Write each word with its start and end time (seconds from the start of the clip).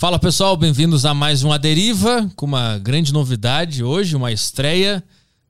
Fala 0.00 0.18
pessoal, 0.18 0.56
bem-vindos 0.56 1.04
a 1.04 1.12
mais 1.12 1.44
um 1.44 1.52
A 1.52 1.58
Deriva, 1.58 2.26
com 2.34 2.46
uma 2.46 2.78
grande 2.78 3.12
novidade 3.12 3.84
hoje, 3.84 4.16
uma 4.16 4.32
estreia. 4.32 5.04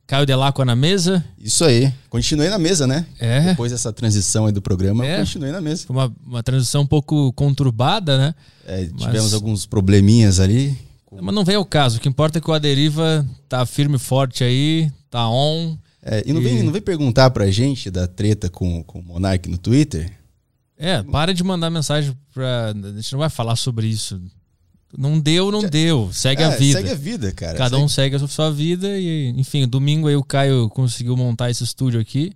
Caio 0.09 0.27
Delacqua 0.27 0.65
na 0.65 0.75
mesa. 0.75 1.25
Isso 1.39 1.65
aí. 1.65 1.93
Continuei 2.09 2.51
na 2.51 2.59
mesa, 2.59 2.85
né? 2.85 3.07
É. 3.21 3.51
Depois 3.51 3.71
dessa 3.71 3.93
transição 3.93 4.47
aí 4.47 4.53
do 4.53 4.61
programa, 4.61 5.07
É. 5.07 5.21
continuei 5.21 5.53
na 5.53 5.61
mesa. 5.61 5.87
Foi 5.87 5.95
uma, 5.95 6.13
uma 6.27 6.43
transição 6.43 6.83
um 6.83 6.87
pouco 6.87 7.33
conturbada, 7.35 8.19
né? 8.19 8.35
É, 8.67 8.87
tivemos 8.87 9.23
Mas- 9.27 9.35
alguns 9.35 9.67
probleminhas 9.67 10.41
ali. 10.41 10.77
Mas 11.13 11.33
não 11.33 11.45
veio 11.45 11.59
ao 11.61 11.65
caso. 11.65 11.99
O 11.99 12.01
que 12.01 12.09
importa 12.09 12.39
é 12.39 12.41
que 12.41 12.51
o 12.51 12.53
A 12.53 12.59
Deriva 12.59 13.25
tá 13.49 13.65
firme 13.65 13.95
e 13.95 14.01
forte 14.01 14.43
aí, 14.43 14.91
tá 15.09 15.29
on. 15.31 15.77
É, 16.03 16.25
e 16.27 16.33
não 16.33 16.41
E- 16.41 16.45
vem, 16.45 16.63
não 16.65 16.73
vem 16.73 16.83
perguntar 16.83 17.31
pra 17.31 17.49
gente 17.53 17.89
da 17.89 18.09
treta 18.09 18.49
com, 18.51 18.83
com 18.83 18.99
o 18.99 19.03
Monark 19.05 19.49
no 19.49 19.59
Twitter? 19.59 20.11
É, 20.77 21.05
para 21.05 21.33
de 21.33 21.45
mandar 21.45 21.71
mensagem 21.71 22.17
pra. 22.35 22.73
A 22.73 22.93
gente 22.97 23.13
não 23.13 23.21
vai 23.21 23.31
falar 23.31 23.55
sobre 23.55 23.87
isso. 23.87 24.21
Não 24.97 25.21
deu, 25.21 25.53
não 25.53 25.63
deu. 25.63 26.11
Segue 26.13 26.43
a 26.43 26.49
É, 26.53 26.57
vida. 26.57 26.79
Segue 26.79 26.91
a 26.91 26.95
vida, 26.97 27.33
cara. 27.33 27.57
Cada 27.57 27.71
Segue- 27.77 27.83
um 27.85 27.89
segue 27.89 28.17
a 28.17 28.27
sua 28.29 28.51
vida 28.51 28.99
e, 28.99 29.29
enfim, 29.37 29.67
domingo 29.69 30.09
aí 30.09 30.17
o 30.17 30.25
Caio 30.25 30.69
conseguiu 30.69 31.17
montar 31.17 31.51
esse 31.51 31.63
estúdio 31.65 32.01
aqui. 32.01 32.33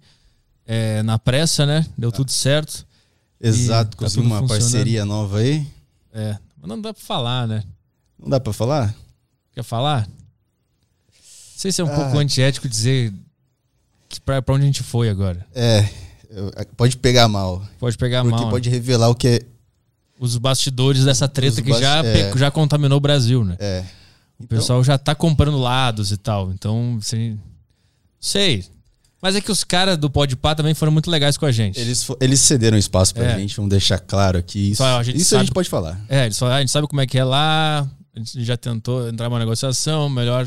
é, 0.66 1.02
na 1.02 1.18
pressa, 1.18 1.66
né? 1.66 1.84
Deu 1.98 2.10
tudo 2.10 2.30
certo. 2.32 2.86
Exato, 3.38 3.90
tá 3.90 4.04
conseguimos 4.04 4.32
tudo 4.38 4.42
uma 4.42 4.48
parceria 4.48 5.04
nova 5.04 5.38
aí. 5.40 5.66
É, 6.10 6.38
mas 6.58 6.68
não 6.68 6.80
dá 6.80 6.94
pra 6.94 7.02
falar, 7.02 7.46
né? 7.46 7.62
Não 8.18 8.30
dá 8.30 8.40
pra 8.40 8.50
falar? 8.52 8.94
Quer 9.52 9.62
falar? 9.62 10.06
Não 10.08 10.12
sei 11.56 11.70
se 11.70 11.82
é 11.82 11.84
um 11.84 11.92
Ah. 11.92 11.96
pouco 11.96 12.18
antiético 12.18 12.66
dizer 12.66 13.12
que 14.08 14.18
pra, 14.20 14.40
pra 14.40 14.54
onde 14.54 14.62
a 14.62 14.66
gente 14.66 14.82
foi 14.82 15.10
agora. 15.10 15.44
É, 15.54 15.86
pode 16.78 16.96
pegar 16.96 17.28
mal. 17.28 17.62
Pode 17.78 17.98
pegar 17.98 18.22
porque 18.22 18.34
mal. 18.36 18.44
né? 18.46 18.50
pode 18.50 18.70
revelar 18.70 19.08
o 19.10 19.14
que 19.14 19.28
é. 19.28 19.40
Os 20.18 20.36
bastidores 20.38 21.04
dessa 21.04 21.26
treta 21.28 21.60
Os 21.60 21.66
que 21.66 21.72
já, 21.80 22.04
é. 22.04 22.36
já 22.36 22.50
contaminou 22.50 22.98
o 22.98 23.00
Brasil, 23.00 23.44
né? 23.44 23.56
É. 23.58 23.84
O 24.38 24.46
pessoal 24.46 24.82
já 24.84 24.96
tá 24.98 25.14
comprando 25.14 25.58
lados 25.58 26.12
e 26.12 26.16
tal. 26.16 26.52
Então, 26.52 26.98
assim, 27.00 27.38
sei. 28.20 28.64
Mas 29.20 29.34
é 29.36 29.40
que 29.40 29.50
os 29.50 29.64
caras 29.64 29.96
do 29.96 30.10
Podpah 30.10 30.54
também 30.54 30.74
foram 30.74 30.92
muito 30.92 31.10
legais 31.10 31.36
com 31.36 31.46
a 31.46 31.52
gente. 31.52 31.80
Eles, 31.80 32.06
eles 32.20 32.40
cederam 32.40 32.76
espaço 32.76 33.14
pra 33.14 33.24
É. 33.24 33.38
gente, 33.38 33.56
vamos 33.56 33.70
deixar 33.70 33.98
claro 33.98 34.38
aqui. 34.38 34.70
Isso, 34.72 34.78
Só 34.82 34.98
a 34.98 35.02
gente 35.02 35.16
isso 35.16 35.34
a 35.34 35.38
sabe- 35.38 35.46
gente 35.46 35.54
pode 35.54 35.68
falar. 35.68 35.98
É, 36.08 36.26
eles 36.26 36.38
falaram, 36.38 36.56
"Ah, 36.56 36.58
a 36.58 36.60
gente 36.60 36.70
sabe 36.72 36.86
como 36.86 37.00
é 37.00 37.06
que 37.06 37.18
é 37.18 37.24
lá, 37.24 37.80
a 38.14 38.18
gente 38.18 38.44
já 38.44 38.56
tentou 38.56 39.08
entrar 39.08 39.28
numa 39.30 39.38
negociação, 39.38 40.08
melhor. 40.10 40.46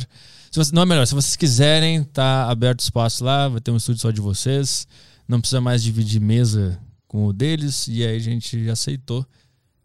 Se 0.52 0.58
você, 0.60 0.74
não 0.76 0.84
é 0.84 0.86
melhor, 0.86 1.06
se 1.08 1.16
vocês 1.16 1.36
quiserem, 1.36 2.04
tá 2.04 2.50
aberto 2.50 2.82
espaço 2.82 3.24
lá, 3.24 3.48
vai 3.48 3.60
ter 3.62 3.72
um 3.72 3.78
estúdio 3.78 4.02
só 4.02 4.12
de 4.12 4.22
vocês. 4.22 4.88
Não 5.28 5.40
precisa 5.42 5.60
mais 5.60 5.82
dividir 5.84 6.22
mesa 6.22 6.78
com 7.08 7.26
o 7.26 7.34
deles. 7.34 7.88
E 7.88 8.06
aí 8.06 8.16
a 8.16 8.20
gente 8.20 8.70
aceitou. 8.70 9.26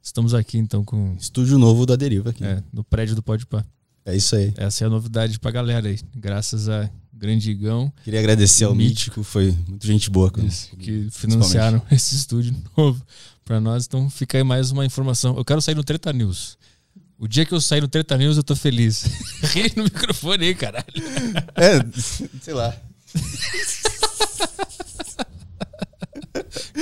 Estamos 0.03 0.35
aqui 0.35 0.59
então 0.59 0.85
com. 0.85 1.15
Estúdio 1.19 1.59
novo 1.59 1.87
da 1.87 1.95
Deriva 1.97 2.31
aqui. 2.31 2.45
É, 2.45 2.63
no 2.73 2.83
prédio 2.83 3.15
do 3.15 3.23
Podpah. 3.23 3.65
É 4.05 4.17
isso 4.17 4.35
aí. 4.35 4.53
Essa 4.57 4.85
é 4.85 4.87
a 4.87 4.91
novidade 4.91 5.39
pra 5.39 5.51
galera 5.53 5.89
aí. 5.89 5.99
Graças 6.17 6.69
a 6.69 6.91
Grande 7.13 7.53
Igão, 7.53 7.93
Queria 8.03 8.19
agradecer 8.19 8.65
ao 8.65 8.75
Mítico. 8.75 9.21
Mítico, 9.21 9.23
foi 9.23 9.57
muito 9.69 9.87
gente 9.87 10.11
boa. 10.11 10.29
com- 10.29 10.45
que 10.77 11.07
financiaram 11.13 11.81
esse 11.93 12.17
estúdio 12.17 12.53
novo 12.77 13.01
pra 13.45 13.61
nós. 13.61 13.87
Então 13.87 14.11
fica 14.11 14.37
aí 14.39 14.43
mais 14.43 14.73
uma 14.73 14.85
informação. 14.85 15.37
Eu 15.37 15.45
quero 15.45 15.63
sair 15.63 15.77
no 15.77 15.85
Treta 15.85 16.13
News. 16.13 16.59
O 17.17 17.29
dia 17.29 17.47
que 17.47 17.55
eu 17.55 17.61
sair 17.61 17.81
no 17.81 17.87
Treta 17.87 18.19
News, 18.19 18.37
eu 18.37 18.43
tô 18.43 18.57
feliz. 18.57 19.05
Ri 19.55 19.73
no 19.77 19.85
microfone 19.85 20.47
aí, 20.47 20.55
caralho. 20.57 20.85
É, 21.55 21.79
sei 22.43 22.55
lá. 22.55 22.77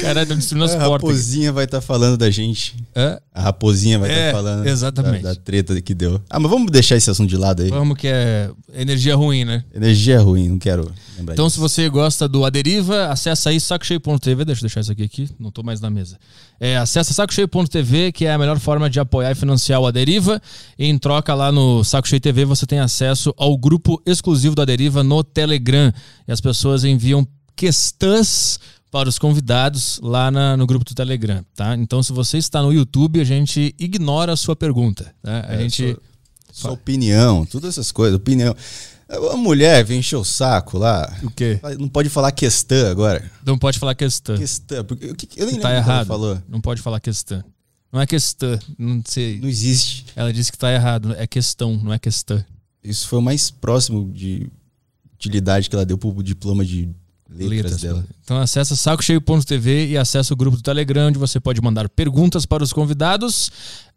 Caralho, 0.00 0.28
tá 0.28 0.34
destruindo 0.34 0.64
as 0.64 0.74
a 0.74 0.78
raposinha 0.78 1.52
vai 1.52 1.64
estar 1.64 1.80
falando 1.80 2.16
da 2.16 2.30
gente. 2.30 2.76
Hã? 2.94 3.18
A 3.34 3.42
raposinha 3.42 3.98
vai 3.98 4.08
estar 4.10 4.20
É, 4.22 4.32
falando 4.32 4.66
exatamente. 4.66 5.22
Da, 5.22 5.30
da 5.34 5.40
treta 5.40 5.80
que 5.80 5.92
deu. 5.94 6.20
Ah, 6.30 6.38
mas 6.38 6.50
vamos 6.50 6.70
deixar 6.70 6.96
esse 6.96 7.10
assunto 7.10 7.28
de 7.28 7.36
lado 7.36 7.62
aí. 7.62 7.68
Vamos 7.68 7.98
que 7.98 8.06
é 8.06 8.50
energia 8.74 9.14
ruim, 9.16 9.44
né? 9.44 9.64
Energia 9.74 10.20
ruim, 10.20 10.48
não 10.48 10.58
quero 10.58 10.92
lembrar 11.18 11.32
Então, 11.34 11.46
disso. 11.46 11.54
se 11.56 11.60
você 11.60 11.88
gosta 11.88 12.28
do 12.28 12.44
Aderiva, 12.44 13.06
acessa 13.06 13.50
aí 13.50 13.60
sacocheio.tv. 13.60 14.44
Deixa 14.44 14.60
eu 14.60 14.62
deixar 14.62 14.80
isso 14.80 14.92
aqui 14.92 15.02
aqui, 15.02 15.28
não 15.38 15.50
tô 15.50 15.62
mais 15.62 15.80
na 15.80 15.90
mesa. 15.90 16.16
É, 16.60 16.76
acessa 16.76 17.12
sacocheio.tv, 17.12 18.12
que 18.12 18.26
é 18.26 18.32
a 18.32 18.38
melhor 18.38 18.58
forma 18.58 18.88
de 18.88 19.00
apoiar 19.00 19.32
e 19.32 19.34
financiar 19.34 19.80
o 19.80 19.86
Aderiva. 19.86 20.40
E 20.78 20.86
em 20.86 20.96
troca 20.98 21.34
lá 21.34 21.50
no 21.50 21.82
Saco 21.82 22.06
Cheio 22.08 22.20
TV, 22.20 22.44
você 22.44 22.66
tem 22.66 22.78
acesso 22.78 23.34
ao 23.36 23.56
grupo 23.58 24.00
exclusivo 24.06 24.54
do 24.54 24.62
Aderiva 24.62 25.02
no 25.02 25.24
Telegram. 25.24 25.92
E 26.28 26.32
as 26.32 26.40
pessoas 26.40 26.84
enviam 26.84 27.26
questões 27.56 28.58
para 28.90 29.08
os 29.08 29.18
convidados 29.18 30.00
lá 30.02 30.30
na- 30.30 30.56
no 30.56 30.66
grupo 30.66 30.84
do 30.84 30.94
Telegram, 30.94 31.44
tá? 31.54 31.76
Então, 31.76 32.02
se 32.02 32.12
você 32.12 32.38
está 32.38 32.60
no 32.62 32.72
YouTube, 32.72 33.20
a 33.20 33.24
gente 33.24 33.74
ignora 33.78 34.32
a 34.32 34.36
sua 34.36 34.56
pergunta, 34.56 35.14
né? 35.22 35.44
A 35.46 35.54
É, 35.54 35.58
gente... 35.60 35.92
sua, 35.92 36.00
sua 36.52 36.70
opinião, 36.72 37.46
todas 37.46 37.70
essas 37.70 37.92
coisas, 37.92 38.16
opinião. 38.16 38.54
A 39.32 39.36
mulher 39.36 39.84
vem 39.84 39.98
encher 39.98 40.16
o 40.16 40.24
saco 40.24 40.78
lá. 40.78 41.12
O 41.22 41.30
quê? 41.30 41.58
Não 41.78 41.88
pode 41.88 42.08
falar 42.08 42.30
questão 42.32 42.88
agora. 42.90 43.28
Não 43.44 43.58
pode 43.58 43.76
falar 43.78 43.94
questão. 43.96 44.36
Questão. 44.36 44.84
Porque, 44.84 45.12
que- 45.14 45.40
eu 45.40 45.46
nem 45.46 45.58
Tá 45.58 45.68
lembro 45.68 45.80
o 45.80 45.84
que 45.84 45.90
ela 45.90 45.94
errado. 45.96 46.06
falou. 46.06 46.42
Não 46.48 46.60
pode 46.60 46.80
falar 46.80 47.00
questão. 47.00 47.42
Não 47.92 48.00
é 48.00 48.06
questão, 48.06 48.56
não 48.78 49.02
sei. 49.04 49.40
Não 49.40 49.48
existe. 49.48 50.06
Ela 50.14 50.32
disse 50.32 50.52
que 50.52 50.58
tá 50.58 50.72
errado. 50.72 51.12
É 51.18 51.26
questão, 51.26 51.76
não 51.76 51.92
é 51.92 51.98
questão. 51.98 52.44
Isso 52.84 53.08
foi 53.08 53.18
o 53.18 53.22
mais 53.22 53.50
próximo 53.50 54.08
de 54.12 54.48
utilidade 55.14 55.68
que 55.68 55.74
ela 55.74 55.84
deu 55.84 55.98
pro 55.98 56.22
diploma 56.22 56.64
de 56.64 56.88
letras, 57.32 57.80
dela. 57.80 58.04
Então 58.24 58.38
acessa 58.38 58.74
sacocheio.tv 58.74 59.88
e 59.88 59.96
acessa 59.96 60.34
o 60.34 60.36
grupo 60.36 60.56
do 60.56 60.62
Telegram, 60.62 61.08
onde 61.08 61.18
você 61.18 61.38
pode 61.38 61.60
mandar 61.60 61.88
perguntas 61.88 62.44
para 62.44 62.62
os 62.62 62.72
convidados. 62.72 63.50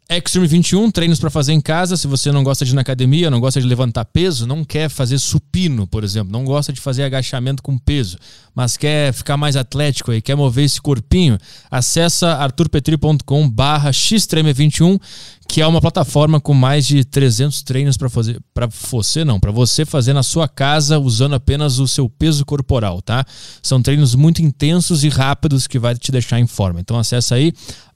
Extreme 0.10 0.46
21, 0.48 0.92
treinos 0.92 1.20
para 1.20 1.30
fazer 1.30 1.54
em 1.54 1.62
casa. 1.62 1.96
Se 1.96 2.08
você 2.08 2.32
não 2.32 2.44
gosta 2.44 2.66
de 2.66 2.72
ir 2.72 2.76
na 2.76 2.82
academia, 2.82 3.32
não 3.32 3.40
gosta 3.40 3.62
de 3.62 3.66
levantar 3.66 4.04
peso, 4.06 4.46
não 4.46 4.64
quer 4.64 4.90
fazer 4.90 5.18
supino, 5.18 5.88
por 5.88 6.04
exemplo, 6.04 6.32
não 6.32 6.44
gosta 6.44 6.74
de 6.74 6.82
fazer 6.82 7.04
agachamento 7.04 7.64
com 7.64 7.78
peso, 7.78 8.18
mas 8.54 8.76
quer 8.76 9.14
ficar 9.14 9.38
mais 9.38 9.56
atlético 9.56 10.12
aí, 10.12 10.22
quer 10.22 10.36
mover 10.36 10.66
esse 10.66 10.82
corpinho, 10.82 11.38
acessa 11.72 12.34
arturpetri.com 12.36 13.50
barra 13.50 13.92
xtreme21, 13.92 15.00
que 15.48 15.62
é 15.62 15.68
uma 15.68 15.82
plataforma 15.82 16.40
com 16.40 16.54
mais 16.54 16.86
de 16.86 17.04
300 17.06 17.64
treinos 17.64 17.98
para 17.98 18.10
fazer 18.10 18.40
para 18.54 18.68
você 18.68 19.24
não, 19.24 19.40
para 19.40 19.52
você 19.52 19.86
fazer 19.86 20.14
na 20.14 20.24
sua 20.24 20.48
casa 20.48 21.00
usando 21.00 21.34
apenas 21.34 21.80
o 21.80 21.88
seu 21.88 22.10
peso 22.10 22.46
corporal, 22.46 23.02
tá? 23.02 23.26
São 23.62 23.82
treinos 23.82 24.16
muito 24.16 24.42
intensos 24.42 25.04
e 25.04 25.10
rápidos 25.10 25.66
que 25.66 25.80
vai 25.80 25.96
te 25.96 26.12
deixar 26.12 26.40
em 26.40 26.48
forma. 26.48 26.80
Então 26.80 27.00
acessa 27.00 27.36
aí 27.36 27.54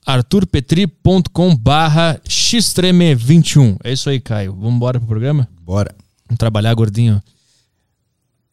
arturpetri.com 0.07 1.55
barra 1.55 2.19
xtreme21. 2.27 3.77
É 3.83 3.91
isso 3.91 4.09
aí, 4.09 4.19
Caio. 4.21 4.53
Vamos 4.53 4.75
embora 4.75 4.99
pro 4.99 5.07
programa? 5.07 5.47
Bora. 5.61 5.93
Vamos 6.27 6.39
trabalhar, 6.39 6.73
gordinho. 6.73 7.21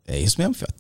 É 0.07 0.21
isso 0.21 0.37
mesmo, 0.39 0.55
Fiote. 0.55 0.75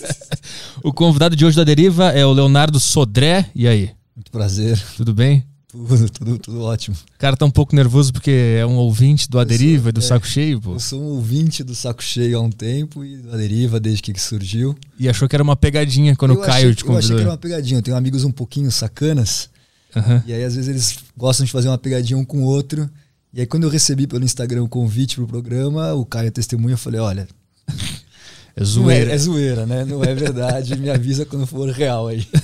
O 0.82 0.92
convidado 0.92 1.36
de 1.36 1.44
hoje 1.44 1.56
da 1.56 1.62
Deriva 1.64 2.08
é 2.10 2.24
o 2.24 2.32
Leonardo 2.32 2.80
Sodré. 2.80 3.48
E 3.54 3.68
aí, 3.68 3.90
Muito 4.16 4.30
prazer. 4.30 4.82
tudo 4.96 5.14
bem? 5.14 5.44
Tudo, 5.68 6.10
tudo, 6.10 6.38
tudo 6.38 6.62
ótimo. 6.62 6.96
O 6.96 7.18
cara 7.18 7.36
tá 7.36 7.44
um 7.44 7.50
pouco 7.50 7.76
nervoso 7.76 8.12
porque 8.12 8.56
é 8.58 8.66
um 8.66 8.74
ouvinte 8.76 9.30
do 9.30 9.38
Aderiva 9.38 9.90
e 9.90 9.92
do 9.92 10.00
é. 10.00 10.02
Saco 10.02 10.26
Cheio, 10.26 10.60
pô. 10.60 10.72
Eu 10.72 10.80
sou 10.80 11.00
um 11.00 11.04
ouvinte 11.14 11.62
do 11.62 11.76
Saco 11.76 12.02
Cheio 12.02 12.38
há 12.38 12.40
um 12.40 12.50
tempo 12.50 13.04
e 13.04 13.18
da 13.18 13.36
deriva 13.36 13.78
desde 13.78 14.02
que 14.02 14.20
surgiu. 14.20 14.76
E 14.98 15.08
achou 15.08 15.28
que 15.28 15.36
era 15.36 15.42
uma 15.44 15.54
pegadinha 15.54 16.16
quando 16.16 16.32
eu 16.34 16.38
o 16.38 16.40
Caio 16.40 16.70
achei, 16.70 16.74
te 16.74 16.84
Eu 16.84 16.90
achei 16.90 16.92
convidou. 16.96 17.16
que 17.18 17.22
era 17.22 17.30
uma 17.30 17.38
pegadinha. 17.38 17.78
Eu 17.78 17.82
tenho 17.82 17.96
amigos 17.96 18.24
um 18.24 18.32
pouquinho 18.32 18.68
sacanas. 18.72 19.48
Aham. 19.96 20.22
E 20.26 20.32
aí, 20.32 20.44
às 20.44 20.54
vezes, 20.54 20.68
eles 20.68 20.98
gostam 21.16 21.44
de 21.46 21.52
fazer 21.52 21.68
uma 21.68 21.78
pegadinha 21.78 22.18
um 22.18 22.24
com 22.24 22.38
o 22.42 22.44
outro. 22.44 22.88
E 23.32 23.40
aí, 23.40 23.46
quando 23.46 23.64
eu 23.64 23.70
recebi 23.70 24.06
pelo 24.06 24.24
Instagram 24.24 24.62
o 24.64 24.68
convite 24.68 25.16
pro 25.16 25.26
programa, 25.26 25.92
o 25.94 26.04
Caio 26.04 26.30
testemunha, 26.32 26.74
eu 26.74 26.78
falei, 26.78 27.00
olha, 27.00 27.28
É 28.56 28.60
não 28.60 28.62
é, 28.62 28.64
zoeira. 28.64 29.12
é 29.12 29.18
zoeira, 29.18 29.66
né? 29.66 29.84
Não 29.84 30.02
é 30.02 30.14
verdade. 30.14 30.76
Me 30.76 30.90
avisa 30.90 31.24
quando 31.24 31.46
for 31.46 31.68
real 31.70 32.08
aí. 32.08 32.26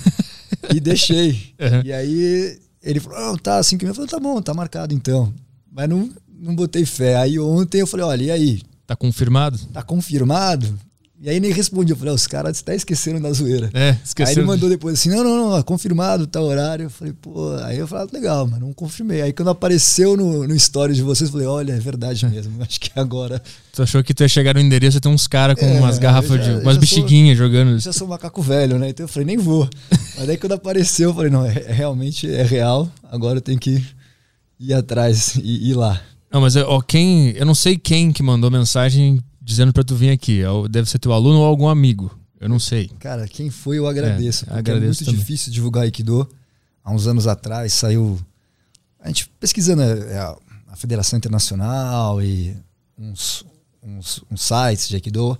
E 0.74 0.80
deixei. 0.80 1.54
Uhum. 1.60 1.82
E 1.84 1.92
aí 1.92 2.58
ele 2.82 2.98
falou, 2.98 3.20
não, 3.20 3.36
tá, 3.36 3.58
assim 3.58 3.78
que 3.78 3.86
eu 3.86 3.94
falei, 3.94 4.10
tá 4.10 4.18
bom, 4.18 4.42
tá 4.42 4.52
marcado 4.52 4.92
então. 4.92 5.32
Mas 5.70 5.88
não, 5.88 6.10
não 6.40 6.56
botei 6.56 6.84
fé. 6.84 7.16
Aí 7.16 7.38
ontem 7.38 7.80
eu 7.80 7.86
falei, 7.86 8.04
olha, 8.04 8.22
e 8.24 8.30
aí? 8.32 8.62
Tá 8.84 8.96
confirmado? 8.96 9.58
Tá 9.72 9.82
confirmado? 9.82 10.76
E 11.18 11.30
aí 11.30 11.40
nem 11.40 11.50
respondi. 11.50 11.92
Eu 11.92 11.96
falei, 11.96 12.12
"Ah, 12.12 12.14
os 12.14 12.26
caras 12.26 12.60
até 12.60 12.74
esqueceram 12.76 13.18
da 13.20 13.32
zoeira. 13.32 13.70
É, 13.72 13.90
Aí 13.92 13.96
esqueceu. 14.04 14.34
ele 14.42 14.46
mandou 14.46 14.68
depois 14.68 14.98
assim, 14.98 15.08
não, 15.08 15.24
não, 15.24 15.36
não, 15.50 15.56
é 15.56 15.62
confirmado, 15.62 16.26
tá 16.26 16.40
horário. 16.42 16.84
Eu 16.84 16.90
falei, 16.90 17.14
pô, 17.14 17.54
aí 17.64 17.78
eu 17.78 17.86
falei, 17.88 18.06
ah, 18.06 18.14
legal, 18.16 18.46
mas 18.46 18.60
não 18.60 18.70
confirmei. 18.74 19.22
Aí 19.22 19.32
quando 19.32 19.48
apareceu 19.48 20.14
no, 20.14 20.46
no 20.46 20.54
story 20.54 20.94
de 20.94 21.02
vocês, 21.02 21.28
eu 21.28 21.32
falei, 21.32 21.46
olha, 21.46 21.72
é 21.72 21.78
verdade 21.78 22.26
mesmo. 22.26 22.60
Acho 22.62 22.78
que 22.78 22.90
agora 22.94 23.42
Tu 23.72 23.82
achou 23.82 24.04
que 24.04 24.12
tu 24.12 24.22
ia 24.24 24.28
chegar 24.28 24.54
no 24.54 24.60
endereço 24.60 24.98
e 24.98 25.00
ter 25.00 25.08
uns 25.08 25.26
caras 25.26 25.58
com 25.58 25.64
É, 25.64 25.78
umas 25.80 25.98
garrafas 25.98 26.44
já- 26.44 26.54
de. 26.58 26.60
umas 26.62 26.76
bexiguinhas 26.76 27.36
jogando. 27.38 27.70
eu 27.72 27.78
já 27.78 27.92
sou 27.94 28.06
um 28.06 28.10
macaco 28.10 28.42
velho, 28.42 28.78
né? 28.78 28.90
Então 28.90 29.04
eu 29.04 29.08
falei, 29.08 29.24
nem 29.26 29.38
vou. 29.38 29.66
Mas 30.18 30.28
aí 30.28 30.36
quando 30.36 30.52
apareceu, 30.52 31.10
eu 31.10 31.14
falei, 31.14 31.30
não, 31.30 31.46
é, 31.46 31.64
é 31.66 31.72
realmente 31.72 32.28
é 32.30 32.42
real. 32.42 32.90
Agora 33.10 33.38
eu 33.38 33.42
tenho 33.42 33.58
que 33.58 33.82
ir 34.60 34.74
atrás 34.74 35.36
e 35.36 35.70
ir 35.70 35.74
lá. 35.74 36.00
Não, 36.30 36.40
mas 36.42 36.56
ó, 36.56 36.80
quem. 36.82 37.30
Eu 37.30 37.46
não 37.46 37.54
sei 37.54 37.78
quem 37.78 38.12
que 38.12 38.22
mandou 38.22 38.50
mensagem 38.50 39.18
dizendo 39.46 39.72
pra 39.72 39.84
tu 39.84 39.94
vir 39.94 40.10
aqui. 40.10 40.40
É 40.40 40.50
o- 40.50 40.66
Deve 40.66 40.90
ser 40.90 40.98
teu 40.98 41.12
aluno 41.12 41.38
ou 41.38 41.44
algum 41.46 41.68
amigo. 41.68 42.10
Eu 42.40 42.48
não 42.48 42.58
sei. 42.58 42.88
Cara, 42.98 43.26
quem 43.28 43.48
foi, 43.48 43.78
eu 43.78 43.86
agradeço. 43.86 44.44
É, 44.50 44.58
agradeço 44.58 44.84
é 44.84 44.86
muito 44.86 45.04
também. 45.06 45.20
difícil 45.20 45.52
divulgar 45.52 45.84
Aikido. 45.84 46.28
Há 46.84 46.92
uns 46.92 47.06
anos 47.06 47.26
atrás 47.28 47.72
saiu. 47.72 48.18
A 49.00 49.06
gente 49.08 49.28
pesquisando 49.40 49.82
é, 49.82 49.92
é, 50.14 50.18
a 50.66 50.76
Federação 50.76 51.16
Internacional 51.16 52.20
e 52.20 52.56
uns, 52.98 53.44
uns, 53.82 54.20
uns 54.30 54.42
sites 54.42 54.88
de 54.88 54.96
Aikido 54.96 55.38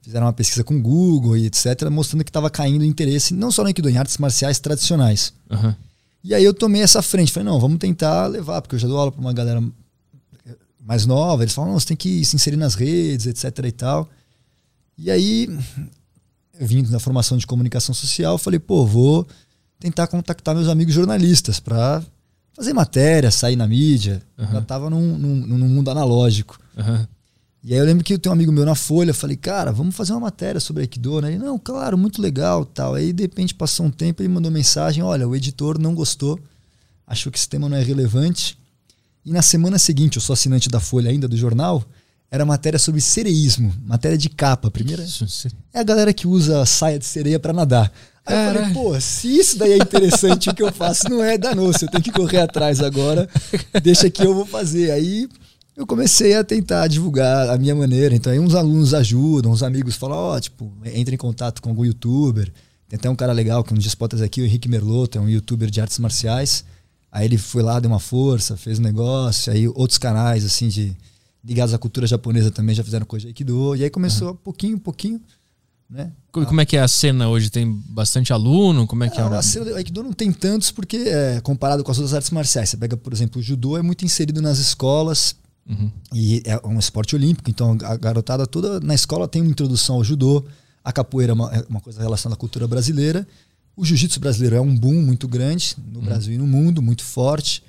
fizeram 0.00 0.26
uma 0.26 0.32
pesquisa 0.32 0.62
com 0.64 0.76
o 0.76 0.80
Google 0.80 1.36
e 1.36 1.46
etc, 1.46 1.90
mostrando 1.90 2.24
que 2.24 2.30
estava 2.30 2.48
caindo 2.48 2.84
interesse 2.84 3.34
não 3.34 3.50
só 3.50 3.62
no 3.62 3.68
Aikido, 3.68 3.90
em 3.90 3.98
artes 3.98 4.16
marciais 4.18 4.58
tradicionais. 4.58 5.32
Aham. 5.50 5.76
E 6.24 6.32
aí 6.34 6.42
eu 6.44 6.54
tomei 6.54 6.80
essa 6.82 7.02
frente, 7.02 7.30
falei, 7.32 7.48
não, 7.48 7.60
vamos 7.60 7.78
tentar 7.78 8.26
levar, 8.26 8.62
porque 8.62 8.74
eu 8.74 8.78
já 8.78 8.88
dou 8.88 8.98
aula 8.98 9.12
para 9.12 9.20
uma 9.20 9.32
galera 9.32 9.62
mais 10.88 11.04
nova, 11.04 11.42
eles 11.44 11.52
falam, 11.52 11.78
você 11.78 11.88
tem 11.88 11.96
que 11.98 12.24
se 12.24 12.34
inserir 12.34 12.56
nas 12.56 12.74
redes, 12.74 13.26
etc 13.26 13.62
e 13.66 13.72
tal. 13.72 14.08
E 14.96 15.10
aí, 15.10 15.46
eu 16.58 16.66
vim 16.66 16.82
da 16.82 16.98
formação 16.98 17.36
de 17.36 17.46
comunicação 17.46 17.94
social, 17.94 18.38
falei, 18.38 18.58
pô, 18.58 18.86
vou 18.86 19.28
tentar 19.78 20.06
contactar 20.06 20.54
meus 20.54 20.66
amigos 20.66 20.94
jornalistas 20.94 21.60
para 21.60 22.02
fazer 22.54 22.72
matéria, 22.72 23.30
sair 23.30 23.54
na 23.54 23.68
mídia. 23.68 24.22
Aham. 24.38 24.54
Já 24.54 24.60
tava 24.62 24.88
num, 24.88 25.18
num, 25.18 25.34
num 25.58 25.68
mundo 25.68 25.90
analógico. 25.90 26.58
Aham. 26.78 27.06
E 27.62 27.74
aí 27.74 27.78
eu 27.78 27.84
lembro 27.84 28.02
que 28.02 28.14
eu 28.14 28.18
tenho 28.18 28.32
um 28.32 28.36
amigo 28.36 28.50
meu 28.50 28.64
na 28.64 28.74
Folha, 28.74 29.12
falei, 29.12 29.36
cara, 29.36 29.70
vamos 29.70 29.94
fazer 29.94 30.14
uma 30.14 30.20
matéria 30.20 30.58
sobre 30.58 30.80
Aikido, 30.80 31.20
né? 31.20 31.32
Ele, 31.32 31.38
não, 31.38 31.58
claro, 31.58 31.98
muito 31.98 32.22
legal 32.22 32.64
tal. 32.64 32.94
Aí, 32.94 33.12
de 33.12 33.24
repente, 33.24 33.54
passou 33.54 33.84
um 33.84 33.90
tempo, 33.90 34.22
ele 34.22 34.30
mandou 34.30 34.50
mensagem, 34.50 35.02
olha, 35.02 35.28
o 35.28 35.36
editor 35.36 35.78
não 35.78 35.94
gostou, 35.94 36.40
achou 37.06 37.30
que 37.30 37.38
esse 37.38 37.48
tema 37.48 37.68
não 37.68 37.76
é 37.76 37.82
relevante. 37.82 38.56
E 39.28 39.30
na 39.30 39.42
semana 39.42 39.78
seguinte, 39.78 40.16
eu 40.16 40.22
sou 40.22 40.32
assinante 40.32 40.70
da 40.70 40.80
Folha 40.80 41.10
ainda, 41.10 41.28
do 41.28 41.36
jornal, 41.36 41.84
era 42.30 42.46
matéria 42.46 42.78
sobre 42.78 43.02
sereísmo, 43.02 43.74
matéria 43.84 44.16
de 44.16 44.30
capa. 44.30 44.70
Primeira 44.70 45.04
é 45.74 45.80
a 45.80 45.82
galera 45.82 46.14
que 46.14 46.26
usa 46.26 46.64
saia 46.64 46.98
de 46.98 47.04
sereia 47.04 47.38
pra 47.38 47.52
nadar. 47.52 47.92
Aí 48.24 48.34
eu 48.34 48.54
falei, 48.54 48.72
pô, 48.72 48.98
se 48.98 49.28
isso 49.28 49.58
daí 49.58 49.72
é 49.72 49.76
interessante, 49.76 50.48
o 50.48 50.54
que 50.54 50.62
eu 50.62 50.72
faço 50.72 51.10
não 51.10 51.22
é 51.22 51.36
danou-se, 51.36 51.84
eu 51.84 51.90
tenho 51.90 52.02
que 52.02 52.10
correr 52.10 52.38
atrás 52.38 52.80
agora, 52.80 53.28
deixa 53.82 54.08
que 54.08 54.22
eu 54.22 54.34
vou 54.34 54.46
fazer. 54.46 54.92
Aí 54.92 55.28
eu 55.76 55.86
comecei 55.86 56.34
a 56.34 56.42
tentar 56.42 56.88
divulgar 56.88 57.50
a 57.50 57.58
minha 57.58 57.74
maneira. 57.74 58.14
Então 58.14 58.32
aí 58.32 58.38
uns 58.38 58.54
alunos 58.54 58.94
ajudam, 58.94 59.52
uns 59.52 59.62
amigos 59.62 59.94
falam, 59.94 60.16
ó, 60.16 60.40
tipo, 60.40 60.72
entra 60.86 61.14
em 61.14 61.18
contato 61.18 61.60
com 61.60 61.68
algum 61.68 61.84
youtuber. 61.84 62.50
Tem 62.88 62.96
até 62.96 63.10
um 63.10 63.16
cara 63.16 63.34
legal 63.34 63.62
que 63.62 63.74
um 63.74 63.76
dia 63.76 63.88
spotas 63.88 64.22
aqui, 64.22 64.40
o 64.40 64.46
Henrique 64.46 64.70
Merlotto, 64.70 65.18
é 65.18 65.20
um 65.20 65.28
youtuber 65.28 65.68
de 65.68 65.82
artes 65.82 65.98
marciais. 65.98 66.64
Aí 67.10 67.24
ele 67.24 67.38
foi 67.38 67.62
lá, 67.62 67.80
deu 67.80 67.90
uma 67.90 67.98
força, 68.00 68.56
fez 68.56 68.78
um 68.78 68.82
negócio. 68.82 69.52
Aí 69.52 69.66
outros 69.68 69.98
canais, 69.98 70.44
assim, 70.44 70.68
de 70.68 70.96
ligados 71.44 71.72
à 71.72 71.78
cultura 71.78 72.06
japonesa 72.06 72.50
também 72.50 72.74
já 72.74 72.84
fizeram 72.84 73.06
coisa 73.06 73.22
de 73.22 73.28
Aikido. 73.28 73.74
E 73.76 73.84
aí 73.84 73.90
começou 73.90 74.34
pouquinho, 74.34 74.78
pouquinho, 74.78 75.20
né? 75.88 76.12
Co- 76.30 76.44
Como 76.44 76.60
é 76.60 76.66
que 76.66 76.76
é 76.76 76.80
a 76.82 76.88
cena 76.88 77.28
hoje? 77.28 77.48
Tem 77.48 77.70
bastante 77.88 78.32
aluno? 78.32 78.86
Como 78.86 79.04
é 79.04 79.08
que 79.08 79.18
é? 79.18 79.22
Ah, 79.22 79.30
o- 79.30 79.34
a 79.34 79.42
cena 79.42 79.64
do 79.66 79.74
Aikido 79.74 80.02
não 80.02 80.12
tem 80.12 80.30
tantos 80.32 80.70
porque, 80.70 80.96
é, 80.98 81.40
comparado 81.40 81.82
com 81.82 81.90
as 81.90 81.96
outras 81.98 82.12
artes 82.14 82.30
marciais, 82.30 82.68
você 82.68 82.76
pega, 82.76 82.96
por 82.96 83.12
exemplo, 83.12 83.40
o 83.40 83.42
judô 83.42 83.78
é 83.78 83.82
muito 83.82 84.04
inserido 84.04 84.42
nas 84.42 84.58
escolas 84.58 85.34
Uhum. 85.66 85.90
e 86.12 86.42
é 86.44 86.60
um 86.66 86.78
esporte 86.78 87.14
olímpico, 87.16 87.48
então 87.50 87.76
a 87.84 87.96
garotada 87.96 88.46
toda 88.46 88.80
na 88.80 88.94
escola 88.94 89.26
tem 89.28 89.40
uma 89.42 89.50
introdução 89.50 89.96
ao 89.96 90.04
judô, 90.04 90.44
a 90.84 90.92
capoeira 90.92 91.32
é 91.32 91.34
uma, 91.34 91.54
é 91.54 91.64
uma 91.68 91.80
coisa 91.80 92.00
relacionada 92.02 92.34
à 92.34 92.38
cultura 92.38 92.66
brasileira, 92.66 93.26
o 93.80 93.84
jiu-jitsu 93.84 94.18
brasileiro 94.20 94.56
é 94.56 94.60
um 94.60 94.76
boom 94.76 95.00
muito 95.02 95.26
grande 95.28 95.76
no 95.92 96.00
Brasil 96.02 96.34
e 96.34 96.38
no 96.38 96.46
mundo, 96.46 96.82
muito 96.82 97.02
forte. 97.04 97.62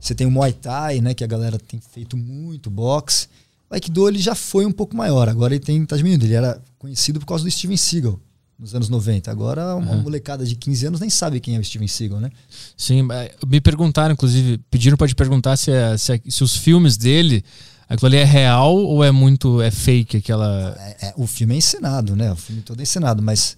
Você 0.00 0.14
tem 0.14 0.26
o 0.26 0.30
Muay 0.30 0.52
Thai, 0.52 1.00
né, 1.00 1.14
que 1.14 1.22
a 1.22 1.26
galera 1.26 1.58
tem 1.58 1.80
feito 1.92 2.16
muito, 2.16 2.70
boxe. 2.70 3.28
O 3.70 3.74
Aikido 3.74 4.08
ele 4.08 4.18
já 4.18 4.34
foi 4.34 4.66
um 4.66 4.72
pouco 4.72 4.96
maior, 4.96 5.28
agora 5.28 5.54
ele 5.54 5.62
tem 5.64 5.84
tá 5.86 5.96
diminuindo. 5.96 6.24
Ele 6.24 6.34
era 6.34 6.60
conhecido 6.78 7.20
por 7.20 7.26
causa 7.26 7.44
do 7.44 7.50
Steven 7.50 7.76
Seagal 7.76 8.18
nos 8.58 8.74
anos 8.74 8.88
90. 8.88 9.30
Agora 9.30 9.76
uma 9.76 9.92
Uhum. 9.92 10.02
molecada 10.02 10.44
de 10.44 10.54
15 10.56 10.86
anos 10.86 11.00
nem 11.00 11.08
sabe 11.10 11.38
quem 11.40 11.56
é 11.56 11.58
o 11.58 11.64
Steven 11.64 11.88
Seagal, 11.88 12.20
né? 12.20 12.30
Sim, 12.76 13.06
é, 13.12 13.34
me 13.46 13.60
perguntaram, 13.60 14.12
inclusive, 14.12 14.58
pediram 14.70 14.96
pra 14.96 15.06
te 15.08 15.14
perguntar 15.14 15.56
se, 15.56 15.70
é- 15.70 15.96
se, 15.96 16.12
é- 16.14 16.20
se 16.28 16.42
os 16.44 16.56
filmes 16.56 16.96
dele, 16.96 17.44
aquilo 17.88 18.06
ali 18.08 18.16
é 18.18 18.24
real 18.24 18.76
ou 18.76 19.02
é 19.04 19.10
muito, 19.10 19.60
é 19.62 19.70
fake, 19.70 20.16
aquela... 20.18 20.74
É- 20.78 21.06
é- 21.08 21.14
o 21.16 21.26
filme 21.26 21.54
é 21.54 21.58
encenado, 21.58 22.14
né? 22.16 22.30
O 22.32 22.36
filme 22.36 22.62
todo 22.62 22.78
é 22.80 22.82
encenado, 22.82 23.22
mas 23.22 23.56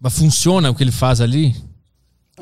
Mas 0.00 0.12
funciona 0.14 0.70
o 0.70 0.74
que 0.74 0.82
ele 0.82 0.92
faz 0.92 1.20
ali? 1.20 1.54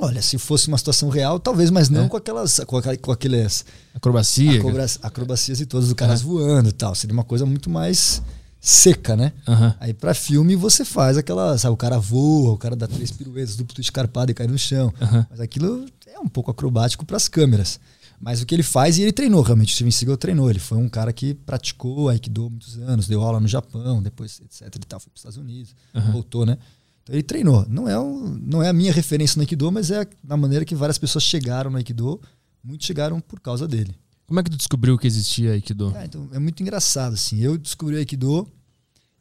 olha, 0.01 0.21
se 0.21 0.37
fosse 0.39 0.67
uma 0.69 0.77
situação 0.77 1.09
real, 1.09 1.39
talvez, 1.39 1.71
mas 1.71 1.89
não 1.89 2.05
É. 2.07 2.09
com 2.09 2.17
aquelas 2.17 2.59
com, 2.67 2.81
com 3.01 3.13
aqueles 3.13 3.65
Acrobacia? 3.95 4.61
acrobacias 5.03 5.61
e 5.61 5.67
todas 5.67 5.89
do 5.89 5.95
caras 5.95 6.21
voando 6.21 6.69
e 6.69 6.73
tal. 6.73 6.95
Seria 6.97 7.15
uma 7.15 7.23
coisa 7.25 7.47
muito 7.47 7.71
mais 7.71 8.21
seca, 8.61 9.15
né? 9.17 9.33
Aham. 9.47 9.75
Aí 9.79 9.95
pra 9.95 10.13
filme 10.13 10.57
você 10.57 10.85
faz 10.85 11.17
aquela, 11.17 11.57
sabe, 11.57 11.73
o 11.75 11.77
cara 11.77 11.99
voa, 11.99 12.53
o 12.53 12.59
cara 12.59 12.75
dá 12.75 12.89
três 12.89 13.13
piruetas, 13.13 13.55
duplo 13.57 13.81
escarpado 13.81 14.31
e 14.33 14.35
cai 14.35 14.47
no 14.49 14.59
chão. 14.59 14.93
Aham. 15.01 15.27
Mas 15.31 15.41
aquilo 15.41 15.87
é 16.07 16.19
um 16.19 16.29
pouco 16.29 16.51
acrobático 16.51 17.05
pras 17.07 17.29
câmeras. 17.29 17.79
Mas 18.21 18.41
o 18.41 18.47
que 18.47 18.55
ele 18.55 18.63
faz, 18.63 18.97
e 18.99 19.03
ele 19.03 19.13
treinou 19.13 19.43
realmente, 19.43 19.71
o 19.73 19.75
Steven 19.75 19.91
Seagal 19.91 20.17
treinou. 20.17 20.49
Ele 20.51 20.59
foi 20.59 20.79
um 20.79 20.89
cara 20.89 21.13
que 21.13 21.35
praticou 21.35 22.09
Aikido 22.09 22.47
há 22.47 22.51
muitos 22.51 22.79
anos, 22.79 23.07
deu 23.07 23.21
aula 23.23 23.39
no 23.39 23.47
Japão, 23.49 24.03
depois, 24.03 24.41
etc 24.41 24.75
e 24.75 24.79
tal, 24.87 24.99
foi 24.99 25.11
pros 25.11 25.21
Estados 25.21 25.37
Unidos, 25.39 25.75
Aham. 25.95 26.11
voltou, 26.13 26.47
né? 26.47 26.57
Então 27.05 27.15
ele 27.15 27.23
treinou. 27.23 27.65
Não 27.69 27.89
é, 27.89 27.99
um, 28.01 28.29
não 28.43 28.63
é 28.63 28.69
a 28.69 28.73
minha 28.73 28.93
referência 28.93 29.37
no 29.37 29.43
Aikido, 29.43 29.71
mas 29.71 29.91
é 29.91 30.07
a 30.29 30.37
maneira 30.37 30.65
que 30.65 30.75
várias 30.75 30.99
pessoas 30.99 31.23
chegaram 31.23 31.71
no 31.71 31.77
Aikido. 31.77 32.21
Muitos 32.63 32.87
chegaram 32.87 33.21
por 33.21 33.39
causa 33.41 33.69
dele. 33.69 33.95
Como 34.27 34.41
é 34.41 34.43
que 34.43 34.51
tu 34.51 34.57
descobriu 34.57 34.97
que 34.99 35.07
existia 35.07 35.53
Aikido? 35.53 35.93
Ah, 35.97 36.07
então 36.07 36.29
é 36.33 36.39
muito 36.39 36.63
engraçado, 36.63 37.13
assim. 37.13 37.39
Eu 37.41 37.59
descobri 37.59 37.95
o 37.95 37.99
Aikido. 37.99 38.49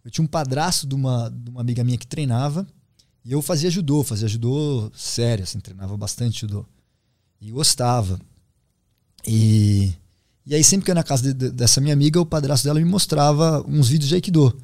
Eu 0.05 0.09
tinha 0.11 0.23
um 0.23 0.27
padrasto 0.27 0.87
de 0.87 0.95
uma, 0.95 1.29
de 1.29 1.49
uma 1.49 1.59
amiga 1.61 1.83
minha 1.83 1.97
que 1.97 2.07
treinava. 2.07 2.65
E 3.25 3.31
eu 3.33 3.41
fazia 3.41 3.69
judô, 3.69 4.03
fazia 4.03 4.27
judô 4.27 4.89
sério, 4.95 5.43
assim, 5.43 5.59
treinava 5.59 5.95
bastante 5.97 6.41
judô. 6.41 6.65
E 7.41 7.51
gostava. 7.51 8.19
E, 9.27 9.93
e 10.45 10.55
aí, 10.55 10.63
sempre 10.63 10.85
que 10.85 10.91
eu 10.91 10.93
ia 10.93 10.95
na 10.95 11.03
casa 11.03 11.23
de- 11.23 11.33
de- 11.33 11.51
dessa 11.51 11.79
minha 11.79 11.93
amiga, 11.93 12.19
o 12.19 12.25
padrasto 12.25 12.65
dela 12.65 12.79
me 12.79 12.85
mostrava 12.85 13.63
uns 13.67 13.87
vídeos 13.89 14.09
de 14.09 14.15
Aikido. 14.15 14.57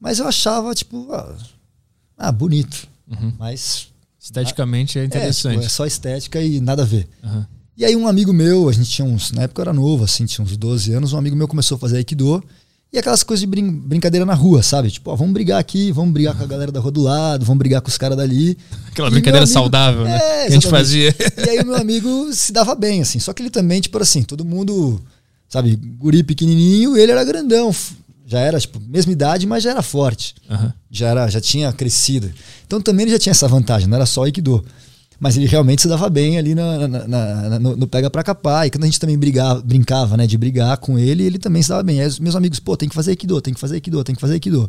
Mas 0.00 0.18
eu 0.18 0.26
achava, 0.28 0.74
tipo, 0.74 1.12
ah, 1.12 1.36
ah, 2.18 2.32
bonito. 2.32 2.86
Uhum. 3.10 3.32
Mas 3.38 3.88
Esteticamente 4.20 4.98
é 4.98 5.02
é, 5.02 5.04
interessante. 5.04 5.54
tipo, 5.54 5.66
é 5.66 5.68
só 5.68 5.86
estética 5.86 6.40
e 6.42 6.60
nada 6.60 6.82
a 6.82 6.86
ver. 6.86 7.08
Aham. 7.22 7.46
E 7.76 7.84
aí 7.84 7.94
um 7.94 8.08
amigo 8.08 8.32
meu, 8.32 8.68
a 8.68 8.72
gente 8.72 8.88
tinha 8.90 9.06
uns, 9.06 9.32
na 9.32 9.42
época 9.42 9.60
eu 9.60 9.64
era 9.64 9.72
novo, 9.72 10.02
assim, 10.02 10.24
tinha 10.24 10.42
uns 10.44 10.56
12 10.56 10.92
anos, 10.94 11.12
um 11.12 11.18
amigo 11.18 11.36
meu 11.36 11.46
começou 11.46 11.76
a 11.76 11.78
fazer 11.78 11.98
Aikido. 11.98 12.42
E 12.92 12.98
aquelas 12.98 13.22
coisas 13.22 13.40
de 13.40 13.46
brin- 13.46 13.70
brincadeira 13.70 14.24
na 14.24 14.32
rua, 14.32 14.62
sabe? 14.62 14.90
Tipo, 14.90 15.10
ó, 15.10 15.16
vamos 15.16 15.34
brigar 15.34 15.60
aqui, 15.60 15.92
vamos 15.92 16.12
brigar 16.14 16.34
com 16.36 16.42
a 16.42 16.46
galera 16.46 16.72
da 16.72 16.80
rua 16.80 16.90
do 16.90 17.02
lado, 17.02 17.44
vamos 17.44 17.58
brigar 17.58 17.82
com 17.82 17.88
os 17.88 17.98
caras 17.98 18.16
dali. 18.16 18.56
Aquela 18.88 19.08
E 19.08 19.10
brincadeira 19.10 19.44
amigo- 19.44 19.52
saudável, 19.52 20.04
né? 20.04 20.16
É, 20.16 20.42
que 20.46 20.52
a 20.52 20.54
gente 20.54 20.68
fazia. 20.68 21.14
E 21.44 21.50
aí 21.50 21.58
o 21.60 21.66
meu 21.66 21.76
amigo 21.76 22.32
se 22.32 22.52
dava 22.52 22.74
bem, 22.74 23.02
assim. 23.02 23.18
Só 23.18 23.32
que 23.34 23.42
ele 23.42 23.50
também, 23.50 23.80
tipo 23.80 24.00
assim, 24.00 24.22
todo 24.22 24.44
mundo, 24.44 25.00
sabe, 25.48 25.76
guri 25.76 26.22
pequenininho, 26.22 26.96
ele 26.96 27.12
era 27.12 27.22
grandão. 27.24 27.74
Já 28.28 28.40
era, 28.40 28.58
tipo, 28.58 28.80
mesma 28.80 29.12
idade, 29.12 29.46
mas 29.46 29.62
já 29.62 29.70
era 29.70 29.82
forte. 29.82 30.34
Aham. 30.50 30.72
Já, 30.90 31.08
era, 31.08 31.28
já 31.28 31.40
tinha 31.40 31.72
crescido. 31.72 32.28
Então 32.66 32.80
também 32.80 33.04
ele 33.04 33.12
já 33.12 33.18
tinha 33.20 33.30
essa 33.30 33.46
vantagem, 33.46 33.86
não 33.88 33.94
era 33.96 34.04
só 34.06 34.24
Aikido. 34.24 34.64
Mas 35.18 35.36
ele 35.36 35.46
realmente 35.46 35.80
se 35.82 35.88
dava 35.88 36.10
bem 36.10 36.36
ali 36.36 36.54
na, 36.54 36.88
na- 36.88 37.08
na- 37.08 37.48
na- 37.50 37.58
no, 37.58 37.76
no 37.76 37.86
pega 37.86 38.10
pra 38.10 38.22
capar. 38.24 38.66
E 38.66 38.70
quando 38.70 38.82
a 38.82 38.86
gente 38.86 38.98
também 39.00 39.16
brigava, 39.16 39.62
brincava, 39.62 40.16
né, 40.16 40.26
de 40.26 40.36
brigar 40.36 40.76
com 40.78 40.98
ele, 40.98 41.22
ele 41.22 41.38
também 41.38 41.62
se 41.62 41.68
dava 41.68 41.82
bem. 41.84 42.00
Aí 42.00 42.06
os 42.08 42.18
meus 42.18 42.34
amigos, 42.36 42.58
pô, 42.60 42.76
tem 42.76 42.88
que 42.88 42.94
fazer 42.94 43.12
Aikido, 43.12 43.40
tem 43.40 43.54
que 43.54 43.60
fazer 43.60 43.76
Aikido, 43.76 44.02
tem 44.04 44.14
que 44.14 44.20
fazer 44.20 44.34
Aikido. 44.34 44.68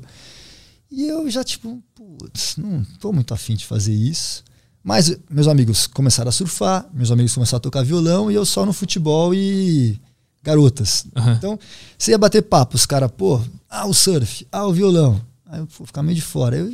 E 0.92 1.06
eu 1.08 1.30
já, 1.30 1.44
tipo, 1.44 1.82
putz, 1.96 2.56
não 2.58 2.86
tô 3.00 3.12
muito 3.12 3.34
afim 3.34 3.56
de 3.56 3.66
fazer 3.66 3.94
isso. 3.94 4.44
Mas 4.84 5.18
meus 5.30 5.48
amigos 5.50 5.86
começaram 5.88 6.30
a 6.30 6.32
surfar, 6.32 6.88
meus 6.94 7.12
amigos 7.12 7.34
começaram 7.34 7.58
a 7.58 7.62
tocar 7.62 7.84
violão 7.84 8.32
e 8.32 8.36
eu 8.36 8.46
só 8.46 8.66
no 8.66 8.72
futebol 8.72 9.34
e 9.34 10.00
garotas. 10.44 11.06
Aham. 11.16 11.34
Então, 11.34 11.60
você 11.98 12.12
ia 12.12 12.18
bater 12.18 12.42
papo, 12.42 12.76
os 12.76 12.86
caras, 12.86 13.12
pô, 13.16 13.42
ah, 13.70 13.86
o 13.88 13.94
surf, 13.94 14.48
ah, 14.52 14.66
o 14.66 14.74
violão. 14.74 15.22
Aí 15.46 15.60
eu 15.60 15.68
vou 15.78 15.88
ficar 15.88 16.04
meio 16.04 16.16
de 16.16 16.22
fora. 16.22 16.58
Eu, 16.58 16.74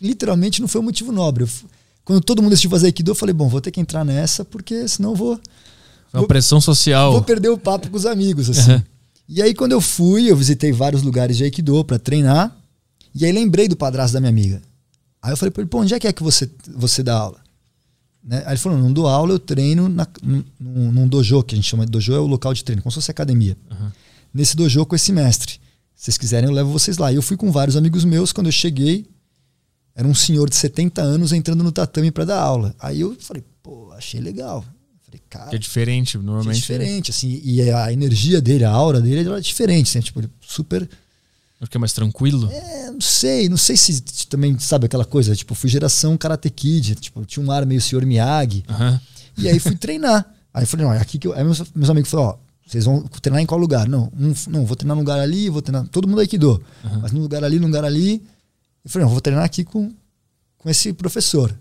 literalmente 0.00 0.60
não 0.60 0.68
foi 0.68 0.80
um 0.80 0.84
motivo 0.84 1.12
nobre. 1.12 1.44
Eu 1.44 1.48
quando 2.04 2.22
todo 2.22 2.42
mundo 2.42 2.50
decidiu 2.50 2.70
fazer 2.70 2.86
Aikido, 2.86 3.12
eu 3.12 3.14
falei, 3.14 3.32
bom, 3.32 3.48
vou 3.48 3.60
ter 3.60 3.70
que 3.70 3.80
entrar 3.80 4.04
nessa, 4.04 4.44
porque 4.44 4.88
senão 4.88 5.10
eu 5.10 5.16
vou, 5.16 5.40
É 6.12 6.18
uma 6.18 6.26
pressão 6.26 6.60
social. 6.60 7.12
vou 7.12 7.22
perder 7.22 7.50
o 7.50 7.58
papo 7.58 7.88
com 7.88 7.96
os 7.96 8.04
amigos, 8.04 8.50
assim. 8.50 8.72
Aham. 8.72 8.84
E 9.28 9.40
aí, 9.40 9.54
quando 9.54 9.70
eu 9.70 9.80
fui, 9.80 10.28
eu 10.28 10.36
visitei 10.36 10.72
vários 10.72 11.02
lugares 11.02 11.36
de 11.36 11.44
Aikido 11.44 11.84
para 11.84 12.00
treinar. 12.00 12.56
E 13.14 13.24
aí 13.24 13.30
lembrei 13.30 13.68
do 13.68 13.76
padrasto 13.76 14.14
da 14.14 14.20
minha 14.20 14.30
amiga. 14.30 14.60
Aí 15.22 15.32
eu 15.32 15.36
falei 15.36 15.52
pra 15.52 15.62
ele, 15.62 15.70
pô, 15.70 15.78
onde 15.80 15.94
é 15.94 16.00
que 16.00 16.08
é 16.08 16.12
que 16.12 16.22
você, 16.22 16.50
você 16.74 17.00
dá 17.00 17.14
aula? 17.14 17.38
Né? 18.22 18.42
Aí 18.46 18.52
ele 18.52 18.58
falou, 18.58 18.78
não 18.78 18.92
dou 18.92 19.06
aula, 19.08 19.32
eu 19.32 19.38
treino 19.38 19.88
na, 19.88 20.06
num, 20.22 20.44
num 20.92 21.08
dojo, 21.08 21.42
que 21.42 21.54
a 21.54 21.56
gente 21.56 21.68
chama 21.68 21.84
de 21.86 21.92
dojo, 21.92 22.12
é 22.12 22.18
o 22.18 22.26
local 22.26 22.52
de 22.52 22.62
treino, 22.64 22.82
como 22.82 22.90
se 22.90 22.96
fosse 22.96 23.10
academia. 23.10 23.56
Aham. 23.70 23.92
Nesse 24.32 24.56
dojo 24.56 24.84
com 24.86 24.94
esse 24.94 25.12
mestre. 25.12 25.54
Se 25.94 26.04
vocês 26.04 26.18
quiserem, 26.18 26.48
eu 26.48 26.54
levo 26.54 26.70
vocês 26.70 26.98
lá. 26.98 27.12
E 27.12 27.16
eu 27.16 27.22
fui 27.22 27.36
com 27.36 27.50
vários 27.50 27.76
amigos 27.76 28.04
meus, 28.04 28.32
quando 28.32 28.46
eu 28.46 28.52
cheguei, 28.52 29.06
era 29.94 30.06
um 30.06 30.14
senhor 30.14 30.48
de 30.48 30.56
70 30.56 31.02
anos 31.02 31.32
entrando 31.32 31.64
no 31.64 31.72
tatame 31.72 32.10
para 32.10 32.24
dar 32.24 32.40
aula. 32.40 32.74
Aí 32.78 33.00
eu 33.00 33.16
falei, 33.20 33.42
pô, 33.62 33.92
achei 33.92 34.20
legal. 34.20 34.64
Falei, 35.04 35.20
cara, 35.28 35.50
Que 35.50 35.56
é 35.56 35.58
diferente, 35.58 36.16
é 36.16 36.20
normalmente. 36.20 36.60
diferente, 36.60 37.10
assim, 37.10 37.40
e 37.44 37.60
a 37.70 37.92
energia 37.92 38.40
dele, 38.40 38.64
a 38.64 38.70
aura 38.70 39.00
dele 39.00 39.28
era 39.28 39.40
diferente, 39.40 39.88
assim, 39.88 40.00
tipo, 40.00 40.22
super. 40.40 40.88
Porque 41.60 41.76
é 41.76 41.80
mais 41.80 41.92
tranquilo. 41.92 42.50
É, 42.50 42.90
não 42.90 43.00
sei, 43.00 43.48
não 43.48 43.56
sei 43.56 43.76
se 43.76 44.02
também, 44.28 44.58
sabe 44.58 44.86
aquela 44.86 45.04
coisa, 45.04 45.36
tipo, 45.36 45.54
fui 45.54 45.68
geração 45.68 46.16
Karate 46.16 46.48
Kid, 46.50 46.94
tipo, 46.94 47.24
tinha 47.26 47.44
um 47.44 47.50
ar 47.50 47.66
meio 47.66 47.80
Sr. 47.80 48.06
Miyagi, 48.06 48.64
Aham. 48.68 49.00
e 49.36 49.46
aí 49.46 49.60
fui 49.60 49.76
treinar. 49.76 50.26
Aí 50.52 50.66
falei, 50.66 50.86
não, 50.86 50.92
é 50.92 50.98
aqui 50.98 51.18
que 51.18 51.28
eu. 51.28 51.32
Aí 51.34 51.44
meus, 51.44 51.62
meus 51.74 51.90
amigos 51.90 52.10
falaram, 52.10 52.30
ó, 52.30 52.50
vocês 52.66 52.84
vão 52.84 53.02
treinar 53.02 53.42
em 53.42 53.46
qual 53.46 53.60
lugar? 53.60 53.88
Não, 53.88 54.10
um, 54.18 54.32
não, 54.48 54.64
vou 54.64 54.76
treinar 54.76 54.96
num 54.96 55.02
lugar 55.02 55.18
ali, 55.18 55.50
vou 55.50 55.60
treinar. 55.60 55.86
Todo 55.88 56.06
mundo 56.08 56.20
é 56.20 56.22
Aikido. 56.22 56.62
Uhum. 56.84 57.00
Mas 57.00 57.12
num 57.12 57.20
lugar 57.20 57.44
ali, 57.44 57.58
num 57.58 57.66
lugar 57.66 57.84
ali. 57.84 58.22
Eu 58.84 58.90
falei, 58.90 59.04
não, 59.04 59.12
vou 59.12 59.20
treinar 59.20 59.44
aqui 59.44 59.64
com, 59.64 59.92
com 60.56 60.70
esse 60.70 60.92
professor. 60.92 61.54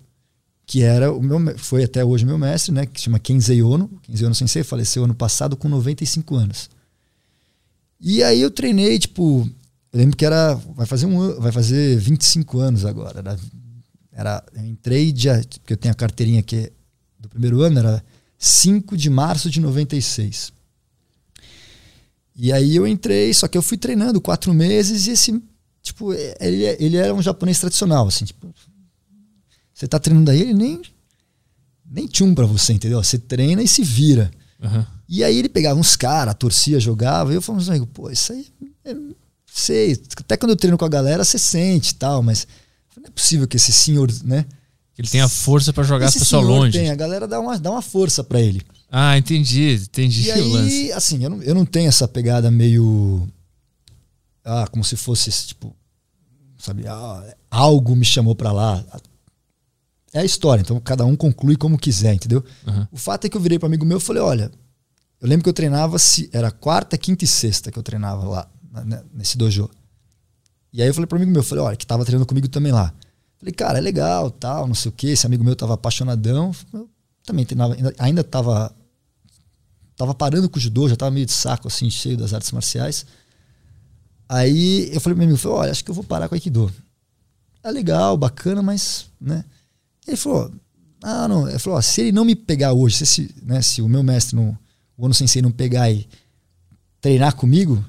Que 0.65 0.83
era 0.83 1.11
o 1.11 1.21
meu. 1.21 1.57
Foi 1.57 1.83
até 1.83 2.05
hoje 2.05 2.25
meu 2.25 2.37
mestre, 2.37 2.71
né? 2.71 2.85
Que 2.85 3.01
chama 3.01 3.17
Kenzei 3.17 3.61
Ono. 3.63 3.89
Kenzei 4.03 4.25
Ono 4.25 4.35
Sensei 4.35 4.63
faleceu 4.63 5.03
ano 5.03 5.15
passado 5.15 5.57
com 5.57 5.67
95 5.67 6.35
anos. 6.35 6.69
E 7.99 8.23
aí 8.23 8.39
eu 8.39 8.51
treinei, 8.51 8.99
tipo. 8.99 9.49
Eu 9.91 9.99
lembro 9.99 10.15
que 10.15 10.25
era. 10.25 10.53
Vai 10.53 10.85
fazer, 10.85 11.05
um, 11.05 11.39
vai 11.39 11.51
fazer 11.51 11.97
25 11.97 12.59
anos 12.59 12.85
agora. 12.85 13.19
Era, 13.19 13.39
era, 14.11 14.43
eu 14.55 14.65
entrei 14.65 15.11
dia. 15.11 15.41
Porque 15.59 15.73
eu 15.73 15.77
tenho 15.77 15.91
a 15.91 15.95
carteirinha 15.95 16.39
aqui 16.39 16.71
do 17.19 17.27
primeiro 17.27 17.61
ano, 17.61 17.79
era 17.79 18.03
5 18.37 18.95
de 18.95 19.09
março 19.09 19.49
de 19.49 19.59
96. 19.59 20.53
E 22.41 22.53
aí 22.53 22.75
eu 22.75 22.87
entrei, 22.87 23.33
só 23.33 23.49
que 23.49 23.57
eu 23.57 23.61
fui 23.61 23.77
treinando 23.77 24.21
quatro 24.21 24.53
meses 24.53 25.07
e 25.07 25.11
esse, 25.11 25.43
tipo, 25.81 26.13
ele, 26.13 26.63
ele 26.79 26.95
era 26.95 27.13
um 27.13 27.21
japonês 27.21 27.59
tradicional, 27.59 28.07
assim, 28.07 28.23
tipo, 28.23 28.53
você 29.73 29.85
tá 29.89 29.99
treinando 29.99 30.31
aí, 30.31 30.39
ele 30.39 30.53
nem, 30.53 30.81
nem 31.85 32.07
tchum 32.07 32.33
pra 32.33 32.45
você, 32.45 32.71
entendeu? 32.71 33.03
Você 33.03 33.19
treina 33.19 33.61
e 33.61 33.67
se 33.67 33.83
vira. 33.83 34.31
Uhum. 34.63 34.85
E 35.09 35.21
aí 35.21 35.37
ele 35.37 35.49
pegava 35.49 35.77
uns 35.77 35.97
caras, 35.97 36.33
torcia, 36.35 36.79
jogava, 36.79 37.33
e 37.33 37.35
eu 37.35 37.41
falava 37.41 37.73
assim, 37.73 37.85
pô, 37.87 38.09
isso 38.09 38.31
aí, 38.31 38.47
é, 38.85 38.95
sei, 39.53 40.01
até 40.17 40.37
quando 40.37 40.51
eu 40.51 40.55
treino 40.55 40.77
com 40.77 40.85
a 40.85 40.89
galera, 40.89 41.23
você 41.23 41.37
sente 41.37 41.91
e 41.91 41.95
tal, 41.95 42.21
mas 42.21 42.47
não 42.97 43.07
é 43.07 43.09
possível 43.09 43.47
que 43.47 43.57
esse 43.57 43.71
senhor, 43.71 44.11
né? 44.23 44.45
Ele 44.97 45.07
tenha 45.07 45.29
força 45.29 45.71
para 45.71 45.83
jogar 45.83 46.07
esse 46.07 46.17
as 46.17 46.23
pessoas 46.23 46.45
longe. 46.45 46.77
Tem, 46.77 46.89
a 46.89 46.95
galera 46.95 47.25
dá 47.25 47.39
uma, 47.39 47.57
dá 47.57 47.71
uma 47.71 47.81
força 47.81 48.21
para 48.21 48.41
ele. 48.41 48.61
Ah, 48.91 49.17
entendi, 49.17 49.75
entendi 49.75 50.23
e 50.23 50.31
aí, 50.31 50.91
assim, 50.91 51.23
eu 51.23 51.29
não, 51.29 51.41
eu 51.41 51.55
não 51.55 51.65
tenho 51.65 51.87
essa 51.87 52.07
pegada 52.07 52.51
meio. 52.51 53.27
Ah, 54.43 54.67
como 54.69 54.83
se 54.83 54.97
fosse, 54.97 55.31
tipo, 55.31 55.73
sabe, 56.57 56.85
ah, 56.87 57.35
algo 57.49 57.95
me 57.95 58.03
chamou 58.03 58.35
para 58.35 58.51
lá. 58.51 58.83
É 60.11 60.19
a 60.19 60.25
história, 60.25 60.61
então 60.61 60.79
cada 60.79 61.05
um 61.05 61.15
conclui 61.15 61.55
como 61.55 61.77
quiser, 61.77 62.13
entendeu? 62.15 62.43
Uhum. 62.67 62.87
O 62.91 62.97
fato 62.97 63.25
é 63.25 63.29
que 63.29 63.37
eu 63.37 63.41
virei 63.41 63.57
para 63.57 63.67
amigo 63.67 63.85
meu 63.85 63.99
e 63.99 64.01
falei: 64.01 64.21
olha, 64.21 64.51
eu 65.21 65.29
lembro 65.29 65.43
que 65.43 65.49
eu 65.49 65.53
treinava, 65.53 65.97
se 65.99 66.29
era 66.33 66.51
quarta, 66.51 66.97
quinta 66.97 67.23
e 67.23 67.27
sexta 67.27 67.71
que 67.71 67.77
eu 67.77 67.83
treinava 67.83 68.27
lá, 68.27 68.51
nesse 69.13 69.37
dojo. 69.37 69.69
E 70.71 70.81
aí 70.81 70.87
eu 70.87 70.93
falei 70.93 71.07
para 71.07 71.17
amigo 71.17 71.31
meu, 71.31 71.43
falei: 71.43 71.63
olha, 71.63 71.75
que 71.75 71.85
tava 71.85 72.05
treinando 72.05 72.27
comigo 72.27 72.47
também 72.47 72.71
lá. 72.71 72.93
Falei, 73.37 73.53
cara, 73.53 73.77
é 73.77 73.81
legal, 73.81 74.29
tal, 74.29 74.67
não 74.67 74.75
sei 74.75 74.89
o 74.89 74.91
que. 74.91 75.07
Esse 75.07 75.25
amigo 75.25 75.43
meu 75.43 75.55
tava 75.55 75.73
apaixonadão. 75.73 76.51
Eu 76.73 76.89
também 77.25 77.45
treinava, 77.45 77.75
ainda 77.97 78.23
tava 78.23 78.73
tava 79.95 80.15
parando 80.15 80.49
com 80.49 80.57
o 80.57 80.61
judô, 80.61 80.87
já 80.87 80.95
tava 80.95 81.11
meio 81.11 81.25
de 81.25 81.33
saco, 81.33 81.67
assim, 81.67 81.89
cheio 81.89 82.15
das 82.15 82.33
artes 82.33 82.51
marciais. 82.53 83.05
Aí 84.29 84.89
eu 84.93 85.01
falei 85.01 85.15
pro 85.15 85.25
meu 85.25 85.35
amigo, 85.35 85.49
olha, 85.49 85.71
acho 85.71 85.83
que 85.83 85.91
eu 85.91 85.95
vou 85.95 86.05
parar 86.05 86.29
com 86.29 86.35
o 86.35 86.37
Aikido. 86.37 86.71
É 87.61 87.69
legal, 87.69 88.15
bacana, 88.15 88.61
mas, 88.61 89.07
né? 89.19 89.43
Ele 90.07 90.15
falou, 90.15 90.53
ah, 91.03 91.27
não. 91.27 91.49
Ele 91.49 91.59
falou, 91.59 91.77
ó, 91.77 91.81
se 91.81 91.99
ele 91.99 92.11
não 92.13 92.23
me 92.23 92.33
pegar 92.33 92.71
hoje, 92.71 92.97
se, 92.97 93.03
esse, 93.03 93.35
né, 93.43 93.61
se 93.61 93.81
o 93.81 93.89
meu 93.89 94.01
mestre, 94.01 94.37
não, 94.37 94.57
o 94.97 95.03
Ono 95.03 95.13
Sensei 95.13 95.41
não 95.41 95.51
pegar 95.51 95.91
e 95.91 96.07
treinar 97.01 97.35
comigo, 97.35 97.83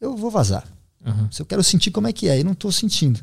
eu 0.00 0.16
vou 0.16 0.30
vazar. 0.30 0.66
Uhum. 1.04 1.30
Se 1.30 1.42
eu 1.42 1.46
quero 1.46 1.62
sentir 1.62 1.90
como 1.90 2.08
é 2.08 2.12
que 2.12 2.28
é, 2.28 2.40
e 2.40 2.44
não 2.44 2.54
tô 2.54 2.70
sentindo. 2.70 3.20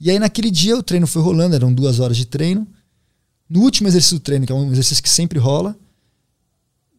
E 0.00 0.10
aí 0.10 0.18
naquele 0.18 0.50
dia 0.50 0.76
o 0.76 0.82
treino 0.82 1.06
foi 1.06 1.22
rolando, 1.22 1.54
eram 1.54 1.72
duas 1.72 2.00
horas 2.00 2.16
de 2.16 2.26
treino. 2.26 2.66
No 3.48 3.60
último 3.60 3.88
exercício 3.88 4.18
do 4.18 4.22
treino, 4.22 4.46
que 4.46 4.52
é 4.52 4.54
um 4.54 4.70
exercício 4.70 5.02
que 5.02 5.08
sempre 5.08 5.38
rola, 5.38 5.76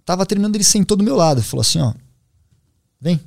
Tava 0.09 0.25
treinando, 0.25 0.57
ele 0.57 0.63
sentou 0.63 0.97
do 0.97 1.03
meu 1.03 1.15
lado. 1.15 1.43
Falou 1.43 1.61
assim, 1.61 1.79
ó. 1.79 1.93
Vem. 2.99 3.19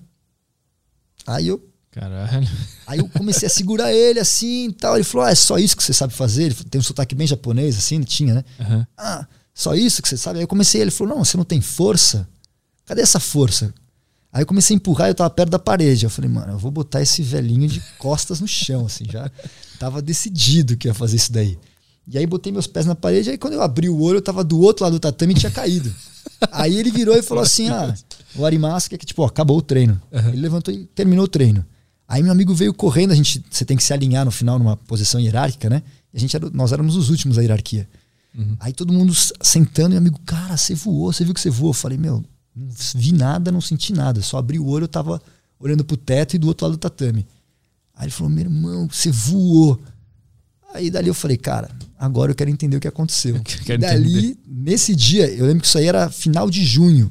Aí 1.24 1.46
eu. 1.46 1.64
Caralho. 1.92 2.48
Aí 2.88 2.98
eu 2.98 3.08
comecei 3.08 3.46
a 3.46 3.50
segurar 3.50 3.92
ele 3.92 4.18
assim 4.18 4.66
e 4.66 4.72
tal. 4.72 4.96
Ele 4.96 5.04
falou: 5.04 5.24
ah, 5.24 5.30
é 5.30 5.34
só 5.36 5.58
isso 5.58 5.76
que 5.76 5.84
você 5.84 5.92
sabe 5.92 6.12
fazer? 6.12 6.46
Ele 6.46 6.54
tem 6.56 6.80
um 6.80 6.82
sotaque 6.82 7.14
bem 7.14 7.24
japonês, 7.24 7.78
assim, 7.78 8.02
tinha, 8.02 8.34
né? 8.34 8.44
Uhum. 8.58 8.84
Ah, 8.98 9.28
só 9.54 9.76
isso 9.76 10.02
que 10.02 10.08
você 10.08 10.16
sabe? 10.16 10.40
Aí 10.40 10.42
eu 10.42 10.48
comecei, 10.48 10.80
ele 10.80 10.90
falou: 10.90 11.14
não, 11.14 11.24
você 11.24 11.36
não 11.36 11.44
tem 11.44 11.60
força? 11.60 12.28
Cadê 12.84 13.00
essa 13.00 13.20
força? 13.20 13.72
Aí 14.32 14.42
eu 14.42 14.46
comecei 14.46 14.74
a 14.74 14.78
empurrar 14.78 15.08
eu 15.08 15.14
tava 15.14 15.28
perto 15.28 15.50
da 15.50 15.58
parede. 15.58 16.04
Eu 16.04 16.10
falei, 16.10 16.30
mano, 16.30 16.52
eu 16.52 16.58
vou 16.58 16.70
botar 16.70 17.02
esse 17.02 17.22
velhinho 17.22 17.68
de 17.68 17.82
costas 17.98 18.40
no 18.40 18.48
chão, 18.48 18.86
assim, 18.86 19.04
já 19.04 19.30
tava 19.78 20.00
decidido 20.00 20.76
que 20.76 20.88
ia 20.88 20.94
fazer 20.94 21.16
isso 21.16 21.32
daí. 21.32 21.58
E 22.08 22.18
aí 22.18 22.26
botei 22.26 22.52
meus 22.52 22.66
pés 22.66 22.86
na 22.86 22.94
parede, 22.94 23.30
aí 23.30 23.38
quando 23.38 23.52
eu 23.54 23.62
abri 23.62 23.88
o 23.88 24.00
olho, 24.00 24.18
eu 24.18 24.22
tava 24.22 24.42
do 24.42 24.58
outro 24.60 24.84
lado 24.84 24.94
do 24.94 25.00
tatame 25.00 25.34
e 25.34 25.36
tinha 25.36 25.52
caído. 25.52 25.94
Aí 26.50 26.76
ele 26.76 26.90
virou 26.90 27.16
e 27.16 27.22
falou 27.22 27.42
assim: 27.42 27.68
ah, 27.68 27.94
o 28.34 28.44
Arimas, 28.44 28.88
que 28.88 28.94
é 28.94 28.98
que, 28.98 29.06
tipo, 29.06 29.22
ó, 29.22 29.26
acabou 29.26 29.58
o 29.58 29.62
treino. 29.62 30.00
Uhum. 30.10 30.28
Ele 30.30 30.40
levantou 30.40 30.72
e 30.74 30.86
terminou 30.86 31.24
o 31.24 31.28
treino. 31.28 31.64
Aí 32.08 32.22
meu 32.22 32.32
amigo 32.32 32.54
veio 32.54 32.74
correndo, 32.74 33.12
a 33.12 33.14
gente, 33.14 33.44
você 33.48 33.64
tem 33.64 33.76
que 33.76 33.82
se 33.82 33.92
alinhar 33.92 34.24
no 34.24 34.30
final 34.30 34.58
numa 34.58 34.76
posição 34.76 35.20
hierárquica, 35.20 35.70
né? 35.70 35.82
E 36.12 36.16
a 36.16 36.20
gente 36.20 36.34
era, 36.34 36.50
nós 36.50 36.72
éramos 36.72 36.96
os 36.96 37.08
últimos 37.08 37.36
da 37.36 37.42
hierarquia. 37.42 37.88
Uhum. 38.36 38.56
Aí 38.60 38.72
todo 38.72 38.92
mundo 38.92 39.14
sentando, 39.40 39.88
e 39.88 39.90
meu 39.90 39.98
amigo, 39.98 40.18
cara, 40.26 40.56
você 40.56 40.74
voou, 40.74 41.12
você 41.12 41.24
viu 41.24 41.32
que 41.32 41.40
você 41.40 41.50
voou? 41.50 41.70
Eu 41.70 41.74
falei, 41.74 41.96
meu, 41.96 42.24
não 42.54 42.68
vi 42.94 43.12
nada, 43.12 43.50
não 43.50 43.60
senti 43.60 43.92
nada. 43.92 44.20
Só 44.22 44.38
abri 44.38 44.58
o 44.58 44.66
olho, 44.66 44.84
eu 44.84 44.88
tava 44.88 45.20
olhando 45.58 45.84
pro 45.84 45.96
teto 45.96 46.34
e 46.34 46.38
do 46.38 46.48
outro 46.48 46.66
lado 46.66 46.76
do 46.76 46.80
tatame. 46.80 47.26
Aí 47.94 48.04
ele 48.04 48.12
falou, 48.12 48.30
meu 48.30 48.44
irmão, 48.44 48.88
você 48.90 49.10
voou. 49.10 49.80
Aí 50.74 50.90
dali 50.90 51.08
eu 51.08 51.14
falei, 51.14 51.36
cara, 51.36 51.70
agora 51.98 52.32
eu 52.32 52.34
quero 52.34 52.50
entender 52.50 52.76
o 52.76 52.80
que 52.80 52.88
aconteceu. 52.88 53.40
Dali, 53.78 54.30
entender. 54.30 54.38
nesse 54.46 54.96
dia, 54.96 55.30
eu 55.30 55.46
lembro 55.46 55.60
que 55.60 55.66
isso 55.66 55.78
aí 55.78 55.86
era 55.86 56.10
final 56.10 56.48
de 56.48 56.64
junho, 56.64 57.10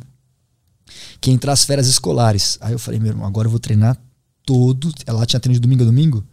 que 1.19 1.31
entrar 1.31 1.53
as 1.53 1.63
férias 1.63 1.87
escolares. 1.87 2.57
Aí 2.61 2.73
eu 2.73 2.79
falei, 2.79 2.99
meu 2.99 3.09
irmão, 3.09 3.25
agora 3.25 3.45
eu 3.47 3.51
vou 3.51 3.59
treinar 3.59 3.97
todo. 4.43 4.91
Ela 5.05 5.25
tinha 5.25 5.39
treino 5.39 5.53
de 5.53 5.61
domingo 5.61 5.83
a 5.83 5.85
domingo. 5.85 6.23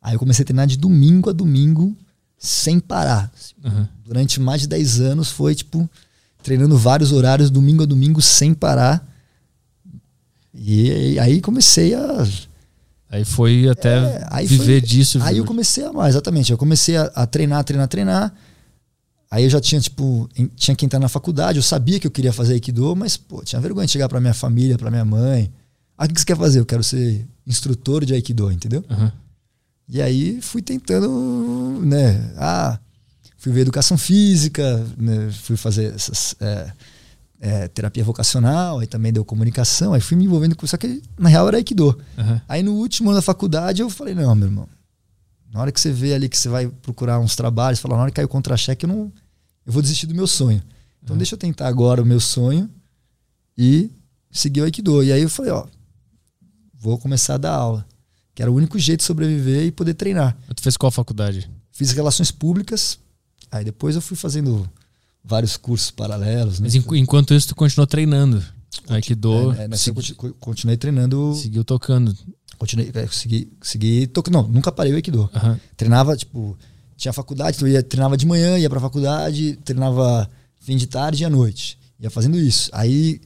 Aí 0.00 0.14
eu 0.14 0.18
comecei 0.18 0.42
a 0.42 0.46
treinar 0.46 0.66
de 0.66 0.76
domingo 0.76 1.30
a 1.30 1.32
domingo, 1.32 1.96
sem 2.38 2.80
parar. 2.80 3.30
Uhum. 3.62 3.86
Durante 4.02 4.40
mais 4.40 4.62
de 4.62 4.66
10 4.66 5.00
anos 5.00 5.30
foi, 5.30 5.54
tipo, 5.54 5.88
treinando 6.42 6.76
vários 6.76 7.12
horários, 7.12 7.50
domingo 7.50 7.82
a 7.82 7.86
domingo, 7.86 8.20
sem 8.20 8.52
parar. 8.54 9.06
E 10.54 11.18
aí 11.18 11.40
comecei 11.40 11.94
a 11.94 12.24
Aí 13.12 13.26
foi 13.26 13.68
até 13.68 14.26
é, 14.32 14.42
viver 14.42 14.80
foi, 14.80 14.88
disso. 14.88 15.18
Aí 15.22 15.36
eu 15.36 15.44
comecei 15.44 15.84
a 15.84 15.90
amar, 15.90 16.08
exatamente. 16.08 16.50
Eu 16.50 16.56
comecei 16.56 16.96
a, 16.96 17.02
a, 17.14 17.26
treinar, 17.26 17.62
treinar, 17.62 17.86
treinar. 17.86 18.34
Aí 19.30 19.44
eu 19.44 19.50
já 19.50 19.60
tinha, 19.60 19.78
tipo, 19.82 20.26
em, 20.34 20.46
tinha 20.56 20.74
que 20.74 20.86
entrar 20.86 20.98
na 20.98 21.10
faculdade. 21.10 21.58
Eu 21.58 21.62
sabia 21.62 22.00
que 22.00 22.06
eu 22.06 22.10
queria 22.10 22.32
fazer 22.32 22.54
Aikido, 22.54 22.96
mas, 22.96 23.18
pô, 23.18 23.44
tinha 23.44 23.60
vergonha 23.60 23.84
de 23.84 23.92
chegar 23.92 24.08
pra 24.08 24.18
minha 24.18 24.32
família, 24.32 24.78
pra 24.78 24.90
minha 24.90 25.04
mãe. 25.04 25.52
Ah, 25.96 26.06
o 26.06 26.08
que 26.08 26.18
você 26.18 26.24
quer 26.24 26.38
fazer? 26.38 26.60
Eu 26.60 26.64
quero 26.64 26.82
ser 26.82 27.26
instrutor 27.46 28.02
de 28.06 28.14
Aikido, 28.14 28.50
entendeu? 28.50 28.82
Uhum. 28.88 29.10
E 29.86 30.00
aí 30.00 30.40
fui 30.40 30.62
tentando, 30.62 31.82
né? 31.84 32.32
Ah, 32.38 32.78
fui 33.42 33.50
ver 33.50 33.62
educação 33.62 33.98
física, 33.98 34.86
né, 34.96 35.28
fui 35.32 35.56
fazer 35.56 35.92
essas. 35.92 36.36
É, 36.40 36.72
é, 37.44 37.66
terapia 37.66 38.04
vocacional, 38.04 38.78
aí 38.78 38.86
também 38.86 39.12
deu 39.12 39.24
comunicação, 39.24 39.92
aí 39.92 40.00
fui 40.00 40.16
me 40.16 40.26
envolvendo 40.26 40.54
com 40.54 40.64
isso. 40.64 40.70
Só 40.70 40.76
que 40.76 41.02
na 41.18 41.28
real 41.28 41.48
era 41.48 41.56
Aikido. 41.56 42.00
Uhum. 42.16 42.40
Aí 42.48 42.62
no 42.62 42.74
último 42.74 43.10
ano 43.10 43.18
da 43.18 43.22
faculdade 43.22 43.82
eu 43.82 43.90
falei: 43.90 44.14
não, 44.14 44.32
meu 44.36 44.46
irmão, 44.46 44.68
na 45.52 45.60
hora 45.60 45.72
que 45.72 45.80
você 45.80 45.90
vê 45.90 46.14
ali 46.14 46.28
que 46.28 46.38
você 46.38 46.48
vai 46.48 46.68
procurar 46.68 47.18
uns 47.18 47.34
trabalhos, 47.34 47.80
fala, 47.80 47.96
na 47.96 48.02
hora 48.02 48.10
que 48.12 48.14
cai 48.14 48.24
o 48.24 48.28
contra-cheque, 48.28 48.86
eu 48.86 48.88
não. 48.88 49.12
Eu 49.66 49.72
vou 49.72 49.82
desistir 49.82 50.06
do 50.06 50.14
meu 50.14 50.28
sonho. 50.28 50.62
Então 51.02 51.14
uhum. 51.14 51.18
deixa 51.18 51.34
eu 51.34 51.38
tentar 51.38 51.66
agora 51.66 52.00
o 52.00 52.06
meu 52.06 52.20
sonho 52.20 52.70
e 53.58 53.90
seguir 54.30 54.60
o 54.60 54.64
Aikido. 54.64 55.02
E 55.02 55.12
aí 55.12 55.22
eu 55.22 55.28
falei: 55.28 55.50
ó, 55.50 55.66
vou 56.72 56.96
começar 56.96 57.34
a 57.34 57.38
dar 57.38 57.54
aula. 57.54 57.84
Que 58.36 58.42
era 58.42 58.52
o 58.52 58.54
único 58.54 58.78
jeito 58.78 59.00
de 59.00 59.04
sobreviver 59.04 59.64
e 59.64 59.72
poder 59.72 59.94
treinar. 59.94 60.38
Tu 60.54 60.62
fez 60.62 60.76
qual 60.76 60.92
faculdade? 60.92 61.50
Fiz 61.72 61.90
relações 61.90 62.30
públicas. 62.30 63.00
Aí 63.52 63.64
depois 63.64 63.94
eu 63.94 64.00
fui 64.00 64.16
fazendo 64.16 64.66
vários 65.22 65.58
cursos 65.58 65.90
paralelos. 65.90 66.58
Né? 66.58 66.68
Mas 66.72 66.74
enquanto 66.74 67.34
isso, 67.34 67.48
tu 67.48 67.54
continuou 67.54 67.86
treinando. 67.86 68.42
Aikido. 68.88 69.52
É, 69.52 69.64
é, 69.64 70.32
continuei 70.40 70.78
treinando. 70.78 71.34
Seguiu 71.34 71.62
tocando. 71.62 72.16
Continuei, 72.58 72.90
é, 72.94 73.06
segui, 73.08 73.52
segui 73.60 74.06
tocando. 74.06 74.34
Não, 74.34 74.48
nunca 74.48 74.72
parei 74.72 74.92
o 74.92 74.96
Aikido. 74.96 75.30
Uhum. 75.34 75.56
Treinava, 75.76 76.16
tipo, 76.16 76.56
tinha 76.96 77.12
faculdade, 77.12 77.56
então 77.56 77.68
eu 77.68 77.74
ia, 77.74 77.82
treinava 77.82 78.16
de 78.16 78.24
manhã, 78.24 78.58
ia 78.58 78.70
pra 78.70 78.80
faculdade, 78.80 79.58
treinava 79.64 80.30
fim 80.60 80.76
de 80.76 80.86
tarde 80.86 81.22
e 81.22 81.26
à 81.26 81.30
noite. 81.30 81.78
Ia 82.00 82.10
fazendo 82.10 82.38
isso. 82.38 82.70
Aí, 82.72 83.20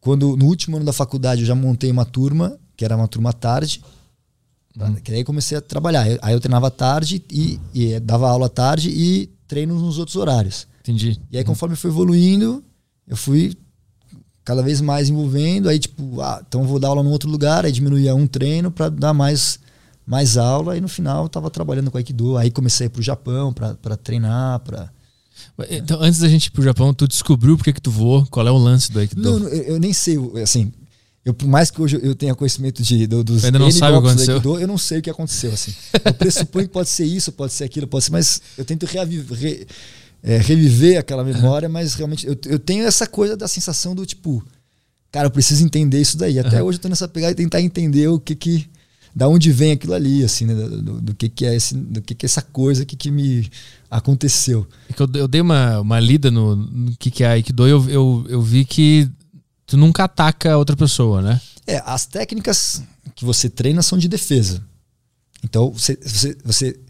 quando 0.00 0.36
no 0.36 0.46
último 0.46 0.76
ano 0.76 0.84
da 0.84 0.92
faculdade, 0.92 1.40
eu 1.40 1.46
já 1.46 1.54
montei 1.54 1.90
uma 1.90 2.04
turma, 2.04 2.58
que 2.76 2.84
era 2.84 2.94
uma 2.94 3.08
turma 3.08 3.32
tarde. 3.32 3.82
Uhum. 4.88 4.94
Que 4.96 5.12
aí 5.12 5.24
comecei 5.24 5.56
a 5.58 5.60
trabalhar. 5.60 6.06
Aí 6.22 6.34
eu 6.34 6.40
treinava 6.40 6.70
tarde 6.70 7.22
e, 7.30 7.60
e 7.74 8.00
dava 8.00 8.28
aula 8.28 8.48
tarde 8.48 8.90
e 8.90 9.30
treino 9.46 9.74
nos 9.74 9.98
outros 9.98 10.16
horários. 10.16 10.66
Entendi. 10.80 11.20
E 11.30 11.38
aí, 11.38 11.44
conforme 11.44 11.76
foi 11.76 11.90
evoluindo, 11.90 12.64
eu 13.06 13.16
fui 13.16 13.54
cada 14.44 14.62
vez 14.62 14.80
mais 14.80 15.08
envolvendo. 15.08 15.68
Aí, 15.68 15.78
tipo, 15.78 16.20
ah, 16.20 16.42
então 16.46 16.64
vou 16.64 16.78
dar 16.78 16.88
aula 16.88 17.02
num 17.02 17.10
outro 17.10 17.28
lugar. 17.30 17.64
Aí 17.64 17.72
diminuía 17.72 18.14
um 18.14 18.26
treino 18.26 18.70
para 18.70 18.88
dar 18.88 19.12
mais, 19.12 19.58
mais 20.06 20.36
aula. 20.36 20.76
E 20.76 20.80
no 20.80 20.88
final, 20.88 21.24
eu 21.24 21.28
tava 21.28 21.50
trabalhando 21.50 21.90
com 21.90 21.98
Aikido. 21.98 22.36
Aí 22.36 22.50
comecei 22.50 22.86
a 22.86 22.88
ir 22.88 22.90
pro 22.90 23.02
Japão 23.02 23.52
para 23.52 23.96
treinar. 23.96 24.60
Pra... 24.60 24.90
Então, 25.68 26.00
antes 26.00 26.20
da 26.20 26.28
gente 26.28 26.46
ir 26.46 26.50
pro 26.50 26.62
Japão, 26.62 26.94
tu 26.94 27.06
descobriu 27.06 27.56
por 27.56 27.64
que, 27.64 27.72
que 27.72 27.82
tu 27.82 27.90
voou? 27.90 28.26
Qual 28.26 28.46
é 28.46 28.50
o 28.50 28.56
lance 28.56 28.90
do 28.90 28.98
Aikido? 28.98 29.22
Não, 29.22 29.48
eu, 29.48 29.62
eu 29.62 29.80
nem 29.80 29.92
sei, 29.92 30.16
assim. 30.42 30.72
Eu, 31.30 31.34
por 31.34 31.48
mais 31.48 31.70
que 31.70 31.80
hoje 31.80 31.98
eu 32.02 32.14
tenha 32.14 32.34
conhecimento 32.34 32.82
de, 32.82 33.06
do, 33.06 33.22
dos 33.22 33.44
ainda 33.44 33.58
não 33.58 33.70
sabe 33.70 33.96
o 33.96 34.00
que 34.02 34.08
aconteceu? 34.08 34.60
Eu 34.60 34.66
não 34.68 34.78
sei 34.78 34.98
o 34.98 35.02
que 35.02 35.10
aconteceu. 35.10 35.52
Assim. 35.52 35.72
Eu 36.04 36.12
pressuponho 36.14 36.66
que 36.66 36.72
pode 36.72 36.88
ser 36.88 37.04
isso, 37.04 37.30
pode 37.32 37.52
ser 37.52 37.64
aquilo, 37.64 37.86
pode 37.86 38.04
ser, 38.04 38.10
mas 38.12 38.40
eu 38.58 38.64
tento 38.64 38.84
reaviv- 38.86 39.30
re- 39.32 39.66
é, 40.22 40.36
reviver 40.38 40.98
aquela 40.98 41.24
memória, 41.24 41.68
mas 41.68 41.94
realmente 41.94 42.26
eu, 42.26 42.36
eu 42.46 42.58
tenho 42.58 42.84
essa 42.84 43.06
coisa 43.06 43.36
da 43.36 43.48
sensação 43.48 43.94
do 43.94 44.04
tipo, 44.04 44.44
cara, 45.12 45.26
eu 45.26 45.30
preciso 45.30 45.64
entender 45.64 46.00
isso 46.00 46.16
daí. 46.18 46.38
Até 46.38 46.62
hoje 46.62 46.78
eu 46.78 46.82
tô 46.82 46.88
nessa 46.88 47.08
pegada 47.08 47.32
de 47.34 47.42
tentar 47.42 47.60
entender 47.60 48.08
o 48.08 48.18
que 48.20 48.34
que. 48.34 48.66
Da 49.14 49.26
onde 49.26 49.50
vem 49.50 49.72
aquilo 49.72 49.92
ali, 49.94 50.22
assim, 50.22 50.46
né? 50.46 50.54
Do, 50.54 50.82
do- 50.82 51.00
do 51.00 51.14
que, 51.16 51.28
que 51.28 51.44
é 51.44 51.56
esse, 51.56 51.74
do 51.74 52.00
que, 52.00 52.14
que 52.14 52.24
é 52.24 52.28
essa 52.28 52.42
coisa 52.42 52.84
que, 52.84 52.94
que 52.96 53.10
me 53.10 53.48
aconteceu. 53.90 54.66
É 54.88 54.92
que 54.92 55.02
eu, 55.02 55.08
eu 55.14 55.26
dei 55.28 55.40
uma, 55.40 55.80
uma 55.80 55.98
lida 55.98 56.30
no, 56.30 56.54
no 56.54 56.96
que, 56.96 57.10
que 57.10 57.24
é 57.24 57.28
Aikido 57.28 57.66
e 57.66 57.70
eu, 57.70 57.90
eu, 57.90 58.26
eu 58.28 58.40
vi 58.42 58.64
que 58.64 59.10
tu 59.70 59.76
nunca 59.76 60.02
ataca 60.02 60.58
outra 60.58 60.76
pessoa, 60.76 61.22
né? 61.22 61.40
É, 61.64 61.80
as 61.86 62.04
técnicas 62.04 62.82
que 63.14 63.24
você 63.24 63.48
treina 63.48 63.82
são 63.82 63.96
de 63.96 64.08
defesa. 64.08 64.60
Então, 65.44 65.70
você, 65.70 65.96
você, 66.04 66.36
você 66.44 66.80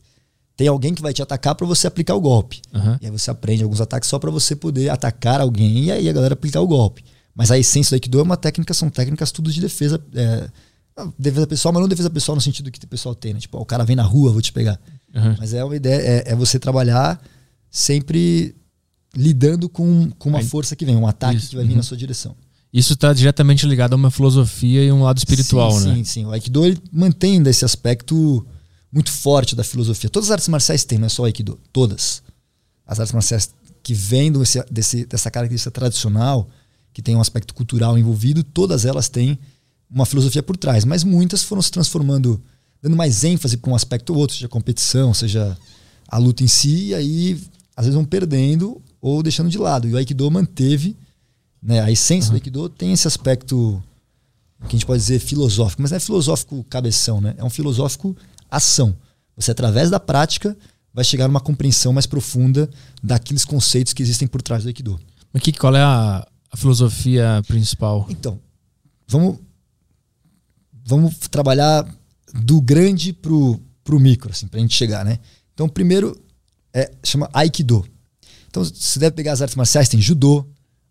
tem 0.57 0.67
alguém 0.67 0.95
que 0.95 1.03
vai 1.03 1.13
te 1.13 1.21
atacar 1.21 1.55
para 1.55 1.67
você 1.67 1.87
aplicar 1.87 2.15
o 2.15 2.21
golpe. 2.21 2.63
Aham. 2.75 2.99
E 3.03 3.05
aí 3.05 3.13
você 3.13 3.31
aprende 3.31 3.63
alguns 3.63 3.83
ataques 3.83 4.09
só 4.09 4.19
para 4.19 4.31
você 4.31 4.57
poder 4.57 4.89
atacar 4.89 5.43
alguém 5.43 5.85
e 5.85 5.93
aí 5.93 6.09
a 6.09 6.13
galera 6.13 6.33
aplicar 6.33 6.63
o 6.63 6.67
golpe. 6.67 7.05
Mas 7.35 7.51
a 7.51 7.59
essência 7.59 7.91
do 7.91 7.95
Aikido 7.97 8.19
é 8.19 8.23
uma 8.23 8.37
técnica, 8.39 8.73
são 8.73 8.89
técnicas 8.89 9.31
tudo 9.31 9.53
de 9.53 9.61
defesa. 9.61 10.03
É, 10.15 10.49
defesa 11.19 11.47
pessoal, 11.47 11.75
mas 11.75 11.83
não 11.83 11.89
defesa 11.89 12.09
pessoal 12.09 12.35
no 12.35 12.41
sentido 12.41 12.71
que 12.71 12.83
o 12.83 12.89
pessoal 12.89 13.15
tem, 13.15 13.35
né? 13.35 13.41
Tipo, 13.41 13.59
ó, 13.59 13.61
o 13.61 13.67
cara 13.67 13.85
vem 13.85 13.95
na 13.95 14.03
rua, 14.03 14.33
vou 14.33 14.41
te 14.41 14.55
pegar. 14.55 14.81
Aham. 15.15 15.37
Mas 15.39 15.53
é 15.53 15.63
uma 15.63 15.77
ideia, 15.77 16.01
é, 16.01 16.33
é 16.33 16.35
você 16.35 16.59
trabalhar 16.59 17.21
sempre 17.71 18.55
lidando 19.15 19.69
com, 19.69 20.11
com 20.19 20.31
uma 20.31 20.43
força 20.43 20.75
que 20.75 20.87
vem, 20.87 20.97
um 20.97 21.07
ataque 21.07 21.37
Isso, 21.37 21.51
que 21.51 21.57
vai 21.57 21.65
vir 21.65 21.73
uhum. 21.73 21.77
na 21.77 21.83
sua 21.83 21.97
direção. 21.97 22.35
Isso 22.73 22.93
está 22.93 23.13
diretamente 23.13 23.67
ligado 23.67 23.95
a 23.95 23.97
uma 23.97 24.11
filosofia 24.11 24.85
e 24.85 24.93
um 24.93 25.03
lado 25.03 25.19
espiritual, 25.19 25.73
sim, 25.73 25.89
né? 25.89 25.95
Sim, 25.97 26.05
sim. 26.05 26.27
O 26.27 26.31
Aikido 26.31 26.65
ele 26.65 26.79
mantém 26.93 27.35
ainda 27.35 27.51
esse 27.51 27.65
aspecto 27.65 28.47
muito 28.93 29.11
forte 29.11 29.57
da 29.57 29.65
filosofia. 29.65 30.09
Todas 30.09 30.29
as 30.29 30.33
artes 30.33 30.49
marciais 30.49 30.85
têm, 30.85 30.99
não 30.99 31.07
é 31.07 31.09
só 31.09 31.23
o 31.23 31.25
Aikido. 31.25 31.59
Todas. 31.73 32.23
As 32.87 33.01
artes 33.01 33.13
marciais 33.13 33.51
que 33.83 33.95
vêm 33.95 34.31
desse, 34.31 34.65
desse, 34.71 35.05
dessa 35.05 35.31
característica 35.31 35.71
tradicional, 35.71 36.49
que 36.93 37.03
tem 37.03 37.17
um 37.17 37.21
aspecto 37.21 37.55
cultural 37.55 37.99
envolvido, 37.99 38.43
todas 38.45 38.85
elas 38.85 39.09
têm 39.09 39.39
uma 39.91 40.07
filosofia 40.07 40.43
por 40.43 40.57
trás. 40.57 40.85
Mas 40.85 41.03
muitas 41.03 41.43
foram 41.43 41.63
se 41.63 41.71
transformando, 41.71 42.41
dando 42.81 42.97
mais 42.97 43.25
ênfase 43.25 43.57
para 43.57 43.71
um 43.71 43.75
aspecto 43.75 44.13
ou 44.13 44.19
outro, 44.19 44.37
seja 44.37 44.47
a 44.47 44.51
competição, 44.51 45.13
seja 45.13 45.57
a 46.09 46.19
luta 46.19 46.45
em 46.45 46.49
si, 46.49 46.89
e 46.89 46.95
aí 46.95 47.41
às 47.77 47.87
vezes 47.87 47.95
vão 47.95 48.05
perdendo 48.05 48.81
ou 49.01 49.23
deixando 49.23 49.49
de 49.49 49.59
lado. 49.59 49.89
E 49.89 49.95
o 49.95 49.97
Aikido 49.97 50.31
manteve, 50.31 50.97
né, 51.63 51.81
a 51.81 51.91
essência 51.91 52.31
do 52.31 52.35
Aikido 52.35 52.69
tem 52.69 52.93
esse 52.93 53.07
aspecto 53.07 53.83
que 54.61 54.69
a 54.69 54.73
gente 54.73 54.87
pode 54.87 55.01
dizer 55.01 55.19
filosófico, 55.19 55.83
mas 55.83 55.91
não 55.91 55.97
é 55.97 56.01
filosófico 56.01 56.65
cabeção, 56.65 57.21
né? 57.21 57.35
É 57.39 57.45
um 57.45 57.51
filosófico 57.51 58.17
ação. 58.51 58.95
Você, 59.37 59.51
através 59.51 59.89
da 59.89 59.99
prática, 59.99 60.57
vai 60.93 61.05
chegar 61.05 61.29
numa 61.29 61.41
compreensão 61.41 61.93
mais 61.93 62.07
profunda 62.07 62.69
daqueles 63.03 63.45
conceitos 63.45 63.93
que 63.93 64.03
existem 64.03 64.29
por 64.29 64.43
trás 64.43 64.65
do 64.65 64.69
Aikido. 64.69 65.01
Mas 65.33 65.43
que, 65.43 65.53
qual 65.53 65.75
é 65.75 65.83
a, 65.83 66.27
a 66.51 66.57
filosofia 66.57 67.43
principal? 67.47 68.07
Então, 68.11 68.39
vamos, 69.07 69.39
vamos 70.85 71.17
trabalhar 71.31 71.87
do 72.35 72.61
grande 72.61 73.13
pro, 73.13 73.61
pro 73.83 74.01
micro, 74.01 74.31
assim, 74.31 74.47
pra 74.47 74.61
gente 74.61 74.75
chegar, 74.75 75.05
né? 75.05 75.19
Então, 75.55 75.69
primeiro, 75.69 76.21
é, 76.73 76.91
chama 77.03 77.31
Aikido. 77.33 77.87
Então, 78.49 78.65
você 78.65 78.99
deve 78.99 79.15
pegar 79.15 79.33
as 79.33 79.41
artes 79.41 79.57
marciais, 79.57 79.89
tem 79.89 80.01
Judô, 80.01 80.47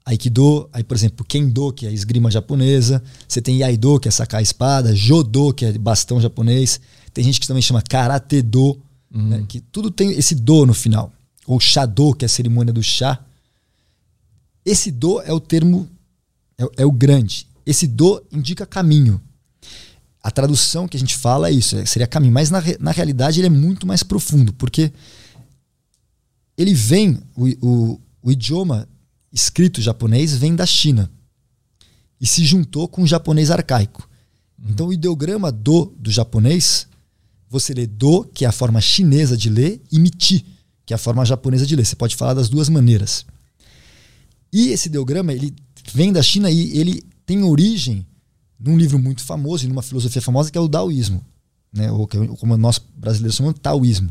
Aikido, 0.10 0.68
aí, 0.74 0.84
por 0.84 0.98
exemplo, 0.98 1.24
Kendo, 1.24 1.72
que 1.72 1.86
é 1.86 1.90
a 1.90 1.92
esgrima 1.92 2.32
japonesa, 2.32 3.04
você 3.28 3.40
tem 3.40 3.58
Iaido, 3.58 4.00
que 4.00 4.08
é 4.08 4.12
sacar 4.12 4.40
a 4.40 4.42
espada, 4.42 4.96
Jodo, 4.96 5.54
que 5.54 5.66
é 5.66 5.78
bastão 5.78 6.20
japonês, 6.20 6.82
tem 7.14 7.24
gente 7.24 7.40
que 7.40 7.46
também 7.48 7.62
chama 7.62 7.80
Karate-do, 7.84 8.80
né, 9.12 9.46
que 9.48 9.62
tudo 9.62 9.92
tem 9.92 10.10
esse 10.12 10.34
do 10.34 10.66
no 10.66 10.74
final. 10.74 11.14
Ou 11.46 11.60
Shado, 11.60 12.16
que 12.16 12.26
é 12.26 12.28
a 12.28 12.30
cerimônia 12.30 12.74
do 12.74 12.82
chá. 12.82 13.24
Esse 14.66 14.90
do 14.90 15.22
é 15.22 15.32
o 15.32 15.40
termo, 15.40 15.88
é, 16.58 16.68
é 16.78 16.86
o 16.88 16.92
grande. 16.92 17.46
Esse 17.64 17.86
do 17.86 18.20
indica 18.32 18.66
caminho. 18.66 19.22
A 20.24 20.32
tradução 20.32 20.88
que 20.88 20.98
a 20.98 21.00
gente 21.00 21.16
fala 21.16 21.50
é 21.50 21.52
isso, 21.52 21.76
é- 21.76 21.86
seria 21.86 22.08
caminho. 22.08 22.34
Mas 22.34 22.50
na, 22.50 22.64
na 22.80 22.92
realidade 22.92 23.40
ele 23.40 23.48
é 23.48 23.52
muito 23.52 23.86
mais 23.86 24.02
profundo, 24.02 24.54
porque 24.54 24.92
ele 26.58 26.74
vem, 26.74 27.20
o, 27.36 27.48
o, 27.62 28.02
o 28.24 28.32
idioma 28.32 28.88
escrito 29.32 29.82
japonês 29.82 30.36
vem 30.36 30.56
da 30.56 30.66
China 30.66 31.10
e 32.20 32.28
se 32.28 32.44
juntou 32.44 32.88
com 32.88 33.04
o 33.04 33.08
japonês 33.08 33.52
arcaico. 33.52 34.08
Então 34.68 34.88
o 34.88 34.94
ideograma 34.94 35.52
do 35.52 35.94
do 35.98 36.12
japonês, 36.12 36.88
você 37.50 37.74
lê 37.74 37.88
do, 37.88 38.24
que 38.26 38.46
é 38.46 38.48
a 38.48 38.52
forma 38.52 38.82
chinesa 38.82 39.38
de 39.38 39.50
ler, 39.50 39.82
e 39.92 40.00
miti, 40.00 40.46
que 40.86 40.94
é 40.94 40.96
a 40.96 40.98
forma 40.98 41.26
japonesa 41.26 41.66
de 41.66 41.76
ler. 41.76 41.86
Você 41.86 41.96
pode 41.96 42.16
falar 42.16 42.34
das 42.34 42.50
duas 42.50 42.68
maneiras. 42.68 43.26
E 44.52 44.70
esse 44.70 44.88
ideograma, 44.88 45.32
ele 45.34 45.54
vem 45.94 46.12
da 46.12 46.22
China 46.22 46.50
e 46.52 46.78
ele 46.78 47.04
tem 47.26 47.44
origem 47.44 48.06
num 48.60 48.78
livro 48.78 49.00
muito 49.00 49.24
famoso 49.24 49.66
e 49.66 49.68
numa 49.68 49.82
filosofia 49.82 50.22
famosa 50.22 50.52
que 50.52 50.58
é 50.58 50.62
o 50.62 50.68
Daoísmo, 50.68 51.24
né? 51.72 51.92
Ou 51.92 52.06
que 52.06 52.18
como 52.38 52.58
nós 52.58 52.82
brasileiros 52.98 53.38
chamamos 53.38 53.60
Taoísmo, 53.60 54.10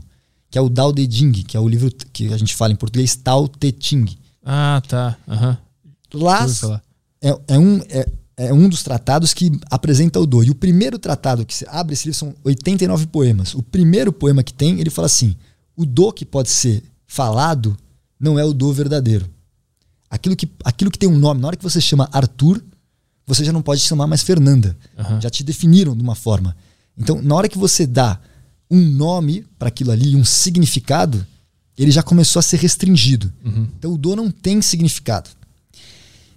que 0.50 0.56
é 0.56 0.60
o 0.60 0.68
Dao 0.68 0.92
De 0.92 1.08
Jing, 1.10 1.32
que 1.42 1.56
é 1.56 1.60
o 1.60 1.68
livro 1.68 1.90
que 2.12 2.32
a 2.32 2.36
gente 2.36 2.54
fala 2.54 2.72
em 2.72 2.76
português 2.76 3.14
Tao 3.16 3.46
Te 3.46 3.74
Ching. 3.78 4.06
Ah, 4.50 4.82
tá. 4.88 5.18
Aham. 5.28 5.58
Lá 6.14 6.46
é, 7.20 7.38
é 7.48 7.58
um, 7.58 7.80
é, 7.90 8.08
é 8.38 8.54
um 8.54 8.66
dos 8.66 8.82
tratados 8.82 9.34
que 9.34 9.52
apresenta 9.70 10.18
o 10.18 10.26
Do. 10.26 10.42
E 10.42 10.50
o 10.50 10.54
primeiro 10.54 10.98
tratado 10.98 11.44
que 11.44 11.54
se 11.54 11.66
abre 11.68 11.92
esse 11.92 12.08
livro 12.08 12.18
são 12.18 12.34
89 12.42 13.08
poemas. 13.08 13.54
O 13.54 13.62
primeiro 13.62 14.10
poema 14.10 14.42
que 14.42 14.54
tem, 14.54 14.80
ele 14.80 14.88
fala 14.88 15.04
assim: 15.04 15.36
o 15.76 15.84
Do 15.84 16.10
que 16.12 16.24
pode 16.24 16.48
ser 16.48 16.82
falado 17.06 17.76
não 18.18 18.38
é 18.38 18.44
o 18.44 18.54
Do 18.54 18.72
verdadeiro. 18.72 19.28
Aquilo 20.08 20.34
que, 20.34 20.50
aquilo 20.64 20.90
que 20.90 20.98
tem 20.98 21.10
um 21.10 21.18
nome, 21.18 21.42
na 21.42 21.48
hora 21.48 21.56
que 21.56 21.62
você 21.62 21.78
chama 21.78 22.08
Arthur, 22.10 22.64
você 23.26 23.44
já 23.44 23.52
não 23.52 23.60
pode 23.60 23.82
chamar 23.82 24.06
mais 24.06 24.22
Fernanda. 24.22 24.74
Aham. 24.96 25.20
Já 25.20 25.28
te 25.28 25.44
definiram 25.44 25.94
de 25.94 26.02
uma 26.02 26.14
forma. 26.14 26.56
Então, 26.96 27.20
na 27.20 27.34
hora 27.34 27.50
que 27.50 27.58
você 27.58 27.86
dá 27.86 28.18
um 28.70 28.80
nome 28.80 29.44
para 29.58 29.68
aquilo 29.68 29.90
ali, 29.90 30.16
um 30.16 30.24
significado, 30.24 31.26
ele 31.82 31.90
já 31.90 32.02
começou 32.02 32.40
a 32.40 32.42
ser 32.42 32.58
restringido. 32.58 33.32
Então, 33.78 33.92
o 33.92 33.98
do 33.98 34.16
não 34.16 34.30
tem 34.30 34.60
significado. 34.60 35.30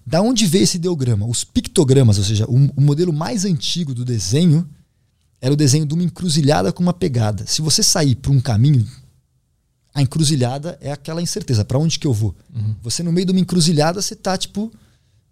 Da 0.06 0.22
onde 0.22 0.46
veio 0.46 0.64
esse 0.64 0.78
ideograma? 0.78 1.26
Os 1.26 1.44
pictogramas, 1.44 2.18
ou 2.18 2.24
seja, 2.24 2.46
o, 2.48 2.56
o 2.76 2.82
modelo 2.82 3.14
mais 3.14 3.46
antigo 3.46 3.94
do 3.94 4.04
desenho 4.04 4.68
era 5.40 5.54
o 5.54 5.58
desenho 5.58 5.86
de 5.86 5.94
uma 5.94 6.04
encruzilhada 6.04 6.72
com 6.72 6.84
uma 6.84 6.94
pegada. 6.94 7.46
Se 7.48 7.62
você 7.62 7.82
sair 7.82 8.16
por 8.16 8.32
um 8.32 8.40
caminho, 8.40 8.88
a 9.94 10.02
encruzilhada 10.02 10.78
é 10.80 10.92
aquela 10.92 11.22
incerteza, 11.22 11.66
para 11.66 11.80
onde 11.80 12.00
que 12.00 12.08
eu 12.08 12.14
vou? 12.14 12.36
Você 12.82 13.04
no 13.04 13.12
meio 13.12 13.26
de 13.26 13.32
uma 13.32 13.42
encruzilhada, 13.42 14.02
você 14.02 14.16
tá 14.16 14.38
tipo, 14.38 14.72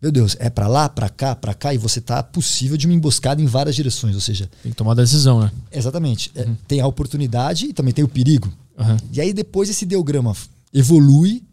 meu 0.01 0.11
Deus, 0.11 0.35
é 0.39 0.49
para 0.49 0.67
lá, 0.67 0.87
para 0.87 1.09
cá, 1.09 1.35
para 1.35 1.53
cá 1.53 1.73
e 1.73 1.77
você 1.77 1.99
tá 1.99 2.23
possível 2.23 2.77
de 2.77 2.87
uma 2.87 2.93
emboscada 2.95 3.41
em 3.41 3.45
várias 3.45 3.75
direções, 3.75 4.15
ou 4.15 4.21
seja, 4.21 4.49
Tem 4.63 4.71
que 4.71 4.77
tomar 4.77 4.93
decisão, 4.93 5.41
né? 5.41 5.51
exatamente, 5.71 6.31
é, 6.35 6.47
tem 6.67 6.79
a 6.79 6.87
oportunidade 6.87 7.65
e 7.65 7.73
também 7.73 7.93
tem 7.93 8.03
o 8.03 8.07
perigo. 8.07 8.51
Aham. 8.77 8.97
E 9.11 9.19
aí 9.19 9.33
depois 9.33 9.69
esse 9.69 9.83
ideograma 9.83 10.33
evolui 10.73 11.43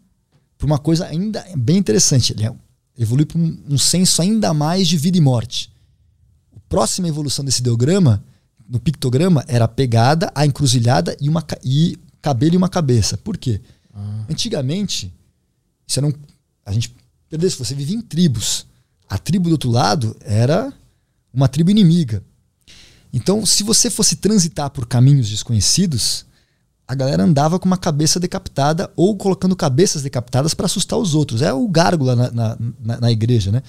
para 0.57 0.65
uma 0.65 0.79
coisa 0.79 1.05
ainda 1.07 1.45
bem 1.57 1.77
interessante. 1.77 2.31
Ele 2.33 2.45
é- 2.45 2.53
evolui 2.97 3.25
para 3.25 3.37
um, 3.37 3.57
um 3.69 3.77
senso 3.77 4.21
ainda 4.21 4.53
mais 4.53 4.87
de 4.87 4.97
vida 4.97 5.17
e 5.17 5.21
morte. 5.21 5.69
A 6.55 6.59
próxima 6.69 7.07
evolução 7.07 7.43
desse 7.43 7.59
ideograma, 7.59 8.23
no 8.67 8.79
pictograma, 8.79 9.43
era 9.47 9.65
a 9.65 9.67
pegada, 9.67 10.31
a 10.33 10.45
encruzilhada 10.45 11.15
e, 11.19 11.27
uma, 11.29 11.45
e 11.63 11.97
cabelo 12.21 12.53
e 12.55 12.57
uma 12.57 12.69
cabeça. 12.69 13.17
Por 13.17 13.37
quê? 13.37 13.59
Antigamente, 14.29 15.11
isso 15.85 15.99
era 15.99 16.07
um, 16.07 16.13
a 16.65 16.71
gente 16.71 16.93
perdeu 17.29 17.47
isso, 17.47 17.63
você 17.63 17.73
vivia 17.75 17.95
em 17.95 18.01
tribos. 18.01 18.65
A 19.09 19.17
tribo 19.17 19.49
do 19.49 19.53
outro 19.53 19.69
lado 19.71 20.15
era 20.21 20.71
uma 21.33 21.47
tribo 21.47 21.71
inimiga. 21.71 22.23
Então, 23.13 23.45
se 23.45 23.63
você 23.63 23.89
fosse 23.89 24.17
transitar 24.17 24.69
por 24.69 24.85
caminhos 24.85 25.29
desconhecidos, 25.29 26.25
a 26.87 26.93
galera 26.93 27.23
andava 27.23 27.57
com 27.59 27.65
uma 27.65 27.77
cabeça 27.77 28.19
decapitada 28.19 28.91
ou 28.95 29.15
colocando 29.15 29.55
cabeças 29.55 30.01
decapitadas 30.03 30.53
para 30.53 30.65
assustar 30.65 30.99
os 30.99 31.13
outros. 31.15 31.41
É 31.41 31.53
o 31.53 31.67
gárgula 31.67 32.15
na, 32.15 32.31
na, 32.31 32.57
na- 32.79 32.99
na 33.01 33.11
igreja, 33.11 33.51
né? 33.51 33.61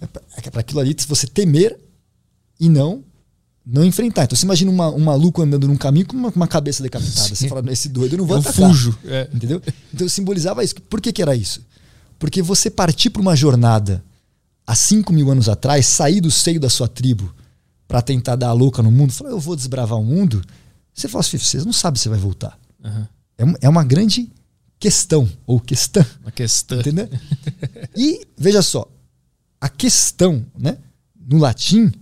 É 0.00 0.50
para 0.50 0.60
aquilo 0.60 0.80
ali 0.80 0.94
você 1.06 1.26
temer 1.26 1.78
e 2.60 2.68
não 2.68 3.02
não 3.66 3.82
enfrentar. 3.82 4.24
Então 4.24 4.36
você 4.36 4.44
imagina 4.44 4.70
uma, 4.70 4.90
um 4.90 4.98
maluco 4.98 5.40
andando 5.40 5.66
num 5.66 5.76
caminho 5.76 6.04
com 6.06 6.14
uma, 6.14 6.28
uma 6.28 6.46
cabeça 6.46 6.82
decapitada. 6.82 7.34
Você 7.34 7.48
fala, 7.48 7.72
esse 7.72 7.88
doido 7.88 8.12
eu 8.12 8.18
não 8.18 8.26
vou 8.26 8.36
Eu 8.36 8.40
atacar. 8.40 8.68
fujo. 8.68 8.98
É. 9.06 9.26
Entendeu? 9.32 9.62
Então 9.92 10.06
simbolizava 10.06 10.62
isso. 10.62 10.74
Por 10.82 11.00
que, 11.00 11.10
que 11.10 11.22
era 11.22 11.34
isso? 11.34 11.63
Porque 12.24 12.40
você 12.40 12.70
partir 12.70 13.10
para 13.10 13.20
uma 13.20 13.36
jornada 13.36 14.02
há 14.66 14.74
5 14.74 15.12
mil 15.12 15.30
anos 15.30 15.46
atrás, 15.46 15.84
sair 15.86 16.22
do 16.22 16.30
seio 16.30 16.58
da 16.58 16.70
sua 16.70 16.88
tribo 16.88 17.30
para 17.86 18.00
tentar 18.00 18.34
dar 18.34 18.48
a 18.48 18.52
louca 18.54 18.82
no 18.82 18.90
mundo, 18.90 19.12
falar, 19.12 19.28
eu 19.28 19.38
vou 19.38 19.54
desbravar 19.54 19.98
o 20.00 20.02
mundo, 20.04 20.42
você 20.94 21.06
fala 21.06 21.20
assim, 21.20 21.36
você 21.36 21.58
não 21.58 21.72
sabe 21.72 21.98
se 21.98 22.08
vai 22.08 22.18
voltar. 22.18 22.58
Aham. 22.82 23.06
É, 23.36 23.44
um- 23.44 23.54
é 23.60 23.68
uma 23.68 23.84
grande 23.84 24.32
questão 24.80 25.28
ou 25.46 25.60
questão. 25.60 26.02
Uma 26.22 26.30
questão. 26.32 26.80
Entendeu? 26.80 27.10
E 27.94 28.26
veja 28.38 28.62
só, 28.62 28.90
a 29.60 29.68
questão, 29.68 30.46
né? 30.58 30.78
No 31.28 31.36
latim, 31.36 31.92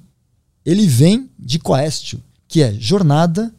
ele 0.64 0.86
vem 0.86 1.28
de 1.36 1.58
quaestio, 1.58 2.22
que 2.46 2.62
é 2.62 2.72
jornada, 2.74 3.52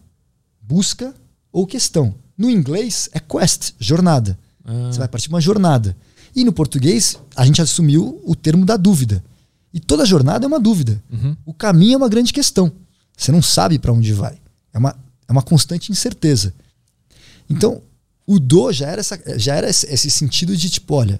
busca 0.61 1.13
ou 1.51 1.67
questão. 1.67 2.15
No 2.37 2.49
inglês 2.49 3.09
é 3.11 3.19
quest, 3.19 3.73
jornada. 3.77 4.39
Ah, 4.63 4.87
Você 4.93 4.99
vai 4.99 5.09
partir 5.09 5.27
de 5.27 5.33
uma 5.33 5.41
jornada. 5.41 5.97
E 6.35 6.43
no 6.43 6.51
português, 6.51 7.17
a 7.35 7.45
gente 7.45 7.61
assumiu 7.61 8.21
o 8.25 8.35
termo 8.35 8.65
da 8.65 8.77
dúvida. 8.77 9.23
E 9.73 9.79
toda 9.79 10.05
jornada 10.05 10.45
é 10.45 10.47
uma 10.47 10.59
dúvida. 10.59 11.03
uhum. 11.11 11.35
O 11.45 11.53
caminho 11.53 11.95
é 11.95 11.97
uma 11.97 12.09
grande 12.09 12.31
questão. 12.31 12.71
Você 13.17 13.31
não 13.31 13.41
sabe 13.41 13.79
para 13.79 13.93
onde 13.93 14.13
vai. 14.13 14.37
É 14.73 14.77
uma, 14.77 14.95
é 15.27 15.31
uma 15.31 15.41
constante 15.41 15.91
incerteza. 15.91 16.53
Então, 17.49 17.81
o 18.25 18.39
do 18.39 18.71
já 18.71 18.87
era, 18.87 18.99
essa, 18.99 19.19
já 19.37 19.55
era 19.55 19.69
esse, 19.69 19.85
esse 19.87 20.09
sentido 20.09 20.55
de 20.55 20.69
tipo, 20.69 20.95
olha, 20.95 21.19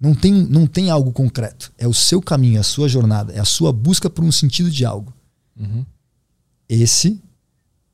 não 0.00 0.14
tem, 0.14 0.32
não 0.32 0.66
tem 0.66 0.90
algo 0.90 1.12
concreto. 1.12 1.72
É 1.78 1.86
o 1.86 1.94
seu 1.94 2.20
caminho, 2.20 2.56
é 2.56 2.60
a 2.60 2.64
sua 2.64 2.88
jornada, 2.88 3.32
é 3.32 3.38
a 3.38 3.44
sua 3.44 3.72
busca 3.72 4.10
por 4.10 4.24
um 4.24 4.32
sentido 4.32 4.70
de 4.70 4.84
algo. 4.84 5.12
Uhum. 5.58 5.84
Esse, 6.68 7.20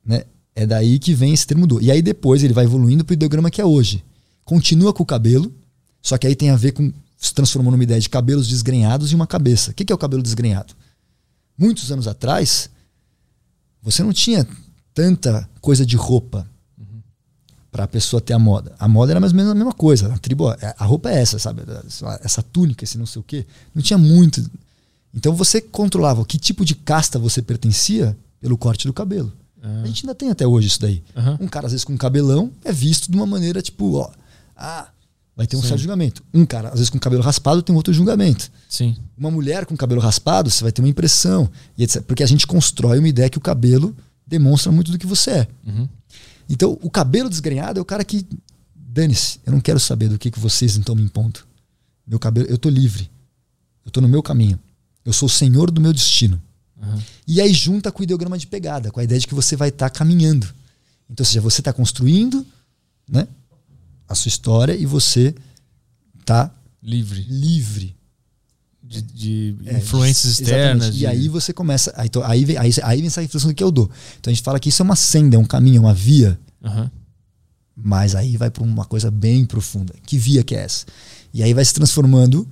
né, 0.03 0.23
é 0.55 0.65
daí 0.65 0.97
que 0.99 1.13
vem 1.13 1.33
esse 1.33 1.45
termo 1.45 1.67
do. 1.67 1.81
E 1.81 1.91
aí 1.91 2.01
depois 2.01 2.43
ele 2.43 2.53
vai 2.53 2.65
evoluindo 2.65 3.05
para 3.05 3.13
o 3.13 3.15
ideograma 3.15 3.51
que 3.51 3.61
é 3.61 3.65
hoje. 3.65 4.03
Continua 4.43 4.91
com 4.91 5.03
o 5.03 5.05
cabelo, 5.05 5.53
só 6.09 6.17
que 6.17 6.25
aí 6.25 6.35
tem 6.35 6.49
a 6.49 6.55
ver 6.55 6.71
com 6.71 6.91
se 7.15 7.31
transformou 7.35 7.71
numa 7.71 7.83
ideia 7.83 7.99
de 8.01 8.09
cabelos 8.09 8.47
desgrenhados 8.47 9.11
e 9.11 9.15
uma 9.15 9.27
cabeça. 9.27 9.69
O 9.69 9.73
que 9.75 9.91
é 9.91 9.95
o 9.95 9.97
cabelo 9.97 10.23
desgrenhado? 10.23 10.73
Muitos 11.55 11.91
anos 11.91 12.07
atrás, 12.07 12.67
você 13.79 14.01
não 14.01 14.11
tinha 14.11 14.47
tanta 14.91 15.47
coisa 15.61 15.85
de 15.85 15.95
roupa 15.95 16.49
para 17.71 17.83
a 17.83 17.87
pessoa 17.87 18.19
ter 18.19 18.33
a 18.33 18.39
moda. 18.39 18.73
A 18.79 18.87
moda 18.87 19.11
era 19.11 19.19
mais 19.19 19.33
ou 19.33 19.37
menos 19.37 19.51
a 19.51 19.55
mesma 19.55 19.71
coisa. 19.71 20.11
A 20.11 20.17
tribo, 20.17 20.45
ó, 20.45 20.55
a 20.79 20.83
roupa 20.83 21.11
é 21.11 21.21
essa, 21.21 21.37
sabe? 21.37 21.61
Essa 22.23 22.41
túnica, 22.41 22.83
esse 22.83 22.97
não 22.97 23.05
sei 23.05 23.19
o 23.19 23.23
quê. 23.23 23.45
Não 23.75 23.83
tinha 23.83 23.99
muito. 23.99 24.43
Então 25.13 25.35
você 25.35 25.61
controlava 25.61 26.25
que 26.25 26.39
tipo 26.39 26.65
de 26.65 26.73
casta 26.73 27.19
você 27.19 27.39
pertencia 27.39 28.17
pelo 28.41 28.57
corte 28.57 28.87
do 28.87 28.93
cabelo. 28.93 29.31
Ah. 29.61 29.81
A 29.83 29.85
gente 29.85 30.03
ainda 30.03 30.15
tem 30.15 30.31
até 30.31 30.47
hoje 30.47 30.69
isso 30.69 30.81
daí. 30.81 31.03
Aham. 31.15 31.37
Um 31.39 31.47
cara, 31.47 31.67
às 31.67 31.73
vezes, 31.73 31.85
com 31.85 31.95
cabelão 31.95 32.51
é 32.63 32.71
visto 32.71 33.11
de 33.11 33.15
uma 33.15 33.27
maneira 33.27 33.61
tipo, 33.61 33.93
ó, 33.93 34.09
ah, 34.55 34.87
vai 35.39 35.47
ter 35.47 35.55
um 35.55 35.61
Sim. 35.61 35.69
certo 35.69 35.79
julgamento. 35.79 36.21
Um 36.33 36.45
cara, 36.45 36.67
às 36.67 36.73
vezes, 36.73 36.89
com 36.89 36.99
cabelo 36.99 37.23
raspado 37.23 37.61
tem 37.61 37.73
outro 37.73 37.93
julgamento. 37.93 38.51
Sim. 38.67 38.97
Uma 39.17 39.31
mulher 39.31 39.65
com 39.65 39.77
cabelo 39.77 40.01
raspado, 40.01 40.49
você 40.49 40.61
vai 40.61 40.71
ter 40.73 40.81
uma 40.81 40.89
impressão. 40.89 41.49
Porque 42.05 42.23
a 42.23 42.25
gente 42.25 42.45
constrói 42.45 42.99
uma 42.99 43.07
ideia 43.07 43.29
que 43.29 43.37
o 43.37 43.41
cabelo 43.41 43.95
demonstra 44.27 44.69
muito 44.69 44.91
do 44.91 44.97
que 44.97 45.07
você 45.07 45.31
é. 45.31 45.47
Uhum. 45.65 45.87
Então, 46.49 46.77
o 46.81 46.89
cabelo 46.89 47.29
desgrenhado 47.29 47.79
é 47.79 47.81
o 47.81 47.85
cara 47.85 48.03
que. 48.03 48.27
Dane-se, 48.75 49.39
eu 49.45 49.53
não 49.53 49.61
quero 49.61 49.79
saber 49.79 50.09
do 50.09 50.19
que, 50.19 50.29
que 50.29 50.39
vocês 50.41 50.75
estão 50.75 50.93
me 50.93 51.03
impondo. 51.03 51.39
Meu 52.05 52.19
cabelo, 52.19 52.45
eu 52.49 52.57
tô 52.57 52.67
livre. 52.67 53.09
Eu 53.85 53.91
tô 53.91 54.01
no 54.01 54.09
meu 54.09 54.21
caminho. 54.21 54.59
Eu 55.05 55.13
sou 55.13 55.27
o 55.27 55.31
senhor 55.31 55.71
do 55.71 55.79
meu 55.79 55.93
destino. 55.93 56.41
Aham. 56.83 57.01
E 57.25 57.39
aí 57.39 57.53
junta 57.53 57.93
com 57.93 58.01
o 58.01 58.03
ideograma 58.03 58.37
de 58.37 58.45
pegada, 58.45 58.91
com 58.91 58.99
a 58.99 59.05
ideia 59.05 59.21
de 59.21 59.25
que 59.25 59.33
você 59.33 59.55
vai 59.55 59.69
estar 59.69 59.89
caminhando. 59.89 60.49
Então, 61.09 61.23
ou 61.23 61.25
seja, 61.25 61.39
você 61.39 61.61
está 61.61 61.71
construindo 61.71 62.45
né, 63.09 63.25
a 64.09 64.15
sua 64.15 64.27
história 64.29 64.75
e 64.75 64.85
você 64.85 65.33
está 66.19 66.51
Livre. 66.81 67.25
livre. 67.29 67.95
De, 68.81 69.01
de 69.03 69.55
É, 69.65 69.77
influências 69.77 70.39
externas. 70.39 70.87
E 70.95 70.99
de- 70.99 71.07
aí 71.07 71.27
você 71.29 71.53
começa. 71.53 71.93
Aí, 71.95 72.09
aí, 72.23 72.43
vem, 72.45 72.57
aí, 72.57 72.71
aí 72.83 72.97
vem 72.97 73.07
essa 73.07 73.21
reflexão 73.21 73.51
do 73.51 73.53
que 73.55 73.63
eu 73.63 73.69
dou. 73.71 73.89
Então 74.19 74.31
a 74.31 74.33
gente 74.33 74.43
fala 74.43 74.59
que 74.59 74.69
isso 74.69 74.81
é 74.81 74.85
uma 74.85 74.95
senda, 74.95 75.35
é 75.35 75.39
um 75.39 75.45
caminho, 75.45 75.77
é 75.77 75.79
uma 75.81 75.93
via. 75.93 76.39
Aham. 76.63 76.89
Mas 77.75 78.15
aí 78.15 78.35
vai 78.35 78.49
para 78.49 78.63
uma 78.63 78.85
coisa 78.85 79.11
bem 79.11 79.45
profunda. 79.45 79.93
Que 80.05 80.17
via 80.17 80.43
que 80.43 80.55
é 80.55 80.61
essa? 80.63 80.85
E 81.33 81.43
aí 81.43 81.53
vai 81.53 81.63
se 81.63 81.73
transformando 81.73 82.47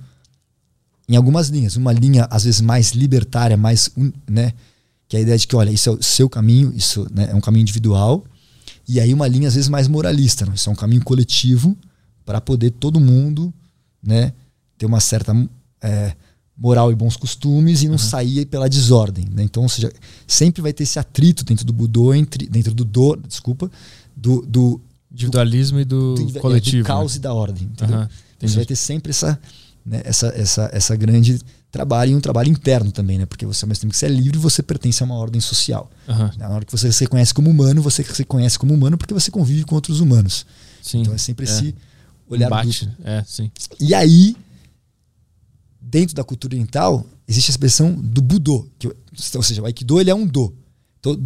em 1.08 1.16
algumas 1.16 1.48
linhas. 1.48 1.74
Uma 1.76 1.92
linha, 1.92 2.24
às 2.30 2.44
vezes, 2.44 2.60
mais 2.60 2.92
libertária, 2.92 3.56
mais. 3.56 3.90
né? 4.28 4.52
Que 5.08 5.16
é 5.16 5.20
a 5.20 5.22
ideia 5.22 5.38
de 5.38 5.46
que, 5.46 5.56
olha, 5.56 5.70
isso 5.70 5.88
é 5.88 5.92
o 5.92 6.02
seu 6.02 6.28
caminho, 6.28 6.72
isso 6.76 7.06
né, 7.10 7.28
é 7.30 7.34
um 7.34 7.40
caminho 7.40 7.62
individual. 7.62 8.24
E 8.88 8.98
aí 8.98 9.12
uma 9.12 9.28
linha, 9.28 9.48
às 9.48 9.54
vezes, 9.54 9.68
mais 9.68 9.86
moralista. 9.86 10.46
Não? 10.46 10.54
Isso 10.54 10.70
é 10.70 10.72
um 10.72 10.76
caminho 10.76 11.04
coletivo 11.04 11.76
para 12.24 12.40
poder 12.40 12.70
todo 12.70 12.98
mundo 12.98 13.52
né, 14.02 14.32
ter 14.78 14.86
uma 14.86 15.00
certa 15.00 15.34
é, 15.82 16.14
moral 16.56 16.90
e 16.90 16.94
bons 16.94 17.16
costumes 17.16 17.82
e 17.82 17.88
não 17.88 17.98
sair 17.98 18.46
pela 18.46 18.68
desordem. 18.68 19.26
Né? 19.30 19.42
Então, 19.42 19.62
ou 19.62 19.68
seja, 19.68 19.92
sempre 20.26 20.62
vai 20.62 20.72
ter 20.72 20.84
esse 20.84 20.98
atrito 20.98 21.44
dentro 21.44 21.64
do 21.64 21.72
Budô, 21.72 22.14
entre, 22.14 22.48
dentro 22.48 22.74
do 22.74 22.84
do, 22.84 23.16
desculpa, 23.16 23.70
do, 24.16 24.42
do, 24.42 24.80
Individualismo 25.10 25.80
e 25.80 25.84
do, 25.84 26.14
do, 26.14 26.38
é, 26.38 26.40
coletivo. 26.40 26.82
do 26.82 26.86
caos 26.86 27.12
né? 27.14 27.18
e 27.18 27.20
da 27.20 27.32
ordem. 27.32 27.64
Entendeu? 27.64 27.96
Aham, 27.96 28.08
Então, 28.36 28.48
você 28.48 28.56
vai 28.56 28.66
ter 28.66 28.76
sempre 28.76 29.10
essa, 29.10 29.38
né, 29.84 30.02
essa, 30.04 30.28
essa, 30.28 30.70
essa 30.72 30.96
grande 30.96 31.38
trabalho 31.70 32.12
e 32.12 32.14
um 32.14 32.20
trabalho 32.20 32.48
interno 32.48 32.90
também, 32.90 33.18
né? 33.18 33.26
Porque 33.26 33.44
você, 33.46 33.64
ao 33.64 33.68
mesmo 33.68 33.82
tempo 33.82 33.92
que 33.92 33.98
você 33.98 34.06
é 34.06 34.08
livre, 34.08 34.38
você 34.38 34.62
pertence 34.62 35.02
a 35.02 35.06
uma 35.06 35.14
ordem 35.16 35.40
social. 35.40 35.90
Aham, 36.08 36.30
Na 36.38 36.48
hora 36.48 36.64
que 36.64 36.72
você 36.72 36.90
se 36.90 37.04
reconhece 37.04 37.34
como 37.34 37.50
humano, 37.50 37.82
você 37.82 38.02
se 38.02 38.24
conhece 38.24 38.58
como 38.58 38.72
humano 38.74 38.96
porque 38.96 39.12
você 39.14 39.30
convive 39.30 39.64
com 39.64 39.74
outros 39.74 40.00
humanos. 40.00 40.46
Sim. 40.82 41.02
Então 41.02 41.12
é 41.14 41.18
sempre 41.18 41.44
esse 41.44 41.74
olhar 42.28 42.46
Embate. 42.46 42.86
duplo. 42.86 43.04
É, 43.04 43.22
sim. 43.26 43.50
E 43.80 43.94
aí, 43.94 44.34
dentro 45.80 46.14
da 46.14 46.24
cultura 46.24 46.54
oriental, 46.54 47.04
existe 47.26 47.50
a 47.50 47.52
expressão 47.52 47.92
do 47.94 48.20
Budô. 48.22 48.66
Que, 48.78 48.88
ou 49.34 49.42
seja, 49.42 49.62
o 49.62 49.66
Aikido 49.66 50.00
ele 50.00 50.10
é 50.10 50.14
um 50.14 50.26
do. 50.26 50.54
Então, 51.00 51.18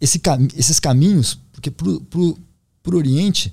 esse, 0.00 0.18
cam- 0.18 0.48
esses 0.56 0.80
caminhos, 0.80 1.38
porque 1.52 1.70
pro, 1.70 2.00
pro, 2.02 2.38
pro 2.82 2.96
Oriente, 2.96 3.52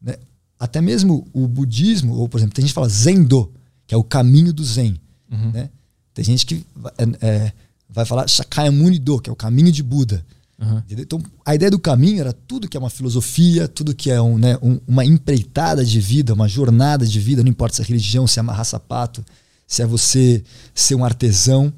né, 0.00 0.16
até 0.58 0.80
mesmo 0.80 1.26
o 1.32 1.46
budismo, 1.46 2.14
ou 2.14 2.28
por 2.28 2.38
exemplo, 2.38 2.54
tem 2.54 2.62
gente 2.62 2.70
que 2.70 2.74
fala 2.74 2.88
Zendo, 2.88 3.52
que 3.86 3.94
é 3.94 3.96
o 3.98 4.04
caminho 4.04 4.52
do 4.52 4.64
Zen. 4.64 4.98
Uhum. 5.30 5.50
Né? 5.50 5.70
Tem 6.14 6.24
gente 6.24 6.44
que 6.46 6.64
é, 6.98 7.26
é, 7.26 7.52
vai 7.88 8.04
falar 8.04 8.28
Shakyamuni 8.28 8.98
Do, 8.98 9.18
que 9.20 9.30
é 9.30 9.32
o 9.32 9.36
caminho 9.36 9.72
de 9.72 9.82
Buda. 9.82 10.24
Entendeu? 10.60 11.02
Então, 11.02 11.22
a 11.44 11.56
ideia 11.56 11.70
do 11.72 11.78
caminho 11.78 12.20
era 12.20 12.32
tudo 12.32 12.68
que 12.68 12.76
é 12.76 12.80
uma 12.80 12.88
filosofia, 12.90 13.66
tudo 13.66 13.92
que 13.96 14.10
é 14.12 14.22
um, 14.22 14.38
né, 14.38 14.56
um- 14.62 14.78
uma 14.86 15.04
empreitada 15.04 15.84
de 15.84 16.00
vida, 16.00 16.32
uma 16.34 16.46
jornada 16.46 17.04
de 17.04 17.18
vida, 17.18 17.42
não 17.42 17.50
importa 17.50 17.74
se 17.76 17.82
é 17.82 17.84
religião, 17.84 18.28
se 18.28 18.38
é 18.38 18.40
amarrar 18.40 18.64
sapato, 18.64 19.24
se 19.66 19.82
é 19.82 19.86
você 19.86 20.44
ser 20.72 20.94
um 20.94 21.04
artesão. 21.04 21.64
Ou 21.64 21.72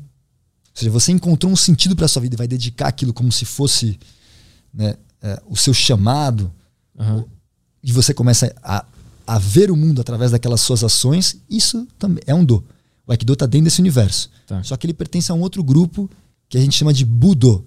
seja, 0.74 0.90
você 0.90 1.12
encontrou 1.12 1.50
um 1.50 1.56
sentido 1.56 1.96
para 1.96 2.06
sua 2.06 2.20
vida 2.20 2.34
e 2.34 2.36
vai 2.36 2.46
dedicar 2.46 2.88
aquilo 2.88 3.14
como 3.14 3.32
se 3.32 3.46
fosse 3.46 3.98
né, 4.72 4.96
é, 5.22 5.40
o 5.48 5.56
seu 5.56 5.72
chamado, 5.72 6.52
Aham. 6.98 7.24
e 7.82 7.90
você 7.90 8.12
começa 8.12 8.54
a, 8.62 8.84
a 9.26 9.38
ver 9.38 9.70
o 9.70 9.76
mundo 9.76 10.02
através 10.02 10.30
daquelas 10.32 10.60
suas 10.60 10.84
ações, 10.84 11.36
isso 11.48 11.88
também 11.98 12.22
é 12.26 12.34
um 12.34 12.44
do. 12.44 12.62
O 13.06 13.12
Aikido 13.12 13.32
está 13.34 13.46
dentro 13.46 13.64
desse 13.64 13.80
universo. 13.80 14.30
Tá. 14.46 14.62
Só 14.62 14.76
que 14.76 14.86
ele 14.86 14.94
pertence 14.94 15.30
a 15.30 15.34
um 15.34 15.40
outro 15.40 15.62
grupo 15.62 16.10
que 16.48 16.56
a 16.56 16.60
gente 16.60 16.76
chama 16.76 16.92
de 16.92 17.04
Budo, 17.04 17.64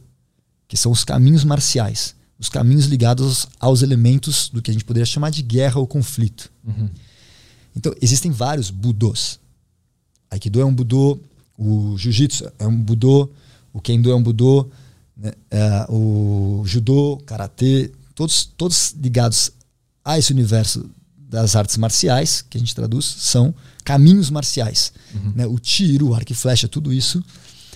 que 0.67 0.77
são 0.77 0.91
os 0.91 1.03
caminhos 1.03 1.43
marciais, 1.43 2.15
os 2.39 2.49
caminhos 2.49 2.85
ligados 2.85 3.47
aos 3.59 3.81
elementos 3.81 4.49
do 4.49 4.61
que 4.61 4.71
a 4.71 4.73
gente 4.73 4.85
poderia 4.85 5.05
chamar 5.05 5.29
de 5.29 5.41
guerra 5.41 5.79
ou 5.79 5.87
conflito. 5.87 6.51
Uhum. 6.65 6.89
Então, 7.75 7.93
existem 8.01 8.31
vários 8.31 8.69
Budos. 8.69 9.39
Aikido 10.29 10.59
é 10.59 10.65
um 10.65 10.73
Budô, 10.73 11.19
o 11.57 11.97
Jiu-Jitsu 11.97 12.51
é 12.59 12.67
um 12.67 12.75
Budô, 12.75 13.29
o 13.73 13.79
Kendo 13.79 14.11
é 14.11 14.15
um 14.15 14.21
Budô, 14.21 14.69
né? 15.17 15.31
É, 15.49 15.85
o 15.89 16.63
Judô, 16.65 17.17
Karatê, 17.25 17.91
todos, 18.13 18.45
todos 18.45 18.93
ligados 19.01 19.51
a 20.05 20.17
esse 20.17 20.31
universo 20.31 20.89
das 21.29 21.55
artes 21.55 21.75
marciais, 21.77 22.41
que 22.41 22.57
a 22.57 22.59
gente 22.59 22.73
traduz, 22.73 23.05
são 23.05 23.53
caminhos 23.83 24.29
marciais. 24.29 24.93
Né? 25.35 25.45
O 25.45 25.59
tiro, 25.59 26.09
o 26.09 26.15
arco 26.15 26.31
e 26.31 26.35
flecha, 26.35 26.67
tudo 26.67 26.93
isso. 26.93 27.21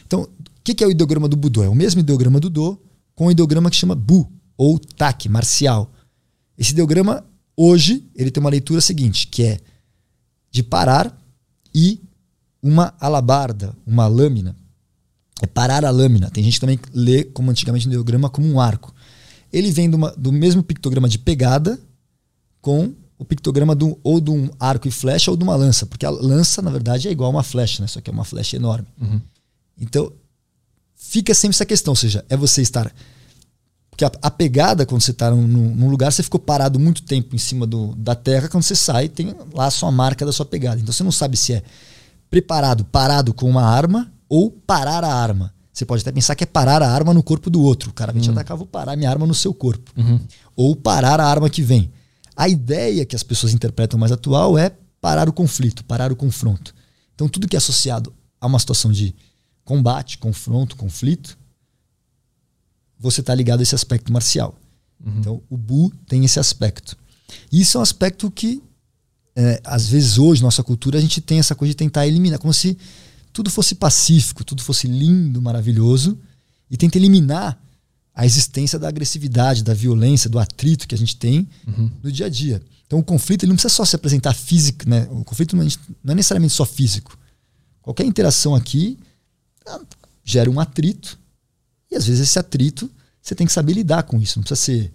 Então, 0.07 0.21
o 0.23 0.29
que, 0.63 0.73
que 0.73 0.83
é 0.83 0.87
o 0.87 0.91
ideograma 0.91 1.27
do 1.27 1.35
Budô? 1.35 1.63
É 1.63 1.69
o 1.69 1.75
mesmo 1.75 1.99
ideograma 1.99 2.39
do 2.39 2.49
Do, 2.49 2.79
com 3.13 3.27
o 3.27 3.31
ideograma 3.31 3.69
que 3.69 3.75
chama 3.75 3.93
Bu, 3.95 4.31
ou 4.57 4.79
Tak, 4.79 5.27
marcial. 5.27 5.91
Esse 6.57 6.71
ideograma, 6.71 7.25
hoje, 7.57 8.05
ele 8.15 8.31
tem 8.31 8.39
uma 8.41 8.49
leitura 8.49 8.79
seguinte, 8.79 9.27
que 9.27 9.43
é 9.43 9.59
de 10.49 10.63
parar 10.63 11.17
e 11.73 12.01
uma 12.63 12.93
alabarda, 12.99 13.75
uma 13.85 14.07
lâmina. 14.07 14.55
É 15.41 15.47
parar 15.47 15.83
a 15.83 15.89
lâmina. 15.89 16.29
Tem 16.29 16.43
gente 16.43 16.53
que 16.53 16.59
também 16.61 16.79
lê, 16.93 17.23
como 17.23 17.49
antigamente, 17.51 17.87
o 17.87 17.89
ideograma 17.89 18.29
como 18.29 18.47
um 18.47 18.59
arco. 18.61 18.93
Ele 19.51 19.71
vem 19.71 19.89
de 19.89 19.95
uma- 19.95 20.11
do 20.11 20.31
mesmo 20.31 20.61
pictograma 20.63 21.09
de 21.09 21.17
pegada 21.17 21.79
com 22.61 22.93
o 23.21 23.25
pictograma 23.25 23.75
do, 23.75 23.99
ou 24.03 24.19
de 24.19 24.31
um 24.31 24.49
arco 24.59 24.87
e 24.87 24.91
flecha 24.91 25.29
ou 25.29 25.37
de 25.37 25.43
uma 25.43 25.55
lança. 25.55 25.85
Porque 25.85 26.07
a 26.07 26.09
lança, 26.09 26.59
na 26.59 26.71
verdade, 26.71 27.07
é 27.07 27.11
igual 27.11 27.27
a 27.27 27.35
uma 27.35 27.43
flecha, 27.43 27.83
né? 27.83 27.87
só 27.87 28.01
que 28.01 28.09
é 28.09 28.13
uma 28.13 28.25
flecha 28.25 28.55
enorme. 28.55 28.87
Uhum. 28.99 29.21
Então, 29.79 30.11
fica 30.95 31.31
sempre 31.35 31.53
essa 31.53 31.65
questão, 31.65 31.91
ou 31.91 31.95
seja, 31.95 32.25
é 32.27 32.35
você 32.35 32.63
estar. 32.63 32.91
Porque 33.91 34.03
a, 34.03 34.11
a 34.23 34.31
pegada, 34.31 34.87
quando 34.87 35.01
você 35.01 35.11
está 35.11 35.29
num, 35.29 35.45
num 35.47 35.87
lugar, 35.87 36.11
você 36.11 36.23
ficou 36.23 36.39
parado 36.39 36.79
muito 36.79 37.03
tempo 37.03 37.35
em 37.35 37.37
cima 37.37 37.67
do, 37.67 37.93
da 37.95 38.15
terra, 38.15 38.49
quando 38.49 38.63
você 38.63 38.75
sai, 38.75 39.07
tem 39.07 39.35
lá 39.53 39.67
a 39.67 39.71
sua 39.71 39.91
marca 39.91 40.25
da 40.25 40.31
sua 40.31 40.45
pegada. 40.45 40.81
Então 40.81 40.91
você 40.91 41.03
não 41.03 41.11
sabe 41.11 41.37
se 41.37 41.53
é 41.53 41.61
preparado, 42.27 42.83
parado 42.85 43.35
com 43.35 43.47
uma 43.47 43.63
arma 43.63 44.11
ou 44.27 44.49
parar 44.49 45.03
a 45.03 45.13
arma. 45.13 45.53
Você 45.71 45.85
pode 45.85 46.01
até 46.01 46.11
pensar 46.11 46.33
que 46.33 46.43
é 46.43 46.47
parar 46.47 46.81
a 46.81 46.89
arma 46.89 47.13
no 47.13 47.21
corpo 47.21 47.51
do 47.51 47.61
outro. 47.61 47.91
O 47.91 47.93
cara 47.93 48.11
vem 48.11 48.21
te 48.21 48.31
atacar, 48.31 48.57
vou 48.57 48.65
parar 48.65 48.95
minha 48.95 49.11
arma 49.11 49.27
no 49.27 49.35
seu 49.35 49.53
corpo. 49.53 49.91
Uhum. 49.95 50.19
Ou 50.55 50.75
parar 50.75 51.19
a 51.19 51.25
arma 51.25 51.49
que 51.51 51.61
vem. 51.61 51.91
A 52.41 52.49
ideia 52.49 53.05
que 53.05 53.15
as 53.15 53.21
pessoas 53.21 53.53
interpretam 53.53 53.99
mais 53.99 54.11
atual 54.11 54.57
é 54.57 54.71
parar 54.99 55.29
o 55.29 55.33
conflito, 55.33 55.85
parar 55.85 56.11
o 56.11 56.15
confronto. 56.15 56.73
Então, 57.13 57.29
tudo 57.29 57.47
que 57.47 57.55
é 57.55 57.59
associado 57.59 58.11
a 58.39 58.47
uma 58.47 58.57
situação 58.57 58.91
de 58.91 59.13
combate, 59.63 60.17
confronto, 60.17 60.75
conflito, 60.75 61.37
você 62.97 63.21
está 63.21 63.35
ligado 63.35 63.59
a 63.59 63.61
esse 63.61 63.75
aspecto 63.75 64.11
marcial. 64.11 64.59
Uhum. 65.05 65.19
Então, 65.19 65.43
o 65.51 65.55
Bu 65.55 65.91
tem 66.07 66.25
esse 66.25 66.39
aspecto. 66.39 66.97
E 67.51 67.61
isso 67.61 67.77
é 67.77 67.79
um 67.79 67.83
aspecto 67.83 68.31
que, 68.31 68.59
é, 69.35 69.61
às 69.63 69.87
vezes, 69.87 70.17
hoje, 70.17 70.41
nossa 70.41 70.63
cultura, 70.63 70.97
a 70.97 71.01
gente 71.01 71.21
tem 71.21 71.37
essa 71.37 71.53
coisa 71.53 71.73
de 71.73 71.77
tentar 71.77 72.07
eliminar, 72.07 72.39
como 72.39 72.51
se 72.51 72.75
tudo 73.31 73.51
fosse 73.51 73.75
pacífico, 73.75 74.43
tudo 74.43 74.63
fosse 74.63 74.87
lindo, 74.87 75.39
maravilhoso, 75.43 76.17
e 76.71 76.75
tenta 76.75 76.97
eliminar 76.97 77.61
a 78.13 78.25
existência 78.25 78.77
da 78.77 78.87
agressividade, 78.87 79.63
da 79.63 79.73
violência, 79.73 80.29
do 80.29 80.37
atrito 80.37 80.87
que 80.87 80.95
a 80.95 80.97
gente 80.97 81.15
tem 81.15 81.47
uhum. 81.67 81.89
no 82.03 82.11
dia 82.11 82.25
a 82.25 82.29
dia. 82.29 82.61
Então 82.85 82.99
o 82.99 83.03
conflito 83.03 83.43
ele 83.43 83.51
não 83.51 83.55
precisa 83.55 83.73
só 83.73 83.85
se 83.85 83.95
apresentar 83.95 84.33
físico, 84.33 84.87
né? 84.87 85.07
O 85.11 85.23
conflito 85.23 85.55
não 85.55 85.63
é, 85.63 85.67
é 85.67 86.15
necessariamente 86.15 86.53
só 86.53 86.65
físico. 86.65 87.17
Qualquer 87.81 88.05
interação 88.05 88.53
aqui 88.53 88.97
ah, 89.65 89.79
gera 90.23 90.51
um 90.51 90.59
atrito 90.59 91.17
e 91.89 91.95
às 91.95 92.05
vezes 92.05 92.21
esse 92.21 92.37
atrito 92.37 92.89
você 93.21 93.33
tem 93.33 93.47
que 93.47 93.53
saber 93.53 93.73
lidar 93.73 94.03
com 94.03 94.19
isso. 94.21 94.39
Não 94.39 94.43
precisa 94.43 94.59
ser 94.59 94.91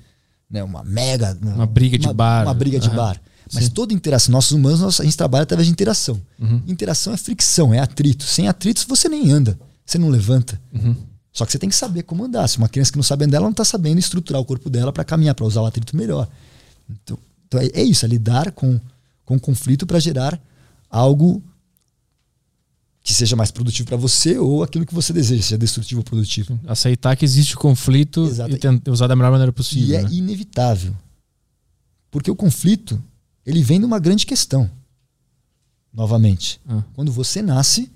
né, 0.50 0.62
uma 0.62 0.82
mega 0.84 1.36
uma 1.40 1.66
briga 1.66 1.98
de 1.98 2.06
uma, 2.06 2.14
bar, 2.14 2.44
uma 2.44 2.54
briga 2.54 2.78
de 2.78 2.88
uhum. 2.88 2.96
bar. 2.96 3.20
Mas 3.52 3.64
Sim. 3.64 3.70
toda 3.70 3.94
interação, 3.94 4.32
nossos 4.32 4.52
humanos, 4.52 4.80
nós, 4.80 5.00
a 5.00 5.04
gente 5.04 5.16
trabalha 5.16 5.44
através 5.44 5.66
de 5.66 5.72
interação. 5.72 6.20
Uhum. 6.38 6.62
Interação 6.66 7.14
é 7.14 7.16
fricção, 7.16 7.72
é 7.72 7.78
atrito. 7.78 8.24
Sem 8.24 8.48
atritos 8.48 8.84
você 8.84 9.08
nem 9.08 9.30
anda, 9.30 9.58
você 9.84 9.98
não 9.98 10.08
levanta. 10.08 10.60
Uhum. 10.72 10.96
Só 11.36 11.44
que 11.44 11.52
você 11.52 11.58
tem 11.58 11.68
que 11.68 11.76
saber 11.76 12.02
como 12.04 12.24
andar. 12.24 12.48
Se 12.48 12.56
uma 12.56 12.66
criança 12.66 12.90
que 12.90 12.96
não 12.96 13.02
sabe 13.02 13.26
andar, 13.26 13.36
ela 13.36 13.44
não 13.44 13.50
está 13.50 13.62
sabendo 13.62 13.98
estruturar 13.98 14.40
o 14.40 14.44
corpo 14.44 14.70
dela 14.70 14.90
para 14.90 15.04
caminhar, 15.04 15.34
para 15.34 15.44
usar 15.44 15.60
o 15.60 15.66
atrito 15.66 15.94
melhor. 15.94 16.26
Então, 16.88 17.18
então 17.46 17.60
é, 17.60 17.66
é 17.74 17.82
isso, 17.82 18.06
é 18.06 18.08
lidar 18.08 18.52
com, 18.52 18.80
com 19.22 19.36
o 19.36 19.40
conflito 19.40 19.86
para 19.86 20.00
gerar 20.00 20.40
algo 20.88 21.42
que 23.02 23.12
seja 23.12 23.36
mais 23.36 23.50
produtivo 23.50 23.86
para 23.86 23.98
você 23.98 24.38
ou 24.38 24.62
aquilo 24.62 24.86
que 24.86 24.94
você 24.94 25.12
deseja, 25.12 25.42
seja 25.42 25.58
destrutivo 25.58 26.00
ou 26.00 26.04
produtivo. 26.04 26.58
Aceitar 26.66 27.14
que 27.14 27.26
existe 27.26 27.54
conflito 27.54 28.24
Exato. 28.24 28.54
e 28.54 28.58
tentar 28.58 28.90
usar 28.90 29.06
da 29.06 29.14
melhor 29.14 29.30
maneira 29.30 29.52
possível. 29.52 29.88
E 29.90 29.94
é 29.94 30.02
né? 30.04 30.08
inevitável. 30.10 30.96
Porque 32.10 32.30
o 32.30 32.34
conflito, 32.34 32.98
ele 33.44 33.62
vem 33.62 33.78
de 33.78 33.84
uma 33.84 33.98
grande 33.98 34.24
questão. 34.24 34.70
Novamente. 35.92 36.58
Ah. 36.66 36.82
Quando 36.94 37.12
você 37.12 37.42
nasce, 37.42 37.90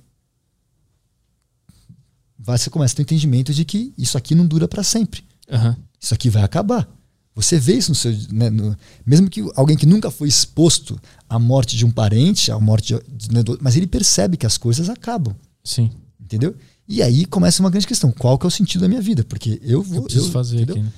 você 2.42 2.70
começa 2.70 2.94
a 2.94 2.96
ter 2.96 3.03
o 3.03 3.05
entendimento 3.05 3.53
de 3.53 3.64
que 3.64 3.92
isso 3.96 4.16
aqui 4.16 4.35
não 4.35 4.46
dura 4.46 4.66
para 4.66 4.83
sempre. 4.83 5.22
Uhum. 5.50 5.76
Isso 6.00 6.14
aqui 6.14 6.31
vai 6.31 6.42
acabar. 6.42 6.88
Você 7.35 7.59
vê 7.59 7.74
isso 7.74 7.90
no 7.90 7.94
seu. 7.94 8.12
Né, 8.33 8.50
no, 8.50 8.76
mesmo 9.07 9.31
que 9.31 9.40
alguém 9.55 9.76
que 9.76 9.87
nunca 9.87 10.11
foi 10.11 10.29
exposto 10.29 11.00
à 11.29 11.38
morte 11.38 11.76
de 11.76 11.85
um 11.85 11.90
parente, 11.90 12.50
à 12.50 12.59
morte 12.59 12.98
de, 13.09 13.33
né, 13.33 13.42
mas 13.61 13.76
ele 13.76 13.87
percebe 13.87 14.37
que 14.37 14.46
as 14.46 14.59
coisas 14.59 14.88
acabam. 14.88 15.35
Sim. 15.62 15.90
Entendeu? 16.20 16.55
E 16.88 17.03
aí 17.03 17.24
começa 17.24 17.62
uma 17.62 17.70
grande 17.70 17.87
questão: 17.87 18.11
qual 18.11 18.38
que 18.38 18.44
é 18.44 18.48
o 18.48 18.50
sentido 18.50 18.83
da 18.83 18.88
minha 18.88 19.00
vida? 19.00 19.22
Porque 19.24 19.61
eu 19.62 19.83
vou. 19.83 19.98
Eu 19.98 20.03
preciso 20.03 20.29
eu, 20.29 20.33
fazer 20.33 20.57
entendeu? 20.62 20.76
aqui. 20.76 20.83
Né? 20.83 20.92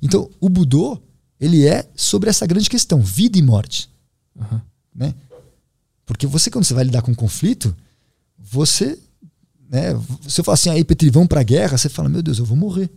Então, 0.00 0.30
o 0.40 0.48
Budô, 0.48 1.00
ele 1.40 1.66
é 1.66 1.88
sobre 1.96 2.30
essa 2.30 2.46
grande 2.46 2.70
questão: 2.70 3.00
vida 3.00 3.36
e 3.36 3.42
morte. 3.42 3.90
Uhum. 4.36 4.60
Né? 4.94 5.14
Porque 6.06 6.26
você, 6.26 6.50
quando 6.50 6.64
você 6.64 6.74
vai 6.74 6.84
lidar 6.84 7.02
com 7.02 7.10
um 7.10 7.14
conflito, 7.14 7.74
você. 8.38 8.98
Né, 9.72 9.98
se 10.28 10.38
eu 10.38 10.44
falar 10.44 10.54
assim, 10.54 10.68
aí, 10.68 10.84
Petri, 10.84 11.08
vamos 11.08 11.28
pra 11.28 11.42
guerra, 11.42 11.78
você 11.78 11.88
fala: 11.88 12.06
meu 12.06 12.22
Deus, 12.22 12.38
eu 12.38 12.44
vou 12.44 12.56
morrer. 12.56 12.90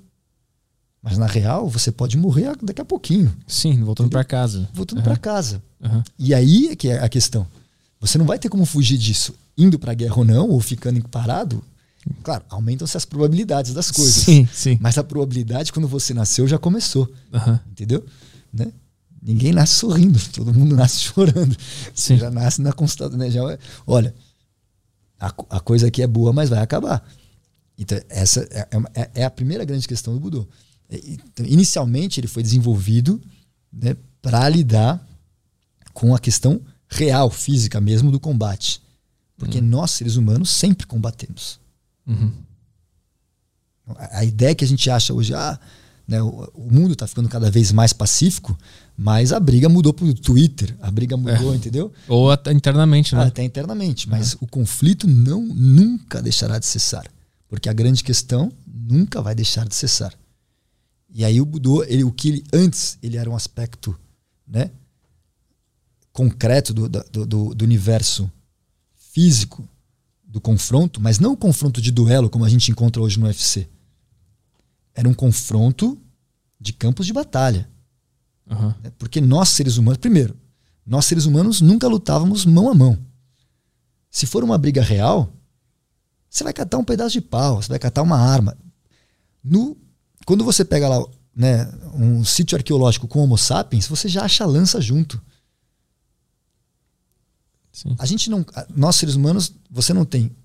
Mas 1.01 1.17
na 1.17 1.25
real, 1.25 1.69
você 1.69 1.89
pode 1.89 2.17
morrer 2.17 2.51
daqui 2.61 2.81
a 2.81 2.85
pouquinho. 2.85 3.31
Sim, 3.47 3.81
voltando 3.81 4.09
para 4.09 4.23
casa. 4.23 4.67
Voltando 4.73 4.97
uhum. 4.97 5.03
para 5.03 5.15
casa. 5.15 5.63
Uhum. 5.79 6.03
E 6.19 6.33
aí 6.33 6.67
é 6.69 6.75
que 6.75 6.89
é 6.89 6.99
a 7.01 7.07
questão. 7.07 7.47
Você 8.01 8.17
não 8.17 8.25
vai 8.25 8.37
ter 8.37 8.49
como 8.49 8.65
fugir 8.65 8.97
disso, 8.97 9.33
indo 9.57 9.79
para 9.79 9.91
a 9.91 9.95
guerra 9.95 10.17
ou 10.17 10.25
não, 10.25 10.49
ou 10.49 10.59
ficando 10.59 11.01
parado. 11.07 11.63
Claro, 12.23 12.43
aumentam-se 12.49 12.97
as 12.97 13.05
probabilidades 13.05 13.73
das 13.73 13.89
coisas. 13.89 14.15
Sim, 14.15 14.47
sim. 14.51 14.77
Mas 14.81 14.97
a 14.97 15.03
probabilidade, 15.03 15.71
quando 15.71 15.87
você 15.87 16.13
nasceu, 16.13 16.47
já 16.47 16.57
começou. 16.57 17.09
Uhum. 17.31 17.59
Entendeu? 17.71 18.03
Né? 18.51 18.67
Ninguém 19.21 19.53
nasce 19.53 19.75
sorrindo, 19.75 20.19
todo 20.33 20.53
mundo 20.53 20.75
nasce 20.75 20.99
chorando. 20.99 21.55
Sim. 21.93 22.15
Você 22.15 22.17
já 22.17 22.29
nasce 22.29 22.61
na 22.61 22.73
constatação. 22.73 23.17
Né? 23.17 23.31
Já, 23.31 23.41
olha, 23.87 24.13
a, 25.25 25.57
a 25.57 25.59
coisa 25.59 25.87
aqui 25.87 26.01
é 26.01 26.07
boa, 26.07 26.31
mas 26.31 26.49
vai 26.49 26.59
acabar. 26.59 27.03
Então, 27.77 27.99
essa 28.09 28.41
é, 28.51 28.67
é, 28.93 29.11
é 29.15 29.23
a 29.25 29.29
primeira 29.29 29.65
grande 29.65 29.87
questão 29.87 30.13
do 30.13 30.19
Budô. 30.19 30.47
É, 30.89 30.99
então, 31.05 31.45
inicialmente, 31.45 32.19
ele 32.19 32.27
foi 32.27 32.43
desenvolvido 32.43 33.21
né, 33.71 33.95
para 34.21 34.47
lidar 34.49 35.05
com 35.93 36.13
a 36.13 36.19
questão 36.19 36.61
real, 36.87 37.29
física 37.29 37.81
mesmo, 37.81 38.11
do 38.11 38.19
combate. 38.19 38.81
Porque 39.37 39.59
uhum. 39.59 39.65
nós, 39.65 39.91
seres 39.91 40.15
humanos, 40.15 40.49
sempre 40.51 40.85
combatemos. 40.85 41.59
Uhum. 42.07 42.31
A, 43.87 44.19
a, 44.19 44.25
ideia 44.25 44.55
que 44.55 44.63
a 44.63 44.67
gente 44.67 44.89
acha 44.89 45.13
hoje, 45.13 45.33
ah, 45.33 45.59
né, 46.07 46.21
o, 46.21 46.49
o 46.53 46.71
mundo 46.71 46.93
está 46.93 47.07
ficando 47.07 47.27
cada 47.27 47.49
vez 47.51 47.71
mais 47.71 47.91
pacífico, 47.91 48.57
mas 48.97 49.33
a 49.33 49.39
briga 49.39 49.67
mudou 49.67 49.93
para 49.93 50.05
o 50.05 50.13
Twitter, 50.13 50.75
a 50.81 50.89
briga 50.89 51.17
mudou, 51.17 51.53
é. 51.53 51.55
entendeu? 51.57 51.91
Ou 52.07 52.31
até 52.31 52.51
internamente, 52.51 53.13
né? 53.13 53.23
Até 53.23 53.43
internamente, 53.43 54.09
mas 54.09 54.33
uhum. 54.33 54.39
o 54.41 54.47
conflito 54.47 55.07
não 55.07 55.41
nunca 55.41 56.21
deixará 56.21 56.57
de 56.57 56.65
cessar. 56.65 57.05
Porque 57.47 57.69
a 57.69 57.73
grande 57.73 58.03
questão 58.03 58.51
nunca 58.65 59.21
vai 59.21 59.35
deixar 59.35 59.67
de 59.67 59.75
cessar. 59.75 60.13
E 61.13 61.23
aí 61.23 61.39
o 61.39 61.45
Budô, 61.45 61.83
ele, 61.83 62.03
o 62.03 62.11
que 62.11 62.29
ele, 62.29 62.43
antes 62.53 62.97
ele 63.01 63.17
era 63.17 63.29
um 63.29 63.35
aspecto 63.35 63.97
né, 64.47 64.71
concreto 66.11 66.73
do, 66.73 66.87
do, 66.87 67.25
do, 67.25 67.55
do 67.55 67.65
universo 67.65 68.31
físico 69.11 69.67
do 70.25 70.41
confronto, 70.41 70.99
mas 71.01 71.19
não 71.19 71.33
o 71.33 71.37
confronto 71.37 71.81
de 71.81 71.91
duelo 71.91 72.29
como 72.29 72.45
a 72.45 72.49
gente 72.49 72.71
encontra 72.71 73.01
hoje 73.01 73.19
no 73.19 73.25
UFC. 73.25 73.67
Era 74.93 75.07
um 75.07 75.13
confronto 75.13 75.97
de 76.59 76.73
campos 76.73 77.05
de 77.05 77.13
batalha. 77.13 77.69
Uhum. 78.49 78.73
Porque 78.97 79.19
nós, 79.19 79.49
seres 79.49 79.77
humanos, 79.77 79.97
primeiro, 79.97 80.35
nós, 80.85 81.05
seres 81.05 81.25
humanos, 81.25 81.61
nunca 81.61 81.87
lutávamos 81.87 82.45
mão 82.45 82.69
a 82.69 82.73
mão. 82.73 82.97
Se 84.09 84.25
for 84.25 84.43
uma 84.43 84.57
briga 84.57 84.81
real, 84.81 85.33
você 86.29 86.43
vai 86.43 86.53
catar 86.53 86.77
um 86.77 86.83
pedaço 86.83 87.13
de 87.13 87.21
pau, 87.21 87.61
você 87.61 87.69
vai 87.69 87.79
catar 87.79 88.01
uma 88.01 88.17
arma. 88.17 88.57
No 89.43 89.77
quando 90.25 90.43
você 90.43 90.65
pega 90.65 90.89
lá 90.89 91.05
né, 91.35 91.71
um 91.93 92.23
sítio 92.25 92.57
arqueológico 92.57 93.07
com 93.07 93.19
Homo 93.19 93.37
sapiens, 93.37 93.87
você 93.87 94.09
já 94.09 94.23
acha 94.23 94.45
lança 94.45 94.81
junto. 94.81 95.21
Sim. 97.71 97.95
A 97.99 98.05
gente 98.05 98.29
não. 98.29 98.45
Nós, 98.75 98.95
seres 98.95 99.15
humanos, 99.15 99.53
você 99.69 99.93
não 99.93 100.05
tem 100.05 100.35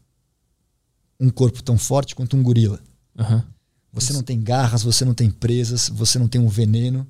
um 1.18 1.30
corpo 1.30 1.62
tão 1.62 1.78
forte 1.78 2.14
quanto 2.14 2.36
um 2.36 2.42
gorila. 2.42 2.80
Uhum. 3.18 3.42
Você 3.92 4.06
Isso. 4.06 4.14
não 4.14 4.22
tem 4.22 4.40
garras, 4.40 4.82
você 4.82 5.04
não 5.04 5.14
tem 5.14 5.30
presas, 5.30 5.88
você 5.88 6.18
não 6.18 6.28
tem 6.28 6.40
um 6.40 6.48
veneno. 6.48 7.06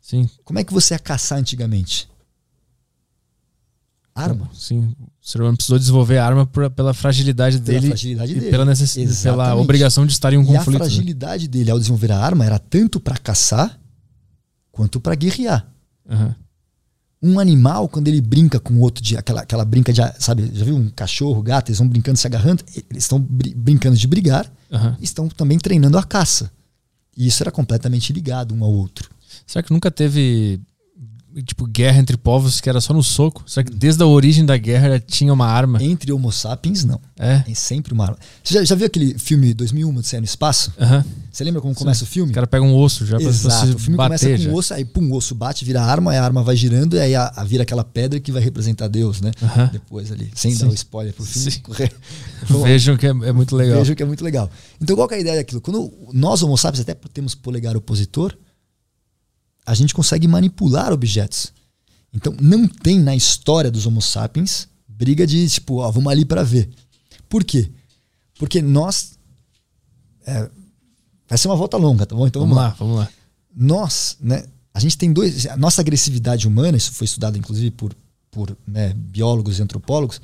Sim. 0.00 0.28
Como 0.44 0.58
é 0.58 0.64
que 0.64 0.72
você 0.72 0.94
ia 0.94 0.98
caçar 0.98 1.38
antigamente? 1.38 2.08
Arma. 4.14 4.50
Sim. 4.52 4.94
O 5.22 5.26
ser 5.26 5.40
humano 5.40 5.56
precisou 5.56 5.78
desenvolver 5.78 6.18
a 6.18 6.26
arma 6.26 6.46
por, 6.46 6.68
pela 6.70 6.92
fragilidade 6.92 7.58
pela 7.58 7.66
dele 7.66 7.88
fragilidade 7.88 8.32
e 8.32 8.34
dele. 8.34 8.50
pela, 8.50 8.64
necess... 8.64 9.22
pela 9.22 9.54
obrigação 9.54 10.04
de 10.04 10.12
estar 10.12 10.32
em 10.32 10.38
um 10.38 10.42
e 10.42 10.46
conflito. 10.46 10.82
a 10.82 10.84
fragilidade 10.84 11.46
dele 11.46 11.70
ao 11.70 11.78
desenvolver 11.78 12.10
a 12.12 12.18
arma 12.18 12.44
era 12.44 12.58
tanto 12.58 12.98
para 12.98 13.16
caçar 13.16 13.78
quanto 14.72 15.00
para 15.00 15.14
guerrear. 15.14 15.66
Uhum. 16.08 16.34
Um 17.22 17.38
animal, 17.38 17.88
quando 17.88 18.08
ele 18.08 18.20
brinca 18.20 18.58
com 18.58 18.74
o 18.74 18.80
outro, 18.80 19.02
de, 19.02 19.16
aquela, 19.16 19.42
aquela 19.42 19.64
brinca 19.64 19.92
de, 19.92 20.00
sabe, 20.18 20.50
já 20.54 20.64
viu 20.64 20.74
um 20.74 20.88
cachorro, 20.88 21.42
gato, 21.42 21.68
eles 21.68 21.78
vão 21.78 21.86
brincando, 21.86 22.16
se 22.16 22.26
agarrando, 22.26 22.64
eles 22.90 23.04
estão 23.04 23.20
br 23.20 23.50
brincando 23.54 23.96
de 23.96 24.06
brigar, 24.06 24.50
uhum. 24.70 24.96
estão 25.00 25.28
também 25.28 25.58
treinando 25.58 25.98
a 25.98 26.02
caça. 26.02 26.50
E 27.14 27.26
isso 27.26 27.42
era 27.42 27.50
completamente 27.50 28.10
ligado 28.12 28.54
um 28.54 28.64
ao 28.64 28.72
outro. 28.72 29.10
Será 29.50 29.64
que 29.64 29.72
nunca 29.72 29.90
teve 29.90 30.60
tipo, 31.44 31.66
guerra 31.66 31.98
entre 31.98 32.16
povos 32.16 32.60
que 32.60 32.68
era 32.68 32.80
só 32.80 32.94
no 32.94 33.02
soco? 33.02 33.42
Será 33.48 33.64
que 33.64 33.74
desde 33.74 34.00
a 34.00 34.06
origem 34.06 34.46
da 34.46 34.56
guerra 34.56 34.90
já 34.90 35.00
tinha 35.00 35.32
uma 35.32 35.46
arma? 35.46 35.82
Entre 35.82 36.12
Homo 36.12 36.30
sapiens, 36.30 36.84
não. 36.84 37.00
É? 37.18 37.40
Tem 37.40 37.54
sempre 37.56 37.92
uma 37.92 38.04
arma. 38.04 38.18
Você 38.44 38.54
já, 38.54 38.64
já 38.64 38.76
viu 38.76 38.86
aquele 38.86 39.18
filme 39.18 39.52
2001, 39.52 39.96
Odisseia 39.96 40.20
no 40.20 40.24
Espaço? 40.24 40.72
Uhum. 40.78 41.02
Você 41.32 41.42
lembra 41.42 41.60
como 41.60 41.74
Sim. 41.74 41.80
começa 41.80 42.04
o 42.04 42.06
filme? 42.06 42.30
O 42.30 42.34
cara 42.34 42.46
pega 42.46 42.64
um 42.64 42.76
osso 42.76 43.04
já 43.04 43.16
Exato. 43.16 43.66
pra, 43.66 43.74
O 43.74 43.78
filme 43.80 43.96
bater 43.96 44.20
começa 44.20 44.44
com 44.44 44.50
um 44.50 44.54
osso, 44.54 44.72
aí 44.72 44.84
pum, 44.84 45.10
o 45.10 45.16
osso 45.16 45.34
bate, 45.34 45.64
vira 45.64 45.82
arma, 45.82 46.12
aí 46.12 46.18
a 46.18 46.24
arma 46.24 46.44
vai 46.44 46.54
girando, 46.54 46.94
e 46.94 47.00
aí 47.00 47.16
a, 47.16 47.32
a 47.34 47.42
vira 47.42 47.64
aquela 47.64 47.82
pedra 47.82 48.20
que 48.20 48.30
vai 48.30 48.40
representar 48.40 48.86
Deus, 48.86 49.20
né? 49.20 49.32
Uhum. 49.42 49.66
Depois 49.72 50.12
ali, 50.12 50.30
sem 50.32 50.52
Sim. 50.52 50.60
dar 50.60 50.68
o 50.70 50.74
spoiler 50.74 51.12
pro 51.12 51.24
filme. 51.24 51.60
Vejam 52.62 52.96
que 52.96 53.06
é, 53.06 53.10
é, 53.10 53.32
muito 53.32 53.56
legal. 53.56 53.80
Vejam 53.80 53.96
que 53.96 54.02
é 54.04 54.06
muito 54.06 54.22
legal. 54.22 54.48
Então 54.80 54.94
qual 54.94 55.10
é 55.10 55.16
a 55.16 55.20
ideia 55.20 55.36
daquilo? 55.38 55.60
Quando 55.60 55.92
nós, 56.12 56.40
Homo 56.40 56.56
sapiens, 56.56 56.82
até 56.82 56.94
temos 57.12 57.34
polegar 57.34 57.76
opositor, 57.76 58.32
a 59.70 59.74
gente 59.74 59.94
consegue 59.94 60.26
manipular 60.26 60.92
objetos. 60.92 61.52
Então 62.12 62.34
não 62.40 62.66
tem 62.66 62.98
na 62.98 63.14
história 63.14 63.70
dos 63.70 63.86
Homo 63.86 64.02
sapiens 64.02 64.68
briga 64.88 65.24
de 65.24 65.48
tipo, 65.48 65.76
ó, 65.76 65.88
vamos 65.92 66.10
ali 66.10 66.24
para 66.24 66.42
ver. 66.42 66.68
Por 67.28 67.44
quê? 67.44 67.70
Porque 68.36 68.60
nós. 68.60 69.12
É, 70.26 70.50
vai 71.28 71.38
ser 71.38 71.46
uma 71.46 71.54
volta 71.54 71.76
longa, 71.76 72.04
tá 72.04 72.16
bom? 72.16 72.26
Então 72.26 72.42
vamos, 72.42 72.56
vamos 72.56 72.64
lá, 72.64 72.70
lá, 72.70 72.76
vamos 72.80 72.96
lá. 72.96 73.08
Nós, 73.54 74.16
né? 74.20 74.44
A 74.74 74.80
gente 74.80 74.98
tem 74.98 75.12
dois. 75.12 75.46
A 75.46 75.56
nossa 75.56 75.80
agressividade 75.80 76.48
humana, 76.48 76.76
isso 76.76 76.90
foi 76.90 77.04
estudado 77.04 77.38
inclusive 77.38 77.70
por, 77.70 77.94
por 78.28 78.56
né, 78.66 78.92
biólogos 78.92 79.60
e 79.60 79.62
antropólogos. 79.62 80.20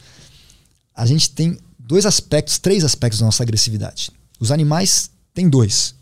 A 0.92 1.06
gente 1.06 1.30
tem 1.30 1.56
dois 1.78 2.04
aspectos, 2.04 2.58
três 2.58 2.82
aspectos 2.82 3.20
da 3.20 3.26
nossa 3.26 3.44
agressividade. 3.44 4.10
Os 4.40 4.50
animais 4.50 5.08
têm 5.32 5.48
dois. 5.48 5.94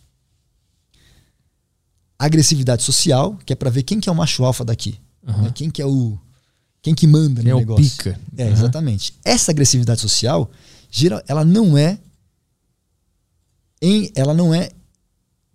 Agressividade 2.19 2.83
social, 2.83 3.37
que 3.45 3.53
é 3.53 3.57
para 3.57 3.71
ver 3.71 3.83
quem 3.83 4.01
que 4.01 4.09
é 4.09 4.13
o 4.13 4.15
macho 4.15 4.45
alfa 4.45 4.65
daqui. 4.65 4.99
Uhum. 5.27 5.43
Né? 5.43 5.53
Quem 5.55 5.71
que 5.71 5.81
é 5.83 5.87
o. 5.87 6.19
Quem 6.83 6.95
que 6.95 7.07
manda 7.07 7.41
Quem 7.41 7.51
é 7.51 7.53
no 7.55 7.59
o 7.59 7.61
negócio. 7.61 7.85
pica. 7.85 8.21
É, 8.37 8.45
Uhum. 8.47 8.53
exatamente. 8.53 9.15
Essa 9.25 9.51
agressividade 9.53 10.01
social, 10.01 10.51
geral, 10.91 11.23
ela 11.27 11.45
não 11.45 11.77
é 11.79 11.99
em, 13.81 14.11
ela 14.15 14.35
não 14.35 14.55
é 14.55 14.71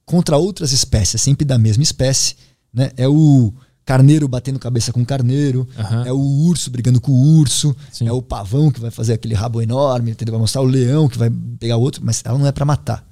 contra 0.06 0.38
outras 0.38 0.72
espécies, 0.72 1.16
é 1.16 1.18
sempre 1.18 1.46
da 1.46 1.58
mesma 1.58 1.84
espécie, 1.84 2.36
né? 2.74 2.92
É 2.98 3.08
o 3.08 3.54
carneiro 3.86 4.28
batendo 4.28 4.60
cabeça 4.60 4.92
com 4.94 5.04
carneiro, 5.06 5.68
Aham. 5.78 6.06
é 6.06 6.12
o 6.14 6.18
urso 6.20 6.70
brigando 6.70 7.00
com 7.02 7.12
o 7.12 7.38
urso, 7.40 7.76
Sim. 7.92 8.08
é 8.08 8.12
o 8.12 8.22
pavão 8.22 8.72
que 8.72 8.80
vai 8.80 8.92
fazer 8.92 9.14
aquele 9.14 9.34
rabo 9.34 9.62
enorme, 9.62 10.12
entendeu? 10.12 10.34
vai 10.34 10.42
mostrar 10.42 10.62
o 10.62 10.66
leão 10.66 11.08
que 11.08 11.18
vai 11.18 11.30
pegar 11.60 11.78
outro, 11.78 12.02
mas 12.04 12.22
ela 12.26 12.38
não 12.38 12.46
é 12.46 12.52
pra 12.52 12.66
matar. 12.66 13.08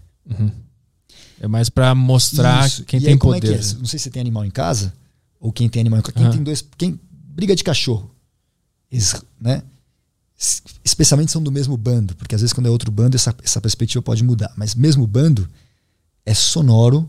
É 1.39 1.47
mais 1.47 1.69
pra 1.69 1.93
mostrar 1.93 2.65
Isso. 2.67 2.83
quem 2.83 2.99
E 2.99 3.03
tem 3.03 3.09
aí, 3.13 3.15
é 3.15 3.19
poder. 3.19 3.59
que 3.59 3.65
é? 3.75 3.77
Não 3.77 3.85
sei 3.85 3.99
se 3.99 4.03
você 4.05 4.09
tem 4.09 4.19
animal 4.21 4.43
em 4.45 4.49
casa 4.49 4.93
ou 5.39 5.51
quem 5.51 5.69
tem 5.69 5.81
animal 5.81 5.99
em 5.99 6.01
casa. 6.01 6.13
Quem 6.15 6.23
Aham. 6.25 6.31
tem 6.33 6.43
dois, 6.43 6.65
quem 6.77 6.99
briga 7.11 7.55
de 7.55 7.63
cachorro, 7.63 8.09
eles, 8.91 9.15
né? 9.39 9.61
es- 10.39 10.63
Especialmente 10.83 11.31
são 11.31 11.41
do 11.43 11.51
mesmo 11.51 11.77
bando, 11.77 12.15
porque 12.15 12.33
às 12.33 12.41
vezes 12.41 12.53
quando 12.53 12.65
é 12.65 12.69
outro 12.69 12.91
bando 12.91 13.15
essa, 13.15 13.35
essa 13.43 13.61
perspectiva 13.61 14.01
pode 14.01 14.23
mudar. 14.23 14.51
Mas 14.57 14.73
mesmo 14.73 15.05
bando 15.05 15.47
é 16.25 16.33
sonoro, 16.33 17.07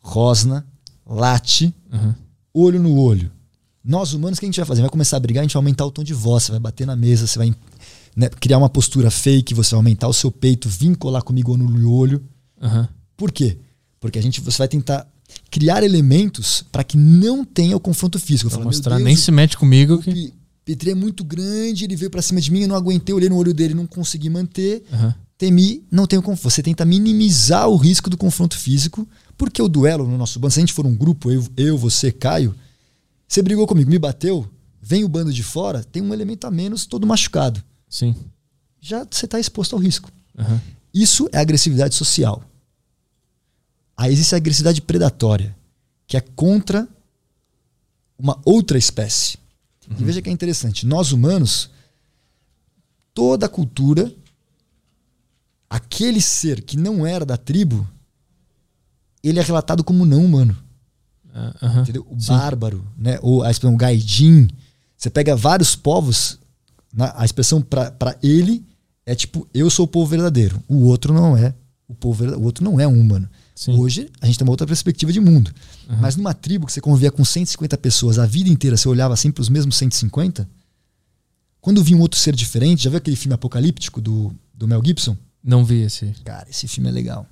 rosna, 0.00 0.64
late, 1.06 1.74
Uhum. 1.92 2.14
olho 2.54 2.80
no 2.80 2.94
olho. 2.96 3.30
Nós 3.84 4.12
humanos, 4.12 4.36
o 4.38 4.40
que 4.40 4.46
a 4.46 4.48
gente 4.48 4.56
vai 4.58 4.66
fazer? 4.66 4.82
Vai 4.82 4.90
começar 4.90 5.16
a 5.16 5.20
brigar, 5.20 5.40
a 5.40 5.44
gente 5.44 5.54
vai 5.54 5.60
aumentar 5.60 5.84
o 5.86 5.90
tom 5.90 6.04
de 6.04 6.12
voz, 6.14 6.44
você 6.44 6.52
vai 6.52 6.60
bater 6.60 6.86
na 6.86 6.94
mesa, 6.94 7.26
você 7.26 7.38
vai 7.38 7.54
né, 8.14 8.28
criar 8.28 8.58
uma 8.58 8.68
postura 8.68 9.10
fake, 9.10 9.54
você 9.54 9.70
vai 9.70 9.78
aumentar 9.78 10.06
o 10.08 10.12
seu 10.12 10.30
peito, 10.30 10.68
vir 10.68 10.94
colar 10.96 11.22
comigo 11.22 11.52
olho 11.52 11.64
no 11.68 11.90
olho. 11.92 12.22
Aham. 12.60 12.88
Por 13.18 13.32
quê? 13.32 13.58
Porque 14.00 14.18
a 14.18 14.22
gente, 14.22 14.40
você 14.40 14.56
vai 14.56 14.68
tentar 14.68 15.06
criar 15.50 15.82
elementos 15.82 16.64
para 16.70 16.84
que 16.84 16.96
não 16.96 17.44
tenha 17.44 17.76
o 17.76 17.80
confronto 17.80 18.18
físico. 18.18 18.48
Meu 18.50 18.64
mostrar, 18.64 18.94
Deus, 18.94 19.04
nem 19.04 19.16
se 19.16 19.30
mete 19.30 19.58
comigo. 19.58 19.98
Que... 19.98 20.32
Petri 20.64 20.90
é 20.90 20.94
muito 20.94 21.24
grande, 21.24 21.84
ele 21.84 21.96
veio 21.96 22.10
para 22.10 22.22
cima 22.22 22.40
de 22.40 22.52
mim, 22.52 22.60
eu 22.60 22.68
não 22.68 22.76
aguentei, 22.76 23.14
olhei 23.14 23.28
no 23.28 23.36
olho 23.36 23.52
dele, 23.52 23.74
não 23.74 23.86
consegui 23.86 24.30
manter. 24.30 24.84
Aham. 24.92 25.14
Temi, 25.36 25.84
não 25.90 26.06
tenho 26.06 26.22
como. 26.22 26.36
Você 26.36 26.62
tenta 26.62 26.84
minimizar 26.84 27.68
o 27.68 27.76
risco 27.76 28.08
do 28.08 28.16
confronto 28.16 28.56
físico, 28.56 29.08
porque 29.36 29.60
o 29.60 29.68
duelo 29.68 30.06
no 30.06 30.16
nosso 30.16 30.38
bando, 30.38 30.54
se 30.54 30.60
a 30.60 30.62
gente 30.62 30.72
for 30.72 30.86
um 30.86 30.94
grupo, 30.94 31.30
eu, 31.30 31.46
eu 31.56 31.78
você, 31.78 32.12
Caio, 32.12 32.54
você 33.26 33.40
brigou 33.42 33.66
comigo, 33.66 33.90
me 33.90 33.98
bateu, 33.98 34.48
vem 34.80 35.04
o 35.04 35.08
bando 35.08 35.32
de 35.32 35.42
fora, 35.42 35.82
tem 35.82 36.02
um 36.02 36.12
elemento 36.12 36.46
a 36.46 36.50
menos 36.50 36.86
todo 36.86 37.06
machucado. 37.06 37.62
Sim. 37.88 38.14
Já 38.80 39.06
você 39.10 39.24
está 39.24 39.40
exposto 39.40 39.74
ao 39.74 39.80
risco. 39.80 40.10
Aham. 40.38 40.60
Isso 40.92 41.28
é 41.32 41.38
agressividade 41.38 41.94
social. 41.94 42.42
Aí 43.98 44.12
existe 44.12 44.32
a 44.34 44.38
agressividade 44.38 44.80
predatória, 44.80 45.56
que 46.06 46.16
é 46.16 46.20
contra 46.20 46.86
uma 48.16 48.40
outra 48.44 48.78
espécie. 48.78 49.36
E 49.98 50.04
veja 50.04 50.22
que 50.22 50.30
é 50.30 50.32
interessante. 50.32 50.86
Nós 50.86 51.10
humanos, 51.12 51.68
toda 53.12 53.46
a 53.46 53.48
cultura, 53.48 54.14
aquele 55.68 56.20
ser 56.20 56.62
que 56.62 56.76
não 56.76 57.06
era 57.06 57.24
da 57.26 57.36
tribo, 57.36 57.86
ele 59.22 59.38
é 59.38 59.42
relatado 59.42 59.82
como 59.82 60.04
não 60.06 60.24
humano. 60.24 60.56
Ah, 61.34 61.54
aham. 61.62 61.82
Entendeu? 61.82 62.06
O 62.08 62.20
Sim. 62.20 62.28
bárbaro, 62.28 62.86
né? 62.96 63.18
Ou 63.22 63.42
a 63.42 63.50
expressão 63.50 63.76
gaidin. 63.76 64.48
Você 64.96 65.10
pega 65.10 65.34
vários 65.36 65.74
povos, 65.76 66.38
na- 66.92 67.12
a 67.16 67.24
expressão 67.24 67.60
para 67.60 68.16
ele 68.22 68.64
é 69.04 69.14
tipo, 69.14 69.46
eu 69.52 69.68
sou 69.70 69.84
o 69.84 69.88
povo 69.88 70.06
verdadeiro. 70.10 70.62
O 70.68 70.84
outro 70.84 71.12
não 71.12 71.36
é. 71.36 71.54
O 71.88 71.94
povo 71.94 72.24
o 72.24 72.42
outro 72.44 72.62
não 72.64 72.78
é 72.78 72.86
um 72.86 72.98
humano. 73.00 73.28
Sim. 73.58 73.76
Hoje 73.76 74.08
a 74.20 74.26
gente 74.26 74.38
tem 74.38 74.46
uma 74.46 74.52
outra 74.52 74.64
perspectiva 74.68 75.12
de 75.12 75.18
mundo. 75.18 75.52
Mas 75.98 76.14
numa 76.14 76.32
tribo 76.32 76.64
que 76.64 76.72
você 76.72 76.80
convivia 76.80 77.10
com 77.10 77.24
150 77.24 77.76
pessoas 77.78 78.16
a 78.16 78.24
vida 78.24 78.48
inteira, 78.48 78.76
você 78.76 78.88
olhava 78.88 79.16
sempre 79.16 79.42
os 79.42 79.48
mesmos 79.48 79.76
150, 79.78 80.48
quando 81.60 81.82
vinha 81.82 81.98
um 81.98 82.00
outro 82.00 82.20
ser 82.20 82.36
diferente, 82.36 82.84
já 82.84 82.90
viu 82.90 82.98
aquele 82.98 83.16
filme 83.16 83.34
apocalíptico 83.34 84.00
do, 84.00 84.32
do 84.54 84.68
Mel 84.68 84.80
Gibson? 84.84 85.16
Não 85.42 85.64
vi 85.64 85.82
esse. 85.82 86.14
Cara, 86.24 86.46
esse 86.48 86.68
filme 86.68 86.88
é 86.88 86.92
legal. 86.92 87.26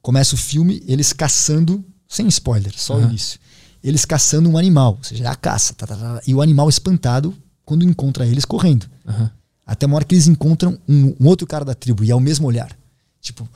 Começa 0.00 0.34
o 0.34 0.38
filme, 0.38 0.82
eles 0.86 1.12
caçando, 1.12 1.84
sem 2.08 2.26
spoiler, 2.28 2.72
só 2.74 2.94
o 2.94 2.96
Aham. 2.96 3.10
início. 3.10 3.38
Eles 3.84 4.06
caçando 4.06 4.48
um 4.48 4.56
animal, 4.56 4.94
ou 4.96 5.04
seja, 5.04 5.28
a 5.28 5.36
caça. 5.36 5.74
tá, 5.74 5.86
tá, 5.86 5.94
tá, 5.94 6.22
e 6.26 6.34
o 6.34 6.40
animal 6.40 6.70
espantado 6.70 7.36
quando 7.66 7.84
encontra 7.84 8.26
eles 8.26 8.46
correndo. 8.46 8.88
Aham. 9.06 9.30
Até 9.66 9.84
uma 9.84 9.96
hora 9.96 10.06
que 10.06 10.14
eles 10.14 10.26
encontram 10.26 10.78
um, 10.88 11.14
um 11.20 11.26
outro 11.26 11.46
cara 11.46 11.66
da 11.66 11.74
tribo 11.74 12.02
e 12.02 12.10
é 12.10 12.14
o 12.14 12.20
mesmo 12.20 12.46
olhar. 12.46 12.74
Tipo. 13.20 13.46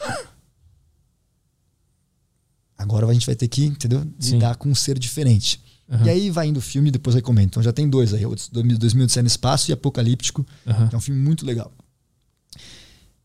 Agora 2.83 3.07
a 3.07 3.13
gente 3.13 3.27
vai 3.27 3.35
ter 3.35 3.49
que, 3.49 3.65
entendeu? 3.65 4.07
Sim. 4.19 4.35
Lidar 4.35 4.57
com 4.57 4.69
um 4.69 4.75
ser 4.75 4.99
diferente. 4.99 5.61
Aham. 5.91 6.07
E 6.07 6.11
aí 6.11 6.31
vai 6.31 6.49
indo 6.49 6.59
o 6.59 6.63
filme 6.63 6.89
e 6.89 6.93
depois 6.93 7.15
eu 7.15 7.23
comento. 7.23 7.49
Então 7.49 7.63
já 7.63 7.73
tem 7.73 7.89
dois 7.89 8.15
aí: 8.15 8.25
o 8.27 8.35
2000 8.51 9.07
no 9.23 9.27
Espaço 9.27 9.71
e 9.71 9.73
Apocalíptico. 9.73 10.47
Aham. 10.67 10.89
que 10.89 10.95
é 10.95 10.99
um 10.99 11.01
filme 11.01 11.21
muito 11.21 11.45
legal. 11.45 11.73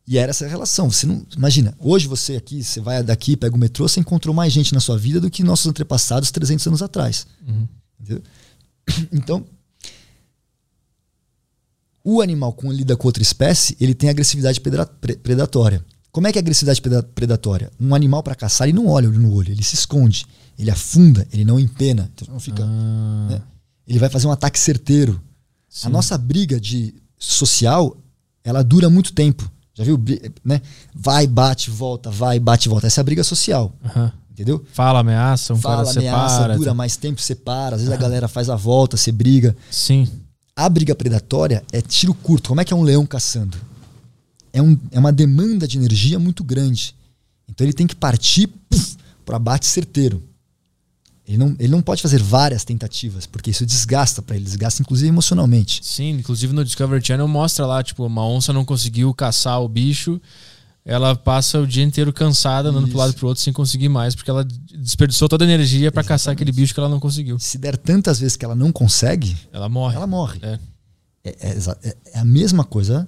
E 0.07 0.17
era 0.17 0.29
essa 0.29 0.47
relação. 0.47 0.89
Você 0.89 1.05
não 1.05 1.25
imagina. 1.35 1.75
Hoje 1.79 2.07
você 2.07 2.37
aqui, 2.37 2.63
você 2.63 2.79
vai 2.79 3.03
daqui, 3.03 3.35
pega 3.35 3.53
o 3.55 3.59
metrô, 3.59 3.87
você 3.87 3.99
encontrou 3.99 4.33
mais 4.33 4.53
gente 4.53 4.73
na 4.73 4.79
sua 4.79 4.97
vida 4.97 5.19
do 5.19 5.29
que 5.29 5.43
nossos 5.43 5.67
antepassados 5.67 6.31
300 6.31 6.67
anos 6.67 6.81
atrás. 6.81 7.27
Uhum. 7.45 7.67
Entendeu? 7.99 8.23
Então, 9.11 9.45
o 12.01 12.21
animal 12.21 12.53
quando 12.53 12.73
lida 12.73 12.95
com 12.95 13.05
outra 13.05 13.21
espécie, 13.21 13.75
ele 13.81 13.93
tem 13.93 14.09
agressividade 14.09 14.61
predatória. 14.61 15.83
Como 16.17 16.25
é 16.25 16.32
que 16.32 16.39
é 16.39 16.41
a 16.41 16.41
agressividade 16.41 16.82
preda- 16.82 17.03
predatória? 17.03 17.71
Um 17.80 17.93
animal 17.93 18.23
para 18.23 18.34
caçar, 18.34 18.67
ele 18.67 18.75
não 18.75 18.88
olha 18.88 19.08
olho 19.08 19.19
no 19.19 19.32
olho, 19.36 19.51
ele 19.51 19.62
se 19.63 19.75
esconde, 19.75 20.25
ele 20.58 20.71
afunda, 20.71 21.27
ele 21.32 21.45
não 21.45 21.60
empena, 21.60 22.10
então 22.15 22.27
não 22.34 22.39
fica, 22.39 22.63
Ah, 22.65 23.27
né? 23.30 23.41
Ele 23.88 23.99
vai 23.99 24.10
fazer 24.10 24.25
um 24.25 24.32
ataque 24.32 24.58
certeiro. 24.58 25.21
sim. 25.69 25.86
A 25.86 25.91
nossa 25.91 26.17
briga 26.17 26.60
de 26.60 26.95
social, 27.19 27.95
ela 28.43 28.63
dura 28.63 28.89
muito 28.89 29.13
tempo. 29.13 29.47
Já 29.75 29.84
viu? 29.84 30.03
Né? 30.43 30.60
Vai, 30.91 31.27
bate, 31.27 31.69
volta, 31.69 32.10
vai, 32.10 32.39
bate, 32.39 32.67
volta. 32.67 32.88
Essa 32.88 32.99
é 32.99 33.03
a 33.03 33.06
briga 33.06 33.23
social, 33.23 33.71
Aham. 33.86 34.12
entendeu? 34.32 34.65
Fala, 34.73 35.01
ameaça, 35.01 35.53
um 35.53 35.58
Fala, 35.58 35.86
cara 35.86 35.99
ameaça, 35.99 36.34
separa. 36.36 36.56
dura 36.58 36.71
tá. 36.71 36.73
mais 36.73 36.97
tempo, 36.97 37.21
separa. 37.21 37.75
Às 37.75 37.84
vezes 37.84 37.93
a 37.93 37.97
galera 38.01 38.27
faz 38.27 38.49
a 38.49 38.56
volta, 38.56 38.97
você 38.97 39.12
briga. 39.12 39.56
Sim. 39.69 40.08
A 40.56 40.67
briga 40.67 40.95
predatória 40.95 41.63
é 41.71 41.80
tiro 41.80 42.12
curto. 42.15 42.47
Como 42.49 42.60
é 42.60 42.65
que 42.65 42.73
é 42.73 42.75
um 42.75 42.82
leão 42.82 43.06
caçando? 43.06 43.56
É, 44.57 44.61
um, 44.61 44.77
é 44.91 44.99
uma 44.99 45.11
demanda 45.11 45.67
de 45.67 45.77
energia 45.77 46.17
muito 46.19 46.43
grande. 46.43 46.95
Então 47.47 47.65
ele 47.65 47.73
tem 47.73 47.85
que 47.87 47.95
partir 47.95 48.49
para 49.25 49.37
abate 49.37 49.65
certeiro. 49.65 50.23
Ele 51.27 51.37
não, 51.37 51.55
ele 51.59 51.67
não 51.67 51.81
pode 51.81 52.01
fazer 52.01 52.21
várias 52.23 52.63
tentativas, 52.63 53.25
porque 53.25 53.51
isso 53.51 53.65
desgasta 53.65 54.21
para 54.21 54.35
ele, 54.37 54.45
desgasta 54.45 54.81
inclusive 54.81 55.09
emocionalmente. 55.09 55.81
Sim, 55.83 56.11
inclusive 56.11 56.53
no 56.53 56.63
Discovery 56.63 57.05
Channel 57.05 57.27
mostra 57.27 57.65
lá, 57.65 57.83
tipo, 57.83 58.05
uma 58.05 58.25
onça 58.25 58.53
não 58.53 58.63
conseguiu 58.63 59.13
caçar 59.13 59.61
o 59.61 59.67
bicho, 59.67 60.21
ela 60.85 61.17
passa 61.17 61.59
o 61.59 61.67
dia 61.67 61.83
inteiro 61.83 62.13
cansada, 62.13 62.69
andando 62.69 62.87
pro 62.87 62.97
lado 62.97 63.11
e 63.11 63.13
pro 63.15 63.27
outro 63.27 63.43
sem 63.43 63.51
conseguir 63.51 63.89
mais, 63.89 64.15
porque 64.15 64.29
ela 64.31 64.45
desperdiçou 64.45 65.27
toda 65.27 65.43
a 65.43 65.47
energia 65.47 65.91
pra 65.91 66.01
caçar 66.01 66.31
aquele 66.31 66.53
bicho 66.53 66.73
que 66.73 66.79
ela 66.79 66.87
não 66.87 66.99
conseguiu. 66.99 67.37
Se 67.39 67.57
der 67.57 67.75
tantas 67.75 68.21
vezes 68.21 68.37
que 68.37 68.45
ela 68.45 68.55
não 68.55 68.71
consegue, 68.71 69.35
Ela 69.51 69.67
morre. 69.67 69.97
ela 69.97 70.07
morre. 70.07 70.39
É. 70.41 70.59
É, 71.25 71.29
é 71.41 71.57
é- 71.83 71.97
é 72.13 72.19
a 72.19 72.23
mesma 72.25 72.63
coisa. 72.63 73.05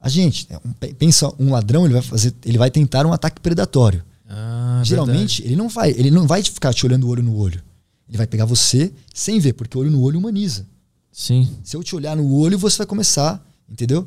A 0.00 0.08
gente, 0.08 0.46
é 0.50 0.56
um- 0.56 0.72
pe- 0.72 0.94
pensa 0.94 1.30
um 1.38 1.50
ladrão, 1.50 1.84
ele 1.84 1.92
vai 1.94 2.02
fazer, 2.02 2.34
ele 2.44 2.56
vai 2.58 2.70
tentar 2.70 3.04
um 3.06 3.12
ataque 3.12 3.40
predatório. 3.40 4.02
Ah, 4.28 4.80
Geralmente, 4.84 5.42
ele 5.44 5.56
não 5.56 5.68
vai, 5.68 5.90
ele 5.90 6.10
não 6.10 6.26
vai 6.26 6.42
ficar 6.42 6.72
te 6.72 6.86
olhando 6.86 7.08
olho 7.08 7.22
no 7.22 7.36
olho. 7.36 7.62
Ele 8.08 8.16
vai 8.16 8.26
pegar 8.26 8.44
você 8.44 8.92
sem 9.12 9.38
ver, 9.38 9.52
porque 9.52 9.76
olho 9.76 9.90
no 9.90 10.00
olho 10.02 10.18
humaniza. 10.18 10.60
verdade. 10.62 10.70
Sim. 11.12 11.48
Se 11.64 11.76
eu 11.76 11.82
te 11.82 11.94
olhar 11.94 12.16
no 12.16 12.32
olho, 12.34 12.58
você 12.58 12.78
vai 12.78 12.86
começar, 12.86 13.44
entendeu? 13.68 14.06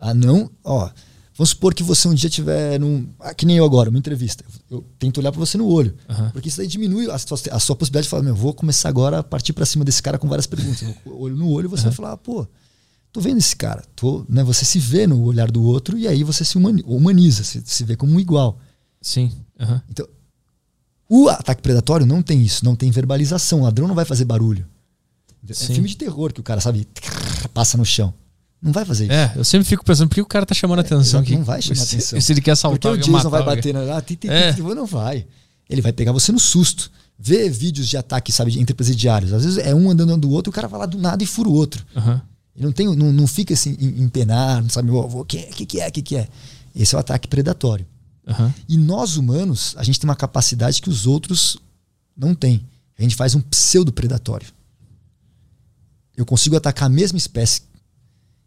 A 0.00 0.14
não, 0.14 0.50
ó, 0.64 0.88
vamos 1.36 1.50
supor 1.50 1.74
que 1.74 1.82
você 1.82 2.08
um 2.08 2.14
dia 2.14 2.30
tiver 2.30 2.78
num, 2.80 3.06
ah, 3.20 3.34
que 3.34 3.44
nem 3.44 3.56
eu 3.56 3.64
agora, 3.64 3.90
uma 3.90 3.98
entrevista. 3.98 4.44
Eu 4.70 4.84
tento 4.98 5.18
olhar 5.18 5.32
para 5.32 5.38
você 5.40 5.58
no 5.58 5.66
olho, 5.66 5.94
porque 6.32 6.48
isso 6.48 6.56
daí 6.58 6.66
diminui 6.66 7.10
a 7.10 7.18
sua, 7.18 7.38
a 7.50 7.58
sua 7.58 7.76
possibilidade 7.76 8.04
de 8.04 8.08
falar, 8.10 8.22
meu, 8.22 8.34
vou 8.34 8.54
começar 8.54 8.88
agora 8.88 9.18
a 9.18 9.22
partir 9.22 9.52
para 9.52 9.66
cima 9.66 9.84
desse 9.84 10.02
cara 10.02 10.16
com 10.18 10.28
várias 10.28 10.46
perguntas. 10.46 10.82
Olho 11.06 11.36
no 11.36 11.50
olho, 11.50 11.68
você 11.68 11.84
vai 11.84 11.92
falar, 11.92 12.12
ah, 12.12 12.16
pô, 12.16 12.46
tô 13.16 13.20
vendo 13.22 13.38
esse 13.38 13.56
cara, 13.56 13.82
tô, 13.96 14.26
né? 14.28 14.44
Você 14.44 14.64
se 14.66 14.78
vê 14.78 15.06
no 15.06 15.22
olhar 15.22 15.50
do 15.50 15.62
outro 15.62 15.96
e 15.96 16.06
aí 16.06 16.22
você 16.22 16.44
se 16.44 16.58
humani- 16.58 16.84
humaniza, 16.86 17.42
se, 17.42 17.62
se 17.64 17.82
vê 17.84 17.96
como 17.96 18.12
um 18.14 18.20
igual. 18.20 18.58
Sim. 19.00 19.32
Aham. 19.58 19.80
Então, 19.90 20.06
o 21.08 21.28
ataque 21.30 21.62
predatório 21.62 22.04
não 22.04 22.20
tem 22.22 22.42
isso, 22.42 22.62
não 22.62 22.76
tem 22.76 22.90
verbalização. 22.90 23.60
O 23.60 23.62
ladrão 23.64 23.88
não 23.88 23.94
vai 23.94 24.04
fazer 24.04 24.26
barulho. 24.26 24.66
É 25.48 25.54
Sim. 25.54 25.74
filme 25.74 25.88
de 25.88 25.96
terror 25.96 26.30
que 26.32 26.40
o 26.40 26.42
cara, 26.42 26.60
sabe, 26.60 26.86
passa 27.54 27.78
no 27.78 27.84
chão. 27.86 28.12
Não 28.60 28.70
vai 28.72 28.84
fazer 28.84 29.04
isso. 29.04 29.12
É, 29.14 29.32
eu 29.36 29.44
sempre 29.44 29.66
fico 29.66 29.82
pensando, 29.84 30.08
por 30.08 30.16
que 30.16 30.20
o 30.20 30.26
cara 30.26 30.44
tá 30.44 30.54
chamando 30.54 30.80
a 30.80 30.82
atenção 30.82 31.20
aqui? 31.20 31.36
não 31.36 31.44
vai 31.44 31.62
chamar 31.62 31.76
se, 31.76 31.94
atenção. 31.96 32.20
Se 32.20 32.32
ele 32.32 32.40
quer 32.40 32.50
Porque 32.52 32.60
saltar 32.60 32.92
o 32.92 32.98
Jason 32.98 33.10
matar 33.12 33.28
vai 33.30 33.42
bater 33.44 33.72
na. 33.72 33.96
Ah, 33.96 34.02
ti, 34.02 34.16
ti, 34.16 34.28
É. 34.28 34.54
não 34.56 34.84
vai. 34.86 35.26
Ele 35.70 35.80
vai 35.80 35.92
pegar 35.92 36.12
você 36.12 36.32
no 36.32 36.38
susto. 36.38 36.90
Vê 37.18 37.48
vídeos 37.48 37.88
de 37.88 37.96
ataque, 37.96 38.30
sabe, 38.30 38.58
entre 38.60 38.74
presidiários. 38.74 39.32
Às 39.32 39.42
vezes 39.44 39.58
é 39.58 39.74
um 39.74 39.88
andando 39.90 40.14
do 40.18 40.30
outro, 40.30 40.50
o 40.50 40.52
cara 40.52 40.68
vai 40.68 40.80
lá 40.80 40.84
do 40.86 40.98
nada 40.98 41.22
e 41.22 41.26
fura 41.26 41.48
o 41.48 41.52
outro. 41.54 41.82
Aham. 41.96 42.20
Ele 42.56 42.66
não, 42.66 42.72
tem, 42.72 42.96
não, 42.96 43.12
não 43.12 43.26
fica 43.26 43.52
assim 43.52 43.76
em, 43.78 44.02
em 44.02 44.08
penar, 44.08 44.62
não 44.62 44.70
sabe 44.70 44.90
o 44.90 45.24
que, 45.24 45.42
que, 45.42 45.66
que 45.66 45.80
é, 45.80 45.88
o 45.88 45.92
que, 45.92 46.02
que 46.02 46.16
é. 46.16 46.28
Esse 46.74 46.94
é 46.94 46.98
o 46.98 47.00
ataque 47.00 47.28
predatório. 47.28 47.86
Aham. 48.26 48.52
E 48.68 48.76
nós 48.76 49.16
humanos, 49.16 49.74
a 49.76 49.84
gente 49.84 50.00
tem 50.00 50.08
uma 50.08 50.16
capacidade 50.16 50.80
que 50.80 50.88
os 50.88 51.06
outros 51.06 51.58
não 52.16 52.34
têm. 52.34 52.64
A 52.98 53.02
gente 53.02 53.14
faz 53.14 53.34
um 53.34 53.40
pseudo 53.40 53.92
predatório. 53.92 54.48
Eu 56.16 56.24
consigo 56.24 56.56
atacar 56.56 56.86
a 56.86 56.92
mesma 56.92 57.18
espécie 57.18 57.62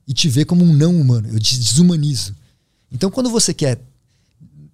e 0.07 0.13
te 0.13 0.27
ver 0.27 0.45
como 0.45 0.65
um 0.65 0.73
não 0.73 0.99
humano. 0.99 1.29
Eu 1.29 1.39
te 1.39 1.55
desumanizo. 1.57 2.35
Então, 2.91 3.11
quando 3.11 3.29
você 3.29 3.53
quer, 3.53 3.79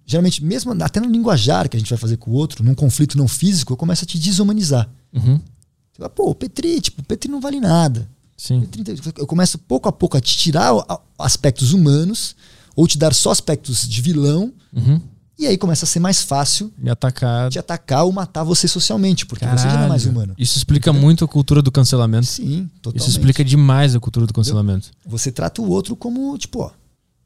geralmente, 0.06 0.42
mesmo 0.42 0.72
até 0.82 0.98
no 0.98 1.10
linguajar 1.10 1.68
que 1.68 1.76
a 1.76 1.80
gente 1.80 1.90
vai 1.90 1.98
fazer 1.98 2.16
com 2.16 2.30
o 2.30 2.34
outro, 2.34 2.64
num 2.64 2.74
conflito 2.74 3.18
não 3.18 3.28
físico, 3.28 3.72
eu 3.72 3.76
começo 3.76 4.04
a 4.04 4.08
te 4.08 4.18
desumanizar. 4.18 4.88
Uhum. 5.12 5.36
Você 5.36 5.98
fala, 5.98 6.08
Pô, 6.08 6.30
o 6.30 6.34
Petri, 6.34 6.80
tipo, 6.80 7.02
o 7.02 7.04
Petri 7.04 7.30
não 7.30 7.40
vale 7.40 7.60
nada. 7.60 8.08
Sim. 8.36 8.68
Eu 9.16 9.26
começo 9.26 9.58
pouco 9.58 9.88
a 9.88 9.92
pouco 9.92 10.16
a 10.16 10.20
te 10.20 10.36
tirar 10.36 10.72
aspectos 11.18 11.72
humanos 11.72 12.36
ou 12.74 12.86
te 12.86 12.98
dar 12.98 13.14
só 13.14 13.30
aspectos 13.30 13.88
de 13.88 14.02
vilão. 14.02 14.52
Uhum. 14.74 15.00
E 15.38 15.46
aí 15.46 15.58
começa 15.58 15.84
a 15.84 15.88
ser 15.88 16.00
mais 16.00 16.22
fácil 16.22 16.72
Me 16.78 16.88
atacar. 16.88 17.50
te 17.50 17.58
atacar 17.58 18.04
ou 18.04 18.12
matar 18.12 18.42
você 18.42 18.66
socialmente, 18.66 19.26
porque 19.26 19.44
você 19.46 19.68
já 19.68 19.74
não 19.74 19.84
é 19.84 19.88
mais 19.88 20.02
Caralho. 20.02 20.10
humano. 20.10 20.34
Isso 20.38 20.56
explica 20.56 20.92
muito 20.94 21.24
a 21.24 21.28
cultura 21.28 21.60
do 21.60 21.70
cancelamento. 21.70 22.26
Sim, 22.26 22.70
totalmente. 22.80 23.00
Isso 23.02 23.10
explica 23.10 23.44
demais 23.44 23.94
a 23.94 24.00
cultura 24.00 24.26
do 24.26 24.32
cancelamento. 24.32 24.90
Você 25.04 25.30
trata 25.30 25.60
o 25.60 25.68
outro 25.68 25.94
como, 25.94 26.36
tipo, 26.38 26.60
ó, 26.60 26.70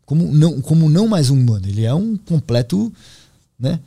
como 0.05 0.27
não, 0.33 0.61
como 0.61 0.89
não 0.91 1.07
mais 1.07 1.31
um 1.31 1.39
humano. 1.39 1.69
Ele 1.69 1.85
é 1.85 1.95
um 1.95 2.17
completo, 2.17 2.93
né, 3.57 3.79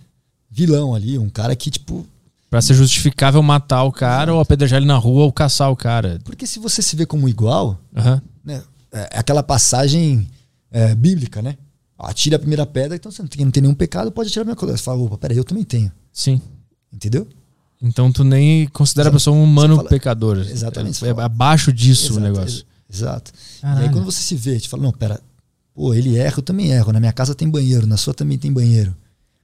vilão 0.49 0.95
ali, 0.95 1.17
um 1.17 1.28
cara 1.30 1.53
que, 1.53 1.69
tipo, 1.69 2.05
Pra 2.53 2.61
ser 2.61 2.75
justificável 2.75 3.41
matar 3.41 3.83
o 3.83 3.91
cara 3.91 4.31
ou 4.31 4.39
apedrejar 4.39 4.77
ele 4.77 4.85
na 4.85 4.95
rua 4.95 5.23
ou 5.23 5.33
caçar 5.33 5.71
o 5.71 5.75
cara. 5.75 6.19
porque 6.23 6.45
se 6.45 6.59
você 6.59 6.83
se 6.83 6.95
vê 6.95 7.03
como 7.03 7.27
igual, 7.27 7.79
Aham. 7.95 8.21
né, 8.45 8.61
é 8.91 9.17
aquela 9.17 9.41
passagem 9.41 10.27
é, 10.69 10.93
bíblica, 10.93 11.41
né? 11.41 11.57
Atira 11.97 12.35
a 12.35 12.39
primeira 12.39 12.63
pedra, 12.63 12.95
então 12.95 13.11
você 13.11 13.23
não 13.23 13.27
tem, 13.29 13.43
não 13.43 13.51
tem 13.51 13.63
nenhum 13.63 13.73
pecado, 13.73 14.11
pode 14.11 14.29
atirar 14.29 14.41
a 14.43 14.45
primeira 14.45 14.59
coisa. 14.59 14.77
Você 14.77 14.83
fala, 14.83 15.01
opa, 15.01 15.17
peraí, 15.17 15.35
eu 15.35 15.43
também 15.43 15.63
tenho. 15.63 15.91
Sim. 16.11 16.39
Entendeu? 16.93 17.27
Então 17.81 18.11
tu 18.11 18.23
nem 18.23 18.67
considera 18.67 19.09
a 19.09 19.11
pessoa 19.11 19.35
um 19.35 19.43
humano 19.43 19.77
fala- 19.77 19.89
pecador. 19.89 20.37
Exatamente, 20.37 21.03
É, 21.03 21.09
é 21.09 21.21
abaixo 21.23 21.73
disso 21.73 22.11
Exato, 22.13 22.19
o 22.19 22.23
negócio. 22.23 22.57
ex- 22.59 22.65
Exato. 22.99 23.31
E 23.57 23.61
Caralho. 23.61 23.85
aí 23.87 23.91
quando 23.91 24.05
você 24.05 24.21
se 24.21 24.35
vê, 24.35 24.59
te 24.59 24.69
fala, 24.69 24.83
não, 24.83 24.91
pera, 24.91 25.19
pô, 25.73 25.91
ele 25.91 26.17
erra, 26.17 26.37
eu 26.37 26.43
também 26.43 26.69
erro. 26.69 26.91
Na 26.93 26.99
minha 26.99 27.13
casa 27.13 27.33
tem 27.33 27.49
banheiro, 27.49 27.87
na 27.87 27.97
sua 27.97 28.13
também 28.13 28.37
tem 28.37 28.53
banheiro. 28.53 28.95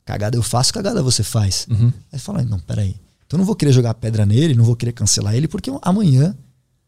Cagada 0.10 0.36
eu 0.36 0.42
faço, 0.42 0.74
cagada 0.74 1.04
você 1.04 1.22
faz. 1.22 1.68
Uhum. 1.70 1.94
Aí 2.12 2.18
fala, 2.18 2.42
não, 2.42 2.58
peraí. 2.58 2.96
Então 3.28 3.38
eu 3.38 3.40
não 3.40 3.46
vou 3.46 3.56
querer 3.56 3.72
jogar 3.72 3.94
pedra 3.94 4.26
nele, 4.26 4.56
não 4.56 4.64
vou 4.64 4.76
querer 4.76 4.92
cancelar 4.92 5.36
ele, 5.36 5.48
porque 5.48 5.70
amanhã 5.84 6.36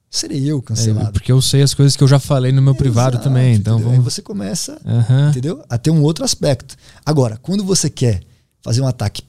serei 0.10 0.44
eu 0.52 0.58
É, 0.58 0.62
cancelado. 0.64 1.12
porque 1.12 1.32
eu 1.32 1.40
sei 1.40 1.62
as 1.62 1.76
coisas 1.76 1.96
que 1.96 2.04
eu 2.04 2.08
já 2.08 2.18
falei 2.18 2.52
no 2.52 2.64
meu 2.64 2.74
privado 2.74 3.18
Exato, 3.18 3.30
também. 3.30 3.54
Então 3.54 3.76
entendeu? 3.76 3.92
Aí 3.92 3.98
vamos. 4.00 4.12
você 4.12 4.24
começa, 4.24 4.82
Aham. 4.84 5.30
entendeu? 5.30 5.64
A 5.70 5.78
ter 5.78 5.92
um 5.92 6.02
outro 6.02 6.26
aspecto. 6.26 6.76
Agora, 7.06 7.38
quando 7.38 7.64
você 7.64 7.92
quer 7.92 8.24
fazer 8.64 8.82
um 8.82 8.88
ataque 8.88 9.22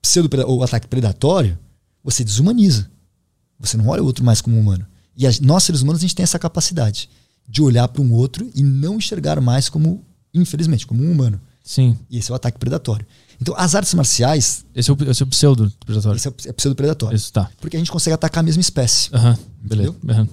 pseudo 0.00 0.30
ou 0.46 0.62
ataque 0.62 0.86
predatório, 0.86 1.58
você 2.04 2.22
desumaniza. 2.22 2.88
Você 3.58 3.76
não 3.76 3.88
olha 3.88 4.04
o 4.04 4.06
outro 4.06 4.24
mais 4.24 4.40
como 4.40 4.56
um 4.56 4.60
humano. 4.60 4.86
E 5.16 5.26
a- 5.26 5.32
nós, 5.42 5.64
seres 5.64 5.80
humanos, 5.82 6.00
a 6.00 6.02
gente 6.02 6.14
tem 6.14 6.22
essa 6.22 6.38
capacidade 6.38 7.10
de 7.48 7.60
olhar 7.60 7.88
para 7.88 8.00
um 8.00 8.12
outro 8.12 8.48
e 8.54 8.62
não 8.62 8.98
enxergar 8.98 9.40
mais 9.40 9.68
como, 9.68 10.04
infelizmente, 10.32 10.86
como 10.86 11.02
um 11.02 11.10
humano. 11.10 11.40
Sim. 11.72 11.96
E 12.10 12.18
esse 12.18 12.28
é 12.30 12.32
o 12.32 12.36
ataque 12.36 12.58
predatório. 12.58 13.06
Então, 13.40 13.54
as 13.56 13.76
artes 13.76 13.94
marciais, 13.94 14.64
Esse 14.74 14.90
é 14.90 14.92
o, 14.92 14.96
esse 15.08 15.22
é 15.22 15.24
o 15.24 15.28
pseudo 15.28 15.72
predatório. 15.86 16.16
esse 16.16 16.26
é, 16.28 16.32
é 16.46 16.52
pseudo-predatório. 16.52 17.14
Isso, 17.14 17.32
tá. 17.32 17.48
Porque 17.60 17.76
a 17.76 17.78
gente 17.78 17.92
consegue 17.92 18.12
atacar 18.12 18.40
a 18.40 18.42
mesma 18.42 18.60
espécie. 18.60 19.08
Aham. 19.14 19.38
Beleza. 19.62 19.94
Aham. 20.08 20.28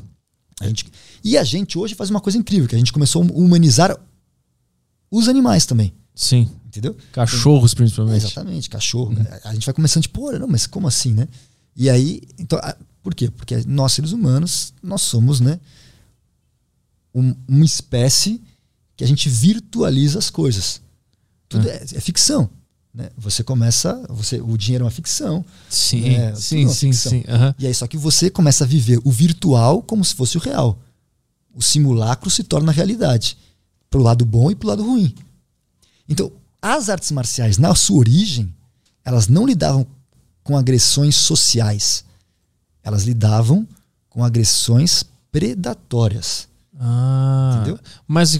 A 0.59 0.67
gente- 0.67 0.85
e 1.23 1.37
a 1.37 1.43
gente 1.43 1.77
hoje 1.77 1.93
faz 1.93 2.09
uma 2.09 2.19
coisa 2.19 2.39
incrível, 2.39 2.67
que 2.67 2.73
a 2.73 2.77
gente 2.79 2.91
começou 2.91 3.21
a 3.21 3.25
humanizar 3.25 3.95
os 5.11 5.27
animais 5.27 5.67
também. 5.67 5.93
Sim. 6.15 6.49
Entendeu? 6.65 6.97
Cachorros, 7.11 7.75
principalmente. 7.75 8.25
Exatamente, 8.25 8.67
cachorro. 8.67 9.15
A 9.43 9.53
gente 9.53 9.65
vai 9.65 9.75
começando, 9.75 10.01
tipo, 10.03 10.25
olha, 10.25 10.39
não, 10.39 10.47
mas 10.47 10.65
como 10.65 10.87
assim, 10.87 11.13
né? 11.13 11.27
E 11.75 11.91
aí, 11.91 12.21
então, 12.39 12.57
a- 12.63 12.75
por 13.03 13.13
quê? 13.13 13.29
Porque 13.29 13.63
nós, 13.67 13.93
seres 13.93 14.11
humanos, 14.11 14.73
nós 14.81 15.03
somos, 15.03 15.39
né? 15.39 15.59
um- 17.13 17.35
uma 17.47 17.65
espécie 17.65 18.41
que 18.95 19.03
a 19.03 19.07
gente 19.07 19.29
virtualiza 19.29 20.17
as 20.19 20.29
coisas. 20.29 20.81
Tudo 21.49 21.67
é, 21.69 21.75
é 21.93 21.99
ficção. 22.01 22.49
Né? 22.93 23.09
Você 23.17 23.43
começa. 23.43 24.03
Você, 24.09 24.41
o 24.41 24.57
dinheiro 24.57 24.83
é 24.83 24.85
uma 24.85 24.91
ficção. 24.91 25.45
Sim, 25.69 26.15
É, 26.15 26.27
tudo 26.31 26.41
sim, 26.41 26.65
uma 26.65 26.73
sim, 26.73 26.91
ficção. 26.91 27.11
sim. 27.11 27.23
Aham. 27.27 27.55
E 27.59 27.67
aí, 27.67 27.73
só 27.73 27.85
que 27.87 27.97
você 27.97 28.29
começa 28.29 28.63
a 28.63 28.67
viver 28.67 28.99
o 29.03 29.11
virtual 29.11 29.81
como 29.83 30.03
se 30.03 30.15
fosse 30.15 30.37
o 30.37 30.41
real. 30.41 30.79
O 31.53 31.61
simulacro 31.61 32.29
se 32.29 32.43
torna 32.43 32.71
realidade. 32.71 33.37
Pro 33.89 34.01
lado 34.01 34.25
bom 34.25 34.51
e 34.51 34.55
pro 34.55 34.67
lado 34.67 34.83
ruim. 34.83 35.13
Então, 36.09 36.31
as 36.61 36.89
artes 36.89 37.11
marciais, 37.11 37.57
na 37.57 37.73
sua 37.75 37.97
origem, 37.99 38.53
elas 39.05 39.27
não 39.27 39.45
lidavam 39.45 39.85
com 40.43 40.57
agressões 40.57 41.15
sociais. 41.15 42.03
Elas 42.83 43.03
lidavam 43.03 43.67
com 44.09 44.23
agressões 44.23 45.03
predatórias. 45.31 46.47
Ah, 46.79 47.55
Entendeu? 47.61 47.79
Mas 48.07 48.39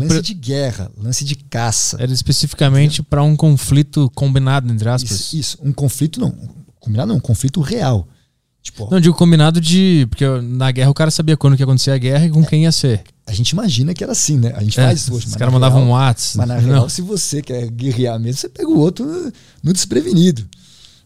Lance 0.00 0.08
pre- 0.08 0.22
de 0.22 0.34
guerra, 0.34 0.90
lance 0.96 1.24
de 1.24 1.34
caça. 1.36 1.96
era 2.00 2.12
especificamente 2.12 3.02
para 3.02 3.22
um 3.22 3.36
conflito 3.36 4.10
combinado, 4.14 4.72
entre 4.72 4.88
aspas. 4.88 5.10
Isso, 5.10 5.36
isso. 5.36 5.58
Um 5.62 5.72
conflito 5.72 6.20
não. 6.20 6.34
Combinado 6.80 7.08
não, 7.08 7.16
um 7.16 7.20
conflito 7.20 7.60
real. 7.60 8.06
Tipo, 8.62 8.88
Não, 8.90 9.00
digo 9.00 9.14
combinado 9.14 9.60
de. 9.60 10.06
Porque 10.10 10.24
na 10.42 10.70
guerra 10.72 10.90
o 10.90 10.94
cara 10.94 11.10
sabia 11.10 11.36
quando 11.36 11.54
que 11.56 11.62
ia 11.62 11.64
acontecer 11.64 11.92
a 11.92 11.98
guerra 11.98 12.26
e 12.26 12.30
com 12.30 12.44
quem 12.44 12.64
ia 12.64 12.72
ser. 12.72 13.04
a 13.24 13.32
gente 13.32 13.50
imagina 13.50 13.94
que 13.94 14.02
era 14.02 14.12
assim, 14.12 14.36
né? 14.38 14.52
A 14.56 14.62
gente 14.62 14.78
É, 14.80 14.82
faz 14.86 15.02
isso 15.02 15.14
hoje. 15.14 15.26
os 15.28 15.36
caras 15.36 15.54
mandavam 15.54 15.84
um 15.84 15.90
WhatsApp. 15.90 16.38
Mas 16.38 16.48
na 16.48 16.54
Não. 16.60 16.68
real, 16.74 16.88
se 16.88 17.00
você 17.00 17.40
quer 17.40 17.70
guerrear 17.70 18.18
mesmo, 18.18 18.40
você 18.40 18.48
pega 18.48 18.68
o 18.68 18.76
outro 18.78 19.04
no, 19.06 19.32
no 19.62 19.72
desprevenido. 19.72 20.44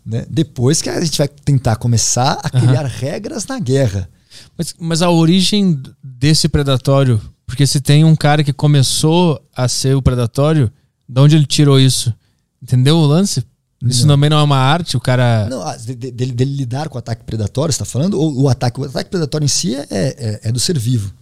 Né? 0.06 0.24
Depois 0.30 0.80
que 0.80 0.88
a 0.88 0.98
gente 1.04 1.18
vai 1.18 1.28
tentar 1.28 1.76
começar 1.76 2.40
a 2.42 2.48
criar 2.48 2.86
regras 2.86 3.46
na 3.46 3.58
guerra. 3.58 4.08
Mas, 4.56 4.74
mas 4.80 5.02
a 5.02 5.10
origem 5.10 5.82
desse 6.02 6.48
predatório, 6.48 7.20
porque 7.50 7.66
se 7.66 7.80
tem 7.80 8.04
um 8.04 8.14
cara 8.14 8.44
que 8.44 8.52
começou 8.52 9.44
a 9.54 9.66
ser 9.66 9.96
o 9.96 10.00
predatório, 10.02 10.70
de 11.08 11.20
onde 11.20 11.34
ele 11.36 11.44
tirou 11.46 11.80
isso? 11.80 12.14
Entendeu 12.62 12.96
o 12.96 13.04
lance? 13.06 13.44
Isso 13.82 14.06
Não. 14.06 14.14
também 14.14 14.30
não 14.30 14.38
é 14.38 14.42
uma 14.42 14.58
arte, 14.58 14.96
o 14.96 15.00
cara. 15.00 15.48
Não, 15.50 15.62
ah, 15.62 15.76
de- 15.76 15.94
de- 15.94 16.10
dele, 16.12 16.54
lidar 16.56 16.88
com 16.88 16.96
o 16.96 16.98
ataque 16.98 17.24
predatório, 17.24 17.72
você 17.72 17.82
está 17.82 17.84
falando? 17.84 18.14
Ou 18.20 18.42
o 18.42 18.48
ataque, 18.48 18.80
o 18.80 18.84
ataque 18.84 19.10
predatório 19.10 19.44
em 19.44 19.48
si 19.48 19.74
é, 19.74 19.86
é, 19.90 20.40
é 20.44 20.52
do 20.52 20.60
ser 20.60 20.78
vivo. 20.78 21.12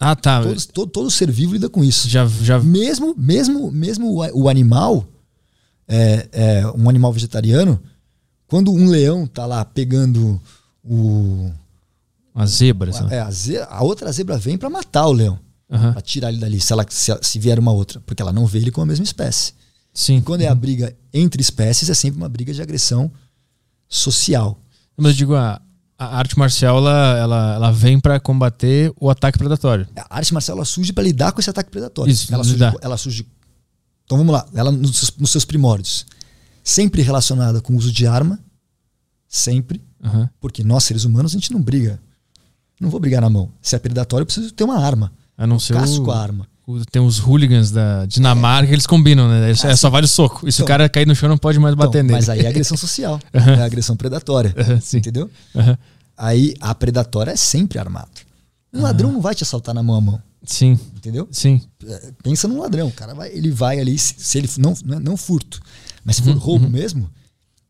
Ah, 0.00 0.14
tá. 0.14 0.42
Todos- 0.42 0.66
todo, 0.66 0.90
todo 0.90 1.10
ser 1.10 1.30
vivo 1.30 1.52
lida 1.54 1.68
com 1.70 1.82
isso. 1.84 2.08
Já, 2.08 2.26
já. 2.26 2.58
Mesmo, 2.58 3.14
mesmo, 3.16 3.70
mesmo 3.70 4.12
o, 4.34 4.48
a- 4.48 4.50
animal, 4.50 5.06
é, 5.88 6.28
é, 6.32 6.66
um 6.76 6.88
animal 6.90 7.12
vegetariano, 7.12 7.80
quando 8.46 8.72
um 8.72 8.88
leão 8.88 9.26
tá 9.26 9.46
lá 9.46 9.64
pegando 9.64 10.40
o. 10.84 11.50
Uma 12.34 12.46
zebra. 12.46 12.90
lá. 12.92 13.08
É, 13.14 13.20
a, 13.20 13.30
a 13.70 13.82
outra 13.82 14.10
zebra 14.12 14.36
vem 14.38 14.58
para 14.58 14.68
matar 14.70 15.06
o 15.06 15.12
leão. 15.12 15.38
Pra 15.68 16.00
tirar 16.00 16.30
ele 16.30 16.38
dali, 16.38 16.60
se, 16.60 16.72
ela, 16.72 16.86
se, 16.88 17.12
se 17.20 17.38
vier 17.38 17.58
uma 17.58 17.72
outra. 17.72 18.00
Porque 18.00 18.22
ela 18.22 18.32
não 18.32 18.46
vê 18.46 18.58
ele 18.58 18.70
com 18.70 18.80
a 18.80 18.86
mesma 18.86 19.04
espécie. 19.04 19.52
Sim. 19.92 20.20
Quando 20.20 20.40
é 20.40 20.48
a 20.48 20.54
briga 20.54 20.96
entre 21.12 21.42
espécies, 21.42 21.90
é 21.90 21.94
sempre 21.94 22.18
uma 22.18 22.28
briga 22.28 22.52
de 22.52 22.62
agressão 22.62 23.10
social. 23.88 24.58
Mas 24.96 25.12
eu 25.12 25.16
digo, 25.16 25.34
a, 25.34 25.60
a 25.98 26.16
arte 26.16 26.38
marcial 26.38 26.78
ela, 26.78 27.18
ela, 27.18 27.54
ela 27.54 27.72
vem 27.72 28.00
pra 28.00 28.18
combater 28.18 28.92
o 28.98 29.10
ataque 29.10 29.38
predatório. 29.38 29.86
A 29.96 30.18
arte 30.18 30.32
marcial 30.32 30.56
ela 30.56 30.64
surge 30.64 30.92
para 30.92 31.04
lidar 31.04 31.32
com 31.32 31.40
esse 31.40 31.50
ataque 31.50 31.70
predatório. 31.70 32.10
Isso, 32.10 32.32
ela, 32.32 32.44
surge, 32.44 32.64
ela 32.80 32.96
surge. 32.96 33.26
Então 34.04 34.16
vamos 34.16 34.32
lá. 34.32 34.46
Ela 34.54 34.70
nos 34.70 34.96
seus, 34.96 35.16
nos 35.16 35.30
seus 35.30 35.44
primórdios. 35.44 36.06
Sempre 36.64 37.02
relacionada 37.02 37.60
com 37.60 37.74
o 37.74 37.76
uso 37.76 37.92
de 37.92 38.06
arma. 38.06 38.38
Sempre. 39.26 39.82
Aham. 40.02 40.30
Porque 40.40 40.62
nós, 40.62 40.84
seres 40.84 41.04
humanos, 41.04 41.32
a 41.32 41.34
gente 41.38 41.52
não 41.52 41.60
briga. 41.60 42.00
Não 42.80 42.88
vou 42.88 43.00
brigar 43.00 43.20
na 43.20 43.28
mão. 43.28 43.50
Se 43.60 43.74
é 43.74 43.78
predatório, 43.78 44.22
eu 44.22 44.26
preciso 44.26 44.52
ter 44.52 44.64
uma 44.64 44.78
arma. 44.78 45.12
A 45.38 45.46
não 45.46 45.58
ser 45.60 45.74
Casco 45.74 46.04
o, 46.06 46.10
a 46.10 46.20
arma. 46.20 46.46
o- 46.66 46.84
Tem 46.84 47.00
os 47.00 47.18
hooligans 47.20 47.70
da 47.70 48.04
Dinamarca 48.06 48.66
que 48.66 48.74
eles 48.74 48.86
combinam, 48.86 49.28
né? 49.28 49.50
É, 49.52 49.76
só 49.76 49.88
vale 49.88 50.04
o 50.04 50.08
soco. 50.08 50.46
E 50.48 50.52
se 50.52 50.60
o 50.60 50.64
Então- 50.64 50.66
cara 50.66 50.88
cair 50.88 51.06
no 51.06 51.14
chão, 51.14 51.28
não 51.28 51.38
pode 51.38 51.58
mais 51.60 51.74
Então, 51.74 51.86
bater 51.86 52.02
nele. 52.02 52.14
mas 52.14 52.28
aí 52.28 52.40
é 52.40 52.48
agressão 52.50 52.76
social. 52.76 53.20
é 53.32 53.62
agressão 53.62 53.96
predatória. 53.96 54.52
Entendeu? 54.92 55.30
Aham. 55.54 55.78
Aí 56.16 56.54
a 56.60 56.74
predatória 56.74 57.30
é 57.30 57.36
sempre 57.36 57.78
armado. 57.78 58.10
Um 58.74 58.82
ladrão 58.82 59.12
não 59.12 59.20
vai 59.20 59.34
te 59.34 59.44
assaltar 59.44 59.72
na 59.74 59.82
mão 59.82 59.94
a 59.96 60.00
mão. 60.00 60.22
Sim, 60.44 60.78
Entendeu? 60.96 61.28
sim. 61.30 61.62
É, 61.86 62.12
Pensa 62.22 62.48
num 62.48 62.60
ladrão. 62.60 62.88
O 62.88 62.92
cara 62.92 63.14
vai, 63.14 63.30
ele 63.32 63.50
vai 63.50 63.78
ali, 63.78 63.96
se, 63.98 64.14
se 64.18 64.38
ele 64.38 64.48
não, 64.58 64.74
não, 64.84 65.14
é- 65.14 65.16
furto, 65.16 65.60
mas 66.04 66.16
se 66.16 66.22
for 66.22 66.30
Uhum, 66.32 66.38
roubo 66.38 66.68
mesmo, 66.68 67.08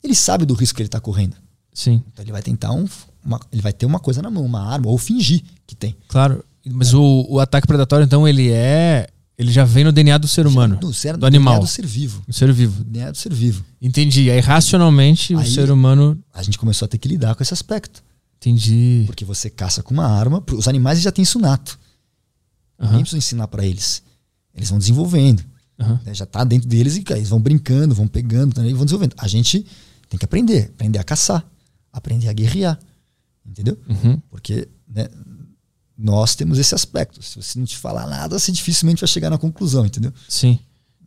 ele 0.03 0.15
sabe 0.15 0.45
do 0.47 0.55
risco 0.55 0.77
que 0.77 0.83
ele 0.83 0.89
está 0.89 1.01
correndo. 1.01 1.35
Sim, 1.75 2.03
Então 2.13 2.25
ele 2.25 2.33
vai 2.33 2.43
tentar 2.43 2.73
um, 2.73 2.87
uma, 3.25 3.41
ele 3.53 3.63
vai 3.63 3.73
ter 3.73 3.87
uma 3.87 3.99
coisa 4.01 4.21
na 4.23 4.31
mão, 4.31 4.45
uma 4.45 4.61
arma, 4.63 4.89
ou 4.89 4.99
fingir 4.99 5.43
que 5.67 5.75
tem. 5.77 5.97
claro. 6.09 6.45
Mas 6.67 6.93
o, 6.95 7.27
o 7.29 7.41
ataque 7.41 7.67
predatório, 7.67 8.05
então, 8.05 8.27
ele 8.27 8.51
é. 8.51 9.09
Ele 9.37 9.53
já 9.53 9.65
vem 9.65 9.85
no 9.85 9.93
DNA 9.93 10.19
do 10.19 10.27
ser 10.27 10.47
humano. 10.49 10.79
No 10.83 10.93
ser, 10.93 11.17
do 11.17 11.25
animal. 11.25 11.55
DNA 11.55 11.65
do 11.67 11.71
ser 11.71 11.87
vivo. 11.87 12.23
Do 12.27 12.33
ser 12.33 12.53
vivo. 12.53 12.83
DNA 12.85 13.13
do 13.13 13.17
ser 13.17 13.33
vivo. 13.33 13.65
Entendi. 13.81 14.29
Aí, 14.31 14.41
racionalmente, 14.41 15.35
o 15.35 15.39
Aí- 15.39 15.49
ser 15.49 15.71
humano. 15.71 16.19
A 16.35 16.43
gente 16.43 16.59
começou 16.59 16.87
a 16.87 16.89
ter 16.89 16.99
que 16.99 17.07
lidar 17.07 17.35
com 17.37 17.43
esse 17.43 17.55
aspecto. 17.55 18.03
Entendi. 18.37 19.05
Porque 19.07 19.25
você 19.25 19.49
caça 19.49 19.83
com 19.83 19.95
uma 19.95 20.07
arma. 20.07 20.43
Os 20.53 20.67
animais 20.67 21.01
já 21.01 21.13
têm 21.13 21.23
isso 21.23 21.39
nato. 21.39 21.79
Aham, 22.81 22.93
Nem 22.93 23.01
precisa 23.01 23.19
ensinar 23.19 23.47
pra 23.49 23.65
eles. 23.65 24.03
Eles 24.55 24.71
vão 24.71 24.79
desenvolvendo. 24.79 25.45
né? 25.79 26.01
Já 26.13 26.27
tá 26.27 26.43
dentro 26.43 26.69
deles 26.69 26.97
e 26.97 27.05
eles 27.11 27.29
vão 27.29 27.41
brincando, 27.41 27.95
vão 27.95 28.09
pegando, 28.09 28.61
né? 28.61 28.69
e 28.71 28.75
vão 28.75 28.85
desenvolvendo. 28.85 29.15
A 29.19 29.29
gente 29.29 29.65
tem 30.09 30.19
que 30.19 30.25
aprender. 30.25 30.71
Aprender 30.75 30.99
a 30.99 31.05
caçar. 31.05 31.45
Aprender 31.93 32.29
a 32.29 32.33
guerrear. 32.33 32.79
Entendeu? 33.47 33.79
Uhum. 33.89 34.21
Porque 34.31 34.69
né, 34.93 35.09
nós 35.99 36.35
temos 36.37 36.59
esse 36.59 36.75
aspecto. 36.75 37.21
Se 37.23 37.37
você 37.43 37.59
não 37.59 37.67
te 37.67 37.77
falar 37.77 38.07
nada, 38.07 38.39
você 38.39 38.53
dificilmente 38.53 39.01
vai 39.01 39.09
chegar 39.09 39.31
na 39.31 39.39
conclusão, 39.39 39.85
entendeu? 39.85 40.13
Sim. 40.29 40.59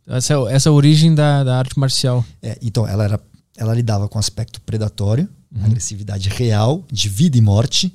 Essa 0.06 0.34
é, 0.34 0.52
essa 0.54 0.68
é 0.68 0.70
a 0.70 0.72
origem 0.72 1.14
da, 1.14 1.42
da 1.44 1.58
arte 1.58 1.78
marcial. 1.78 2.24
É, 2.42 2.58
então, 2.60 2.86
ela, 2.86 3.04
era, 3.04 3.20
ela 3.56 3.74
lidava 3.74 4.08
com 4.08 4.18
o 4.18 4.20
aspecto 4.20 4.60
predatório, 4.60 5.28
agressividade 5.62 6.28
real, 6.28 6.84
de 6.90 7.08
vida 7.08 7.38
e 7.38 7.40
morte. 7.40 7.92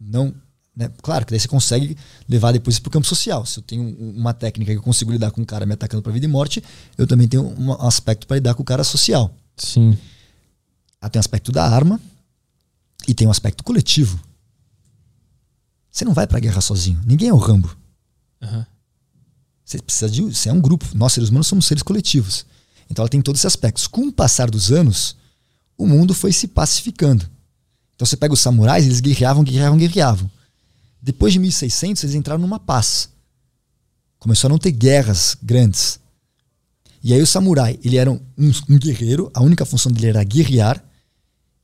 Não, 0.00 0.32
né, 0.76 0.90
claro 1.02 1.24
que 1.24 1.30
daí 1.32 1.40
você 1.40 1.48
consegue 1.48 1.96
levar 2.28 2.52
depois 2.52 2.78
para 2.78 2.88
o 2.88 2.92
campo 2.92 3.06
social. 3.06 3.44
Se 3.46 3.58
eu 3.58 3.62
tenho 3.62 3.82
um- 3.82 4.14
uma 4.16 4.34
técnica 4.34 4.70
que 4.72 4.78
eu 4.78 4.82
consigo 4.82 5.10
lidar 5.10 5.30
com 5.30 5.40
um 5.40 5.44
cara 5.44 5.64
me 5.66 5.72
atacando 5.72 6.02
para 6.02 6.12
vida 6.12 6.26
e 6.26 6.28
morte, 6.28 6.62
eu 6.98 7.06
também 7.06 7.26
tenho 7.26 7.44
um 7.58 7.72
aspecto 7.86 8.26
para 8.26 8.36
lidar 8.36 8.54
com 8.54 8.62
o 8.62 8.64
cara 8.66 8.84
social. 8.84 9.34
Sim. 9.56 9.96
Ela 11.00 11.08
tem 11.10 11.18
o 11.18 11.20
aspecto 11.20 11.50
da 11.50 11.64
arma 11.64 11.98
e 13.08 13.14
tem 13.14 13.26
o 13.26 13.30
aspecto 13.30 13.64
coletivo. 13.64 14.20
Você 15.96 16.04
não 16.04 16.12
vai 16.12 16.26
para 16.26 16.36
a 16.36 16.40
guerra 16.40 16.60
sozinho. 16.60 17.00
Ninguém 17.06 17.30
é 17.30 17.32
o 17.32 17.38
Rambo. 17.38 17.74
Aham. 18.42 18.66
Você 19.64 19.78
precisa 19.78 20.10
de. 20.10 20.20
Você 20.20 20.50
é 20.50 20.52
um 20.52 20.60
grupo. 20.60 20.84
Nós, 20.94 21.14
seres 21.14 21.30
humanos, 21.30 21.46
somos 21.46 21.64
seres 21.64 21.82
coletivos. 21.82 22.44
Então 22.90 23.02
ela 23.02 23.08
tem 23.08 23.22
todos 23.22 23.40
esses 23.40 23.46
aspectos. 23.46 23.86
Com 23.86 24.02
o 24.02 24.12
passar 24.12 24.50
dos 24.50 24.70
anos, 24.70 25.16
o 25.74 25.86
mundo 25.86 26.12
foi 26.12 26.34
se 26.34 26.48
pacificando. 26.48 27.26
Então 27.94 28.04
você 28.04 28.14
pega 28.14 28.34
os 28.34 28.40
samurais, 28.40 28.84
eles 28.84 29.00
guerreavam, 29.00 29.42
guerreavam, 29.42 29.78
guerreavam. 29.78 30.30
Depois 31.00 31.32
de 31.32 31.38
1600, 31.38 32.04
eles 32.04 32.14
entraram 32.14 32.42
numa 32.42 32.60
paz. 32.60 33.08
Começou 34.18 34.48
a 34.48 34.50
não 34.50 34.58
ter 34.58 34.72
guerras 34.72 35.34
grandes. 35.42 35.98
E 37.02 37.14
aí 37.14 37.22
o 37.22 37.26
samurai, 37.26 37.80
ele 37.82 37.96
era 37.96 38.12
um, 38.12 38.20
um 38.36 38.78
guerreiro, 38.78 39.30
a 39.32 39.40
única 39.40 39.64
função 39.64 39.90
dele 39.90 40.08
era 40.08 40.22
guerrear. 40.22 40.84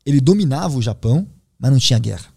Ele 0.06 0.22
dominava 0.22 0.78
o 0.78 0.80
Japão, 0.80 1.28
mas 1.58 1.70
não 1.70 1.78
tinha 1.78 1.98
guerra. 1.98 2.31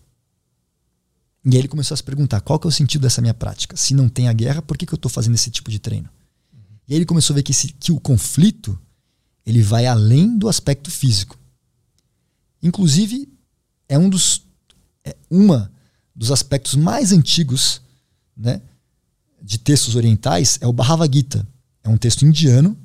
E 1.46 1.50
aí 1.50 1.58
ele 1.58 1.68
começou 1.68 1.94
a 1.94 1.98
se 1.98 2.04
perguntar 2.04 2.42
qual 2.42 2.58
que 2.58 2.66
é 2.66 2.70
o 2.70 2.72
sentido 2.72 3.04
dessa 3.04 3.22
minha 3.22 3.34
prática? 3.34 3.78
Se 3.78 3.94
não 3.94 4.10
tem 4.10 4.28
a 4.28 4.34
guerra, 4.34 4.64
por 4.64 4.78
que, 4.78 4.86
que 4.86 4.94
eu 4.94 4.98
estou 4.98 5.12
fazendo 5.12 5.36
esse 5.36 5.52
tipo 5.52 5.70
de 5.70 5.78
treino? 5.78 6.10
E 6.88 6.94
aí 6.94 6.98
ele 6.98 7.06
começou 7.06 7.34
a 7.34 7.36
ver 7.36 7.44
que, 7.44 7.52
esse, 7.52 7.70
que 7.70 7.92
o 7.92 8.00
conflito 8.00 8.78
ele 9.46 9.62
vai 9.62 9.86
além 9.86 10.38
do 10.38 10.50
aspecto 10.50 10.90
físico. 10.90 11.38
Inclusive, 12.64 13.30
é 13.88 13.98
um 13.98 14.10
dos 14.10 14.44
é 15.04 15.16
uma 15.30 15.72
dos 16.16 16.32
aspectos 16.32 16.74
mais 16.74 17.12
antigos 17.12 17.80
né, 18.36 18.60
de 19.40 19.60
textos 19.60 19.96
orientais 19.96 20.58
é 20.60 20.66
o 20.66 20.74
Bhagavad 20.74 21.16
Gita. 21.16 21.48
É 21.84 21.90
um 21.90 21.98
texto 21.98 22.26
indiano, 22.26 22.76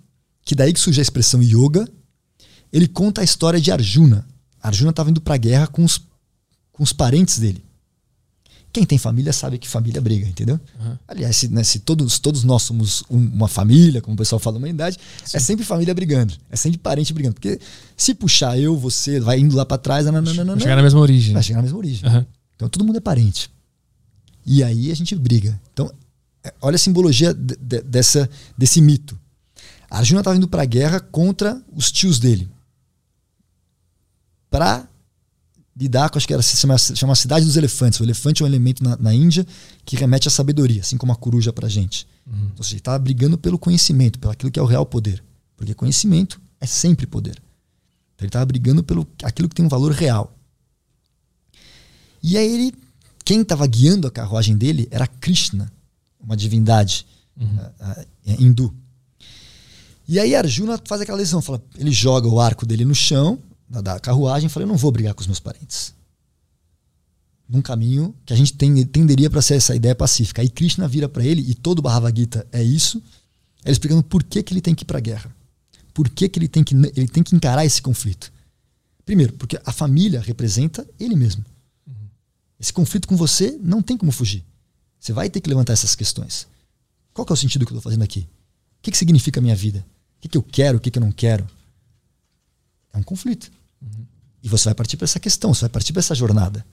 que 0.45 0.55
daí 0.55 0.75
que 0.75 0.81
surge 0.81 1.01
a 1.01 1.03
expressão 1.03 1.43
yoga. 1.43 1.89
Ele 2.71 2.87
conta 2.87 3.23
a 3.23 3.25
história 3.25 3.59
de 3.59 3.73
Arjuna. 3.73 4.27
Arjuna 4.63 4.91
estava 4.91 5.09
indo 5.09 5.23
para 5.23 5.35
a 5.35 5.39
guerra 5.39 5.67
com 5.67 5.83
os, 5.83 5.99
com 6.71 6.83
os 6.83 6.93
parentes 6.93 7.39
dele. 7.39 7.65
Quem 8.73 8.85
tem 8.87 8.99
família 8.99 9.33
sabe 9.33 9.59
que 9.59 9.67
família 9.69 10.01
briga, 10.01 10.27
entendeu? 10.29 10.61
Uhum. 10.81 10.97
Aliás, 11.09 11.37
se, 11.37 11.49
né, 11.49 11.65
se 11.65 11.81
todos, 11.81 12.21
todos 12.21 12.45
nós 12.45 12.63
somos 12.63 13.03
um- 13.11 13.19
uma 13.19 13.49
família, 13.49 14.01
como 14.01 14.15
o 14.15 14.17
pessoal 14.17 14.39
fala 14.39 14.55
na 14.55 14.59
humanidade, 14.59 14.97
é 15.33 15.39
sempre 15.41 15.65
família 15.65 15.93
brigando. 15.93 16.35
É 16.49 16.55
sempre 16.57 16.79
parente 16.79 17.13
brigando. 17.13 17.35
Porque 17.35 17.59
se 17.97 18.15
puxar 18.15 18.57
eu, 18.59 18.77
você, 18.79 19.19
vai 19.19 19.41
indo 19.41 19.57
lá 19.57 19.67
para 19.67 19.77
trás, 19.77 20.07
Vai 20.55 20.63
chegar 20.63 20.77
na 20.77 20.83
mesma 20.83 21.01
origem. 21.01 21.33
vai 21.35 21.43
chegar 21.43 21.57
na 21.57 21.63
mesma 21.63 21.79
origem. 21.79 22.09
Aham. 22.09 22.27
Então 22.55 22.69
todo 22.69 22.85
mundo 22.85 22.97
é 22.97 23.01
parente. 23.01 23.51
E 24.47 24.63
aí 24.63 24.91
a 24.91 24.95
gente 24.95 25.15
briga. 25.17 25.61
Então, 25.73 25.93
é, 26.45 26.55
olha 26.63 26.77
a 26.77 26.79
simbologia 26.79 27.35
de- 27.35 27.57
de- 27.57 27.83
dessa, 27.83 28.31
desse 28.57 28.81
mito. 28.81 29.19
A 29.91 29.99
Arjuna 29.99 30.21
estava 30.21 30.37
indo 30.37 30.47
para 30.47 30.63
a 30.63 30.67
guerra 30.67 31.01
contra 31.01 31.61
os 31.75 31.91
tios 31.91 32.21
dele. 32.21 32.49
Para 34.49 34.89
lidar 35.81 36.11
com, 36.11 36.19
acho 36.19 36.27
que 36.27 36.35
era, 36.35 36.43
se 36.43 36.57
chama, 36.57 36.77
se 36.77 36.95
chama 36.95 37.15
Cidade 37.15 37.47
dos 37.47 37.57
Elefantes. 37.57 37.99
O 37.99 38.05
elefante 38.05 38.43
é 38.43 38.45
um 38.45 38.49
elemento 38.49 38.85
na, 38.85 38.97
na 38.99 39.15
Índia 39.15 39.47
que 39.85 39.97
remete 39.97 40.29
à 40.29 40.31
sabedoria, 40.31 40.83
assim 40.83 40.99
como 40.99 41.11
a 41.13 41.17
coruja 41.17 41.53
para 41.53 41.67
a 41.67 41.71
gente. 41.71 42.07
Então, 42.27 42.53
ou 42.59 42.63
seja, 42.63 42.75
ele 42.75 42.81
estava 42.81 42.99
brigando 42.99 43.39
pelo 43.39 43.59
conhecimento, 43.59 44.19
pelo 44.19 44.33
aquilo 44.33 44.53
que 44.53 44.61
é 44.61 44.63
o 44.63 44.67
real 44.67 44.85
poder. 44.85 45.25
Porque 45.57 45.75
conhecimento 45.75 46.41
é 46.61 46.67
sempre 46.67 47.07
poder. 47.07 47.43
Então, 48.15 48.27
ele 48.27 48.29
estava 48.29 48.45
brigando 48.45 48.85
pelo 48.85 49.07
aquilo 49.23 49.49
que 49.49 49.55
tem 49.55 49.65
um 49.65 49.69
valor 49.69 49.93
real. 49.93 50.37
E 52.23 52.37
aí 52.37 52.53
ele, 52.53 52.75
quem 53.25 53.41
estava 53.41 53.67
guiando 53.67 54.07
a 54.07 54.11
carruagem 54.11 54.57
dele 54.57 54.87
era 54.91 55.07
Krishna, 55.07 55.73
uma 56.21 56.37
divindade 56.37 57.07
ah, 57.41 57.73
ah, 57.81 58.05
é, 58.27 58.35
hindu. 58.35 58.75
E 60.07 60.21
aí 60.21 60.35
Arjuna 60.35 60.79
faz 60.85 61.01
aquela 61.01 61.17
lição, 61.17 61.41
fala, 61.41 61.63
ele 61.79 61.91
joga 61.91 62.29
o 62.29 62.39
arco 62.39 62.67
dele 62.67 62.85
no 62.85 62.95
chão 62.95 63.39
da, 63.71 63.81
da 63.81 64.01
carruagem 64.01 64.49
fala, 64.49 64.65
eu 64.65 64.69
não 64.69 64.77
vou 64.77 64.91
brigar 64.91 65.15
com 65.15 65.21
os 65.21 65.29
meus 65.29 65.39
parentes. 65.39 65.95
Num 67.49 67.63
caminho 67.63 68.15
que 68.27 68.33
a 68.33 68.37
gente 68.37 68.53
tem, 68.55 68.85
tenderia 68.85 69.31
para 69.31 69.41
ser 69.41 69.55
essa 69.55 69.75
ideia 69.75 69.95
pacífica. 69.95 70.43
Aí 70.43 70.49
Krishna 70.49 70.89
vira 70.89 71.09
para 71.09 71.25
ele, 71.25 71.43
e 71.49 71.55
todo 71.55 71.81
Bhagavad 71.81 72.19
Gita 72.19 72.47
é 72.51 72.63
isso, 72.63 73.01
ele 73.65 73.73
explicando 73.73 74.03
por 74.03 74.25
que, 74.25 74.43
que 74.43 74.53
ele 74.53 74.61
tem 74.61 74.75
que 74.75 74.83
ir 74.83 74.87
para 74.87 74.99
a 74.99 75.01
guerra. 75.01 75.35
Por 75.95 76.09
que, 76.09 76.29
que, 76.29 76.39
ele, 76.39 76.49
tem 76.49 76.65
que 76.65 76.75
ele 76.75 77.09
tem 77.09 77.23
que 77.23 77.35
encarar 77.35 77.65
esse 77.65 77.81
conflito. 77.81 78.33
Primeiro, 79.05 79.33
porque 79.35 79.61
a 79.65 79.73
família 79.73 80.21
representa 80.21 80.87
ele 80.99 81.17
mesmo. 81.17 81.45
Esse 82.59 82.73
conflito 82.73 83.09
com 83.09 83.17
você 83.17 83.59
não 83.63 83.83
tem 83.83 83.97
como 83.97 84.13
fugir. 84.13 84.45
Você 84.99 85.13
vai 85.13 85.31
ter 85.31 85.41
que 85.41 85.49
levantar 85.49 85.73
essas 85.73 85.95
questões. 85.95 86.47
Qual 87.13 87.25
que 87.25 87.33
é 87.33 87.35
o 87.35 87.37
sentido 87.37 87.65
que 87.65 87.73
eu 87.73 87.79
estou 87.79 87.91
fazendo 87.91 88.03
aqui? 88.03 88.21
O 88.21 88.83
que, 88.83 88.91
que 88.91 88.99
significa 88.99 89.41
a 89.41 89.43
minha 89.43 89.57
vida? 89.57 89.85
O 90.19 90.21
que, 90.21 90.29
que 90.29 90.37
eu 90.37 90.43
quero, 90.43 90.79
o 90.79 90.81
que, 90.81 90.91
que 90.91 90.99
eu 90.99 91.03
não 91.03 91.11
quero? 91.11 91.49
É 92.93 92.99
um 92.99 93.03
conflito. 93.03 93.51
E 94.43 94.49
você 94.49 94.65
vai 94.67 94.75
partir 94.75 94.97
para 94.97 95.05
essa 95.05 95.21
questão, 95.21 95.53
você 95.53 95.63
vai 95.63 95.71
partir 95.71 95.93
para 95.93 96.01
essa 96.01 96.15
jornada. 96.15 96.65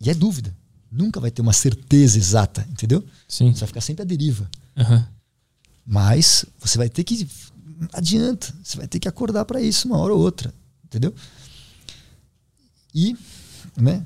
E 0.00 0.10
é 0.10 0.14
dúvida. 0.14 0.56
Nunca 0.90 1.20
vai 1.20 1.30
ter 1.30 1.42
uma 1.42 1.52
certeza 1.52 2.16
exata, 2.16 2.66
entendeu? 2.70 3.04
Sim. 3.26 3.52
Você 3.52 3.60
vai 3.60 3.66
ficar 3.66 3.80
sempre 3.80 4.02
à 4.02 4.04
deriva. 4.04 4.48
Aham. 4.76 5.06
Mas 5.84 6.44
você 6.58 6.78
vai 6.78 6.88
ter 6.88 7.04
que. 7.04 7.28
não 7.78 7.88
Adianta. 7.92 8.54
Você 8.62 8.76
vai 8.76 8.86
ter 8.86 8.98
que 8.98 9.08
acordar 9.08 9.44
para 9.44 9.60
isso 9.60 9.88
uma 9.88 9.98
hora 9.98 10.14
ou 10.14 10.20
outra. 10.20 10.54
Entendeu? 10.84 11.14
E, 12.94 13.16
né? 13.76 14.04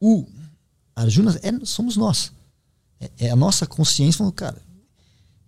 O 0.00 0.26
Arjuna 0.94 1.38
é, 1.42 1.64
somos 1.64 1.96
nós. 1.96 2.32
É, 3.00 3.10
é 3.26 3.30
a 3.30 3.36
nossa 3.36 3.66
consciência 3.66 4.18
falando, 4.18 4.32
cara, 4.32 4.60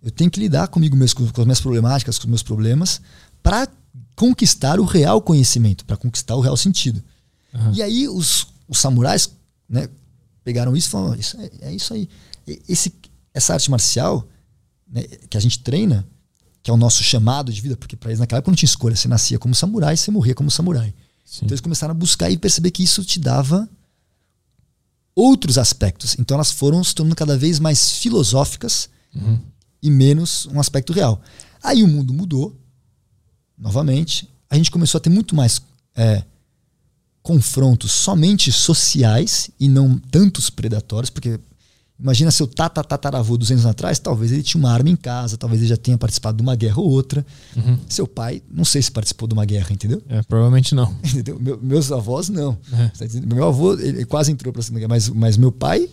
eu 0.01 0.11
tenho 0.11 0.31
que 0.31 0.39
lidar 0.39 0.67
comigo 0.67 0.95
mesmo, 0.95 1.17
com, 1.17 1.31
com 1.31 1.41
as 1.41 1.45
minhas 1.45 1.61
problemáticas, 1.61 2.17
com 2.17 2.23
os 2.25 2.29
meus 2.29 2.43
problemas, 2.43 3.01
para 3.49 3.67
conquistar 4.15 4.79
o 4.79 4.83
real 4.85 5.21
conhecimento, 5.21 5.85
para 5.85 5.97
conquistar 5.97 6.35
o 6.35 6.41
real 6.41 6.57
sentido. 6.57 7.03
Aham. 7.53 7.71
E 7.73 7.81
aí 7.81 8.07
os, 8.07 8.47
os 8.67 8.79
samurais 8.79 9.31
né, 9.69 9.87
pegaram 10.43 10.75
isso 10.75 10.87
e 10.87 10.91
falaram: 10.91 11.19
isso 11.19 11.37
é, 11.39 11.49
é 11.61 11.73
isso 11.73 11.93
aí. 11.93 12.09
Esse, 12.67 12.93
essa 13.33 13.53
arte 13.53 13.69
marcial 13.69 14.27
né, 14.89 15.03
que 15.29 15.37
a 15.37 15.39
gente 15.39 15.59
treina, 15.59 16.07
que 16.63 16.71
é 16.71 16.73
o 16.73 16.77
nosso 16.77 17.03
chamado 17.03 17.51
de 17.51 17.61
vida, 17.61 17.75
porque 17.77 17.95
para 17.95 18.09
eles 18.09 18.19
naquela 18.19 18.39
época 18.39 18.51
não 18.51 18.55
tinha 18.55 18.67
escolha, 18.67 18.95
você 18.95 19.07
nascia 19.07 19.37
como 19.39 19.53
samurai, 19.53 19.95
você 19.97 20.11
morria 20.11 20.33
como 20.35 20.49
samurai. 20.49 20.93
Sim. 21.25 21.39
Então 21.43 21.49
eles 21.49 21.61
começaram 21.61 21.91
a 21.91 21.95
buscar 21.95 22.29
e 22.29 22.37
perceber 22.37 22.71
que 22.71 22.83
isso 22.83 23.03
te 23.03 23.19
dava 23.19 23.69
outros 25.15 25.57
aspectos. 25.57 26.15
Então 26.19 26.35
elas 26.35 26.51
foram 26.51 26.83
se 26.83 26.93
tornando 26.93 27.15
cada 27.15 27.37
vez 27.37 27.59
mais 27.59 27.91
filosóficas 27.93 28.89
Uhum. 29.15 29.39
e 29.81 29.89
menos 29.89 30.45
um 30.47 30.59
aspecto 30.59 30.93
real. 30.93 31.19
Aí 31.63 31.81
o 31.81 31.87
mundo 31.87 32.13
mudou, 32.13 32.55
novamente. 33.57 34.29
A 34.49 34.55
gente 34.55 34.71
começou 34.71 34.97
a 34.99 35.01
ter 35.01 35.09
muito 35.09 35.35
mais 35.35 35.61
é, 35.95 36.23
confrontos 37.21 37.91
somente 37.91 38.51
sociais 38.51 39.49
e 39.59 39.67
não 39.67 39.97
tantos 39.97 40.49
predatórios, 40.49 41.09
porque 41.09 41.39
imagina 41.99 42.29
seu 42.31 42.47
tata 42.47 42.83
tataravô 42.83 43.35
200 43.37 43.65
anos 43.65 43.71
atrás, 43.71 43.99
talvez 43.99 44.31
ele 44.31 44.43
tinha 44.43 44.59
uma 44.59 44.71
arma 44.71 44.89
em 44.89 44.95
casa, 44.95 45.35
talvez 45.35 45.61
ele 45.61 45.69
já 45.69 45.75
tenha 45.75 45.97
participado 45.97 46.37
de 46.37 46.43
uma 46.43 46.55
guerra 46.55 46.79
ou 46.79 46.89
outra. 46.89 47.25
Uhum. 47.55 47.77
Seu 47.89 48.07
pai, 48.07 48.41
não 48.49 48.63
sei 48.63 48.81
se 48.81 48.91
participou 48.91 49.27
de 49.27 49.33
uma 49.33 49.43
guerra, 49.45 49.67
entendeu? 49.71 50.01
É, 50.07 50.21
provavelmente 50.23 50.73
não. 50.73 50.95
Meu- 51.41 51.59
meus 51.61 51.91
avós, 51.91 52.29
não. 52.29 52.57
É. 52.71 52.87
Tá? 52.89 53.05
Meu 53.25 53.45
avô, 53.47 53.73
ele 53.73 54.05
quase 54.05 54.31
entrou 54.31 54.53
para 54.53 54.61
a 54.61 54.63
Segunda 54.63 54.79
Guerra, 54.81 54.89
mas, 54.89 55.09
mas 55.09 55.37
meu 55.37 55.51
pai 55.51 55.89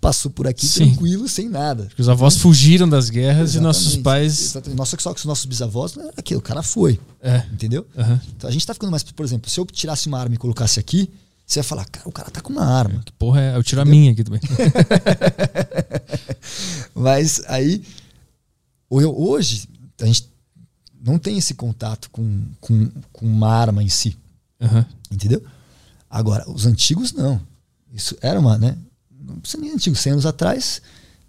passou 0.00 0.30
por 0.30 0.46
aqui 0.46 0.66
Sim. 0.66 0.86
tranquilo, 0.90 1.28
sem 1.28 1.48
nada. 1.48 1.84
Porque 1.86 2.02
os 2.02 2.08
avós 2.08 2.36
fugiram 2.36 2.88
das 2.88 3.10
guerras 3.10 3.54
e 3.54 3.60
nossos 3.60 3.82
Exatamente. 3.82 4.04
pais. 4.04 4.40
Exatamente. 4.40 4.78
Nossa, 4.78 4.96
só 4.98 5.12
que 5.12 5.18
os 5.20 5.24
nossos 5.24 5.44
bisavós 5.44 5.94
não 5.94 6.04
era 6.04 6.14
aquilo, 6.16 6.40
o 6.40 6.42
cara 6.42 6.62
foi. 6.62 7.00
É. 7.20 7.38
Entendeu? 7.52 7.86
Aham. 7.96 8.20
Então 8.36 8.48
a 8.48 8.52
gente 8.52 8.66
tá 8.66 8.74
ficando 8.74 8.90
mais. 8.90 9.02
Por 9.02 9.24
exemplo, 9.24 9.50
se 9.50 9.58
eu 9.58 9.66
tirasse 9.66 10.08
uma 10.08 10.18
arma 10.20 10.34
e 10.34 10.38
colocasse 10.38 10.78
aqui, 10.78 11.10
Você 11.46 11.60
vai 11.60 11.68
falar, 11.68 11.84
cara, 11.86 12.06
o 12.08 12.12
cara 12.12 12.30
tá 12.30 12.40
com 12.42 12.52
uma 12.52 12.64
arma. 12.64 13.02
Que 13.04 13.12
porra 13.12 13.40
é? 13.40 13.56
Eu 13.56 13.62
tiro 13.62 13.80
a 13.80 13.84
minha 13.84 14.12
aqui 14.12 14.22
também. 14.22 14.40
Mas 16.94 17.42
aí, 17.46 17.82
hoje, 18.90 19.68
a 20.00 20.06
gente 20.06 20.28
não 21.02 21.18
tem 21.18 21.38
esse 21.38 21.54
contato 21.54 22.10
com, 22.10 22.42
com, 22.60 22.90
com 23.12 23.26
uma 23.26 23.48
arma 23.48 23.82
em 23.82 23.88
si. 23.88 24.16
Uhum. 24.60 24.84
Entendeu? 25.10 25.42
Agora, 26.10 26.48
os 26.50 26.66
antigos 26.66 27.12
não. 27.12 27.40
Isso 27.92 28.16
era 28.20 28.38
uma, 28.38 28.58
né? 28.58 28.76
Não 29.28 29.40
precisa 29.40 29.62
nem 29.62 29.72
antigo. 29.72 29.94
100 29.94 30.12
anos 30.12 30.26
atrás, 30.26 30.80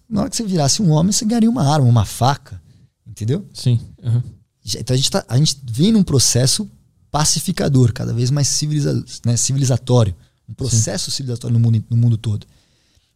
na 0.10 0.22
hora 0.22 0.30
que 0.30 0.36
você 0.36 0.44
virasse 0.44 0.82
um 0.82 0.90
homem, 0.92 1.12
você 1.12 1.26
ganharia 1.26 1.50
uma 1.50 1.64
arma, 1.64 1.88
uma 1.88 2.06
faca. 2.06 2.62
Entendeu? 3.06 3.46
Sim. 3.54 3.80
Uhum. 4.02 4.24
Então 4.78 4.94
a 4.94 4.98
gente, 4.98 5.12
tá, 5.12 5.26
a 5.28 5.38
gente 5.38 5.58
vem 5.70 5.92
num 5.92 6.04
processo 6.04 6.70
pacificador, 7.12 7.92
cada 7.92 8.14
vez 8.14 8.30
mais 8.30 8.48
civiliza, 8.48 9.04
né, 9.26 9.36
civilizatório. 9.36 10.16
Um 10.48 10.54
processo 10.54 11.10
Sim. 11.10 11.18
civilizatório 11.18 11.58
no 11.58 11.60
mundo, 11.60 11.84
no 11.90 11.98
mundo 11.98 12.18
todo. 12.18 12.46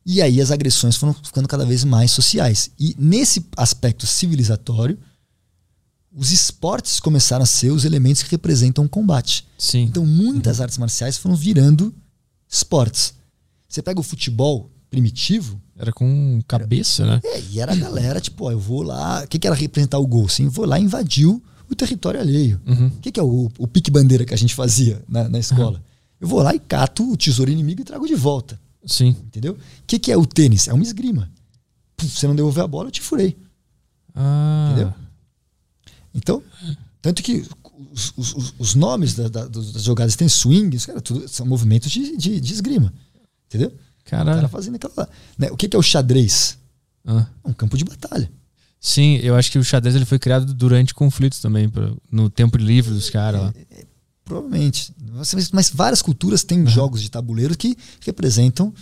E 0.06 0.22
aí 0.22 0.42
as 0.42 0.52
agressões 0.52 0.96
foram 0.96 1.14
ficando 1.14 1.48
cada 1.48 1.66
vez 1.66 1.84
mais 1.84 2.12
sociais. 2.12 2.72
E 2.78 2.96
nesse 3.00 3.46
aspecto 3.56 4.06
civilizatório, 4.06 4.98
os 6.12 6.32
esportes 6.32 7.00
começaram 7.00 7.44
a 7.44 7.48
ser 7.48 7.72
os 7.72 7.86
elementos 7.86 8.22
que 8.22 8.32
representam 8.32 8.86
o 8.86 8.90
combate. 8.90 9.48
Sim. 9.58 9.84
Então 9.84 10.06
muitas 10.06 10.58
uhum. 10.58 10.64
artes 10.64 10.78
marciais 10.78 11.18
foram 11.18 11.36
virando 11.36 11.94
esportes. 12.50 13.14
Você 13.68 13.82
pega 13.82 14.00
o 14.00 14.04
futebol 14.04 14.70
primitivo. 14.94 15.60
Era 15.76 15.92
com 15.92 16.40
cabeça, 16.48 17.04
né? 17.04 17.20
É, 17.24 17.42
e 17.52 17.60
era 17.60 17.74
a 17.74 17.76
galera, 17.76 18.22
tipo, 18.22 18.46
ó, 18.46 18.52
eu 18.52 18.60
vou 18.60 18.84
lá. 18.84 19.24
O 19.24 19.28
que, 19.28 19.40
que 19.40 19.48
era 19.48 19.56
representar 19.56 19.98
o 19.98 20.06
gol? 20.06 20.30
Sim, 20.30 20.48
vou 20.48 20.66
lá 20.66 20.80
e 20.80 20.84
invadiu 20.84 21.44
o 21.68 21.74
território 21.74 22.20
alheio. 22.20 22.62
O 22.66 22.72
uhum. 22.72 22.90
que, 23.02 23.12
que 23.12 23.20
é 23.20 23.24
o, 23.24 23.52
o 23.58 23.68
pique-bandeira 23.68 24.24
que 24.24 24.34
a 24.36 24.38
gente 24.38 24.54
fazia 24.54 25.04
na, 25.10 25.28
na 25.28 25.40
escola? 25.40 25.80
Uhum. 25.80 25.84
Eu 26.22 26.28
vou 26.28 26.44
lá 26.44 26.54
e 26.54 26.60
cato 26.60 27.12
o 27.12 27.18
tesouro 27.18 27.50
inimigo 27.50 27.82
e 27.82 27.84
trago 27.84 28.06
de 28.06 28.14
volta. 28.14 28.60
Sim. 28.86 29.16
Entendeu? 29.26 29.54
O 29.54 29.58
que, 29.88 29.98
que 29.98 30.12
é 30.12 30.18
o 30.18 30.28
tênis? 30.28 30.68
É 30.68 30.74
uma 30.74 30.84
esgrima. 30.84 31.32
Puf, 31.98 32.08
você 32.08 32.28
não 32.28 32.36
devolveu 32.36 32.64
a 32.64 32.68
bola, 32.68 32.90
eu 32.90 32.92
te 32.92 33.02
furei. 33.02 33.36
Ah. 34.14 34.70
Entendeu? 34.72 34.94
Então, 36.14 36.44
tanto 37.02 37.24
que 37.24 37.44
os, 37.92 38.14
os, 38.16 38.54
os 38.60 38.76
nomes 38.76 39.16
da, 39.16 39.28
da, 39.28 39.48
das 39.48 39.84
jogadas 39.84 40.16
tem 40.16 40.30
swing, 40.30 40.76
isso, 40.76 40.86
cara, 40.86 41.02
tudo, 41.02 41.28
são 41.28 41.48
movimentos 41.48 41.92
de, 41.92 42.16
de, 42.16 42.40
de 42.40 42.54
esgrima. 42.54 42.94
Entendeu? 43.48 43.74
Caralho. 44.06 44.32
O 44.32 44.36
cara 44.36 44.48
fazendo 44.48 44.76
aquela. 44.76 45.10
Né? 45.38 45.48
O 45.52 45.58
que, 45.58 45.68
que 45.68 45.76
é 45.76 45.80
o 45.80 45.84
xadrez? 45.84 46.58
Ah. 47.06 47.28
É 47.44 47.50
um 47.50 47.54
campo 47.54 47.78
de 47.78 47.84
batalha. 47.84 48.30
Sim, 48.80 49.16
eu 49.18 49.36
acho 49.36 49.52
que 49.52 49.58
o 49.58 49.64
xadrez 49.64 49.96
ele 49.96 50.06
foi 50.06 50.20
criado 50.20 50.54
durante 50.54 50.94
conflitos 50.94 51.40
também, 51.40 51.70
pra, 51.70 51.92
no 52.12 52.30
tempo 52.30 52.58
livre 52.58 52.94
dos 52.94 53.10
caras 53.10 53.42
lá. 53.42 53.54
É, 53.56 53.82
é, 53.82 53.86
provavelmente. 54.26 54.94
Mas 55.54 55.70
várias 55.70 56.02
culturas 56.02 56.44
têm 56.44 56.66
jogos 56.68 57.02
de 57.02 57.10
tabuleiro 57.10 57.56
que 57.58 57.78
representam 58.02 58.74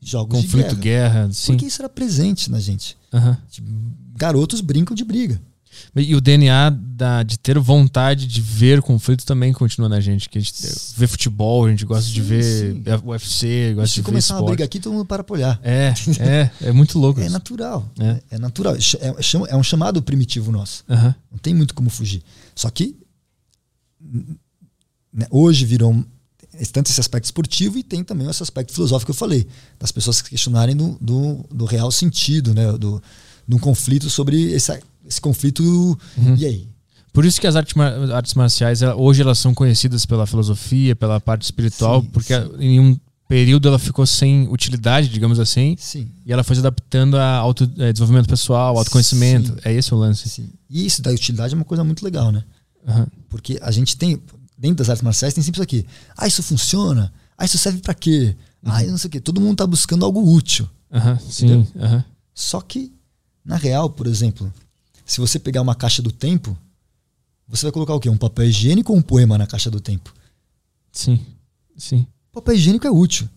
jogos 0.00 0.42
Conflito, 0.42 0.74
de 0.74 0.80
guerra. 0.80 1.14
guerra 1.14 1.32
sim. 1.32 1.52
Porque 1.52 1.66
isso 1.66 1.80
era 1.80 1.88
presente 1.88 2.50
na 2.50 2.60
gente. 2.60 2.96
Garotos 4.16 4.60
brincam 4.60 4.94
de 4.94 5.04
briga. 5.04 5.40
E 5.94 6.14
o 6.14 6.20
DNA 6.20 6.70
da, 6.70 7.22
de 7.22 7.38
ter 7.38 7.58
vontade 7.58 8.26
de 8.26 8.40
ver 8.40 8.80
conflito 8.80 9.24
também 9.24 9.52
continua 9.52 9.88
na 9.88 10.00
gente. 10.00 10.28
Que 10.28 10.38
a 10.38 10.40
gente 10.40 10.54
vê 10.96 11.06
futebol, 11.06 11.66
a 11.66 11.70
gente 11.70 11.84
gosta 11.84 12.06
sim, 12.06 12.14
de 12.14 12.22
ver 12.22 12.42
sim. 12.42 12.82
UFC, 13.04 13.74
gosta 13.74 13.88
Se 13.88 13.94
de 13.94 14.00
ver 14.00 14.06
começar 14.06 14.38
uma 14.38 14.46
briga 14.46 14.64
aqui, 14.64 14.80
todo 14.80 14.92
mundo 14.92 15.04
para 15.04 15.20
apoiar. 15.20 15.60
É, 15.62 15.92
é, 16.18 16.50
é 16.68 16.72
muito 16.72 16.98
louco. 16.98 17.20
É 17.20 17.24
isso. 17.24 17.32
natural. 17.32 17.90
É. 17.98 18.22
é 18.30 18.38
natural. 18.38 18.74
É, 18.74 19.50
é, 19.50 19.56
um 19.56 19.62
chamado 19.62 20.02
primitivo 20.02 20.50
nosso. 20.50 20.84
Uhum. 20.88 21.14
Não 21.32 21.38
tem 21.40 21.54
muito 21.54 21.74
como 21.74 21.90
fugir. 21.90 22.22
Só 22.54 22.70
que 22.70 22.96
né, 25.12 25.26
hoje 25.30 25.64
virou 25.64 26.04
tanto 26.72 26.90
esse 26.90 27.00
aspecto 27.00 27.24
esportivo 27.24 27.78
e 27.78 27.82
tem 27.82 28.04
também 28.04 28.28
esse 28.28 28.42
aspecto 28.42 28.72
filosófico 28.72 29.06
que 29.06 29.16
eu 29.16 29.18
falei, 29.18 29.46
das 29.78 29.90
pessoas 29.90 30.18
se 30.18 30.24
questionarem 30.24 30.76
do, 30.76 30.98
do, 31.00 31.44
do 31.50 31.64
real 31.64 31.90
sentido, 31.90 32.54
né, 32.54 32.72
do, 32.72 33.02
de 33.46 33.54
um 33.54 33.58
conflito 33.58 34.10
sobre 34.10 34.52
esse, 34.52 34.78
esse 35.06 35.20
conflito. 35.20 35.62
Uhum. 35.62 36.36
E 36.36 36.46
aí? 36.46 36.68
Por 37.12 37.24
isso 37.24 37.40
que 37.40 37.46
as 37.46 37.56
artes, 37.56 37.74
artes 38.12 38.34
marciais, 38.34 38.80
hoje 38.82 39.20
elas 39.20 39.38
são 39.38 39.52
conhecidas 39.52 40.06
pela 40.06 40.26
filosofia, 40.26 40.96
pela 40.96 41.20
parte 41.20 41.42
espiritual, 41.42 42.00
sim, 42.00 42.08
porque 42.08 42.34
sim. 42.34 42.50
em 42.58 42.80
um 42.80 42.98
período 43.28 43.68
ela 43.68 43.78
ficou 43.78 44.06
sem 44.06 44.48
utilidade, 44.48 45.08
digamos 45.08 45.38
assim. 45.38 45.76
Sim. 45.78 46.08
E 46.24 46.32
ela 46.32 46.42
foi 46.42 46.56
se 46.56 46.60
adaptando 46.60 47.16
a 47.16 47.36
auto, 47.36 47.64
a 47.64 47.92
desenvolvimento 47.92 48.28
pessoal, 48.28 48.78
autoconhecimento. 48.78 49.52
Sim. 49.52 49.58
É 49.64 49.72
esse 49.72 49.94
o 49.94 49.96
lance. 49.98 50.28
Sim. 50.28 50.50
E 50.68 50.86
isso 50.86 51.02
da 51.02 51.10
utilidade 51.10 51.54
é 51.54 51.56
uma 51.56 51.64
coisa 51.64 51.84
muito 51.84 52.02
legal, 52.02 52.32
né? 52.32 52.42
Uhum. 52.86 53.06
Porque 53.28 53.58
a 53.62 53.70
gente 53.70 53.96
tem, 53.96 54.20
dentro 54.56 54.76
das 54.76 54.88
artes 54.88 55.02
marciais, 55.02 55.34
tem 55.34 55.42
sempre 55.42 55.58
isso 55.58 55.62
aqui. 55.62 55.86
Ah, 56.16 56.26
isso 56.26 56.42
funciona? 56.42 57.12
Ah, 57.36 57.44
isso 57.44 57.58
serve 57.58 57.80
para 57.80 57.94
quê? 57.94 58.34
Uhum. 58.62 58.72
Ah, 58.72 58.82
não 58.84 58.98
sei 58.98 59.08
o 59.08 59.10
quê. 59.10 59.20
Todo 59.20 59.40
mundo 59.40 59.56
tá 59.56 59.66
buscando 59.66 60.04
algo 60.04 60.20
útil. 60.30 60.68
Uhum. 60.90 61.18
Sim. 61.30 61.66
Só 62.34 62.60
que, 62.60 62.92
na 63.44 63.56
real, 63.56 63.90
por 63.90 64.06
exemplo, 64.06 64.52
se 65.12 65.20
você 65.20 65.38
pegar 65.38 65.60
uma 65.60 65.74
caixa 65.74 66.00
do 66.00 66.10
tempo, 66.10 66.56
você 67.46 67.66
vai 67.66 67.72
colocar 67.72 67.94
o 67.94 68.00
quê? 68.00 68.08
Um 68.08 68.16
papel 68.16 68.46
higiênico 68.46 68.94
ou 68.94 68.98
um 68.98 69.02
poema 69.02 69.36
na 69.36 69.46
caixa 69.46 69.70
do 69.70 69.78
tempo? 69.78 70.10
Sim, 70.90 71.20
sim. 71.76 72.06
Papel 72.32 72.54
higiênico 72.54 72.86
é 72.86 72.90
útil. 72.90 73.28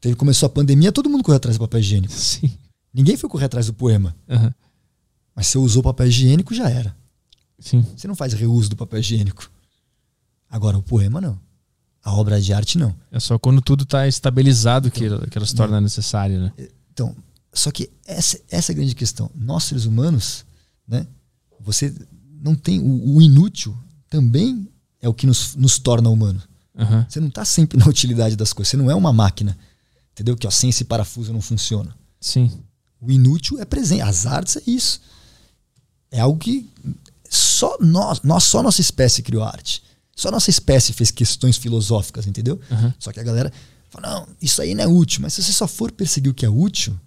Teve, 0.00 0.16
começou 0.16 0.48
a 0.48 0.50
pandemia, 0.50 0.90
todo 0.90 1.08
mundo 1.08 1.22
correu 1.22 1.36
atrás 1.36 1.56
do 1.56 1.60
papel 1.60 1.78
higiênico. 1.78 2.12
Sim. 2.12 2.50
Ninguém 2.92 3.16
foi 3.16 3.30
correr 3.30 3.44
atrás 3.44 3.66
do 3.66 3.74
poema. 3.74 4.12
Uhum. 4.28 4.50
Mas 5.36 5.46
se 5.46 5.52
você 5.52 5.58
usou 5.58 5.84
papel 5.84 6.08
higiênico, 6.08 6.52
já 6.52 6.68
era. 6.68 6.92
Sim. 7.60 7.86
Você 7.96 8.08
não 8.08 8.16
faz 8.16 8.32
reuso 8.32 8.68
do 8.68 8.74
papel 8.74 8.98
higiênico. 8.98 9.48
Agora, 10.50 10.76
o 10.76 10.82
poema 10.82 11.20
não. 11.20 11.38
A 12.02 12.12
obra 12.12 12.40
de 12.40 12.52
arte 12.52 12.76
não. 12.76 12.92
É 13.12 13.20
só 13.20 13.38
quando 13.38 13.62
tudo 13.62 13.84
está 13.84 14.08
estabilizado 14.08 14.88
então, 14.88 14.98
que, 14.98 15.06
ela, 15.06 15.26
que 15.28 15.38
ela 15.38 15.46
se 15.46 15.54
torna 15.54 15.76
não. 15.76 15.82
necessária, 15.82 16.40
né? 16.40 16.52
Então, 16.92 17.14
só 17.52 17.70
que 17.70 17.88
essa, 18.04 18.40
essa 18.50 18.72
é 18.72 18.74
a 18.74 18.76
grande 18.76 18.96
questão. 18.96 19.30
Nós, 19.32 19.62
seres 19.62 19.84
humanos, 19.84 20.44
né? 20.88 21.06
Você 21.60 21.94
não 22.40 22.54
tem. 22.54 22.80
O, 22.80 23.16
o 23.16 23.22
inútil 23.22 23.76
também 24.08 24.66
é 25.00 25.08
o 25.08 25.14
que 25.14 25.26
nos, 25.26 25.54
nos 25.54 25.78
torna 25.78 26.08
humanos. 26.08 26.42
Uhum. 26.74 27.04
Você 27.08 27.20
não 27.20 27.28
está 27.28 27.44
sempre 27.44 27.78
na 27.78 27.86
utilidade 27.88 28.36
das 28.36 28.52
coisas. 28.52 28.70
Você 28.70 28.76
não 28.76 28.90
é 28.90 28.94
uma 28.94 29.12
máquina. 29.12 29.56
Entendeu? 30.12 30.36
Que 30.36 30.46
ó, 30.46 30.50
sem 30.50 30.70
esse 30.70 30.84
parafuso 30.84 31.32
não 31.32 31.40
funciona. 31.40 31.94
Sim. 32.20 32.50
O 33.00 33.10
inútil 33.10 33.60
é 33.60 33.64
presente. 33.64 34.02
As 34.02 34.26
artes 34.26 34.56
é 34.56 34.62
isso. 34.66 35.00
É 36.10 36.20
algo 36.20 36.38
que 36.38 36.68
só 37.28 37.76
nós, 37.80 38.22
nós 38.22 38.44
só 38.44 38.62
nossa 38.62 38.80
espécie 38.80 39.22
criou 39.22 39.44
arte. 39.44 39.82
Só 40.16 40.30
nossa 40.30 40.50
espécie 40.50 40.92
fez 40.92 41.10
questões 41.10 41.56
filosóficas, 41.56 42.26
entendeu? 42.26 42.60
Uhum. 42.70 42.92
Só 42.98 43.12
que 43.12 43.20
a 43.20 43.22
galera 43.22 43.52
fala, 43.90 44.08
não, 44.08 44.28
isso 44.42 44.60
aí 44.60 44.74
não 44.74 44.84
é 44.84 44.86
útil. 44.86 45.20
Mas 45.22 45.34
se 45.34 45.42
você 45.42 45.52
só 45.52 45.68
for 45.68 45.92
perseguir 45.92 46.30
o 46.30 46.34
que 46.34 46.44
é 46.44 46.48
útil, 46.48 46.98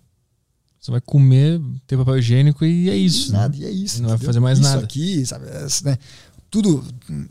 você 0.81 0.89
vai 0.89 0.99
comer, 0.99 1.61
ter 1.85 1.95
papel 1.95 2.17
higiênico 2.17 2.65
e 2.65 2.89
é 2.89 2.97
isso. 2.97 3.31
Né? 3.31 3.37
Nada, 3.37 3.55
né? 3.55 3.63
e 3.63 3.67
é 3.67 3.69
isso. 3.69 4.01
Não 4.01 4.09
entendeu? 4.09 4.17
vai 4.17 4.25
fazer 4.25 4.39
mais 4.39 4.59
isso 4.59 4.67
nada. 4.67 4.83
aqui, 4.83 5.23
sabe? 5.23 5.45
Né? 5.83 5.97
Tudo. 6.49 6.83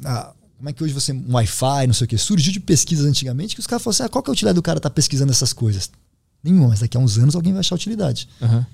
Ah, 0.04 0.32
como 0.56 0.68
é 0.68 0.72
que 0.72 0.84
hoje 0.84 0.94
você. 0.94 1.12
Um 1.12 1.34
Wi-Fi, 1.34 1.86
não 1.88 1.94
sei 1.94 2.04
o 2.04 2.08
que. 2.08 2.16
Surgiu 2.16 2.52
de 2.52 2.60
pesquisas 2.60 3.04
antigamente 3.04 3.56
que 3.56 3.60
os 3.60 3.66
caras 3.66 3.82
falaram 3.82 3.96
assim: 3.96 4.02
ah, 4.04 4.08
qual 4.08 4.22
que 4.22 4.30
é 4.30 4.32
a 4.32 4.34
utilidade 4.34 4.54
do 4.54 4.62
cara 4.62 4.78
estar 4.78 4.88
tá 4.88 4.94
pesquisando 4.94 5.32
essas 5.32 5.52
coisas? 5.52 5.90
Nenhuma, 6.44 6.68
mas 6.68 6.78
daqui 6.78 6.96
a 6.96 7.00
uns 7.00 7.18
anos 7.18 7.34
alguém 7.34 7.52
vai 7.52 7.60
achar 7.60 7.74
utilidade. 7.74 8.28
Uhum. 8.40 8.64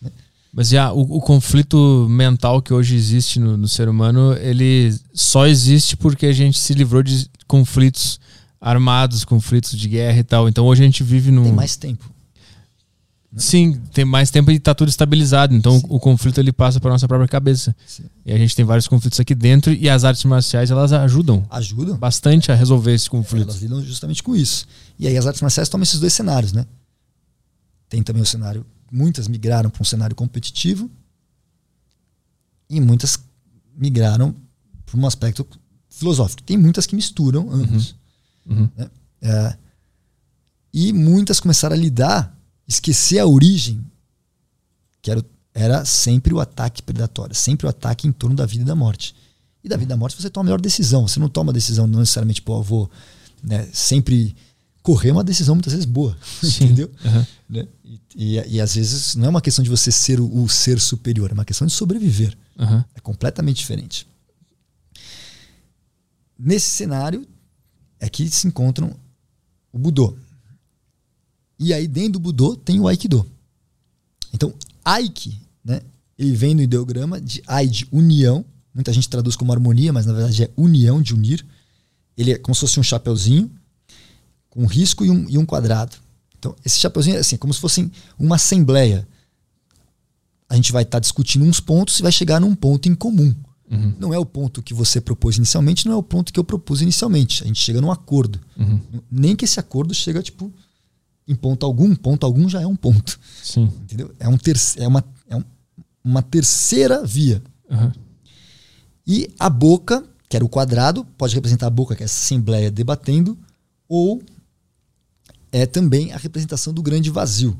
Né? 0.00 0.12
Mas 0.52 0.68
já 0.68 0.92
o, 0.92 1.00
o, 1.00 1.20
conflito 1.20 2.06
mental 2.08 2.62
que 2.62 2.72
hoje 2.72 2.94
existe 2.94 3.40
no, 3.40 3.56
no, 3.56 3.68
ser 3.68 3.88
humano, 3.88 4.32
ele 4.34 4.96
só 5.12 5.46
existe 5.46 5.96
porque 5.96 6.26
a 6.26 6.32
gente 6.32 6.58
se 6.58 6.72
livrou 6.72 7.02
de 7.02 7.28
conflitos 7.46 8.20
armados, 8.60 9.24
conflitos 9.24 9.76
de 9.76 9.88
guerra 9.88 10.18
e 10.18 10.24
tal. 10.24 10.48
Então 10.48 10.66
hoje 10.66 10.82
a 10.82 10.86
gente 10.86 11.02
vive 11.02 11.32
num. 11.32 11.44
Tem 11.44 11.52
mais 11.52 11.76
tempo. 11.76 12.08
Sim, 13.36 13.74
tem 13.92 14.04
mais 14.04 14.28
tempo 14.30 14.50
e 14.50 14.56
está 14.56 14.74
tudo 14.74 14.88
estabilizado. 14.88 15.54
Então 15.54 15.78
Sim. 15.78 15.86
o 15.88 16.00
conflito 16.00 16.38
ele 16.38 16.52
passa 16.52 16.80
para 16.80 16.90
nossa 16.90 17.06
própria 17.06 17.28
cabeça. 17.28 17.74
Sim. 17.86 18.04
E 18.26 18.32
a 18.32 18.36
gente 18.36 18.56
tem 18.56 18.64
vários 18.64 18.88
conflitos 18.88 19.20
aqui 19.20 19.34
dentro 19.34 19.72
e 19.72 19.88
as 19.88 20.04
artes 20.04 20.24
marciais 20.24 20.70
elas 20.70 20.92
ajudam. 20.92 21.46
Ajudam 21.48 21.96
bastante 21.96 22.50
a 22.50 22.54
resolver 22.56 22.92
esse 22.92 23.08
conflito. 23.08 23.50
Elas 23.50 23.62
lidam 23.62 23.84
justamente 23.84 24.22
com 24.22 24.34
isso. 24.34 24.66
E 24.98 25.06
aí 25.06 25.16
as 25.16 25.26
artes 25.26 25.42
marciais 25.42 25.68
tomam 25.68 25.84
esses 25.84 26.00
dois 26.00 26.12
cenários, 26.12 26.52
né? 26.52 26.66
Tem 27.88 28.02
também 28.02 28.22
o 28.22 28.26
cenário, 28.26 28.66
muitas 28.90 29.28
migraram 29.28 29.70
para 29.70 29.82
um 29.82 29.84
cenário 29.84 30.16
competitivo 30.16 30.90
e 32.68 32.80
muitas 32.80 33.18
migraram 33.76 34.34
para 34.84 34.98
um 34.98 35.06
aspecto 35.06 35.46
filosófico. 35.88 36.42
Tem 36.42 36.56
muitas 36.56 36.84
que 36.84 36.96
misturam 36.96 37.48
ambos. 37.52 37.94
Uhum. 38.44 38.62
Uhum. 38.62 38.70
Né? 38.76 38.90
É, 39.22 39.56
e 40.72 40.92
muitas 40.92 41.38
começaram 41.38 41.76
a 41.76 41.78
lidar 41.78 42.39
esquecer 42.70 43.18
a 43.18 43.26
origem, 43.26 43.84
que 45.02 45.10
era, 45.10 45.24
era 45.52 45.84
sempre 45.84 46.32
o 46.32 46.38
ataque 46.38 46.82
predatório, 46.82 47.34
sempre 47.34 47.66
o 47.66 47.68
ataque 47.68 48.06
em 48.06 48.12
torno 48.12 48.36
da 48.36 48.46
vida 48.46 48.62
e 48.62 48.66
da 48.66 48.76
morte. 48.76 49.14
E 49.62 49.68
da 49.68 49.76
vida 49.76 49.92
e 49.92 49.94
da 49.94 49.96
morte 49.96 50.16
você 50.16 50.30
toma 50.30 50.44
a 50.44 50.46
melhor 50.46 50.60
decisão. 50.60 51.06
Você 51.06 51.18
não 51.18 51.28
toma 51.28 51.50
a 51.50 51.52
decisão 51.52 51.86
não 51.86 51.98
necessariamente, 51.98 52.40
pô, 52.40 52.58
eu 52.58 52.62
vou 52.62 52.90
né, 53.42 53.68
sempre 53.72 54.36
correr 54.82 55.10
uma 55.10 55.24
decisão 55.24 55.56
muitas 55.56 55.72
vezes 55.72 55.84
boa, 55.84 56.16
entendeu? 56.42 56.90
Uhum. 57.04 57.26
Né? 57.48 57.68
E, 57.84 58.38
e, 58.38 58.54
e, 58.54 58.60
às 58.60 58.74
vezes 58.76 59.16
não 59.16 59.26
é 59.26 59.28
uma 59.28 59.42
questão 59.42 59.62
de 59.62 59.68
você 59.68 59.90
ser 59.90 60.20
o, 60.20 60.42
o 60.42 60.48
ser 60.48 60.80
superior, 60.80 61.30
é 61.30 61.34
uma 61.34 61.44
questão 61.44 61.66
de 61.66 61.72
sobreviver. 61.72 62.38
Uhum. 62.56 62.84
É 62.94 63.00
completamente 63.00 63.56
diferente. 63.56 64.06
Nesse 66.38 66.70
cenário 66.70 67.26
é 67.98 68.08
que 68.08 68.30
se 68.30 68.46
encontram 68.46 68.94
o 69.72 69.78
Budô. 69.78 70.16
E 71.60 71.74
aí 71.74 71.86
dentro 71.86 72.12
do 72.12 72.20
Budô 72.20 72.56
tem 72.56 72.80
o 72.80 72.88
Aikido. 72.88 73.24
Então, 74.32 74.54
Aiki, 74.82 75.38
né? 75.62 75.82
Ele 76.18 76.32
vem 76.32 76.54
no 76.54 76.62
ideograma 76.62 77.20
de 77.20 77.42
Ai 77.46 77.66
de 77.66 77.86
união. 77.92 78.44
Muita 78.74 78.92
gente 78.92 79.08
traduz 79.08 79.36
como 79.36 79.52
harmonia, 79.52 79.92
mas 79.92 80.06
na 80.06 80.14
verdade 80.14 80.44
é 80.44 80.50
união, 80.56 81.02
de 81.02 81.12
unir. 81.12 81.44
Ele 82.16 82.32
é 82.32 82.38
como 82.38 82.54
se 82.54 82.62
fosse 82.62 82.80
um 82.80 82.82
chapeuzinho 82.82 83.50
com 84.48 84.62
um 84.62 84.66
risco 84.66 85.04
e 85.04 85.10
um, 85.10 85.28
e 85.28 85.36
um 85.36 85.44
quadrado. 85.44 85.96
Então, 86.38 86.56
esse 86.64 86.78
chapeuzinho 86.78 87.16
é 87.16 87.20
assim, 87.20 87.36
como 87.36 87.52
se 87.52 87.60
fosse 87.60 87.90
uma 88.18 88.36
assembleia. 88.36 89.06
A 90.48 90.56
gente 90.56 90.72
vai 90.72 90.82
estar 90.82 90.96
tá 90.96 91.00
discutindo 91.00 91.44
uns 91.44 91.60
pontos 91.60 91.98
e 91.98 92.02
vai 92.02 92.10
chegar 92.10 92.40
num 92.40 92.54
ponto 92.54 92.88
em 92.88 92.94
comum. 92.94 93.34
Uhum. 93.70 93.94
Não 94.00 94.14
é 94.14 94.18
o 94.18 94.26
ponto 94.26 94.62
que 94.62 94.74
você 94.74 95.00
propôs 95.00 95.36
inicialmente, 95.36 95.86
não 95.86 95.92
é 95.92 95.96
o 95.96 96.02
ponto 96.02 96.32
que 96.32 96.40
eu 96.40 96.44
propus 96.44 96.80
inicialmente. 96.80 97.44
A 97.44 97.46
gente 97.46 97.60
chega 97.60 97.80
num 97.80 97.92
acordo. 97.92 98.40
Uhum. 98.58 98.80
Nem 99.10 99.36
que 99.36 99.44
esse 99.44 99.60
acordo 99.60 99.94
chega, 99.94 100.22
tipo, 100.22 100.52
em 101.30 101.34
ponto 101.36 101.64
algum, 101.64 101.94
ponto 101.94 102.26
algum 102.26 102.48
já 102.48 102.60
é 102.60 102.66
um 102.66 102.74
ponto. 102.74 103.20
Sim. 103.40 103.72
Entendeu? 103.82 104.12
É, 104.18 104.28
um 104.28 104.36
ter 104.36 104.56
é, 104.76 104.88
uma, 104.88 105.04
é 105.28 105.36
um, 105.36 105.44
uma 106.02 106.22
terceira 106.22 107.06
via. 107.06 107.40
Uhum. 107.70 107.92
E 109.06 109.32
a 109.38 109.48
boca, 109.48 110.04
que 110.28 110.34
era 110.36 110.44
o 110.44 110.48
quadrado, 110.48 111.04
pode 111.16 111.32
representar 111.36 111.68
a 111.68 111.70
boca, 111.70 111.94
que 111.94 112.02
é 112.02 112.04
essa 112.04 112.20
assembleia 112.20 112.68
debatendo, 112.68 113.38
ou 113.88 114.20
é 115.52 115.66
também 115.66 116.12
a 116.12 116.16
representação 116.16 116.72
do 116.72 116.82
grande 116.82 117.10
vazio. 117.10 117.56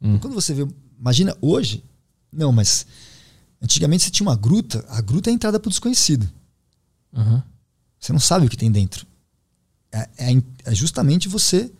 Hum. 0.00 0.18
Quando 0.18 0.32
você 0.32 0.54
vê, 0.54 0.66
imagina 0.98 1.36
hoje, 1.42 1.84
não, 2.32 2.52
mas 2.52 2.86
antigamente 3.60 4.04
você 4.04 4.10
tinha 4.10 4.26
uma 4.26 4.36
gruta, 4.36 4.82
a 4.88 5.02
gruta 5.02 5.28
é 5.28 5.30
a 5.30 5.34
entrada 5.34 5.60
para 5.60 5.68
o 5.68 5.70
desconhecido. 5.70 6.26
Uhum. 7.12 7.42
Você 8.00 8.12
não 8.12 8.20
sabe 8.20 8.46
o 8.46 8.48
que 8.48 8.56
tem 8.56 8.72
dentro. 8.72 9.06
É, 9.92 10.08
é, 10.16 10.42
é 10.64 10.74
justamente 10.74 11.28
você? 11.28 11.70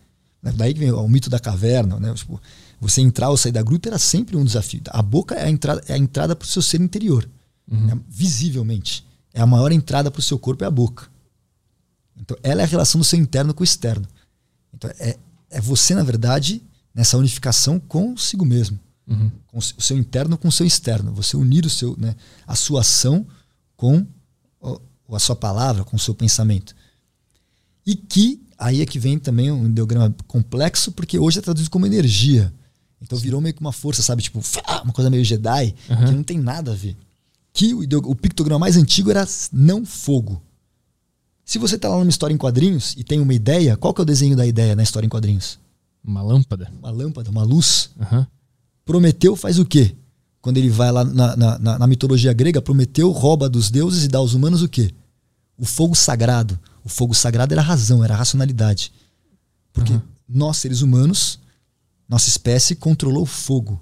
Daí 0.51 0.73
que 0.73 0.79
vem 0.79 0.91
o 0.91 1.07
mito 1.07 1.29
da 1.29 1.39
caverna, 1.39 1.99
né? 1.99 2.13
Tipo, 2.13 2.41
você 2.79 3.01
entrar 3.01 3.29
ou 3.29 3.37
sair 3.37 3.51
da 3.53 3.61
gruta 3.61 3.89
era 3.89 3.97
sempre 3.97 4.35
um 4.35 4.43
desafio. 4.43 4.81
A 4.89 5.01
boca 5.01 5.35
é 5.35 5.45
a 5.45 5.49
entrada, 5.49 5.81
é 5.87 5.93
a 5.93 5.97
entrada 5.97 6.35
para 6.35 6.45
o 6.45 6.47
seu 6.47 6.61
ser 6.61 6.81
interior, 6.81 7.27
uhum. 7.71 7.91
é, 7.91 7.97
visivelmente. 8.09 9.05
É 9.33 9.41
a 9.41 9.45
maior 9.45 9.71
entrada 9.71 10.11
para 10.11 10.19
o 10.19 10.23
seu 10.23 10.37
corpo 10.37 10.63
é 10.63 10.67
a 10.67 10.71
boca. 10.71 11.07
Então, 12.15 12.37
ela 12.43 12.61
é 12.61 12.65
a 12.65 12.67
relação 12.67 12.99
do 12.99 13.05
seu 13.05 13.17
interno 13.17 13.53
com 13.53 13.61
o 13.61 13.63
externo. 13.63 14.05
Então, 14.73 14.91
é, 14.99 15.17
é 15.49 15.61
você, 15.61 15.95
na 15.95 16.03
verdade, 16.03 16.61
nessa 16.93 17.17
unificação 17.17 17.79
consigo 17.79 18.45
mesmo. 18.45 18.79
Uhum. 19.07 19.31
Com 19.47 19.57
o 19.57 19.61
seu 19.61 19.97
interno 19.97 20.37
com 20.37 20.47
o 20.47 20.51
seu 20.51 20.65
externo. 20.65 21.13
Você 21.13 21.37
unir 21.37 21.65
o 21.65 21.69
seu, 21.69 21.95
né, 21.97 22.15
a 22.45 22.55
sua 22.55 22.81
ação 22.81 23.25
com 23.75 24.05
a 25.09 25.19
sua 25.19 25.35
palavra, 25.35 25.83
com 25.83 25.95
o 25.95 25.99
seu 25.99 26.13
pensamento. 26.13 26.75
E 27.85 27.95
que 27.95 28.42
aí 28.63 28.81
é 28.81 28.85
que 28.85 28.97
vem 28.97 29.19
também 29.19 29.51
um 29.51 29.65
ideograma 29.65 30.13
complexo, 30.27 30.91
porque 30.91 31.19
hoje 31.19 31.39
é 31.39 31.41
traduzido 31.41 31.69
como 31.69 31.85
energia. 31.85 32.53
Então 33.01 33.17
virou 33.17 33.41
meio 33.41 33.53
que 33.53 33.59
uma 33.59 33.73
força, 33.73 34.01
sabe? 34.01 34.21
Tipo, 34.21 34.41
uma 34.83 34.93
coisa 34.93 35.09
meio 35.09 35.25
Jedi, 35.25 35.75
uhum. 35.89 36.05
que 36.05 36.11
não 36.11 36.23
tem 36.23 36.39
nada 36.39 36.71
a 36.71 36.75
ver. 36.75 36.95
Que 37.51 37.73
o, 37.73 37.81
o 38.05 38.15
pictograma 38.15 38.59
mais 38.59 38.77
antigo 38.77 39.11
era 39.11 39.27
não 39.51 39.85
fogo. 39.85 40.41
Se 41.45 41.59
você 41.59 41.75
está 41.75 41.89
lá 41.89 41.97
numa 41.97 42.09
história 42.09 42.33
em 42.33 42.37
quadrinhos 42.37 42.95
e 42.97 43.03
tem 43.03 43.19
uma 43.19 43.33
ideia, 43.33 43.75
qual 43.75 43.93
que 43.93 43.99
é 43.99 44.03
o 44.03 44.05
desenho 44.05 44.35
da 44.35 44.47
ideia 44.47 44.75
na 44.75 44.83
história 44.83 45.05
em 45.05 45.09
quadrinhos? 45.09 45.59
Uma 46.01 46.21
lâmpada. 46.21 46.71
Uma 46.79 46.89
lâmpada, 46.89 47.29
uma 47.29 47.43
luz. 47.43 47.89
Uhum. 47.99 48.25
Prometeu 48.85 49.35
faz 49.35 49.59
o 49.59 49.65
quê? 49.65 49.93
Quando 50.41 50.57
ele 50.57 50.69
vai 50.69 50.91
lá 50.91 51.03
na, 51.03 51.35
na, 51.35 51.59
na, 51.59 51.79
na 51.79 51.87
mitologia 51.87 52.31
grega, 52.31 52.61
Prometeu 52.61 53.11
rouba 53.11 53.49
dos 53.49 53.69
deuses 53.69 54.05
e 54.05 54.07
dá 54.07 54.19
aos 54.19 54.33
humanos 54.33 54.61
o 54.61 54.69
quê? 54.69 54.91
O 55.57 55.65
fogo 55.65 55.95
sagrado. 55.95 56.57
O 56.83 56.89
fogo 56.89 57.13
sagrado 57.13 57.53
era 57.53 57.61
a 57.61 57.65
razão, 57.65 58.03
era 58.03 58.13
a 58.13 58.17
racionalidade. 58.17 58.91
Porque 59.71 59.93
uhum. 59.93 60.01
nós, 60.27 60.57
seres 60.57 60.81
humanos, 60.81 61.39
nossa 62.07 62.29
espécie 62.29 62.75
controlou 62.75 63.23
o 63.23 63.27
fogo. 63.27 63.81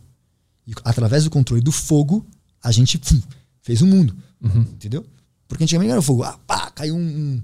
E 0.66 0.74
através 0.84 1.24
do 1.24 1.30
controle 1.30 1.62
do 1.62 1.72
fogo, 1.72 2.26
a 2.64 2.72
gente 2.72 2.98
pum, 2.98 3.22
fez 3.62 3.82
o 3.82 3.86
um 3.86 3.90
mundo. 3.90 4.16
Uhum. 4.42 4.62
Entendeu? 4.62 5.06
Porque 5.48 5.64
antigamente 5.64 5.92
era 5.92 6.00
o 6.00 6.04
fogo. 6.04 6.24
Ah, 6.24 6.40
pá, 6.48 6.72
caiu 6.72 6.96
um, 6.96 7.42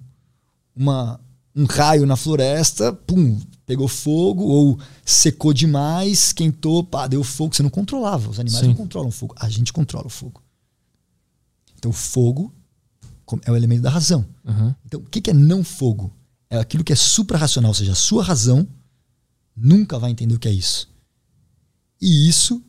uma, 0.75 1.19
um 1.55 1.65
raio 1.65 2.05
na 2.05 2.15
floresta, 2.15 2.93
pum, 2.93 3.39
pegou 3.65 3.87
fogo, 3.87 4.43
ou 4.43 4.79
secou 5.03 5.51
demais, 5.51 6.27
esquentou, 6.27 6.83
pá, 6.83 7.07
deu 7.07 7.23
fogo. 7.23 7.55
Você 7.55 7.63
não 7.63 7.69
controlava. 7.69 8.29
Os 8.29 8.39
animais 8.39 8.61
Sim. 8.61 8.69
não 8.69 8.75
controlam 8.75 9.09
o 9.09 9.11
fogo. 9.11 9.35
A 9.37 9.49
gente 9.49 9.73
controla 9.73 10.05
o 10.05 10.11
fogo. 10.11 10.41
Então, 11.75 11.91
o 11.91 11.93
fogo 11.93 12.53
é 13.43 13.51
o 13.51 13.55
elemento 13.55 13.81
da 13.81 13.89
razão. 13.89 14.25
Uhum. 14.45 14.73
Então, 14.85 14.99
o 14.99 15.03
que 15.03 15.29
é 15.29 15.33
não 15.33 15.63
fogo? 15.63 16.13
É 16.49 16.57
aquilo 16.57 16.83
que 16.83 16.93
é 16.93 16.95
suprarracional, 16.95 17.71
ou 17.71 17.75
seja, 17.75 17.91
a 17.91 17.95
sua 17.95 18.23
razão 18.23 18.67
nunca 19.55 19.99
vai 19.99 20.11
entender 20.11 20.35
o 20.35 20.39
que 20.39 20.47
é 20.47 20.53
isso. 20.53 20.89
E 22.01 22.29
isso, 22.29 22.61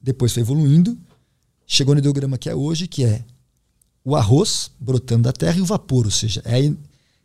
depois 0.00 0.32
foi 0.32 0.42
evoluindo, 0.42 0.96
chegou 1.66 1.94
no 1.94 1.98
ideograma 1.98 2.38
que 2.38 2.48
é 2.48 2.54
hoje, 2.54 2.86
que 2.86 3.04
é 3.04 3.24
o 4.04 4.14
arroz 4.14 4.70
brotando 4.78 5.24
da 5.24 5.32
terra 5.32 5.58
e 5.58 5.62
o 5.62 5.66
vapor, 5.66 6.04
ou 6.04 6.10
seja, 6.10 6.42
é, 6.44 6.72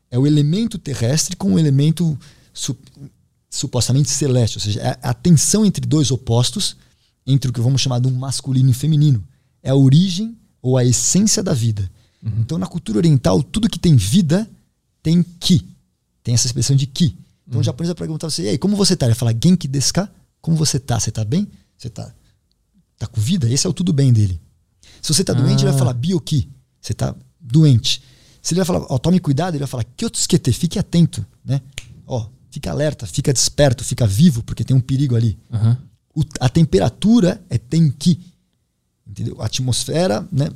é 0.10 0.18
o 0.18 0.26
elemento 0.26 0.78
terrestre 0.78 1.36
com 1.36 1.54
o 1.54 1.60
elemento 1.60 2.18
su, 2.54 2.76
supostamente 3.50 4.10
celeste, 4.10 4.58
ou 4.58 4.62
seja, 4.62 4.82
é 4.82 5.00
a 5.02 5.14
tensão 5.14 5.66
entre 5.66 5.86
dois 5.86 6.12
opostos, 6.12 6.78
entre 7.26 7.50
o 7.50 7.54
que 7.54 7.62
vamos 7.62 7.82
chamar 7.82 8.00
de 8.00 8.08
um 8.08 8.16
masculino 8.16 8.70
e 8.70 8.74
feminino. 8.74 9.24
É 9.62 9.70
a 9.70 9.76
origem 9.76 10.38
ou 10.62 10.78
a 10.78 10.86
essência 10.86 11.44
da 11.44 11.54
vida. 11.54 11.90
Uhum. 12.24 12.32
Então, 12.40 12.58
na 12.58 12.68
cultura 12.68 12.98
oriental, 12.98 13.42
tudo 13.42 13.70
que 13.70 13.80
tem 13.80 13.96
vida 13.96 14.50
tem 15.02 15.24
ki. 15.24 15.66
Tem 16.24 16.34
essa 16.34 16.48
expressão 16.48 16.76
de 16.76 16.86
ki. 16.86 17.18
Então, 17.48 17.58
uhum. 17.58 17.62
o 17.62 17.64
japonês 17.64 17.90
vai 17.90 17.96
perguntar 17.96 18.30
você, 18.30 18.44
e 18.44 18.50
aí, 18.50 18.58
como 18.58 18.76
você 18.76 18.96
tá? 18.96 19.06
Ele 19.06 19.14
vai 19.14 19.20
falar, 19.20 19.36
genki 19.42 19.68
desu 19.68 19.94
ka? 19.94 20.10
Como 20.42 20.56
você 20.56 20.80
tá? 20.80 21.00
Você 21.00 21.12
tá 21.12 21.24
bem? 21.24 21.48
Você 21.78 21.90
tá, 21.90 22.14
tá 22.98 23.08
com 23.08 23.20
vida? 23.20 23.50
Esse 23.50 23.66
é 23.66 23.70
o 23.70 23.74
tudo 23.74 23.92
bem 23.92 24.14
dele. 24.14 24.40
Se 25.02 25.14
você 25.14 25.24
tá 25.24 25.34
ah. 25.34 25.36
doente, 25.36 25.64
ele 25.64 25.72
vai 25.72 25.80
falar 25.80 25.94
bioki. 25.94 26.50
Você 26.82 26.94
tá 26.94 27.16
doente. 27.40 28.02
Se 28.42 28.54
ele 28.54 28.60
vai 28.60 28.66
falar, 28.66 28.86
ó, 28.90 28.98
tome 28.98 29.20
cuidado, 29.20 29.56
ele 29.56 29.60
vai 29.60 29.68
falar, 29.68 29.84
kyotsukete, 29.84 30.52
fique 30.54 30.80
atento, 30.80 31.26
né? 31.44 31.62
Ó, 32.06 32.28
fica 32.50 32.72
alerta, 32.72 33.06
fica 33.06 33.34
desperto, 33.34 33.84
fica 33.84 34.08
vivo, 34.08 34.44
porque 34.44 34.64
tem 34.64 34.76
um 34.76 34.82
perigo 34.82 35.16
ali. 35.16 35.38
Uhum. 35.52 35.78
O, 36.16 36.24
a 36.40 36.50
temperatura 36.50 37.42
é 37.50 37.58
tenki. 37.58 38.20
Entendeu? 39.08 39.42
A 39.42 39.46
atmosfera, 39.46 40.28
né? 40.32 40.50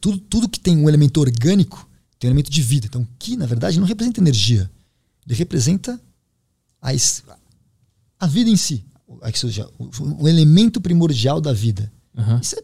Tudo, 0.00 0.18
tudo 0.18 0.48
que 0.48 0.60
tem 0.60 0.76
um 0.76 0.88
elemento 0.88 1.20
orgânico 1.20 1.88
tem 2.18 2.28
um 2.28 2.32
elemento 2.32 2.50
de 2.50 2.62
vida. 2.62 2.86
Então, 2.86 3.06
Ki, 3.18 3.36
na 3.36 3.46
verdade, 3.46 3.78
não 3.78 3.86
representa 3.86 4.20
energia. 4.20 4.70
Ele 5.26 5.36
representa 5.36 6.00
a, 6.82 6.90
a 8.18 8.26
vida 8.26 8.50
em 8.50 8.56
si. 8.56 8.84
Seja, 9.34 9.68
o, 9.78 10.24
o 10.24 10.28
elemento 10.28 10.80
primordial 10.80 11.40
da 11.40 11.52
vida. 11.52 11.92
Uhum. 12.16 12.38
Isso 12.40 12.56
é 12.56 12.62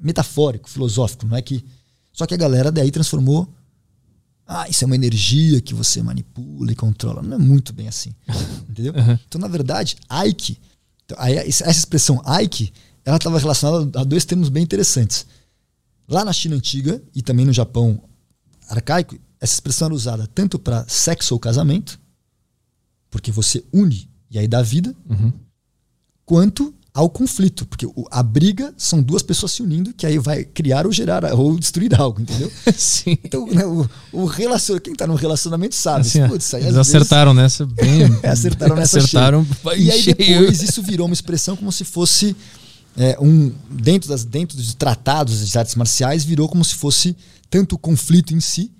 metafórico, 0.00 0.68
filosófico. 0.68 1.26
Não 1.26 1.36
é 1.36 1.42
que. 1.42 1.64
Só 2.12 2.26
que 2.26 2.34
a 2.34 2.36
galera 2.36 2.72
daí 2.72 2.90
transformou. 2.90 3.48
Ah, 4.46 4.68
isso 4.68 4.82
é 4.82 4.86
uma 4.86 4.96
energia 4.96 5.60
que 5.60 5.72
você 5.72 6.02
manipula 6.02 6.72
e 6.72 6.74
controla. 6.74 7.22
Não 7.22 7.36
é 7.36 7.38
muito 7.38 7.72
bem 7.72 7.86
assim. 7.86 8.12
entendeu? 8.68 8.92
Uhum. 8.92 9.18
Então, 9.28 9.40
na 9.40 9.46
verdade, 9.46 9.96
Aiki, 10.08 10.58
então, 11.04 11.16
essa 11.24 11.70
expressão 11.70 12.20
Aiki, 12.24 12.72
ela 13.04 13.16
estava 13.16 13.38
relacionada 13.38 14.00
a 14.00 14.04
dois 14.04 14.24
termos 14.24 14.48
bem 14.48 14.62
interessantes. 14.64 15.24
Lá 16.10 16.24
na 16.24 16.32
China 16.32 16.56
antiga 16.56 17.00
e 17.14 17.22
também 17.22 17.46
no 17.46 17.52
Japão 17.52 18.02
arcaico, 18.68 19.16
essa 19.40 19.54
expressão 19.54 19.86
era 19.86 19.94
usada 19.94 20.26
tanto 20.34 20.58
para 20.58 20.84
sexo 20.88 21.34
ou 21.34 21.40
casamento, 21.40 22.00
porque 23.08 23.30
você 23.30 23.64
une 23.72 24.10
e 24.30 24.38
aí 24.38 24.46
dá 24.46 24.60
vida, 24.60 24.94
uhum. 25.08 25.32
quanto 26.24 26.74
ao 26.92 27.08
conflito, 27.08 27.64
porque 27.66 27.86
a 28.10 28.22
briga 28.22 28.74
são 28.76 29.00
duas 29.00 29.22
pessoas 29.22 29.52
se 29.52 29.62
unindo 29.62 29.94
que 29.94 30.04
aí 30.04 30.18
vai 30.18 30.44
criar 30.44 30.86
ou 30.86 30.92
gerar 30.92 31.24
ou 31.32 31.56
destruir 31.56 31.94
algo, 31.94 32.20
entendeu? 32.20 32.50
Sim. 32.76 33.16
Então, 33.22 33.46
né, 33.46 33.64
o, 33.64 33.88
o 34.12 34.24
relacion... 34.24 34.78
quem 34.80 34.92
está 34.92 35.06
no 35.06 35.14
relacionamento 35.14 35.74
sabe. 35.74 36.00
Assim, 36.00 36.26
Putz, 36.26 36.52
eles 36.54 36.76
acertaram 36.76 37.32
vezes... 37.34 37.60
nessa 37.60 37.66
bem. 37.66 38.02
acertaram 38.28 38.74
nessa 38.74 38.98
acertaram 38.98 39.46
E 39.78 39.90
aí 39.90 40.02
depois 40.02 40.62
isso 40.62 40.82
virou 40.82 41.06
uma 41.06 41.14
expressão 41.14 41.56
como 41.56 41.70
se 41.70 41.84
fosse 41.84 42.36
é, 42.96 43.18
um, 43.20 43.52
dentro, 43.70 44.08
das, 44.08 44.24
dentro 44.24 44.56
dos 44.56 44.74
tratados 44.74 45.48
de 45.48 45.58
artes 45.58 45.74
marciais, 45.74 46.24
virou 46.24 46.48
como 46.48 46.64
se 46.64 46.74
fosse 46.74 47.16
tanto 47.48 47.74
o 47.74 47.78
conflito 47.78 48.34
em 48.34 48.40
si, 48.40 48.70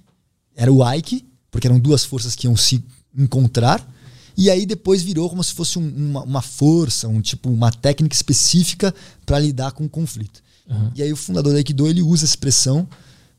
era 0.54 0.72
o 0.72 0.82
Aiki, 0.82 1.26
porque 1.50 1.66
eram 1.66 1.78
duas 1.78 2.04
forças 2.04 2.34
que 2.34 2.46
iam 2.46 2.56
se 2.56 2.82
encontrar, 3.16 3.86
e 4.36 4.48
aí 4.50 4.64
depois 4.64 5.02
virou 5.02 5.28
como 5.28 5.42
se 5.42 5.52
fosse 5.52 5.78
um, 5.78 5.88
uma, 5.88 6.22
uma, 6.22 6.42
força, 6.42 7.08
um 7.08 7.20
tipo 7.20 7.50
uma 7.50 7.70
técnica 7.70 8.14
específica 8.14 8.94
para 9.26 9.38
lidar 9.38 9.72
com 9.72 9.84
o 9.84 9.88
conflito. 9.88 10.42
Uhum. 10.68 10.90
E 10.94 11.02
aí 11.02 11.12
o 11.12 11.16
fundador 11.16 11.52
do 11.52 11.58
Aikido 11.58 11.86
ele 11.86 12.00
usa 12.00 12.24
a 12.24 12.28
expressão, 12.28 12.88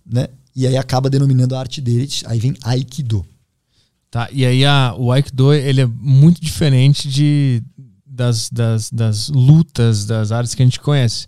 né? 0.05 0.27
E 0.55 0.67
aí 0.67 0.75
acaba 0.75 1.09
denominando 1.09 1.55
a 1.55 1.59
arte 1.59 1.79
dele, 1.79 2.09
aí 2.25 2.39
vem 2.39 2.55
Aikido. 2.61 3.25
Tá, 4.09 4.27
e 4.31 4.45
aí 4.45 4.65
a, 4.65 4.93
o 4.97 5.11
Aikido 5.11 5.53
ele 5.53 5.81
é 5.81 5.85
muito 5.85 6.41
diferente 6.41 7.07
de 7.07 7.63
das, 8.11 8.49
das, 8.49 8.91
das 8.91 9.29
lutas 9.29 10.05
das 10.05 10.31
artes 10.31 10.53
que 10.53 10.61
a 10.61 10.65
gente 10.65 10.79
conhece. 10.79 11.27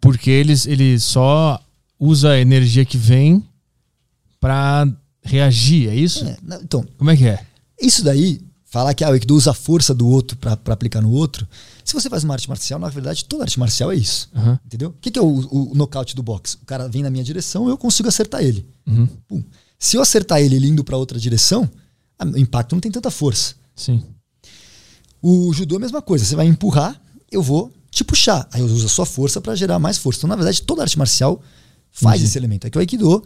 Porque 0.00 0.30
eles, 0.30 0.66
ele 0.66 0.98
só 0.98 1.60
usa 1.98 2.30
a 2.30 2.40
energia 2.40 2.84
que 2.84 2.96
vem 2.96 3.44
para 4.38 4.86
reagir, 5.22 5.88
é 5.88 5.94
isso? 5.94 6.24
É, 6.24 6.36
não, 6.42 6.62
então, 6.62 6.86
como 6.96 7.10
é 7.10 7.16
que 7.16 7.26
é? 7.26 7.44
Isso 7.80 8.02
daí 8.02 8.40
falar 8.64 8.94
que 8.94 9.02
ah, 9.02 9.10
o 9.10 9.12
Aikido 9.12 9.34
usa 9.34 9.50
a 9.50 9.54
força 9.54 9.92
do 9.92 10.06
outro 10.06 10.38
para 10.38 10.52
aplicar 10.72 11.02
no 11.02 11.10
outro. 11.10 11.46
Se 11.84 11.92
você 11.92 12.08
faz 12.08 12.22
uma 12.22 12.34
arte 12.34 12.48
marcial, 12.48 12.78
na 12.78 12.88
verdade, 12.88 13.24
toda 13.24 13.42
arte 13.42 13.58
marcial 13.58 13.90
é 13.90 13.96
isso. 13.96 14.30
Aham. 14.34 14.58
Entendeu? 14.64 14.90
O 14.90 14.94
que, 15.00 15.10
que 15.10 15.18
é 15.18 15.22
o, 15.22 15.26
o, 15.26 15.72
o 15.72 15.74
nocaute 15.74 16.14
do 16.14 16.22
boxe? 16.22 16.56
O 16.62 16.64
cara 16.64 16.88
vem 16.88 17.02
na 17.02 17.10
minha 17.10 17.24
direção, 17.24 17.68
eu 17.68 17.76
consigo 17.76 18.08
acertar 18.08 18.42
ele. 18.42 18.64
Uhum. 18.86 19.08
Se 19.78 19.96
eu 19.96 20.02
acertar 20.02 20.40
ele 20.40 20.54
ele 20.54 20.68
indo 20.68 20.84
para 20.84 20.96
outra 20.96 21.18
direção, 21.18 21.68
o 22.20 22.38
impacto 22.38 22.74
não 22.74 22.80
tem 22.80 22.92
tanta 22.92 23.10
força. 23.10 23.54
Sim. 23.74 24.02
O 25.22 25.52
judô 25.52 25.74
é 25.74 25.78
a 25.78 25.80
mesma 25.80 26.00
coisa. 26.02 26.24
Você 26.24 26.34
vai 26.36 26.46
empurrar, 26.46 27.00
eu 27.30 27.42
vou 27.42 27.72
te 27.90 28.02
puxar. 28.04 28.48
Aí 28.52 28.60
eu 28.60 28.66
uso 28.66 28.86
a 28.86 28.88
sua 28.88 29.04
força 29.06 29.40
para 29.40 29.54
gerar 29.54 29.78
mais 29.78 29.98
força. 29.98 30.20
Então, 30.20 30.28
na 30.28 30.36
verdade, 30.36 30.62
toda 30.62 30.82
arte 30.82 30.98
marcial 30.98 31.40
faz 31.90 32.22
esse 32.22 32.38
elemento. 32.38 32.66
É 32.66 32.70
que 32.70 32.78
o 32.78 32.80
Aikido, 32.80 33.22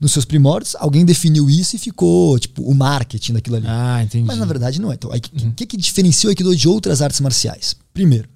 nos 0.00 0.12
seus 0.12 0.24
primórdios, 0.24 0.74
alguém 0.78 1.04
definiu 1.04 1.48
isso 1.48 1.76
e 1.76 1.78
ficou, 1.78 2.38
tipo, 2.38 2.62
o 2.62 2.74
marketing 2.74 3.34
daquilo 3.34 3.56
ali. 3.56 3.66
Ah, 3.68 4.02
entendi. 4.02 4.26
Mas 4.26 4.38
na 4.38 4.44
verdade 4.46 4.80
não 4.80 4.90
é. 4.90 4.94
Então, 4.94 5.10
o 5.10 5.52
que, 5.52 5.66
que 5.66 5.76
diferencia 5.76 6.28
o 6.28 6.30
Aikido 6.30 6.54
de 6.56 6.68
outras 6.68 7.00
artes 7.02 7.20
marciais? 7.20 7.76
Primeiro, 7.94 8.28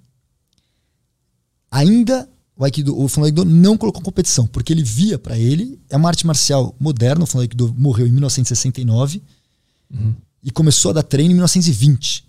ainda 1.70 2.28
o 2.56 2.64
Aikido, 2.64 2.98
o 3.00 3.08
Fundo 3.08 3.24
Aikido 3.24 3.44
não 3.44 3.76
colocou 3.76 4.02
competição, 4.02 4.46
porque 4.46 4.70
ele 4.72 4.82
via 4.82 5.18
para 5.18 5.38
ele, 5.38 5.80
é 5.88 5.96
uma 5.96 6.08
arte 6.08 6.26
marcial 6.26 6.74
moderna, 6.78 7.24
o 7.24 7.26
Fundo 7.26 7.40
Aikido 7.42 7.74
morreu 7.76 8.06
em 8.06 8.12
1969 8.12 9.22
Uhum. 9.92 10.14
e 10.44 10.52
começou 10.52 10.90
a 10.90 10.94
dar 10.94 11.02
treino 11.02 11.32
em 11.32 11.34
1920. 11.34 12.24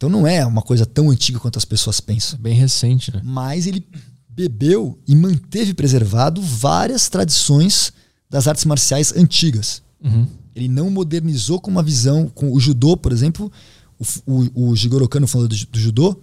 Então 0.00 0.08
não 0.08 0.26
é 0.26 0.46
uma 0.46 0.62
coisa 0.62 0.86
tão 0.86 1.10
antiga 1.10 1.38
quanto 1.38 1.58
as 1.58 1.64
pessoas 1.66 2.00
pensam. 2.00 2.38
Bem 2.38 2.54
recente, 2.54 3.14
né? 3.14 3.20
Mas 3.22 3.66
ele 3.66 3.86
bebeu 4.30 4.98
e 5.06 5.14
manteve 5.14 5.74
preservado 5.74 6.40
várias 6.40 7.10
tradições 7.10 7.92
das 8.30 8.48
artes 8.48 8.64
marciais 8.64 9.12
antigas. 9.14 9.82
Uhum. 10.02 10.26
Ele 10.56 10.68
não 10.68 10.88
modernizou 10.88 11.60
com 11.60 11.70
uma 11.70 11.82
visão, 11.82 12.28
com 12.34 12.50
o 12.50 12.58
judô, 12.58 12.96
por 12.96 13.12
exemplo, 13.12 13.52
o, 13.98 14.32
o, 14.54 14.70
o 14.70 14.74
Jigoro 14.74 15.06
Kano 15.06 15.26
falando 15.26 15.48
do, 15.48 15.66
do 15.66 15.78
judô, 15.78 16.18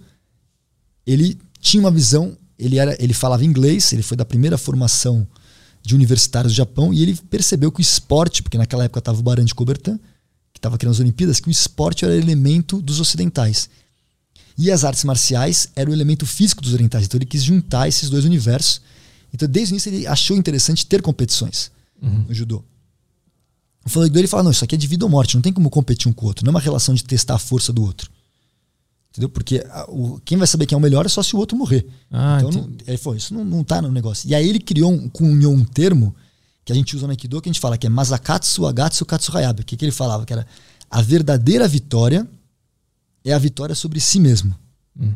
ele 1.06 1.38
tinha 1.60 1.80
uma 1.80 1.92
visão, 1.92 2.36
ele 2.58 2.78
era, 2.78 3.00
ele 3.00 3.14
falava 3.14 3.44
inglês, 3.44 3.92
ele 3.92 4.02
foi 4.02 4.16
da 4.16 4.24
primeira 4.24 4.58
formação 4.58 5.24
de 5.84 5.94
universitários 5.94 6.52
do 6.52 6.56
Japão 6.56 6.92
e 6.92 7.00
ele 7.00 7.14
percebeu 7.30 7.70
que 7.70 7.78
o 7.78 7.80
esporte, 7.80 8.42
porque 8.42 8.58
naquela 8.58 8.82
época 8.82 8.98
estava 8.98 9.20
o 9.20 9.22
Baran 9.22 9.44
de 9.44 9.54
Coubertin, 9.54 10.00
que 10.58 10.60
estava 10.60 10.76
criando 10.76 10.94
as 10.94 11.00
Olimpíadas, 11.00 11.38
que 11.40 11.48
o 11.48 11.50
esporte 11.50 12.04
era 12.04 12.16
elemento 12.16 12.82
dos 12.82 12.98
ocidentais. 13.00 13.70
E 14.56 14.70
as 14.72 14.82
artes 14.84 15.04
marciais 15.04 15.68
eram 15.76 15.92
o 15.92 15.94
elemento 15.94 16.26
físico 16.26 16.60
dos 16.60 16.72
orientais. 16.74 17.04
Então 17.06 17.16
ele 17.16 17.26
quis 17.26 17.44
juntar 17.44 17.86
esses 17.88 18.10
dois 18.10 18.24
universos. 18.24 18.80
Então 19.32 19.48
desde 19.48 19.72
o 19.72 19.74
início 19.74 19.88
ele 19.88 20.06
achou 20.06 20.36
interessante 20.36 20.84
ter 20.84 21.00
competições 21.00 21.70
no 22.28 22.34
judô. 22.34 22.64
O 23.84 23.88
Flandor 23.88 24.18
ele 24.18 24.26
fala: 24.28 24.42
não, 24.42 24.50
isso 24.50 24.64
aqui 24.64 24.74
é 24.74 24.78
de 24.78 24.86
vida 24.86 25.04
ou 25.04 25.10
morte, 25.10 25.34
não 25.36 25.42
tem 25.42 25.52
como 25.52 25.70
competir 25.70 26.08
um 26.08 26.12
com 26.12 26.24
o 26.26 26.28
outro, 26.28 26.44
não 26.44 26.50
é 26.50 26.54
uma 26.54 26.60
relação 26.60 26.94
de 26.94 27.04
testar 27.04 27.36
a 27.36 27.38
força 27.38 27.72
do 27.72 27.82
outro. 27.82 28.10
Entendeu? 29.10 29.28
Porque 29.28 29.64
a- 29.70 29.86
o, 29.88 30.20
quem 30.24 30.36
vai 30.36 30.46
saber 30.46 30.66
quem 30.66 30.74
é 30.74 30.78
o 30.78 30.80
melhor 30.80 31.06
é 31.06 31.08
só 31.08 31.22
se 31.22 31.34
o 31.34 31.38
outro 31.38 31.56
morrer. 31.56 31.86
Ah, 32.10 32.38
então, 32.40 32.50
não, 32.62 32.76
ele 32.86 32.96
falou: 32.98 33.16
isso 33.16 33.32
não, 33.32 33.44
não 33.44 33.62
tá 33.64 33.80
no 33.80 33.90
negócio. 33.90 34.28
E 34.28 34.34
aí 34.34 34.48
ele 34.48 34.58
criou 34.58 34.92
um, 34.92 35.08
cunhou 35.08 35.52
um 35.54 35.64
termo 35.64 36.14
que 36.68 36.72
a 36.72 36.74
gente 36.74 36.94
usa 36.94 37.06
no 37.06 37.12
Aikido, 37.12 37.40
que 37.40 37.48
a 37.48 37.52
gente 37.52 37.62
fala 37.62 37.78
que 37.78 37.86
é 37.86 37.90
Masakatsu 37.90 38.66
Agatsu 38.66 39.06
Katsuhayabe. 39.06 39.62
O 39.62 39.64
que, 39.64 39.74
que 39.74 39.86
ele 39.86 39.90
falava? 39.90 40.26
Que 40.26 40.34
era 40.34 40.46
a 40.90 41.00
verdadeira 41.00 41.66
vitória 41.66 42.28
é 43.24 43.32
a 43.32 43.38
vitória 43.38 43.74
sobre 43.74 43.98
si 44.00 44.20
mesmo. 44.20 44.54
Hum. 44.94 45.14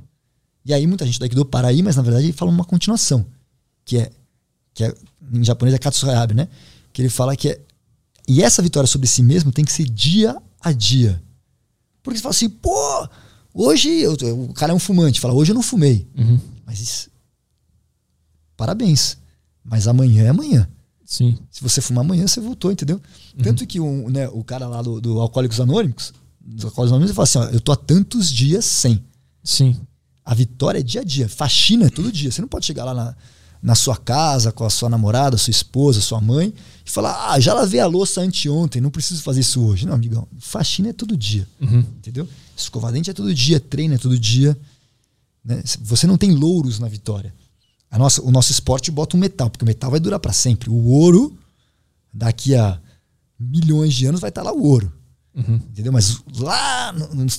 E 0.64 0.72
aí 0.72 0.86
muita 0.86 1.04
gente 1.04 1.18
do 1.18 1.24
Aikido 1.24 1.44
para 1.44 1.68
aí, 1.68 1.82
mas 1.82 1.94
na 1.94 2.00
verdade 2.00 2.24
ele 2.24 2.32
fala 2.32 2.50
uma 2.50 2.64
continuação, 2.64 3.26
que 3.84 3.98
é, 3.98 4.10
que 4.72 4.82
é 4.82 4.94
em 5.30 5.44
japonês 5.44 5.74
é 5.74 5.78
Katsuhayabe, 5.78 6.32
né? 6.32 6.48
Que 6.90 7.02
ele 7.02 7.10
fala 7.10 7.36
que 7.36 7.50
é 7.50 7.60
e 8.26 8.42
essa 8.42 8.62
vitória 8.62 8.86
sobre 8.86 9.06
si 9.06 9.22
mesmo 9.22 9.52
tem 9.52 9.62
que 9.62 9.72
ser 9.72 9.84
dia 9.84 10.34
a 10.58 10.72
dia. 10.72 11.22
Porque 12.02 12.16
você 12.16 12.22
fala 12.22 12.34
assim, 12.34 12.48
pô, 12.48 13.08
hoje 13.52 13.90
eu, 13.90 14.14
o 14.44 14.54
cara 14.54 14.72
é 14.72 14.74
um 14.74 14.78
fumante, 14.78 15.20
fala, 15.20 15.34
hoje 15.34 15.52
eu 15.52 15.54
não 15.54 15.62
fumei. 15.62 16.08
Uhum. 16.16 16.40
Mas 16.64 16.80
isso, 16.80 17.10
parabéns. 18.56 19.18
Mas 19.62 19.86
amanhã 19.86 20.24
é 20.24 20.28
amanhã. 20.30 20.66
Sim. 21.12 21.36
Se 21.50 21.62
você 21.62 21.82
fumar 21.82 22.02
amanhã, 22.02 22.26
você 22.26 22.40
voltou, 22.40 22.72
entendeu? 22.72 22.98
Tanto 23.42 23.66
que 23.66 23.78
um, 23.78 24.08
né, 24.08 24.26
o 24.30 24.42
cara 24.42 24.66
lá 24.66 24.80
do, 24.80 24.98
do 24.98 25.20
Alcoólicos 25.20 25.60
Anônimos, 25.60 26.10
dos 26.40 26.64
Alcoólicos 26.64 26.90
Anônimos, 26.90 27.10
ele 27.10 27.14
fala 27.14 27.24
assim: 27.24 27.38
ó, 27.38 27.44
eu 27.54 27.60
tô 27.60 27.70
há 27.70 27.76
tantos 27.76 28.32
dias 28.32 28.64
sem. 28.64 29.04
Sim. 29.44 29.76
A 30.24 30.32
vitória 30.34 30.78
é 30.78 30.82
dia 30.82 31.02
a 31.02 31.04
dia. 31.04 31.28
Faxina 31.28 31.84
é 31.84 31.90
todo 31.90 32.10
dia. 32.10 32.30
Você 32.32 32.40
não 32.40 32.48
pode 32.48 32.64
chegar 32.64 32.84
lá 32.84 32.94
na, 32.94 33.14
na 33.62 33.74
sua 33.74 33.94
casa 33.94 34.52
com 34.52 34.64
a 34.64 34.70
sua 34.70 34.88
namorada, 34.88 35.36
sua 35.36 35.50
esposa, 35.50 36.00
sua 36.00 36.18
mãe 36.18 36.54
e 36.82 36.90
falar: 36.90 37.30
ah, 37.30 37.38
já 37.38 37.52
lavei 37.52 37.80
a 37.80 37.86
louça 37.86 38.22
anteontem, 38.22 38.80
não 38.80 38.90
preciso 38.90 39.22
fazer 39.22 39.40
isso 39.40 39.62
hoje. 39.62 39.84
Não, 39.84 39.92
amigão. 39.92 40.26
Faxina 40.38 40.88
é 40.88 40.92
todo 40.94 41.14
dia. 41.14 41.46
Uhum. 41.60 41.80
Entendeu? 41.80 42.26
Escovar 42.56 42.90
dente 42.90 43.10
é 43.10 43.12
todo 43.12 43.34
dia, 43.34 43.60
treino 43.60 43.92
é 43.92 43.98
todo 43.98 44.18
dia. 44.18 44.56
né? 45.44 45.62
Você 45.82 46.06
não 46.06 46.16
tem 46.16 46.30
louros 46.30 46.78
na 46.78 46.88
vitória. 46.88 47.34
A 47.92 47.98
nossa, 47.98 48.22
o 48.22 48.30
nosso 48.32 48.50
esporte 48.50 48.90
bota 48.90 49.16
um 49.16 49.20
metal, 49.20 49.48
porque 49.50 49.64
o 49.64 49.68
metal 49.68 49.90
vai 49.90 50.00
durar 50.00 50.18
para 50.18 50.32
sempre. 50.32 50.68
O 50.70 50.82
ouro, 50.86 51.36
daqui 52.12 52.54
a 52.56 52.80
milhões 53.38 53.92
de 53.94 54.06
anos, 54.06 54.20
vai 54.20 54.30
estar 54.30 54.42
lá 54.42 54.52
o 54.52 54.62
ouro. 54.64 54.90
Uhum. 55.34 55.56
Entendeu? 55.56 55.92
Mas 55.92 56.20
lá, 56.38 56.92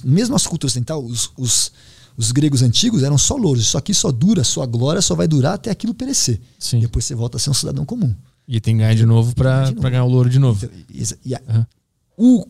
mesmo 0.03 0.31
nossa 0.33 0.47
cultura 0.47 0.67
ocidental, 0.69 1.03
os, 1.03 1.31
os, 1.35 1.71
os 2.15 2.31
gregos 2.31 2.61
antigos 2.61 3.01
eram 3.03 3.17
só 3.17 3.35
louros. 3.35 3.63
Isso 3.63 3.77
aqui 3.79 3.93
só 3.95 4.11
dura, 4.11 4.43
sua 4.43 4.65
glória 4.67 5.01
só 5.01 5.15
vai 5.15 5.27
durar 5.27 5.55
até 5.55 5.71
aquilo 5.71 5.93
perecer. 5.93 6.39
Sim. 6.59 6.79
Depois 6.79 7.03
você 7.03 7.15
volta 7.15 7.37
a 7.37 7.39
ser 7.39 7.49
um 7.49 7.53
cidadão 7.55 7.83
comum. 7.83 8.15
E 8.47 8.59
tem 8.61 8.75
que 8.75 8.81
ganhar 8.81 8.93
de 8.95 9.05
novo 9.07 9.33
pra 9.33 9.71
ganhar 9.71 10.03
o 10.05 10.09
louro 10.09 10.29
de 10.29 10.37
novo. 10.37 10.65
Então, 10.89 11.17
e 11.25 11.33
a- 11.33 11.41
Aham. 11.49 11.67
o, 12.15 12.45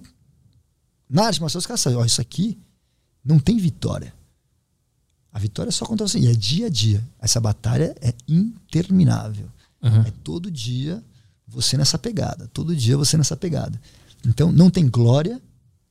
na 1.10 1.26
arte 1.28 1.40
marcial, 1.40 1.60
os 1.60 1.66
caras 1.66 1.80
sabem, 1.80 1.98
ó, 2.00 2.04
isso 2.04 2.20
aqui 2.20 2.58
não 3.24 3.40
tem 3.40 3.58
vitória. 3.58 4.14
A 5.34 5.40
vitória 5.40 5.70
é 5.70 5.72
só 5.72 5.86
contra 5.86 6.08
você. 6.08 6.20
E 6.20 6.28
é 6.28 6.34
dia 6.34 6.68
a 6.68 6.70
dia. 6.70 7.04
Essa 7.20 7.42
batalha 7.42 7.96
é 8.02 8.14
interminável. 8.28 9.48
Aham. 9.82 10.06
É 10.08 10.12
todo 10.24 10.52
dia 10.52 11.04
você 11.48 11.76
nessa 11.76 11.98
pegada. 11.98 12.48
Todo 12.54 12.76
dia 12.76 12.96
você 12.96 13.18
nessa 13.18 13.36
pegada. 13.36 13.80
Então 14.26 14.52
não 14.52 14.70
tem 14.70 14.88
glória, 14.88 15.42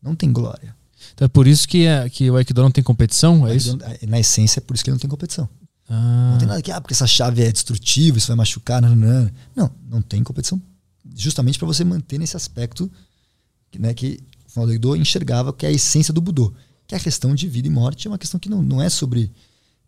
não 0.01 0.15
tem 0.15 0.33
glória. 0.33 0.75
Então 1.13 1.27
é 1.27 1.29
por 1.29 1.47
isso 1.47 1.67
que, 1.67 1.85
é, 1.85 2.09
que 2.09 2.31
o 2.31 2.37
Aikido 2.37 2.63
não 2.63 2.71
tem 2.71 2.83
competição? 2.83 3.47
É 3.47 3.55
isso? 3.57 3.77
Na 4.07 4.21
essência, 4.21 4.61
é 4.61 4.63
por 4.63 4.75
isso 4.75 4.85
que 4.85 4.91
ele 4.91 4.95
não 4.95 5.01
tem 5.01 5.11
competição. 5.11 5.49
Ah, 5.89 6.31
Não 6.33 6.39
tem 6.39 6.49
nada 6.49 6.63
que, 6.63 6.71
ah, 6.71 6.81
porque 6.81 6.95
essa 6.95 7.07
chave 7.07 7.43
é 7.43 7.51
destrutiva, 7.53 8.17
isso 8.17 8.29
vai 8.29 8.37
machucar. 8.37 8.81
Não, 8.81 8.95
não, 8.95 9.31
não. 9.55 9.71
não, 9.91 10.01
tem 10.03 10.23
competição. 10.23 10.61
Justamente 11.15 11.59
para 11.59 11.67
você 11.67 11.85
manter 11.85 12.19
nesse 12.19 12.37
aspecto 12.37 12.91
que, 13.71 13.79
né, 13.79 13.93
que 13.93 14.21
o 14.47 14.51
Final 14.51 14.67
do 14.67 14.71
Aikido 14.71 14.97
enxergava 14.97 15.53
que 15.53 15.67
é 15.67 15.69
a 15.69 15.73
essência 15.73 16.15
do 16.15 16.21
Budô. 16.21 16.55
Que 16.93 16.97
a 16.97 17.01
questão 17.01 17.35
de 17.35 17.49
vida 17.49 17.67
e 17.67 17.71
morte 17.71 18.07
é 18.07 18.11
uma 18.11 18.19
questão 18.19 18.39
que 18.39 18.51
não, 18.51 18.61
não 18.61 18.83
é 18.83 18.91
sobre 18.91 19.33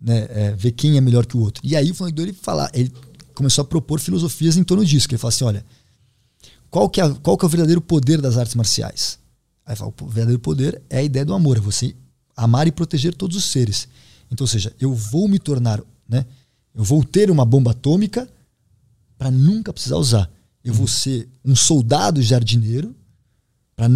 né, 0.01 0.27
é, 0.31 0.53
ver 0.53 0.73
quem 0.73 0.97
é 0.97 1.03
melhor 1.03 1.27
que 1.27 1.37
o 1.37 1.41
outro. 1.41 1.61
E 1.63 1.77
aí 1.77 1.91
o 1.91 2.05
Aikido 2.05 2.23
ele, 2.23 2.33
fala, 2.33 2.71
ele 2.73 2.91
começou 3.35 3.61
a 3.61 3.65
propor 3.67 4.01
filosofias 4.01 4.57
em 4.57 4.65
torno 4.65 4.83
disso. 4.83 5.07
Que 5.07 5.15
ele 5.15 5.21
fala 5.21 5.29
assim: 5.29 5.45
olha, 5.45 5.67
qual 6.71 6.89
que, 6.89 7.03
é, 7.03 7.15
qual 7.23 7.37
que 7.37 7.45
é 7.45 7.47
o 7.47 7.51
verdadeiro 7.51 7.83
poder 7.83 8.23
das 8.23 8.39
artes 8.39 8.55
marciais? 8.55 9.19
Aí 9.67 9.77
fala, 9.77 9.93
o 10.01 10.07
verdadeiro 10.07 10.41
poder 10.41 10.81
é 10.89 11.01
a 11.01 11.03
ideia 11.03 11.27
do 11.27 11.35
amor, 11.35 11.59
é 11.59 11.61
você 11.61 11.95
amar 12.35 12.67
e 12.67 12.73
proteger 12.73 13.15
todos 13.15 13.37
os 13.37 13.45
seres. 13.45 13.87
Então, 14.31 14.45
ou 14.45 14.49
seja, 14.49 14.75
eu 14.81 14.95
vou 14.95 15.29
me 15.29 15.39
tornar, 15.39 15.83
né? 16.09 16.25
Eu 16.75 16.85
vou 16.85 17.05
ter 17.05 17.31
uma 17.31 17.45
bomba 17.45 17.73
atômica 17.73 18.27
para 19.19 19.31
nunca 19.31 19.75
precisar 19.75 19.97
usar. 19.97 20.31
Eu 20.65 20.73
vou 20.73 20.89
ser 20.89 21.29
um 21.45 21.55
soldado 21.55 22.23
jardineiro 22.23 22.97
para 23.77 23.89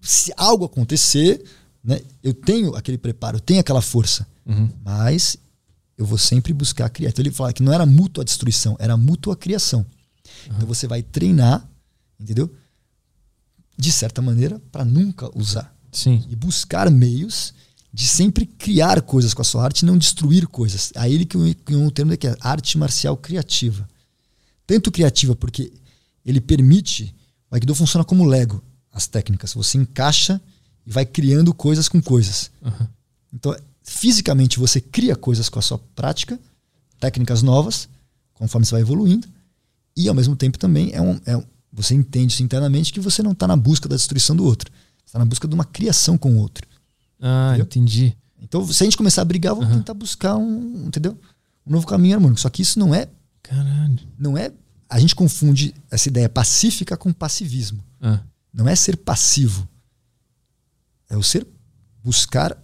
se 0.00 0.32
algo 0.36 0.64
acontecer, 0.64 1.44
né? 1.82 2.00
Eu 2.22 2.34
tenho 2.34 2.74
aquele 2.76 2.98
preparo, 2.98 3.36
eu 3.36 3.40
tenho 3.40 3.60
aquela 3.60 3.80
força, 3.82 4.26
Uhum. 4.46 4.68
mas 4.84 5.36
eu 5.96 6.04
vou 6.06 6.18
sempre 6.18 6.52
buscar 6.52 6.88
criar. 6.88 7.10
Então 7.10 7.22
ele 7.22 7.30
fala 7.30 7.52
que 7.52 7.62
não 7.62 7.72
era 7.72 7.84
mútua 7.86 8.24
destruição, 8.24 8.76
era 8.78 8.96
mútua 8.96 9.36
criação. 9.36 9.84
Então 10.46 10.66
você 10.66 10.86
vai 10.86 11.02
treinar, 11.02 11.66
entendeu? 12.18 12.52
De 13.76 13.90
certa 13.92 14.20
maneira, 14.20 14.60
para 14.70 14.84
nunca 14.84 15.30
usar 15.38 15.74
Sim. 15.92 16.24
e 16.28 16.36
buscar 16.36 16.90
meios 16.90 17.54
de 17.92 18.06
sempre 18.06 18.46
criar 18.46 19.00
coisas 19.02 19.34
com 19.34 19.42
a 19.42 19.44
sua 19.44 19.64
arte 19.64 19.84
não 19.84 19.98
destruir 19.98 20.46
coisas. 20.46 20.92
Aí 20.96 21.12
ele 21.14 21.24
criou 21.26 21.82
um 21.82 21.90
termo 21.90 22.16
que 22.16 22.26
é 22.28 22.36
arte 22.40 22.78
marcial 22.78 23.16
criativa. 23.16 23.88
Tanto 24.66 24.92
criativa 24.92 25.34
porque 25.34 25.72
ele 26.24 26.40
permite, 26.40 27.12
o 27.50 27.54
Aikido 27.54 27.74
funciona 27.74 28.04
como 28.04 28.24
Lego, 28.24 28.62
as 28.92 29.06
técnicas. 29.08 29.54
Você 29.54 29.76
encaixa 29.78 30.40
e 30.86 30.90
vai 30.90 31.04
criando 31.06 31.52
coisas 31.54 31.88
com 31.88 32.00
coisas. 32.00 32.50
Aham. 32.64 32.88
Então, 33.32 33.56
fisicamente 33.82 34.58
você 34.58 34.80
cria 34.80 35.14
coisas 35.16 35.48
com 35.48 35.58
a 35.58 35.62
sua 35.62 35.78
prática, 35.94 36.38
técnicas 36.98 37.42
novas, 37.42 37.88
conforme 38.34 38.64
você 38.66 38.72
vai 38.72 38.80
evoluindo, 38.82 39.28
e 39.96 40.08
ao 40.08 40.14
mesmo 40.14 40.34
tempo 40.36 40.58
também 40.58 40.90
é 40.92 41.00
um, 41.00 41.20
é 41.26 41.36
um- 41.36 41.44
você 41.72 41.94
entende 41.94 42.32
isso 42.32 42.42
internamente 42.42 42.92
que 42.92 43.00
você 43.00 43.22
não 43.22 43.32
está 43.32 43.46
na 43.46 43.56
busca 43.56 43.88
da 43.88 43.96
destruição 43.96 44.34
do 44.34 44.44
outro, 44.44 44.70
você 44.72 45.06
está 45.06 45.18
na 45.18 45.24
busca 45.24 45.46
de 45.46 45.54
uma 45.54 45.64
criação 45.64 46.18
com 46.18 46.32
o 46.34 46.38
outro. 46.38 46.66
Ah, 47.20 47.48
Entendeu? 47.50 47.64
entendi. 47.66 48.16
Então, 48.42 48.66
se 48.66 48.82
a 48.82 48.86
gente 48.86 48.96
começar 48.96 49.22
a 49.22 49.24
brigar, 49.24 49.54
vamos 49.54 49.70
tentar 49.76 49.92
buscar 49.94 50.36
um, 50.36 50.86
entendeu? 50.86 51.16
Um 51.66 51.72
novo 51.72 51.86
caminho 51.86 52.14
harmônico. 52.16 52.40
Só 52.40 52.48
que 52.48 52.62
isso 52.62 52.78
não 52.78 52.94
é, 52.94 53.06
Caralho. 53.42 53.98
não 54.18 54.36
é. 54.38 54.50
A 54.88 54.98
gente 54.98 55.14
confunde 55.14 55.74
essa 55.90 56.08
ideia 56.08 56.28
pacífica 56.28 56.96
com 56.96 57.12
passivismo. 57.12 57.84
Ah, 58.00 58.20
Não 58.52 58.66
é 58.68 58.74
ser 58.74 58.96
passivo. 58.96 59.68
É 61.10 61.16
o 61.16 61.22
ser 61.22 61.46
buscar 62.02 62.56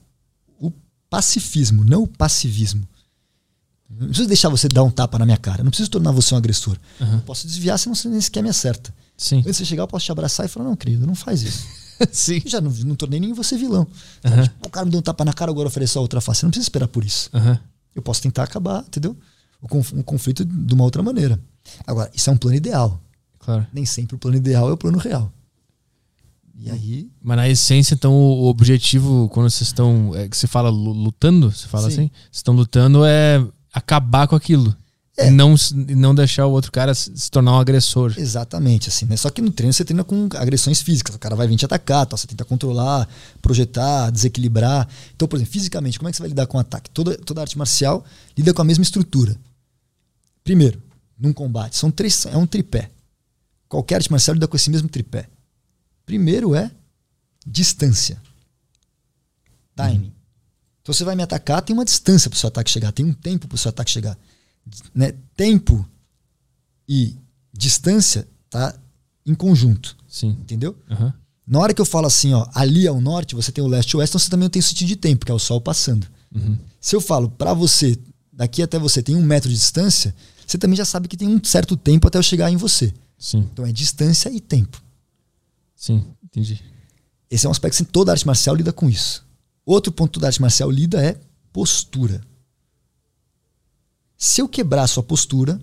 o 0.58 0.72
pacifismo, 1.10 1.84
não 1.84 2.04
o 2.04 2.06
passivismo. 2.06 2.86
Eu 3.90 3.96
não 4.00 4.06
preciso 4.08 4.28
deixar 4.28 4.48
você 4.48 4.68
dar 4.68 4.82
um 4.82 4.90
tapa 4.90 5.18
na 5.18 5.24
minha 5.24 5.36
cara. 5.36 5.60
Eu 5.60 5.64
não 5.64 5.70
preciso 5.70 5.90
tornar 5.90 6.10
você 6.12 6.34
um 6.34 6.38
agressor. 6.38 6.76
Aham. 7.00 7.14
Eu 7.16 7.20
posso 7.22 7.46
desviar 7.46 7.78
se 7.78 7.88
você 7.88 8.08
nem 8.08 8.20
sequer 8.20 8.42
me 8.42 8.48
acerta. 8.48 8.92
Sim. 9.16 9.38
Antes 9.38 9.52
de 9.52 9.58
você 9.58 9.64
chegar, 9.64 9.82
eu 9.84 9.88
posso 9.88 10.04
te 10.06 10.12
abraçar 10.12 10.44
e 10.46 10.48
falar: 10.48 10.66
Não, 10.66 10.76
querido, 10.76 11.06
não 11.06 11.14
faz 11.14 11.42
isso. 11.42 11.66
Sim. 12.12 12.40
Eu 12.44 12.50
já 12.50 12.60
não, 12.60 12.70
não 12.70 12.94
tornei 12.94 13.18
nem 13.20 13.32
você 13.32 13.56
vilão. 13.56 13.86
Aham. 14.24 14.42
Tipo, 14.42 14.66
o 14.66 14.70
cara 14.70 14.84
me 14.84 14.90
deu 14.90 15.00
um 15.00 15.02
tapa 15.02 15.24
na 15.24 15.32
cara, 15.32 15.50
agora 15.50 15.68
oferecer 15.68 15.98
a 15.98 16.00
outra 16.00 16.20
face. 16.20 16.40
Você 16.40 16.46
não 16.46 16.50
precisa 16.50 16.64
esperar 16.66 16.88
por 16.88 17.04
isso. 17.04 17.30
Aham. 17.32 17.58
Eu 17.94 18.02
posso 18.02 18.20
tentar 18.20 18.42
acabar, 18.42 18.80
entendeu? 18.86 19.16
O, 19.62 19.68
conf- 19.68 19.92
o 19.92 20.02
conflito 20.04 20.44
de 20.44 20.74
uma 20.74 20.84
outra 20.84 21.02
maneira. 21.02 21.40
Agora, 21.86 22.10
isso 22.14 22.28
é 22.28 22.32
um 22.32 22.36
plano 22.36 22.56
ideal. 22.56 23.00
Claro. 23.38 23.66
Nem 23.72 23.86
sempre 23.86 24.16
o 24.16 24.18
plano 24.18 24.36
ideal 24.36 24.68
é 24.68 24.72
o 24.72 24.76
plano 24.76 24.98
real. 24.98 25.32
E 26.58 26.70
aí, 26.70 27.10
Mas 27.22 27.36
na 27.36 27.48
essência, 27.48 27.94
então, 27.94 28.14
o 28.14 28.46
objetivo, 28.46 29.28
quando 29.28 29.50
vocês 29.50 29.68
estão. 29.68 30.12
É, 30.14 30.26
que 30.28 30.36
você 30.36 30.46
fala 30.46 30.70
lu- 30.70 30.92
lutando, 30.92 31.50
você 31.50 31.66
fala 31.68 31.90
Sim. 31.90 31.92
assim? 31.94 32.10
Vocês 32.22 32.36
estão 32.36 32.54
lutando 32.54 33.04
é 33.04 33.44
acabar 33.72 34.26
com 34.26 34.34
aquilo. 34.34 34.74
É. 35.18 35.28
E 35.28 35.30
não, 35.30 35.54
não 35.74 36.14
deixar 36.14 36.46
o 36.46 36.50
outro 36.50 36.70
cara 36.70 36.94
se 36.94 37.30
tornar 37.30 37.52
um 37.52 37.58
agressor. 37.58 38.14
exatamente 38.18 38.88
assim, 38.90 39.06
né? 39.06 39.16
Só 39.16 39.30
que 39.30 39.40
no 39.40 39.50
treino 39.50 39.72
você 39.72 39.84
treina 39.84 40.04
com 40.04 40.28
agressões 40.34 40.82
físicas. 40.82 41.14
O 41.14 41.18
cara 41.18 41.34
vai 41.34 41.46
vir 41.48 41.56
te 41.56 41.64
atacar, 41.64 42.06
você 42.10 42.26
tenta 42.26 42.44
controlar, 42.44 43.08
projetar, 43.40 44.10
desequilibrar. 44.10 44.86
Então, 45.14 45.26
por 45.26 45.36
exemplo, 45.36 45.52
fisicamente, 45.52 45.98
como 45.98 46.08
é 46.08 46.10
que 46.10 46.16
você 46.16 46.22
vai 46.22 46.28
lidar 46.28 46.46
com 46.46 46.58
o 46.58 46.60
ataque? 46.60 46.90
Toda, 46.90 47.16
toda 47.18 47.40
arte 47.40 47.56
marcial 47.56 48.04
lida 48.36 48.52
com 48.52 48.60
a 48.60 48.64
mesma 48.64 48.82
estrutura. 48.82 49.36
Primeiro, 50.44 50.82
num 51.18 51.32
combate, 51.32 51.76
são 51.76 51.90
três, 51.90 52.26
é 52.26 52.36
um 52.36 52.46
tripé. 52.46 52.90
Qualquer 53.68 53.96
arte 53.96 54.10
marcial 54.10 54.34
lida 54.34 54.46
com 54.46 54.56
esse 54.56 54.70
mesmo 54.70 54.88
tripé. 54.88 55.28
Primeiro 56.06 56.54
é 56.54 56.70
distância. 57.44 58.22
Timing. 59.74 60.12
Então 60.80 60.94
você 60.94 61.04
vai 61.04 61.16
me 61.16 61.22
atacar, 61.22 61.60
tem 61.62 61.74
uma 61.74 61.84
distância 61.84 62.30
para 62.30 62.36
o 62.36 62.38
seu 62.38 62.46
ataque 62.48 62.70
chegar, 62.70 62.92
tem 62.92 63.04
um 63.04 63.12
tempo 63.12 63.48
para 63.48 63.56
o 63.56 63.58
seu 63.58 63.68
ataque 63.68 63.90
chegar. 63.90 64.16
Né? 64.94 65.12
Tempo 65.36 65.86
e 66.88 67.16
distância 67.52 68.26
tá 68.48 68.74
em 69.26 69.34
conjunto, 69.34 69.96
Sim. 70.08 70.28
entendeu? 70.40 70.76
Aham. 70.88 71.12
Na 71.46 71.60
hora 71.60 71.74
que 71.74 71.80
eu 71.80 71.86
falo 71.86 72.06
assim, 72.06 72.32
ó, 72.32 72.48
ali 72.54 72.86
ao 72.86 73.00
norte, 73.00 73.34
você 73.34 73.52
tem 73.52 73.62
o 73.62 73.68
leste 73.68 73.92
e 73.92 73.96
o 73.96 74.00
oeste, 74.00 74.12
então 74.12 74.18
você 74.18 74.30
também 74.30 74.48
tem 74.48 74.60
o 74.60 74.62
sentido 74.62 74.88
de 74.88 74.96
tempo, 74.96 75.24
que 75.24 75.30
é 75.30 75.34
o 75.34 75.38
sol 75.38 75.60
passando. 75.60 76.06
Uhum. 76.34 76.58
Se 76.80 76.94
eu 76.96 77.00
falo 77.00 77.28
para 77.30 77.52
você, 77.54 77.96
daqui 78.32 78.62
até 78.62 78.78
você 78.78 79.02
tem 79.02 79.14
um 79.14 79.22
metro 79.22 79.48
de 79.48 79.54
distância, 79.54 80.14
você 80.46 80.58
também 80.58 80.76
já 80.76 80.84
sabe 80.84 81.08
que 81.08 81.16
tem 81.16 81.28
um 81.28 81.42
certo 81.42 81.76
tempo 81.76 82.06
até 82.06 82.18
eu 82.18 82.22
chegar 82.22 82.50
em 82.50 82.56
você. 82.56 82.92
Sim. 83.18 83.48
Então 83.52 83.66
é 83.66 83.72
distância 83.72 84.28
e 84.30 84.40
tempo. 84.40 84.80
Sim. 85.76 86.04
Entendi. 86.24 86.60
Esse 87.30 87.46
é 87.46 87.48
um 87.48 87.52
aspecto 87.52 87.76
que 87.84 87.84
toda 87.92 88.10
arte 88.12 88.26
marcial 88.26 88.56
lida 88.56 88.72
com 88.72 88.88
isso. 88.88 89.24
Outro 89.64 89.92
ponto 89.92 90.18
da 90.18 90.26
arte 90.28 90.40
marcial 90.40 90.70
lida 90.70 91.00
é 91.04 91.20
postura. 91.52 92.20
Se 94.16 94.40
eu 94.40 94.48
quebrar 94.48 94.86
sua 94.86 95.02
postura, 95.02 95.60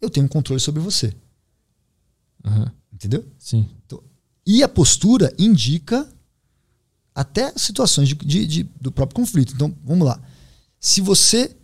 eu 0.00 0.08
tenho 0.08 0.26
um 0.26 0.28
controle 0.28 0.60
sobre 0.60 0.80
você. 0.80 1.14
Aham. 2.44 2.70
Entendeu? 2.92 3.24
Sim. 3.38 3.68
E 4.46 4.62
a 4.62 4.68
postura 4.68 5.32
indica 5.38 6.08
até 7.14 7.52
situações 7.56 8.08
de, 8.08 8.14
de- 8.14 8.46
de- 8.46 8.62
do 8.80 8.92
próprio 8.92 9.16
conflito. 9.16 9.52
Então, 9.54 9.74
vamos 9.84 10.06
lá. 10.06 10.20
Se 10.78 11.00
você 11.00 11.54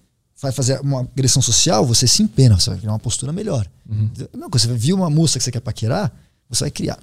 vai 0.41 0.53
fazer 0.53 0.81
uma 0.81 1.01
agressão 1.01 1.41
social, 1.41 1.87
você 1.87 2.07
se 2.07 2.23
empena, 2.23 2.59
você 2.59 2.71
vai 2.71 2.79
criar 2.79 2.93
uma 2.93 2.99
postura 2.99 3.33
melhor. 3.33 3.69
Uhum. 3.89 4.11
Não, 4.35 4.51
quando 4.51 4.59
você 4.61 4.75
viu 4.77 4.97
uma 4.97 5.09
moça 5.09 5.39
que 5.39 5.45
você 5.45 5.51
quer 5.53 5.61
paquerar, 5.61 6.13
você 6.49 6.65
vai 6.65 6.71
criar. 6.71 6.99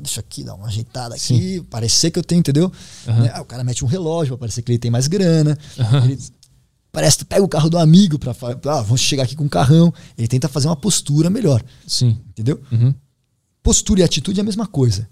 Deixa, 0.00 0.20
aqui, 0.20 0.44
dar 0.44 0.54
uma 0.54 0.66
ajeitada 0.66 1.14
aqui, 1.14 1.60
parecer 1.70 2.10
que 2.10 2.18
eu 2.18 2.22
tenho, 2.22 2.40
entendeu? 2.40 2.70
Né? 3.06 3.30
Ah, 3.34 3.40
O 3.40 3.44
cara 3.44 3.64
mete 3.64 3.84
um 3.84 3.88
relógio 3.88 4.34
pra 4.36 4.42
parecer 4.42 4.62
que 4.62 4.70
ele 4.70 4.78
tem 4.78 4.90
mais 4.90 5.06
grana. 5.06 5.58
Ele 6.04 6.18
parece 6.92 7.18
que 7.18 7.24
pega 7.24 7.42
o 7.42 7.48
carro 7.48 7.68
do 7.68 7.76
amigo 7.78 8.18
pra 8.18 8.32
falar, 8.32 8.58
ah, 8.66 8.82
vamos 8.82 9.00
chegar 9.00 9.24
aqui 9.24 9.34
com 9.34 9.44
um 9.44 9.48
carrão. 9.48 9.92
Ele 10.16 10.28
tenta 10.28 10.48
fazer 10.48 10.68
uma 10.68 10.76
postura 10.76 11.28
melhor, 11.28 11.62
Sim. 11.86 12.20
entendeu? 12.28 12.62
Uhum. 12.70 12.94
Postura 13.62 14.00
e 14.00 14.02
atitude 14.04 14.38
é 14.38 14.42
a 14.42 14.44
mesma 14.44 14.66
coisa. 14.66 15.08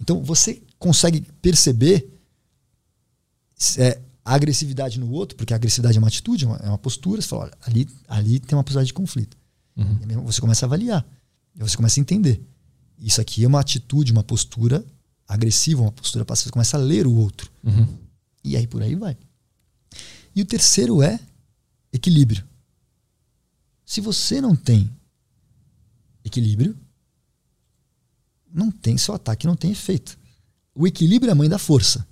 Então 0.00 0.22
você 0.22 0.60
consegue 0.78 1.20
perceber 1.40 2.10
é, 3.78 4.00
a 4.24 4.34
agressividade 4.34 4.98
no 4.98 5.10
outro, 5.12 5.36
porque 5.36 5.52
a 5.52 5.56
agressividade 5.56 5.96
é 5.96 6.00
uma 6.00 6.08
atitude, 6.08 6.44
é 6.44 6.48
uma, 6.48 6.56
é 6.56 6.68
uma 6.68 6.78
postura. 6.78 7.20
Você 7.22 7.28
fala, 7.28 7.42
olha, 7.44 7.52
ali, 7.66 7.88
ali 8.08 8.40
tem 8.40 8.56
uma 8.56 8.64
possibilidade 8.64 8.88
de 8.88 8.94
conflito. 8.94 9.36
Uhum. 9.76 10.24
Você 10.24 10.40
começa 10.40 10.64
a 10.64 10.66
avaliar. 10.66 11.06
E 11.54 11.62
você 11.62 11.76
começa 11.76 12.00
a 12.00 12.02
entender. 12.02 12.42
Isso 12.98 13.20
aqui 13.20 13.44
é 13.44 13.48
uma 13.48 13.60
atitude, 13.60 14.12
uma 14.12 14.22
postura 14.22 14.84
agressiva, 15.26 15.82
uma 15.82 15.92
postura 15.92 16.24
passiva. 16.24 16.48
Você 16.48 16.52
começa 16.52 16.76
a 16.76 16.80
ler 16.80 17.06
o 17.06 17.14
outro. 17.14 17.50
Uhum. 17.62 17.86
E 18.42 18.56
aí 18.56 18.66
por 18.66 18.82
aí 18.82 18.94
vai. 18.94 19.16
E 20.34 20.42
o 20.42 20.44
terceiro 20.44 21.02
é 21.02 21.18
equilíbrio. 21.92 22.44
Se 23.84 24.00
você 24.00 24.40
não 24.40 24.56
tem 24.56 24.90
equilíbrio, 26.24 26.76
não 28.52 28.70
tem 28.70 28.96
seu 28.96 29.14
ataque 29.14 29.46
não 29.46 29.56
tem 29.56 29.72
efeito. 29.72 30.18
O 30.74 30.86
equilíbrio 30.86 31.30
é 31.30 31.32
a 31.32 31.36
mãe 31.36 31.48
da 31.48 31.58
força. 31.58 32.06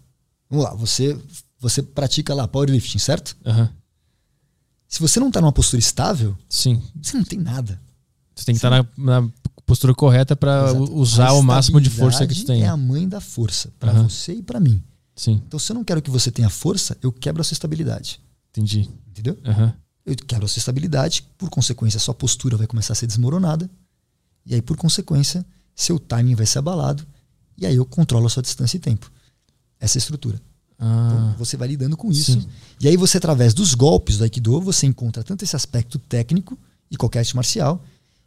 Vamos 0.51 0.64
lá, 0.64 0.74
você 0.74 1.18
você 1.59 1.80
pratica 1.80 2.35
lá 2.35 2.49
powerlifting, 2.49 2.99
certo? 2.99 3.37
Aham. 3.47 3.72
Se 4.89 5.01
você 5.01 5.20
não 5.20 5.28
está 5.28 5.41
numa 5.41 5.53
postura 5.53 5.78
estável, 5.78 6.37
Sim. 6.49 6.83
você 7.01 7.16
não 7.16 7.24
tem 7.24 7.39
nada. 7.39 7.80
Você 8.35 8.45
tem 8.45 8.55
que 8.55 8.59
estar 8.59 8.68
na, 8.68 8.87
na 8.99 9.33
postura 9.67 9.95
correta 9.95 10.35
para 10.37 10.73
usar 10.73 11.33
o 11.33 11.43
máximo 11.43 11.81
de 11.81 11.91
força 11.91 12.27
que 12.27 12.35
você 12.35 12.45
tem. 12.45 12.63
É 12.63 12.69
a 12.69 12.77
mãe 12.77 13.09
da 13.09 13.21
força 13.21 13.73
para 13.79 13.93
Aham. 13.93 14.09
você 14.09 14.35
e 14.35 14.43
para 14.43 14.61
mim. 14.61 14.83
Sim. 15.15 15.43
Então, 15.47 15.59
se 15.59 15.71
eu 15.71 15.75
não 15.75 15.85
quero 15.85 16.01
que 16.03 16.11
você 16.11 16.31
tenha 16.31 16.49
força, 16.51 16.97
eu 17.03 17.13
quebro 17.13 17.41
a 17.41 17.45
sua 17.45 17.55
estabilidade. 17.55 18.21
Entendi. 18.51 18.89
Entendeu? 19.09 19.39
Aham. 19.45 19.73
Eu 20.05 20.17
quebro 20.17 20.45
a 20.47 20.49
sua 20.49 20.59
estabilidade, 20.59 21.23
por 21.39 21.49
consequência, 21.49 21.97
a 21.99 22.01
sua 22.01 22.15
postura 22.15 22.57
vai 22.57 22.67
começar 22.67 22.93
a 22.93 22.97
ser 22.97 23.07
desmoronada. 23.07 23.71
E 24.45 24.55
aí, 24.55 24.61
por 24.63 24.77
consequência, 24.77 25.45
seu 25.77 25.99
timing 25.99 26.35
vai 26.35 26.47
ser 26.47 26.59
abalado. 26.59 27.07
E 27.57 27.65
aí 27.67 27.77
eu 27.77 27.85
controlo 27.87 28.27
a 28.27 28.31
sua 28.31 28.43
distância 28.43 28.77
e 28.77 28.81
tempo. 28.81 29.11
Essa 29.79 29.99
é 29.99 30.01
estrutura. 30.01 30.41
Então, 30.75 30.89
Ah, 30.89 31.35
você 31.39 31.57
vai 31.57 31.69
lidando 31.69 31.97
com 31.97 32.11
isso. 32.11 32.33
Sim. 32.33 32.47
E 32.81 32.89
aí 32.89 32.97
você, 32.97 33.19
através 33.19 33.55
dos 33.55 33.75
golpes 33.75 34.19
do 34.19 34.25
Aikido, 34.25 34.61
você 34.61 34.87
encontra 34.87 35.23
tanto 35.23 35.45
esse 35.45 35.55
aspecto 35.55 35.99
técnico 35.99 36.59
e 36.91 36.97
qualquer 36.97 37.21
arte 37.21 37.37
marcial. 37.37 37.85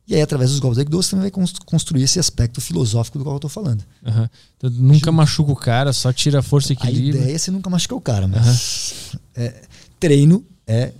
E 0.08 0.14
aí, 0.14 0.22
através 0.22 0.51
dos 0.51 0.60
golpes 0.60 0.76
do 0.78 0.82
Aikido, 0.82 0.97
você 1.01 1.10
também 1.12 1.24
vai 1.24 1.32
cons- 1.32 1.53
construir 1.66 2.03
esse 2.03 2.20
aspecto 2.20 2.62
filosófico 2.62 3.18
do 3.18 3.24
qual 3.24 3.34
eu 3.36 3.38
estou 3.38 3.49
falando. 3.49 3.84
aham. 4.06 4.30
Então, 4.58 4.70
nunca 4.70 5.12
machuca 5.12 5.51
o 5.51 5.56
cara, 5.56 5.91
só 5.93 6.14
tira 6.14 6.39
a 6.39 6.43
força 6.43 6.74
e 6.74 6.78
A 6.80 6.86
equilíbrio. 6.86 7.22
ideia 7.24 7.36
é 7.36 7.38
você 7.38 7.49
nunca 7.49 7.70
machucar 7.70 7.97
o 7.97 8.01
cara, 8.01 8.28
mas 8.28 9.16
é, 9.34 9.64
treino 9.99 10.45
é, 10.68 10.91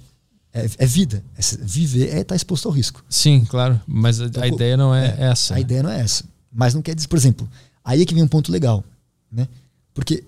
é, 0.52 0.70
é 0.80 0.86
vida. 0.88 1.24
É 1.38 1.42
viver 1.62 2.16
é 2.16 2.22
estar 2.22 2.36
exposto 2.36 2.68
ao 2.68 2.74
risco. 2.74 3.04
Sim, 3.08 3.46
claro. 3.46 3.80
Mas 3.86 4.20
a, 4.20 4.26
a 4.26 4.28
Então, 4.28 4.46
ideia 4.48 4.76
não 4.76 4.94
é, 4.96 5.16
é, 5.20 5.24
essa. 5.26 5.54
A 5.54 5.60
ideia 5.60 5.84
não 5.84 5.90
é 5.92 6.00
essa. 6.02 6.24
Mas 6.52 6.74
não 6.74 6.82
quer 6.82 6.96
dizer, 6.96 7.08
por 7.08 7.18
exemplo, 7.18 7.48
aí 7.84 8.02
é 8.02 8.06
que 8.06 8.14
vem 8.14 8.24
um 8.24 8.28
ponto 8.28 8.52
legal, 8.52 8.84
né? 9.32 9.48
Porque 9.94 10.24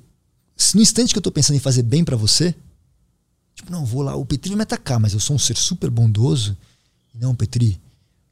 se 0.56 0.76
no 0.76 0.82
instante 0.84 1.14
que 1.14 1.18
eu 1.18 1.22
tô 1.24 1.32
pensando 1.32 1.56
em 1.56 1.60
fazer 1.60 1.82
bem 1.82 2.04
pra 2.06 2.16
você, 2.16 2.54
tipo, 3.56 3.72
não, 3.72 3.84
vou 3.86 4.04
lá, 4.04 4.16
o 4.16 4.24
Petri 4.26 4.50
vai 4.50 4.58
me 4.58 4.64
atacar, 4.64 5.00
mas 5.00 5.14
eu 5.14 5.20
sou 5.20 5.36
um 5.36 5.40
ser 5.40 5.58
super 5.58 5.90
bondoso. 5.90 6.56
Não, 7.16 7.34
Petri, 7.34 7.80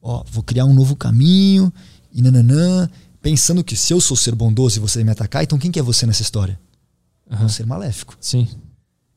ó, 0.05 0.23
vou 0.31 0.43
criar 0.43 0.65
um 0.65 0.73
novo 0.73 0.95
caminho 0.95 1.73
e 2.13 2.21
nananã, 2.21 2.87
pensando 3.21 3.63
que 3.63 3.75
se 3.75 3.91
eu 3.91 3.99
sou 3.99 4.15
ser 4.15 4.35
bondoso 4.35 4.77
e 4.77 4.79
você 4.79 5.03
me 5.03 5.09
atacar, 5.09 5.43
então 5.43 5.57
quem 5.57 5.71
que 5.71 5.79
é 5.79 5.81
você 5.81 6.05
nessa 6.05 6.21
história? 6.21 6.59
É 7.27 7.33
Aham. 7.33 7.45
um 7.45 7.49
ser 7.49 7.65
maléfico. 7.65 8.15
Sim. 8.21 8.47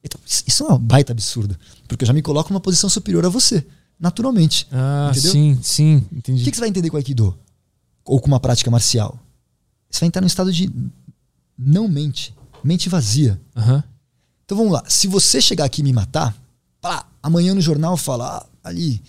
Então, 0.03 0.19
isso 0.25 0.65
é 0.65 0.67
uma 0.67 0.79
baita 0.79 1.13
absurdo, 1.13 1.57
porque 1.87 2.05
eu 2.05 2.07
já 2.07 2.15
me 2.15 2.23
coloco 2.23 2.51
numa 2.51 2.61
posição 2.61 2.89
superior 2.89 3.27
a 3.27 3.29
você, 3.29 3.67
naturalmente. 4.01 4.67
Ah, 4.73 5.11
Entendeu? 5.11 5.33
sim, 5.33 5.59
sim. 5.63 6.07
Entendi. 6.11 6.41
O 6.41 6.45
que, 6.45 6.51
que 6.53 6.57
você 6.57 6.61
vai 6.61 6.71
entender 6.71 6.89
com 6.89 6.97
o 6.97 6.99
Aikido? 6.99 7.39
Ou 8.05 8.19
com 8.19 8.29
uma 8.29 8.41
prática 8.41 8.71
marcial? 8.71 9.19
Você 9.91 10.01
vai 10.01 10.07
entrar 10.09 10.23
num 10.23 10.27
estado 10.27 10.51
de 10.51 10.73
não 11.59 11.87
mente, 11.87 12.35
mente 12.65 12.89
vazia. 12.89 13.39
Aham. 13.55 13.85
Então 14.47 14.57
vamos 14.57 14.73
lá. 14.73 14.83
Se 14.89 15.07
você 15.07 15.43
chegar 15.43 15.67
aqui 15.67 15.83
e 15.83 15.85
me 15.85 15.93
matar, 15.93 16.35
pá, 16.81 17.07
amanhã 17.23 17.55
no 17.55 17.61
jornal 17.61 17.97
falar 17.99 18.47
ali, 18.65 19.03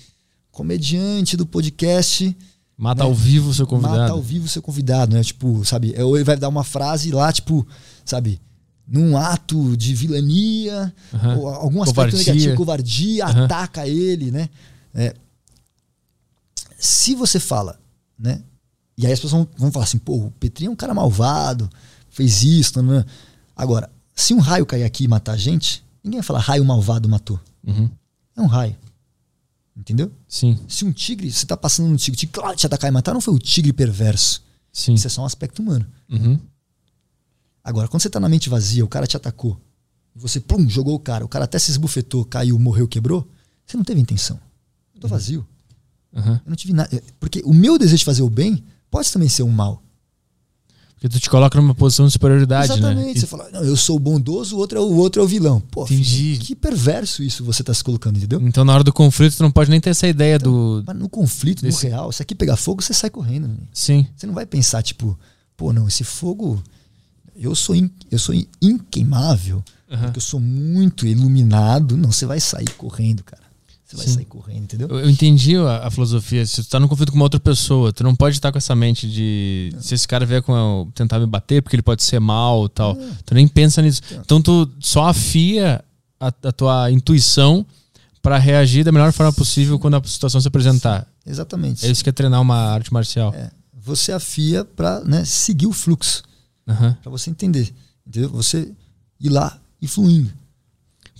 comediante 0.64 1.38
do 1.38 1.46
podcast 1.46 2.36
Mata 2.78 3.04
Né? 3.04 3.10
ao 3.10 3.14
vivo 3.16 3.50
o 3.50 3.54
seu 3.54 3.66
convidado. 3.68 3.98
mata 4.00 4.12
ao 4.14 4.22
vivo 4.22 4.48
seu 4.48 4.62
convidado, 4.62 5.14
né? 5.16 5.24
Tipo, 5.24 5.64
sabe? 5.66 5.94
Ou 6.02 6.16
ele 6.16 6.24
vai 6.24 6.38
dar 6.38 6.48
uma 6.50 6.64
frase 6.64 7.12
lá, 7.12 7.32
tipo, 7.32 7.66
sabe? 8.06 8.40
Num 8.88 9.18
ato 9.18 9.76
de 9.78 9.94
vilania, 9.94 10.94
Aham. 11.14 11.38
ou 11.38 11.48
algum 11.50 11.82
aspecto 11.84 12.12
Covardia. 12.12 12.34
negativo, 12.34 12.56
covardia, 12.56 13.26
Aham. 13.26 13.46
ataca 13.46 13.88
ele, 13.88 14.32
né? 14.32 14.50
É. 14.94 15.14
Se 16.78 17.16
você 17.16 17.40
fala, 17.40 17.78
né? 18.18 18.42
E 18.98 19.06
aí 19.06 19.12
as 19.14 19.20
pessoas 19.20 19.44
vão, 19.44 19.48
vão 19.58 19.72
falar 19.72 19.86
assim, 19.86 19.98
pô, 19.98 20.16
o 20.16 20.32
Petri 20.40 20.66
é 20.66 20.70
um 20.70 20.76
cara 20.76 20.94
malvado, 20.94 21.70
fez 22.10 22.44
isso, 22.44 22.82
né? 22.82 23.06
Agora, 23.56 23.90
se 24.16 24.34
um 24.34 24.40
raio 24.40 24.66
cair 24.66 24.84
aqui 24.84 25.04
e 25.04 25.08
matar 25.08 25.34
a 25.34 25.38
gente, 25.38 25.84
ninguém 26.04 26.20
vai 26.20 26.26
falar 26.26 26.40
raio 26.40 26.64
malvado 26.66 27.08
matou. 27.10 27.40
Uhum. 27.66 27.90
É 28.38 28.42
um 28.42 28.46
raio. 28.48 28.76
Entendeu? 29.80 30.12
Sim, 30.28 30.60
Se 30.68 30.84
um 30.84 30.92
tigre, 30.92 31.32
você 31.32 31.46
tá 31.46 31.56
passando 31.56 31.88
no 31.88 31.96
tigre, 31.96 32.18
o 32.18 32.20
tigre 32.20 32.34
claro, 32.34 32.58
te 32.58 32.66
atacar 32.66 32.90
e 32.90 32.92
matar, 32.92 33.14
não 33.14 33.22
foi 33.22 33.34
o 33.34 33.40
tigre 33.40 33.72
perverso. 33.72 34.44
sim. 34.74 34.94
Isso 34.94 35.08
é 35.08 35.10
só 35.10 35.22
um 35.22 35.26
aspecto 35.26 35.62
humano. 35.62 35.88
Uhum. 36.10 36.38
Agora, 37.64 37.88
quando 37.88 38.02
você 38.02 38.10
tá 38.10 38.20
na 38.20 38.28
mente 38.28 38.50
vazia, 38.50 38.84
o 38.84 38.90
cara 38.90 39.08
te 39.08 39.16
atacou, 39.16 39.60
você, 40.14 40.40
pum, 40.42 40.68
jogou 40.70 40.96
o 40.96 41.00
cara, 41.00 41.24
o 41.24 41.30
cara 41.30 41.46
até 41.46 41.58
se 41.58 41.72
esbufetou, 41.72 42.26
caiu, 42.26 42.60
morreu, 42.60 42.88
quebrou, 42.90 43.26
você 43.66 43.78
não 43.78 43.84
teve 43.86 44.02
intenção. 44.02 44.38
Eu 44.94 45.02
tô 45.02 45.08
vazio. 45.08 45.48
Uhum. 46.12 46.34
Eu 46.34 46.42
não 46.48 46.56
tive 46.56 46.74
nada. 46.74 47.02
Porque 47.20 47.42
o 47.46 47.54
meu 47.54 47.78
desejo 47.78 48.00
de 48.00 48.06
fazer 48.06 48.22
o 48.22 48.30
bem 48.30 48.64
pode 48.92 49.12
também 49.14 49.30
ser 49.30 49.44
um 49.44 49.52
mal. 49.52 49.82
Porque 51.00 51.08
tu 51.08 51.18
te 51.20 51.30
coloca 51.30 51.60
numa 51.62 51.74
posição 51.74 52.06
de 52.06 52.12
superioridade, 52.12 52.74
Exatamente. 52.74 53.14
né? 53.14 53.20
Você 53.22 53.26
fala, 53.26 53.50
não, 53.54 53.64
eu 53.64 53.78
sou 53.78 53.96
o 53.96 54.00
bondoso, 54.00 54.58
o 54.58 54.60
outro 54.60 54.78
é 54.80 54.82
o, 54.82 54.96
outro 54.98 55.22
é 55.22 55.24
o 55.24 55.28
vilão. 55.30 55.62
Pô, 55.72 55.84
Entendi. 55.86 56.04
filho, 56.34 56.40
que 56.42 56.54
perverso 56.56 57.24
isso 57.24 57.42
você 57.46 57.64
tá 57.64 57.74
se 57.74 57.82
colocando, 57.82 58.18
entendeu? 58.18 58.42
Então, 58.46 58.66
na 58.66 58.74
hora 58.74 58.84
do 58.84 58.92
conflito, 58.92 59.38
tu 59.38 59.44
não 59.44 59.50
pode 59.50 59.70
nem 59.70 59.80
ter 59.80 59.92
essa 59.92 60.06
ideia 60.10 60.38
do. 60.38 60.84
Mas 60.86 60.98
no 60.98 61.08
conflito, 61.08 61.62
Desse- 61.62 61.86
no 61.88 61.92
real, 61.96 62.12
se 62.12 62.22
aqui 62.22 62.36
pegar 62.36 62.58
fogo, 62.58 62.82
você 62.84 62.94
sai 62.94 63.10
correndo. 63.10 63.48
Né? 63.48 63.56
Sim. 63.74 64.06
Você 64.14 64.28
não 64.28 64.34
vai 64.34 64.46
pensar, 64.46 64.84
tipo, 64.84 65.18
pô, 65.56 65.72
não, 65.72 65.88
esse 65.88 66.04
fogo. 66.04 66.62
Eu 67.34 67.56
sou, 67.56 67.74
in- 67.74 67.90
eu 68.12 68.20
sou 68.20 68.36
in- 68.36 68.48
inqueimável, 68.62 69.64
Aham. 69.90 70.04
porque 70.04 70.18
eu 70.18 70.22
sou 70.22 70.40
muito 70.42 71.06
iluminado. 71.08 71.96
Não, 71.96 72.12
você 72.12 72.26
vai 72.26 72.42
sair 72.42 72.70
correndo, 72.78 73.24
cara. 73.24 73.39
Você 73.90 73.98
vai 73.98 74.06
Sim. 74.08 74.14
sair 74.14 74.26
correndo, 74.26 74.64
entendeu? 74.66 74.88
Eu, 74.88 75.00
eu 75.00 75.10
entendi 75.10 75.56
a, 75.58 75.88
a 75.88 75.90
filosofia. 75.90 76.46
Se 76.46 76.64
tu 76.64 76.70
tá 76.70 76.80
num 76.80 76.88
conflito 76.88 77.10
com 77.12 77.16
uma 77.18 77.26
outra 77.26 77.40
pessoa, 77.40 77.92
tu 77.92 78.04
não 78.04 78.16
pode 78.16 78.36
estar 78.36 78.52
com 78.52 78.58
essa 78.60 78.76
mente 78.76 79.10
de 79.10 79.74
se 79.80 79.96
esse 79.96 80.08
cara 80.08 80.28
vier 80.28 80.44
com 80.44 80.54
a- 80.54 80.86
tentar 80.94 81.18
me 81.18 81.26
bater 81.26 81.64
porque 81.64 81.76
ele 81.76 81.82
pode 81.82 82.04
ser 82.04 82.20
mal 82.20 82.70
tal. 82.70 82.96
Tu 83.26 83.34
nem 83.34 83.48
pensa 83.48 83.82
nisso. 83.82 84.02
Então 84.24 84.40
tu 84.44 84.70
só 84.80 85.08
afia 85.08 85.84
a, 86.20 86.28
a 86.28 86.52
tua 86.52 86.92
intuição 86.92 87.66
pra 88.22 88.38
reagir 88.38 88.84
da 88.84 88.92
melhor 88.92 89.12
forma 89.12 89.34
possível 89.34 89.80
quando 89.80 89.96
a 89.96 90.04
situação 90.04 90.40
se 90.40 90.48
apresentar. 90.48 91.08
Exatamente. 91.26 91.84
É 91.84 91.90
isso 91.90 92.04
que 92.04 92.10
é 92.12 92.14
treinar 92.14 92.40
uma 92.42 92.58
arte 92.58 92.94
marcial. 92.94 93.34
É, 93.34 93.50
você 93.74 94.12
afia 94.12 94.64
pra 94.64 95.00
né, 95.04 95.26
seguir 95.26 95.66
o 95.66 95.74
fluxo, 95.74 96.22
Aham. 96.68 96.96
pra 97.02 97.10
você 97.10 97.32
entender. 97.32 97.74
Entendeu? 98.06 98.30
Você 98.30 98.72
ir 99.20 99.30
lá 99.30 99.58
e 99.82 99.88
fluindo. 99.88 100.32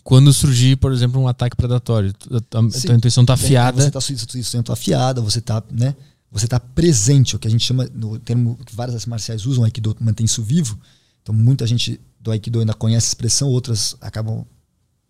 Quando 0.10 0.34
surgir, 0.34 0.76
por 0.78 0.92
exemplo, 0.92 1.22
um 1.22 1.28
ataque 1.28 1.56
predatório, 1.56 2.12
a, 2.32 2.38
a 2.38 2.42
tua 2.42 2.96
intuição 2.96 3.24
tá 3.24 3.38
Você 3.38 3.46
afiada. 3.46 3.92
tá, 3.92 4.02
sua 4.02 4.14
intuição 4.14 4.64
tá 4.64 4.74
afiada, 4.74 5.22
você 5.22 5.40
tá, 5.40 5.62
né? 5.72 5.96
Você 6.32 6.48
tá 6.48 6.60
presente, 6.60 7.36
o 7.36 7.40
que 7.40 7.48
a 7.48 7.52
gente 7.52 7.64
chama, 7.64 7.88
no 7.94 8.18
termo 8.18 8.58
que 8.66 8.76
várias 8.76 8.96
artes 8.96 9.06
marciais 9.06 9.46
usam, 9.46 9.64
Aikido 9.64 9.96
mantém 10.00 10.26
isso 10.26 10.42
vivo. 10.42 10.80
Então 11.22 11.34
muita 11.36 11.68
gente 11.68 12.02
do 12.20 12.32
Aikido 12.32 12.60
ainda 12.60 12.74
conhece 12.74 13.06
a 13.06 13.10
expressão, 13.10 13.50
outras 13.50 13.96
acabam 14.02 14.44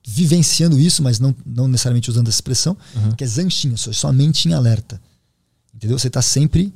vivenciando 0.05 0.77
isso, 0.77 1.01
mas 1.01 1.17
não, 1.17 1.33
não 1.45 1.67
necessariamente 1.69 2.09
usando 2.09 2.27
essa 2.27 2.35
expressão, 2.37 2.75
Uhum. 2.95 3.11
que 3.11 3.23
é 3.23 3.27
zanchinha, 3.27 3.77
sua, 3.77 4.11
mente 4.11 4.49
em 4.49 4.53
alerta. 4.53 5.01
Entendeu? 5.73 5.97
Você 5.97 6.09
tá 6.09 6.21
sempre 6.21 6.73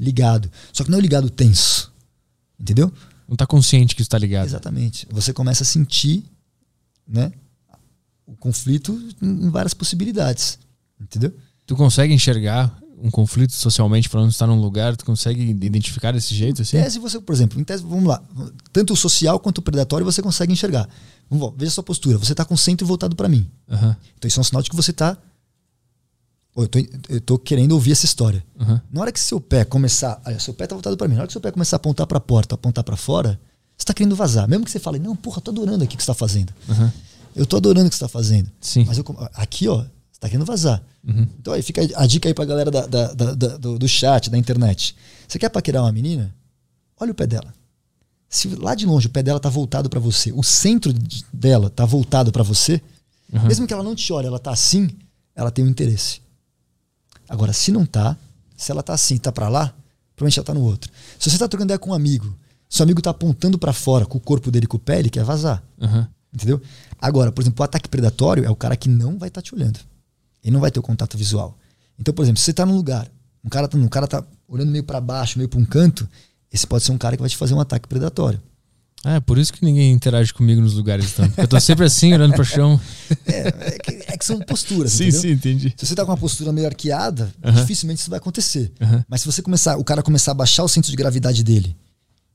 ligado. 0.00 0.50
Só 0.72 0.84
que 0.84 0.90
não 0.90 0.96
é 0.96 1.00
ligado 1.02 1.28
tenso. 1.28 1.92
Entendeu? 2.58 2.90
Não 3.28 3.36
tá 3.36 3.46
consciente 3.46 3.94
que 3.94 4.00
isso 4.00 4.10
tá 4.10 4.16
ligado. 4.18 4.46
Exatamente. 4.46 5.06
Você 5.10 5.34
começa 5.34 5.64
a 5.64 5.66
sentir, 5.66 6.24
né, 7.06 7.30
o 8.26 8.36
conflito 8.36 8.98
em 9.20 9.50
várias 9.50 9.74
possibilidades. 9.74 10.58
Entendeu? 11.00 11.34
Tu 11.66 11.76
consegue 11.76 12.12
enxergar 12.12 12.76
um 13.02 13.10
conflito 13.10 13.52
socialmente 13.52 14.08
falando 14.08 14.28
que 14.28 14.36
tu 14.36 14.38
tá 14.38 14.46
num 14.46 14.60
lugar, 14.60 14.96
tu 14.96 15.04
consegue 15.04 15.42
identificar 15.42 16.12
desse 16.12 16.34
jeito 16.34 16.62
assim? 16.62 16.76
Em 16.78 16.82
tese, 16.82 17.00
você, 17.00 17.20
por 17.20 17.32
exemplo, 17.32 17.60
em 17.60 17.64
tese, 17.64 17.82
vamos 17.82 18.04
lá. 18.04 18.22
Tanto 18.72 18.92
o 18.92 18.96
social 18.96 19.40
quanto 19.40 19.58
o 19.58 19.62
predatório 19.62 20.04
você 20.04 20.22
consegue 20.22 20.52
enxergar. 20.52 20.88
Vamos 21.28 21.48
lá, 21.48 21.52
veja 21.56 21.70
a 21.70 21.74
sua 21.74 21.82
postura. 21.82 22.16
Você 22.18 22.32
está 22.32 22.44
com 22.44 22.54
o 22.54 22.58
centro 22.58 22.86
voltado 22.86 23.16
para 23.16 23.28
mim. 23.28 23.50
Aham. 23.68 23.96
Então 24.16 24.28
isso 24.28 24.38
é 24.38 24.42
um 24.42 24.44
sinal 24.44 24.62
de 24.62 24.70
que 24.70 24.76
você 24.76 24.92
está. 24.92 25.16
eu, 26.56 26.68
tô, 26.68 26.78
eu 27.08 27.20
tô 27.20 27.38
querendo 27.38 27.72
ouvir 27.72 27.90
essa 27.90 28.04
história. 28.04 28.44
Aham. 28.60 28.80
Na 28.92 29.00
hora 29.00 29.10
que 29.10 29.18
seu 29.18 29.40
pé 29.40 29.64
começar. 29.64 30.22
Olha, 30.24 30.38
seu 30.38 30.54
pé 30.54 30.68
tá 30.68 30.76
voltado 30.76 30.96
para 30.96 31.08
mim. 31.08 31.14
Na 31.14 31.22
hora 31.22 31.26
que 31.26 31.32
seu 31.32 31.40
pé 31.40 31.50
começar 31.50 31.76
a 31.76 31.78
apontar 31.78 32.06
para 32.06 32.18
a 32.18 32.20
porta, 32.20 32.54
apontar 32.54 32.84
para 32.84 32.96
fora, 32.96 33.40
você 33.76 33.82
está 33.82 33.94
querendo 33.94 34.14
vazar. 34.14 34.48
Mesmo 34.48 34.64
que 34.64 34.70
você 34.70 34.78
fale, 34.78 35.00
não, 35.00 35.16
porra, 35.16 35.40
tô 35.40 35.50
adorando 35.50 35.82
aqui 35.82 35.96
o 35.96 35.98
que 35.98 36.04
você 36.04 36.10
está 36.10 36.14
fazendo. 36.14 36.52
Aham. 36.68 36.92
Eu 37.34 37.46
tô 37.46 37.56
adorando 37.56 37.86
o 37.86 37.90
que 37.90 37.96
você 37.96 38.04
está 38.04 38.08
fazendo. 38.08 38.50
Sim. 38.60 38.84
Mas 38.86 38.98
eu, 38.98 39.04
aqui, 39.34 39.68
ó, 39.68 39.78
você 40.10 40.20
tá 40.20 40.28
querendo 40.28 40.44
vazar. 40.46 40.82
Uhum. 41.06 41.26
Então 41.40 41.52
aí 41.52 41.62
fica 41.62 41.80
a 41.96 42.06
dica 42.06 42.28
aí 42.28 42.34
pra 42.34 42.44
galera 42.44 42.70
da, 42.70 42.86
da- 42.86 43.12
da- 43.14 43.56
do, 43.56 43.78
do 43.78 43.88
chat, 43.88 44.30
da 44.30 44.38
internet. 44.38 44.94
Você 45.26 45.38
quer 45.38 45.48
paquerar 45.48 45.82
uma 45.82 45.92
menina? 45.92 46.34
Olha 47.00 47.12
o 47.12 47.14
pé 47.14 47.26
dela. 47.26 47.52
Se 48.28 48.48
lá 48.56 48.74
de 48.74 48.86
longe 48.86 49.06
o 49.08 49.10
pé 49.10 49.22
dela 49.22 49.40
tá 49.40 49.48
voltado 49.48 49.90
pra 49.90 49.98
você, 50.00 50.32
o 50.32 50.42
centro 50.42 50.92
de- 50.92 51.24
dela 51.32 51.68
tá 51.68 51.84
voltado 51.84 52.30
pra 52.32 52.42
você, 52.42 52.80
Uhum. 53.32 53.42
mesmo 53.46 53.66
que 53.66 53.72
ela 53.74 53.82
não 53.82 53.94
te 53.94 54.12
olhe, 54.12 54.26
ela 54.26 54.38
tá 54.38 54.50
assim, 54.52 54.88
ela 55.34 55.50
tem 55.50 55.64
um 55.64 55.68
interesse. 55.68 56.20
Agora, 57.28 57.52
se 57.52 57.72
não 57.72 57.84
tá, 57.86 58.16
se 58.56 58.70
ela 58.70 58.82
tá 58.82 58.92
assim, 58.92 59.16
tá 59.16 59.32
pra 59.32 59.48
lá, 59.48 59.74
provavelmente 60.14 60.38
ela 60.38 60.46
tá 60.46 60.54
no 60.54 60.62
outro. 60.62 60.90
Se 61.18 61.30
você 61.30 61.38
tá 61.38 61.48
trocando 61.48 61.68
ideia 61.68 61.78
com 61.78 61.90
um 61.90 61.94
amigo, 61.94 62.34
seu 62.68 62.84
amigo 62.84 63.00
tá 63.02 63.10
apontando 63.10 63.58
pra 63.58 63.72
fora 63.72 64.04
com 64.06 64.18
o 64.18 64.20
corpo 64.20 64.50
dele 64.50 64.66
com 64.66 64.76
o 64.76 64.80
pé, 64.80 64.98
ele 64.98 65.10
quer 65.10 65.24
vazar. 65.24 65.62
Aham. 65.80 66.08
Entendeu? 66.34 66.60
Agora, 67.02 67.32
por 67.32 67.42
exemplo, 67.42 67.60
o 67.60 67.64
ataque 67.64 67.88
predatório 67.88 68.44
é 68.44 68.50
o 68.50 68.54
cara 68.54 68.76
que 68.76 68.88
não 68.88 69.18
vai 69.18 69.26
estar 69.26 69.42
te 69.42 69.52
olhando. 69.52 69.80
Ele 70.44 70.52
não 70.52 70.60
vai 70.60 70.70
ter 70.70 70.78
o 70.78 70.82
contato 70.82 71.18
visual. 71.18 71.58
Então, 71.98 72.14
por 72.14 72.22
exemplo, 72.22 72.38
se 72.38 72.44
você 72.44 72.52
tá 72.52 72.64
num 72.64 72.76
lugar, 72.76 73.08
um 73.44 73.48
cara 73.48 73.66
tá, 73.66 73.76
um 73.76 73.88
cara 73.88 74.06
tá 74.06 74.24
olhando 74.46 74.70
meio 74.70 74.84
para 74.84 75.00
baixo, 75.00 75.36
meio 75.36 75.48
para 75.48 75.58
um 75.58 75.64
canto, 75.64 76.08
esse 76.52 76.64
pode 76.64 76.84
ser 76.84 76.92
um 76.92 76.98
cara 76.98 77.16
que 77.16 77.20
vai 77.20 77.28
te 77.28 77.36
fazer 77.36 77.54
um 77.54 77.60
ataque 77.60 77.88
predatório. 77.88 78.40
Ah, 79.04 79.14
é 79.14 79.20
por 79.20 79.36
isso 79.36 79.52
que 79.52 79.64
ninguém 79.64 79.90
interage 79.90 80.32
comigo 80.32 80.60
nos 80.60 80.74
lugares 80.74 81.10
tanto. 81.10 81.36
Eu 81.36 81.48
tô 81.48 81.58
sempre 81.58 81.84
assim, 81.84 82.14
olhando 82.14 82.34
pro 82.34 82.44
chão. 82.44 82.80
É, 83.26 83.48
é, 83.48 83.78
que, 83.78 83.90
é 84.06 84.16
que 84.16 84.24
são 84.24 84.38
posturas, 84.38 84.94
entendeu? 85.00 85.32
entendi. 85.32 85.74
Se 85.76 85.86
você 85.86 85.94
tá 85.94 86.04
com 86.04 86.12
uma 86.12 86.16
postura 86.16 86.52
meio 86.52 86.66
arqueada, 86.68 87.32
Aham. 87.42 87.60
dificilmente 87.60 88.00
isso 88.00 88.10
vai 88.10 88.18
acontecer. 88.18 88.72
Aham. 88.80 89.04
Mas 89.08 89.22
se 89.22 89.26
você 89.26 89.42
começar, 89.42 89.76
o 89.76 89.82
cara 89.84 90.02
começar 90.02 90.30
a 90.30 90.34
baixar 90.34 90.62
o 90.62 90.68
centro 90.68 90.90
de 90.90 90.96
gravidade 90.96 91.42
dele, 91.42 91.76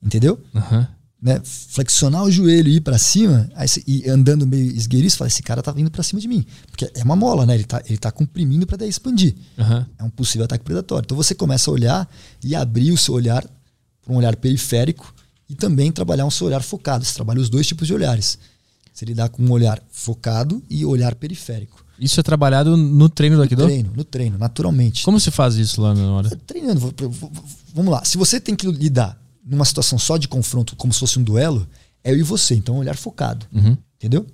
entendeu? 0.03 0.39
Aham. 0.53 0.87
Né? 1.19 1.41
Flexionar 1.43 2.23
o 2.23 2.31
joelho 2.31 2.69
e 2.69 2.75
ir 2.75 2.81
pra 2.81 2.97
cima, 2.99 3.49
aí 3.55 3.67
e 3.87 4.07
andando 4.07 4.45
meio 4.45 4.71
esgueiriço, 4.71 5.17
fala, 5.17 5.27
esse 5.27 5.41
cara 5.41 5.63
tá 5.63 5.71
vindo 5.71 5.89
pra 5.89 6.03
cima 6.03 6.21
de 6.21 6.27
mim. 6.27 6.45
Porque 6.69 6.91
é 6.93 7.03
uma 7.03 7.15
mola, 7.15 7.43
né? 7.43 7.55
Ele 7.55 7.63
tá, 7.63 7.81
ele 7.87 7.97
tá 7.97 8.11
comprimindo 8.11 8.67
pra 8.67 8.77
daí 8.77 8.87
expandir. 8.89 9.33
Aham. 9.57 9.85
é 9.97 10.03
um 10.03 10.09
possível 10.11 10.45
ataque 10.45 10.63
predatório. 10.63 11.05
Então 11.05 11.17
você 11.17 11.33
começa 11.33 11.71
a 11.71 11.73
olhar 11.73 12.07
e 12.43 12.55
abrir 12.55 12.91
o 12.91 12.97
seu 12.97 13.15
olhar 13.15 13.43
para 14.05 14.13
um 14.13 14.17
olhar 14.17 14.35
periférico 14.35 15.11
e 15.49 15.55
também 15.55 15.91
trabalhar 15.91 16.23
um 16.25 16.29
seu 16.31 16.45
olhar 16.45 16.61
focado. 16.61 17.03
Você 17.03 17.15
trabalha 17.15 17.41
os 17.41 17.49
dois 17.49 17.65
tipos 17.65 17.87
de 17.87 17.93
olhares. 17.95 18.37
Você 18.93 19.03
lidar 19.05 19.29
com 19.29 19.41
um 19.43 19.51
olhar 19.51 19.81
focado 19.91 20.61
e 20.69 20.85
olhar 20.85 21.15
periférico. 21.15 21.83
Isso 21.99 22.19
é 22.19 22.23
trabalhado 22.23 22.77
no 22.77 23.09
treino 23.09 23.35
do 23.35 23.39
No 23.39 23.43
Aikido? 23.43 23.63
treino, 23.65 23.91
no 23.95 24.03
treino, 24.03 24.37
naturalmente. 24.37 25.03
Como 25.03 25.19
se 25.19 25.31
faz 25.31 25.55
isso 25.55 25.81
lá 25.81 25.95
na 25.95 26.11
hora? 26.11 26.29
Treinando, 26.45 26.79
vou- 26.79 26.93
vou- 27.09 27.31
vamos 27.73 27.91
lá. 27.91 28.05
Se 28.05 28.19
você 28.19 28.39
tem 28.39 28.55
que 28.55 28.67
lidar 28.71 29.19
numa 29.47 29.63
situação 29.65 29.97
só 29.97 30.17
de 30.17 30.27
confronto, 30.27 30.75
como 30.75 30.91
se 30.93 30.99
fosse 30.99 31.17
um 31.17 31.23
duelo, 31.23 31.67
é 32.03 32.11
eu 32.11 32.17
e 32.17 32.23
você. 32.23 32.53
Então, 32.55 32.75
um 32.75 32.79
olhar 32.79 32.97
focado. 32.97 33.45
Uhum. 33.53 33.77
Entendeu? 33.95 34.25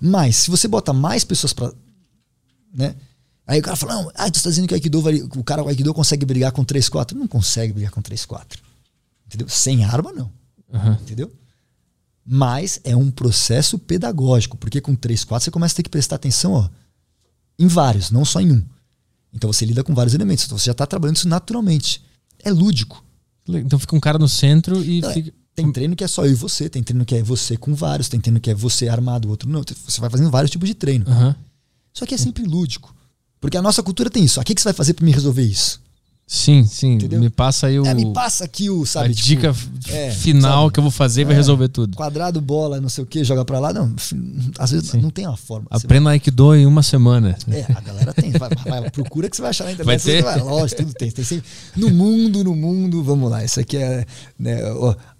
Mas, 0.00 0.36
se 0.36 0.50
você 0.50 0.66
bota 0.66 0.92
mais 0.92 1.24
pessoas 1.24 1.52
pra. 1.52 1.72
Né? 2.72 2.94
Aí 3.46 3.60
o 3.60 3.62
cara 3.62 3.76
fala, 3.76 3.94
não, 3.94 4.12
ah, 4.14 4.30
tu 4.30 4.42
tá 4.42 4.48
dizendo 4.50 4.68
que 4.68 4.74
o 4.74 4.76
Aikido, 4.76 5.00
vai- 5.00 5.20
o 5.22 5.42
cara 5.44 5.62
o 5.62 5.68
Aikido 5.68 5.92
consegue 5.94 6.24
brigar 6.26 6.52
com 6.52 6.64
3, 6.64 6.88
4. 6.88 7.18
Não 7.18 7.26
consegue 7.26 7.72
brigar 7.72 7.90
com 7.90 8.00
3, 8.02 8.24
4. 8.26 8.62
Entendeu? 9.26 9.48
Sem 9.48 9.84
arma, 9.84 10.12
não. 10.12 10.30
Aham. 10.72 10.98
Entendeu? 11.02 11.32
Mas 12.24 12.78
é 12.84 12.94
um 12.94 13.10
processo 13.10 13.78
pedagógico, 13.78 14.56
porque 14.58 14.80
com 14.82 14.94
3, 14.94 15.24
4 15.24 15.44
você 15.44 15.50
começa 15.50 15.74
a 15.74 15.76
ter 15.76 15.82
que 15.82 15.88
prestar 15.88 16.16
atenção 16.16 16.52
ó, 16.52 16.68
em 17.58 17.66
vários, 17.66 18.10
não 18.10 18.22
só 18.24 18.38
em 18.40 18.52
um. 18.52 18.62
Então 19.32 19.50
você 19.50 19.64
lida 19.64 19.82
com 19.82 19.94
vários 19.94 20.14
elementos. 20.14 20.44
Então 20.44 20.58
você 20.58 20.66
já 20.66 20.72
está 20.72 20.86
trabalhando 20.86 21.16
isso 21.16 21.28
naturalmente. 21.28 22.02
É 22.40 22.50
lúdico. 22.50 23.02
Então 23.48 23.78
fica 23.78 23.96
um 23.96 24.00
cara 24.00 24.18
no 24.18 24.28
centro 24.28 24.82
e 24.84 25.00
Não, 25.00 25.10
é. 25.10 25.14
fica. 25.14 25.32
Tem 25.54 25.72
treino 25.72 25.96
que 25.96 26.04
é 26.04 26.06
só 26.08 26.24
eu 26.24 26.30
e 26.30 26.34
você, 26.34 26.68
tem 26.68 26.84
treino 26.84 27.04
que 27.04 27.16
é 27.16 27.22
você 27.22 27.56
com 27.56 27.74
vários, 27.74 28.08
tem 28.08 28.20
treino 28.20 28.38
que 28.38 28.48
é 28.48 28.54
você 28.54 28.88
armado, 28.88 29.26
o 29.26 29.30
outro 29.32 29.48
não. 29.48 29.62
Você 29.62 30.00
vai 30.00 30.08
fazendo 30.08 30.30
vários 30.30 30.52
tipos 30.52 30.68
de 30.68 30.74
treino. 30.74 31.04
Aham. 31.08 31.34
Só 31.92 32.06
que 32.06 32.14
é 32.14 32.18
sempre 32.18 32.44
lúdico. 32.44 32.94
Porque 33.40 33.56
a 33.56 33.62
nossa 33.62 33.82
cultura 33.82 34.08
tem 34.08 34.24
isso. 34.24 34.40
O 34.40 34.44
que, 34.44 34.54
que 34.54 34.60
você 34.60 34.66
vai 34.68 34.72
fazer 34.72 34.94
para 34.94 35.04
me 35.04 35.10
resolver 35.10 35.42
isso? 35.42 35.80
Sim, 36.30 36.62
sim. 36.66 36.96
Entendeu? 36.96 37.18
Me 37.20 37.30
passa 37.30 37.68
aí 37.68 37.80
o, 37.80 37.86
É, 37.86 37.94
me 37.94 38.12
passa 38.12 38.44
aqui 38.44 38.68
o, 38.68 38.82
a 38.82 38.86
sabe? 38.86 39.14
tipo, 39.14 39.26
dica 39.28 39.54
é, 39.88 40.10
final 40.10 40.64
sabe? 40.64 40.74
que 40.74 40.78
eu 40.78 40.82
vou 40.82 40.90
fazer 40.90 41.22
e 41.22 41.24
vai 41.24 41.32
É. 41.32 41.36
resolver 41.36 41.68
tudo. 41.68 41.96
Quadrado, 41.96 42.38
bola, 42.38 42.78
não 42.82 42.90
sei 42.90 43.02
o 43.02 43.06
que, 43.06 43.24
joga 43.24 43.46
pra 43.46 43.58
lá. 43.58 43.72
Não, 43.72 43.94
às 44.58 44.70
vezes 44.70 44.90
Sim. 44.90 45.00
não 45.00 45.08
tem 45.08 45.26
uma 45.26 45.38
forma. 45.38 45.66
Aprenda 45.70 46.10
Aikido 46.10 46.54
em 46.54 46.66
uma 46.66 46.82
semana. 46.82 47.34
É, 47.50 47.64
a 47.74 47.80
galera 47.80 48.12
tem. 48.12 48.30
Vai, 48.32 48.50
vai, 48.66 48.90
procura 48.90 49.30
que 49.30 49.36
você 49.36 49.40
vai 49.40 49.50
achar 49.52 49.64
na 49.64 49.72
internet. 49.72 50.04
Vai 50.04 50.14
ter? 50.14 50.22
Vai, 50.22 50.38
lógico, 50.38 50.82
tudo 50.82 50.92
tem. 50.92 51.10
tem 51.10 51.24
sempre, 51.24 51.48
no 51.74 51.88
mundo, 51.88 52.44
no 52.44 52.54
mundo, 52.54 53.02
vamos 53.02 53.30
lá. 53.30 53.42
Isso 53.42 53.58
aqui 53.58 53.78
é 53.78 54.04
né, 54.38 54.58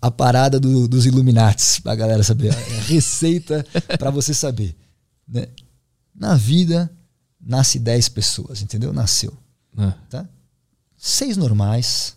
a 0.03 0.11
parada 0.11 0.61
do- 0.61 0.87
dos 0.87 1.07
Illuminates, 1.07 1.81
pra 1.81 1.95
galera 1.95 2.23
saber. 2.23 2.49
É 2.53 2.79
a 2.79 2.83
receita 2.83 3.65
pra 3.99 4.11
você 4.11 4.35
saber. 4.35 4.77
né? 5.27 5.47
Na 6.15 6.35
vida, 6.35 6.91
nasce 7.41 7.79
10 7.79 8.11
pessoas, 8.11 8.61
entendeu? 8.61 8.93
Nasceu. 8.93 9.33
Ah, 9.75 9.95
Tá? 10.11 10.27
Seis 10.99 11.37
normais, 11.37 12.15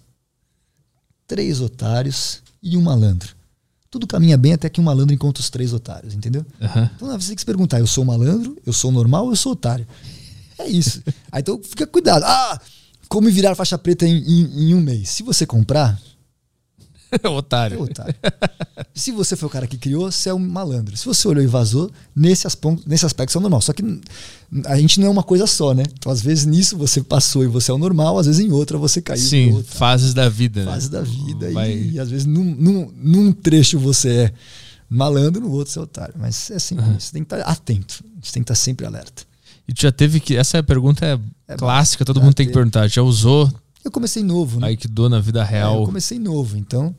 três 1.28 1.62
otários 1.62 2.41
e 2.62 2.76
um 2.76 2.82
malandro. 2.82 3.36
Tudo 3.90 4.08
caminha 4.08 4.38
bem 4.38 4.53
até 4.53 4.70
que 4.70 4.80
um 4.80 4.84
malandro 4.84 5.14
encontra 5.14 5.41
os 5.41 5.49
três 5.49 5.74
otários, 5.74 6.14
entendeu? 6.14 6.45
aham. 6.62 6.90
Então 6.95 7.08
você 7.20 7.28
tem 7.28 7.36
que 7.36 7.41
se 7.41 7.45
perguntar: 7.45 7.80
eu 7.80 7.88
sou 7.88 8.03
malandro, 8.06 8.58
eu 8.66 8.74
sou 8.74 8.91
normal 8.91 9.26
ou 9.26 9.32
eu 9.32 9.36
sou 9.36 9.52
otário? 9.52 9.88
É 10.58 10.68
isso. 10.68 11.02
Aí 11.32 11.41
então 11.41 11.62
fica 11.64 11.86
cuidado. 11.86 12.24
Ah, 12.26 12.60
como 13.10 13.30
virar 13.30 13.53
faixa 13.56 13.78
preta 13.78 14.06
em, 14.08 14.18
em- 14.18 14.70
em 14.70 14.74
um 14.74 14.80
mês? 14.82 15.10
Se 15.10 15.24
você 15.24 15.45
comprar, 15.45 15.99
Otário. 17.29 17.77
É 17.77 17.81
otário. 17.81 18.15
Se 18.93 19.11
você 19.11 19.35
foi 19.35 19.47
o 19.47 19.49
cara 19.51 19.67
que 19.67 19.77
criou, 19.77 20.11
você 20.11 20.29
é 20.29 20.33
um 20.33 20.39
malandro. 20.39 20.95
Se 20.95 21.05
você 21.05 21.27
olhou 21.27 21.43
e 21.43 21.47
vazou, 21.47 21.91
nesse, 22.15 22.47
aspecto, 22.47 22.83
nesse 22.88 23.05
aspecto 23.05 23.31
você 23.31 23.38
é 23.38 23.39
o 23.39 23.41
normal. 23.41 23.61
Só 23.61 23.73
que 23.73 23.83
a 24.65 24.77
gente 24.77 24.99
não 24.99 25.07
é 25.07 25.09
uma 25.09 25.23
coisa 25.23 25.45
só, 25.47 25.73
né? 25.73 25.83
Então, 25.97 26.11
às 26.11 26.21
vezes, 26.21 26.45
nisso 26.45 26.77
você 26.77 27.01
passou 27.01 27.43
e 27.43 27.47
você 27.47 27.71
é 27.71 27.73
o 27.73 27.77
normal, 27.77 28.17
às 28.17 28.25
vezes 28.27 28.43
em 28.45 28.51
outra 28.51 28.77
você 28.77 29.01
caiu. 29.01 29.21
Sim, 29.21 29.51
outra. 29.51 29.71
fases 29.77 30.13
da 30.13 30.27
vida. 30.29 30.63
né? 30.65 30.71
Fase 30.71 30.89
da 30.89 31.01
vida. 31.01 31.51
Vai- 31.51 31.71
E, 31.73 31.91
e 31.93 31.99
às 31.99 32.09
vezes 32.09 32.25
num, 32.25 32.43
num, 32.43 32.91
num 32.95 33.31
trecho 33.31 33.77
você 33.79 34.09
é 34.09 34.33
malandro, 34.89 35.41
no 35.41 35.51
outro 35.51 35.71
você 35.73 35.79
é 35.79 35.81
otário. 35.81 36.15
Mas 36.17 36.49
é 36.51 36.59
sempre 36.59 36.85
isso. 36.91 37.07
Você 37.07 37.11
tem 37.13 37.23
que 37.23 37.33
estar 37.35 37.49
atento. 37.49 38.03
Você 38.21 38.31
tem 38.33 38.43
que 38.43 38.51
estar 38.51 38.55
sempre 38.55 38.85
alerta. 38.85 39.23
E 39.67 39.73
tu 39.73 39.81
já 39.83 39.91
teve 39.91 40.19
que. 40.19 40.35
Essa 40.35 40.61
pergunta 40.61 41.05
é, 41.05 41.17
É 41.47 41.55
clássica, 41.55 42.03
todo 42.03 42.21
mundo 42.21 42.33
tem 42.33 42.45
que 42.47 42.53
perguntar. 42.53 42.88
Já 42.88 43.01
usou 43.01 43.49
Eu 43.84 43.91
comecei 43.91 44.24
novo, 44.24 44.60
né? 44.60 44.68
Aikido 44.68 45.10
na 45.10 45.20
vida 45.20 45.40
É, 45.41 45.44
eu 45.44 45.48
real? 45.48 45.86
comecei 45.86 46.20
novo, 46.20 46.58
então 46.58 46.95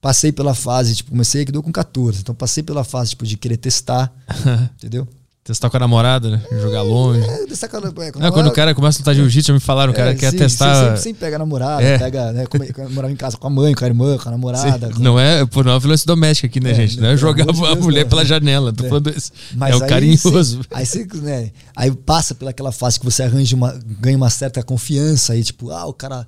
passei 0.00 0.30
pela 0.30 0.54
fase, 0.54 0.94
tipo, 0.96 1.10
comecei 1.10 1.40
Aikido 1.40 1.62
com 1.62 1.72
14, 1.72 2.20
então 2.20 2.34
passei 2.34 2.62
pela 2.62 2.84
fase 2.84 3.10
tipo 3.10 3.26
de 3.26 3.36
querer 3.36 3.56
testar, 3.56 4.12
entendeu? 4.78 5.06
Testar 5.46 5.70
com 5.70 5.76
a 5.76 5.80
namorada, 5.80 6.28
né? 6.28 6.42
Jogar 6.60 6.82
longe. 6.82 7.20
É, 7.20 7.46
testar 7.46 7.68
com 7.68 7.76
a- 7.76 7.80
é, 8.26 8.30
quando 8.32 8.48
o 8.48 8.52
cara 8.52 8.74
começa 8.74 8.98
a 8.98 9.00
lutar 9.00 9.14
jiu-jitsu, 9.14 9.46
já 9.48 9.54
me 9.54 9.60
falaram, 9.60 9.92
o 9.92 9.94
cara 9.96 10.10
é, 10.10 10.14
quer 10.16 10.32
sim, 10.32 10.38
testar. 10.38 10.84
Sempre, 10.86 11.00
sempre 11.00 11.20
pega 11.20 11.36
a 11.36 11.38
namorada, 11.38 11.82
É. 11.84 11.96
pega, 11.98 12.32
né, 12.32 12.44
morava 12.90 13.12
em 13.12 13.16
casa 13.16 13.36
com 13.36 13.46
a 13.46 13.50
mãe, 13.50 13.72
com 13.72 13.84
a 13.84 13.86
irmã, 13.86 14.18
com 14.18 14.28
a 14.28 14.32
namorada. 14.32 14.90
com- 14.92 14.98
Não 15.00 15.16
é, 15.20 15.46
pô, 15.46 15.62
não 15.62 15.72
é 15.72 15.78
violência 15.78 16.04
doméstica 16.04 16.48
aqui, 16.48 16.58
né, 16.58 16.72
É, 16.72 16.74
gente? 16.74 16.98
Não 17.00 17.08
é 17.08 17.16
jogar 17.16 17.44
de 17.44 17.50
a 17.50 17.52
Deus, 17.74 17.78
mulher 17.84 18.02
não. 18.02 18.08
pela 18.10 18.24
janela. 18.24 18.72
Tô 18.72 18.86
É. 18.86 18.88
falando 18.88 19.08
isso. 19.16 19.30
Mas 19.54 19.72
é 19.72 19.76
o 19.76 19.86
carinhoso. 19.86 20.58
Você, 20.58 20.68
aí 20.72 20.84
você, 20.84 21.06
né, 21.22 21.50
aí 21.76 21.92
passa 21.92 22.34
pelaquela 22.34 22.72
fase 22.72 22.98
que 22.98 23.04
você 23.04 23.22
arranja 23.22 23.54
uma, 23.54 23.78
ganha 24.00 24.16
uma 24.16 24.30
certa 24.30 24.64
confiança 24.64 25.32
aí, 25.32 25.44
tipo, 25.44 25.70
ah, 25.70 25.86
o 25.86 25.92
cara, 25.92 26.26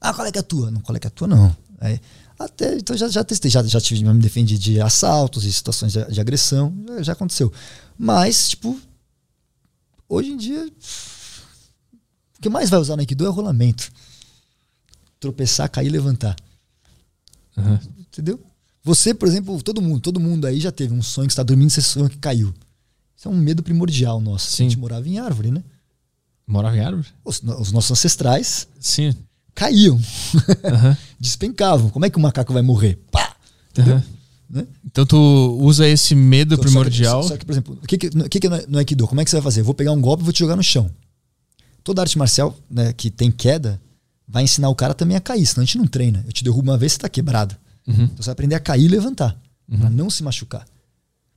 ah, 0.00 0.14
qual 0.14 0.24
é 0.24 0.30
que 0.30 0.38
é 0.38 0.40
a 0.40 0.44
tua? 0.44 0.70
Não, 0.70 0.80
qual 0.80 0.94
é 0.94 1.00
que 1.00 1.06
é 1.06 1.08
a 1.08 1.10
tua, 1.10 1.26
não. 1.26 1.54
Aí, 1.80 1.98
até, 2.38 2.74
então 2.76 2.96
já, 2.96 3.08
já 3.08 3.22
testei, 3.24 3.50
já, 3.50 3.62
já 3.62 3.80
tive, 3.80 4.00
já 4.04 4.14
me 4.14 4.20
defendi 4.20 4.56
de 4.58 4.80
assaltos 4.80 5.44
e 5.44 5.52
situações 5.52 5.92
de, 5.92 6.04
de 6.12 6.20
agressão, 6.20 6.72
já 7.00 7.12
aconteceu. 7.12 7.52
Mas, 7.98 8.50
tipo, 8.50 8.78
hoje 10.08 10.30
em 10.30 10.36
dia, 10.36 10.66
o 12.38 12.40
que 12.40 12.48
mais 12.48 12.70
vai 12.70 12.80
usar 12.80 12.96
no 12.96 13.00
Aikido 13.00 13.24
é 13.24 13.28
o 13.28 13.32
rolamento. 13.32 13.90
Tropeçar, 15.20 15.70
cair 15.70 15.86
e 15.86 15.90
levantar. 15.90 16.36
Aham. 17.56 17.80
Entendeu? 17.98 18.40
Você, 18.84 19.14
por 19.14 19.28
exemplo, 19.28 19.62
todo 19.62 19.80
mundo, 19.80 20.00
todo 20.00 20.18
mundo 20.18 20.46
aí 20.46 20.58
já 20.58 20.72
teve 20.72 20.92
um 20.92 21.02
sonho 21.02 21.28
que 21.28 21.32
está 21.32 21.42
dormindo 21.42 21.70
você 21.70 21.80
sonha 21.80 22.08
que 22.08 22.18
caiu. 22.18 22.52
Isso 23.16 23.28
é 23.28 23.30
um 23.30 23.36
medo 23.36 23.62
primordial 23.62 24.20
nosso. 24.20 24.50
Sim. 24.50 24.66
A 24.66 24.68
gente 24.68 24.78
morava 24.78 25.08
em 25.08 25.18
árvore, 25.18 25.52
né? 25.52 25.62
Morava 26.44 26.76
em 26.76 26.80
árvore? 26.80 27.06
Os, 27.24 27.40
os 27.40 27.70
nossos 27.70 27.92
ancestrais 27.92 28.66
Sim. 28.80 29.14
caíam, 29.54 30.00
Aham. 30.64 30.96
despencavam. 31.20 31.88
Como 31.90 32.04
é 32.04 32.10
que 32.10 32.18
o 32.18 32.20
macaco 32.20 32.52
vai 32.52 32.62
morrer? 32.62 32.98
Pá! 33.12 33.36
Entendeu? 33.70 33.96
Aham. 33.96 34.04
Né? 34.52 34.66
Então 34.84 35.06
tu 35.06 35.16
usa 35.62 35.88
esse 35.88 36.14
medo 36.14 36.56
Só 36.56 36.62
que- 36.62 36.68
primordial. 36.68 37.22
Só, 37.22 37.28
só 37.30 37.36
que, 37.38 37.46
por 37.46 37.52
exemplo, 37.52 37.78
o 37.82 37.86
que, 37.86 37.96
que, 37.96 38.10
que, 38.10 38.40
que 38.40 38.48
no 38.68 38.78
Aikido? 38.78 39.08
Como 39.08 39.18
é 39.20 39.24
que 39.24 39.30
você 39.30 39.36
vai 39.36 39.42
fazer? 39.42 39.62
Eu 39.62 39.64
vou 39.64 39.72
pegar 39.74 39.92
um 39.92 40.00
golpe 40.00 40.22
e 40.22 40.24
vou 40.24 40.32
te 40.32 40.40
jogar 40.40 40.56
no 40.56 40.62
chão. 40.62 40.90
Toda 41.82 42.02
arte 42.02 42.18
marcial 42.18 42.54
né, 42.70 42.92
que 42.92 43.10
tem 43.10 43.30
queda 43.30 43.80
vai 44.28 44.44
ensinar 44.44 44.68
o 44.68 44.74
cara 44.74 44.92
também 44.94 45.16
a 45.16 45.20
cair, 45.20 45.44
senão 45.46 45.62
a 45.62 45.64
gente 45.64 45.78
não 45.78 45.86
treina. 45.86 46.22
Eu 46.26 46.32
te 46.32 46.44
derrubo 46.44 46.70
uma 46.70 46.76
vez, 46.78 46.92
você 46.92 46.98
tá 46.98 47.08
quebrado. 47.08 47.56
Uhum. 47.86 47.94
Então 48.04 48.16
você 48.18 48.26
vai 48.26 48.32
aprender 48.34 48.54
a 48.54 48.60
cair 48.60 48.84
e 48.84 48.88
levantar, 48.88 49.36
pra 49.80 49.88
não 49.90 50.08
se 50.10 50.22
machucar. 50.22 50.64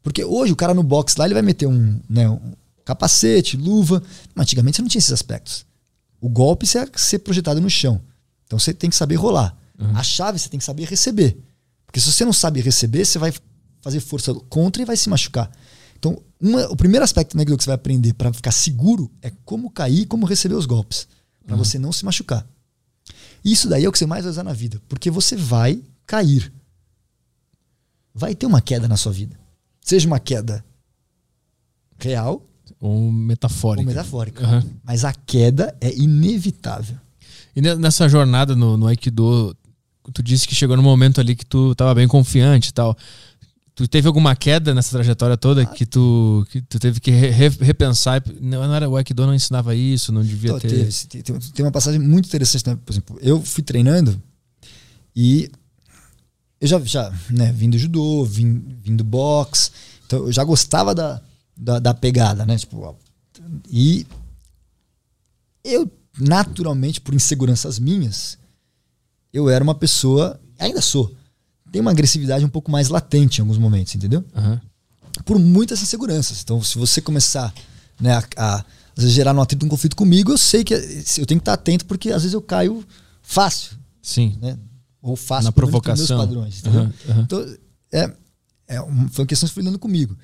Porque 0.03 0.23
hoje 0.23 0.51
o 0.51 0.55
cara 0.55 0.73
no 0.73 0.83
box 0.83 1.15
lá, 1.17 1.25
ele 1.25 1.33
vai 1.33 1.41
meter 1.41 1.65
um, 1.67 1.99
né, 2.09 2.29
um 2.29 2.39
capacete, 2.83 3.57
luva. 3.57 4.03
Mas 4.35 4.43
antigamente 4.43 4.75
você 4.75 4.81
não 4.83 4.89
tinha 4.89 4.99
esses 4.99 5.11
aspectos. 5.11 5.65
O 6.21 6.29
golpe 6.29 6.67
você 6.67 6.79
é 6.79 6.87
ser 6.95 7.19
projetado 7.19 7.59
no 7.59 7.69
chão. 7.69 7.99
Então 8.45 8.59
você 8.59 8.73
tem 8.73 8.89
que 8.89 8.95
saber 8.95 9.15
rolar. 9.15 9.57
A 9.95 10.03
chave 10.03 10.37
você 10.37 10.47
tem 10.47 10.59
que 10.59 10.63
saber 10.65 10.85
receber. 10.85 11.37
Porque 11.95 12.01
se 12.03 12.11
você 12.11 12.25
não 12.25 12.33
sabe 12.33 12.59
receber, 12.59 13.05
você 13.05 13.17
vai 13.17 13.33
fazer 13.81 14.01
força 14.01 14.33
contra 14.49 14.81
e 14.81 14.85
vai 14.85 14.97
se 14.97 15.07
machucar. 15.09 15.49
Então, 15.97 16.21
uma- 16.41 16.67
o 16.69 16.75
primeiro 16.75 17.05
aspecto 17.05 17.37
né, 17.37 17.45
que 17.45 17.51
você 17.51 17.67
vai 17.67 17.75
aprender 17.75 18.13
para 18.13 18.33
ficar 18.33 18.51
seguro 18.51 19.09
é 19.21 19.31
como 19.45 19.69
cair 19.69 20.01
e 20.01 20.05
como 20.05 20.25
receber 20.25 20.55
os 20.55 20.65
golpes. 20.65 21.07
Para 21.47 21.55
você 21.55 21.79
não 21.79 21.93
se 21.93 22.03
machucar. 22.03 22.45
Isso 23.45 23.69
daí 23.69 23.85
é 23.85 23.87
o 23.87 23.93
que 23.93 23.97
você 23.97 24.05
mais 24.05 24.25
vai 24.25 24.31
usar 24.31 24.43
na 24.43 24.51
vida. 24.51 24.81
Porque 24.89 25.09
você 25.09 25.37
vai 25.37 25.81
cair. 26.05 26.51
Vai 28.13 28.35
ter 28.35 28.45
uma 28.45 28.59
queda 28.59 28.89
na 28.89 28.97
sua 28.97 29.13
vida. 29.13 29.39
Seja 29.79 30.05
uma 30.05 30.19
queda 30.19 30.65
real 31.97 32.43
Ou 32.77 33.09
metafórico. 33.09 33.87
ou 33.87 33.95
metafórica. 33.95 34.43
Aham. 34.43 34.63
Mas 34.83 35.05
a 35.05 35.13
queda 35.13 35.73
é 35.79 35.95
inevitável. 35.95 36.97
E 37.55 37.61
ne- 37.61 37.75
nessa 37.75 38.09
jornada 38.09 38.53
no, 38.53 38.75
no 38.75 38.85
Aikido, 38.87 39.55
tu 40.11 40.21
disse 40.23 40.47
que 40.47 40.55
chegou 40.55 40.75
no 40.77 40.83
momento 40.83 41.19
ali 41.21 41.35
que 41.35 41.45
tu 41.45 41.73
tava 41.75 41.93
bem 41.95 42.07
confiante 42.07 42.69
e 42.69 42.73
tal. 42.73 42.97
Tu 43.73 43.87
teve 43.89 44.07
alguma 44.07 44.35
queda 44.37 44.73
nessa 44.73 44.91
trajetória 44.91 45.35
toda 45.35 45.63
Ah. 45.63 45.65
que, 45.65 45.85
tu, 45.85 46.47
que 46.49 46.61
tu 46.61 46.79
teve 46.79 46.99
que 47.01 47.11
re- 47.11 47.29
re- 47.29 47.57
repensar? 47.59 48.23
Não, 48.39 48.65
não 48.65 48.73
era, 48.73 48.87
o 48.89 48.95
Aikido 48.95 49.25
não 49.25 49.33
ensinava 49.35 49.75
isso, 49.75 50.13
não 50.13 50.21
devia 50.23 50.51
Então, 50.51 50.59
ter. 50.61 50.89
tem, 51.09 51.21
tem- 51.21 51.39
tem 51.39 51.65
uma 51.65 51.71
passagem 51.73 51.99
muito 51.99 52.25
interessante, 52.27 52.65
né? 52.67 52.77
Por 52.85 52.93
exemplo, 52.93 53.17
eu 53.21 53.41
fui 53.41 53.61
treinando 53.63 54.21
e 55.13 55.51
eu 56.61 56.67
já, 56.69 56.79
já 56.79 57.13
né, 57.29 57.51
vim 57.51 57.69
do 57.69 57.77
judô, 57.77 58.23
vim, 58.23 58.63
vim 58.81 58.95
do 58.95 59.03
boxe, 59.03 59.71
então 60.05 60.19
eu 60.19 60.31
já 60.31 60.43
gostava 60.45 60.95
da, 60.95 61.21
da, 61.57 61.77
da 61.79 61.93
pegada, 61.93 62.45
né? 62.45 62.57
Tipo, 62.57 62.95
e 63.69 64.07
eu, 65.65 65.91
naturalmente, 66.17 67.01
por 67.01 67.13
inseguranças 67.13 67.77
minhas, 67.77 68.37
eu 69.35 69.49
era 69.49 69.63
uma 69.63 69.75
pessoa, 69.75 70.39
ainda 70.57 70.81
sou, 70.81 71.13
tem 71.71 71.81
uma 71.81 71.91
agressividade 71.91 72.45
um 72.45 72.49
pouco 72.49 72.71
mais 72.71 72.87
latente 72.87 73.39
em 73.39 73.41
alguns 73.41 73.57
momentos, 73.57 73.93
entendeu? 73.93 74.23
Aham. 74.33 74.61
por 75.25 75.37
muitas 75.37 75.81
inseguranças. 75.81 76.41
Então, 76.41 76.61
se 76.63 76.77
você 76.77 77.01
começar 77.01 77.53
né, 77.99 78.13
a, 78.15 78.23
a, 78.37 78.55
às 78.95 79.03
vezes, 79.03 79.13
gerar 79.13 79.33
um 79.35 79.41
atrito, 79.41 79.65
um 79.65 79.69
conflito 79.69 79.95
comigo, 79.95 80.31
eu 80.31 80.37
sei 80.37 80.63
que 80.63 80.73
eu 80.73 81.25
tenho 81.25 81.39
que 81.39 81.41
estar 81.41 81.53
atento 81.53 81.85
porque 81.85 82.11
às 82.11 82.21
vezes 82.21 82.33
eu 82.33 82.41
caio 82.41 82.81
fácil, 83.21 83.75
Sim. 84.01 84.37
né? 84.41 84.57
Ou 85.01 85.15
fácil 85.17 85.45
Na 85.45 85.51
provocação. 85.51 86.17
meus 86.17 86.27
padrões. 86.27 86.59
entendeu? 86.59 86.81
Aham, 86.81 86.93
aham. 87.09 87.21
Então, 87.23 87.55
é, 87.91 88.11
é 88.67 88.77
foi 89.11 89.23
uma 89.23 89.27
questão 89.27 89.47
que 89.47 89.53
foi 89.53 89.63
lidando 89.63 89.79
comigo. 89.79 90.15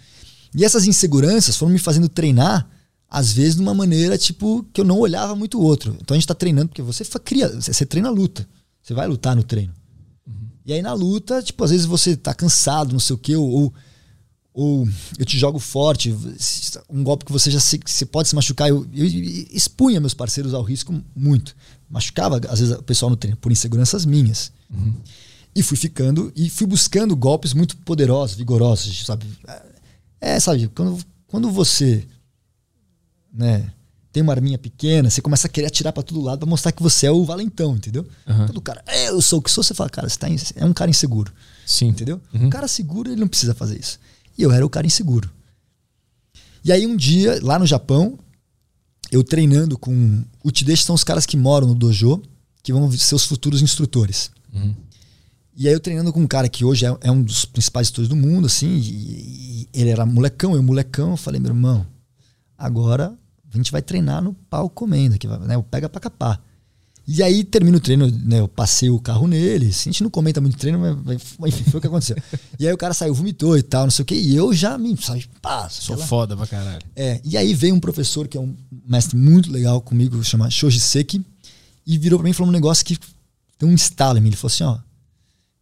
E 0.55 0.63
essas 0.65 0.85
inseguranças 0.87 1.55
foram 1.57 1.71
me 1.71 1.79
fazendo 1.79 2.07
treinar, 2.09 2.67
às 3.09 3.31
vezes, 3.33 3.55
de 3.55 3.61
uma 3.61 3.73
maneira 3.73 4.17
tipo 4.17 4.65
que 4.73 4.79
eu 4.81 4.85
não 4.85 4.99
olhava 4.99 5.35
muito 5.35 5.59
o 5.59 5.61
outro. 5.61 5.95
Então 6.01 6.15
a 6.15 6.17
gente 6.17 6.23
está 6.23 6.33
treinando, 6.35 6.69
porque 6.69 6.81
você 6.81 7.03
cria, 7.23 7.47
você 7.49 7.85
treina 7.85 8.07
a 8.07 8.11
luta. 8.11 8.47
Você 8.81 8.93
vai 8.93 9.07
lutar 9.07 9.35
no 9.35 9.43
treino. 9.43 9.73
E 10.65 10.73
aí 10.73 10.81
na 10.81 10.93
luta, 10.93 11.41
tipo, 11.41 11.63
às 11.63 11.71
vezes 11.71 11.85
você 11.85 12.15
tá 12.15 12.33
cansado, 12.33 12.93
não 12.93 12.99
sei 12.99 13.15
o 13.15 13.19
quê, 13.19 13.35
ou, 13.35 13.49
ou, 13.49 13.73
ou 14.53 14.89
eu 15.17 15.25
te 15.25 15.37
jogo 15.37 15.59
forte, 15.59 16.15
um 16.89 17.03
golpe 17.03 17.25
que 17.25 17.31
você 17.31 17.49
já 17.49 17.59
se, 17.59 17.79
você 17.85 18.05
pode 18.05 18.29
se 18.29 18.35
machucar. 18.35 18.69
Eu, 18.69 18.87
eu 18.93 19.05
expunha 19.05 19.99
meus 19.99 20.13
parceiros 20.13 20.53
ao 20.53 20.61
risco 20.61 21.01
muito. 21.15 21.55
Machucava, 21.89 22.39
às 22.47 22.59
vezes, 22.59 22.75
o 22.75 22.83
pessoal 22.83 23.09
no 23.09 23.15
treino, 23.15 23.37
por 23.37 23.51
inseguranças 23.51 24.05
minhas. 24.05 24.51
E 25.53 25.61
fui 25.61 25.75
ficando 25.75 26.31
e 26.35 26.49
fui 26.49 26.65
buscando 26.65 27.15
golpes 27.15 27.53
muito 27.53 27.75
poderosos, 27.77 28.37
vigorosos, 28.37 29.05
sabe? 29.05 29.25
É, 30.19 30.39
sabe, 30.39 30.69
quando, 30.69 31.03
quando 31.27 31.51
você 31.51 32.07
né, 33.33 33.71
tem 34.11 34.21
uma 34.21 34.33
arminha 34.33 34.57
pequena, 34.57 35.09
você 35.09 35.21
começa 35.21 35.47
a 35.47 35.49
querer 35.49 35.67
atirar 35.67 35.93
pra 35.93 36.03
todo 36.03 36.19
lado 36.21 36.39
pra 36.39 36.49
mostrar 36.49 36.71
que 36.71 36.83
você 36.83 37.05
é 37.07 37.11
o 37.11 37.23
valentão, 37.23 37.75
entendeu? 37.75 38.05
Aham. 38.27 38.45
Quando 38.47 38.57
o 38.57 38.61
cara, 38.61 38.83
é, 38.85 39.09
eu 39.09 39.21
sou 39.21 39.39
o 39.39 39.41
que 39.41 39.49
sou, 39.49 39.63
você 39.63 39.73
fala, 39.73 39.89
cara, 39.89 40.09
você 40.09 40.17
tá 40.19 40.29
in- 40.29 40.35
é 40.55 40.65
um 40.65 40.73
cara 40.73 40.89
inseguro, 40.91 41.31
Sim. 41.65 41.87
entendeu? 41.87 42.19
Uhum. 42.33 42.45
Um 42.47 42.49
cara 42.49 42.67
seguro, 42.67 43.09
ele 43.09 43.19
não 43.21 43.27
precisa 43.27 43.53
fazer 43.55 43.79
isso. 43.79 43.99
E 44.37 44.43
eu 44.43 44.51
era 44.51 44.65
o 44.65 44.69
cara 44.69 44.85
inseguro. 44.85 45.29
E 46.63 46.71
aí 46.71 46.85
um 46.85 46.95
dia, 46.95 47.39
lá 47.41 47.57
no 47.57 47.65
Japão, 47.65 48.19
eu 49.11 49.23
treinando 49.23 49.77
com. 49.77 50.23
O 50.43 50.51
Tideshi 50.51 50.83
são 50.83 50.95
os 50.95 51.03
caras 51.03 51.25
que 51.25 51.35
moram 51.35 51.67
no 51.67 51.75
dojo, 51.75 52.21
que 52.63 52.71
vão 52.71 52.91
ser 52.91 53.15
os 53.15 53.25
futuros 53.25 53.61
instrutores. 53.61 54.29
Uhum. 54.53 54.75
E 55.55 55.67
aí 55.67 55.73
eu 55.73 55.79
treinando 55.79 56.13
com 56.13 56.21
um 56.21 56.27
cara 56.27 56.47
que 56.47 56.63
hoje 56.63 56.85
é, 56.85 56.97
é 57.01 57.11
um 57.11 57.21
dos 57.21 57.43
principais 57.45 57.87
instrutores 57.87 58.09
do 58.09 58.15
mundo, 58.15 58.45
assim, 58.47 58.67
e, 58.77 58.81
e 59.63 59.69
ele 59.73 59.89
era 59.89 60.05
molecão, 60.05 60.55
eu 60.55 60.63
molecão, 60.63 61.11
eu 61.11 61.17
falei, 61.17 61.39
meu 61.41 61.49
irmão, 61.51 61.85
agora 62.57 63.13
a 63.53 63.57
gente 63.57 63.71
vai 63.71 63.81
treinar 63.81 64.21
no 64.21 64.33
pau 64.33 64.69
comendo, 64.69 65.17
que 65.17 65.27
vai, 65.27 65.39
né, 65.39 65.57
o 65.57 65.63
pega 65.63 65.89
pra 65.89 65.99
capar. 65.99 66.41
E 67.07 67.21
aí 67.23 67.43
termina 67.43 67.77
o 67.77 67.79
treino, 67.79 68.07
né, 68.07 68.39
eu 68.39 68.47
passei 68.47 68.89
o 68.89 68.99
carro 68.99 69.27
nele, 69.27 69.67
a 69.67 69.71
gente 69.71 70.03
não 70.03 70.09
comenta 70.09 70.39
muito 70.39 70.57
treino, 70.57 70.79
mas 71.39 71.53
enfim, 71.53 71.63
foi 71.69 71.79
o 71.79 71.81
que 71.81 71.87
aconteceu. 71.87 72.15
e 72.59 72.67
aí 72.67 72.73
o 72.73 72.77
cara 72.77 72.93
saiu, 72.93 73.13
vomitou 73.13 73.57
e 73.57 73.63
tal, 73.63 73.83
não 73.83 73.91
sei 73.91 74.03
o 74.03 74.05
que, 74.05 74.15
e 74.15 74.35
eu 74.35 74.53
já 74.53 74.77
me, 74.77 74.95
sabe, 75.01 75.27
pá, 75.41 75.67
Sou 75.69 75.97
foda 75.97 76.37
pra 76.37 76.47
caralho. 76.47 76.81
é, 76.95 77.19
e 77.23 77.35
aí 77.35 77.53
veio 77.53 77.75
um 77.75 77.79
professor 77.79 78.27
que 78.27 78.37
é 78.37 78.39
um 78.39 78.55
mestre 78.87 79.17
muito 79.17 79.51
legal 79.51 79.81
comigo, 79.81 80.23
chama 80.23 80.49
Shoji 80.49 80.79
Seki, 80.79 81.25
e 81.85 81.97
virou 81.97 82.19
pra 82.19 82.23
mim 82.25 82.31
e 82.31 82.33
falou 82.33 82.49
um 82.49 82.53
negócio 82.53 82.85
que 82.85 82.97
deu 83.59 83.67
um 83.67 83.73
estalo 83.73 84.17
em 84.17 84.21
mim. 84.21 84.29
Ele 84.29 84.35
falou 84.35 84.53
assim: 84.53 84.63
ó, 84.63 84.77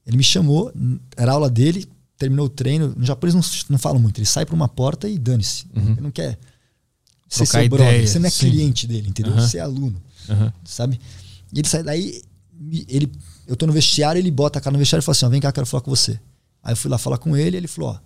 ele 0.05 0.17
me 0.17 0.23
chamou, 0.23 0.71
era 1.15 1.31
aula 1.31 1.49
dele, 1.49 1.87
terminou 2.17 2.45
o 2.45 2.49
treino. 2.49 2.93
No 2.95 3.05
Japão 3.05 3.29
eles 3.29 3.35
não, 3.35 3.41
não 3.71 3.79
falam 3.79 3.99
muito, 3.99 4.19
ele 4.19 4.25
sai 4.25 4.45
pra 4.45 4.53
uma 4.53 4.67
porta 4.67 5.07
e 5.07 5.17
dane-se. 5.17 5.65
Ele 5.73 6.01
não 6.01 6.11
quer 6.11 6.37
ser 7.29 7.45
Trocar 7.45 7.59
seu 7.61 7.69
brother, 7.69 7.93
ideia, 7.93 8.07
você 8.07 8.19
não 8.19 8.25
é 8.27 8.29
sim. 8.29 8.49
cliente 8.49 8.87
dele, 8.87 9.09
entendeu? 9.09 9.33
Aham. 9.33 9.47
Você 9.47 9.57
é 9.57 9.61
aluno, 9.61 10.01
Aham. 10.27 10.51
sabe? 10.65 10.99
E 11.53 11.59
ele 11.59 11.67
sai 11.67 11.83
daí, 11.83 12.21
ele 12.87 13.09
eu 13.47 13.55
tô 13.55 13.65
no 13.65 13.73
vestiário, 13.73 14.19
ele 14.19 14.29
bota 14.31 14.59
a 14.59 14.61
cara 14.61 14.73
no 14.73 14.79
vestiário 14.79 15.01
e 15.01 15.05
fala 15.05 15.13
assim: 15.15 15.25
ó, 15.25 15.29
vem 15.29 15.39
cá, 15.41 15.51
quero 15.51 15.65
falar 15.65 15.81
com 15.81 15.89
você. 15.91 16.19
Aí 16.63 16.73
eu 16.73 16.77
fui 16.77 16.89
lá 16.91 16.97
falar 16.97 17.17
com 17.19 17.37
ele, 17.37 17.55
ele 17.57 17.67
falou: 17.67 17.91
ó, 17.91 17.99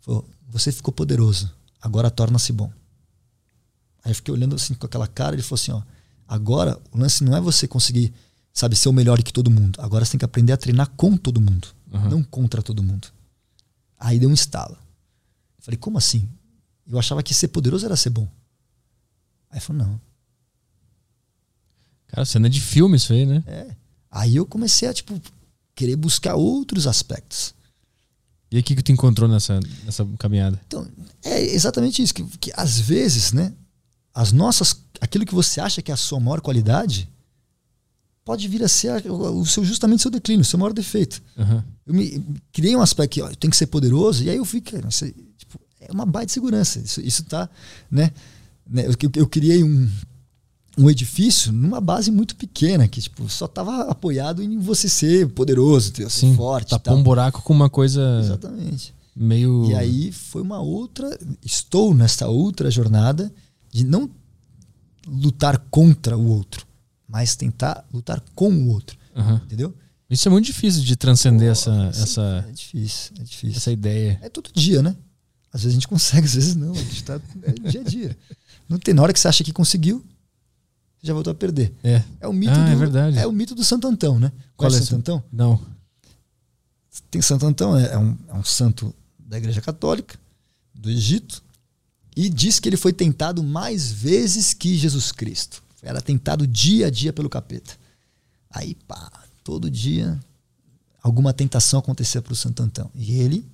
falou, 0.00 0.28
você 0.48 0.70
ficou 0.70 0.92
poderoso, 0.92 1.50
agora 1.80 2.10
torna-se 2.10 2.52
bom. 2.52 2.70
Aí 4.04 4.10
eu 4.10 4.14
fiquei 4.14 4.32
olhando 4.32 4.54
assim 4.56 4.74
com 4.74 4.86
aquela 4.86 5.06
cara, 5.06 5.34
ele 5.34 5.42
falou 5.42 5.60
assim: 5.60 5.72
ó, 5.72 5.82
agora 6.28 6.78
o 6.92 6.98
lance 6.98 7.22
não 7.24 7.36
é 7.36 7.40
você 7.40 7.66
conseguir, 7.68 8.12
sabe, 8.52 8.76
ser 8.76 8.88
o 8.88 8.92
melhor 8.92 9.22
que 9.22 9.32
todo 9.32 9.50
mundo. 9.50 9.78
Agora 9.82 10.04
você 10.04 10.12
tem 10.12 10.18
que 10.18 10.24
aprender 10.24 10.52
a 10.52 10.56
treinar 10.56 10.88
com 10.96 11.16
todo 11.16 11.40
mundo, 11.40 11.68
Uhum. 11.92 12.08
não 12.08 12.22
contra 12.22 12.62
todo 12.62 12.82
mundo. 12.82 13.08
Aí 13.98 14.18
deu 14.18 14.30
um 14.30 14.34
estalo. 14.34 14.74
Eu 15.58 15.64
falei: 15.64 15.78
como 15.78 15.98
assim? 15.98 16.28
Eu 16.86 16.98
achava 16.98 17.22
que 17.22 17.34
ser 17.34 17.48
poderoso 17.48 17.84
era 17.84 17.96
ser 17.96 18.10
bom. 18.10 18.26
Aí 19.50 19.60
falou: 19.60 19.86
não. 19.86 20.00
Cara, 22.08 22.24
cena 22.24 22.48
de 22.48 22.60
filme 22.60 22.96
isso 22.96 23.12
aí, 23.12 23.24
né? 23.24 23.42
É. 23.46 23.76
Aí 24.10 24.36
eu 24.36 24.44
comecei 24.44 24.88
a, 24.88 24.94
tipo, 24.94 25.20
querer 25.74 25.96
buscar 25.96 26.34
outros 26.34 26.86
aspectos. 26.86 27.54
E 28.50 28.56
aí, 28.56 28.60
o 28.60 28.64
que, 28.64 28.74
que 28.74 28.82
tu 28.82 28.90
encontrou 28.90 29.28
nessa, 29.28 29.60
nessa 29.84 30.04
caminhada? 30.18 30.60
Então, 30.66 30.86
é 31.22 31.40
exatamente 31.40 32.02
isso. 32.02 32.12
Que, 32.12 32.24
que 32.38 32.52
às 32.56 32.80
vezes, 32.80 33.32
né, 33.32 33.52
as 34.12 34.32
nossas. 34.32 34.76
aquilo 35.00 35.24
que 35.24 35.34
você 35.34 35.60
acha 35.60 35.80
que 35.80 35.90
é 35.90 35.94
a 35.94 35.96
sua 35.96 36.18
maior 36.18 36.40
qualidade 36.40 37.08
pode 38.24 38.46
vir 38.46 38.62
a 38.62 38.68
ser 38.68 39.10
o 39.10 39.44
seu, 39.46 39.64
justamente 39.64 40.00
o 40.00 40.02
seu 40.02 40.10
declínio, 40.10 40.42
o 40.42 40.44
seu 40.44 40.58
maior 40.58 40.72
defeito. 40.72 41.22
Aham. 41.38 41.64
Eu 41.86 41.94
me 41.94 42.24
criei 42.52 42.76
um 42.76 42.82
aspecto 42.82 43.14
que 43.14 43.22
ó, 43.22 43.28
tenho 43.28 43.50
que 43.50 43.56
ser 43.56 43.66
poderoso, 43.66 44.22
e 44.22 44.30
aí 44.30 44.36
eu 44.36 44.44
isso, 44.44 44.76
é, 44.76 45.12
tipo, 45.36 45.60
é 45.80 45.90
uma 45.90 46.06
baita 46.06 46.26
de 46.26 46.32
segurança. 46.32 46.78
Isso, 46.78 47.00
isso 47.00 47.24
tá, 47.24 47.48
né? 47.90 48.12
Né, 48.70 48.86
Eu, 48.86 48.92
eu, 49.02 49.10
eu 49.16 49.26
criei 49.28 49.62
um, 49.64 49.90
um 50.78 50.88
edifício 50.88 51.52
numa 51.52 51.80
base 51.80 52.10
muito 52.10 52.36
pequena, 52.36 52.86
que 52.88 53.00
tipo, 53.00 53.28
só 53.28 53.46
estava 53.46 53.82
apoiado 53.90 54.42
em 54.42 54.58
você 54.58 54.88
ser 54.88 55.28
poderoso, 55.30 55.92
ter, 55.92 56.08
ser 56.10 56.20
Sim, 56.20 56.36
forte. 56.36 56.68
e 56.68 56.70
tapou 56.70 56.96
um 56.96 57.02
buraco 57.02 57.42
com 57.42 57.52
uma 57.52 57.68
coisa 57.68 58.20
Exatamente. 58.22 58.94
meio. 59.14 59.70
E 59.70 59.74
aí 59.74 60.12
foi 60.12 60.42
uma 60.42 60.60
outra. 60.60 61.18
Estou 61.44 61.92
nessa 61.94 62.28
outra 62.28 62.70
jornada 62.70 63.32
de 63.70 63.84
não 63.84 64.08
lutar 65.06 65.58
contra 65.70 66.16
o 66.16 66.26
outro, 66.26 66.66
mas 67.08 67.34
tentar 67.34 67.84
lutar 67.92 68.22
com 68.34 68.52
o 68.52 68.68
outro. 68.68 68.96
Aham. 69.16 69.40
Entendeu? 69.44 69.74
Isso 70.08 70.26
é 70.28 70.30
muito 70.30 70.46
difícil 70.46 70.82
de 70.82 70.96
transcender 70.96 71.50
essa, 71.50 71.88
assim, 71.88 72.02
essa, 72.02 72.44
É 72.48 72.52
difícil, 72.52 73.12
é 73.18 73.22
difícil. 73.22 73.56
essa 73.56 73.70
ideia. 73.72 74.18
É 74.22 74.28
todo 74.28 74.50
dia, 74.52 74.82
né? 74.82 74.96
Às 75.52 75.62
vezes 75.62 75.72
a 75.72 75.80
gente 75.80 75.86
consegue, 75.88 76.26
às 76.26 76.34
vezes 76.34 76.56
não. 76.56 76.72
A 76.72 76.76
gente 76.76 77.04
tá, 77.04 77.20
é 77.42 77.52
dia 77.70 77.80
a 77.80 77.84
dia. 77.84 78.16
Não 78.70 78.78
tem 78.78 78.94
na 78.94 79.02
hora 79.02 79.12
que 79.12 79.18
você 79.20 79.26
acha 79.28 79.42
que 79.44 79.52
conseguiu, 79.52 79.98
você 80.98 81.08
já 81.08 81.12
voltou 81.12 81.32
a 81.32 81.34
perder. 81.34 81.74
É. 81.82 82.02
É 82.20 82.28
o 82.28 82.32
mito 82.32 82.52
Ah, 82.52 82.64
do, 82.64 82.70
é 82.70 82.76
verdade. 82.76 83.18
É 83.18 83.26
o 83.26 83.32
mito 83.32 83.54
do 83.54 83.64
Santo 83.64 83.86
Antão, 83.88 84.18
né? 84.20 84.30
Qual 84.56 84.70
Conhece 84.70 84.84
é 84.84 84.86
Santo 84.90 84.98
Antão? 85.00 85.24
Não. 85.32 85.60
Tem 87.10 87.20
Santo 87.20 87.46
Antão, 87.46 87.76
é, 87.76 87.92
é 87.92 87.98
um, 87.98 88.16
é 88.28 88.34
um 88.34 88.44
santo 88.44 88.94
da 89.18 89.36
Igreja 89.38 89.60
Católica, 89.60 90.18
do 90.74 90.88
Egito, 90.90 91.42
e 92.16 92.28
diz 92.28 92.58
que 92.60 92.68
ele 92.68 92.76
foi 92.76 92.92
tentado 92.92 93.42
mais 93.42 93.90
vezes 93.90 94.54
que 94.54 94.76
Jesus 94.76 95.10
Cristo. 95.12 95.62
Era 95.82 96.00
tentado 96.00 96.46
dia 96.46 96.86
a 96.86 96.90
dia 96.90 97.12
pelo 97.12 97.28
capeta. 97.28 97.74
Aí, 98.50 98.74
pá, 98.86 99.10
todo 99.42 99.70
dia 99.70 100.18
alguma 101.02 101.32
tentação 101.32 101.80
acontecia 101.80 102.20
para 102.20 102.32
o 102.32 102.36
Santo 102.36 102.62
Antão. 102.62 102.90
E 102.94 103.12
ele, 103.12 103.46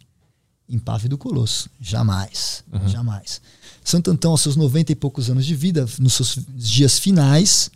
impávido 0.69 1.17
colosso. 1.17 1.71
Jamais, 1.81 2.65
Uhum. 2.73 2.89
jamais. 2.89 3.41
Santo 3.87 4.11
Antão, 4.11 4.33
aos 4.33 4.41
seus 4.41 4.57
90 4.57 4.91
e 4.91 4.97
poucos 4.97 5.31
anos 5.31 5.47
de 5.47 5.55
vida, 5.55 5.87
nos 6.01 6.15
seus 6.15 6.41
dias 6.57 6.99
finais, 6.99 7.71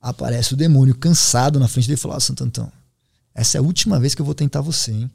aparece 0.00 0.54
o 0.54 0.56
demônio 0.56 0.94
cansado 0.94 1.58
na 1.58 1.66
frente 1.66 1.88
dele 1.88 1.98
e 1.98 2.00
fala: 2.00 2.14
"Ó, 2.14 2.20
Santo 2.20 2.44
Antão, 2.44 2.70
essa 3.34 3.58
é 3.58 3.60
a 3.60 3.62
última 3.62 3.98
vez 3.98 4.14
que 4.14 4.22
eu 4.22 4.24
vou 4.24 4.34
tentar 4.34 4.60
você, 4.60 4.92
hein? 4.92 5.10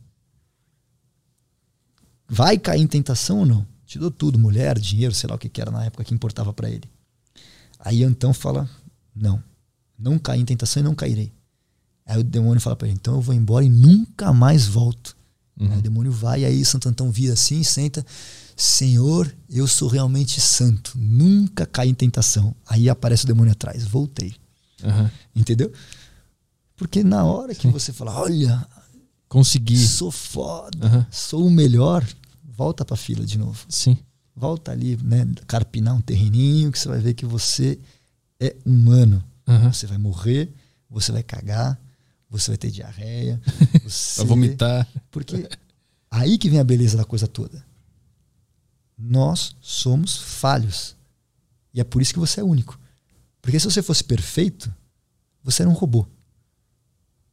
Vai 2.28 2.58
cair 2.58 2.82
em 2.82 2.88
tentação 2.88 3.40
ou 3.40 3.46
não? 3.46 3.66
Te 3.86 3.98
dou 3.98 4.12
tudo, 4.12 4.38
mulher, 4.38 4.78
dinheiro, 4.78 5.16
sei 5.16 5.30
lá 5.30 5.38
o 5.38 5.40
que, 5.40 5.48
que 5.48 5.62
era 5.62 5.72
na 5.72 5.86
época 5.86 6.04
que 6.04 6.14
importava 6.14 6.52
para 6.52 6.70
ele. 6.70 6.84
Aí 7.80 8.04
Antão 8.04 8.34
fala: 8.34 8.70
Não, 9.16 9.42
não 9.98 10.20
caí 10.20 10.42
em 10.42 10.46
tentação 10.46 10.82
e 10.82 10.84
não 10.84 10.94
cairei. 10.94 11.32
Aí 12.06 12.20
o 12.20 12.26
demônio 12.26 12.60
fala 12.60 12.76
para 12.76 12.90
ele: 12.90 12.98
Então 12.98 13.14
eu 13.14 13.22
vou 13.22 13.34
embora 13.34 13.64
e 13.64 13.70
nunca 13.70 14.34
mais 14.34 14.68
volto. 14.68 15.16
Uhum. 15.58 15.72
Aí 15.72 15.80
o 15.80 15.82
demônio 15.82 16.12
vai, 16.12 16.42
e 16.42 16.46
aí 16.46 16.66
Santo 16.66 16.90
Antão 16.90 17.10
vira 17.10 17.36
assim, 17.36 17.64
senta: 17.64 18.06
Senhor, 18.56 19.34
eu 19.50 19.68
sou 19.68 19.88
realmente 19.88 20.40
santo, 20.40 20.94
nunca 20.96 21.66
caí 21.66 21.90
em 21.90 21.94
tentação. 21.94 22.56
Aí 22.68 22.90
aparece 22.90 23.24
o 23.26 23.28
demônio 23.28 23.52
atrás: 23.52 23.84
Voltei. 23.84 24.36
Aham. 24.84 25.10
Entendeu? 25.36 25.72
Porque 26.76 27.04
na 27.04 27.24
hora 27.24 27.54
que 27.56 27.68
você 27.68 27.92
fala: 27.94 28.14
Olha, 28.20 28.66
Consegui. 29.28 29.78
sou 29.78 30.12
foda, 30.12 30.86
Aham. 30.86 31.08
sou 31.10 31.46
o 31.48 31.52
melhor, 31.52 32.06
volta 32.44 32.86
pra 32.86 32.96
fila 32.96 33.26
de 33.26 33.38
novo. 33.38 33.66
Sim. 33.70 33.98
Volta 34.36 34.72
ali, 34.72 34.98
né? 35.04 35.28
Carpinar 35.48 35.96
um 35.96 36.02
terreninho 36.02 36.72
que 36.72 36.80
você 36.80 36.88
vai 36.88 37.00
ver 37.00 37.14
que 37.14 37.26
você 37.26 37.80
é 38.40 38.56
humano. 38.66 39.24
Aham. 39.48 39.72
Você 39.72 39.88
vai 39.88 39.98
morrer, 39.98 40.52
você 40.90 41.12
vai 41.12 41.24
cagar, 41.24 41.80
você 42.30 42.52
vai 42.52 42.58
ter 42.58 42.72
diarreia, 42.72 43.40
você 43.84 44.16
Pra 44.22 44.26
vomitar. 44.26 44.88
Porque 45.12 45.48
aí 46.10 46.38
que 46.38 46.50
vem 46.50 46.60
a 46.60 46.64
beleza 46.64 46.98
da 46.98 47.06
coisa 47.06 47.28
toda. 47.28 47.64
Nós 49.06 49.56
somos 49.60 50.16
falhos. 50.16 50.96
E 51.74 51.82
é 51.82 51.84
por 51.84 52.02
isso 52.02 52.14
que 52.14 52.20
você 52.20 52.40
é 52.40 52.44
único. 52.44 52.80
Porque 53.42 53.60
se 53.60 53.66
você 53.66 53.82
fosse 53.82 54.04
perfeito, 54.04 54.74
você 55.44 55.64
era 55.64 55.70
um 55.70 55.74
robô. 55.74 56.08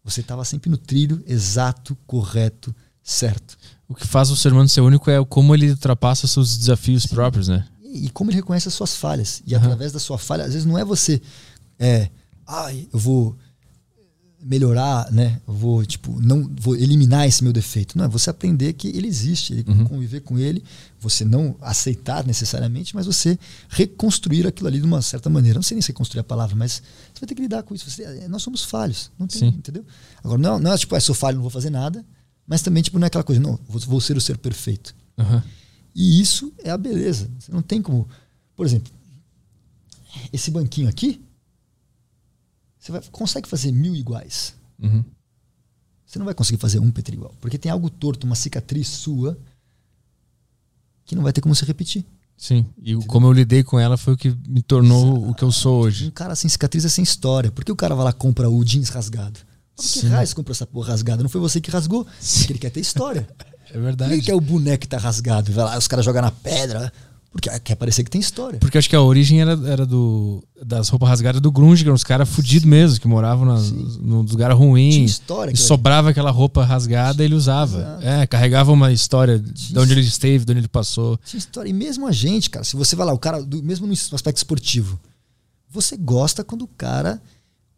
Você 0.02 0.20
estava 0.20 0.44
sempre 0.44 0.68
no 0.68 0.76
trilho 0.76 1.22
exato, 1.26 1.96
correto, 2.06 2.74
certo. 3.02 3.56
O 3.86 3.94
que 3.94 4.06
faz 4.06 4.30
o 4.30 4.36
ser 4.36 4.52
humano 4.52 4.68
ser 4.68 4.80
único 4.80 5.10
é 5.10 5.24
como 5.24 5.54
ele 5.54 5.70
ultrapassa 5.70 6.26
seus 6.26 6.58
desafios 6.58 7.06
próprios, 7.06 7.46
né? 7.46 7.68
E, 7.82 8.06
e 8.06 8.10
como 8.10 8.30
ele 8.30 8.38
reconhece 8.38 8.66
as 8.66 8.74
suas 8.74 8.96
falhas. 8.96 9.40
E 9.46 9.54
Aham. 9.54 9.66
através 9.66 9.92
da 9.92 10.00
sua 10.00 10.18
falha, 10.18 10.44
às 10.44 10.52
vezes 10.52 10.66
não 10.66 10.76
é 10.76 10.84
você, 10.84 11.22
é, 11.78 12.10
ai, 12.46 12.88
eu 12.92 12.98
vou 12.98 13.36
melhorar, 14.42 15.10
né? 15.12 15.40
Vou, 15.46 15.84
tipo, 15.84 16.18
não 16.20 16.50
vou 16.58 16.74
eliminar 16.74 17.26
esse 17.28 17.42
meu 17.44 17.52
defeito. 17.52 17.96
Não, 17.98 18.04
é 18.06 18.08
você 18.08 18.30
aprender 18.30 18.72
que 18.72 18.88
ele 18.88 19.06
existe, 19.06 19.52
ele 19.52 19.64
Uhum. 19.70 19.84
conviver 19.84 20.20
com 20.20 20.38
ele, 20.38 20.64
você 20.98 21.24
não 21.24 21.54
aceitar 21.60 22.26
necessariamente, 22.26 22.94
mas 22.94 23.06
você 23.06 23.38
reconstruir 23.68 24.46
aquilo 24.46 24.68
ali 24.68 24.78
de 24.78 24.84
uma 24.86 25.02
certa 25.02 25.28
maneira. 25.28 25.58
Não 25.58 25.62
sei 25.62 25.74
nem 25.74 25.82
se 25.82 25.88
reconstruir 25.88 26.20
a 26.20 26.24
palavra, 26.24 26.56
mas 26.56 26.82
você 27.12 27.20
vai 27.20 27.28
ter 27.28 27.34
que 27.34 27.42
lidar 27.42 27.62
com 27.62 27.74
isso. 27.74 27.90
Você- 27.90 28.02
é, 28.02 28.28
nós 28.28 28.42
somos 28.42 28.64
falhos, 28.64 29.10
não 29.18 29.26
tem, 29.26 29.40
Sim. 29.40 29.46
entendeu? 29.48 29.84
Agora, 30.24 30.40
não, 30.40 30.58
não 30.58 30.72
é 30.72 30.78
tipo, 30.78 30.96
é, 30.96 31.00
sou 31.00 31.14
falho, 31.14 31.36
não 31.36 31.42
vou 31.42 31.50
fazer 31.50 31.70
nada, 31.70 32.04
mas 32.46 32.62
também, 32.62 32.82
tipo, 32.82 32.98
não 32.98 33.04
é 33.04 33.08
aquela 33.08 33.24
coisa, 33.24 33.40
não, 33.40 33.58
vou, 33.68 33.80
vou 33.82 34.00
ser 34.00 34.16
o 34.16 34.20
ser 34.20 34.38
perfeito. 34.38 34.94
Aham. 35.18 35.42
E 35.94 36.20
isso 36.20 36.52
é 36.64 36.70
a 36.70 36.78
beleza. 36.78 37.28
Você 37.38 37.50
não 37.52 37.60
tem 37.62 37.82
como. 37.82 38.08
Por 38.56 38.64
exemplo, 38.64 38.90
esse 40.32 40.50
banquinho 40.50 40.88
aqui, 40.88 41.20
você 42.80 42.90
vai, 42.92 43.00
consegue 43.12 43.46
fazer 43.48 43.70
mil 43.70 43.94
iguais. 43.94 44.54
Uhum. 44.82 45.04
Você 46.06 46.18
não 46.18 46.26
vai 46.26 46.34
conseguir 46.34 46.58
fazer 46.60 46.80
um 46.80 46.90
Petri 46.90 47.14
igual. 47.14 47.32
Porque 47.40 47.56
tem 47.58 47.70
algo 47.70 47.88
torto, 47.88 48.26
uma 48.26 48.34
cicatriz 48.34 48.88
sua, 48.88 49.38
que 51.04 51.14
não 51.14 51.22
vai 51.22 51.32
ter 51.32 51.40
como 51.40 51.54
se 51.54 51.64
repetir. 51.64 52.04
Sim. 52.36 52.64
E 52.82 52.96
o- 52.96 53.04
como 53.04 53.26
eu 53.26 53.32
lidei 53.32 53.62
com 53.62 53.78
ela 53.78 53.96
foi 53.96 54.14
o 54.14 54.16
que 54.16 54.34
me 54.48 54.62
tornou 54.62 55.28
o 55.28 55.34
que 55.34 55.42
eu 55.44 55.52
sou 55.52 55.82
hoje. 55.82 56.06
Um 56.06 56.10
cara 56.10 56.34
sem 56.34 56.48
cicatriz 56.48 56.84
é 56.84 56.88
sem 56.88 57.02
história. 57.04 57.50
Por 57.50 57.64
que 57.64 57.70
o 57.70 57.76
cara 57.76 57.94
vai 57.94 58.04
lá 58.04 58.10
e 58.10 58.14
compra 58.14 58.48
o 58.48 58.64
jeans 58.64 58.88
rasgado? 58.88 59.38
Por 59.76 59.82
que 59.82 59.88
Sim. 60.00 60.08
você 60.08 60.34
comprou 60.34 60.52
essa 60.52 60.66
porra 60.66 60.88
rasgada? 60.88 61.22
Não 61.22 61.30
foi 61.30 61.40
você 61.40 61.60
que 61.60 61.70
rasgou. 61.70 62.04
Porque 62.04 62.52
ele 62.52 62.58
quer 62.58 62.70
ter 62.70 62.80
história. 62.80 63.28
É 63.70 63.74
Por 63.74 63.78
que 63.78 63.84
verdade. 63.84 64.12
ele 64.14 64.22
quer 64.22 64.34
o 64.34 64.40
boneco 64.40 64.80
que 64.80 64.88
tá 64.88 64.98
rasgado? 64.98 65.52
Vai 65.52 65.64
lá, 65.64 65.78
os 65.78 65.86
caras 65.86 66.04
jogam 66.04 66.20
na 66.22 66.32
pedra. 66.32 66.92
Porque 67.32 67.48
quer 67.60 67.76
parecer 67.76 68.02
que 68.02 68.10
tem 68.10 68.20
história. 68.20 68.58
Porque 68.58 68.76
acho 68.76 68.88
que 68.90 68.96
a 68.96 69.00
origem 69.00 69.40
era, 69.40 69.52
era 69.68 69.86
do, 69.86 70.42
das 70.66 70.88
roupas 70.88 71.08
rasgadas 71.08 71.40
do 71.40 71.52
grunge, 71.52 71.84
que 71.84 71.88
eram 71.88 71.94
uns 71.94 72.02
caras 72.02 72.28
fudidos 72.28 72.64
mesmo, 72.68 72.98
que 73.00 73.06
moravam 73.06 73.44
na, 73.44 73.54
no 74.00 74.22
lugar 74.22 74.48
Tinha 74.50 74.54
ruim. 74.58 75.04
história. 75.04 75.52
E 75.52 75.56
sobrava 75.56 76.10
aquela 76.10 76.32
roupa 76.32 76.64
rasgada, 76.64 77.22
ele 77.24 77.34
usava. 77.36 77.78
Exato. 77.78 78.04
É, 78.06 78.26
carregava 78.26 78.72
uma 78.72 78.90
história 78.90 79.38
de 79.38 79.78
onde 79.78 79.92
ele 79.92 80.00
esteve, 80.00 80.44
de 80.44 80.50
onde 80.50 80.60
ele 80.62 80.68
passou. 80.68 81.16
Tinha 81.24 81.38
história. 81.38 81.70
E 81.70 81.72
mesmo 81.72 82.06
a 82.08 82.12
gente, 82.12 82.50
cara, 82.50 82.64
se 82.64 82.74
você 82.74 82.96
vai 82.96 83.06
lá, 83.06 83.12
o 83.12 83.18
cara, 83.18 83.40
do- 83.42 83.62
mesmo 83.62 83.86
no 83.86 83.92
aspecto 83.92 84.36
esportivo, 84.38 84.98
você 85.70 85.96
gosta 85.96 86.42
quando 86.42 86.62
o 86.62 86.68
cara, 86.68 87.22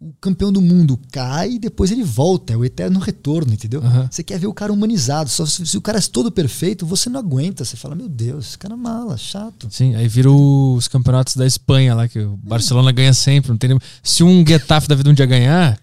o 0.05 0.13
campeão 0.21 0.53
do 0.53 0.61
mundo, 0.61 0.99
cai 1.13 1.53
e 1.53 1.59
depois 1.59 1.91
ele 1.93 2.03
volta. 2.03 2.53
É 2.53 2.57
o 2.57 2.65
eterno 2.65 2.99
retorno, 2.99 3.53
entendeu? 3.53 3.81
Aham. 3.83 4.09
Você 4.11 4.23
quer 4.23 4.39
ver 4.39 4.49
o 4.49 4.53
cara 4.55 4.73
humanizado. 4.73 5.31
Só 5.31 5.47
se, 5.47 5.65
se 5.67 5.77
o 5.79 5.81
cara 5.81 5.99
é 5.99 6.03
todo 6.03 6.31
perfeito, 6.33 6.85
você 6.85 7.09
não 7.09 7.21
aguenta. 7.21 7.65
Você 7.65 7.77
fala, 7.77 7.95
meu 7.95 8.09
Deus, 8.09 8.49
esse 8.49 8.59
cara 8.59 8.75
é 8.75 8.77
mala, 8.77 9.17
chato. 9.17 9.69
Sim, 9.71 9.95
aí 9.95 10.09
vira 10.09 10.31
os 10.31 10.89
campeonatos 10.89 11.37
da 11.37 11.47
Espanha 11.47 11.95
lá, 11.95 12.09
que 12.09 12.19
o 12.19 12.37
Barcelona 12.43 12.91
ganha 12.91 13.15
sempre. 13.15 13.51
Não 13.51 13.57
tem 13.57 13.71
nem- 13.71 13.79
Se 14.03 14.25
um 14.25 14.45
Getafe 14.47 14.89
da 14.89 14.95
vida 14.95 15.09
um 15.09 15.15
dia 15.15 15.27
ganhar, 15.27 15.79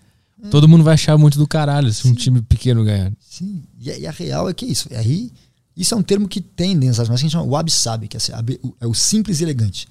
todo 0.51 0.67
mundo 0.67 0.83
vai 0.83 0.95
achar 0.95 1.17
muito 1.17 1.37
do 1.37 1.47
caralho 1.47 1.91
se 1.93 2.07
um 2.07 2.13
time 2.13 2.41
pequeno 2.41 2.83
ganhar. 2.83 3.11
Sim. 3.29 3.63
E, 3.79 3.89
a- 3.89 3.97
e 3.99 4.05
a 4.07 4.11
real 4.11 4.49
é 4.49 4.53
que 4.53 4.65
é 4.65 4.67
isso. 4.67 4.87
E 4.91 4.95
aí, 4.95 5.31
isso 5.77 5.93
é 5.93 5.97
um 5.97 6.03
termo 6.03 6.27
que 6.27 6.41
tem 6.41 6.77
dentro 6.77 6.97
das 6.97 7.07
mas 7.07 7.21
que 7.21 7.25
a 7.25 7.27
gente 7.29 7.31
chama 7.31 7.45
wabi-sabi, 7.49 8.07
que 8.09 8.17
é, 8.17 8.19
assim, 8.19 8.33
o- 8.61 8.75
é 8.81 8.85
o 8.87 8.93
simples 8.93 9.39
e 9.39 9.43
elegante. 9.43 9.87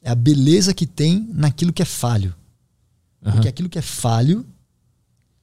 É 0.00 0.10
a 0.10 0.14
beleza 0.14 0.72
que 0.72 0.86
tem 0.86 1.28
naquilo 1.32 1.72
que 1.72 1.82
é 1.82 1.84
falho. 1.84 2.32
Aham. 3.22 3.32
Porque 3.32 3.48
aquilo 3.48 3.68
que 3.68 3.78
é 3.78 3.82
falho 3.82 4.44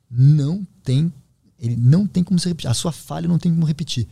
não 0.09 0.65
tem, 0.83 1.11
ele 1.57 1.75
não 1.75 2.05
tem 2.05 2.23
como 2.23 2.39
se 2.39 2.47
repetir. 2.47 2.69
A 2.69 2.73
sua 2.73 2.91
falha 2.91 3.27
não 3.27 3.37
tem 3.37 3.53
como 3.53 3.65
repetir. 3.65 4.07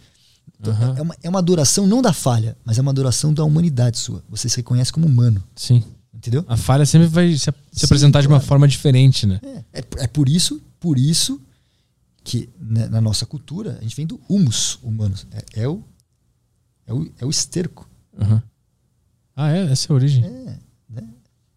Então, 0.60 0.74
Aham. 0.74 0.96
é, 0.98 1.02
uma, 1.02 1.16
é 1.24 1.30
uma 1.30 1.40
adoração 1.40 1.86
não 1.86 2.02
da 2.02 2.14
falha, 2.14 2.58
mas 2.64 2.78
é 2.78 2.82
uma 2.82 2.92
adoração 2.92 3.34
da 3.34 3.44
humanidade 3.44 3.98
sua. 3.98 4.24
Você 4.30 4.48
se 4.50 4.58
reconhece 4.58 4.92
como 4.92 5.06
humano, 5.06 5.44
Sim. 5.56 5.84
entendeu? 6.14 6.46
A 6.48 6.56
falha 6.58 6.86
sempre 6.86 7.08
vai 7.08 7.32
se, 7.34 7.40
se 7.40 7.52
Sim, 7.72 7.86
apresentar 7.86 8.22
de 8.22 8.28
uma 8.28 8.38
claro. 8.38 8.48
forma 8.48 8.68
diferente, 8.68 9.26
né? 9.26 9.40
É, 9.44 9.80
é, 9.80 9.84
é 9.98 10.08
por 10.08 10.30
isso, 10.30 10.62
por 10.80 10.98
isso 10.98 11.42
que 12.24 12.50
né, 12.60 12.88
na 12.88 13.00
nossa 13.00 13.26
cultura 13.26 13.78
a 13.80 13.84
gente 13.84 13.96
vem 13.96 14.08
do 14.08 14.20
humus 14.28 14.80
humano. 14.82 15.16
É, 15.32 15.64
é 15.64 15.68
o, 15.68 15.84
é, 16.86 16.94
o, 16.94 17.12
é 17.20 17.26
o 17.26 17.30
esterco. 17.30 17.88
Aham. 18.20 18.42
Ah, 19.36 19.52
é? 19.52 19.72
Essa 19.72 19.88
é 19.88 19.94
a 19.94 19.96
origem. 19.96 20.26
É, 20.26 20.60
né? 20.90 21.08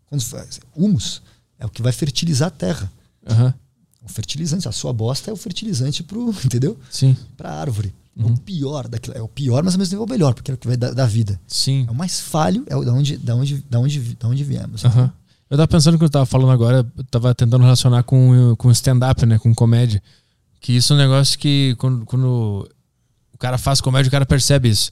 Quando 0.06 0.22
faz, 0.22 0.60
humus 0.76 1.22
é 1.60 1.66
o 1.66 1.68
que 1.68 1.82
vai 1.82 1.92
fertilizar 1.92 2.48
a 2.48 2.50
terra. 2.50 2.90
Aham. 3.28 3.54
O 4.02 4.08
fertilizante, 4.08 4.66
a 4.66 4.72
sua 4.72 4.92
bosta 4.92 5.30
é 5.30 5.34
o 5.34 5.36
fertilizante 5.36 6.02
pro, 6.02 6.30
entendeu? 6.44 6.76
Sim. 6.90 7.16
Para 7.36 7.50
a 7.50 7.60
árvore. 7.60 7.94
É 8.18 8.22
Uhum. 8.24 8.32
o 8.34 8.40
pior 8.40 8.88
daquilo, 8.88 9.16
é 9.16 9.22
o 9.22 9.28
pior, 9.28 9.62
mas 9.62 9.74
ao 9.74 9.78
mesmo 9.78 9.92
tempo 9.92 10.02
é 10.02 10.06
o 10.06 10.10
melhor, 10.10 10.34
porque 10.34 10.50
é 10.50 10.54
o 10.54 10.56
que 10.58 10.66
vai 10.66 10.76
dar, 10.76 10.92
dar 10.92 11.06
vida. 11.06 11.40
Sim. 11.46 11.84
É 11.88 11.90
o 11.90 11.94
mais 11.94 12.20
falho, 12.20 12.64
é 12.66 12.76
o 12.76 12.84
da 12.84 12.92
onde, 12.92 13.16
da 13.16 13.36
onde, 13.36 13.58
da 13.70 13.78
onde, 13.78 14.00
da 14.16 14.28
onde 14.28 14.42
viemos. 14.44 14.84
Aham. 14.84 15.12
Eu 15.48 15.56
tava 15.56 15.68
pensando 15.68 15.96
que 15.96 16.04
eu 16.04 16.10
tava 16.10 16.26
falando 16.26 16.50
agora, 16.50 16.86
eu 16.96 17.04
tava 17.04 17.34
tentando 17.34 17.62
relacionar 17.62 18.02
com, 18.02 18.54
com 18.58 18.70
stand-up, 18.72 19.24
né? 19.24 19.38
Com 19.38 19.54
comédia. 19.54 20.02
Que 20.60 20.72
isso 20.72 20.92
é 20.92 20.96
um 20.96 20.98
negócio 20.98 21.38
que 21.38 21.74
quando, 21.78 22.04
quando 22.04 22.68
o 23.32 23.38
cara 23.38 23.56
faz 23.56 23.80
comédia, 23.80 24.08
o 24.08 24.12
cara 24.12 24.26
percebe 24.26 24.68
isso. 24.68 24.90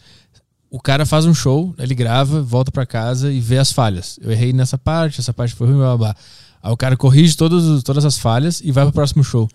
O 0.71 0.81
cara 0.81 1.05
faz 1.05 1.27
um 1.27 1.35
show, 1.35 1.75
ele 1.79 1.95
grava, 1.95 2.41
volta 2.43 2.71
pra 2.71 2.87
casa 2.87 3.31
e 3.33 3.41
vê 3.41 3.59
as 3.59 3.73
falhas. 3.73 4.19
Eu 4.23 4.31
errei 4.31 4.53
nessa 4.53 4.79
parte, 4.79 5.21
essa 5.21 5.35
parte 5.35 5.55
foi 5.55 5.67
ruim, 5.67 5.77
blá, 5.77 5.97
blá, 5.97 6.13
blá. 6.13 6.17
Aí 6.63 6.73
o 6.73 6.77
cara 6.77 6.97
corrige 6.97 7.37
todos, 7.37 7.65
os- 7.65 7.83
todas 7.83 8.05
as 8.05 8.19
falhas 8.19 8.61
e 8.63 8.71
vai 8.73 8.85
pro 8.85 8.93
próximo 8.93 9.23
show. 9.25 9.49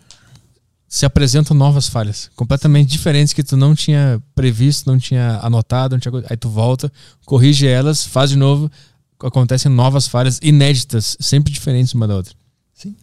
Se 0.87 1.05
apresentam 1.05 1.57
novas 1.57 1.87
falhas, 1.87 2.29
completamente 2.35 2.89
diferentes 2.91 3.33
que 3.33 3.43
tu 3.43 3.57
não 3.57 3.73
tinha 3.73 4.21
previsto, 4.35 4.89
não 4.89 4.99
tinha 4.99 5.39
anotado, 5.41 5.95
não 5.95 5.99
tinha... 5.99 6.13
aí 6.29 6.37
tu 6.37 6.49
volta, 6.49 6.91
corrige 7.25 7.65
elas, 7.65 8.05
faz 8.05 8.29
de 8.29 8.35
novo, 8.37 8.71
acontecem 9.19 9.71
novas 9.71 10.05
falhas 10.07 10.39
inéditas, 10.43 11.17
sempre 11.19 11.51
diferentes 11.51 11.93
uma 11.95 12.07
da 12.07 12.15
outra. 12.15 12.35
Sim. 12.75 12.95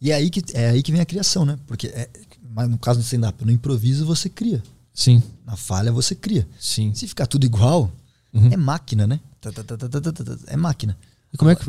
E 0.00 0.10
é 0.10 0.14
aí 0.16 0.28
que, 0.28 0.42
é 0.52 0.70
aí 0.70 0.82
que 0.82 0.92
vem 0.92 1.00
a 1.00 1.06
criação, 1.06 1.44
né? 1.46 1.58
Porque 1.66 1.86
é, 1.86 2.08
mas 2.52 2.68
no 2.68 2.76
caso 2.76 3.00
do 3.00 3.02
stand-up, 3.02 3.42
no 3.44 3.50
improviso 3.52 4.04
você 4.04 4.28
cria. 4.28 4.62
Sim, 4.92 5.22
Na 5.46 5.56
falha 5.56 5.90
você 5.92 6.14
cria. 6.14 6.46
sim. 6.60 6.92
Se 6.94 7.06
ficar 7.08 7.26
tudo 7.26 7.44
igual, 7.46 7.90
Uhum. 8.34 8.50
é 8.52 8.56
máquina, 8.58 9.06
né? 9.06 9.18
Tá, 9.40 9.50
tá, 9.50 9.62
tá. 9.62 9.76
É 10.48 10.56
máquina. 10.56 10.96
E 11.32 11.36
como 11.38 11.50
é 11.50 11.54
que, 11.56 11.64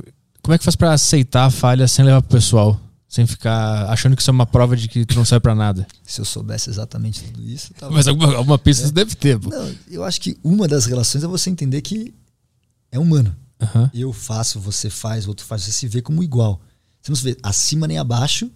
como 0.48 0.56
é 0.56 0.58
que 0.58 0.64
faz 0.64 0.78
pra 0.78 0.94
aceitar 0.94 1.44
a 1.44 1.52
falha 1.52 1.86
sem 1.90 2.06
levar 2.06 2.22
pro 2.22 2.38
pessoal? 2.38 2.80
Sem 3.06 3.28
ficar 3.28 3.90
achando 3.90 4.16
que 4.16 4.22
isso 4.22 4.32
é 4.32 4.34
uma 4.34 4.46
prova 4.46 4.78
de 4.78 4.88
que 4.88 5.06
tu 5.06 5.14
não 5.18 5.26
serve 5.26 5.42
pra 5.42 5.54
nada. 5.54 5.86
Se 6.06 6.22
eu 6.22 6.26
soubesse 6.26 6.70
exatamente 6.70 7.22
tudo 7.22 7.44
isso, 7.44 7.74
tava... 7.74 7.94
Mas 7.94 8.08
alguma, 8.08 8.34
alguma 8.34 8.58
pista 8.58 8.86
você 8.86 8.94
deve 8.94 9.14
ter, 9.14 9.38
pô. 9.38 9.50
Não, 9.50 9.76
eu 9.90 10.06
acho 10.06 10.22
que 10.22 10.38
uma 10.42 10.66
das 10.66 10.86
relações 10.86 11.22
é 11.22 11.28
você 11.28 11.50
entender 11.50 11.82
que 11.82 12.16
é 12.90 12.98
humano. 12.98 13.36
Aham. 13.62 13.92
Eu 13.94 14.14
faço, 14.14 14.58
você 14.58 14.90
faz, 14.90 15.26
o 15.26 15.30
outro 15.32 15.46
faz, 15.46 15.64
você 15.64 15.74
se 15.74 15.86
vê 15.86 16.02
como 16.02 16.24
igual. 16.24 16.62
Você 17.02 17.12
não 17.12 17.18
se 17.18 17.24
vê 17.24 17.38
acima 17.44 17.86
nem 17.86 17.98
abaixo, 17.98 18.50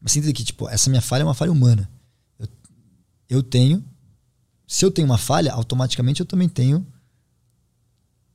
mas 0.00 0.10
você 0.10 0.18
entende 0.18 0.34
que, 0.34 0.42
tipo, 0.42 0.68
essa 0.68 0.90
minha 0.90 1.00
falha 1.00 1.22
é 1.22 1.24
uma 1.24 1.34
falha 1.34 1.52
humana. 1.52 1.88
Eu, 2.36 2.48
eu 3.30 3.42
tenho. 3.44 3.84
Se 4.66 4.84
eu 4.84 4.90
tenho 4.90 5.06
uma 5.06 5.18
falha, 5.18 5.52
automaticamente 5.52 6.18
eu 6.18 6.26
também 6.26 6.48
tenho 6.48 6.84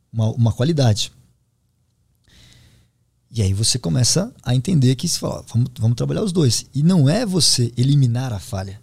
uma, 0.10 0.30
uma 0.30 0.54
qualidade. 0.54 1.12
E 3.36 3.42
aí 3.42 3.52
você 3.52 3.80
começa 3.80 4.32
a 4.44 4.54
entender 4.54 4.94
que 4.96 5.10
você 5.10 5.18
fala, 5.18 5.44
vamos, 5.52 5.72
vamos 5.80 5.96
trabalhar 5.96 6.22
os 6.22 6.32
dois. 6.32 6.68
E 6.72 6.84
não 6.84 7.10
é 7.10 7.26
você 7.26 7.74
eliminar 7.76 8.32
a 8.32 8.38
falha. 8.38 8.80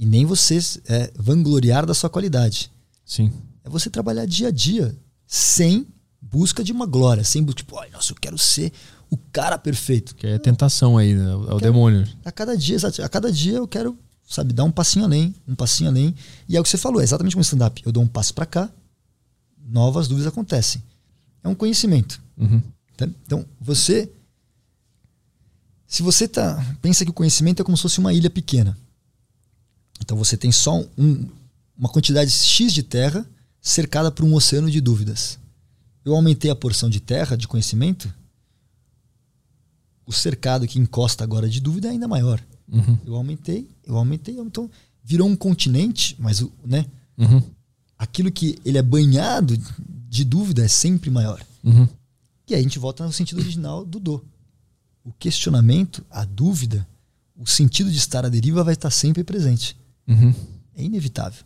E 0.00 0.06
nem 0.06 0.24
você 0.24 0.58
é, 0.86 1.12
vangloriar 1.14 1.84
da 1.84 1.92
sua 1.92 2.08
qualidade 2.08 2.72
Sim. 3.04 3.30
é 3.62 3.68
você 3.68 3.90
trabalhar 3.90 4.24
dia 4.24 4.48
a 4.48 4.50
dia 4.50 4.96
sem 5.26 5.86
busca 6.18 6.64
de 6.64 6.72
uma 6.72 6.86
glória, 6.86 7.22
sem 7.22 7.42
busca, 7.42 7.58
tipo, 7.58 7.78
ai, 7.78 7.90
nossa, 7.90 8.12
eu 8.12 8.16
quero 8.16 8.38
ser 8.38 8.72
o 9.10 9.16
cara 9.30 9.58
perfeito. 9.58 10.14
Que 10.14 10.26
é 10.26 10.38
tentação 10.38 10.96
aí, 10.96 11.14
né? 11.14 11.32
É 11.32 11.54
o 11.54 11.60
demônio. 11.60 12.08
A 12.24 12.32
cada 12.32 12.56
dia, 12.56 12.78
a 13.02 13.08
cada 13.10 13.30
dia 13.30 13.58
eu 13.58 13.68
quero, 13.68 13.96
sabe, 14.26 14.54
dar 14.54 14.64
um 14.64 14.72
passinho 14.72 15.04
além, 15.04 15.34
um 15.46 15.54
passinho 15.54 15.90
além. 15.90 16.14
E 16.48 16.56
é 16.56 16.60
o 16.60 16.62
que 16.62 16.70
você 16.70 16.78
falou, 16.78 17.02
é 17.02 17.04
exatamente 17.04 17.34
como 17.34 17.42
stand-up. 17.42 17.82
Eu 17.84 17.92
dou 17.92 18.02
um 18.02 18.08
passo 18.08 18.32
para 18.32 18.46
cá, 18.46 18.70
novas 19.68 20.08
dúvidas 20.08 20.32
acontecem. 20.32 20.82
É 21.42 21.48
um 21.48 21.54
conhecimento. 21.54 22.23
Uhum. 22.36 22.60
tá? 22.96 23.06
Então, 23.24 23.44
você 23.60 24.10
se 25.86 26.02
você 26.02 26.26
tá 26.26 26.56
pensa 26.82 27.04
que 27.04 27.10
o 27.10 27.14
conhecimento 27.14 27.60
é 27.62 27.64
como 27.64 27.76
se 27.76 27.82
fosse 27.82 27.98
uma 28.00 28.12
ilha 28.12 28.28
pequena. 28.30 28.76
Então 30.00 30.16
você 30.16 30.36
tem 30.36 30.50
só 30.50 30.82
um- 30.98 31.28
uma 31.78 31.88
quantidade 31.88 32.30
X 32.30 32.72
de 32.72 32.82
terra 32.82 33.24
cercada 33.60 34.10
por 34.10 34.24
um 34.24 34.34
oceano 34.34 34.70
de 34.70 34.80
dúvidas. 34.80 35.38
Eu 36.04 36.14
aumentei 36.14 36.50
a 36.50 36.56
porção 36.56 36.90
de 36.90 37.00
terra 37.00 37.36
de 37.36 37.46
conhecimento, 37.48 38.12
o 40.06 40.12
cercado 40.12 40.66
que 40.66 40.78
encosta 40.78 41.24
agora 41.24 41.48
de 41.48 41.60
dúvida 41.60 41.88
é 41.88 41.90
ainda 41.92 42.06
maior. 42.08 42.42
Uhum. 42.70 42.98
Eu 43.06 43.14
aumentei, 43.14 43.68
eu 43.86 43.96
aumentei, 43.96 44.38
então 44.38 44.70
virou 45.02 45.28
um 45.28 45.36
continente, 45.36 46.14
mas 46.18 46.40
o, 46.42 46.52
né, 46.64 46.84
Uhum. 47.16 47.40
aquilo 47.96 48.30
que 48.32 48.58
ele 48.64 48.78
é 48.78 48.82
banhado 48.82 49.56
de 50.08 50.24
dúvida 50.24 50.64
é 50.64 50.68
sempre 50.68 51.08
maior. 51.10 51.42
Uhum. 51.62 51.88
E 52.48 52.54
aí 52.54 52.60
a 52.60 52.62
gente 52.62 52.78
volta 52.78 53.04
no 53.04 53.12
sentido 53.12 53.40
original 53.40 53.84
do 53.84 53.98
do. 53.98 54.24
O 55.04 55.12
questionamento, 55.12 56.04
a 56.10 56.24
dúvida, 56.24 56.86
o 57.36 57.46
sentido 57.46 57.90
de 57.90 57.98
estar 57.98 58.24
à 58.24 58.28
deriva 58.28 58.64
vai 58.64 58.74
estar 58.74 58.90
sempre 58.90 59.22
presente. 59.22 59.76
Uhum. 60.06 60.34
É 60.76 60.82
inevitável. 60.82 61.44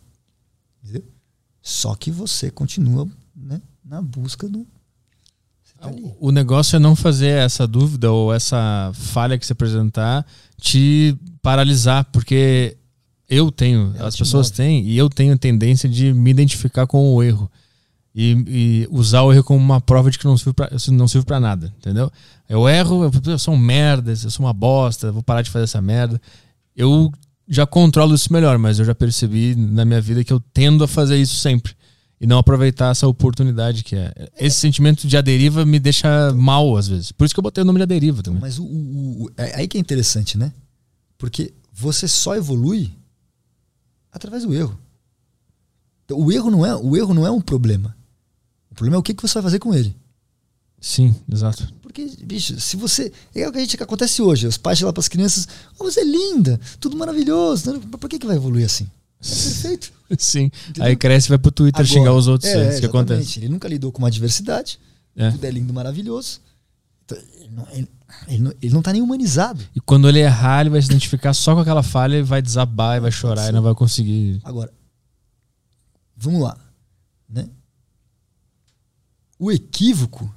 Entendeu? 0.83 1.03
Só 1.61 1.93
que 1.95 2.09
você 2.09 2.49
continua 2.49 3.07
né, 3.35 3.61
na 3.83 4.01
busca 4.01 4.47
do. 4.47 4.65
Você 5.63 5.73
tá 5.77 5.87
ali. 5.89 6.13
O 6.19 6.31
negócio 6.31 6.75
é 6.75 6.79
não 6.79 6.95
fazer 6.95 7.31
essa 7.31 7.67
dúvida 7.67 8.11
ou 8.11 8.33
essa 8.33 8.91
falha 8.93 9.37
que 9.37 9.45
se 9.45 9.51
apresentar 9.51 10.25
te 10.59 11.17
paralisar, 11.41 12.05
porque 12.11 12.77
eu 13.27 13.51
tenho, 13.51 13.93
Ela 13.95 14.07
as 14.07 14.15
pessoas 14.15 14.47
move. 14.47 14.57
têm, 14.57 14.85
e 14.85 14.97
eu 14.97 15.09
tenho 15.09 15.37
tendência 15.37 15.87
de 15.87 16.13
me 16.13 16.31
identificar 16.31 16.85
com 16.87 17.13
o 17.13 17.23
erro. 17.23 17.49
E, 18.21 18.43
e 18.49 18.87
usar 18.91 19.21
o 19.21 19.31
erro 19.31 19.45
como 19.45 19.59
uma 19.63 19.79
prova 19.79 20.11
de 20.11 20.19
que 20.19 20.25
não 20.25 20.37
serve 20.37 20.51
pra, 20.53 20.69
isso 20.73 20.91
não 20.91 21.05
nada, 21.39 21.73
entendeu? 21.77 22.11
Eu 22.49 22.67
erro, 22.67 23.03
eu, 23.05 23.11
eu 23.31 23.39
sou 23.39 23.53
um 23.53 23.57
merda, 23.57 24.11
eu 24.11 24.29
sou 24.29 24.45
uma 24.45 24.51
bosta, 24.51 25.09
vou 25.09 25.23
parar 25.23 25.41
de 25.41 25.49
fazer 25.49 25.63
essa 25.63 25.81
merda. 25.81 26.19
Eu 26.75 27.09
já 27.47 27.65
controlo 27.65 28.13
isso 28.13 28.33
melhor, 28.33 28.57
mas 28.57 28.77
eu 28.77 28.83
já 28.83 28.93
percebi 28.93 29.55
na 29.55 29.85
minha 29.85 30.01
vida 30.01 30.21
que 30.23 30.33
eu 30.33 30.39
tendo 30.53 30.83
a 30.83 30.87
fazer 30.87 31.15
isso 31.17 31.35
sempre. 31.35 31.73
E 32.19 32.27
não 32.27 32.37
aproveitar 32.39 32.91
essa 32.91 33.07
oportunidade 33.07 33.85
que 33.85 33.95
é. 33.95 34.13
Esse 34.37 34.57
sentimento 34.59 35.07
de 35.07 35.15
aderiva 35.15 35.63
me 35.65 35.79
deixa 35.79 36.33
mal 36.33 36.75
às 36.75 36.89
vezes. 36.89 37.13
Por 37.13 37.23
isso 37.23 37.33
que 37.33 37.39
eu 37.39 37.43
botei 37.43 37.61
o 37.61 37.65
nome 37.65 37.79
de 37.79 37.83
aderiva 37.83 38.21
também. 38.21 38.41
Mas 38.41 38.59
o, 38.59 38.63
o- 38.65 39.23
o- 39.27 39.31
é 39.37 39.61
aí 39.61 39.67
que 39.69 39.77
é 39.77 39.79
interessante, 39.79 40.37
né? 40.37 40.51
Porque 41.17 41.53
você 41.71 42.05
só 42.05 42.35
evolui 42.35 42.91
através 44.11 44.43
do 44.43 44.53
erro. 44.53 44.77
Então, 46.03 46.19
o 46.19 46.29
erro 46.31 46.51
não 46.51 46.65
é, 46.65 46.75
o 46.75 46.97
erro 46.97 47.13
não 47.13 47.25
é 47.25 47.31
um 47.31 47.39
problema. 47.39 47.95
O 48.79 48.83
problema 48.87 48.95
é 48.95 48.99
o 48.99 49.03
que, 49.03 49.13
que 49.13 49.21
você 49.21 49.33
vai 49.33 49.43
fazer 49.43 49.59
com 49.59 49.75
ele. 49.75 49.93
Sim, 50.79 51.13
exato. 51.29 51.67
Porque, 51.81 52.09
bicho, 52.23 52.57
se 52.61 52.77
você. 52.77 53.11
É 53.35 53.45
o 53.45 53.51
que, 53.51 53.57
a 53.57 53.61
gente, 53.61 53.75
que 53.75 53.83
acontece 53.83 54.21
hoje. 54.21 54.47
Os 54.47 54.57
pais 54.57 54.79
lá 54.79 54.93
para 54.93 55.01
as 55.01 55.09
crianças. 55.09 55.49
Oh, 55.77 55.83
você 55.83 55.99
é 55.99 56.05
linda, 56.05 56.57
tudo 56.79 56.95
maravilhoso. 56.95 57.73
Não, 57.73 57.81
Por 57.81 58.09
que, 58.09 58.17
que 58.17 58.25
vai 58.25 58.37
evoluir 58.37 58.65
assim? 58.65 58.89
É 59.21 59.27
perfeito. 59.27 59.91
Sim. 60.17 60.49
Entendeu? 60.69 60.85
Aí 60.85 60.95
cresce 60.95 61.27
e 61.27 61.29
vai 61.29 61.37
pro 61.37 61.51
Twitter 61.51 61.81
Agora, 61.81 61.93
xingar 61.93 62.13
os 62.13 62.27
outros. 62.29 62.49
é, 62.49 62.67
É, 62.67 62.69
isso 62.69 62.79
que 62.79 62.85
acontece. 62.85 63.39
Ele 63.39 63.49
nunca 63.49 63.67
lidou 63.67 63.91
com 63.91 63.99
uma 63.99 64.09
diversidade. 64.09 64.79
É. 65.13 65.29
Tudo 65.29 65.43
é 65.43 65.51
lindo, 65.51 65.73
maravilhoso. 65.73 66.39
Então, 67.03 67.17
ele, 67.37 67.49
não, 67.51 67.67
ele, 67.73 67.89
ele 68.29 68.43
não, 68.43 68.53
ele 68.61 68.73
não 68.73 68.81
tá 68.81 68.93
nem 68.93 69.01
humanizado. 69.01 69.61
E 69.75 69.81
quando 69.81 70.07
ele 70.07 70.19
errar, 70.19 70.61
ele 70.61 70.69
vai 70.69 70.81
se 70.81 70.87
identificar 70.87 71.33
só 71.33 71.53
com 71.53 71.59
aquela 71.59 71.83
falha 71.83 72.15
e 72.15 72.23
vai 72.23 72.41
desabar 72.41 72.95
e 72.95 73.01
vai 73.01 73.11
chorar 73.11 73.49
e 73.49 73.51
não 73.51 73.61
vai 73.61 73.75
conseguir. 73.75 74.39
Agora, 74.41 74.71
vamos 76.15 76.41
lá. 76.41 76.57
O 79.39 79.49
equívoco, 79.51 80.31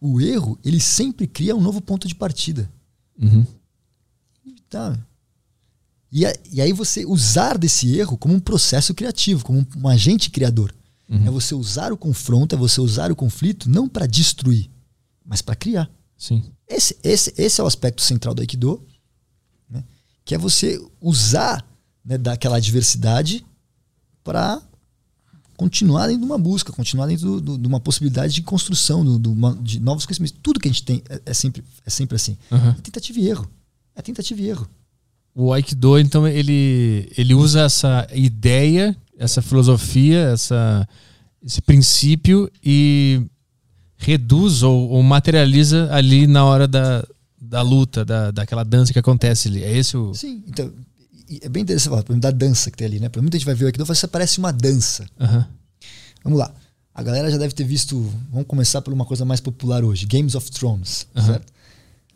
o 0.00 0.20
erro, 0.20 0.58
ele 0.64 0.80
sempre 0.80 1.26
cria 1.26 1.54
um 1.54 1.60
novo 1.60 1.80
ponto 1.80 2.06
de 2.08 2.14
partida. 2.14 2.70
Uhum. 3.20 3.44
Tá? 4.70 4.96
E, 6.10 6.24
a- 6.24 6.34
e 6.50 6.60
aí 6.60 6.72
você 6.72 7.04
usar 7.04 7.58
desse 7.58 7.94
erro 7.96 8.16
como 8.16 8.34
um 8.34 8.40
processo 8.40 8.94
criativo, 8.94 9.44
como 9.44 9.58
um, 9.58 9.66
um 9.82 9.88
agente 9.88 10.30
criador. 10.30 10.74
Uhum. 11.08 11.26
É 11.26 11.30
você 11.30 11.54
usar 11.54 11.92
o 11.92 11.96
confronto, 11.96 12.54
é 12.54 12.58
você 12.58 12.80
usar 12.80 13.10
o 13.10 13.16
conflito 13.16 13.68
não 13.68 13.88
para 13.88 14.06
destruir, 14.06 14.70
mas 15.24 15.42
para 15.42 15.54
criar. 15.56 15.90
Sim. 16.16 16.44
Esse, 16.68 16.96
esse, 17.02 17.32
esse 17.36 17.60
é 17.60 17.64
o 17.64 17.66
aspecto 17.66 18.02
central 18.02 18.34
do 18.34 18.40
Aikido, 18.40 18.82
né? 19.68 19.84
que 20.24 20.34
é 20.34 20.38
você 20.38 20.80
usar 21.00 21.64
né, 22.04 22.16
daquela 22.18 22.56
adversidade 22.56 23.44
para 24.24 24.60
continuar 25.56 26.06
dentro 26.06 26.20
de 26.20 26.26
uma 26.26 26.38
busca, 26.38 26.72
continuar 26.72 27.06
dentro 27.06 27.26
do- 27.26 27.40
do- 27.40 27.58
de 27.58 27.66
uma 27.66 27.80
possibilidade 27.80 28.34
de 28.34 28.42
construção 28.42 29.04
do- 29.04 29.18
do- 29.18 29.54
de 29.62 29.80
novos 29.80 30.04
conhecimentos. 30.06 30.36
Tudo 30.42 30.60
que 30.60 30.68
a 30.68 30.70
gente 30.70 30.82
tem 30.84 31.02
é, 31.08 31.20
é 31.26 31.34
sempre, 31.34 31.62
é 31.84 31.90
sempre 31.90 32.16
assim. 32.16 32.36
Uhum. 32.50 32.70
É 32.70 32.74
tentativa 32.82 33.18
e 33.20 33.28
erro. 33.28 33.48
É 33.94 34.02
tentativa 34.02 34.40
e 34.40 34.46
erro. 34.48 34.68
O 35.34 35.52
Aikido, 35.52 35.98
então, 35.98 36.26
ele, 36.26 37.10
ele 37.16 37.34
usa 37.34 37.62
essa 37.62 38.06
ideia, 38.14 38.96
essa 39.18 39.42
filosofia, 39.42 40.20
essa, 40.32 40.88
esse 41.44 41.60
princípio 41.60 42.50
e 42.64 43.20
reduz 43.96 44.62
ou, 44.62 44.88
ou 44.90 45.02
materializa 45.02 45.88
ali 45.92 46.26
na 46.26 46.44
hora 46.44 46.66
da, 46.66 47.04
da 47.40 47.62
luta, 47.62 48.04
da, 48.04 48.30
daquela 48.30 48.64
dança 48.64 48.92
que 48.92 48.98
acontece 48.98 49.48
ali. 49.48 49.62
É 49.62 49.76
esse 49.76 49.96
o. 49.96 50.14
Sim, 50.14 50.42
então. 50.46 50.70
E 51.28 51.40
É 51.42 51.48
bem 51.48 51.62
interessante 51.62 51.90
falar, 51.90 52.02
por 52.02 52.12
exemplo, 52.12 52.30
da 52.30 52.36
dança 52.36 52.70
que 52.70 52.76
tem 52.76 52.86
ali, 52.86 53.00
né? 53.00 53.08
Pra 53.08 53.20
muita 53.22 53.36
gente 53.38 53.46
vai 53.46 53.54
ver 53.54 53.64
o 53.64 53.66
Aikido 53.68 53.84
e 53.84 53.86
fala, 53.86 53.94
isso 53.94 54.08
parece 54.08 54.38
uma 54.38 54.52
dança. 54.52 55.06
Aham. 55.20 55.46
Vamos 56.24 56.38
lá. 56.38 56.52
A 56.94 57.02
galera 57.02 57.30
já 57.30 57.36
deve 57.36 57.52
ter 57.54 57.64
visto. 57.64 58.00
Vamos 58.32 58.46
começar 58.46 58.80
por 58.82 58.92
uma 58.92 59.04
coisa 59.04 59.24
mais 59.24 59.40
popular 59.40 59.84
hoje: 59.84 60.06
Games 60.06 60.34
of 60.34 60.50
Thrones. 60.50 61.06
Aham. 61.14 61.26
Certo? 61.26 61.52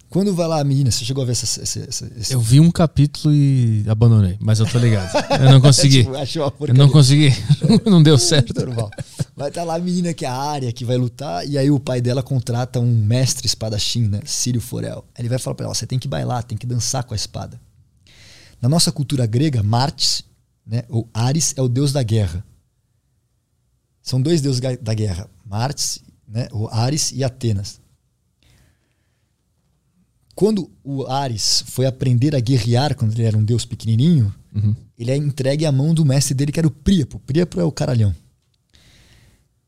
Quando 0.09 0.35
vai 0.35 0.49
lá 0.49 0.59
a 0.61 0.65
menina, 0.65 0.91
você 0.91 1.05
chegou 1.05 1.23
a 1.23 1.25
ver 1.25 1.31
essa, 1.33 1.63
essa, 1.63 1.79
essa, 1.89 2.11
esse- 2.19 2.35
Eu 2.35 2.41
vi 2.41 2.59
um 2.59 2.69
capítulo 2.69 3.33
e 3.33 3.85
abandonei, 3.89 4.37
mas 4.41 4.59
eu 4.59 4.67
tô 4.67 4.77
ligado. 4.77 5.09
Eu 5.41 5.51
não 5.53 5.61
consegui. 5.61 6.03
Tipo, 6.27 6.67
Eu 6.67 6.75
não 6.75 6.89
consegui. 6.91 7.31
Não 7.89 8.03
deu 8.03 8.19
certo. 8.19 8.53
Normal. 8.67 8.91
Vai 9.37 9.51
estar 9.51 9.63
lá 9.63 9.77
a 9.77 9.79
menina 9.79 10.13
que 10.13 10.25
é 10.25 10.29
a 10.29 10.35
área 10.35 10.73
que 10.73 10.85
vai 10.85 10.97
lutar, 10.97 11.47
e 11.49 11.57
aí 11.57 11.71
o 11.71 11.79
pai 11.79 12.01
dela 12.01 12.25
contrata 12.25 12.81
um 12.81 12.93
mestre 13.05 13.47
espadachim, 13.47 14.09
né? 14.09 14.21
Sírio 14.25 14.61
Forel. 14.61 15.05
Ele 15.17 15.29
vai 15.29 15.39
falar 15.39 15.55
pra 15.55 15.67
ela: 15.67 15.75
você 15.77 15.87
tem 15.87 15.97
que 15.99 16.09
bailar, 16.09 16.43
tem 16.43 16.59
que 16.59 16.67
dançar 16.67 17.05
com 17.05 17.15
a 17.15 17.17
espada. 17.17 17.61
Na 18.61 18.69
nossa 18.69 18.93
cultura 18.93 19.27
grega, 19.27 19.63
Martes, 19.63 20.23
né, 20.67 20.83
ou 20.89 21.09
Ares, 21.15 21.55
é 21.57 21.63
o 21.63 21.69
deus 21.69 21.93
da 21.93 22.03
guerra. 22.03 22.45
São 24.03 24.21
dois 24.21 24.41
deuses 24.41 24.61
da 24.81 24.95
guerra: 24.95 25.29
Martes, 25.45 26.01
né, 26.29 26.49
ou 26.53 26.69
Ares 26.69 27.13
e 27.13 27.23
Atenas. 27.25 27.81
Quando 30.35 30.71
o 30.83 31.07
Ares 31.07 31.65
foi 31.67 31.85
aprender 31.87 32.35
a 32.35 32.41
guerrear, 32.41 32.95
quando 32.95 33.13
ele 33.13 33.25
era 33.25 33.37
um 33.37 33.45
deus 33.45 33.65
pequenininho, 33.65 34.35
Uhum. 34.55 34.75
ele 34.99 35.11
é 35.13 35.17
entregue 35.17 35.65
à 35.67 35.71
mão 35.71 35.95
do 35.95 36.05
mestre 36.05 36.35
dele, 36.35 36.51
que 36.51 36.59
era 36.59 36.67
o 36.67 36.71
Príapo. 36.73 37.21
Príapo 37.21 37.61
é 37.61 37.65
o 37.65 37.71
caralhão. 37.71 38.15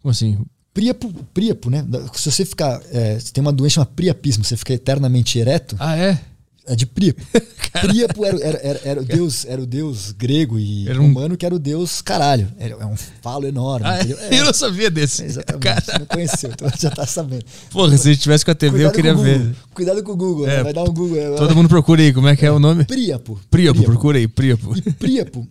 Como 0.01 0.11
assim? 0.11 0.39
Príapo, 0.75 1.13
príapo, 1.35 1.69
né? 1.71 1.85
Se 2.15 2.31
você 2.31 2.45
ficar. 2.45 2.81
É, 2.91 3.21
você 3.21 3.31
tem 3.33 3.43
uma 3.43 3.53
doença 3.53 3.75
chamada 3.75 3.93
priapismo, 3.95 4.43
você 4.43 4.57
fica 4.57 4.73
eternamente 4.73 5.39
ereto, 5.39 5.77
Ah, 5.79 5.97
é? 5.97 6.19
É 6.67 6.77
de 6.77 6.87
príapo. 6.87 7.21
Príapo 7.73 8.23
era, 8.27 8.39
era, 8.39 8.59
era, 8.63 8.81
era 8.85 9.01
o 9.01 9.05
deus, 9.05 9.47
era 9.47 9.63
o 9.63 9.65
deus 9.67 10.13
grego 10.13 10.59
e 10.59 10.87
Era 10.87 11.01
um- 11.01 11.07
romano 11.07 11.39
que 11.39 11.47
era 11.47 11.55
o 11.55 11.59
deus 11.59 12.03
caralho. 12.03 12.47
É 12.59 12.85
um 12.85 12.95
falo 13.23 13.47
enorme. 13.47 13.87
Ah, 13.87 13.97
é? 14.31 14.39
Eu 14.41 14.45
não 14.45 14.53
sabia 14.53 14.91
desse. 14.91 15.25
exatamente. 15.25 15.63
Cara, 15.63 15.81
Você 15.81 15.99
não 15.99 16.05
conheceu, 16.07 16.51
então 16.51 16.71
já 16.79 16.91
tá 16.91 17.07
sabendo. 17.07 17.45
porra, 17.71 17.97
se 17.97 18.15
tivesse 18.15 18.45
com 18.45 18.51
a 18.51 18.55
TV, 18.55 18.85
eu 18.85 18.91
Cuidado 18.93 18.95
queria 18.95 19.15
com 19.15 19.21
o 19.21 19.23
ver. 19.25 19.57
Cuidado 19.75 20.03
com 20.03 20.13
o 20.13 20.17
Google, 20.17 20.47
É, 20.47 20.59
né? 20.59 20.63
vai 20.65 20.73
dar 20.75 20.83
um 20.83 20.93
Google. 20.93 21.17
é, 21.17 21.35
Todo 21.37 21.57
mundo 21.57 21.69
procura 21.71 22.03
aí, 22.03 22.13
como 22.13 22.29
é 22.29 22.37
que 22.37 22.45
é 22.45 22.51
o 22.53 22.59
nome? 22.59 22.85
Príapo. 22.85 23.41
Príapo, 23.51 23.83
procura 23.85 24.19
aí, 24.19 24.29
Príapo. 24.29 24.77
E 24.77 24.83
Príapo, 24.93 25.49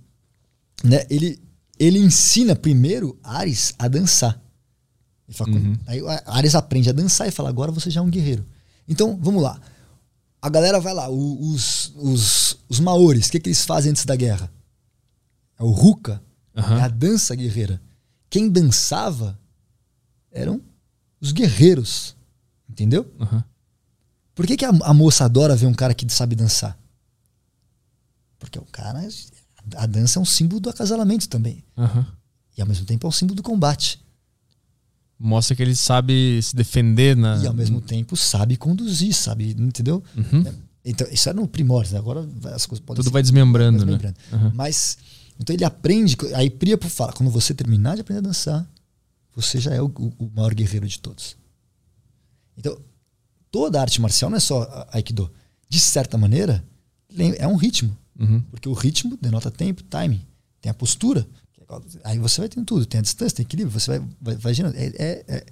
né, 0.84 1.04
ele, 1.10 1.40
ele 1.80 1.98
ensina 1.98 2.56
primeiro 2.56 3.18
Ares 3.24 3.74
a 3.80 3.88
dançar. 3.88 4.40
Ele 5.28 5.36
fala, 5.38 5.52
Uhum. 5.52 5.76
Aí 5.88 6.02
Ares 6.28 6.54
aprende 6.54 6.88
a 6.90 6.94
dançar 6.94 7.28
e 7.28 7.32
fala: 7.32 7.50
agora 7.50 7.72
você 7.72 7.90
já 7.90 8.00
é 8.00 8.04
um 8.04 8.10
guerreiro. 8.12 8.46
Então, 8.88 9.18
vamos 9.20 9.42
lá. 9.42 9.60
A 10.41 10.49
galera 10.49 10.80
vai 10.80 10.93
lá, 10.93 11.07
os, 11.09 11.93
os, 11.95 12.57
os 12.68 12.80
maores, 12.80 13.27
o 13.27 13.31
que, 13.31 13.39
que 13.39 13.49
eles 13.49 13.63
fazem 13.63 13.91
antes 13.91 14.05
da 14.05 14.15
guerra? 14.15 14.51
É 15.59 15.63
o 15.63 15.69
Ruka, 15.69 16.22
Aham. 16.55 16.80
é 16.80 16.81
a 16.81 16.88
dança 16.88 17.35
guerreira. 17.35 17.80
Quem 18.30 18.49
dançava 18.49 19.39
eram 20.31 20.59
os 21.19 21.31
guerreiros. 21.31 22.15
Entendeu? 22.68 23.05
Aham. 23.19 23.43
Por 24.34 24.47
que, 24.47 24.57
que 24.57 24.65
a, 24.65 24.69
a 24.69 24.93
moça 24.93 25.26
adora 25.26 25.55
ver 25.55 25.68
um 25.68 25.73
cara 25.73 25.93
que 25.93 26.09
sabe 26.11 26.35
dançar? 26.35 26.80
Porque 28.39 28.57
o 28.57 28.65
cara. 28.65 29.07
A 29.76 29.85
dança 29.85 30.18
é 30.18 30.22
um 30.22 30.26
símbolo 30.26 30.59
do 30.59 30.69
acasalamento 30.69 31.30
também. 31.30 31.63
Aham. 31.77 32.07
E 32.57 32.61
ao 32.61 32.68
mesmo 32.68 32.85
tempo 32.85 33.05
é 33.05 33.09
um 33.09 33.11
símbolo 33.11 33.35
do 33.35 33.43
combate. 33.43 34.03
Mostra 35.23 35.56
que 35.56 35.61
ele 35.61 35.76
sabe 35.76 36.39
se 36.41 36.56
defender 36.56 37.15
na. 37.15 37.38
E 37.43 37.48
ao 37.48 37.53
mesmo 37.53 37.80
tempo 37.80 38.18
sabe 38.18 38.57
conduzir, 38.57 39.14
sabe. 39.14 39.52
Entendeu? 39.57 40.03
Uhum. 40.18 40.43
Então, 40.84 41.07
isso 41.11 41.30
era 41.30 41.39
no 41.39 41.48
primórdio, 41.48 41.93
né? 41.93 41.99
agora 41.99 42.27
vai- 42.39 42.53
as 42.53 42.65
coisas 42.65 42.84
podem 42.84 42.98
Tudo 43.02 43.10
ser- 43.10 43.14
vai 43.14 43.22
desmembrando, 43.22 43.80
né? 43.80 43.85
desmembrando. 43.85 44.18
Aham. 44.34 44.52
Mas. 44.56 44.98
Então 45.39 45.56
ele 45.56 45.64
aprende. 45.64 46.18
Aí 46.35 46.49
Príapo 46.49 46.89
fala: 46.89 47.14
quando 47.14 47.30
você 47.31 47.53
terminar 47.53 47.95
de 47.95 48.02
aprender 48.02 48.19
a 48.19 48.23
dançar, 48.23 48.68
você 49.35 49.60
já 49.60 49.72
é 49.73 49.81
o, 49.81 49.85
o- 49.88 50.31
maior 50.35 50.53
guerreiro 50.56 50.88
de 50.88 50.99
todos. 50.99 51.35
Então, 52.57 52.77
toda 53.52 53.80
arte 53.81 54.02
marcial 54.02 54.30
não 54.30 54.38
é 54.38 54.41
só 54.41 54.64
a- 54.64 54.88
Aikido. 54.93 55.31
De 55.69 55.80
certa 55.80 56.18
maneira, 56.18 56.64
é 57.38 57.48
um 57.48 57.56
ritmo. 57.56 57.95
Uhum. 58.19 58.41
Porque 58.52 58.68
o 58.68 58.73
ritmo 58.73 59.18
denota 59.22 59.49
tempo, 59.49 59.84
timing. 59.84 60.22
Tem 60.60 60.69
a 60.69 60.73
postura. 60.73 61.26
É 61.77 61.99
Aí 62.11 62.19
você 62.19 62.41
vai 62.41 62.49
tendo 62.49 62.65
tudo. 62.65 62.85
Tem 62.85 62.99
a 62.99 63.02
distância, 63.02 63.35
tem 63.38 63.43
equilíbrio. 63.43 63.80
Você 63.80 63.98
vai, 63.98 64.07
vai, 64.22 64.35
vai 64.35 64.53
girando. 64.53 64.76
É, 64.76 64.85
é- 64.88 65.26
é- 65.27 65.45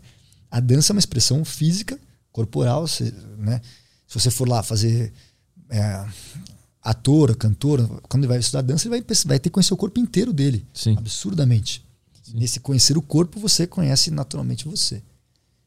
a 0.51 0.59
dança 0.59 0.91
é 0.91 0.93
uma 0.93 0.99
expressão 0.99 1.43
física, 1.45 1.99
corporal. 2.31 2.87
Você, 2.87 3.13
né? 3.37 3.61
Se 4.07 4.19
você 4.19 4.31
for 4.31 4.47
lá 4.47 4.63
fazer 4.63 5.13
é, 5.69 6.05
ator, 6.81 7.35
cantor, 7.35 8.01
quando 8.09 8.23
ele 8.23 8.29
vai 8.29 8.39
estudar 8.39 8.61
dança, 8.61 8.87
ele 8.87 9.01
vai, 9.01 9.15
vai 9.25 9.39
ter 9.39 9.49
que 9.49 9.53
conhecer 9.53 9.73
o 9.73 9.77
corpo 9.77 9.99
inteiro 9.99 10.33
dele. 10.33 10.65
Sim. 10.73 10.95
Absurdamente. 10.97 11.83
Nesse 12.33 12.59
conhecer 12.59 12.97
o 12.97 13.01
corpo, 13.01 13.39
você 13.39 13.67
conhece 13.67 14.09
naturalmente 14.11 14.65
você. 14.67 15.01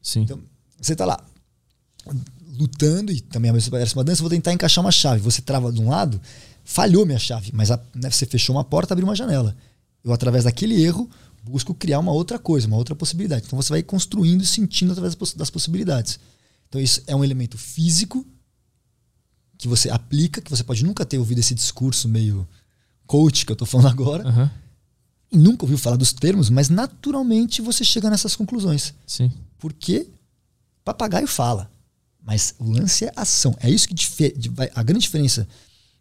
Sim. 0.01 0.21
Então, 0.21 0.39
você 0.79 0.95
tá 0.95 1.05
lá 1.05 1.23
lutando 2.57 3.11
e 3.11 3.19
também 3.21 3.49
a 3.49 3.53
mesma 3.53 3.77
uma 3.95 4.03
dança, 4.03 4.21
vou 4.21 4.29
tentar 4.29 4.53
encaixar 4.53 4.83
uma 4.83 4.91
chave. 4.91 5.21
Você 5.21 5.41
trava 5.41 5.71
de 5.71 5.81
um 5.81 5.89
lado, 5.89 6.21
falhou 6.63 7.05
minha 7.05 7.19
chave, 7.19 7.51
mas 7.53 7.71
a- 7.71 7.79
né, 7.95 8.09
você 8.09 8.25
fechou 8.25 8.55
uma 8.55 8.63
porta, 8.63 8.93
abriu 8.93 9.07
uma 9.07 9.15
janela. 9.15 9.55
Eu, 10.03 10.11
através 10.13 10.43
daquele 10.43 10.81
erro, 10.83 11.09
busco 11.43 11.73
criar 11.73 11.99
uma 11.99 12.11
outra 12.11 12.37
coisa, 12.39 12.67
uma 12.67 12.77
outra 12.77 12.95
possibilidade. 12.95 13.45
Então 13.45 13.61
você 13.61 13.69
vai 13.69 13.83
construindo 13.83 14.41
e 14.41 14.45
sentindo 14.45 14.91
através 14.91 15.13
das 15.13 15.19
poss- 15.19 15.33
das 15.33 15.49
possibilidades. 15.49 16.19
Então 16.69 16.81
isso 16.81 17.01
é 17.07 17.15
um 17.15 17.23
elemento 17.23 17.57
físico 17.57 18.25
que 19.57 19.67
você 19.67 19.89
aplica, 19.89 20.41
que 20.41 20.49
você 20.49 20.63
pode 20.63 20.83
nunca 20.83 21.05
ter 21.05 21.17
ouvido 21.17 21.39
esse 21.39 21.53
discurso 21.55 22.07
meio 22.09 22.47
coach 23.05 23.45
que 23.45 23.51
eu 23.51 23.55
tô 23.55 23.65
falando 23.65 23.87
agora, 23.87 24.27
Aham. 24.27 24.51
e 25.31 25.37
nunca 25.37 25.63
ouviu 25.63 25.77
falar 25.77 25.95
dos 25.97 26.11
termos, 26.11 26.49
mas 26.49 26.69
naturalmente 26.69 27.61
você 27.61 27.83
chega 27.83 28.09
nessas 28.09 28.35
conclusões. 28.35 28.93
Sim. 29.05 29.31
Porque 29.57 30.07
papagaio 30.83 31.27
fala, 31.27 31.69
mas 32.21 32.55
o 32.59 32.69
lance 32.71 33.05
é 33.05 33.11
ação. 33.15 33.55
É 33.59 33.69
isso 33.69 33.87
que 33.87 33.95
a 34.73 34.83
grande 34.83 35.03
diferença 35.03 35.47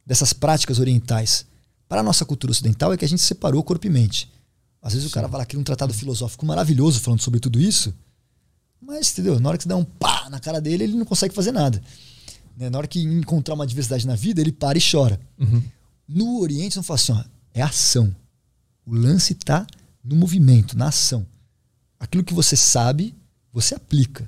dessas 0.06 0.32
práticas 0.32 0.78
orientais 0.80 1.44
para 1.92 2.00
a 2.00 2.02
nossa 2.02 2.24
cultura 2.24 2.50
ocidental 2.50 2.90
é 2.94 2.96
que 2.96 3.04
a 3.04 3.08
gente 3.08 3.20
separou 3.20 3.62
corpo 3.62 3.86
e 3.86 3.90
mente. 3.90 4.32
Às 4.80 4.94
vezes 4.94 5.06
o 5.06 5.12
cara 5.12 5.28
vai 5.28 5.40
lá, 5.40 5.44
cria 5.44 5.60
um 5.60 5.62
tratado 5.62 5.92
filosófico 5.92 6.46
maravilhoso 6.46 6.98
falando 7.00 7.20
sobre 7.20 7.38
tudo 7.38 7.60
isso, 7.60 7.94
mas, 8.80 9.12
entendeu? 9.12 9.38
Na 9.38 9.50
hora 9.50 9.58
que 9.58 9.64
você 9.64 9.68
dá 9.68 9.76
um 9.76 9.84
pá 9.84 10.26
na 10.30 10.40
cara 10.40 10.58
dele, 10.58 10.84
ele 10.84 10.94
não 10.94 11.04
consegue 11.04 11.34
fazer 11.34 11.52
nada. 11.52 11.82
Né? 12.56 12.70
Na 12.70 12.78
hora 12.78 12.86
que 12.86 12.98
encontrar 12.98 13.52
uma 13.52 13.64
adversidade 13.64 14.06
na 14.06 14.14
vida, 14.14 14.40
ele 14.40 14.52
para 14.52 14.78
e 14.78 14.80
chora. 14.80 15.20
Uhum. 15.38 15.62
No 16.08 16.40
Oriente, 16.40 16.76
não 16.76 16.82
fala 16.82 16.94
assim, 16.94 17.12
ó, 17.12 17.22
é 17.52 17.60
ação. 17.60 18.16
O 18.86 18.94
lance 18.94 19.34
está 19.34 19.66
no 20.02 20.16
movimento, 20.16 20.78
na 20.78 20.88
ação. 20.88 21.26
Aquilo 22.00 22.24
que 22.24 22.32
você 22.32 22.56
sabe, 22.56 23.14
você 23.52 23.74
aplica. 23.74 24.26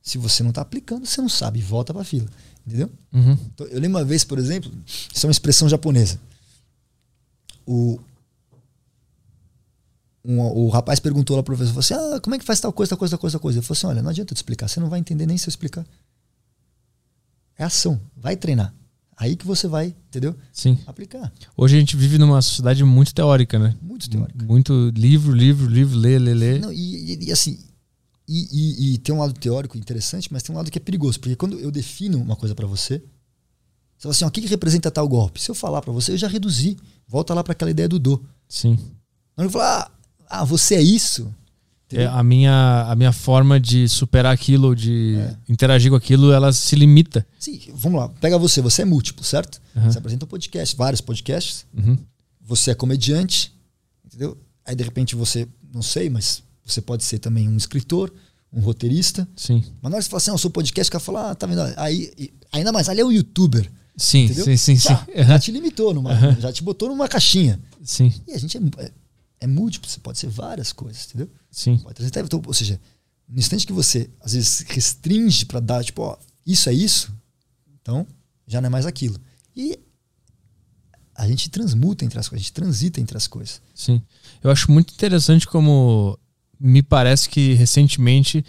Se 0.00 0.18
você 0.18 0.44
não 0.44 0.50
está 0.50 0.62
aplicando, 0.62 1.04
você 1.04 1.20
não 1.20 1.28
sabe, 1.28 1.60
volta 1.60 1.92
para 1.92 2.02
a 2.02 2.04
fila. 2.04 2.28
Entendeu? 2.64 2.88
Uhum. 3.12 3.36
Então, 3.52 3.66
eu 3.66 3.80
lembro 3.80 3.98
uma 3.98 4.04
vez, 4.04 4.22
por 4.22 4.38
exemplo, 4.38 4.70
isso 4.86 5.26
é 5.26 5.28
uma 5.28 5.32
expressão 5.32 5.68
japonesa. 5.68 6.20
O, 7.66 7.98
um- 10.24 10.40
o 10.40 10.68
rapaz 10.68 11.00
perguntou 11.00 11.36
lá 11.36 11.42
pro 11.42 11.56
professor, 11.56 11.78
assim, 11.78 11.94
ah, 11.94 12.20
como 12.20 12.34
é 12.34 12.38
que 12.38 12.44
faz 12.44 12.60
tal 12.60 12.72
coisa, 12.72 12.90
tal 12.90 12.98
coisa, 12.98 13.12
tal 13.12 13.18
coisa, 13.20 13.34
tal 13.36 13.40
coisa? 13.40 13.58
Ele 13.58 13.66
falou 13.66 13.76
assim, 13.76 13.86
olha, 13.86 14.02
não 14.02 14.10
adianta 14.10 14.32
eu 14.32 14.34
te 14.34 14.38
explicar, 14.38 14.68
você 14.68 14.78
não 14.80 14.88
vai 14.88 15.00
entender 15.00 15.26
nem 15.26 15.36
se 15.36 15.46
eu 15.46 15.50
explicar. 15.50 15.84
É 17.58 17.64
ação, 17.64 18.00
vai 18.16 18.36
treinar. 18.36 18.74
Aí 19.16 19.36
que 19.36 19.46
você 19.46 19.68
vai, 19.68 19.94
entendeu? 20.08 20.34
Sim. 20.52 20.78
Aplicar. 20.86 21.32
Hoje 21.56 21.76
a 21.76 21.78
gente 21.78 21.96
vive 21.96 22.18
numa 22.18 22.40
sociedade 22.42 22.82
muito 22.82 23.14
teórica, 23.14 23.58
né? 23.58 23.76
Muito 23.80 24.08
teórico. 24.08 24.44
Muito 24.44 24.90
livro, 24.96 25.32
livro, 25.32 25.66
livro, 25.68 25.96
lê, 25.98 26.18
lê, 26.18 26.34
lê. 26.34 26.58
Não, 26.58 26.72
e, 26.72 27.12
e- 27.14 27.24
e 27.26 27.32
assim, 27.32 27.58
e, 28.26 28.48
e- 28.50 28.94
e 28.94 28.98
tem 28.98 29.14
um 29.14 29.18
lado 29.18 29.32
teórico 29.34 29.76
interessante, 29.76 30.32
mas 30.32 30.42
tem 30.42 30.52
um 30.54 30.56
lado 30.56 30.70
que 30.70 30.78
é 30.78 30.80
perigoso, 30.80 31.20
porque 31.20 31.36
quando 31.36 31.58
eu 31.60 31.70
defino 31.70 32.18
uma 32.20 32.34
coisa 32.34 32.54
para 32.54 32.66
você, 32.66 33.02
você 34.02 34.08
fala 34.08 34.10
assim, 34.12 34.24
ó, 34.24 34.28
o 34.28 34.30
que, 34.30 34.40
que 34.42 34.48
representa 34.48 34.90
tal 34.90 35.06
golpe? 35.08 35.40
Se 35.40 35.50
eu 35.50 35.54
falar 35.54 35.80
para 35.80 35.92
você, 35.92 36.12
eu 36.12 36.18
já 36.18 36.26
reduzi. 36.28 36.76
Volta 37.06 37.32
lá 37.34 37.44
para 37.44 37.52
aquela 37.52 37.70
ideia 37.70 37.88
do 37.88 37.98
do. 37.98 38.24
Sim. 38.48 38.78
Não 39.36 39.44
eu 39.44 39.50
falar, 39.50 39.90
ah, 40.28 40.40
ah, 40.40 40.44
você 40.44 40.74
é 40.74 40.82
isso? 40.82 41.32
É, 41.94 42.06
a, 42.06 42.22
minha, 42.22 42.86
a 42.88 42.96
minha 42.96 43.12
forma 43.12 43.60
de 43.60 43.86
superar 43.86 44.32
aquilo, 44.32 44.74
de 44.74 45.16
É. 45.18 45.36
interagir 45.46 45.90
com 45.90 45.96
aquilo, 45.96 46.32
ela 46.32 46.50
se 46.50 46.74
limita. 46.74 47.26
Sim, 47.38 47.60
vamos 47.74 48.00
lá, 48.00 48.08
pega 48.08 48.38
você, 48.38 48.62
você 48.62 48.80
é 48.80 48.84
múltiplo, 48.86 49.22
certo? 49.22 49.60
Uhum. 49.76 49.90
Você 49.92 49.98
apresenta 49.98 50.24
um 50.24 50.28
podcast, 50.28 50.74
vários 50.74 51.02
podcasts, 51.02 51.66
Uhum. 51.76 51.98
você 52.40 52.70
é 52.70 52.74
comediante, 52.74 53.54
entendeu? 54.06 54.38
Aí 54.64 54.74
de 54.74 54.82
repente 54.82 55.14
você, 55.14 55.46
não 55.72 55.82
sei, 55.82 56.08
mas 56.08 56.42
você 56.64 56.80
pode 56.80 57.04
ser 57.04 57.18
também 57.18 57.46
um 57.46 57.56
escritor, 57.58 58.10
um 58.50 58.60
roteirista, 58.60 59.28
Sim. 59.36 59.62
Mas 59.82 59.90
na 59.90 59.96
hora 59.96 59.98
que 59.98 60.04
você 60.04 60.08
fala 60.10 60.18
assim, 60.18 60.30
ah, 60.30 60.34
eu 60.34 60.38
sou 60.38 60.50
podcast, 60.50 60.88
o 60.88 60.92
cara 60.92 61.04
fala, 61.04 61.30
ah, 61.30 61.34
tá 61.34 61.46
vendo? 61.46 61.60
Aí, 61.76 62.10
ainda 62.50 62.72
mais, 62.72 62.88
ali 62.88 63.00
é 63.02 63.04
um 63.04 63.12
youtuber. 63.12 63.70
Sim, 63.96 64.24
entendeu? 64.24 64.44
sim, 64.44 64.56
sim, 64.56 64.76
sim. 64.76 64.88
Já, 64.88 65.06
já 65.24 65.38
te 65.38 65.50
limitou, 65.50 65.92
numa, 65.92 66.14
já 66.40 66.52
te 66.52 66.62
botou 66.62 66.88
numa 66.88 67.08
caixinha. 67.08 67.60
Sim, 67.82 68.12
E 68.26 68.32
a 68.32 68.38
gente 68.38 68.56
é, 68.56 68.60
é, 68.78 68.92
é 69.40 69.46
múltiplo, 69.46 69.88
você 69.88 70.00
pode 70.00 70.18
ser 70.18 70.28
várias 70.28 70.72
coisas, 70.72 71.06
entendeu? 71.06 71.28
sim. 71.50 71.78
Pode 71.78 72.02
então, 72.04 72.42
ou 72.46 72.54
seja, 72.54 72.80
no 73.28 73.38
instante 73.38 73.66
que 73.66 73.72
você 73.72 74.08
às 74.20 74.32
vezes 74.32 74.60
restringe 74.68 75.44
para 75.44 75.60
dar, 75.60 75.84
tipo, 75.84 76.02
ó, 76.02 76.16
isso 76.46 76.68
é 76.68 76.72
isso, 76.72 77.12
então 77.80 78.06
já 78.46 78.60
não 78.60 78.66
é 78.66 78.70
mais 78.70 78.86
aquilo. 78.86 79.18
E 79.54 79.78
a 81.14 81.26
gente 81.28 81.50
transmuta 81.50 82.04
entre 82.04 82.18
as 82.18 82.28
coisas, 82.28 82.42
a 82.42 82.44
gente 82.46 82.52
transita 82.52 83.00
entre 83.00 83.16
as 83.16 83.26
coisas. 83.26 83.60
Sim. 83.74 84.02
Eu 84.42 84.50
acho 84.50 84.70
muito 84.70 84.94
interessante 84.94 85.46
como 85.46 86.18
me 86.58 86.82
parece 86.82 87.28
que 87.28 87.54
recentemente 87.54 88.44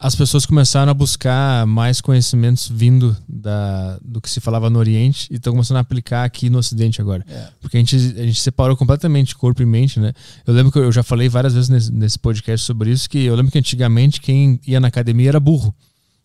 as 0.00 0.14
pessoas 0.14 0.46
começaram 0.46 0.92
a 0.92 0.94
buscar 0.94 1.66
mais 1.66 2.00
conhecimentos 2.00 2.68
vindo 2.68 3.16
da, 3.28 3.98
do 4.00 4.20
que 4.20 4.30
se 4.30 4.40
falava 4.40 4.70
no 4.70 4.78
Oriente 4.78 5.26
e 5.28 5.36
estão 5.36 5.52
começando 5.52 5.78
a 5.78 5.80
aplicar 5.80 6.22
aqui 6.22 6.48
no 6.48 6.58
Ocidente 6.58 7.00
agora. 7.00 7.24
É. 7.28 7.48
Porque 7.60 7.76
a 7.76 7.80
gente, 7.80 7.96
a 7.96 8.24
gente 8.24 8.40
separou 8.40 8.76
completamente 8.76 9.34
corpo 9.34 9.60
e 9.60 9.66
mente, 9.66 9.98
né? 9.98 10.12
Eu 10.46 10.54
lembro 10.54 10.70
que 10.70 10.78
eu 10.78 10.92
já 10.92 11.02
falei 11.02 11.28
várias 11.28 11.52
vezes 11.52 11.68
nesse, 11.68 11.92
nesse 11.92 12.18
podcast 12.18 12.64
sobre 12.64 12.92
isso, 12.92 13.10
que 13.10 13.24
eu 13.24 13.34
lembro 13.34 13.50
que 13.50 13.58
antigamente 13.58 14.20
quem 14.20 14.60
ia 14.64 14.78
na 14.78 14.86
academia 14.86 15.30
era 15.30 15.40
burro. 15.40 15.74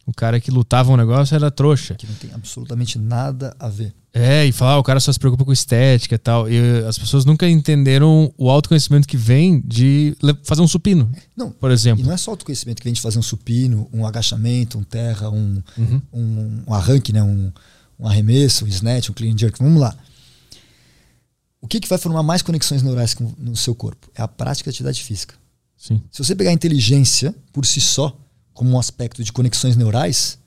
O 0.05 0.13
cara 0.13 0.39
que 0.39 0.51
lutava 0.51 0.91
um 0.91 0.97
negócio 0.97 1.33
era 1.33 1.49
trouxa. 1.49 1.95
Que 1.95 2.05
não 2.05 2.15
tem 2.15 2.29
absolutamente 2.33 2.99
nada 2.99 3.55
a 3.59 3.69
ver. 3.69 3.93
É, 4.13 4.45
e 4.45 4.51
falar, 4.51 4.73
ah, 4.73 4.77
o 4.77 4.83
cara 4.83 4.99
só 4.99 5.11
se 5.11 5.17
preocupa 5.17 5.43
com 5.45 5.51
estética 5.51 6.15
e 6.15 6.17
tal. 6.17 6.47
E 6.51 6.59
as 6.85 6.97
pessoas 6.99 7.25
nunca 7.25 7.49
entenderam 7.49 8.31
o 8.37 8.49
autoconhecimento 8.49 9.07
que 9.07 9.17
vem 9.17 9.59
de 9.61 10.15
fazer 10.43 10.61
um 10.61 10.67
supino, 10.67 11.09
Não, 11.35 11.49
por 11.51 11.71
e 11.71 11.73
exemplo. 11.73 12.05
não 12.05 12.13
é 12.13 12.17
só 12.17 12.31
autoconhecimento 12.31 12.81
que 12.81 12.85
vem 12.85 12.93
de 12.93 13.01
fazer 13.01 13.17
um 13.17 13.23
supino, 13.23 13.89
um 13.93 14.05
agachamento, 14.05 14.77
um 14.77 14.83
terra, 14.83 15.29
um, 15.29 15.61
Uhum. 15.77 16.01
um, 16.13 16.63
um 16.67 16.73
arranque, 16.73 17.11
né? 17.13 17.23
um, 17.23 17.51
um 17.99 18.07
arremesso, 18.07 18.65
um 18.65 18.67
snatch, 18.67 19.09
um 19.09 19.13
clean 19.13 19.35
jerk. 19.37 19.57
Vamos 19.57 19.81
lá. 19.81 19.95
O 21.61 21.67
que, 21.67 21.79
que 21.79 21.87
vai 21.87 21.97
formar 21.97 22.21
mais 22.23 22.41
conexões 22.41 22.83
neurais 22.83 23.15
no 23.37 23.55
seu 23.55 23.73
corpo? 23.73 24.09
É 24.13 24.21
a 24.21 24.27
prática 24.27 24.69
de 24.69 24.75
atividade 24.75 25.01
física. 25.01 25.35
Sim, 25.77 26.01
Se 26.11 26.23
você 26.23 26.35
pegar 26.35 26.51
a 26.51 26.53
inteligência 26.53 27.33
por 27.51 27.65
si 27.65 27.81
só, 27.81 28.15
como 28.53 28.71
um 28.71 28.79
aspecto 28.79 29.23
de 29.23 29.31
conexões 29.31 29.75
neurais, 29.75 30.37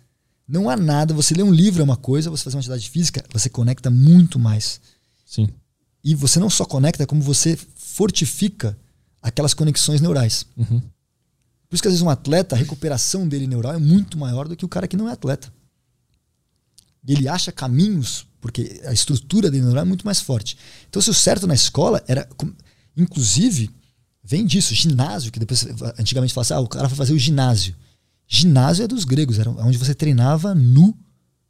não 0.47 0.71
há 0.71 0.77
nada. 0.77 1.13
Você 1.15 1.35
lê 1.35 1.43
um 1.43 1.53
livro 1.53 1.81
é 1.81 1.85
uma 1.85 1.97
coisa, 1.97 2.31
você 2.31 2.45
fazer 2.45 2.57
uma 2.57 2.61
atividade 2.61 2.89
física, 2.89 3.25
você 3.33 3.49
conecta 3.49 3.91
muito 3.91 4.39
mais. 4.39 4.81
sim, 5.25 5.49
E 6.05 6.15
você 6.15 6.39
não 6.39 6.49
só 6.49 6.65
conecta, 6.65 7.07
como 7.07 7.21
você 7.21 7.59
fortifica 7.75 8.79
aquelas 9.21 9.55
conexões 9.55 10.01
neurais. 10.01 10.47
uhum. 10.57 10.81
Por 11.69 11.75
isso 11.75 11.83
que 11.83 11.89
às 11.89 11.95
vezes 11.95 12.03
um 12.03 12.11
atleta, 12.11 12.55
a 12.55 12.59
recuperação 12.59 13.27
dele 13.27 13.47
neural 13.47 13.75
é 13.75 13.79
muito 13.79 14.17
maior 14.17 14.47
do 14.47 14.57
que 14.57 14.65
o 14.65 14.69
cara 14.69 14.87
que 14.87 14.97
não 14.97 15.09
é 15.09 15.13
atleta. 15.13 15.53
Ele 17.07 17.29
acha 17.29 17.51
caminhos, 17.51 18.27
porque 18.41 18.81
a 18.85 18.93
estrutura 18.93 19.51
dele 19.51 19.65
neural 19.65 19.83
é 19.83 19.89
muito 19.89 20.05
mais 20.05 20.21
forte. 20.21 20.57
Então, 20.89 21.03
se 21.03 21.11
o 21.11 21.15
certo 21.15 21.47
na 21.47 21.55
escola 21.55 22.03
era. 22.07 22.29
Inclusive, 22.97 23.69
vem 24.23 24.47
disso, 24.47 24.75
ginásio, 24.75 25.31
que 25.31 25.39
depois 25.39 25.67
antigamente 25.99 26.33
falava 26.33 26.47
assim, 26.47 26.55
ah, 26.55 26.61
o 26.61 26.69
cara 26.69 26.89
vai 26.89 26.97
fazer 26.97 27.13
o 27.13 27.19
ginásio. 27.19 27.75
Ginásio 28.29 28.85
é 28.85 28.89
dos 28.89 29.05
gregos, 29.05 29.39
era 29.39 29.51
onde 29.51 29.79
você 29.79 29.95
treinava 29.95 30.55
nu 30.55 30.97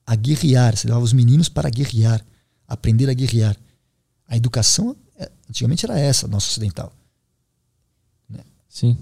a 0.07 0.15
guerrear. 0.15 0.77
Você 0.77 0.87
levava 0.87 1.05
os 1.05 1.13
meninos 1.13 1.49
para 1.49 1.71
guerrear, 1.71 2.25
aprender 2.69 3.09
a 3.09 3.15
guerrear. 3.15 3.57
A 4.29 4.37
educação, 4.37 4.95
é, 5.19 5.31
antigamente, 5.49 5.85
era 5.87 5.99
essa, 5.99 6.27
nossa 6.29 6.49
ocidental. 6.49 6.93
sim. 8.69 8.97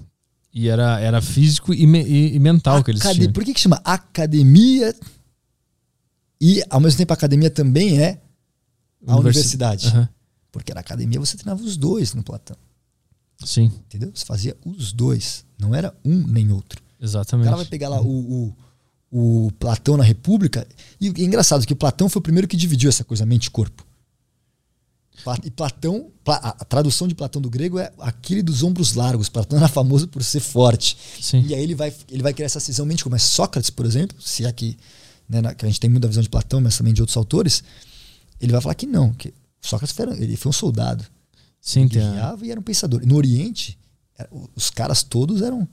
E 0.53 0.69
era, 0.69 0.97
era 1.01 1.21
físico 1.21 1.73
e, 1.73 1.85
me- 1.85 2.07
e- 2.07 2.39
mental 2.39 2.81
que 2.81 2.89
eles 2.91 3.01
tinham. 3.01 3.33
Por 3.33 3.43
que, 3.43 3.53
que 3.53 3.59
chama 3.59 3.81
academia? 3.83 4.95
E 6.39 6.63
ao 6.69 6.79
mesmo 6.79 6.97
tempo 6.97 7.11
a 7.11 7.13
academia 7.15 7.49
também 7.49 7.99
é 8.01 8.21
a 9.05 9.15
Universi- 9.17 9.39
universidade. 9.55 9.87
Aham. 9.87 10.09
Porque 10.53 10.73
na 10.73 10.79
academia 10.79 11.19
você 11.19 11.35
treinava 11.35 11.61
os 11.61 11.75
dois 11.75 12.13
no 12.13 12.23
Platão. 12.23 12.55
Sim, 13.43 13.65
Entendeu? 13.65 14.11
Você 14.15 14.23
fazia 14.25 14.55
os 14.65 14.93
dois. 14.93 15.43
Não 15.59 15.75
era 15.75 15.93
um 16.05 16.25
nem 16.25 16.49
outro. 16.53 16.81
O 17.05 17.09
exatamente. 17.09 17.45
cara 17.45 17.57
vai 17.57 17.65
pegar 17.65 17.89
lá 17.89 18.01
o, 18.01 18.53
o, 19.11 19.45
o 19.47 19.51
Platão 19.59 19.95
na 19.97 20.03
República. 20.03 20.67
E 20.99 21.07
é 21.07 21.23
engraçado 21.23 21.65
que 21.65 21.73
o 21.73 21.75
Platão 21.75 22.09
foi 22.09 22.19
o 22.19 22.23
primeiro 22.23 22.47
que 22.47 22.57
dividiu 22.57 22.89
essa 22.89 23.03
coisa 23.03 23.25
mente 23.25 23.45
e 23.47 23.51
E 25.43 25.49
Platão, 25.49 26.11
Pla- 26.23 26.35
a 26.59 26.65
tradução 26.65 27.07
de 27.07 27.15
Platão 27.15 27.41
do 27.41 27.49
grego 27.49 27.79
é 27.79 27.91
aquele 27.99 28.43
dos 28.43 28.63
ombros 28.63 28.93
largos. 28.93 29.29
Platão 29.29 29.57
era 29.57 29.67
famoso 29.67 30.07
por 30.07 30.23
ser 30.23 30.39
forte. 30.41 30.97
Sim. 31.21 31.41
E 31.47 31.53
aí 31.55 31.61
ele 31.63 31.73
vai, 31.75 31.93
ele 32.11 32.21
vai 32.21 32.33
criar 32.33 32.47
essa 32.47 32.59
cisão 32.59 32.85
mente 32.85 33.03
como 33.03 33.15
é 33.15 33.19
Sócrates, 33.19 33.69
por 33.69 33.85
exemplo, 33.85 34.15
se 34.21 34.45
é 34.45 34.51
que, 34.51 34.77
né, 35.29 35.41
que 35.55 35.65
a 35.65 35.69
gente 35.69 35.79
tem 35.79 35.89
muita 35.89 36.07
visão 36.07 36.21
de 36.21 36.29
Platão, 36.29 36.59
mas 36.59 36.77
também 36.77 36.93
de 36.93 37.01
outros 37.01 37.15
autores, 37.17 37.63
ele 38.41 38.51
vai 38.51 38.59
falar 38.61 38.75
que 38.75 38.85
não, 38.85 39.13
que 39.13 39.33
Sócrates 39.61 39.95
foi, 39.95 40.05
ele 40.21 40.35
foi 40.35 40.49
um 40.49 40.53
soldado, 40.53 41.05
Sim, 41.61 41.85
a- 41.85 41.87
guerreava 41.87 42.45
e 42.45 42.51
era 42.51 42.59
um 42.59 42.63
pensador. 42.63 43.01
No 43.05 43.15
Oriente, 43.15 43.77
era- 44.17 44.29
os 44.55 44.69
caras 44.69 45.01
todos 45.01 45.41
eram, 45.41 45.67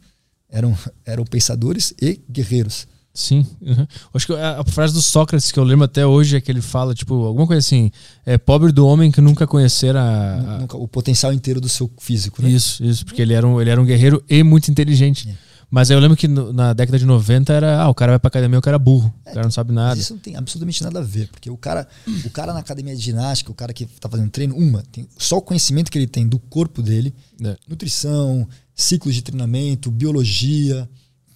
eram, 0.52 0.76
eram 1.04 1.24
pensadores 1.24 1.92
e 2.00 2.20
guerreiros. 2.30 2.86
Sim. 3.14 3.44
uhum. 3.60 3.86
Acho 4.14 4.26
que 4.26 4.32
a, 4.34 4.60
a 4.60 4.64
frase 4.64 4.94
do 4.94 5.02
Sócrates 5.02 5.52
que 5.52 5.58
eu 5.58 5.64
lembro 5.64 5.84
até 5.84 6.06
hoje 6.06 6.36
é 6.36 6.40
que 6.40 6.50
ele 6.50 6.62
fala, 6.62 6.94
tipo, 6.94 7.14
alguma 7.26 7.46
coisa 7.46 7.58
assim: 7.58 7.90
é 8.24 8.38
pobre 8.38 8.72
do 8.72 8.86
homem 8.86 9.10
que 9.10 9.20
nunca 9.20 9.46
conhecera. 9.46 10.00
a- 10.00 10.58
Nunca- 10.60 10.76
o 10.78 10.88
potencial 10.88 11.30
inteiro 11.32 11.60
do 11.60 11.68
seu 11.68 11.90
físico. 11.98 12.40
Né? 12.42 12.48
Isso, 12.50 12.82
isso, 12.84 13.04
porque 13.04 13.20
ele 13.20 13.34
era 13.34 13.46
um, 13.46 13.60
ele 13.60 13.68
era 13.68 13.80
um 13.80 13.84
guerreiro 13.84 14.22
e 14.30 14.42
muito 14.42 14.70
inteligente. 14.70 15.28
É. 15.28 15.34
Mas 15.70 15.90
aí 15.90 15.96
eu 15.96 16.00
lembro 16.00 16.16
que 16.18 16.28
no- 16.28 16.52
na 16.54 16.72
década 16.74 16.98
de 16.98 17.04
90 17.06 17.50
era, 17.52 17.80
ah, 17.82 17.88
o 17.88 17.94
cara 17.94 18.12
vai 18.12 18.18
pra 18.18 18.28
academia, 18.28 18.58
o 18.58 18.62
cara 18.62 18.76
é 18.76 18.78
burro, 18.78 19.12
o 19.22 19.24
cara 19.24 19.42
não 19.42 19.50
sabe 19.50 19.72
nada. 19.72 19.98
isso 19.98 20.12
não 20.14 20.20
tem 20.20 20.36
absolutamente 20.36 20.82
nada 20.84 20.98
a 20.98 21.02
ver, 21.02 21.28
porque 21.28 21.48
o 21.50 21.56
cara, 21.56 21.88
o 22.26 22.30
cara 22.30 22.52
na 22.52 22.60
academia 22.60 22.94
de 22.94 23.00
ginástica, 23.02 23.50
o 23.50 23.54
cara 23.54 23.72
que 23.72 23.86
tá 23.86 24.06
fazendo 24.08 24.28
treino, 24.30 24.54
uma, 24.54 24.82
tem 24.92 25.06
só 25.18 25.38
o 25.38 25.42
conhecimento 25.42 25.90
que 25.90 25.96
ele 25.96 26.06
tem 26.06 26.26
do 26.28 26.38
corpo 26.38 26.82
dele, 26.82 27.14
É. 27.42 27.56
nutrição, 27.66 28.46
ciclos 28.74 29.14
de 29.14 29.22
treinamento, 29.22 29.90
biologia, 29.90 30.88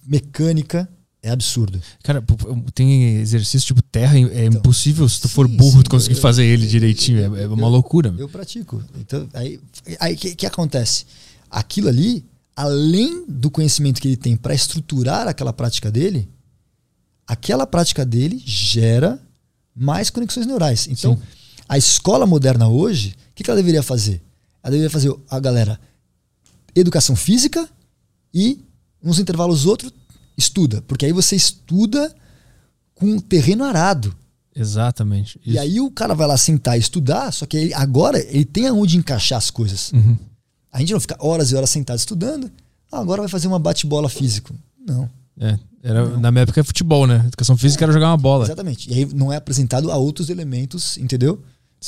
mecânica, 0.05 0.87
é 1.21 1.29
absurdo. 1.29 1.81
Cara, 2.03 2.23
tem 2.73 3.17
exercício 3.17 3.67
tipo 3.67 3.81
terra, 3.81 4.17
é 4.17 4.45
impossível 4.45 5.07
se 5.09 5.19
tu 5.19 5.27
for 5.27 5.47
sim, 5.47 5.57
burro 5.57 5.77
sim, 5.77 5.83
tu 5.83 5.89
conseguir 5.89 6.15
eu- 6.15 6.21
fazer 6.21 6.45
ele 6.45 6.65
direitinho, 6.67 7.19
é, 7.35 7.43
é 7.43 7.47
uma 7.47 7.63
eu- 7.63 7.69
loucura. 7.69 8.13
Eu 8.17 8.29
pratico. 8.29 8.81
Então, 8.99 9.27
aí 9.33 9.59
aí 9.99 10.15
que, 10.15 10.35
que 10.35 10.45
acontece? 10.45 11.05
Aquilo 11.49 11.89
ali, 11.89 12.23
além 12.55 13.25
do 13.27 13.49
conhecimento 13.51 13.99
que 14.01 14.07
ele 14.07 14.17
tem 14.17 14.37
para 14.37 14.53
estruturar 14.53 15.27
aquela 15.27 15.51
prática 15.51 15.91
dele, 15.91 16.29
aquela 17.25 17.65
prática 17.67 18.05
dele 18.05 18.41
gera 18.45 19.19
mais 19.75 20.09
conexões 20.09 20.45
neurais. 20.47 20.87
Então, 20.89 21.15
Sim. 21.17 21.21
a 21.67 21.77
escola 21.77 22.25
moderna 22.25 22.67
hoje, 22.67 23.09
o 23.31 23.35
que, 23.35 23.43
que 23.43 23.49
ela 23.49 23.57
deveria 23.59 23.83
fazer? 23.83 24.21
Ela 24.63 24.71
deveria 24.71 24.89
fazer 24.89 25.13
a 25.29 25.39
galera 25.39 25.79
educação 26.79 27.15
física 27.15 27.67
e 28.33 28.59
uns 29.03 29.19
intervalos 29.19 29.65
outros 29.65 29.91
estuda, 30.37 30.81
porque 30.83 31.05
aí 31.05 31.11
você 31.13 31.35
estuda 31.35 32.13
com 32.93 33.19
terreno 33.19 33.63
arado. 33.63 34.15
Exatamente. 34.55 35.39
E 35.45 35.51
isso. 35.51 35.59
aí 35.59 35.79
o 35.79 35.91
cara 35.91 36.13
vai 36.15 36.27
lá 36.27 36.35
sentar 36.37 36.77
e 36.77 36.79
estudar, 36.81 37.31
só 37.31 37.45
que 37.45 37.55
ele- 37.57 37.73
agora 37.73 38.19
ele 38.19 38.45
tem 38.45 38.67
aonde 38.67 38.97
encaixar 38.97 39.37
as 39.37 39.51
coisas. 39.51 39.91
Uhum. 39.93 40.17
A 40.71 40.79
gente 40.79 40.93
não 40.93 40.99
fica 40.99 41.15
horas 41.19 41.51
e 41.51 41.55
horas 41.55 41.69
sentado 41.69 41.97
estudando. 41.99 42.51
Ah, 42.91 42.99
agora 42.99 43.21
vai 43.21 43.29
fazer 43.29 43.47
uma 43.47 43.59
bate-bola 43.59 44.09
físico. 44.09 44.55
Não, 44.85 45.09
É, 45.39 45.59
era, 45.83 46.17
na 46.17 46.31
minha 46.31 46.41
época 46.43 46.59
é 46.59 46.63
futebol, 46.63 47.05
né? 47.05 47.23
Educação 47.27 47.55
física 47.55 47.85
era 47.85 47.93
jogar 47.93 48.07
uma 48.09 48.17
bola. 48.17 48.45
exatamente. 48.45 48.89
E 48.89 48.93
aí 48.93 49.05
não 49.13 49.31
é 49.31 49.35
apresentado 49.35 49.91
a 49.91 49.97
outros 49.97 50.29
elementos, 50.29 50.97
entendeu? 50.97 51.41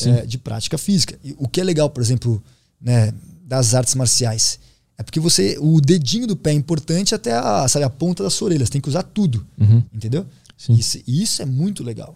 É, 0.05 0.23
de 0.25 0.37
prática 0.37 0.77
física. 0.77 1.17
E 1.23 1.35
o 1.39 1.47
que 1.47 1.59
é 1.59 1.63
legal, 1.63 1.89
por 1.89 2.01
exemplo, 2.03 2.41
né, 2.79 3.11
das 3.43 3.73
artes 3.73 3.95
marciais, 3.95 4.59
é 4.99 5.03
porque 5.03 5.19
você 5.19 5.57
o 5.59 5.79
dedinho 5.79 6.27
do 6.27 6.35
pé 6.35 6.51
é 6.51 6.53
importante 6.53 7.15
até 7.15 7.31
a, 7.33 7.65
sabe, 7.67 7.85
a 7.85 7.89
ponta 7.89 8.21
das 8.21 8.33
suas 8.33 8.51
orelhas. 8.51 8.69
Tem 8.69 8.81
que 8.81 8.89
usar 8.89 9.01
tudo, 9.03 9.45
Uhum. 9.57 9.81
entendeu? 9.93 10.25
Sim. 10.57 10.73
Isso, 10.73 10.99
e 11.07 11.23
isso 11.23 11.41
é 11.41 11.45
muito 11.45 11.83
legal. 11.83 12.15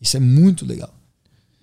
Isso 0.00 0.16
é 0.16 0.20
muito 0.20 0.66
legal. 0.66 0.92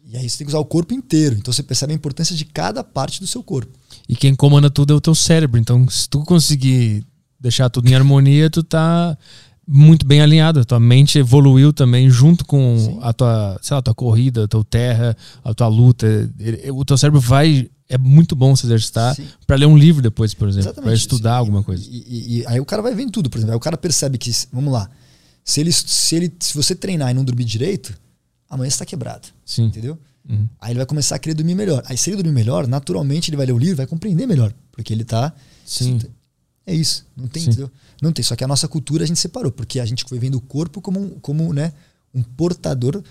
E 0.05 0.15
aí 0.17 0.29
você 0.29 0.37
tem 0.37 0.45
que 0.47 0.51
usar 0.51 0.59
o 0.59 0.65
corpo 0.65 0.93
inteiro. 0.93 1.35
Então 1.37 1.53
você 1.53 1.61
percebe 1.61 1.91
a 1.91 1.95
importância 1.95 2.35
de 2.35 2.45
cada 2.45 2.83
parte 2.83 3.19
do 3.19 3.27
seu 3.27 3.43
corpo. 3.43 3.71
E 4.07 4.15
quem 4.15 4.33
comanda 4.35 4.69
tudo 4.69 4.93
é 4.93 4.95
o 4.95 5.01
teu 5.01 5.13
cérebro. 5.15 5.59
Então, 5.59 5.87
se 5.89 6.07
tu 6.09 6.23
conseguir 6.23 7.05
deixar 7.39 7.69
tudo 7.69 7.89
em 7.89 7.95
harmonia, 7.95 8.49
tu 8.49 8.63
tá 8.63 9.17
muito 9.67 10.05
bem 10.05 10.21
alinhado. 10.21 10.59
A 10.59 10.65
tua 10.65 10.79
mente 10.79 11.17
evoluiu 11.19 11.71
também 11.73 12.09
junto 12.09 12.45
com 12.45 12.77
Sim. 12.79 12.99
a 13.01 13.11
tua, 13.13 13.59
sei 13.61 13.75
lá, 13.75 13.79
a 13.79 13.81
tua 13.83 13.95
corrida, 13.95 14.43
a 14.45 14.47
tua 14.47 14.63
terra, 14.63 15.15
a 15.43 15.53
tua 15.53 15.67
luta. 15.67 16.07
O 16.73 16.85
teu 16.85 16.97
cérebro 16.97 17.19
vai. 17.19 17.69
É 17.89 17.97
muito 17.97 18.35
bom 18.35 18.55
se 18.55 18.65
exercitar 18.65 19.15
para 19.45 19.55
ler 19.57 19.65
um 19.65 19.77
livro 19.77 20.01
depois, 20.01 20.33
por 20.33 20.47
exemplo. 20.47 20.67
Exatamente. 20.67 20.85
Para 20.85 20.93
estudar 20.95 21.31
Sim. 21.33 21.37
alguma 21.39 21.63
coisa. 21.63 21.83
E, 21.89 21.97
e- 22.07 22.37
e 22.39 22.47
aí 22.47 22.59
o 22.59 22.65
cara 22.65 22.81
vai 22.81 22.95
vendo 22.95 23.11
tudo, 23.11 23.29
por 23.29 23.37
exemplo. 23.37 23.51
Aí 23.53 23.57
o 23.57 23.59
cara 23.59 23.77
percebe 23.77 24.17
que, 24.17 24.31
vamos 24.51 24.71
lá, 24.73 24.89
se, 25.43 25.59
ele, 25.59 25.71
se, 25.71 26.15
ele, 26.15 26.33
se 26.39 26.53
você 26.55 26.73
treinar 26.75 27.11
e 27.11 27.13
não 27.13 27.23
dormir 27.23 27.43
direito, 27.43 27.93
amanhã 28.49 28.69
você 28.69 28.75
está 28.75 28.85
quebrado. 28.85 29.27
Sim. 29.45 29.65
Entendeu? 29.65 29.97
Uhum. 30.27 30.47
Aí 30.59 30.71
ele 30.71 30.77
vai 30.79 30.85
começar 30.85 31.15
a 31.15 31.19
querer 31.19 31.33
dormir 31.35 31.53
melhor. 31.55 31.83
Aí 31.85 31.97
se 31.97 32.09
ele 32.09 32.17
dormir 32.17 32.31
melhor, 32.31 32.65
naturalmente 32.67 33.29
ele 33.29 33.37
vai 33.37 33.45
ler 33.45 33.51
o 33.51 33.57
livro 33.57 33.73
e 33.75 33.77
vai 33.77 33.85
compreender 33.87 34.25
melhor. 34.25 34.53
Porque 34.71 34.93
ele 34.93 35.03
tá. 35.03 35.33
Sim. 35.65 35.99
É 36.65 36.73
isso. 36.73 37.05
Não 37.17 37.27
tem, 37.27 37.43
Sim. 37.43 37.49
entendeu? 37.49 37.71
Não 38.01 38.13
tem. 38.13 38.23
Só 38.23 38.35
que 38.35 38.43
a 38.43 38.47
nossa 38.47 38.67
cultura 38.69 39.03
a 39.03 39.07
gente 39.07 39.19
separou, 39.19 39.51
porque 39.51 39.81
a 39.81 39.85
gente 39.85 40.05
foi 40.07 40.17
vendo 40.17 40.35
o 40.35 40.41
corpo 40.41 40.79
como 40.81 41.09
como, 41.21 41.51
né, 41.53 41.73
um 42.13 42.23
portador 42.23 43.03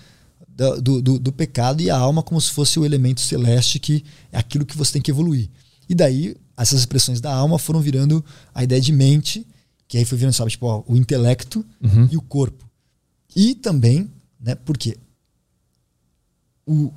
do, 0.55 0.81
do, 0.81 1.01
do, 1.01 1.19
do 1.19 1.31
pecado 1.31 1.81
e 1.81 1.89
a 1.89 1.97
alma 1.97 2.21
como 2.23 2.39
se 2.39 2.51
fosse 2.51 2.79
o 2.79 2.85
elemento 2.85 3.21
celeste 3.21 3.79
que 3.79 4.03
é 4.31 4.37
aquilo 4.37 4.65
que 4.65 4.77
você 4.77 4.93
tem 4.93 5.01
que 5.01 5.11
evoluir. 5.11 5.49
E 5.89 5.95
daí, 5.95 6.35
essas 6.55 6.79
expressões 6.79 7.19
da 7.19 7.33
alma 7.33 7.57
foram 7.59 7.79
virando 7.81 8.23
a 8.53 8.63
ideia 8.63 8.79
de 8.81 8.91
mente, 8.91 9.45
que 9.87 9.97
aí 9.97 10.05
foi 10.05 10.17
virando, 10.17 10.33
sabe, 10.33 10.51
tipo, 10.51 10.65
ó, 10.65 10.83
o 10.87 10.95
intelecto 10.95 11.65
Uhum. 11.81 12.07
e 12.11 12.17
o 12.17 12.21
corpo. 12.21 12.63
E 13.35 13.55
também, 13.55 14.09
né, 14.39 14.55
porque 14.55 14.97
o, 16.65 16.91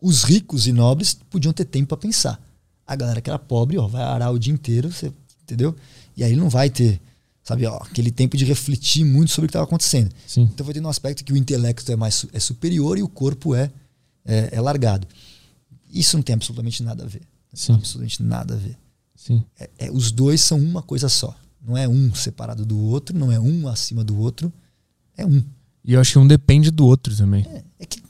os 0.00 0.24
ricos 0.24 0.66
e 0.66 0.72
nobres 0.72 1.14
podiam 1.30 1.52
ter 1.52 1.64
tempo 1.64 1.88
para 1.88 1.96
pensar. 1.98 2.40
A 2.86 2.94
galera 2.96 3.20
que 3.20 3.28
era 3.30 3.38
pobre, 3.38 3.78
ó, 3.78 3.86
vai 3.86 4.02
arar 4.02 4.30
o 4.30 4.38
dia 4.38 4.52
inteiro, 4.52 4.90
você, 4.90 5.12
entendeu? 5.42 5.74
E 6.16 6.24
aí 6.24 6.34
não 6.36 6.48
vai 6.48 6.70
ter, 6.70 7.00
sabe, 7.46 7.64
ó, 7.66 7.76
aquele 7.76 8.10
tempo 8.10 8.36
de 8.36 8.44
refletir 8.44 9.04
muito 9.04 9.30
sobre 9.30 9.46
o 9.46 9.48
que 9.48 9.50
estava 9.50 9.64
acontecendo. 9.64 10.10
Sim. 10.26 10.42
Então 10.52 10.64
vai 10.66 10.74
ter 10.74 10.80
um 10.84 10.88
aspecto 10.88 11.24
que 11.24 11.32
o 11.32 11.36
intelecto 11.36 11.90
é 11.92 11.96
mais 11.96 12.26
é 12.32 12.40
superior 12.40 12.98
e 12.98 13.02
o 13.02 13.08
corpo 13.08 13.54
é, 13.54 13.70
é, 14.24 14.48
é 14.52 14.60
largado. 14.60 15.06
Isso 15.92 16.16
não 16.16 16.22
tem 16.22 16.34
absolutamente 16.34 16.82
nada 16.82 17.04
a 17.04 17.06
ver. 17.06 17.22
Sim. 17.54 17.74
Absolutamente 17.74 18.22
nada 18.22 18.54
a 18.54 18.56
ver. 18.56 18.76
Sim. 19.14 19.44
É- 19.58 19.70
é- 19.78 19.90
os 19.92 20.10
dois 20.10 20.40
são 20.40 20.58
uma 20.58 20.82
coisa 20.82 21.08
só. 21.08 21.34
Não 21.64 21.76
é 21.76 21.86
um 21.88 22.12
separado 22.14 22.66
do 22.66 22.78
outro, 22.78 23.16
não 23.16 23.30
é 23.30 23.38
um 23.38 23.68
acima 23.68 24.02
do 24.02 24.18
outro. 24.18 24.52
É 25.16 25.24
um. 25.24 25.42
E 25.84 25.92
eu 25.92 26.00
acho 26.00 26.12
que 26.14 26.18
um 26.18 26.26
depende 26.26 26.70
do 26.72 26.84
outro 26.84 27.16
também. 27.16 27.44
É, 27.48 27.62
é 27.78 27.86
que 27.86 28.02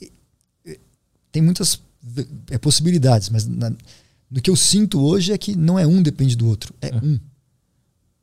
é, 0.00 0.08
é, 0.72 0.78
tem 1.32 1.42
muitas 1.42 1.80
é, 2.50 2.56
possibilidades, 2.58 3.28
mas 3.30 3.44
na- 3.46 3.72
no 4.30 4.40
que 4.40 4.48
eu 4.48 4.56
sinto 4.56 5.00
hoje 5.00 5.32
é 5.32 5.38
que 5.38 5.56
não 5.56 5.76
é 5.78 5.84
um 5.86 6.00
depende 6.00 6.36
do 6.36 6.46
outro. 6.46 6.72
É, 6.80 6.88
É. 6.88 6.96
um. 6.96 7.18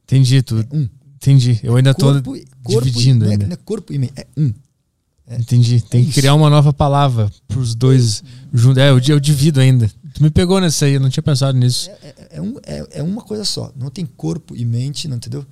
Entendi, 0.06 0.42
tu, 0.42 0.60
É 0.60 0.76
um. 0.76 0.88
entendi. 1.16 1.60
Eu 1.64 1.76
ainda 1.76 1.94
tô 1.94 2.08
Corpo, 2.22 2.38
corpo 2.64 2.82
dividindo 2.86 3.26
é, 3.26 3.32
ainda. 3.32 3.46
não 3.48 3.54
é 3.54 3.58
corpo 3.58 3.94
e 3.94 3.98
mente. 3.98 4.14
É 4.16 4.28
um. 4.38 4.54
Entendi. 5.40 5.82
Tem 5.82 6.04
que 6.04 6.10
isso. 6.10 6.20
criar 6.20 6.34
uma 6.36 6.50
nova 6.50 6.74
palavra 6.74 7.32
pros 7.48 7.74
dois 7.74 8.22
juntos. 8.54 8.78
É, 8.78 8.90
eu, 8.90 9.00
eu 9.08 9.20
divido 9.20 9.60
ainda. 9.60 9.90
Tu 10.14 10.22
me 10.22 10.30
pegou 10.30 10.60
nessa 10.60 10.86
aí, 10.86 10.94
eu 10.94 11.00
não 11.00 11.10
tinha 11.10 11.24
pensado 11.24 11.58
nisso. 11.58 11.90
É, 11.90 11.94
é- 11.94 12.28
é 12.34 12.42
um, 12.42 12.56
é, 12.64 12.88
é 13.00 13.04
uma 13.04 13.22
coisa 13.22 13.46
só. 13.46 13.72
Não 13.76 13.90
tem 13.90 14.06
corpo 14.06 14.56
e 14.56 14.66
mente, 14.66 15.08
não 15.08 15.16
entendeu? 15.18 15.46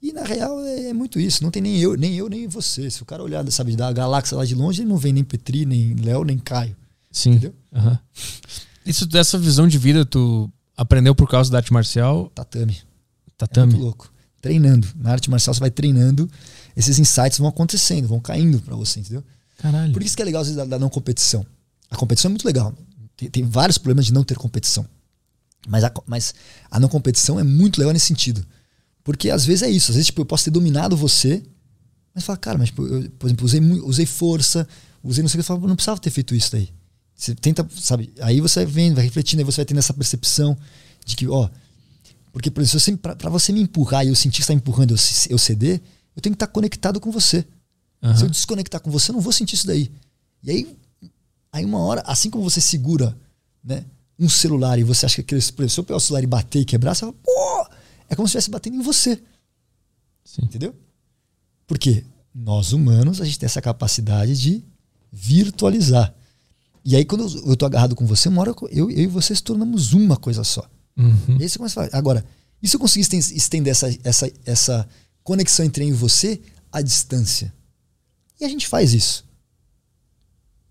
E 0.00 0.12
na 0.12 0.22
real 0.22 0.60
é, 0.60 0.90
é 0.90 0.92
muito 0.94 1.18
isso. 1.18 1.42
Não 1.42 1.50
tem 1.50 1.60
nem 1.60 1.78
eu, 1.80 1.96
nem 1.96 2.14
eu, 2.14 2.28
nem 2.28 2.46
você. 2.46 2.88
Se 2.88 3.02
o 3.02 3.04
cara 3.04 3.22
olhar, 3.22 3.44
sabe, 3.50 3.74
da 3.74 3.92
galáxia 3.92 4.36
lá 4.36 4.44
de 4.44 4.54
longe, 4.54 4.82
ele 4.82 4.88
não 4.88 4.96
vê 4.96 5.12
nem 5.12 5.24
Petri, 5.24 5.66
nem 5.66 5.94
Léo, 5.96 6.22
nem 6.24 6.38
Caio. 6.38 6.76
Sim. 7.10 7.30
Entendeu? 7.32 7.54
Aham. 7.74 7.98
Isso 8.86 9.04
dessa 9.04 9.36
visão 9.36 9.66
de 9.66 9.76
vida 9.76 10.04
tu 10.06 10.48
aprendeu 10.76 11.14
por 11.14 11.28
causa 11.28 11.50
da 11.50 11.58
arte 11.58 11.72
marcial, 11.72 12.30
Tatame. 12.34 12.78
É 13.38 13.46
tatame. 13.46 13.72
muito 13.72 13.84
louco. 13.84 14.12
Treinando. 14.40 14.86
Na 14.96 15.12
arte 15.12 15.30
marcial 15.30 15.54
você 15.54 15.60
vai 15.60 15.70
treinando, 15.70 16.30
esses 16.76 16.98
insights 16.98 17.38
vão 17.38 17.48
acontecendo, 17.48 18.06
vão 18.08 18.20
caindo 18.20 18.60
pra 18.60 18.76
você, 18.76 19.00
entendeu? 19.00 19.24
Caralho. 19.58 19.92
Por 19.92 20.02
isso 20.02 20.16
que 20.16 20.22
é 20.22 20.24
legal 20.24 20.42
às 20.42 20.48
vezes 20.48 20.56
da, 20.56 20.64
da 20.64 20.78
não 20.78 20.88
competição. 20.88 21.44
A 21.90 21.96
competição 21.96 22.28
é 22.28 22.32
muito 22.32 22.46
legal. 22.46 22.74
Tem, 23.16 23.28
tem 23.28 23.44
vários 23.44 23.78
problemas 23.78 24.06
de 24.06 24.12
não 24.12 24.22
ter 24.22 24.36
competição. 24.36 24.86
Mas 25.66 25.82
a, 25.84 25.92
mas 26.06 26.34
a 26.70 26.78
não 26.78 26.88
competição 26.88 27.38
é 27.38 27.42
muito 27.42 27.78
legal 27.78 27.92
nesse 27.92 28.06
sentido. 28.06 28.44
Porque 29.02 29.30
às 29.30 29.44
vezes 29.44 29.62
é 29.62 29.70
isso. 29.70 29.90
Às 29.90 29.96
vezes 29.96 30.06
tipo, 30.06 30.20
eu 30.20 30.26
posso 30.26 30.44
ter 30.44 30.50
dominado 30.50 30.96
você, 30.96 31.42
mas 32.14 32.24
fala, 32.24 32.36
cara, 32.38 32.58
mas 32.58 32.68
tipo, 32.68 32.86
eu, 32.86 33.10
por 33.10 33.26
exemplo, 33.26 33.44
usei, 33.44 33.60
usei 33.60 34.06
força, 34.06 34.68
usei 35.02 35.22
não 35.22 35.28
sei 35.28 35.40
o 35.40 35.42
que, 35.42 35.50
eu 35.50 35.56
falo, 35.56 35.66
não 35.66 35.74
precisava 35.74 36.00
ter 36.00 36.10
feito 36.10 36.34
isso 36.34 36.52
daí. 36.52 36.68
Você 37.14 37.34
tenta, 37.34 37.66
sabe? 37.74 38.12
Aí 38.20 38.40
você 38.40 38.64
vai 38.64 38.72
vendo, 38.72 38.94
vai 38.94 39.04
refletindo, 39.04 39.40
aí 39.40 39.44
você 39.44 39.56
vai 39.56 39.64
tendo 39.64 39.78
essa 39.78 39.92
percepção 39.92 40.56
de 41.04 41.16
que, 41.16 41.26
ó. 41.26 41.48
Porque, 42.38 42.52
por 42.52 42.60
exemplo, 42.60 42.78
se 42.78 43.28
você- 43.28 43.52
me 43.52 43.60
empurrar 43.60 44.06
e 44.06 44.10
eu 44.10 44.14
sentir 44.14 44.38
que 44.42 44.46
você 44.46 44.52
está 44.52 44.54
empurrando 44.54 44.92
eu, 44.92 44.96
eu 45.28 45.38
ceder, 45.38 45.82
eu 46.14 46.22
tenho 46.22 46.32
que 46.32 46.36
estar 46.36 46.46
conectado 46.46 47.00
com 47.00 47.10
você. 47.10 47.44
Aham. 48.00 48.16
Se 48.16 48.22
eu 48.22 48.28
desconectar 48.28 48.80
com 48.80 48.92
você, 48.92 49.10
eu 49.10 49.14
não 49.14 49.20
vou 49.20 49.32
sentir 49.32 49.56
isso 49.56 49.66
daí. 49.66 49.90
E 50.44 50.50
aí, 50.52 50.76
aí 51.50 51.64
uma 51.64 51.80
hora, 51.80 52.00
assim 52.06 52.30
como 52.30 52.48
você 52.48 52.60
segura 52.60 53.18
né, 53.64 53.84
um 54.16 54.28
celular 54.28 54.78
e 54.78 54.84
você 54.84 55.04
acha 55.04 55.16
que 55.16 55.22
aquele, 55.22 55.40
se 55.40 55.80
eu 55.80 55.82
pegar 55.82 55.96
o 55.96 56.00
celular 56.00 56.22
e 56.22 56.28
bater 56.28 56.60
e 56.60 56.64
quebrar, 56.64 56.94
você 56.94 57.00
fala, 57.00 57.12
pô, 57.12 57.66
é 58.08 58.14
como 58.14 58.28
se 58.28 58.38
estivesse 58.38 58.50
batendo 58.52 58.76
em 58.76 58.82
você. 58.82 59.20
Sim. 60.24 60.42
Entendeu? 60.44 60.76
Porque 61.66 62.04
nós 62.32 62.72
humanos, 62.72 63.20
a 63.20 63.24
gente 63.24 63.36
tem 63.40 63.46
essa 63.46 63.60
capacidade 63.60 64.40
de 64.40 64.62
virtualizar. 65.10 66.14
E 66.84 66.94
aí, 66.94 67.04
quando 67.04 67.26
eu 67.48 67.56
tô 67.56 67.66
agarrado 67.66 67.96
com 67.96 68.06
você, 68.06 68.28
uma 68.28 68.42
hora 68.42 68.54
eu, 68.70 68.88
eu 68.88 68.90
e 68.92 69.06
você 69.08 69.34
se 69.34 69.42
tornamos 69.42 69.92
uma 69.92 70.16
coisa 70.16 70.44
só. 70.44 70.64
Uhum. 70.98 71.36
E 71.38 71.42
aí 71.44 71.48
você 71.48 71.56
começa 71.58 71.80
a 71.80 71.86
falar, 71.86 71.98
agora, 71.98 72.24
e 72.62 72.68
se 72.68 72.74
eu 72.76 72.80
conseguir 72.80 73.02
esten- 73.02 73.18
estender 73.36 73.70
essa, 73.70 73.88
essa, 74.02 74.32
essa 74.44 74.88
conexão 75.22 75.64
entre 75.64 75.84
eu 75.84 75.88
e 75.88 75.92
você 75.92 76.40
à 76.72 76.82
distância? 76.82 77.54
E 78.40 78.44
a 78.44 78.48
gente 78.48 78.66
faz 78.66 78.92
isso. 78.92 79.24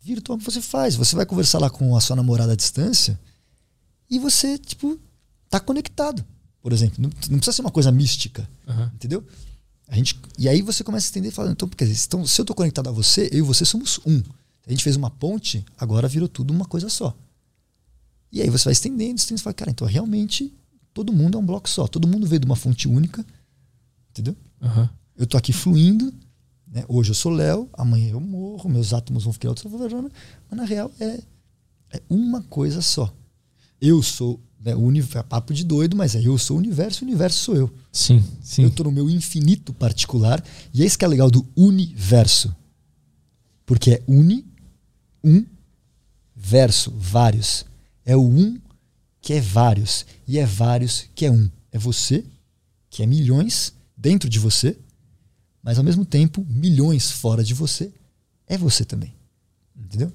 Virtual 0.02 0.38
você 0.38 0.62
faz. 0.62 0.95
Você 0.95 1.16
vai 1.16 1.26
conversar 1.26 1.60
lá 1.60 1.70
com 1.70 1.95
a 1.95 2.02
sua 2.02 2.16
namorada 2.16 2.54
à 2.54 2.56
distância 2.56 3.20
e 4.10 4.20
você, 4.20 4.58
tipo, 4.58 4.99
tá 5.49 5.60
conectado. 5.60 6.26
Por 6.62 6.72
exemplo, 6.74 7.02
não, 7.02 7.10
não 7.30 7.38
precisa 7.38 7.54
ser 7.56 7.62
uma 7.62 7.72
coisa 7.72 7.91
mística, 7.91 8.48
Aham. 8.68 8.91
entendeu? 8.95 9.26
A 9.88 9.95
gente, 9.95 10.20
e 10.38 10.49
aí 10.49 10.62
você 10.62 10.84
começa 10.84 11.08
a 11.08 11.10
entender 11.10 11.32
falando, 11.32 11.54
então, 11.54 11.68
porque 11.68 11.86
então, 11.86 12.26
se 12.26 12.40
eu 12.41 12.45
tô 12.45 12.54
conectado 12.54 12.90
a 12.90 12.91
você, 12.91 13.30
eu 13.32 13.40
e 13.40 13.41
você 13.41 13.64
somos 13.64 13.99
um. 14.06 14.22
A 14.66 14.70
gente 14.72 14.84
fez 14.84 14.98
uma 14.98 15.10
ponte, 15.10 15.66
agora 15.78 16.10
virou 16.10 16.28
tudo 16.28 16.52
uma 16.52 16.66
coisa 16.66 16.90
só. 16.90 17.16
E 18.32 18.41
aí 18.41 18.49
você 18.49 18.66
vai 18.66 18.74
estendendo, 18.74 19.16
estendendo, 19.18 19.40
você 19.40 19.44
fala, 19.44 19.54
cara, 19.54 19.72
então 19.72 19.88
realmente 19.88 20.54
todo 20.94 21.14
mundo 21.14 21.38
é 21.38 21.41
um 21.41 21.45
bloco 21.45 21.70
só, 21.70 21.88
todo 21.88 22.08
mundo 22.08 22.28
veio 22.28 22.40
de 22.40 22.45
uma 22.45 22.56
fonte 22.56 22.88
única, 22.88 23.26
entendeu? 24.12 24.36
Aham. 24.62 24.90
Eu 25.16 25.26
tô 25.26 25.38
aqui 25.38 25.52
fluindo, 25.54 26.14
né? 26.68 26.84
hoje 26.88 27.12
eu 27.12 27.16
sou 27.16 27.32
Léo, 27.32 27.70
amanhã 27.74 28.10
eu 28.12 28.20
morro, 28.20 28.70
meus 28.70 28.94
átomos 28.94 29.24
vão 29.24 29.34
ficar 29.34 29.54
verona, 29.54 30.10
mas 30.49 30.58
na 30.60 30.66
real 30.66 30.91
é, 30.99 31.22
é 31.91 32.02
uma 32.10 32.41
coisa 32.44 32.82
só. 32.82 33.14
Eu 33.80 34.02
sou, 34.04 34.40
né, 34.60 34.76
o 34.76 34.80
uni- 34.80 34.99
é 35.16 35.24
papo 35.24 35.54
de 35.54 35.64
doido, 35.64 35.95
mas 35.95 36.16
é 36.16 36.22
eu 36.22 36.38
sou 36.38 36.58
o 36.58 36.60
universo, 36.60 37.04
o 37.04 37.08
universo 37.08 37.38
sou 37.40 37.56
eu. 37.56 37.74
Sim, 37.91 38.24
sim. 38.41 38.64
Eu 38.64 38.72
tô 38.72 38.84
no 38.84 38.91
meu 38.91 39.10
infinito 39.10 39.74
particular, 39.74 40.44
e 40.74 40.84
é 40.84 40.86
isso 40.86 40.98
que 40.98 41.06
é 41.06 41.08
legal 41.08 41.30
do 41.32 41.45
universo. 41.56 42.56
Porque 43.66 43.91
é 43.91 44.04
uni, 44.08 44.45
um, 45.24 45.45
verso, 46.36 46.91
vários. 46.98 47.66
É 48.07 48.15
o 48.15 48.21
um 48.25 48.57
que 49.21 49.34
é 49.34 49.41
vários, 49.41 50.05
e 50.25 50.39
é 50.39 50.45
vários 50.45 51.05
que 51.13 51.25
é 51.25 51.31
um. 51.31 51.49
É 51.71 51.77
você, 51.77 52.23
que 52.89 53.03
é 53.03 53.05
milhões 53.05 53.73
dentro 53.97 54.29
de 54.29 54.39
você, 54.39 54.77
mas 55.61 55.77
ao 55.77 55.84
mesmo 55.84 56.05
tempo, 56.05 56.45
milhões 56.49 57.11
fora 57.11 57.43
de 57.43 57.53
você, 57.53 57.91
é 58.47 58.57
você 58.57 58.85
também. 58.85 59.13
Entendeu? 59.77 60.11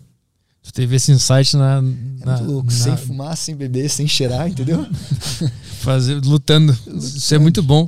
Tu 0.63 0.73
teve 0.73 0.97
esse 0.97 1.13
insight 1.13 1.55
na. 1.57 1.79
É 1.79 1.81
na- 2.25 2.37
muito 2.39 2.51
louco. 2.53 2.67
na- 2.73 2.79
Sem 2.79 2.97
fumar, 2.97 3.37
sem 3.37 3.55
beber, 3.55 3.91
sem 3.91 4.09
cheirar, 4.09 4.49
entendeu? 4.49 4.87
fazer, 5.83 6.15
lutando. 6.25 6.73
Isso 6.97 7.35
é 7.35 7.39
muito 7.39 7.63
bom. 7.63 7.87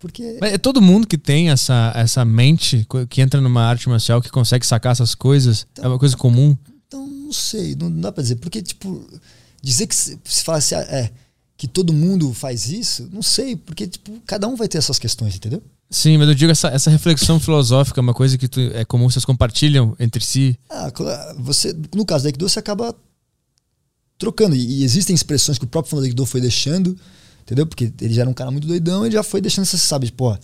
Porque 0.00 0.36
Mas 0.40 0.52
é 0.54 0.58
todo 0.58 0.82
mundo 0.82 1.06
que 1.06 1.16
tem 1.16 1.50
essa, 1.50 1.92
essa 1.94 2.24
mente, 2.24 2.86
que 3.08 3.20
entra 3.22 3.40
numa 3.40 3.62
arte 3.62 3.88
marcial, 3.88 4.20
que 4.20 4.30
consegue 4.30 4.66
sacar 4.66 4.92
essas 4.92 5.14
coisas, 5.14 5.66
é 5.80 5.86
uma 5.86 5.98
coisa 5.98 6.16
comum. 6.16 6.56
Então, 6.86 7.06
não 7.06 7.32
sei, 7.32 7.74
não 7.74 7.90
dá 8.00 8.12
pra 8.12 8.22
dizer. 8.22 8.36
Porque, 8.36 8.62
tipo, 8.62 9.04
dizer 9.62 9.86
que 9.86 9.94
se, 9.94 10.18
se 10.24 10.44
falasse, 10.44 10.74
ah, 10.74 10.80
é, 10.82 11.10
que 11.56 11.66
todo 11.68 11.92
mundo 11.92 12.32
faz 12.32 12.68
isso, 12.68 13.08
não 13.12 13.22
sei, 13.22 13.56
porque, 13.56 13.86
tipo, 13.86 14.20
cada 14.26 14.46
um 14.48 14.56
vai 14.56 14.68
ter 14.68 14.78
essas 14.78 14.98
questões, 14.98 15.34
entendeu? 15.36 15.62
Sim, 15.90 16.16
mas 16.18 16.28
eu 16.28 16.34
digo 16.34 16.50
essa, 16.50 16.68
essa 16.68 16.90
reflexão 16.90 17.38
filosófica, 17.38 18.00
é 18.00 18.02
uma 18.02 18.14
coisa 18.14 18.36
que 18.36 18.48
tu- 18.48 18.60
é 18.60 18.84
comum, 18.84 19.08
vocês 19.08 19.24
compartilham 19.24 19.94
entre 20.00 20.24
si. 20.24 20.58
Ah, 20.68 20.90
você, 21.38 21.74
no 21.94 22.04
caso 22.04 22.24
da 22.24 22.28
Aikido, 22.28 22.48
você 22.48 22.58
acaba 22.58 22.94
trocando. 24.18 24.54
E, 24.56 24.80
e 24.80 24.84
existem 24.84 25.14
expressões 25.14 25.58
que 25.58 25.64
o 25.64 25.68
próprio 25.68 25.90
fundador 25.90 26.06
do 26.08 26.10
Aikido 26.10 26.26
foi 26.26 26.40
deixando, 26.40 26.96
entendeu? 27.42 27.66
Porque 27.66 27.92
ele 28.00 28.14
já 28.14 28.22
era 28.22 28.30
um 28.30 28.34
cara 28.34 28.50
muito 28.50 28.66
doidão, 28.66 29.04
ele 29.04 29.14
já 29.14 29.22
foi 29.22 29.40
deixando 29.40 29.64
essas, 29.64 29.82
sabe, 29.82 30.10
pô, 30.12 30.36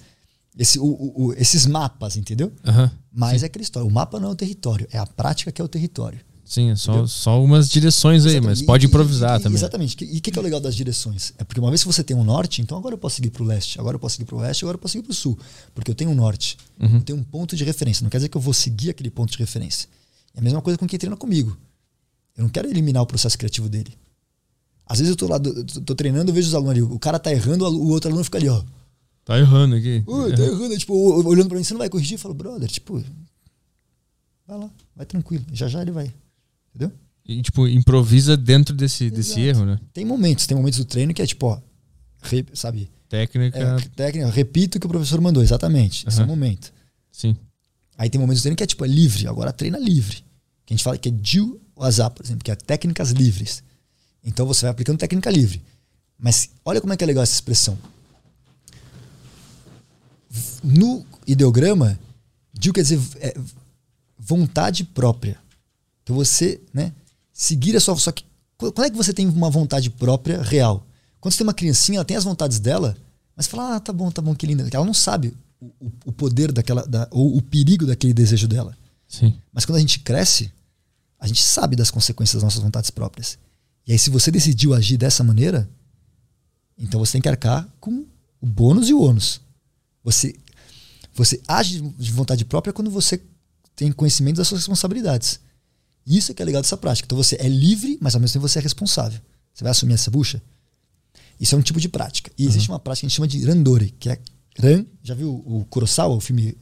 esse, 0.59 0.79
o- 0.79 1.12
o- 1.17 1.33
esses 1.37 1.67
mapas, 1.67 2.17
entendeu? 2.17 2.53
Aham. 2.65 2.91
Mas 3.12 3.43
é 3.43 3.47
aquela 3.47 3.62
história, 3.62 3.87
o 3.89 3.91
mapa 3.93 4.21
não 4.21 4.29
é 4.29 4.33
o 4.33 4.37
território, 4.37 4.87
é 4.93 4.99
a 4.99 5.07
prática 5.07 5.51
que 5.51 5.61
é 5.61 5.65
o 5.65 5.69
território. 5.69 6.21
Sim, 6.51 6.70
é 6.70 6.74
só, 6.74 6.90
Entendeu? 6.90 7.06
só 7.06 7.44
umas 7.44 7.68
direções 7.68 8.27
aí, 8.27 8.40
mas 8.40 8.60
pode 8.60 8.85
E- 8.85 8.89
improvisar 8.89 9.39
e- 9.39 9.43
também. 9.44 9.56
Exatamente. 9.56 10.05
E 10.05 10.18
o 10.18 10.20
que, 10.20 10.32
que 10.32 10.36
é 10.39 10.40
o 10.40 10.43
legal 10.43 10.59
das 10.59 10.74
direções? 10.74 11.32
É 11.39 11.44
porque 11.44 11.60
uma 11.60 11.70
vez 11.70 11.82
que 11.82 11.86
você 11.86 12.02
tem 12.02 12.16
um 12.16 12.24
norte, 12.24 12.60
então 12.60 12.77
agora 12.77 12.93
eu 12.94 12.98
posso 12.98 13.14
seguir 13.16 13.31
para 13.31 13.44
o 13.44 13.47
leste, 13.47 13.78
agora 13.78 13.94
eu 13.94 14.01
posso 14.01 14.16
seguir 14.16 14.24
para 14.27 14.35
o 14.35 14.39
oeste, 14.40 14.64
agora 14.64 14.74
eu 14.74 14.81
posso 14.81 14.90
seguir 14.93 15.05
para 15.05 15.12
o 15.12 15.14
sul. 15.14 15.39
Porque 15.72 15.89
eu 15.93 15.94
tenho 15.94 16.10
um 16.10 16.14
norte. 16.14 16.56
Uhum. 16.81 16.97
Eu 16.97 17.01
tenho 17.02 17.18
um 17.20 17.22
ponto 17.22 17.55
de 17.55 17.62
referência. 17.62 18.02
Não 18.02 18.10
quer 18.10 18.16
dizer 18.18 18.31
que 18.31 18.36
eu 18.36 18.40
vou 18.40 18.52
seguir 18.52 18.90
aquele 18.90 19.10
ponto 19.10 19.31
de 19.31 19.39
referência. 19.39 19.89
É 20.35 20.40
a 20.40 20.43
mesma 20.43 20.60
coisa 20.60 20.77
com 20.77 20.89
quem 20.89 20.98
treina 20.98 21.16
comigo. 21.16 21.56
Eu 22.36 22.43
não 22.43 22.51
quero 22.51 22.68
eliminar 22.68 23.05
o 23.05 23.06
processo 23.06 23.39
criativo 23.39 23.68
dele. 23.68 23.97
Às 24.86 24.98
vezes 24.98 25.10
eu 25.10 25.16
tô 25.16 25.28
lá, 25.28 25.39
tô, 25.39 25.52
tô 25.82 25.94
treinando, 25.94 26.32
eu 26.32 26.35
vejo 26.35 26.48
os 26.48 26.55
alunos 26.56 26.72
ali. 26.72 26.82
O 26.82 26.98
cara 26.98 27.20
tá 27.20 27.31
errando, 27.31 27.64
o 27.64 27.90
outro 27.90 28.10
aluno 28.10 28.24
fica 28.24 28.39
ali, 28.39 28.48
ó. 28.48 28.60
Tá 29.24 29.39
errando 29.39 29.77
aqui. 29.77 30.02
Ui, 30.05 30.35
tá 30.35 30.43
errando. 30.43 30.72
Aí, 30.72 30.78
Tipo, 30.78 30.94
olhando 31.28 31.47
para 31.48 31.59
mim, 31.59 31.62
você 31.62 31.74
não 31.74 31.78
vai 31.78 31.89
corrigir? 31.89 32.14
Eu 32.14 32.18
falo, 32.18 32.35
brother, 32.35 32.68
tipo, 32.68 33.01
vai 34.48 34.59
lá, 34.59 34.68
vai 34.97 35.06
tranquilo. 35.06 35.44
Já 35.52 35.68
já 35.68 35.81
ele 35.81 35.93
vai. 35.93 36.12
Entendeu? 36.74 36.92
E, 37.26 37.42
tipo, 37.42 37.66
improvisa 37.68 38.36
dentro 38.36 38.74
desse, 38.74 39.10
desse 39.10 39.40
erro, 39.40 39.64
né? 39.64 39.78
Tem 39.92 40.05
momentos, 40.05 40.47
tem 40.47 40.56
momentos 40.56 40.78
do 40.78 40.84
treino 40.84 41.12
que 41.14 41.22
é 41.22 41.26
tipo, 41.26 41.47
ó, 41.47 41.60
re- 42.22 42.47
sabe, 42.55 42.90
Técnica. 43.09 43.59
é, 43.59 43.76
técnica, 43.94 44.30
repito 44.30 44.78
o 44.78 44.80
que 44.80 44.86
o 44.86 44.90
professor 44.90 45.20
mandou, 45.20 45.42
exatamente. 45.42 46.06
Esse 46.09 46.20
é 46.20 46.24
o 46.24 46.26
momento. 46.26 46.72
Sim. 47.12 47.36
Aí 47.98 48.09
tem 48.09 48.20
momentos 48.20 48.40
do 48.40 48.44
treino 48.44 48.56
que 48.56 48.62
é 48.62 48.66
tipo, 48.66 48.84
é 48.84 48.88
livre. 48.88 49.26
Agora 49.28 49.52
treina 49.52 49.78
livre. 49.78 50.24
Que 50.64 50.72
a 50.72 50.76
gente 50.76 50.82
fala 50.84 50.97
que 50.97 51.09
é 51.09 51.12
Jiu 51.22 51.60
Wazap, 51.76 52.16
por 52.16 52.24
exemplo, 52.24 52.42
que 52.44 52.51
é 52.51 52.55
técnicas 52.56 53.10
livres. 53.10 53.62
Então 54.24 54.47
você 54.47 54.62
vai 54.62 54.70
aplicando 54.70 54.98
técnica 54.98 55.30
livre. 55.30 55.62
Mas 56.18 56.51
olha 56.64 56.80
como 56.80 56.92
é 56.92 56.97
que 56.97 57.05
é 57.05 57.06
legal 57.06 57.22
essa 57.22 57.34
expressão. 57.34 57.76
No 60.62 61.05
ideograma, 61.26 61.98
Jiu 62.60 62.72
quer 62.72 62.82
dizer 62.82 63.01
é, 63.16 63.34
vontade 64.18 64.84
própria. 64.84 65.38
Então 66.11 66.16
você, 66.16 66.61
né, 66.74 66.93
seguir 67.32 67.77
a 67.77 67.81
sua. 67.81 67.97
Só 67.97 68.11
que 68.11 68.24
quando 68.57 68.85
é 68.85 68.91
que 68.91 68.97
você 68.97 69.12
tem 69.12 69.28
uma 69.28 69.49
vontade 69.49 69.89
própria 69.89 70.43
real? 70.43 70.85
Quando 71.20 71.32
você 71.32 71.39
tem 71.39 71.47
uma 71.47 71.55
criancinha, 71.55 71.99
ela 71.99 72.05
tem 72.05 72.16
as 72.16 72.24
vontades 72.24 72.59
dela, 72.59 72.97
mas 73.37 73.47
fala, 73.47 73.77
ah, 73.77 73.81
tá 73.81 73.93
bom, 73.93 74.11
tá 74.11 74.20
bom, 74.20 74.35
que 74.35 74.45
linda. 74.45 74.69
Ela 74.73 74.85
não 74.85 74.93
sabe 74.93 75.37
o, 75.61 75.70
o 76.07 76.11
poder 76.11 76.51
daquela, 76.51 76.85
da, 76.85 77.07
ou 77.12 77.37
o 77.37 77.41
perigo 77.41 77.87
daquele 77.87 78.12
desejo 78.12 78.49
dela. 78.49 78.77
Sim. 79.07 79.39
Mas 79.53 79.65
quando 79.65 79.77
a 79.77 79.81
gente 79.81 80.01
cresce, 80.01 80.53
a 81.16 81.28
gente 81.28 81.45
sabe 81.45 81.77
das 81.77 81.93
consequências 81.93 82.35
das 82.35 82.43
nossas 82.43 82.61
vontades 82.61 82.91
próprias. 82.91 83.39
E 83.87 83.93
aí, 83.93 83.99
se 83.99 84.11
você 84.11 84.32
decidiu 84.32 84.74
agir 84.74 84.97
dessa 84.97 85.23
maneira, 85.23 85.70
então 86.77 86.99
você 86.99 87.12
tem 87.12 87.20
que 87.20 87.28
arcar 87.28 87.69
com 87.78 88.05
o 88.41 88.47
bônus 88.47 88.89
e 88.89 88.95
o 88.95 89.01
ônus. 89.01 89.41
Você, 90.03 90.35
você 91.15 91.41
age 91.47 91.81
de 91.81 92.11
vontade 92.11 92.45
própria 92.45 92.73
quando 92.73 92.91
você 92.91 93.23
tem 93.77 93.93
conhecimento 93.93 94.39
das 94.39 94.49
suas 94.49 94.62
responsabilidades. 94.62 95.39
Isso 96.16 96.32
é 96.32 96.35
que 96.35 96.43
é 96.43 96.45
legal 96.45 96.61
dessa 96.61 96.77
prática. 96.77 97.07
Então 97.07 97.16
você 97.16 97.37
é 97.39 97.49
livre, 97.49 97.97
mas 98.01 98.15
ao 98.15 98.20
mesmo 98.20 98.35
tempo 98.35 98.49
você 98.49 98.59
é 98.59 98.62
responsável. 98.62 99.20
Você 99.55 99.62
vai 99.62 99.70
assumir 99.70 99.95
essa 99.95 100.11
bucha? 100.11 100.43
Isso 101.39 101.55
é 101.55 101.59
um 101.59 101.62
tipo 101.62 101.81
de 101.81 101.89
prática. 101.89 102.31
E 102.37 102.45
existe 102.45 102.69
uhum. 102.69 102.74
uma 102.74 102.81
prática 102.81 103.03
que 103.03 103.07
a 103.07 103.09
gente 103.09 103.16
chama 103.16 103.28
de 103.28 103.45
Randori, 103.45 103.95
que 103.99 104.11
é 104.11 104.19
Ran. 104.59 104.85
Já 105.03 105.15
viu 105.15 105.32
o 105.32 105.65
Kurosawa, 105.70 106.16
o 106.16 106.20
filme 106.20 106.57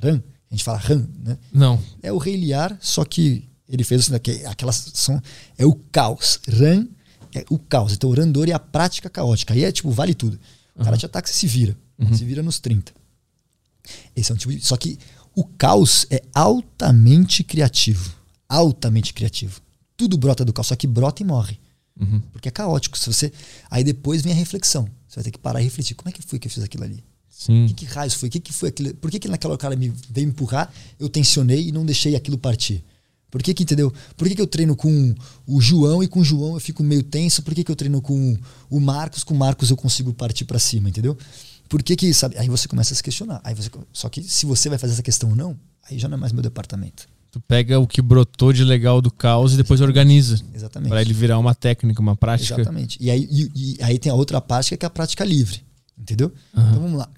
Ran? 0.00 0.22
A 0.50 0.54
gente 0.54 0.64
fala 0.64 0.78
Ran, 0.78 1.06
né? 1.22 1.38
Não. 1.52 1.80
É 2.02 2.10
o 2.10 2.18
Rei 2.18 2.36
Liar, 2.36 2.76
só 2.80 3.04
que 3.04 3.48
ele 3.68 3.84
fez 3.84 4.02
assim, 4.02 4.18
que 4.18 4.44
aquelas 4.46 4.90
são 4.94 5.20
é 5.58 5.66
o 5.66 5.74
caos. 5.74 6.40
Ran 6.48 6.86
é 7.34 7.44
o 7.50 7.58
caos. 7.58 7.92
Então 7.92 8.08
o 8.08 8.14
Randori 8.14 8.50
é 8.50 8.54
a 8.54 8.58
prática 8.58 9.10
caótica. 9.10 9.52
Aí 9.52 9.64
é 9.64 9.70
tipo, 9.70 9.90
vale 9.90 10.14
tudo. 10.14 10.38
O 10.74 10.84
cara 10.84 10.96
te 10.96 11.06
ataca, 11.06 11.28
você 11.28 11.34
se 11.34 11.46
vira. 11.46 11.76
Uhum. 11.98 12.14
Se 12.14 12.24
vira 12.24 12.42
nos 12.42 12.58
30. 12.58 12.92
Esse 14.14 14.32
é 14.32 14.34
um 14.34 14.38
tipo 14.38 14.52
de, 14.52 14.64
Só 14.64 14.76
que 14.76 14.98
o 15.34 15.44
caos 15.44 16.06
é 16.10 16.22
altamente 16.34 17.44
criativo. 17.44 18.14
Altamente 18.48 19.12
criativo. 19.12 19.60
Tudo 19.96 20.16
brota 20.16 20.44
do 20.44 20.52
caos, 20.52 20.68
só 20.68 20.76
que 20.76 20.86
brota 20.86 21.22
e 21.22 21.26
morre. 21.26 21.58
Uhum. 21.98 22.20
Porque 22.32 22.48
é 22.48 22.52
caótico. 22.52 22.98
Se 22.98 23.06
você 23.06 23.32
Aí 23.70 23.82
depois 23.82 24.22
vem 24.22 24.32
a 24.32 24.36
reflexão. 24.36 24.88
Você 25.08 25.16
vai 25.16 25.24
ter 25.24 25.30
que 25.30 25.38
parar 25.38 25.60
e 25.60 25.64
refletir. 25.64 25.94
Como 25.94 26.08
é 26.08 26.12
que 26.12 26.22
foi 26.22 26.38
que 26.38 26.46
eu 26.46 26.50
fiz 26.50 26.62
aquilo 26.62 26.84
ali? 26.84 27.02
Sim. 27.30 27.66
Que, 27.68 27.74
que 27.74 27.84
raios 27.84 28.14
foi? 28.14 28.30
Que 28.30 28.40
que 28.40 28.52
foi 28.52 28.70
aquilo? 28.70 28.94
Por 28.94 29.10
que, 29.10 29.18
que 29.18 29.28
naquela 29.28 29.58
cara 29.58 29.76
me 29.76 29.92
veio 30.10 30.26
me 30.26 30.32
empurrar, 30.32 30.72
eu 30.98 31.08
tensionei 31.08 31.68
e 31.68 31.72
não 31.72 31.84
deixei 31.84 32.16
aquilo 32.16 32.38
partir? 32.38 32.82
Por 33.30 33.42
que, 33.42 33.52
que 33.52 33.62
entendeu? 33.62 33.92
Por 34.16 34.26
que, 34.26 34.34
que 34.34 34.40
eu 34.40 34.46
treino 34.46 34.74
com 34.74 35.14
o 35.46 35.60
João 35.60 36.02
e 36.02 36.08
com 36.08 36.20
o 36.20 36.24
João 36.24 36.54
eu 36.54 36.60
fico 36.60 36.82
meio 36.82 37.02
tenso? 37.02 37.42
Por 37.42 37.54
que, 37.54 37.62
que 37.62 37.70
eu 37.70 37.76
treino 37.76 38.00
com 38.00 38.36
o 38.70 38.80
Marcos? 38.80 39.22
Com 39.22 39.34
o 39.34 39.36
Marcos 39.36 39.68
eu 39.68 39.76
consigo 39.76 40.14
partir 40.14 40.46
para 40.46 40.58
cima, 40.58 40.88
entendeu? 40.88 41.16
Por 41.68 41.82
que 41.82 41.96
que, 41.96 42.14
sabe? 42.14 42.38
Aí 42.38 42.48
você 42.48 42.66
começa 42.68 42.94
a 42.94 42.96
se 42.96 43.02
questionar. 43.02 43.40
Aí 43.44 43.54
você, 43.54 43.68
só 43.92 44.08
que 44.08 44.22
se 44.22 44.46
você 44.46 44.68
vai 44.68 44.78
fazer 44.78 44.94
essa 44.94 45.02
questão 45.02 45.30
ou 45.30 45.36
não, 45.36 45.58
aí 45.90 45.98
já 45.98 46.08
não 46.08 46.16
é 46.16 46.20
mais 46.20 46.32
meu 46.32 46.42
departamento. 46.42 47.06
Tu 47.36 47.40
pega 47.42 47.78
o 47.78 47.86
que 47.86 48.00
brotou 48.00 48.50
de 48.50 48.64
legal 48.64 49.02
do 49.02 49.10
caos 49.10 49.52
e 49.52 49.58
depois 49.58 49.82
organiza. 49.82 50.42
Exatamente. 50.54 50.88
Para 50.88 51.02
ele 51.02 51.12
virar 51.12 51.38
uma 51.38 51.54
técnica, 51.54 52.00
uma 52.00 52.16
prática. 52.16 52.58
Exatamente. 52.58 52.96
E 52.98 53.10
aí, 53.10 53.28
e, 53.30 53.50
e 53.54 53.82
aí 53.82 53.98
tem 53.98 54.10
a 54.10 54.14
outra 54.14 54.40
prática 54.40 54.74
que 54.74 54.86
é 54.86 54.88
a 54.88 54.90
prática 54.90 55.22
livre. 55.22 55.62
Entendeu? 55.98 56.32
Uhum. 56.56 56.62
Então 56.66 56.80
vamos 56.80 56.98
lá. 56.98 57.10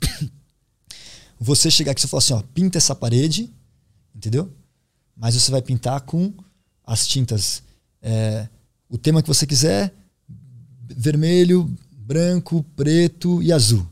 Você 1.38 1.70
chegar 1.70 1.92
aqui 1.92 2.04
e 2.04 2.08
falar 2.08 2.18
assim, 2.18 2.32
ó, 2.32 2.42
pinta 2.52 2.78
essa 2.78 2.96
parede, 2.96 3.48
entendeu? 4.12 4.52
Mas 5.16 5.36
você 5.36 5.52
vai 5.52 5.62
pintar 5.62 6.00
com 6.00 6.34
as 6.84 7.06
tintas, 7.06 7.62
é, 8.02 8.48
o 8.88 8.98
tema 8.98 9.22
que 9.22 9.28
você 9.28 9.46
quiser, 9.46 9.94
vermelho, 10.88 11.72
branco, 11.92 12.66
preto 12.74 13.40
e 13.40 13.52
azul. 13.52 13.86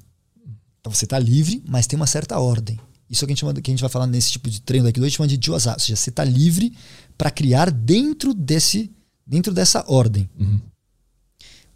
Então 0.81 0.93
você 0.93 1.05
está 1.05 1.21
livre, 1.21 1.63
mas 1.69 1.87
tem 1.87 1.97
uma 1.97 2.07
certa 2.07 2.37
ordem. 2.41 2.81
Isso 3.09 3.25
é 3.25 3.27
que 3.27 3.33
a 3.33 3.35
gente, 3.35 3.41
chama, 3.41 3.55
que 3.55 3.71
a 3.71 3.73
gente 3.73 3.81
vai 3.81 3.91
falar 3.91 4.07
nesse 4.07 4.33
tipo 4.33 4.51
de 4.51 4.61
treino 4.61 4.87
daqui 4.87 4.99
dois, 4.99 5.09
a 5.09 5.11
gente 5.11 5.17
chama 5.17 5.29
de 5.29 5.39
Jiwazá. 5.41 5.75
Ou 5.75 5.79
seja, 5.79 5.97
você 5.97 6.11
está 6.11 6.25
livre 6.25 6.77
para 7.17 7.31
criar 7.31 7.71
dentro 7.71 8.35
desse 8.35 8.91
dentro 9.27 9.53
dessa 9.53 9.85
ordem. 9.89 10.31
Uhum. 10.39 10.61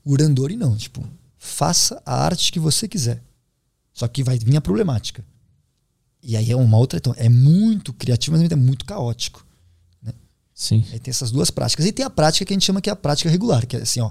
O 0.05 0.13
Urandori 0.13 0.57
não. 0.57 0.77
Tipo, 0.77 1.05
faça 1.37 2.01
a 2.07 2.25
arte 2.25 2.53
que 2.53 2.61
você 2.61 2.87
quiser. 2.87 3.23
Só 3.93 4.07
que 4.07 4.23
vai 4.23 4.39
vir 4.39 4.57
a 4.57 4.61
problemática. 4.61 5.25
E 6.23 6.37
aí 6.37 6.51
é 6.51 6.57
uma 6.57 6.79
outra. 6.79 6.99
Então, 6.99 7.15
é 7.17 7.29
muito 7.29 7.93
criativo, 7.93 8.37
mas 8.37 8.51
é 8.51 8.57
muito 8.57 8.85
caótico. 8.85 9.45
Né? 10.03 10.13
Sim. 10.55 10.85
Aí 10.93 11.01
tem 11.01 11.11
essas 11.11 11.31
duas 11.31 11.51
práticas. 11.51 11.87
E 11.87 11.93
tem 11.93 12.05
a 12.05 12.11
prática 12.11 12.45
que 12.45 12.53
a 12.53 12.55
gente 12.55 12.65
chama 12.65 12.81
que 12.81 12.89
é 12.89 12.93
a 12.93 12.97
prática 12.97 13.29
regular, 13.29 13.67
que 13.67 13.77
é 13.77 13.83
assim, 13.83 14.01
ó. 14.01 14.11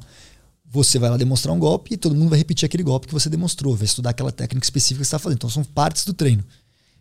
Você 0.72 1.00
vai 1.00 1.10
lá 1.10 1.18
demonstrar 1.18 1.56
um 1.56 1.58
golpe 1.58 1.96
e 1.96 1.98
todo 1.98 2.14
mundo 2.14 2.30
vai 2.30 2.38
repetir 2.38 2.64
aquele 2.64 2.84
golpe 2.84 3.08
que 3.08 3.14
você 3.14 3.28
demonstrou, 3.28 3.76
vai 3.76 3.86
estudar 3.86 4.12
aquela 4.12 4.32
técnica 4.32 4.64
específica 4.64 5.00
que 5.00 5.06
você 5.06 5.08
está 5.08 5.18
fazendo. 5.18 5.38
Então 5.38 5.50
são 5.50 5.64
partes 5.64 6.06
do 6.06 6.14
treino. 6.14 6.44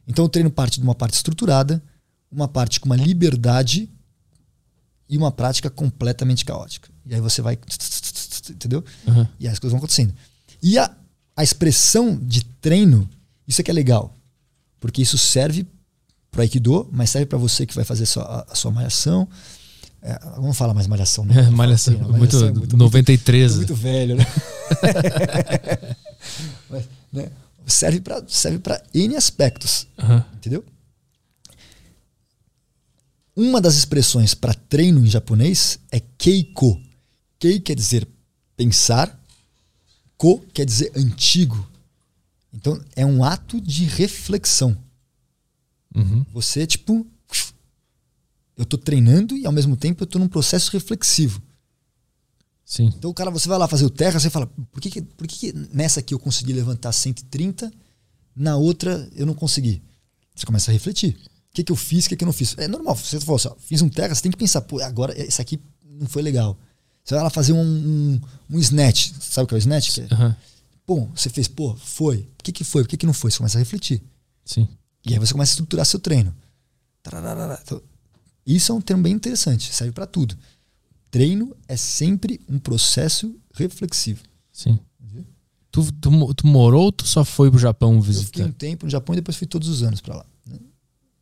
Então 0.08 0.24
o 0.24 0.28
treino 0.28 0.50
parte 0.50 0.80
de 0.80 0.84
uma 0.84 0.94
parte 0.94 1.14
estruturada, 1.14 1.82
uma 2.32 2.48
parte 2.48 2.80
com 2.80 2.86
uma 2.86 2.96
liberdade 2.96 3.88
e 5.08 5.16
uma 5.16 5.30
prática 5.30 5.70
completamente 5.70 6.44
caótica. 6.44 6.88
E 7.06 7.14
aí 7.14 7.20
você 7.20 7.42
vai. 7.42 7.58
Entendeu? 8.50 8.82
Uhum. 9.06 9.26
E 9.38 9.46
as 9.46 9.58
coisas 9.58 9.72
vão 9.72 9.78
acontecendo. 9.78 10.14
E 10.62 10.78
a, 10.78 10.90
a 11.36 11.44
expressão 11.44 12.16
de 12.16 12.44
treino, 12.44 13.08
isso 13.46 13.60
é 13.60 13.64
que 13.64 13.70
é 13.70 13.74
legal. 13.74 14.16
Porque 14.80 15.02
isso 15.02 15.18
serve 15.18 15.66
para 16.30 16.42
Aikido, 16.42 16.88
mas 16.90 17.10
serve 17.10 17.26
para 17.26 17.38
você 17.38 17.66
que 17.66 17.74
vai 17.74 17.84
fazer 17.84 18.04
a 18.04 18.06
sua, 18.06 18.46
a 18.48 18.54
sua 18.54 18.70
malhação, 18.70 19.28
é, 20.00 20.18
vamos 20.36 20.56
falar 20.56 20.74
mais 20.74 20.86
malhação, 20.86 21.24
né? 21.24 21.34
É, 21.40 21.42
malhação, 21.50 21.94
malhação 21.94 22.18
muito, 22.18 22.44
é 22.44 22.52
muito, 22.52 22.76
93. 22.76 23.56
Muito, 23.56 23.68
muito 23.68 23.82
velho, 23.82 24.16
né? 24.16 24.26
Mas, 26.70 26.88
né? 27.12 27.30
Serve 27.68 28.00
para 28.00 28.26
serve 28.26 28.60
N 28.94 29.16
aspectos. 29.16 29.86
Uhum. 29.98 30.18
Entendeu? 30.34 30.64
Uma 33.36 33.60
das 33.60 33.76
expressões 33.76 34.34
para 34.34 34.52
treino 34.52 35.04
em 35.04 35.08
japonês 35.08 35.78
é 35.92 36.00
keiko. 36.00 36.80
Kei 37.38 37.60
quer 37.60 37.76
dizer 37.76 38.08
pensar, 38.56 39.16
ko 40.16 40.44
quer 40.52 40.64
dizer 40.64 40.90
antigo. 40.96 41.70
Então 42.52 42.82
é 42.96 43.06
um 43.06 43.22
ato 43.22 43.60
de 43.60 43.84
reflexão. 43.84 44.76
Uhum. 45.94 46.26
Você, 46.32 46.66
tipo, 46.66 47.06
eu 48.56 48.64
estou 48.64 48.78
treinando 48.78 49.36
e 49.36 49.46
ao 49.46 49.52
mesmo 49.52 49.76
tempo 49.76 50.02
eu 50.02 50.06
estou 50.06 50.20
num 50.20 50.26
processo 50.26 50.72
reflexivo. 50.72 51.40
Sim. 52.68 52.92
Então 52.98 53.10
o 53.10 53.14
cara, 53.14 53.30
você 53.30 53.48
vai 53.48 53.56
lá 53.56 53.66
fazer 53.66 53.86
o 53.86 53.90
terra, 53.90 54.20
você 54.20 54.28
fala, 54.28 54.46
por 54.46 54.78
que, 54.78 55.00
por 55.00 55.26
que, 55.26 55.54
nessa 55.72 56.00
aqui 56.00 56.12
eu 56.12 56.18
consegui 56.18 56.52
levantar 56.52 56.92
130, 56.92 57.72
na 58.36 58.58
outra 58.58 59.08
eu 59.16 59.24
não 59.24 59.32
consegui? 59.32 59.82
Você 60.34 60.44
começa 60.44 60.70
a 60.70 60.74
refletir. 60.74 61.16
O 61.50 61.54
que, 61.54 61.64
que 61.64 61.72
eu 61.72 61.76
fiz, 61.76 62.04
o 62.04 62.10
que, 62.10 62.16
que 62.16 62.24
eu 62.24 62.26
não 62.26 62.32
fiz? 62.32 62.54
É 62.58 62.68
normal, 62.68 62.94
você 62.94 63.18
falou 63.20 63.36
assim, 63.36 63.48
ó, 63.48 63.54
fiz 63.58 63.80
um 63.80 63.88
terra, 63.88 64.14
você 64.14 64.20
tem 64.20 64.30
que 64.30 64.36
pensar, 64.36 64.60
pô, 64.60 64.82
agora 64.82 65.18
esse 65.18 65.40
aqui 65.40 65.58
não 65.82 66.06
foi 66.06 66.20
legal. 66.20 66.58
Você 67.02 67.14
vai 67.14 67.24
lá 67.24 67.30
fazer 67.30 67.54
um, 67.54 67.62
um, 67.62 68.20
um 68.50 68.58
snatch, 68.58 69.12
sabe 69.18 69.46
o 69.46 69.48
que 69.48 69.54
é 69.54 69.56
o 69.56 69.58
snatch? 69.58 69.98
Uhum. 70.00 70.34
Bom, 70.86 71.10
você 71.16 71.30
fez, 71.30 71.48
pô, 71.48 71.74
foi. 71.74 72.28
O 72.38 72.42
que, 72.44 72.52
que 72.52 72.64
foi? 72.64 72.82
Por 72.82 72.90
que, 72.90 72.98
que 72.98 73.06
não 73.06 73.14
foi? 73.14 73.30
Você 73.30 73.38
começa 73.38 73.56
a 73.56 73.60
refletir. 73.60 74.02
Sim. 74.44 74.68
E 75.06 75.14
aí 75.14 75.18
você 75.18 75.32
começa 75.32 75.52
a 75.52 75.54
estruturar 75.54 75.86
seu 75.86 75.98
treino. 75.98 76.36
Então, 77.64 77.80
isso 78.46 78.70
é 78.70 78.74
um 78.74 78.80
termo 78.82 79.02
bem 79.02 79.14
interessante, 79.14 79.72
serve 79.72 79.92
para 79.92 80.06
tudo. 80.06 80.36
Treino 81.10 81.56
é 81.66 81.76
sempre 81.76 82.40
um 82.48 82.58
processo 82.58 83.34
reflexivo. 83.54 84.22
Sim. 84.52 84.78
Tu, 85.70 85.92
tu, 85.92 86.34
tu, 86.34 86.46
morou 86.46 86.84
ou 86.84 86.92
tu 86.92 87.06
só 87.06 87.24
foi 87.24 87.50
pro 87.50 87.58
Japão 87.58 88.00
visitar? 88.00 88.22
Eu 88.22 88.26
fiquei 88.26 88.44
um 88.44 88.52
tempo 88.52 88.86
no 88.86 88.90
Japão 88.90 89.14
e 89.14 89.16
depois 89.16 89.36
fui 89.36 89.46
todos 89.46 89.68
os 89.68 89.82
anos 89.82 90.00
para 90.00 90.16
lá. 90.16 90.26
Né? 90.46 90.56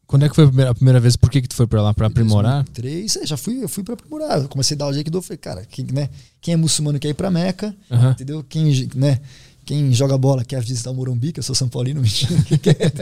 Quando 0.06 0.24
é 0.24 0.28
que 0.28 0.34
foi 0.36 0.44
a 0.44 0.46
primeira, 0.46 0.70
a 0.70 0.74
primeira, 0.74 1.00
vez? 1.00 1.16
Por 1.16 1.28
que, 1.28 1.42
que 1.42 1.48
tu 1.48 1.56
foi 1.56 1.66
para 1.66 1.82
lá? 1.82 1.92
Para 1.92 2.06
aprimorar? 2.06 2.62
2003, 2.62 3.16
é, 3.16 3.26
já 3.26 3.36
fui, 3.36 3.62
eu 3.62 3.68
fui 3.68 3.82
para 3.82 3.94
aprimorar. 3.94 4.40
Eu 4.40 4.48
comecei 4.48 4.76
a 4.76 4.78
dar 4.78 4.92
de 4.92 4.98
Aikido, 4.98 5.20
falei, 5.20 5.38
cara, 5.38 5.66
quem, 5.66 5.84
né, 5.86 6.08
quem 6.40 6.54
é 6.54 6.56
muçulmano 6.56 6.98
quer 6.98 7.08
ir 7.08 7.14
para 7.14 7.30
Meca, 7.30 7.74
uhum. 7.90 8.10
entendeu? 8.12 8.44
Quem, 8.48 8.88
né, 8.94 9.20
quem 9.66 9.92
joga 9.92 10.16
bola 10.16 10.44
quer 10.44 10.62
visitar 10.62 10.92
o 10.92 10.94
Morumbi, 10.94 11.32
que 11.32 11.40
eu 11.40 11.42
sou 11.42 11.52
São 11.52 11.68
Paulino, 11.68 12.00
mentira. 12.00 12.40
Quem 12.44 12.56
quer, 12.56 12.92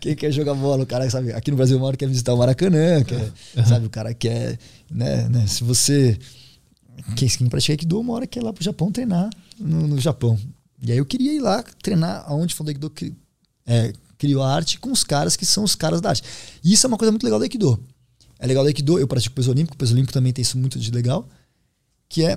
quem 0.00 0.16
quer 0.16 0.32
jogar 0.32 0.54
bola, 0.54 0.82
o 0.82 0.86
cara, 0.86 1.08
sabe, 1.10 1.30
aqui 1.30 1.50
no 1.50 1.58
Brasil 1.58 1.78
mora 1.78 1.94
quer 1.94 2.08
visitar 2.08 2.32
o 2.32 2.38
Maracanã, 2.38 3.04
quer, 3.04 3.30
uhum. 3.56 3.66
sabe, 3.66 3.86
o 3.86 3.90
cara 3.90 4.14
quer, 4.14 4.58
né, 4.90 5.28
né 5.28 5.46
se 5.46 5.62
você. 5.62 6.18
Quem, 7.16 7.28
quem 7.28 7.48
pratica 7.48 7.74
Aikido, 7.74 8.00
uma 8.00 8.14
hora 8.14 8.26
quer 8.26 8.40
ir 8.40 8.42
lá 8.42 8.52
pro 8.52 8.64
Japão 8.64 8.90
treinar 8.90 9.28
no, 9.58 9.88
no 9.88 10.00
Japão. 10.00 10.38
E 10.82 10.90
aí 10.90 10.98
eu 10.98 11.04
queria 11.04 11.34
ir 11.34 11.40
lá 11.40 11.62
treinar 11.82 12.24
aonde 12.26 12.54
falou 12.54 12.70
Aikido 12.70 12.88
cri, 12.88 13.14
é, 13.66 13.92
criou 14.16 14.42
a 14.42 14.54
arte 14.54 14.78
com 14.78 14.90
os 14.90 15.04
caras 15.04 15.36
que 15.36 15.44
são 15.44 15.64
os 15.64 15.74
caras 15.74 16.00
da 16.00 16.10
arte. 16.10 16.22
E 16.64 16.72
isso 16.72 16.86
é 16.86 16.88
uma 16.88 16.96
coisa 16.96 17.12
muito 17.12 17.24
legal 17.24 17.38
do 17.38 17.42
Aikido. 17.42 17.78
É 18.38 18.46
legal 18.46 18.64
do 18.64 18.68
Aikido, 18.68 18.98
eu 18.98 19.06
pratico 19.06 19.34
peso 19.34 19.50
olímpico, 19.50 19.74
o 19.74 19.78
peso 19.78 19.92
olímpico 19.92 20.14
também 20.14 20.32
tem 20.32 20.42
isso 20.42 20.56
muito 20.56 20.78
de 20.78 20.90
legal, 20.90 21.28
que 22.08 22.24
é, 22.24 22.36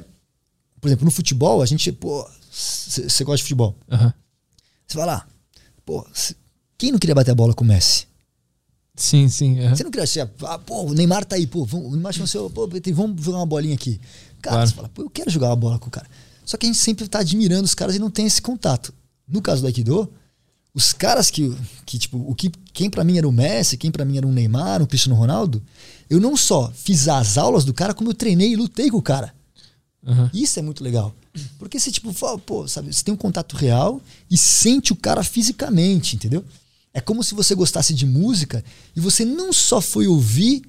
por 0.81 0.89
exemplo, 0.89 1.05
no 1.05 1.11
futebol, 1.11 1.61
a 1.61 1.65
gente, 1.65 1.91
pô, 1.93 2.27
você 2.53 3.23
gosta 3.23 3.37
de 3.37 3.43
futebol. 3.43 3.75
Uhum. 3.91 4.11
Você 4.87 4.97
vai 4.97 5.05
lá. 5.07 5.27
Pô, 5.85 6.05
cê, 6.13 6.35
quem 6.77 6.91
não 6.91 6.99
queria 6.99 7.15
bater 7.15 7.31
a 7.31 7.35
bola 7.35 7.53
com 7.53 7.63
o 7.63 7.67
Messi? 7.67 8.07
Sim, 8.95 9.27
sim. 9.27 9.59
aham. 9.59 9.75
Você 9.75 9.83
não 9.83 9.89
queria 9.91 10.05
ser, 10.05 10.29
ah, 10.43 10.59
pô, 10.59 10.83
o 10.83 10.93
Neymar 10.93 11.25
tá 11.25 11.35
aí, 11.35 11.47
pô, 11.47 11.65
vamos, 11.65 11.87
o 11.87 11.91
Neymar 11.91 12.13
chama 12.13 12.27
seu, 12.27 12.49
pô, 12.49 12.69
vamos 12.93 13.23
jogar 13.25 13.39
uma 13.39 13.45
bolinha 13.45 13.73
aqui. 13.73 13.99
Cara, 14.41 14.57
Claro. 14.57 14.69
você 14.69 14.75
fala, 14.75 14.89
pô, 14.89 15.01
eu 15.01 15.09
quero 15.09 15.31
jogar 15.31 15.47
uma 15.49 15.55
bola 15.55 15.79
com 15.79 15.87
o 15.87 15.91
cara. 15.91 16.05
Só 16.45 16.57
que 16.57 16.65
a 16.65 16.69
gente 16.69 16.77
sempre 16.79 17.07
tá 17.07 17.19
admirando 17.19 17.63
os 17.63 17.73
caras 17.73 17.95
e 17.95 17.99
não 17.99 18.11
tem 18.11 18.25
esse 18.27 18.41
contato. 18.41 18.93
No 19.27 19.41
caso 19.41 19.61
do 19.61 19.67
Aikido, 19.67 20.11
os 20.73 20.93
caras 20.93 21.31
que, 21.31 21.55
que 21.85 21.97
tipo, 21.97 22.17
o 22.17 22.35
que, 22.35 22.51
quem 22.71 22.89
pra 22.89 23.03
mim 23.03 23.17
era 23.17 23.27
o 23.27 23.31
Messi, 23.31 23.77
quem 23.77 23.89
pra 23.89 24.05
mim 24.05 24.17
era 24.17 24.27
um 24.27 24.31
Neymar, 24.31 24.81
um 24.81 24.85
Cristiano 24.85 25.15
Ronaldo, 25.17 25.63
eu 26.09 26.19
não 26.19 26.35
só 26.37 26.71
fiz 26.75 27.07
as 27.07 27.37
aulas 27.37 27.63
do 27.65 27.73
cara, 27.73 27.93
como 27.93 28.09
eu 28.09 28.13
treinei 28.13 28.51
e 28.51 28.55
lutei 28.55 28.91
com 28.91 28.97
o 28.97 29.01
cara. 29.01 29.33
Aham. 30.05 30.29
Isso 30.33 30.59
é 30.59 30.61
muito 30.61 30.83
legal. 30.83 31.13
Porque 31.57 31.79
você, 31.79 31.91
tipo, 31.91 32.13
fala, 32.13 32.37
pô, 32.37 32.67
sabe, 32.67 32.93
você 32.93 33.03
tem 33.03 33.13
um 33.13 33.17
contato 33.17 33.55
real 33.55 34.01
e 34.29 34.37
sente 34.37 34.93
o 34.93 34.95
cara 34.95 35.23
fisicamente, 35.23 36.15
entendeu? 36.15 36.43
É 36.93 37.01
como 37.01 37.23
se 37.23 37.33
você 37.33 37.55
gostasse 37.55 37.93
de 37.93 38.05
música 38.05 38.63
e 38.95 38.99
você 38.99 39.25
não 39.25 39.51
só 39.51 39.81
foi 39.81 40.05
ouvir 40.05 40.61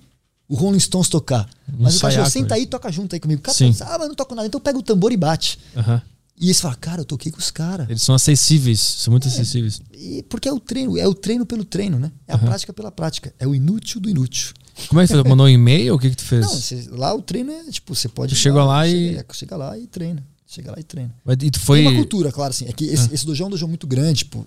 o 0.48 0.55
Rolling 0.55 0.81
Stones 0.81 1.09
tocar, 1.09 1.48
mas 1.78 1.97
o 1.97 2.01
cara 2.01 2.12
Ensaiar 2.12 2.15
falou, 2.15 2.24
com 2.24 2.31
senta 2.31 2.55
aí 2.55 2.62
e 2.62 2.66
toca 2.66 2.90
junto 2.90 3.15
aí 3.15 3.20
comigo. 3.20 3.43
Cara, 3.43 3.56
ah, 3.81 3.98
mas 3.98 4.09
não 4.09 4.15
toco 4.15 4.35
nada, 4.35 4.47
então 4.47 4.61
pega 4.61 4.78
o 4.78 4.82
tambor 4.82 5.12
e 5.12 5.16
bate. 5.16 5.59
Aham. 5.77 6.01
E 6.40 6.48
aí 6.48 6.55
você 6.55 6.61
fala, 6.62 6.74
cara, 6.74 7.01
eu 7.02 7.05
toquei 7.05 7.31
com 7.31 7.39
os 7.39 7.51
caras. 7.51 7.89
Eles 7.89 8.02
são 8.02 8.15
acessíveis, 8.15 8.81
são 8.81 9.12
muito 9.12 9.28
acessíveis. 9.28 9.81
E 9.93 10.23
porque 10.28 10.48
é 10.48 10.52
o 10.52 10.59
treino, 10.59 10.98
é 10.98 11.06
o 11.06 11.15
treino 11.15 11.47
pelo 11.47 11.65
treino, 11.65 11.98
né? 11.98 12.11
É 12.27 12.32
a 12.35 12.39
prática 12.39 12.73
pela 12.73 12.90
prática. 12.90 13.32
É 13.39 13.47
o 13.47 13.55
inútil 13.55 14.01
do 14.01 14.11
inútil. 14.11 14.52
Como 14.89 15.01
é 15.01 15.06
que 15.06 15.12
tu 15.12 15.28
mandou 15.28 15.47
um 15.47 15.48
e-mail? 15.48 15.94
O 15.94 15.98
que 15.98 16.11
que 16.11 16.16
tu 16.16 16.24
fez? 16.24 16.89
Não, 16.90 16.98
lá 16.98 17.15
o 17.15 17.23
treino 17.23 17.52
é, 17.52 17.70
tipo, 17.70 17.94
você 17.94 18.09
pode. 18.09 18.35
Chega 18.35 18.65
lá 18.65 18.86
e- 18.89 19.11
Chega, 19.11 19.20
é, 19.31 19.35
chega 19.35 19.56
lá 19.56 19.78
e 19.78 19.86
treina. 19.86 20.27
Chega 20.47 20.70
lá 20.73 20.77
e 20.81 20.82
treina. 20.82 21.15
Mas- 21.24 21.36
E 21.40 21.51
tu 21.51 21.59
Tem 21.59 21.62
foi. 21.62 21.82
uma 21.82 21.94
cultura, 21.94 22.32
claro, 22.32 22.51
assim. 22.51 22.65
É 22.66 22.73
que 22.73 22.85
esse, 22.86 23.15
esse 23.15 23.24
dojo 23.24 23.44
é 23.44 23.47
um 23.47 23.51
dojo 23.51 23.69
muito 23.69 23.86
grande, 23.86 24.19
tipo, 24.24 24.44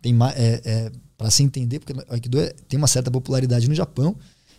tem. 0.00 0.16
É, 0.36 0.60
é, 0.64 0.92
pra 1.18 1.30
se 1.30 1.42
entender, 1.42 1.80
porque 1.80 1.92
o 1.92 2.04
Aikido 2.12 2.38
é- 2.40 2.54
tem 2.68 2.78
uma 2.78 2.86
certa 2.88 3.10
popularidade 3.10 3.68
no 3.68 3.74
Japão. 3.74 4.14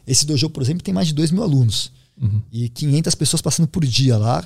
Esse 0.06 0.26
dojo, 0.26 0.50
por 0.50 0.62
exemplo, 0.62 0.84
tem 0.84 0.94
mais 0.94 1.08
de 1.08 1.14
2 1.14 1.32
mil 1.32 1.42
alunos. 1.44 1.92
Uhum. 2.22 2.42
E 2.52 2.68
500 2.70 3.16
pessoas 3.16 3.42
passando 3.42 3.68
por 3.68 3.86
dia 3.86 4.18
lá. 4.18 4.46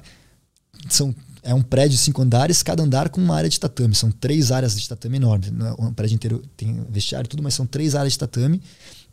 São, 0.90 1.14
é 1.50 1.54
um 1.54 1.64
prédio 1.64 1.98
de 1.98 2.04
cinco 2.04 2.22
andares, 2.22 2.62
cada 2.62 2.84
andar 2.84 3.10
com 3.10 3.20
uma 3.20 3.36
área 3.36 3.50
de 3.50 3.60
tatame. 3.60 3.96
São 3.96 4.12
três 4.12 4.52
áreas 4.52 4.80
de 4.80 4.88
tatame 4.88 5.18
enormes. 5.18 5.52
Não 5.52 5.88
é 5.88 5.92
prédio 5.94 6.14
inteiro 6.14 6.44
tem 6.56 6.86
vestiário 6.92 7.26
e 7.26 7.30
tudo, 7.30 7.42
mas 7.42 7.56
são 7.56 7.66
três 7.66 7.96
áreas 7.96 8.14
de 8.14 8.20
tatame. 8.20 8.62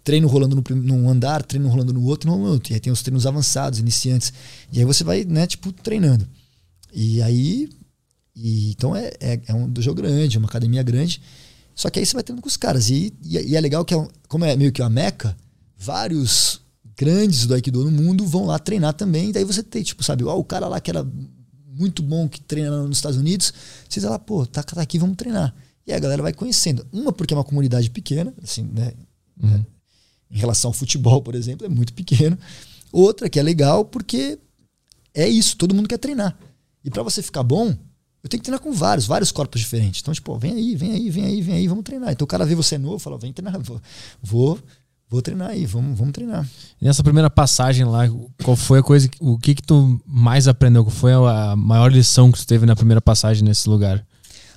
Treino 0.05 0.29
rolando 0.29 0.55
no, 0.55 0.77
num 0.77 1.09
andar, 1.09 1.43
treino 1.43 1.67
rolando 1.67 1.95
no 1.95 2.05
outro, 2.05 2.31
no 2.31 2.39
outro. 2.41 2.73
E 2.73 2.75
aí 2.75 2.81
tem 2.81 2.93
os 2.93 3.03
treinos 3.03 3.27
avançados, 3.27 3.79
iniciantes. 3.79 4.35
E 4.71 4.79
aí 4.79 4.85
você 4.85 5.03
vai, 5.03 5.25
né, 5.25 5.47
tipo, 5.47 5.73
treinando. 5.73 6.29
E 6.93 7.23
aí. 7.23 7.71
E, 8.35 8.73
então 8.73 8.95
é, 8.95 9.13
é, 9.19 9.41
é 9.47 9.55
um 9.55 9.67
dojo 9.67 9.95
grande, 9.95 10.37
é 10.37 10.39
uma 10.39 10.49
academia 10.49 10.83
grande. 10.83 11.23
Só 11.75 11.89
que 11.89 11.99
aí 11.99 12.05
você 12.05 12.13
vai 12.13 12.23
treinando 12.23 12.43
com 12.43 12.49
os 12.49 12.57
caras. 12.59 12.91
E, 12.91 13.15
e, 13.25 13.39
e 13.39 13.57
é 13.57 13.61
legal 13.63 13.83
que, 13.83 13.95
é 13.95 14.09
como 14.29 14.45
é 14.45 14.55
meio 14.55 14.73
que 14.73 14.83
uma 14.83 14.91
meca, 14.91 15.35
vários 15.75 16.61
grandes 16.99 17.47
do 17.47 17.55
Aikido 17.55 17.83
no 17.83 17.91
mundo 17.91 18.27
vão 18.27 18.45
lá 18.45 18.59
treinar 18.59 18.93
também. 18.93 19.31
E 19.31 19.33
daí 19.33 19.45
você 19.45 19.63
tem, 19.63 19.83
tipo, 19.83 20.05
sabe, 20.05 20.23
ó, 20.23 20.37
o 20.37 20.45
cara 20.45 20.69
lá 20.69 20.79
que 20.79 20.91
era 20.91 21.03
muito 21.79 22.03
bom 22.03 22.29
que 22.29 22.41
treina 22.41 22.83
nos 22.83 22.99
Estados 22.99 23.19
Unidos, 23.19 23.53
você 23.89 24.01
diz 24.01 24.09
lá, 24.09 24.19
pô, 24.19 24.47
tá, 24.47 24.63
tá 24.63 24.81
aqui, 24.81 24.99
vamos 24.99 25.17
treinar. 25.17 25.55
E 25.87 25.93
aí 25.93 25.97
a 25.97 26.01
galera 26.01 26.23
vai 26.23 26.33
conhecendo. 26.33 26.87
Uma, 26.93 27.13
porque 27.13 27.33
é 27.33 27.37
uma 27.37 27.45
comunidade 27.45 27.91
pequena, 27.91 28.35
assim, 28.43 28.63
né? 28.63 28.93
Uhum. 29.41 29.65
Em 30.31 30.39
relação 30.39 30.71
ao 30.71 30.73
futebol, 30.73 31.23
por 31.23 31.35
exemplo, 31.35 31.65
é 31.67 31.69
muito 31.69 31.93
pequeno. 31.93 32.37
Outra 32.91 33.29
que 33.29 33.39
é 33.39 33.43
legal 33.43 33.85
porque 33.85 34.39
é 35.15 35.29
isso, 35.29 35.57
todo 35.57 35.75
mundo 35.75 35.89
quer 35.89 35.99
treinar. 35.99 36.37
E 36.85 36.91
para 36.91 37.03
você 37.03 37.23
ficar 37.23 37.43
bom, 37.43 37.75
eu 38.23 38.29
tenho 38.29 38.41
que 38.41 38.45
treinar 38.45 38.61
com 38.61 38.73
vários, 38.73 39.07
vários 39.07 39.31
corpos 39.31 39.61
diferentes. 39.61 40.01
Então, 40.01 40.13
tipo, 40.13 40.37
vem 40.37 40.53
aí, 40.53 40.75
vem 40.75 40.93
aí, 40.93 41.11
vem 41.11 41.25
aí, 41.25 41.41
vem 41.41 41.55
aí, 41.55 41.69
vamos 41.69 41.85
treinar. 41.85 42.11
Então 42.11 42.25
o 42.25 42.29
cara 42.29 42.45
vê 42.45 42.55
você 42.55 42.77
novo, 42.77 42.99
fala, 42.99 43.17
vem 43.17 43.33
treinar, 43.33 43.61
vou, 43.61 43.81
vou, 44.21 44.59
vou 45.09 45.23
treinar 45.23 45.51
aí, 45.51 45.67
vamos, 45.67 45.99
vamos 45.99 46.13
treinar. 46.13 46.49
E 46.81 46.85
Nessa 46.85 47.03
primeira 47.03 47.31
passagem 47.31 47.85
lá, 47.85 48.05
qual 48.43 48.57
foi 48.57 48.81
a 48.81 48.83
coisa, 48.83 49.09
que- 49.09 49.19
o 49.21 49.39
que 49.39 49.55
que 49.55 49.63
tu 49.63 50.01
mais 50.07 50.49
aprendeu? 50.49 50.85
Qual 50.85 50.95
foi 50.95 51.13
a 51.13 51.55
maior 51.57 51.93
lição 51.93 52.31
que 52.33 52.39
tu 52.39 52.47
teve 52.47 52.67
na 52.67 52.75
primeira 52.77 53.01
passagem 53.01 53.43
nesse 53.45 53.69
lugar? 53.69 54.05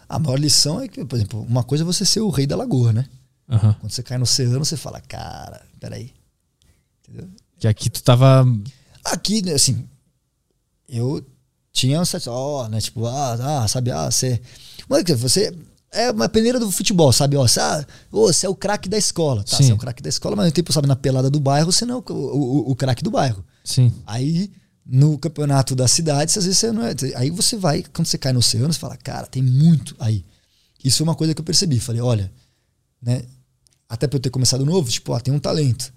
A 0.07 0.17
maior 0.17 0.39
lição 0.39 0.81
é 0.81 0.87
que, 0.87 1.05
por 1.05 1.15
exemplo, 1.15 1.41
uma 1.41 1.63
coisa 1.63 1.83
é 1.83 1.85
você 1.85 2.03
ser 2.03 2.21
o 2.21 2.29
rei 2.29 2.47
da 2.47 2.55
lagoa, 2.55 2.91
né? 2.91 3.05
Aham. 3.47 3.75
Quando 3.79 3.91
você 3.91 4.01
cai 4.03 4.17
no 4.17 4.23
oceano, 4.23 4.63
você 4.65 4.75
fala, 4.77 4.99
cara, 5.01 5.61
peraí. 5.79 6.11
Entendeu? 7.07 7.29
Que 7.59 7.67
aqui 7.67 7.89
tu 7.89 8.01
tava. 8.03 8.45
Aqui, 9.05 9.47
assim, 9.51 9.87
eu 10.87 11.23
tinha 11.71 12.01
um 12.01 12.05
certo, 12.05 12.27
ó, 12.31 12.67
né, 12.67 12.79
tipo, 12.81 13.05
ah, 13.05 13.63
ah, 13.63 13.67
sabe, 13.67 13.91
ah, 13.91 14.09
você, 14.09 14.41
dizer, 15.03 15.15
você 15.15 15.57
é 15.91 16.11
uma 16.11 16.29
peneira 16.29 16.59
do 16.59 16.71
futebol, 16.71 17.11
sabe, 17.11 17.35
ó, 17.35 17.47
você, 17.47 17.59
ah, 17.59 17.85
você 18.11 18.45
é 18.45 18.49
o 18.49 18.55
craque 18.55 18.87
da 18.87 18.97
escola, 18.97 19.43
tá, 19.43 19.57
Sim. 19.57 19.63
você 19.63 19.71
é 19.71 19.75
o 19.75 19.77
craque 19.77 20.01
da 20.03 20.09
escola, 20.09 20.35
mas 20.35 20.45
no 20.47 20.51
tempo, 20.51 20.71
sabe, 20.71 20.87
na 20.87 20.95
pelada 20.95 21.29
do 21.29 21.39
bairro, 21.39 21.71
você 21.71 21.85
não 21.85 21.95
é 21.95 22.11
o, 22.11 22.13
o, 22.13 22.71
o 22.71 22.75
craque 22.75 23.03
do 23.03 23.09
bairro. 23.11 23.43
Sim. 23.63 23.91
Aí, 24.05 24.51
no 24.85 25.17
campeonato 25.17 25.75
da 25.75 25.87
cidade, 25.87 26.31
às 26.37 26.45
vezes 26.45 26.57
você 26.59 26.71
não 26.71 26.83
é, 26.85 26.93
aí 27.15 27.29
você 27.29 27.57
vai, 27.57 27.83
quando 27.93 28.07
você 28.07 28.17
cai 28.17 28.33
no 28.33 28.39
oceano, 28.39 28.71
você 28.73 28.79
fala, 28.79 28.97
cara, 28.97 29.27
tem 29.27 29.41
muito 29.43 29.95
aí. 29.99 30.23
Isso 30.83 31.01
é 31.01 31.03
uma 31.03 31.15
coisa 31.15 31.33
que 31.33 31.41
eu 31.41 31.45
percebi, 31.45 31.79
falei, 31.79 32.01
olha, 32.01 32.31
né, 33.01 33.23
até 33.87 34.07
pra 34.07 34.17
eu 34.17 34.21
ter 34.21 34.29
começado 34.29 34.65
novo, 34.65 34.89
tipo, 34.89 35.11
ó, 35.13 35.19
tem 35.19 35.33
um 35.33 35.39
talento, 35.39 35.91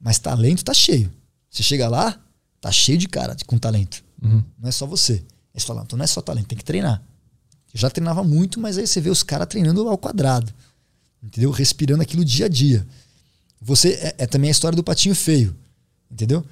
mas 0.00 0.18
talento 0.18 0.64
tá 0.64 0.74
cheio. 0.74 1.10
Você 1.48 1.62
chega 1.62 1.88
lá, 1.88 2.18
tá 2.60 2.72
cheio 2.72 2.98
de 2.98 3.06
cara 3.08 3.34
de- 3.34 3.44
com 3.44 3.56
talento. 3.58 4.02
Uhum. 4.22 4.42
Não 4.58 4.68
é 4.68 4.72
só 4.72 4.86
você. 4.86 5.14
Aí 5.54 5.60
você 5.60 5.66
fala, 5.66 5.82
então 5.82 5.96
não 5.96 6.04
é 6.04 6.06
só 6.06 6.20
talento, 6.20 6.46
tem 6.48 6.58
que 6.58 6.64
treinar. 6.64 7.02
Já 7.74 7.88
treinava 7.88 8.22
muito, 8.22 8.60
mas 8.60 8.76
aí 8.76 8.86
você 8.86 9.00
vê 9.00 9.10
os 9.10 9.22
caras 9.22 9.48
treinando 9.48 9.88
ao 9.88 9.96
quadrado. 9.96 10.52
Entendeu? 11.22 11.50
Respirando 11.50 12.02
aquilo 12.02 12.24
dia 12.24 12.46
a 12.46 12.48
dia. 12.48 12.86
Você 13.60 13.90
é, 13.92 14.14
é 14.18 14.26
também 14.26 14.48
a 14.48 14.52
história 14.52 14.76
do 14.76 14.82
patinho 14.84 15.14
feio. 15.14 15.56
Entendeu? 16.10 16.44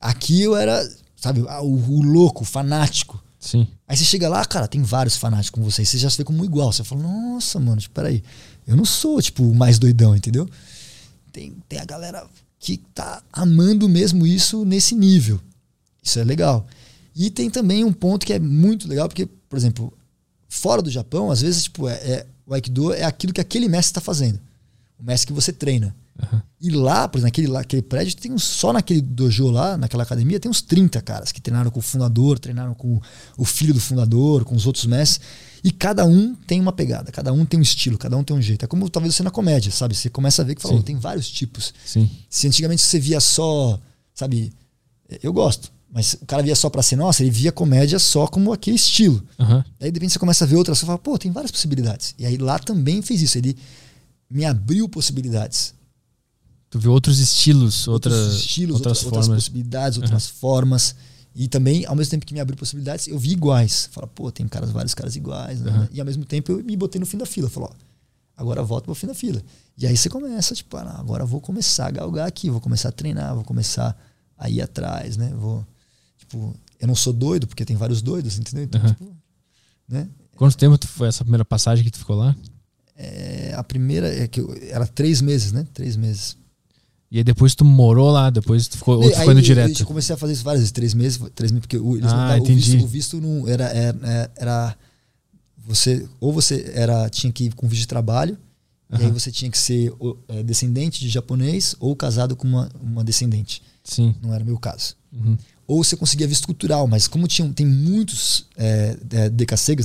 Aqui 0.00 0.42
eu 0.42 0.56
era, 0.56 0.88
sabe, 1.16 1.40
o, 1.40 1.64
o 1.64 2.02
louco, 2.02 2.42
o 2.42 2.46
fanático. 2.46 3.22
Sim. 3.38 3.66
Aí 3.88 3.96
você 3.96 4.04
chega 4.04 4.28
lá, 4.28 4.44
cara, 4.44 4.68
tem 4.68 4.82
vários 4.82 5.16
fanáticos 5.16 5.50
com 5.50 5.62
você. 5.62 5.84
Você 5.84 5.98
já 5.98 6.10
se 6.10 6.18
vê 6.18 6.24
como 6.24 6.44
igual. 6.44 6.72
Você 6.72 6.84
fala, 6.84 7.02
nossa, 7.02 7.58
mano, 7.58 7.80
tipo, 7.80 7.94
peraí. 7.94 8.22
Eu 8.66 8.76
não 8.76 8.84
sou, 8.84 9.20
tipo, 9.20 9.42
o 9.42 9.54
mais 9.54 9.78
doidão, 9.78 10.14
entendeu? 10.14 10.48
Tem, 11.32 11.56
tem 11.68 11.78
a 11.78 11.84
galera 11.84 12.26
que 12.58 12.76
tá 12.94 13.22
amando 13.32 13.88
mesmo 13.88 14.26
isso 14.26 14.64
nesse 14.64 14.94
nível. 14.94 15.40
Isso 16.02 16.18
é 16.18 16.24
legal. 16.24 16.66
E 17.16 17.30
tem 17.30 17.50
também 17.50 17.82
um 17.82 17.92
ponto 17.92 18.24
que 18.26 18.32
é 18.32 18.38
muito 18.38 18.86
legal, 18.86 19.08
porque, 19.08 19.26
por 19.26 19.56
exemplo, 19.56 19.92
fora 20.50 20.82
do 20.82 20.90
Japão, 20.90 21.30
às 21.30 21.40
vezes, 21.40 21.62
tipo, 21.62 21.88
é, 21.88 21.94
é- 21.94 22.26
o 22.44 22.52
Aikido 22.52 22.92
é 22.92 23.04
aquilo 23.04 23.32
que 23.32 23.40
aquele 23.40 23.68
mestre 23.68 23.92
está 23.92 24.00
fazendo. 24.00 24.38
O 24.98 25.04
mestre 25.04 25.28
que 25.28 25.32
você 25.32 25.52
treina. 25.52 25.94
Aham. 26.20 26.42
E 26.60 26.68
lá, 26.70 27.08
por 27.08 27.16
exemplo, 27.16 27.28
naquele, 27.28 27.46
lá, 27.46 27.60
aquele 27.60 27.80
prédio, 27.80 28.14
tem 28.16 28.30
uns, 28.32 28.42
só 28.44 28.70
naquele 28.72 29.00
dojo 29.00 29.48
lá, 29.48 29.78
naquela 29.78 30.02
academia, 30.02 30.38
tem 30.38 30.50
uns 30.50 30.60
30 30.60 31.00
caras 31.00 31.32
que 31.32 31.40
treinaram 31.40 31.70
com 31.70 31.78
o 31.78 31.82
fundador, 31.82 32.38
treinaram 32.38 32.74
com 32.74 33.00
o 33.38 33.44
filho 33.46 33.72
do 33.72 33.80
fundador, 33.80 34.44
com 34.44 34.54
os 34.54 34.66
outros 34.66 34.84
mestres. 34.84 35.26
E 35.64 35.70
cada 35.70 36.04
um 36.04 36.34
tem 36.34 36.60
uma 36.60 36.72
pegada, 36.72 37.10
cada 37.12 37.32
um 37.32 37.46
tem 37.46 37.58
um 37.58 37.62
estilo, 37.62 37.96
cada 37.96 38.16
um 38.16 38.24
tem 38.24 38.36
um 38.36 38.42
jeito. 38.42 38.64
É 38.64 38.68
como 38.68 38.90
talvez 38.90 39.14
você 39.14 39.22
na 39.22 39.30
comédia, 39.30 39.70
sabe? 39.72 39.94
Você 39.94 40.10
começa 40.10 40.42
a 40.42 40.44
ver 40.44 40.54
que 40.56 40.60
fala. 40.62 40.74
"Oh, 40.74 40.82
tem 40.82 40.96
vários 40.96 41.30
tipos. 41.30 41.72
Sim. 41.86 42.10
Se 42.28 42.46
antigamente 42.46 42.82
você 42.82 42.98
via 42.98 43.20
só, 43.20 43.80
sabe? 44.14 44.52
Eu 45.22 45.32
gosto, 45.32 45.72
mas 45.92 46.14
o 46.14 46.26
cara 46.26 46.42
via 46.42 46.54
só 46.54 46.70
pra 46.70 46.82
ser 46.82 46.96
nossa, 46.96 47.22
ele 47.22 47.30
via 47.30 47.50
comédia 47.50 47.98
só 47.98 48.26
como 48.26 48.52
aquele 48.52 48.76
estilo. 48.76 49.22
Aham. 49.38 49.64
Daí 49.78 49.90
de 49.90 49.96
repente 49.96 50.12
você 50.12 50.18
começa 50.18 50.44
a 50.44 50.46
ver 50.46 50.56
outras, 50.56 50.78
você 50.78 50.86
fala, 50.86 50.98
pô, 50.98 51.18
tem 51.18 51.32
várias 51.32 51.50
possibilidades. 51.50 52.14
E 52.18 52.24
aí 52.24 52.36
lá 52.36 52.58
também 52.58 53.02
fez 53.02 53.20
isso, 53.22 53.36
ele 53.38 53.56
me 54.30 54.44
abriu 54.44 54.88
possibilidades. 54.88 55.74
Tu 56.70 56.78
viu 56.78 56.92
outros 56.92 57.18
estilos, 57.18 57.88
outras, 57.88 58.14
outros 58.14 58.38
estilos, 58.38 58.76
outras 58.76 58.98
outras, 58.98 59.04
outras 59.04 59.26
formas. 59.26 59.42
possibilidades, 59.44 59.98
outras 59.98 60.26
formas. 60.28 60.94
E 61.34 61.48
também, 61.48 61.84
ao 61.86 61.96
mesmo 61.96 62.10
tempo 62.12 62.24
que 62.26 62.32
me 62.34 62.40
abriu 62.40 62.56
possibilidades, 62.56 63.08
eu 63.08 63.18
vi 63.18 63.32
iguais. 63.32 63.88
Fala, 63.92 64.06
pô, 64.06 64.30
tem 64.30 64.46
caras, 64.46 64.70
vários 64.70 64.94
caras 64.94 65.16
iguais. 65.16 65.60
né? 65.60 65.70
Uhum. 65.72 65.88
E 65.92 66.00
ao 66.00 66.06
mesmo 66.06 66.24
tempo 66.24 66.52
eu 66.52 66.62
me 66.62 66.76
botei 66.76 67.00
no 67.00 67.06
fim 67.06 67.18
da 67.18 67.26
fila. 67.26 67.48
Falou, 67.50 67.70
ó, 67.72 67.76
agora 68.36 68.62
volta 68.62 68.84
pro 68.84 68.94
fim 68.94 69.08
da 69.08 69.14
fila. 69.14 69.42
E 69.76 69.86
aí 69.86 69.96
você 69.96 70.08
começa, 70.08 70.54
tipo, 70.54 70.76
ah, 70.76 70.96
agora 70.98 71.24
vou 71.24 71.40
começar 71.40 71.86
a 71.86 71.90
galgar 71.90 72.28
aqui, 72.28 72.48
vou 72.50 72.60
começar 72.60 72.90
a 72.90 72.92
treinar, 72.92 73.34
vou 73.34 73.42
começar 73.44 73.96
a 74.38 74.48
ir 74.48 74.60
atrás, 74.62 75.16
né? 75.16 75.32
Vou, 75.36 75.66
tipo, 76.30 76.54
eu 76.78 76.86
não 76.86 76.94
sou 76.94 77.12
doido, 77.12 77.46
porque 77.48 77.64
tem 77.64 77.76
vários 77.76 78.00
doidos, 78.00 78.38
entendeu? 78.38 78.64
Então, 78.64 78.80
Uhum. 78.80 78.88
tipo, 78.88 79.16
né? 79.88 80.08
Quanto 80.36 80.56
tempo 80.56 80.78
foi 80.86 81.08
essa 81.08 81.24
primeira 81.24 81.44
passagem 81.44 81.84
que 81.84 81.90
tu 81.90 81.98
ficou 81.98 82.16
lá? 82.16 82.34
É, 82.96 83.52
a 83.56 83.64
primeira 83.64 84.08
é 84.22 84.28
que 84.28 84.40
eu, 84.40 84.54
era 84.70 84.86
três 84.86 85.20
meses, 85.20 85.52
né? 85.52 85.66
Três 85.74 85.96
meses. 85.96 86.36
E 87.10 87.18
aí 87.18 87.24
depois 87.24 87.54
tu 87.56 87.64
morou 87.64 88.10
lá, 88.12 88.30
depois 88.30 88.68
tu 88.68 88.78
ficou, 88.78 89.02
ou 89.02 89.10
tu 89.10 89.16
Aí 89.18 89.24
foi 89.24 89.34
no 89.34 89.42
direto? 89.42 89.80
Eu 89.80 89.86
comecei 89.86 90.14
a 90.14 90.16
fazer 90.18 90.32
isso 90.34 90.44
várias 90.44 90.60
vezes, 90.60 90.70
três 90.72 90.94
meses, 90.94 91.20
três 91.34 91.50
meses, 91.50 91.62
porque 91.66 91.76
o, 91.76 91.96
eles 91.96 92.10
Ah, 92.12 92.16
não 92.16 92.22
davam- 92.28 92.40
o 92.40 92.44
entendi. 92.44 92.70
visto, 92.70 92.84
o 92.84 92.86
visto 92.86 93.20
não 93.20 93.48
era, 93.48 93.64
era, 93.64 94.30
era- 94.36 94.76
você 95.58 96.08
ou 96.20 96.32
você 96.32 96.70
era 96.74 97.08
tinha 97.10 97.32
que 97.32 97.44
ir 97.44 97.54
com 97.54 97.66
visto 97.68 97.82
de 97.82 97.88
trabalho 97.88 98.38
e 98.98 99.02
aí 99.04 99.10
você 99.10 99.30
tinha 99.30 99.50
que 99.50 99.58
ser 99.58 99.92
é, 100.28 100.42
descendente 100.42 101.00
de 101.00 101.08
japonês 101.08 101.74
ou 101.78 101.94
casado 101.94 102.34
com 102.34 102.46
uma, 102.48 102.68
uma 102.80 103.04
descendente. 103.04 103.62
Sim. 103.84 104.14
Não 104.22 104.32
era 104.34 104.42
o 104.42 104.46
meu 104.46 104.58
caso. 104.58 104.94
Uhum. 105.12 105.36
Ou 105.70 105.84
você 105.84 105.96
conseguia 105.96 106.26
visto 106.26 106.46
cultural, 106.46 106.88
mas 106.88 107.06
como 107.06 107.28
tinham, 107.28 107.52
tem 107.52 107.64
muitos 107.64 108.44
é, 108.56 108.96
é, 109.12 109.30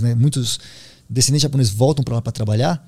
né, 0.02 0.16
muitos 0.16 0.60
descendentes 1.08 1.44
japoneses 1.44 1.72
voltam 1.72 2.04
para 2.04 2.16
lá 2.16 2.22
para 2.24 2.32
trabalhar, 2.32 2.84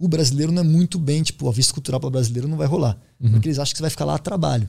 o 0.00 0.08
brasileiro 0.08 0.50
não 0.50 0.62
é 0.62 0.64
muito 0.64 0.98
bem, 0.98 1.22
tipo, 1.22 1.48
a 1.48 1.52
vista 1.52 1.72
cultural 1.72 2.00
para 2.00 2.10
brasileiro 2.10 2.48
não 2.48 2.56
vai 2.56 2.66
rolar. 2.66 2.98
Uhum. 3.20 3.30
Porque 3.30 3.46
eles 3.46 3.58
acham 3.60 3.70
que 3.72 3.76
você 3.78 3.82
vai 3.82 3.90
ficar 3.90 4.04
lá 4.04 4.16
a 4.16 4.18
trabalho. 4.18 4.68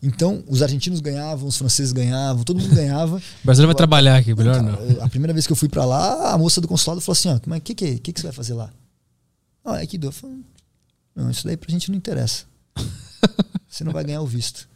Então, 0.00 0.44
os 0.46 0.62
argentinos 0.62 1.00
ganhavam, 1.00 1.48
os 1.48 1.56
franceses 1.58 1.90
ganhavam, 1.90 2.44
todo 2.44 2.60
mundo 2.60 2.72
ganhava. 2.72 3.16
O 3.42 3.46
brasileiro 3.46 3.68
vai 3.72 3.76
trabalhar 3.76 4.16
aqui, 4.18 4.32
melhor 4.32 4.62
Cara, 4.62 4.70
não. 4.70 4.78
eu- 4.86 5.02
A 5.02 5.08
primeira 5.08 5.32
vez 5.32 5.44
que 5.44 5.52
eu 5.52 5.56
fui 5.56 5.68
pra 5.68 5.84
lá, 5.84 6.32
a 6.32 6.38
moça 6.38 6.60
do 6.60 6.68
consulado 6.68 7.00
falou 7.00 7.14
assim: 7.18 7.30
ó, 7.30 7.38
como 7.40 7.56
é 7.56 7.58
que, 7.58 7.74
que, 7.74 7.98
que, 7.98 8.12
que 8.12 8.20
você 8.20 8.28
vai 8.28 8.32
fazer 8.32 8.54
lá? 8.54 8.70
Ah, 9.64 9.82
é 9.82 9.86
que 9.86 9.98
Eu 10.00 10.12
falei, 10.12 10.36
não, 11.16 11.28
isso 11.32 11.44
daí 11.44 11.56
pra 11.56 11.68
gente 11.70 11.90
não 11.90 11.96
interessa. 11.98 12.44
Você 13.68 13.84
não 13.84 13.92
vai 13.92 14.04
ganhar 14.04 14.20
o 14.20 14.26
visto. 14.26 14.68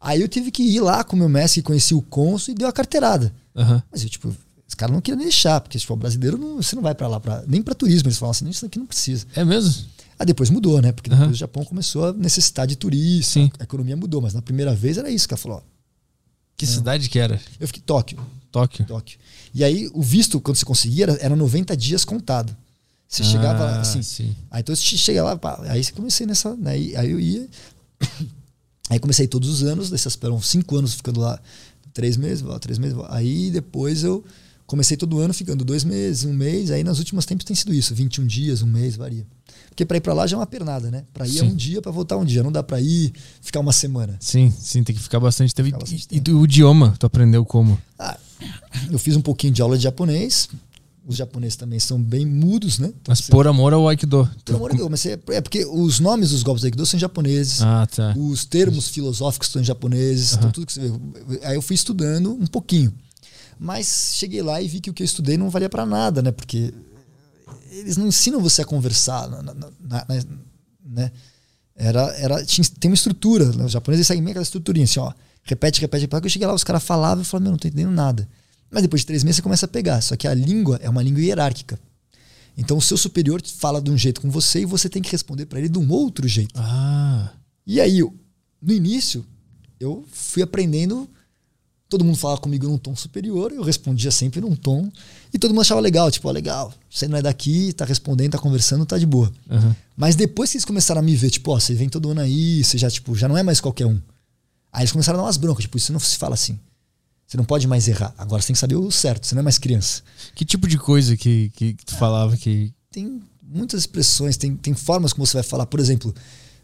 Aí 0.00 0.20
eu 0.22 0.28
tive 0.28 0.50
que 0.50 0.62
ir 0.62 0.80
lá 0.80 1.04
com 1.04 1.14
o 1.14 1.18
meu 1.18 1.28
mestre, 1.28 1.60
que 1.60 1.66
conhecia 1.66 1.96
o 1.96 2.00
cônsul, 2.02 2.52
e 2.52 2.56
deu 2.56 2.66
a 2.68 2.72
carteirada. 2.72 3.32
Aham. 3.54 3.82
Mas 3.92 4.02
eu, 4.02 4.08
tipo, 4.08 4.34
os 4.66 4.74
caras 4.74 4.94
não 4.94 5.00
queriam 5.00 5.18
me 5.18 5.24
deixar, 5.24 5.60
porque, 5.60 5.78
tipo, 5.78 5.92
o 5.92 5.96
brasileiro 5.96 6.38
não, 6.38 6.56
você 6.56 6.74
não 6.74 6.82
vai 6.82 6.94
pra 6.94 7.06
lá, 7.06 7.20
pra, 7.20 7.44
nem 7.46 7.60
pra 7.62 7.74
turismo. 7.74 8.08
Eles 8.08 8.16
falam 8.18 8.30
assim, 8.30 8.48
isso 8.48 8.64
aqui 8.64 8.78
não 8.78 8.86
precisa. 8.86 9.26
É 9.34 9.44
mesmo? 9.44 9.84
Aí 10.18 10.24
depois 10.26 10.48
mudou, 10.50 10.80
né? 10.80 10.92
Porque 10.92 11.08
depois 11.10 11.24
Aham. 11.26 11.32
o 11.32 11.36
Japão 11.36 11.64
começou 11.64 12.06
a 12.08 12.12
necessitar 12.12 12.66
de 12.66 12.76
turista, 12.76 13.32
Sim. 13.34 13.50
a 13.58 13.62
economia 13.64 13.96
mudou. 13.96 14.20
Mas 14.22 14.32
na 14.34 14.40
primeira 14.42 14.74
vez 14.74 14.96
era 14.98 15.10
isso 15.10 15.26
que 15.28 15.34
ela 15.34 15.38
falou. 15.40 15.58
ó. 15.58 15.62
Que 16.56 16.66
cidade 16.66 17.08
que 17.08 17.18
era? 17.18 17.40
Eu 17.58 17.66
fiquei 17.66 17.82
Tóquio. 17.82 18.18
Tóquio. 18.52 18.84
Tóquio. 18.84 19.18
E 19.54 19.64
aí, 19.64 19.90
o 19.94 20.02
visto, 20.02 20.38
quando 20.40 20.56
você 20.56 20.64
conseguia, 20.64 21.04
era, 21.04 21.12
era 21.20 21.36
90 21.36 21.74
dias 21.76 22.04
contado. 22.04 22.54
Você 23.08 23.24
chegava 23.24 23.64
Ah, 23.64 23.80
assim. 23.80 24.02
Sim. 24.02 24.36
Aí 24.50 24.60
então 24.60 24.74
você 24.76 24.82
chega 24.96 25.24
lá, 25.24 25.36
pá, 25.36 25.58
aí 25.68 25.82
você 25.82 25.90
comecei 25.92 26.26
nessa. 26.26 26.54
Né, 26.56 26.72
aí 26.72 27.10
eu 27.10 27.18
ia. 27.18 27.48
Aí 28.90 28.98
comecei 28.98 29.28
todos 29.28 29.48
os 29.48 29.62
anos, 29.62 29.88
desses 29.88 30.16
foram 30.16 30.42
cinco 30.42 30.76
anos 30.76 30.94
ficando 30.94 31.20
lá, 31.20 31.40
três 31.94 32.16
meses, 32.16 32.44
três 32.60 32.76
meses. 32.76 32.98
Aí 33.08 33.48
depois 33.48 34.02
eu 34.02 34.24
comecei 34.66 34.96
todo 34.96 35.20
ano 35.20 35.32
ficando 35.32 35.64
dois 35.64 35.84
meses, 35.84 36.24
um 36.24 36.32
mês. 36.32 36.72
Aí 36.72 36.82
nos 36.82 36.98
últimos 36.98 37.24
tempos 37.24 37.44
tem 37.44 37.54
sido 37.54 37.72
isso, 37.72 37.94
21 37.94 38.26
dias, 38.26 38.62
um 38.62 38.66
mês, 38.66 38.96
varia. 38.96 39.24
Porque 39.68 39.84
pra 39.86 39.96
ir 39.96 40.00
pra 40.00 40.12
lá 40.12 40.26
já 40.26 40.36
é 40.36 40.40
uma 40.40 40.46
pernada, 40.46 40.90
né? 40.90 41.04
Pra 41.14 41.24
ir 41.24 41.38
é 41.38 41.40
Sim. 41.40 41.46
um 41.46 41.54
dia, 41.54 41.80
pra 41.80 41.92
voltar 41.92 42.16
um 42.16 42.24
dia. 42.24 42.42
Não 42.42 42.50
dá 42.50 42.64
pra 42.64 42.80
ir 42.80 43.12
ficar 43.40 43.60
uma 43.60 43.72
semana. 43.72 44.16
Sim, 44.18 44.52
sim, 44.58 44.82
tem 44.82 44.94
que 44.94 45.00
ficar 45.00 45.20
bastante 45.20 45.54
tempo. 45.54 45.66
Ficar 45.66 45.78
bastante 45.78 46.08
E, 46.10 46.20
e 46.28 46.32
o 46.32 46.44
idioma, 46.44 46.96
tu 46.98 47.06
aprendeu 47.06 47.44
como? 47.44 47.80
Ah, 47.96 48.18
eu 48.90 48.98
fiz 48.98 49.14
um 49.14 49.22
pouquinho 49.22 49.52
de 49.52 49.62
aula 49.62 49.76
de 49.76 49.84
japonês. 49.84 50.48
Os 51.06 51.16
japoneses 51.16 51.56
também 51.56 51.80
são 51.80 52.00
bem 52.00 52.24
mudos, 52.26 52.78
né? 52.78 52.88
Então, 52.88 53.02
Mas 53.08 53.20
você- 53.20 53.32
por 53.32 53.46
amor 53.46 53.72
ao 53.72 53.88
Aikido. 53.88 54.28
Pelo 54.44 54.58
amor 54.58 54.70
de 54.72 54.76
Deus, 54.76 54.88
mas 54.90 55.04
é, 55.06 55.18
é 55.30 55.40
porque 55.40 55.64
os 55.64 55.98
nomes 55.98 56.30
dos 56.30 56.42
golpes 56.42 56.60
do 56.62 56.66
Aikido 56.66 56.84
são 56.86 57.00
japoneses. 57.00 57.62
Ah, 57.62 57.86
tá. 57.86 58.14
Os 58.16 58.44
termos 58.44 58.88
filosóficos 58.88 59.54
em 59.56 59.64
japoneses. 59.64 60.34
Então 60.34 60.50
tudo 60.50 60.66
que 60.66 60.72
você. 60.74 60.92
Aí 61.42 61.54
eu 61.56 61.62
fui 61.62 61.74
estudando 61.74 62.32
um 62.32 62.46
pouquinho. 62.46 62.92
Mas 63.58 64.12
cheguei 64.14 64.42
lá 64.42 64.60
e 64.62 64.68
vi 64.68 64.80
que 64.80 64.90
o 64.90 64.94
que 64.94 65.02
eu 65.02 65.04
estudei 65.04 65.36
não 65.36 65.50
valia 65.50 65.68
pra 65.68 65.84
nada, 65.84 66.22
né? 66.22 66.30
Porque 66.32 66.72
eles 67.70 67.96
não 67.96 68.06
ensinam 68.06 68.40
você 68.40 68.62
a 68.62 68.64
conversar, 68.64 69.28
na- 69.28 69.42
na- 69.42 69.54
na- 69.54 69.70
na- 69.80 70.24
né? 70.84 71.12
Era, 71.76 72.02
era, 72.18 72.44
tinha, 72.44 72.64
tem 72.78 72.90
uma 72.90 72.94
estrutura. 72.94 73.46
né? 73.52 73.64
Os 73.64 73.72
japoneses 73.72 74.06
seguem 74.06 74.22
meio 74.22 74.32
aquela 74.32 74.42
estruturinha, 74.42 74.84
assim, 74.84 75.00
ó. 75.00 75.12
Repete, 75.42 75.80
repete, 75.80 76.02
repete. 76.02 76.24
Eu 76.24 76.30
cheguei 76.30 76.46
lá, 76.46 76.54
os 76.54 76.62
caras 76.64 76.82
falavam 76.82 77.18
e 77.18 77.20
eu 77.22 77.24
falava, 77.24 77.44
meu, 77.44 77.52
não 77.52 77.58
tô 77.58 77.66
entendendo 77.68 77.90
nada. 77.90 78.28
Mas 78.70 78.82
depois 78.82 79.00
de 79.02 79.06
três 79.06 79.24
meses 79.24 79.36
você 79.36 79.42
começa 79.42 79.66
a 79.66 79.68
pegar. 79.68 80.00
Só 80.00 80.16
que 80.16 80.28
a 80.28 80.34
língua 80.34 80.78
é 80.82 80.88
uma 80.88 81.02
língua 81.02 81.20
hierárquica. 81.20 81.78
Então 82.56 82.76
o 82.76 82.80
seu 82.82 82.96
superior 82.96 83.40
fala 83.44 83.80
de 83.80 83.90
um 83.90 83.96
jeito 83.98 84.20
com 84.20 84.30
você 84.30 84.60
e 84.60 84.64
você 84.66 84.88
tem 84.88 85.00
que 85.02 85.10
responder 85.10 85.46
para 85.46 85.58
ele 85.58 85.68
de 85.68 85.78
um 85.78 85.90
outro 85.90 86.26
jeito. 86.28 86.52
Ah, 86.56 87.32
E 87.66 87.80
aí, 87.80 88.00
no 88.00 88.72
início, 88.72 89.24
eu 89.78 90.04
fui 90.10 90.42
aprendendo. 90.42 91.08
Todo 91.88 92.04
mundo 92.04 92.16
falava 92.16 92.40
comigo 92.40 92.68
num 92.68 92.78
tom 92.78 92.94
superior, 92.94 93.50
eu 93.50 93.64
respondia 93.64 94.12
sempre 94.12 94.40
num 94.40 94.54
tom. 94.54 94.88
E 95.34 95.38
todo 95.40 95.50
mundo 95.50 95.62
achava 95.62 95.80
legal, 95.80 96.08
tipo, 96.08 96.28
ó, 96.28 96.30
legal, 96.30 96.72
você 96.88 97.08
não 97.08 97.18
é 97.18 97.22
daqui, 97.22 97.72
tá 97.72 97.84
respondendo, 97.84 98.30
tá 98.32 98.38
conversando, 98.38 98.86
tá 98.86 98.96
de 98.96 99.06
boa. 99.06 99.32
aham. 99.50 99.74
Mas 99.96 100.14
depois 100.14 100.50
que 100.52 100.56
eles 100.56 100.64
começaram 100.64 101.00
a 101.00 101.02
me 101.02 101.16
ver, 101.16 101.30
tipo, 101.30 101.50
ó, 101.50 101.58
você 101.58 101.74
vem 101.74 101.88
todo 101.88 102.10
ano 102.10 102.20
aí, 102.20 102.62
você 102.62 102.78
já, 102.78 102.88
tipo, 102.88 103.16
já 103.16 103.26
não 103.26 103.36
é 103.36 103.42
mais 103.42 103.60
qualquer 103.60 103.86
um. 103.86 104.00
Aí 104.72 104.82
eles 104.82 104.92
começaram 104.92 105.18
a 105.18 105.22
dar 105.22 105.26
umas 105.26 105.36
broncas, 105.36 105.64
tipo, 105.64 105.76
isso 105.78 105.92
não 105.92 105.98
se 105.98 106.16
fala 106.16 106.34
assim. 106.34 106.60
Você 107.30 107.36
não 107.36 107.44
pode 107.44 107.68
mais 107.68 107.86
errar. 107.86 108.12
Agora 108.18 108.42
você 108.42 108.48
tem 108.48 108.54
que 108.54 108.58
saber 108.58 108.74
o 108.74 108.90
certo, 108.90 109.24
você 109.24 109.36
não 109.36 109.40
é 109.40 109.44
mais 109.44 109.56
criança. 109.56 110.02
Que 110.34 110.44
tipo 110.44 110.66
de 110.66 110.76
coisa 110.76 111.16
que, 111.16 111.48
que 111.50 111.74
tu 111.74 111.94
falava 111.94 112.36
que. 112.36 112.74
tem 112.90 113.22
muitas 113.40 113.82
expressões, 113.82 114.36
tem, 114.36 114.56
tem 114.56 114.74
formas 114.74 115.12
como 115.12 115.24
você 115.24 115.34
vai 115.34 115.44
falar. 115.44 115.64
Por 115.66 115.78
exemplo, 115.78 116.12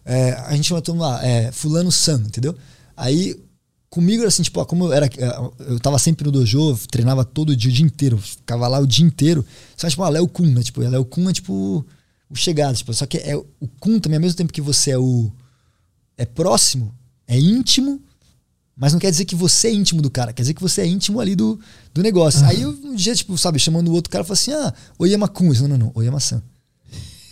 é, 0.04 0.32
a 0.32 0.56
gente 0.56 0.66
chama 0.66 0.82
todo 0.82 0.98
lá, 0.98 1.24
é, 1.24 1.52
fulano 1.52 1.92
san, 1.92 2.16
entendeu? 2.16 2.52
Aí, 2.96 3.40
comigo 3.88 4.22
era 4.22 4.28
assim, 4.28 4.42
tipo, 4.42 4.58
ó, 4.58 4.64
como 4.64 4.86
eu 4.86 4.92
era, 4.92 5.06
é, 5.06 5.70
eu 5.70 5.78
tava 5.78 6.00
sempre 6.00 6.24
no 6.24 6.32
dojo, 6.32 6.76
treinava 6.90 7.24
todo 7.24 7.54
dia, 7.54 7.70
o 7.70 7.72
dia 7.72 7.86
inteiro, 7.86 8.18
ficava 8.18 8.66
lá 8.66 8.80
o 8.80 8.88
dia 8.88 9.06
inteiro. 9.06 9.46
Só 9.76 9.88
tipo, 9.88 10.02
ah, 10.02 10.08
Léo 10.08 10.26
Kun, 10.26 10.46
né? 10.46 10.64
Tipo, 10.64 10.80
Léo 10.80 11.04
Kun 11.04 11.30
é 11.30 11.32
tipo 11.32 11.86
o 12.28 12.34
chegado, 12.34 12.74
tipo, 12.74 12.92
só 12.92 13.06
que 13.06 13.18
é 13.18 13.36
o 13.36 13.68
Kun 13.78 14.00
também, 14.00 14.16
ao 14.16 14.22
mesmo 14.22 14.36
tempo 14.36 14.52
que 14.52 14.60
você 14.60 14.90
é 14.90 14.98
o 14.98 15.30
é 16.18 16.26
próximo, 16.26 16.92
é 17.28 17.38
íntimo, 17.38 18.02
mas 18.76 18.92
não 18.92 19.00
quer 19.00 19.10
dizer 19.10 19.24
que 19.24 19.34
você 19.34 19.68
é 19.68 19.72
íntimo 19.72 20.02
do 20.02 20.10
cara, 20.10 20.32
quer 20.32 20.42
dizer 20.42 20.52
que 20.52 20.60
você 20.60 20.82
é 20.82 20.86
íntimo 20.86 21.18
ali 21.18 21.34
do, 21.34 21.58
do 21.94 22.02
negócio. 22.02 22.44
Aí 22.44 22.60
eu, 22.60 22.70
um 22.70 22.94
dia, 22.94 23.14
tipo, 23.14 23.36
sabe, 23.38 23.58
chamando 23.58 23.88
o 23.88 23.92
outro 23.92 24.10
cara, 24.10 24.20
eu 24.20 24.26
falei 24.26 24.40
assim: 24.40 24.52
ah, 24.52 24.74
Oyama-kun. 24.98 25.52
Não, 25.52 25.68
não, 25.68 25.78
não, 25.78 25.92
Oyama-san. 25.94 26.42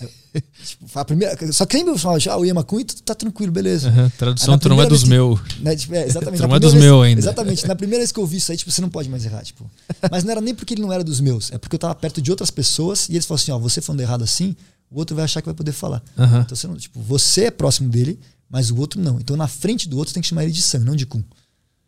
Aí, 0.01 0.43
tipo, 0.65 0.99
a 0.99 1.05
primeira, 1.05 1.37
só 1.53 1.65
eu 1.71 1.99
falava, 1.99 2.21
ah, 2.31 2.37
Oyama-kun 2.39 2.81
e 2.81 2.85
tu 2.85 3.03
tá 3.03 3.15
tranquilo, 3.15 3.53
beleza. 3.53 3.91
Aí 3.91 4.11
Tradução, 4.11 4.59
tu 4.59 4.69
não 4.69 4.81
é 4.83 4.87
dos 4.87 5.05
meus. 5.05 5.39
né, 5.61 5.77
tipo, 5.77 5.95
é, 5.95 6.05
exatamente. 6.09 6.41
Tu 6.41 6.49
não 6.49 6.57
é 6.57 6.59
dos 6.59 6.75
meus 6.75 7.05
ainda. 7.05 7.21
Exatamente. 7.21 7.67
Na 7.69 7.77
primeira 7.77 8.01
vez 8.01 8.11
que 8.11 8.19
eu 8.19 8.27
vi 8.27 8.39
isso 8.39 8.51
aí, 8.51 8.57
tipo, 8.57 8.71
você 8.71 8.81
não 8.81 8.89
pode 8.89 9.09
mais 9.11 9.25
errar, 9.25 9.43
tipo. 9.43 9.71
Mas 10.11 10.25
não 10.25 10.33
era 10.33 10.41
nem 10.41 10.55
porque 10.55 10.75
ele 10.75 10.83
não 10.83 10.93
era 10.93 11.05
dos 11.05 11.21
meus, 11.21 11.53
é 11.53 11.59
porque 11.59 11.77
eu 11.77 11.79
tava 11.79 11.95
perto 11.95 12.23
de 12.23 12.31
outras 12.31 12.51
pessoas 12.51 13.09
e 13.09 13.13
eles 13.13 13.27
falaram 13.27 13.43
assim, 13.43 13.53
ó, 13.53 13.59
você 13.59 13.81
falando 13.81 14.01
errado 14.01 14.25
assim, 14.25 14.57
o 14.91 14.99
outro 14.99 15.15
vai 15.15 15.25
achar 15.25 15.41
que 15.41 15.47
vai 15.47 15.55
poder 15.55 15.73
falar. 15.73 16.03
Aham. 16.19 16.41
Então 16.41 16.57
você 16.57 16.67
não, 16.67 16.77
tipo, 16.77 17.01
você 17.01 17.45
é 17.45 17.51
próximo 17.51 17.89
dele, 17.89 18.19
mas 18.49 18.71
o 18.71 18.77
outro 18.77 19.01
não. 19.01 19.19
Então 19.21 19.37
na 19.37 19.49
frente 19.49 19.89
do 19.89 19.97
outro 19.97 20.13
tem 20.15 20.21
que 20.23 20.29
chamar 20.29 20.45
ele 20.45 20.53
de 20.53 20.63
san, 20.63 20.81
não 20.81 20.97
de 20.97 21.07
kun. 21.07 21.23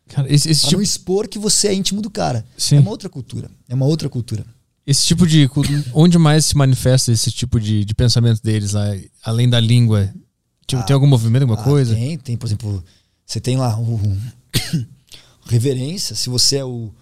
Cara, 0.08 0.32
esse, 0.32 0.48
esse 0.48 0.60
Pra 0.60 0.68
tipo, 0.70 0.78
não 0.78 0.82
expor 0.82 1.26
que 1.28 1.38
você 1.38 1.68
é 1.68 1.74
íntimo 1.74 2.00
do 2.00 2.10
cara. 2.10 2.44
Sim. 2.56 2.76
É 2.76 2.80
uma 2.80 2.90
outra 2.90 3.08
cultura. 3.08 3.50
É 3.68 3.74
uma 3.74 3.86
outra 3.86 4.08
cultura. 4.08 4.44
esse 4.86 5.04
tipo 5.04 5.26
de. 5.26 5.48
Onde 5.92 6.16
mais 6.16 6.46
se 6.46 6.56
manifesta 6.56 7.10
esse 7.10 7.30
tipo 7.32 7.58
de, 7.60 7.84
de 7.84 7.94
pensamento 7.94 8.40
deles 8.42 8.72
lá, 8.72 8.84
além 9.24 9.48
da 9.48 9.58
língua? 9.58 10.12
Tipo, 10.66 10.84
tem 10.84 10.94
algum 10.94 11.06
movimento, 11.06 11.42
alguma 11.42 11.60
Ah, 11.60 11.64
coisa? 11.64 11.94
Tem, 11.94 12.18
tem, 12.18 12.36
por 12.36 12.46
exemplo, 12.46 12.84
você 13.24 13.40
tem 13.40 13.56
lá 13.56 13.78
o, 13.78 14.16
reverência. 15.46 16.14
Se 16.14 16.28
você 16.28 16.56
é 16.56 16.64
o, 16.64 16.92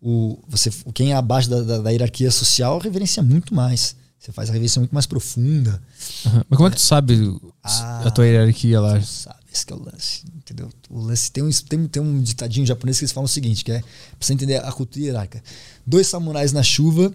o 0.00 0.38
você 0.48 0.70
quem 0.94 1.12
é 1.12 1.14
abaixo 1.14 1.48
da, 1.48 1.62
da, 1.62 1.78
da 1.78 1.90
hierarquia 1.90 2.30
social, 2.30 2.78
reverencia 2.78 3.22
muito 3.22 3.54
mais. 3.54 3.94
Você 4.20 4.32
faz 4.32 4.50
a 4.50 4.52
reverência 4.52 4.78
muito 4.80 4.92
mais 4.92 5.06
profunda. 5.06 5.82
Aham. 6.26 6.44
Mas 6.48 6.56
como 6.58 6.66
é 6.68 6.70
que 6.70 6.76
tu 6.76 6.82
sabe 6.82 7.18
Ah. 7.62 8.02
a 8.06 8.10
tua 8.10 8.26
hierarquia 8.26 8.78
lá? 8.78 9.00
Tu 9.00 9.06
sabe, 9.06 9.40
esse 9.50 9.64
que 9.64 9.72
é 9.72 9.76
o 9.76 9.82
lance, 9.82 10.24
entendeu? 10.36 10.70
O 10.90 11.00
lance 11.00 11.32
tem 11.32 11.42
um, 11.42 11.50
tem, 11.50 11.88
tem 11.88 12.02
um 12.02 12.20
ditadinho 12.22 12.66
japonês 12.66 12.98
que 12.98 13.04
eles 13.04 13.12
falam 13.12 13.24
o 13.24 13.28
seguinte, 13.28 13.64
que 13.64 13.72
é 13.72 13.80
pra 13.80 13.88
você 14.20 14.34
entender 14.34 14.56
a 14.62 14.70
cultura 14.72 15.06
hierárquica. 15.06 15.42
Dois 15.86 16.06
samurais 16.06 16.52
na 16.52 16.62
chuva 16.62 17.14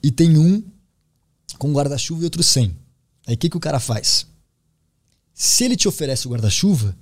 e 0.00 0.12
tem 0.12 0.38
um 0.38 0.62
com 1.58 1.72
guarda-chuva 1.72 2.22
e 2.22 2.24
outro 2.24 2.42
sem. 2.44 2.76
Aí 3.26 3.34
o 3.34 3.38
que, 3.38 3.50
que 3.50 3.56
o 3.56 3.60
cara 3.60 3.80
faz? 3.80 4.24
Se 5.34 5.64
ele 5.64 5.74
te 5.76 5.88
oferece 5.88 6.28
o 6.28 6.30
guarda-chuva, 6.30 6.96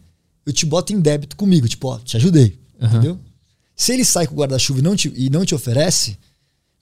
eu 0.46 0.52
te 0.54 0.64
boto 0.64 0.92
em 0.92 1.00
débito 1.00 1.36
comigo, 1.36 1.68
tipo, 1.68 1.86
ó, 1.88 1.98
te 1.98 2.16
ajudei, 2.16 2.58
Aham. 2.80 2.90
entendeu? 2.96 3.20
Se 3.76 3.92
ele 3.92 4.04
sai 4.06 4.26
com 4.26 4.34
o 4.34 4.38
guarda-chuva 4.38 4.78
e 4.80 4.82
não 4.82 4.96
te, 4.96 5.12
e 5.14 5.28
não 5.28 5.44
te 5.44 5.54
oferece, 5.54 6.16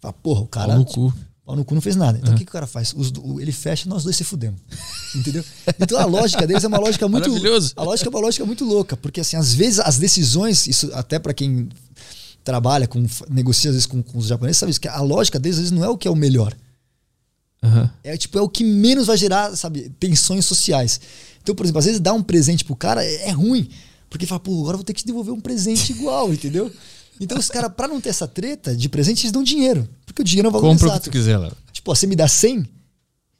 fala, 0.00 0.12
porra, 0.14 0.42
o 0.42 0.46
cara 0.46 0.68
Pau 0.68 0.78
no 0.78 0.84
cu. 0.84 1.12
Pau 1.52 1.56
no 1.58 1.64
cu 1.64 1.74
não 1.74 1.82
fez 1.82 1.96
nada. 1.96 2.18
Então 2.18 2.32
o 2.34 2.36
que, 2.36 2.44
que 2.44 2.50
o 2.50 2.52
cara 2.52 2.66
faz? 2.66 2.94
Os 2.96 3.10
do- 3.10 3.38
ele 3.40 3.52
fecha, 3.52 3.86
nós 3.88 4.02
dois 4.02 4.16
se 4.16 4.24
fudemos. 4.24 4.58
Entendeu? 5.14 5.44
Então 5.78 5.98
a 5.98 6.06
lógica 6.06 6.46
deles 6.46 6.64
é 6.64 6.68
uma 6.68 6.78
lógica 6.78 7.06
muito. 7.06 7.28
Maravilhoso. 7.28 7.72
A 7.76 7.82
lógica 7.82 8.08
é 8.08 8.10
uma 8.10 8.20
lógica 8.20 8.44
muito 8.46 8.64
louca, 8.64 8.96
porque 8.96 9.20
assim, 9.20 9.36
às 9.36 9.52
vezes 9.52 9.78
as 9.78 9.98
decisões, 9.98 10.66
isso 10.66 10.90
até 10.94 11.18
para 11.18 11.34
quem 11.34 11.68
trabalha 12.42 12.88
com 12.88 13.04
negocia 13.30 13.70
às 13.70 13.74
vezes 13.76 13.86
com, 13.86 14.02
com 14.02 14.18
os 14.18 14.26
japoneses, 14.26 14.58
sabe 14.58 14.70
isso, 14.70 14.80
que 14.80 14.88
a 14.88 15.00
lógica 15.00 15.38
deles 15.38 15.56
às 15.58 15.60
vezes 15.64 15.72
não 15.78 15.84
é 15.84 15.88
o 15.88 15.96
que 15.96 16.08
é 16.08 16.10
o 16.10 16.16
melhor. 16.16 16.54
Aham. 17.62 17.90
É 18.02 18.16
tipo, 18.16 18.38
é 18.38 18.42
o 18.42 18.48
que 18.48 18.64
menos 18.64 19.06
vai 19.06 19.16
gerar, 19.16 19.54
sabe, 19.56 19.90
tensões 20.00 20.44
sociais. 20.44 21.00
Então, 21.42 21.54
por 21.54 21.64
exemplo, 21.64 21.78
às 21.78 21.84
vezes 21.84 22.00
dar 22.00 22.12
um 22.14 22.22
presente 22.22 22.64
pro 22.64 22.74
cara 22.74 23.04
é, 23.04 23.28
é 23.28 23.30
ruim, 23.30 23.68
porque 24.10 24.26
fala, 24.26 24.40
pô, 24.40 24.52
agora 24.60 24.74
eu 24.74 24.78
vou 24.78 24.84
ter 24.84 24.92
que 24.94 25.00
te 25.02 25.06
devolver 25.06 25.32
um 25.32 25.40
presente 25.40 25.92
igual, 25.92 26.32
entendeu? 26.32 26.72
Então 27.22 27.38
os 27.38 27.48
caras, 27.48 27.72
pra 27.72 27.86
não 27.88 28.00
ter 28.00 28.08
essa 28.10 28.26
treta 28.26 28.74
de 28.76 28.88
presente, 28.88 29.22
eles 29.22 29.32
dão 29.32 29.42
dinheiro. 29.42 29.88
Porque 30.04 30.22
o 30.22 30.24
dinheiro 30.24 30.48
é 30.48 30.50
o 30.50 30.52
valor 30.52 30.68
Compra 30.68 30.86
o 30.86 30.90
que 30.90 30.94
exato. 30.96 31.10
tu 31.10 31.12
quiser 31.12 31.36
lá. 31.38 31.52
Tipo, 31.72 31.90
ó, 31.90 31.94
você 31.94 32.06
me 32.06 32.16
dá 32.16 32.26
100, 32.26 32.66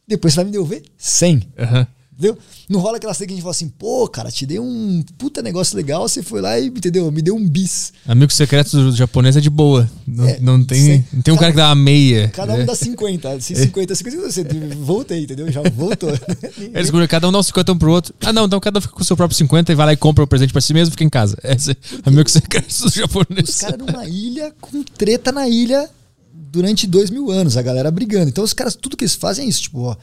depois 0.06 0.32
você 0.32 0.36
vai 0.36 0.44
me 0.46 0.50
devolver 0.52 0.82
100. 0.96 1.48
Aham. 1.58 1.86
Entendeu? 2.12 2.38
Não 2.68 2.78
rola 2.78 2.98
aquela 2.98 3.14
cena 3.14 3.26
que 3.28 3.32
a 3.32 3.36
gente 3.36 3.42
fala 3.42 3.52
assim, 3.52 3.68
pô, 3.68 4.06
cara, 4.06 4.30
te 4.30 4.44
dei 4.44 4.58
um 4.60 5.02
puta 5.16 5.40
negócio 5.40 5.74
legal, 5.76 6.06
você 6.06 6.22
foi 6.22 6.40
lá 6.42 6.58
e, 6.60 6.66
entendeu? 6.66 7.10
Me 7.10 7.22
deu 7.22 7.34
um 7.34 7.48
bis. 7.48 7.92
Amigo 8.06 8.30
secreto 8.30 8.76
do 8.76 8.94
japonês 8.94 9.36
é 9.36 9.40
de 9.40 9.48
boa. 9.48 9.90
Não, 10.06 10.28
É, 10.28 10.38
não 10.38 10.62
tem, 10.62 11.04
não 11.12 11.22
tem 11.22 11.32
um 11.32 11.36
cara 11.38 11.52
que 11.52 11.56
dá 11.56 11.68
uma 11.70 11.74
meia. 11.74 12.28
Cada 12.28 12.52
um 12.54 12.58
né? 12.58 12.64
dá 12.64 12.74
50. 12.76 13.40
Se 13.40 13.56
50, 13.56 13.94
50, 13.94 14.30
você 14.30 14.44
voltei, 14.76 15.22
entendeu? 15.24 15.50
Já 15.50 15.62
voltou. 15.62 16.10
Eles 16.58 16.86
seguram, 16.86 17.06
cada 17.08 17.28
um 17.28 17.32
dá 17.32 17.38
um 17.38 17.42
50 17.42 17.72
um 17.72 17.78
pro 17.78 17.90
outro. 17.90 18.14
Ah, 18.20 18.32
não, 18.32 18.44
então 18.44 18.60
cada 18.60 18.78
um 18.78 18.82
fica 18.82 18.94
com 18.94 19.00
o 19.00 19.04
seu 19.04 19.16
próprio 19.16 19.36
50 19.36 19.72
e 19.72 19.74
vai 19.74 19.86
lá 19.86 19.92
e 19.94 19.96
compra 19.96 20.22
o 20.22 20.26
presente 20.26 20.52
pra 20.52 20.60
si 20.60 20.74
mesmo 20.74 20.90
e 20.90 20.92
fica 20.92 21.04
em 21.04 21.10
casa. 21.10 21.36
Esse 21.42 21.70
é 21.72 21.76
amigo 22.04 22.28
secreto 22.28 22.66
dos 22.68 22.82
Os 22.84 22.94
japoneses. 22.94 23.56
caras 23.56 23.78
numa 23.78 24.06
ilha 24.06 24.52
com 24.60 24.82
treta 24.82 25.32
na 25.32 25.48
ilha 25.48 25.88
durante 26.32 26.86
dois 26.86 27.08
mil 27.10 27.30
anos, 27.30 27.56
a 27.56 27.62
galera 27.62 27.90
brigando. 27.90 28.28
Então 28.28 28.44
os 28.44 28.52
caras, 28.52 28.76
tudo 28.76 28.96
que 28.98 29.04
eles 29.04 29.14
fazem 29.14 29.46
é 29.46 29.48
isso, 29.48 29.62
tipo, 29.62 29.80
ó, 29.80 29.96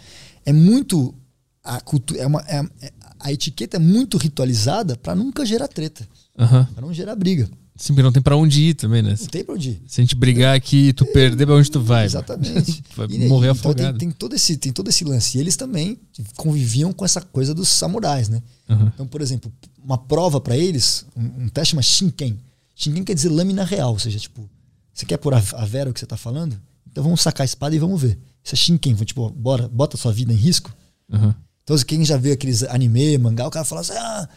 é 0.46 0.52
muito. 0.52 1.14
A, 1.64 1.80
cultura, 1.82 2.20
é 2.22 2.28
uma, 2.28 2.42
é, 2.48 2.64
é- 2.82 2.94
a 3.20 3.32
etiqueta 3.34 3.78
é 3.78 3.80
muito 3.80 4.18
ritualizada 4.18 4.96
pra 4.96 5.14
nunca 5.16 5.46
gerar 5.46 5.68
treta, 5.68 6.08
Aham. 6.38 6.66
pra 6.74 6.82
não 6.82 6.94
gerar 6.94 7.16
briga. 7.16 7.50
Sim, 7.76 7.94
porque 7.94 8.04
não 8.04 8.12
tem 8.12 8.22
pra 8.22 8.36
onde 8.36 8.62
ir 8.62 8.74
também, 8.74 9.02
né? 9.02 9.16
Não 9.18 9.28
tem 9.28 9.42
pra 9.44 9.56
onde 9.56 9.70
ir. 9.70 9.82
Se 9.88 10.02
a 10.02 10.04
gente 10.04 10.14
brigar 10.16 10.54
aqui 10.56 10.90
e 10.90 10.94
tu 10.94 11.06
perder, 11.06 11.46
pra 11.46 11.56
onde 11.56 11.72
tu 11.72 11.80
vai? 11.80 12.04
Exatamente. 12.06 12.84
Vai 12.96 13.08
E, 13.10 13.28
morrer 13.30 13.52
então 13.52 13.74
tem, 13.74 13.86
afogado. 13.86 13.98
tem 13.98 14.12
todo 14.12 14.36
esse, 14.36 14.58
tem 14.58 14.74
todo 14.74 14.90
esse 14.90 15.06
lance. 15.06 15.38
E 15.38 15.42
eles 15.42 15.56
também 15.56 15.98
conviviam 16.36 16.92
com 16.92 17.06
essa 17.06 17.22
coisa 17.22 17.54
dos 17.54 17.70
samurais, 17.70 18.28
né? 18.28 18.44
Aham. 18.70 18.92
Então, 18.94 19.08
por 19.08 19.22
exemplo, 19.22 19.50
uma 19.82 19.98
prova 19.98 20.42
pra 20.42 20.58
eles, 20.58 21.06
um, 21.16 21.44
um 21.46 21.48
teste 21.48 21.72
chama 21.72 21.82
Shinken. 21.82 22.38
Shinken 22.76 23.04
quer 23.06 23.14
dizer 23.14 23.30
lâmina 23.30 23.64
real, 23.64 23.92
ou 23.94 24.00
seja, 24.00 24.20
tipo, 24.20 24.50
você 24.94 25.06
quer 25.06 25.16
pôr 25.18 25.34
a, 25.34 25.38
a 25.54 25.66
vera 25.66 25.90
o 25.90 25.94
que 25.94 26.02
você 26.02 26.06
tá 26.06 26.18
falando? 26.18 26.60
Então 26.92 27.02
vamos 27.02 27.22
sacar 27.22 27.44
a 27.44 27.46
espada 27.46 27.74
e 27.74 27.80
vamos 27.80 28.02
ver. 28.02 28.18
Isso 28.44 28.56
é 28.56 28.58
Shinken, 28.58 28.94
tipo, 28.96 29.30
bora, 29.30 29.70
bota 29.70 29.96
a 29.96 30.00
sua 30.00 30.12
vida 30.12 30.34
em 30.34 30.38
risco. 30.38 30.74
Aham. 31.14 31.34
Então, 31.70 31.78
quem 31.86 32.04
já 32.04 32.18
viu 32.18 32.34
aqueles 32.34 32.64
anime, 32.64 33.16
mangá, 33.20 33.46
o 33.46 33.52
cara 33.52 33.64
fala 33.64 33.82
assim: 33.82 33.94
ah, 33.94 34.28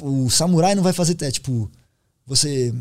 o 0.00 0.30
samurai 0.30 0.74
não 0.74 0.82
vai 0.82 0.94
fazer 0.94 1.14
teste. 1.14 1.34
Tipo, 1.34 1.70
você 2.24 2.72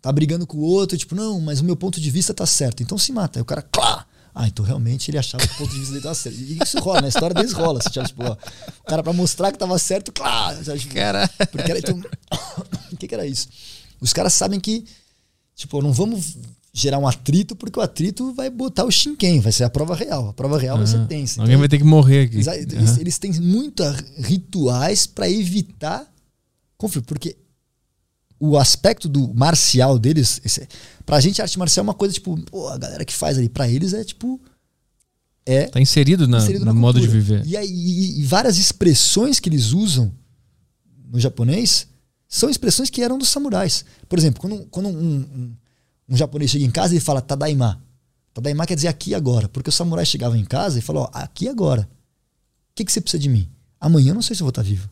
tá 0.00 0.12
brigando 0.12 0.46
com 0.46 0.58
o 0.58 0.62
outro, 0.62 0.96
tipo, 0.96 1.16
não, 1.16 1.40
mas 1.40 1.58
o 1.58 1.64
meu 1.64 1.74
ponto 1.74 2.00
de 2.00 2.10
vista 2.12 2.32
tá 2.32 2.46
certo. 2.46 2.80
Então 2.80 2.96
se 2.96 3.10
mata. 3.10 3.40
Aí 3.40 3.42
o 3.42 3.44
cara, 3.44 3.60
clá! 3.60 4.06
Ah, 4.32 4.46
então 4.46 4.64
realmente 4.64 5.10
ele 5.10 5.18
achava 5.18 5.44
que 5.44 5.52
o 5.52 5.56
ponto 5.56 5.72
de 5.72 5.80
vista 5.80 5.94
dele 5.94 6.04
tava 6.04 6.14
certo. 6.14 6.38
E 6.38 6.58
isso 6.62 6.78
rola, 6.78 7.00
na 7.00 7.08
história 7.08 7.34
deles 7.34 7.52
rola. 7.52 7.80
Assim, 7.84 7.90
tipo, 8.04 8.22
ó, 8.22 8.36
o 8.82 8.84
cara 8.84 9.02
pra 9.02 9.12
mostrar 9.12 9.50
que 9.50 9.58
tava 9.58 9.76
certo, 9.80 10.12
clá! 10.12 10.54
Tipo, 10.54 10.94
Cara. 10.94 11.28
Porque 11.50 11.72
era, 11.72 11.78
então, 11.80 11.98
o 12.92 12.96
que, 12.96 13.08
que 13.08 13.14
era 13.16 13.26
isso? 13.26 13.48
Os 14.00 14.12
caras 14.12 14.32
sabem 14.32 14.60
que, 14.60 14.84
tipo, 15.56 15.82
não 15.82 15.92
vamos 15.92 16.36
gerar 16.72 16.98
um 16.98 17.08
atrito, 17.08 17.56
porque 17.56 17.78
o 17.78 17.82
atrito 17.82 18.32
vai 18.34 18.50
botar 18.50 18.84
o 18.84 18.90
Shinken, 18.90 19.40
vai 19.40 19.50
ser 19.52 19.64
a 19.64 19.70
prova 19.70 19.94
real. 19.94 20.28
A 20.28 20.32
prova 20.32 20.58
real 20.58 20.76
vai 20.78 20.86
ser 20.86 21.04
tensa. 21.06 21.40
Alguém 21.40 21.54
Então, 21.54 21.60
vai 21.60 21.68
ter 21.68 21.78
que 21.78 21.84
morrer 21.84 22.22
aqui. 22.26 22.36
eles, 22.36 22.46
Aham. 22.48 23.00
eles 23.00 23.18
têm 23.18 23.32
muitos 23.40 23.86
rituais 24.18 25.06
para 25.06 25.28
evitar 25.28 26.06
conflito, 26.76 27.06
porque 27.06 27.36
o 28.38 28.56
aspecto 28.56 29.08
do 29.08 29.34
marcial 29.34 29.98
deles, 29.98 30.40
esse, 30.44 30.68
pra 31.04 31.18
gente 31.20 31.42
arte 31.42 31.58
marcial 31.58 31.82
é 31.82 31.88
uma 31.88 31.94
coisa 31.94 32.14
tipo, 32.14 32.40
pô, 32.42 32.68
a 32.68 32.78
galera 32.78 33.04
que 33.04 33.12
faz 33.12 33.36
ali, 33.36 33.48
pra 33.48 33.68
eles 33.68 33.92
é 33.92 34.04
tipo 34.04 34.40
é 35.44 35.64
Tá 35.66 35.80
inserido, 35.80 36.28
na, 36.28 36.38
inserido 36.38 36.60
no 36.64 36.72
na 36.72 36.78
modo 36.78 37.00
de 37.00 37.08
viver. 37.08 37.42
E, 37.46 37.56
e- 37.56 38.20
e 38.20 38.24
várias 38.24 38.58
expressões 38.58 39.40
que 39.40 39.48
eles 39.48 39.72
usam 39.72 40.12
no 41.10 41.18
japonês 41.18 41.88
são 42.28 42.50
expressões 42.50 42.90
que 42.90 43.02
eram 43.02 43.16
dos 43.18 43.30
samurais. 43.30 43.84
Por 44.08 44.18
exemplo, 44.18 44.40
quando, 44.40 44.66
quando 44.66 44.88
um, 44.90 44.92
um- 44.92 45.56
um 46.08 46.16
japonês 46.16 46.50
chega 46.50 46.64
em 46.64 46.70
casa 46.70 46.94
e 46.96 47.00
fala 47.00 47.20
tadaima. 47.20 47.82
Tadaima 48.32 48.66
quer 48.66 48.74
dizer 48.74 48.88
aqui 48.88 49.10
e 49.10 49.14
agora. 49.14 49.48
Porque 49.48 49.68
o 49.68 49.72
samurai 49.72 50.06
chegava 50.06 50.36
em 50.38 50.44
casa 50.44 50.78
e 50.78 50.82
falou, 50.82 51.04
ó, 51.04 51.10
aqui 51.18 51.46
e 51.46 51.48
agora. 51.48 51.82
O 51.82 52.74
que, 52.74 52.84
que 52.84 52.92
você 52.92 53.00
precisa 53.00 53.20
de 53.20 53.28
mim? 53.28 53.48
Amanhã 53.80 54.10
eu 54.10 54.14
não 54.14 54.22
sei 54.22 54.34
se 54.36 54.42
eu 54.42 54.44
vou 54.46 54.50
estar 54.50 54.62
vivo. 54.62 54.88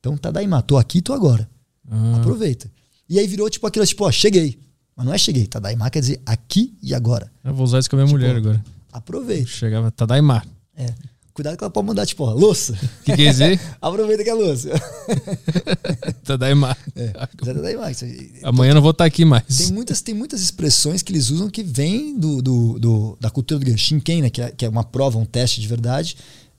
Então 0.00 0.16
tadaima, 0.16 0.60
tô 0.62 0.76
aqui, 0.76 1.00
tô 1.00 1.12
agora. 1.12 1.48
Ah, 1.88 2.16
Aproveita. 2.16 2.70
E 3.08 3.18
aí 3.18 3.26
virou 3.26 3.48
tipo 3.50 3.66
aquilo, 3.66 3.86
tipo, 3.86 4.04
ó, 4.04 4.10
cheguei. 4.10 4.58
Mas 4.96 5.06
não 5.06 5.14
é 5.14 5.18
cheguei. 5.18 5.46
Tadaima 5.46 5.88
quer 5.90 6.00
dizer 6.00 6.20
aqui 6.26 6.76
e 6.82 6.94
agora. 6.94 7.30
eu 7.44 7.54
vou 7.54 7.64
usar 7.64 7.78
isso 7.78 7.88
com 7.90 7.96
a 7.96 7.98
minha 7.98 8.06
Tipo, 8.06 8.18
mulher 8.18 8.36
agora. 8.36 8.64
Aproveita. 8.92 9.46
Chegava, 9.48 9.90
tá 9.90 10.04
daimar. 10.06 10.46
É. 10.76 10.92
Cuidado 11.40 11.56
que 11.56 11.64
ela 11.64 11.70
pode 11.70 11.86
mandar, 11.86 12.04
tipo, 12.04 12.22
ó, 12.22 12.34
louça. 12.34 12.74
O 12.74 13.04
que 13.04 13.16
quer 13.16 13.30
dizer? 13.30 13.58
Aproveita 13.80 14.22
que 14.22 14.28
é 14.28 14.34
louça. 14.34 14.68
tá 16.22 16.36
daimar. 16.36 16.76
É, 16.94 17.08
Tadaima. 17.42 17.90
Isso- 17.90 18.04
Amanhã 18.42 18.72
eu 18.72 18.74
não 18.74 18.82
vou 18.82 18.90
estar 18.90 19.06
aqui 19.06 19.24
mais. 19.24 19.44
Tem 19.56 19.72
muitas, 19.72 20.02
tem 20.02 20.14
muitas 20.14 20.42
expressões 20.42 21.00
que 21.02 21.10
eles 21.12 21.30
usam 21.30 21.48
que 21.48 21.62
vêm 21.62 22.18
do, 22.18 22.42
do, 22.42 22.78
do- 22.78 23.18
da 23.18 23.30
cultura 23.30 23.64
do 23.64 23.78
Shinken, 23.78 24.20
né? 24.20 24.28
Que 24.28 24.42
é, 24.42 24.50
que 24.50 24.66
é 24.66 24.68
uma 24.68 24.84
prova, 24.84 25.16
um 25.18 25.24
teste 25.24 25.62
de 25.62 25.66
verdade. 25.66 26.14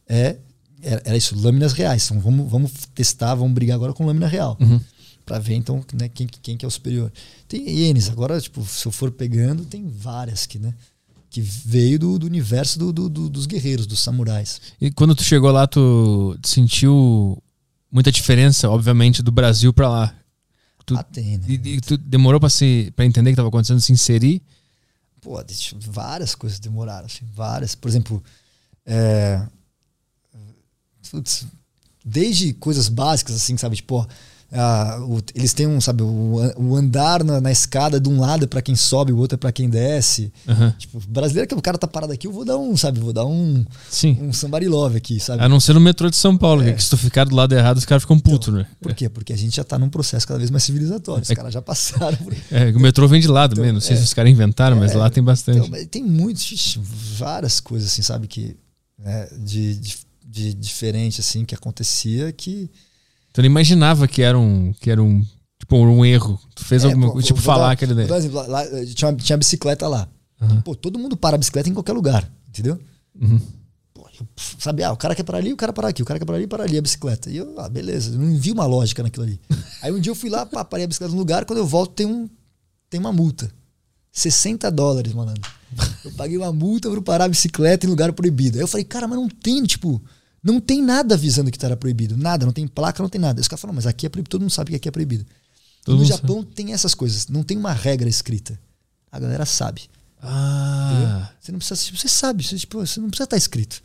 É, 0.10 0.38
era, 0.82 1.02
era 1.06 1.16
isso, 1.16 1.38
lâminas 1.40 1.74
reais. 1.74 2.06
Então 2.06 2.20
vamos, 2.20 2.50
vamos 2.50 2.72
testar, 2.96 3.36
vamos 3.36 3.54
brigar 3.54 3.76
agora 3.76 3.94
com 3.94 4.04
lâmina 4.04 4.28
real. 4.28 4.58
Uhum. 4.60 4.82
Pra 5.24 5.38
ver, 5.38 5.54
então, 5.54 5.86
né, 5.94 6.10
quem, 6.10 6.26
quem 6.42 6.58
que 6.58 6.66
é 6.66 6.68
o 6.68 6.72
superior. 6.72 7.12
Tem 7.48 7.70
ienes, 7.70 8.10
agora, 8.10 8.42
tipo, 8.42 8.66
se 8.66 8.88
eu 8.88 8.92
for 8.92 9.12
pegando, 9.12 9.64
tem 9.64 9.88
várias 9.88 10.48
que, 10.48 10.58
né? 10.58 10.74
Que 11.32 11.40
veio 11.42 11.98
do, 11.98 12.20
do 12.20 12.26
universo 12.28 12.78
do- 12.78 12.92
do- 12.94 13.10
do- 13.10 13.30
dos 13.30 13.46
guerreiros, 13.48 13.88
dos 13.88 14.00
samurais. 14.02 14.62
E 14.80 14.92
quando 14.92 15.16
tu 15.16 15.24
chegou 15.24 15.50
lá, 15.50 15.66
tu 15.66 16.38
sentiu 16.46 17.42
muita 17.90 18.12
diferença, 18.12 18.70
obviamente, 18.70 19.24
do 19.24 19.32
Brasil 19.32 19.72
pra 19.74 19.88
lá. 19.90 20.16
Tu- 20.86 20.94
Ah, 20.96 21.02
tem, 21.04 21.38
né? 21.38 21.46
E, 21.48 21.54
e 21.54 21.82
tu 21.82 21.98
demorou 21.98 22.40
pra, 22.40 22.50
se, 22.50 22.92
pra 22.98 23.06
entender 23.06 23.30
o 23.30 23.34
que 23.34 23.38
tava 23.38 23.48
acontecendo, 23.48 23.80
se 23.82 23.94
inserir? 23.94 24.42
Pô, 25.22 25.42
várias 25.88 26.36
coisas 26.36 26.60
demoraram, 26.60 27.06
assim, 27.06 27.26
várias. 27.34 27.76
Por 27.76 27.88
exemplo, 27.88 28.22
é, 28.86 29.42
desde 32.04 32.54
coisas 32.54 32.88
básicas, 32.90 33.36
assim, 33.36 33.56
sabe? 33.58 33.76
Tipo, 33.78 33.96
ó, 33.96 34.08
ah, 34.54 34.98
o- 35.02 35.22
eles 35.34 35.54
têm 35.54 35.66
um, 35.66 35.80
sabe, 35.80 36.04
o, 36.04 36.36
o 36.58 36.76
andar 36.76 37.24
na, 37.24 37.40
na 37.40 37.52
escada 37.52 38.00
de 38.00 38.10
um 38.10 38.20
lado 38.20 38.44
é 38.44 38.48
pra 38.48 38.62
quem 38.62 38.76
sobe, 38.76 39.12
o 39.14 39.18
outro 39.18 39.36
é 39.36 39.38
pra 39.38 39.52
quem 39.52 39.70
desce. 39.70 40.32
Aham. 40.48 40.76
Tipo, 40.78 41.00
brasileiro 41.08 41.48
que 41.48 41.56
o 41.56 41.62
cara 41.62 41.78
tá 41.78 41.88
parado 41.88 42.12
aqui, 42.12 42.28
eu 42.28 42.32
vou 42.34 42.44
dar 42.44 42.58
um, 42.58 42.76
sabe? 42.76 43.00
Vou 43.00 43.14
dar 43.14 43.26
um, 43.26 43.66
Sim. 43.90 44.18
um 44.22 44.34
somebody 44.34 44.68
love 44.68 44.98
aqui, 44.98 45.20
sabe? 45.20 45.42
A 45.44 45.48
não 45.48 45.60
ser 45.60 45.74
no 45.74 45.80
metrô 45.80 46.10
de 46.10 46.16
São 46.18 46.38
Paulo, 46.38 46.64
É. 46.64 46.74
que 46.74 46.84
se 46.84 46.90
tu 46.90 46.98
ficar 46.98 47.24
do 47.26 47.36
lado 47.36 47.54
errado, 47.56 47.78
os 47.78 47.86
caras 47.86 48.04
ficam 48.04 48.20
putos, 48.20 48.54
né? 48.54 48.66
Por 48.82 48.94
quê? 48.94 49.08
Porque 49.08 49.32
a 49.32 49.38
gente 49.38 49.56
já 49.56 49.64
tá 49.64 49.80
num 49.80 49.90
processo 49.90 50.28
cada 50.28 50.38
vez 50.38 50.52
mais 50.52 50.64
civilizatório. 50.64 51.24
Os 51.24 51.30
É- 51.30 51.36
caras 51.36 51.54
já 51.54 51.62
passaram 51.62 52.18
por 52.18 52.34
É, 52.52 52.72
o 52.72 52.80
metrô 52.80 53.08
vem 53.08 53.22
de 53.22 53.28
lado 53.30 53.54
Então, 53.54 53.64
mesmo. 53.64 53.76
Não 53.76 53.82
sei 53.82 53.96
é. 53.96 54.00
se 54.00 54.04
os 54.06 54.14
caras 54.14 54.32
inventaram, 54.32 54.76
mas 54.76 54.92
É. 54.92 54.98
lá 54.98 55.10
tem 55.10 55.24
bastante. 55.24 55.66
Então, 55.68 55.86
tem 55.88 56.04
muitos, 56.04 56.78
várias 57.18 57.60
coisas 57.62 57.90
assim, 57.92 58.02
sabe, 58.02 58.28
que 58.28 58.56
né, 59.00 59.28
de, 59.40 59.76
de, 59.78 59.96
de 60.28 60.54
diferente 60.54 61.22
assim 61.22 61.44
que 61.46 61.56
acontecia 61.56 62.32
que 62.32 62.70
Tu 63.34 63.42
não 63.42 63.46
imaginava 63.48 64.08
que 64.08 64.22
era 64.22 64.38
um, 64.38 64.74
que 64.74 64.90
era 64.92 65.02
um, 65.02 65.26
tipo, 65.60 65.76
um 65.78 66.04
erro. 66.06 66.40
Tu 66.56 66.66
fez 66.66 66.84
É, 66.84 66.88
alguma 66.88 67.12
coisa, 67.12 67.28
tipo, 67.28 67.40
vou 67.40 67.46
falar 67.46 67.68
dar- 67.68 67.72
aquele 67.72 67.94
daí. 67.94 68.12
exemplo, 68.12 68.46
lá, 68.48 68.64
tinha, 68.94 69.10
uma, 69.10 69.18
tinha 69.18 69.36
uma 69.36 69.40
bicicleta 69.40 69.88
lá. 69.88 70.08
Aham. 70.42 70.62
Pô, 70.62 70.76
todo 70.76 70.98
mundo 71.00 71.16
para 71.16 71.36
a 71.36 71.38
bicicleta 71.38 71.70
em 71.70 71.74
qualquer 71.74 71.94
lugar, 71.94 72.30
entendeu? 72.50 72.80
Uhum. 73.20 73.40
Pô, 73.94 74.06
eu, 74.20 74.26
sabe, 74.60 74.84
ah, 74.84 74.92
o 74.92 74.98
cara 74.98 75.14
quer 75.16 75.24
parar 75.24 75.38
ali, 75.38 75.54
o 75.54 75.58
cara 75.58 75.72
parar 75.72 75.90
aqui, 75.90 76.02
o 76.02 76.06
cara 76.06 76.20
quer 76.20 76.26
parar 76.26 76.38
ali, 76.40 76.48
parar 76.48 76.64
ali 76.66 76.78
a 76.78 76.82
bicicleta. 76.82 77.30
E 77.30 77.38
eu, 77.38 77.54
ah, 77.60 77.70
beleza, 77.70 78.12
eu 78.14 78.20
não 78.20 78.36
vi 78.38 78.52
uma 78.52 78.66
lógica 78.66 79.02
naquilo 79.04 79.24
ali. 79.26 79.40
Aí 79.82 79.92
um 79.92 80.00
dia 80.00 80.12
eu 80.12 80.16
fui 80.16 80.30
lá, 80.30 80.46
pá, 80.46 80.66
parei 80.66 80.84
a 80.86 80.88
bicicleta 80.88 81.14
num 81.14 81.20
lugar, 81.20 81.46
quando 81.46 81.60
eu 81.60 81.66
volto 81.68 81.94
tem 81.94 82.06
um 82.06 82.30
tem 82.90 83.00
uma 83.00 83.14
multa. 83.14 83.50
60 84.12 84.70
dólares, 84.70 85.14
malandro. 85.14 85.50
Eu 86.04 86.12
paguei 86.14 86.38
uma 86.38 86.52
multa 86.52 86.90
por 86.90 87.02
parar 87.02 87.26
a 87.26 87.30
bicicleta 87.30 87.86
em 87.86 87.90
lugar 87.90 88.12
proibido. 88.12 88.58
Aí 88.58 88.64
eu 88.64 88.68
falei, 88.68 88.84
cara, 88.84 89.08
mas 89.08 89.18
não 89.18 89.30
tem, 89.30 89.64
tipo, 89.64 90.02
não 90.44 90.60
tem 90.60 90.82
nada 90.82 91.16
avisando 91.16 91.52
que 91.52 91.64
era 91.64 91.78
proibido. 91.78 92.18
Nada, 92.18 92.46
não 92.46 92.54
tem 92.54 92.68
placa, 92.68 93.02
não 93.02 93.10
tem 93.10 93.22
nada. 93.22 93.40
Os 93.40 93.48
caras 93.48 93.62
falaram, 93.62 93.76
mas 93.76 93.86
aqui 93.86 94.06
é 94.06 94.10
proibido, 94.10 94.30
todo 94.30 94.42
mundo 94.42 94.52
sabe 94.52 94.72
que 94.72 94.76
aqui 94.76 94.88
é 94.88 94.92
proibido. 94.92 95.26
Todo 95.84 95.98
no 95.98 96.06
Japão 96.06 96.44
tem 96.44 96.74
essas 96.74 96.94
coisas, 96.94 97.28
não 97.28 97.44
tem 97.44 97.58
uma 97.58 97.74
regra 97.74 98.10
escrita. 98.10 98.60
A 99.12 99.20
galera 99.20 99.46
sabe. 99.46 99.90
Ah, 100.22 101.32
Você 101.40 101.52
não 101.52 101.60
precisa, 101.60 101.98
você 101.98 102.08
sabe, 102.08 102.44
você, 102.44 102.58
tipo, 102.58 102.86
você 102.86 103.00
não 103.00 103.10
precisa 103.10 103.26
estar 103.26 103.38
escrito. 103.38 103.82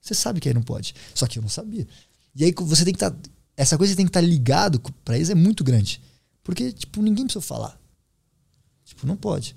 Você 0.00 0.14
sabe 0.14 0.40
que 0.40 0.48
aí 0.48 0.54
não 0.54 0.62
pode. 0.62 0.94
Só 1.14 1.26
que 1.26 1.38
eu 1.38 1.42
não 1.42 1.48
sabia. 1.48 1.86
E 2.34 2.44
aí 2.44 2.54
você 2.56 2.84
tem 2.84 2.94
que 2.94 3.04
estar. 3.04 3.14
essa 3.56 3.76
coisa 3.76 3.94
tem 3.94 4.06
que 4.06 4.10
estar 4.10 4.20
ligado 4.20 4.80
pra 5.04 5.16
eles 5.16 5.30
é 5.30 5.34
muito 5.34 5.62
grande. 5.62 6.00
Porque, 6.42 6.72
tipo, 6.72 7.02
ninguém 7.02 7.24
precisa 7.24 7.44
falar. 7.44 7.78
Tipo, 8.92 9.06
não 9.06 9.16
pode. 9.16 9.54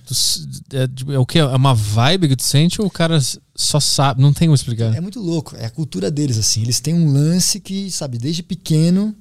é, 0.71 0.87
tipo, 0.87 1.11
é 1.11 1.19
o 1.19 1.25
que? 1.25 1.37
É 1.39 1.45
uma 1.45 1.73
vibe 1.75 2.29
que 2.29 2.35
tu 2.37 2.43
sente 2.43 2.79
ou 2.81 2.87
o 2.87 2.91
cara 2.91 3.19
só 3.53 3.81
sabe? 3.81 4.21
Não 4.21 4.31
tem 4.31 4.47
como 4.47 4.55
explicar. 4.55 4.95
É 4.95 5.01
muito 5.01 5.19
louco. 5.19 5.55
É 5.57 5.65
a 5.65 5.69
cultura 5.69 6.09
deles, 6.09 6.37
assim. 6.37 6.61
Eles 6.61 6.79
têm 6.79 6.93
um 6.93 7.11
lance 7.11 7.59
que, 7.59 7.91
sabe, 7.91 8.17
desde 8.17 8.41
pequeno 8.41 9.13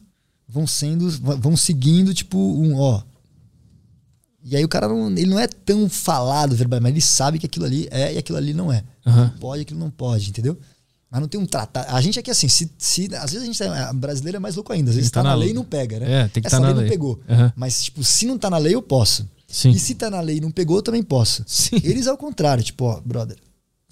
vão 0.49 0.67
sendo. 0.69 1.11
vão 1.11 1.57
seguindo, 1.57 2.15
tipo, 2.15 2.39
um, 2.39 2.77
ó. 2.77 3.03
E 4.45 4.55
aí 4.57 4.65
o 4.65 4.69
cara 4.69 4.87
não, 4.87 5.11
ele 5.11 5.27
não 5.27 5.39
é 5.39 5.49
tão 5.49 5.89
falado 5.89 6.55
verbal, 6.55 6.81
mas 6.81 6.93
ele 6.93 7.01
sabe 7.01 7.39
que 7.39 7.47
aquilo 7.47 7.65
ali 7.65 7.89
é 7.91 8.15
e 8.15 8.19
aquilo 8.19 8.39
ali 8.39 8.55
não 8.55 8.73
é. 8.73 8.85
Aham. 9.05 9.35
Pode, 9.41 9.63
aquilo 9.63 9.81
não 9.81 9.91
pode, 9.91 10.29
entendeu? 10.29 10.57
Mas 11.11 11.21
não 11.21 11.29
tem 11.29 11.41
um 11.41 11.47
tratado. 11.47 11.87
A 11.91 12.01
gente 12.01 12.19
aqui, 12.19 12.31
assim, 12.31 12.47
se, 12.49 12.71
se, 12.79 13.09
às 13.17 13.33
vezes 13.33 13.43
a 13.43 13.47
gente 13.47 13.63
é, 13.63 13.67
a 13.69 13.93
brasileira 13.93 14.37
é 14.37 14.41
mais 14.41 14.55
louco 14.55 14.73
ainda. 14.73 14.91
Às 14.91 14.97
vezes 14.97 15.11
tá 15.11 15.23
tá 15.23 15.29
na 15.31 15.35
lei 15.35 15.51
e 15.51 15.55
não 15.55 15.65
pega, 15.65 15.99
né? 15.99 16.23
É, 16.23 16.29
tem 16.29 16.41
que 16.43 16.47
Essa 16.47 16.57
tá 16.57 16.61
na 16.61 16.69
lei, 16.69 16.77
lei. 16.77 16.85
não 16.85 16.91
pegou. 16.91 17.21
Aham. 17.29 17.53
Mas, 17.57 17.85
tipo, 17.85 18.05
se 18.05 18.27
não 18.27 18.37
tá 18.39 18.51
na 18.51 18.59
lei, 18.59 18.75
eu 18.75 18.83
posso. 18.83 19.29
Sim. 19.55 19.71
E 19.71 19.79
se 19.79 19.95
tá 19.95 20.11
na 20.11 20.21
lei 20.21 20.39
e 20.39 20.41
não 20.41 20.51
pegou, 20.51 20.77
eu 20.79 20.83
também 20.83 21.03
posso. 21.03 21.45
Sim. 21.47 21.77
Eles 21.85 22.07
ao 22.09 22.17
contrário, 22.19 22.65
tipo, 22.65 22.85
ó, 22.87 23.01
brother, 23.01 23.37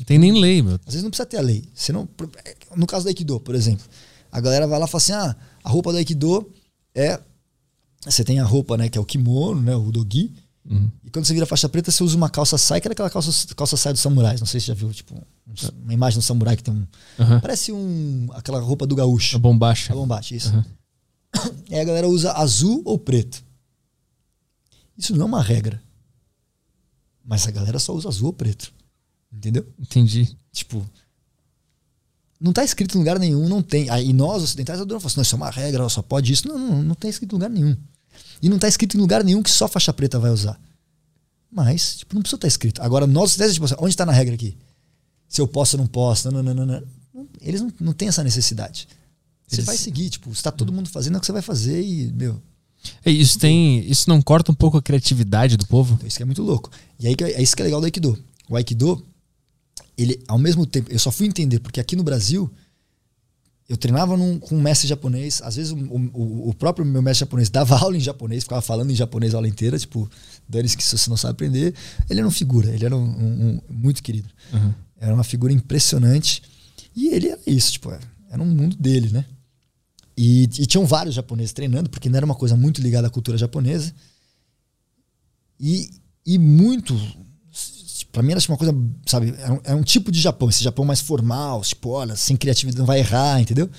Tem 0.05 0.19
nem 0.19 0.33
lei, 0.41 0.61
meu. 0.61 0.75
às 0.75 0.87
vezes 0.87 1.03
não 1.05 1.11
precisa 1.11 1.27
ter 1.27 1.37
a 1.37 1.41
lei. 1.41 1.65
Você 1.73 1.93
não, 1.93 2.09
no 2.75 2.87
caso 2.87 3.05
do 3.05 3.09
Aikido, 3.09 3.39
por 3.39 3.55
exemplo, 3.55 3.87
a 4.33 4.41
galera 4.41 4.67
vai 4.67 4.79
lá 4.81 4.87
e 4.87 4.89
fala 4.89 5.01
assim: 5.03 5.13
ah, 5.13 5.37
a 5.63 5.69
roupa 5.71 5.93
do 5.93 5.99
Aikido 5.99 6.51
é. 6.95 7.21
Você 8.05 8.25
tem 8.25 8.41
a 8.41 8.45
roupa, 8.45 8.77
né, 8.77 8.89
que 8.89 8.99
é 8.99 9.01
o 9.01 9.05
kimono, 9.05 9.63
né, 9.63 9.77
o 9.77 9.93
dogi. 9.93 10.33
Uhum. 10.69 10.91
E 11.05 11.11
quando 11.11 11.25
você 11.25 11.33
vira 11.35 11.47
faixa 11.47 11.69
preta, 11.69 11.91
você 11.93 12.03
usa 12.03 12.17
uma 12.17 12.29
calça 12.29 12.59
sai, 12.59 12.81
que 12.81 12.87
era 12.89 12.93
aquela 12.93 13.11
calça, 13.11 13.55
calça 13.55 13.77
sai 13.77 13.93
dos 13.93 14.03
samurais. 14.03 14.41
Não 14.41 14.47
sei 14.47 14.59
se 14.61 14.67
você 14.67 14.73
já 14.73 14.75
viu, 14.75 14.93
tipo, 14.93 15.15
um- 15.15 15.83
uma 15.85 15.93
imagem 15.95 16.19
do 16.19 16.23
samurai 16.23 16.57
que 16.57 16.65
tem 16.65 16.75
um. 16.75 16.85
Aham. 17.21 17.39
Parece 17.41 17.71
um. 17.73 18.27
aquela 18.33 18.59
roupa 18.61 18.85
do 18.87 18.95
A 18.97 18.99
gaúcho. 18.99 19.39
bombacha. 19.39 19.93
A 19.93 19.97
bombate, 19.97 20.35
isso. 20.35 20.53
E 21.71 21.75
aí 21.75 21.81
a 21.81 21.85
galera 21.85 22.09
usa 22.09 22.33
azul 22.33 22.83
ou 22.85 22.99
preto. 22.99 23.43
Isso 24.97 25.15
não 25.15 25.23
é 25.23 25.25
uma 25.27 25.43
regra. 25.43 25.83
Mas 27.25 27.47
a 27.47 27.51
galera 27.51 27.79
só 27.79 27.95
usa 27.95 28.09
azul 28.09 28.29
ou 28.29 28.33
preto. 28.33 28.73
Entendeu? 29.33 29.67
Entendi. 29.79 30.37
Tipo, 30.53 30.85
não 32.41 32.53
tá 32.53 32.65
escrito 32.65 32.97
em 32.97 32.99
lugar 32.99 33.19
nenhum, 33.19 33.49
não 33.49 33.63
tem. 33.63 33.89
Aí 33.89 34.13
nós, 34.13 34.43
ocidentais, 34.43 34.81
adoramos 34.81 35.03
falar 35.03 35.11
assim, 35.11 35.17
não, 35.19 35.23
isso 35.23 35.35
é 35.35 35.37
uma 35.37 35.51
regra, 35.51 35.89
só 35.89 36.03
pode 36.03 36.33
isso. 36.33 36.49
Não, 36.49 36.59
não, 36.59 36.83
não 36.83 36.95
tá 36.95 37.09
escrito 37.09 37.33
em 37.33 37.37
lugar 37.37 37.49
nenhum. 37.51 37.77
E 38.43 38.49
não 38.49 38.59
tá 38.59 38.69
escrito 38.69 38.97
em 38.97 39.01
lugar 39.01 39.23
nenhum 39.23 39.43
que 39.43 39.51
só 39.51 39.69
faixa 39.69 39.93
preta 39.93 40.19
vai 40.19 40.31
usar. 40.31 40.61
Mas, 41.51 41.99
tipo, 41.99 42.15
não 42.15 42.23
precisa 42.23 42.37
estar 42.37 42.47
tá 42.47 42.49
escrito. 42.49 42.83
Agora, 42.83 43.07
nós 43.07 43.31
ocidentais, 43.31 43.55
tipo, 43.55 43.67
onde 43.85 43.93
está 43.93 44.05
na 44.05 44.13
regra 44.13 44.35
aqui? 44.35 44.57
Se 45.29 45.41
eu 45.41 45.47
posso 45.47 45.77
ou 45.77 45.83
não 45.83 45.87
posso, 45.87 46.31
não, 46.31 46.43
não, 46.43 46.55
não, 46.55 46.67
não. 46.67 46.83
Eles 47.41 47.61
não, 47.61 47.73
não 47.79 47.93
têm 47.93 48.09
essa 48.09 48.25
necessidade. 48.25 48.89
Você 49.47 49.57
Eles... 49.57 49.67
vai 49.67 49.77
seguir, 49.77 50.11
tipo, 50.11 50.31
está 50.31 50.51
todo 50.51 50.73
mundo 50.73 50.89
fazendo 50.89 51.15
é 51.15 51.19
o 51.19 51.21
que 51.21 51.27
você 51.27 51.33
vai 51.33 51.43
fazer 51.43 51.81
e, 51.83 52.13
meu. 52.13 52.43
É, 53.05 53.11
isso 53.11 53.39
tem. 53.39 53.79
Isso 53.89 54.09
não 54.09 54.21
corta 54.21 54.53
um 54.53 54.55
pouco 54.55 54.77
a 54.77 54.83
criatividade 54.83 55.57
do 55.57 55.67
povo? 55.67 55.99
Isso 56.07 56.17
que 56.17 56.23
é 56.23 56.27
muito 56.27 56.43
louco. 56.43 56.71
E 56.99 57.07
aí 57.07 57.17
é 57.21 57.43
isso 57.43 57.55
que 57.55 57.63
é 57.63 57.65
legal 57.65 57.81
do 57.81 57.85
Aikido. 57.85 58.19
O 58.49 58.57
Aikido, 58.57 59.05
ele, 59.97 60.23
ao 60.29 60.39
mesmo 60.39 60.67
tempo, 60.67 60.91
eu 60.91 60.99
só 60.99 61.11
fui 61.11 61.27
entender, 61.27 61.61
porque 61.61 61.81
aqui 61.81 61.97
no 61.97 62.03
Brasil, 62.03 62.51
eu 63.69 63.77
treinava 63.77 64.17
num, 64.17 64.39
com 64.39 64.57
um 64.57 64.61
mestre 64.61 64.89
japonês, 64.89 65.41
às 65.43 65.57
vezes 65.57 65.73
o, 65.73 65.77
o, 65.77 66.49
o, 66.51 66.55
próprio 66.55 66.85
meu 66.85 67.01
mestre 67.01 67.21
japonês 67.21 67.49
dava 67.49 67.77
aula 67.81 67.97
em 67.97 68.01
japonês, 68.01 68.43
ficava 68.43 68.61
falando 68.61 68.91
em 68.91 68.95
japonês 68.95 69.35
a 69.35 69.39
aula 69.39 69.49
inteira, 69.49 69.79
tipo, 69.79 70.11
dane 70.49 70.69
que 70.77 70.85
se 70.85 70.99
você 70.99 71.09
não 71.09 71.17
sabe 71.17 71.33
aprender. 71.33 71.75
Ele 72.11 72.21
era 72.21 72.29
um 72.29 72.31
figura, 72.31 72.71
ele 72.75 72.85
era 72.85 72.97
um, 72.97 73.03
um, 73.03 73.49
um 73.49 73.61
muito 73.71 74.03
querido. 74.03 74.29
Uhum. 74.53 74.75
Era 75.01 75.15
uma 75.15 75.25
figura 75.25 75.53
impressionante. 75.53 76.43
E 76.95 77.09
ele 77.09 77.29
era 77.29 77.41
isso, 77.47 77.73
tipo, 77.73 77.91
era 78.31 78.43
um 78.43 78.47
mundo 78.47 78.77
dele, 78.77 79.09
né? 79.11 79.25
E, 80.25 80.45
e 80.45 80.67
tinham 80.67 80.87
vários 80.87 81.17
japoneses 81.17 81.53
treinando, 81.53 81.91
porque 81.91 82.09
não 82.09 82.17
era 82.17 82.25
uma 82.25 82.37
coisa 82.37 82.57
muito 82.57 82.81
ligada 82.81 83.09
à 83.09 83.11
cultura 83.11 83.37
japonesa. 83.37 83.93
E, 85.59 85.91
e 86.25 86.39
muito 86.39 86.97
Pra 88.13 88.23
mim 88.23 88.31
era 88.33 88.41
tipo, 88.41 88.53
uma 88.53 88.59
coisa, 88.59 88.75
sabe, 89.07 89.35
é 89.39 89.51
um, 89.51 89.61
é 89.65 89.75
um, 89.75 89.83
tipo 89.83 90.13
de 90.13 90.21
Japão, 90.21 90.51
esse 90.51 90.63
Japão 90.63 90.85
mais 90.85 91.01
formal, 91.01 91.63
tipo, 91.63 91.89
olha, 91.89 92.15
sem 92.15 92.37
criatividade 92.37 92.79
não 92.79 92.85
vai 92.85 92.99
errar, 92.99 93.41
entendeu? 93.41 93.71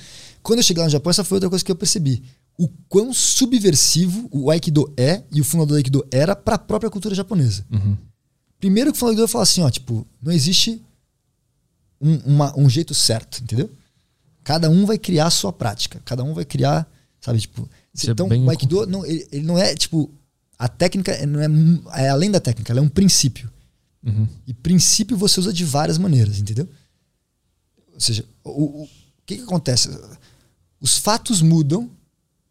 Quando 0.41 0.57
eu 0.57 0.63
cheguei 0.63 0.81
lá 0.81 0.87
no 0.87 0.91
Japão, 0.91 1.11
essa 1.11 1.23
foi 1.23 1.35
outra 1.35 1.49
coisa 1.49 1.63
que 1.63 1.71
eu 1.71 1.75
percebi. 1.75 2.23
O 2.57 2.67
quão 2.89 3.13
subversivo 3.13 4.27
o 4.31 4.49
Aikido 4.49 4.91
é 4.97 5.23
e 5.31 5.39
o 5.39 5.43
fundador 5.43 5.67
do 5.67 5.75
Aikido 5.75 6.07
era 6.11 6.35
para 6.35 6.55
a 6.55 6.57
própria 6.59 6.89
cultura 6.89 7.13
japonesa. 7.13 7.63
Uhum. 7.71 7.95
Primeiro 8.59 8.91
que 8.91 8.97
o 8.97 8.99
fundador 8.99 9.27
falou 9.27 9.43
assim, 9.43 9.61
ó, 9.61 9.69
tipo, 9.69 10.05
não 10.19 10.31
existe 10.31 10.81
um, 12.01 12.15
uma, 12.25 12.59
um 12.59 12.67
jeito 12.67 12.95
certo, 12.95 13.39
entendeu? 13.43 13.69
Cada 14.43 14.69
um 14.69 14.85
vai 14.85 14.97
criar 14.97 15.27
a 15.27 15.31
sua 15.31 15.53
prática, 15.53 16.01
cada 16.03 16.23
um 16.23 16.33
vai 16.33 16.45
criar, 16.45 16.87
sabe, 17.21 17.39
tipo, 17.39 17.69
Isso 17.93 18.09
é 18.09 18.11
então 18.11 18.27
é 18.31 18.37
o 18.37 18.49
Aikido 18.49 18.85
não, 18.85 19.05
ele, 19.05 19.27
ele, 19.31 19.45
não 19.45 19.57
é 19.57 19.73
tipo 19.75 20.11
a 20.59 20.67
técnica 20.67 21.25
não 21.25 21.39
é, 21.91 22.03
é 22.05 22.09
além 22.09 22.29
da 22.29 22.39
técnica, 22.39 22.71
ela 22.71 22.79
é 22.79 22.83
um 22.83 22.89
princípio. 22.89 23.51
Uhum. 24.05 24.27
E 24.45 24.53
princípio 24.53 25.15
você 25.15 25.39
usa 25.39 25.53
de 25.53 25.63
várias 25.63 25.97
maneiras, 25.97 26.39
entendeu? 26.39 26.67
Ou 27.93 27.99
seja, 27.99 28.25
o, 28.43 28.83
o 28.83 28.89
que, 29.25 29.37
que 29.37 29.43
acontece? 29.43 29.89
Os 30.79 30.97
fatos 30.97 31.41
mudam, 31.41 31.89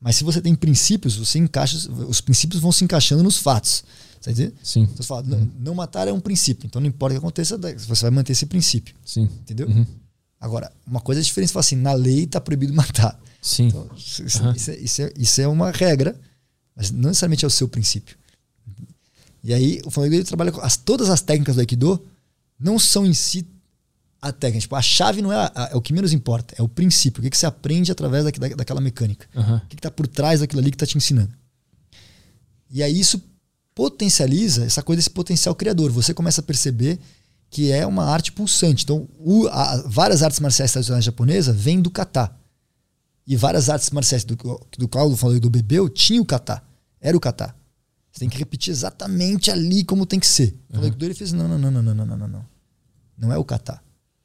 mas 0.00 0.16
se 0.16 0.24
você 0.24 0.40
tem 0.40 0.54
princípios, 0.54 1.16
você 1.16 1.38
encaixa, 1.38 1.76
os 2.08 2.20
princípios 2.20 2.60
vão 2.60 2.72
se 2.72 2.84
encaixando 2.84 3.22
nos 3.22 3.36
fatos. 3.36 3.84
Você 4.20 4.30
entendeu? 4.30 4.52
Sim. 4.62 4.82
Então, 4.82 4.96
você 4.96 5.02
fala, 5.02 5.22
não, 5.24 5.50
não, 5.58 5.74
matar 5.74 6.08
é 6.08 6.12
um 6.12 6.20
princípio, 6.20 6.66
então 6.66 6.80
não 6.80 6.88
importa 6.88 7.14
o 7.14 7.18
que 7.18 7.24
aconteça, 7.24 7.58
você 7.58 8.02
vai 8.02 8.10
manter 8.10 8.32
esse 8.32 8.46
princípio. 8.46 8.94
Sim. 9.04 9.24
Entendeu? 9.24 9.68
Uhum. 9.68 9.84
Agora, 10.42 10.72
uma 10.84 11.00
coisa 11.00 11.20
é 11.20 11.24
diferente, 11.24 11.50
você 11.50 11.52
fala 11.52 11.60
assim, 11.60 11.76
na 11.76 11.92
lei 11.92 12.24
está 12.24 12.40
proibido 12.40 12.74
matar. 12.74 13.16
Sim. 13.40 13.68
Então, 13.68 13.88
isso, 13.96 14.42
uhum. 14.42 14.52
isso, 14.52 14.70
é, 14.72 14.76
isso, 14.76 15.02
é, 15.02 15.12
isso 15.16 15.40
é 15.40 15.46
uma 15.46 15.70
regra, 15.70 16.20
mas 16.74 16.90
não 16.90 17.10
necessariamente 17.10 17.44
é 17.44 17.48
o 17.48 17.50
seu 17.50 17.68
princípio. 17.68 18.16
E 19.44 19.54
aí 19.54 19.80
o 19.84 19.90
Flamengo 19.90 20.24
trabalha 20.24 20.50
com 20.50 20.60
as, 20.60 20.76
todas 20.76 21.10
as 21.10 21.20
técnicas 21.20 21.54
do 21.54 21.60
Aikido 21.60 22.04
não 22.58 22.76
são 22.76 23.06
em 23.06 23.14
si 23.14 23.46
a 24.20 24.32
técnica. 24.32 24.62
Tipo, 24.62 24.74
a 24.74 24.82
chave 24.82 25.22
não 25.22 25.32
é, 25.32 25.36
a, 25.36 25.52
a, 25.54 25.68
é, 25.70 25.76
o 25.76 25.80
que 25.80 25.92
menos 25.92 26.12
importa, 26.12 26.54
é 26.58 26.62
o 26.62 26.68
princípio. 26.68 27.20
O 27.20 27.22
que, 27.22 27.30
que 27.30 27.38
você 27.38 27.46
aprende 27.46 27.92
através 27.92 28.24
da, 28.24 28.30
da, 28.30 28.56
daquela 28.56 28.80
mecânica. 28.80 29.28
Uhum. 29.34 29.56
O 29.56 29.66
que 29.68 29.76
está 29.76 29.90
por 29.92 30.08
trás 30.08 30.40
daquilo 30.40 30.60
ali 30.60 30.70
que 30.70 30.76
está 30.76 30.86
te 30.86 30.98
ensinando. 30.98 31.32
E 32.68 32.82
aí 32.82 32.98
isso 32.98 33.22
potencializa 33.74 34.64
essa 34.64 34.82
coisa, 34.82 34.98
esse 34.98 35.10
potencial 35.10 35.54
criador. 35.54 35.92
Você 35.92 36.12
começa 36.12 36.40
a 36.40 36.44
perceber 36.44 36.98
que 37.52 37.70
é 37.70 37.86
uma 37.86 38.06
arte 38.06 38.32
pulsante. 38.32 38.82
Então, 38.82 39.06
o, 39.18 39.46
a, 39.48 39.82
várias 39.86 40.22
artes 40.22 40.40
marciais 40.40 40.72
tradicionais 40.72 41.04
japonesas 41.04 41.54
vêm 41.54 41.82
do 41.82 41.90
kata. 41.90 42.34
E 43.26 43.36
várias 43.36 43.68
artes 43.68 43.90
marciais 43.90 44.24
do, 44.24 44.34
do 44.78 44.88
qual 44.88 45.14
falou 45.16 45.38
do 45.38 45.50
Bebeu 45.50 45.88
tinha 45.90 46.20
o 46.20 46.24
kata. 46.24 46.62
Era 46.98 47.14
o 47.14 47.20
kata. 47.20 47.54
Você 48.10 48.20
tem 48.20 48.28
que 48.30 48.38
repetir 48.38 48.72
exatamente 48.72 49.50
ali 49.50 49.84
como 49.84 50.06
tem 50.06 50.18
que 50.18 50.26
ser. 50.26 50.58
Uhum. 50.72 50.80
O 50.80 51.04
ele 51.04 51.14
fez: 51.14 51.32
não, 51.32 51.46
não, 51.46 51.58
não, 51.58 51.70
não, 51.70 51.82
não, 51.82 51.94
não, 51.94 52.16
não, 52.16 52.28
não. 52.28 52.44
Não 53.18 53.32
é 53.32 53.36
o 53.36 53.44
kata. 53.44 53.80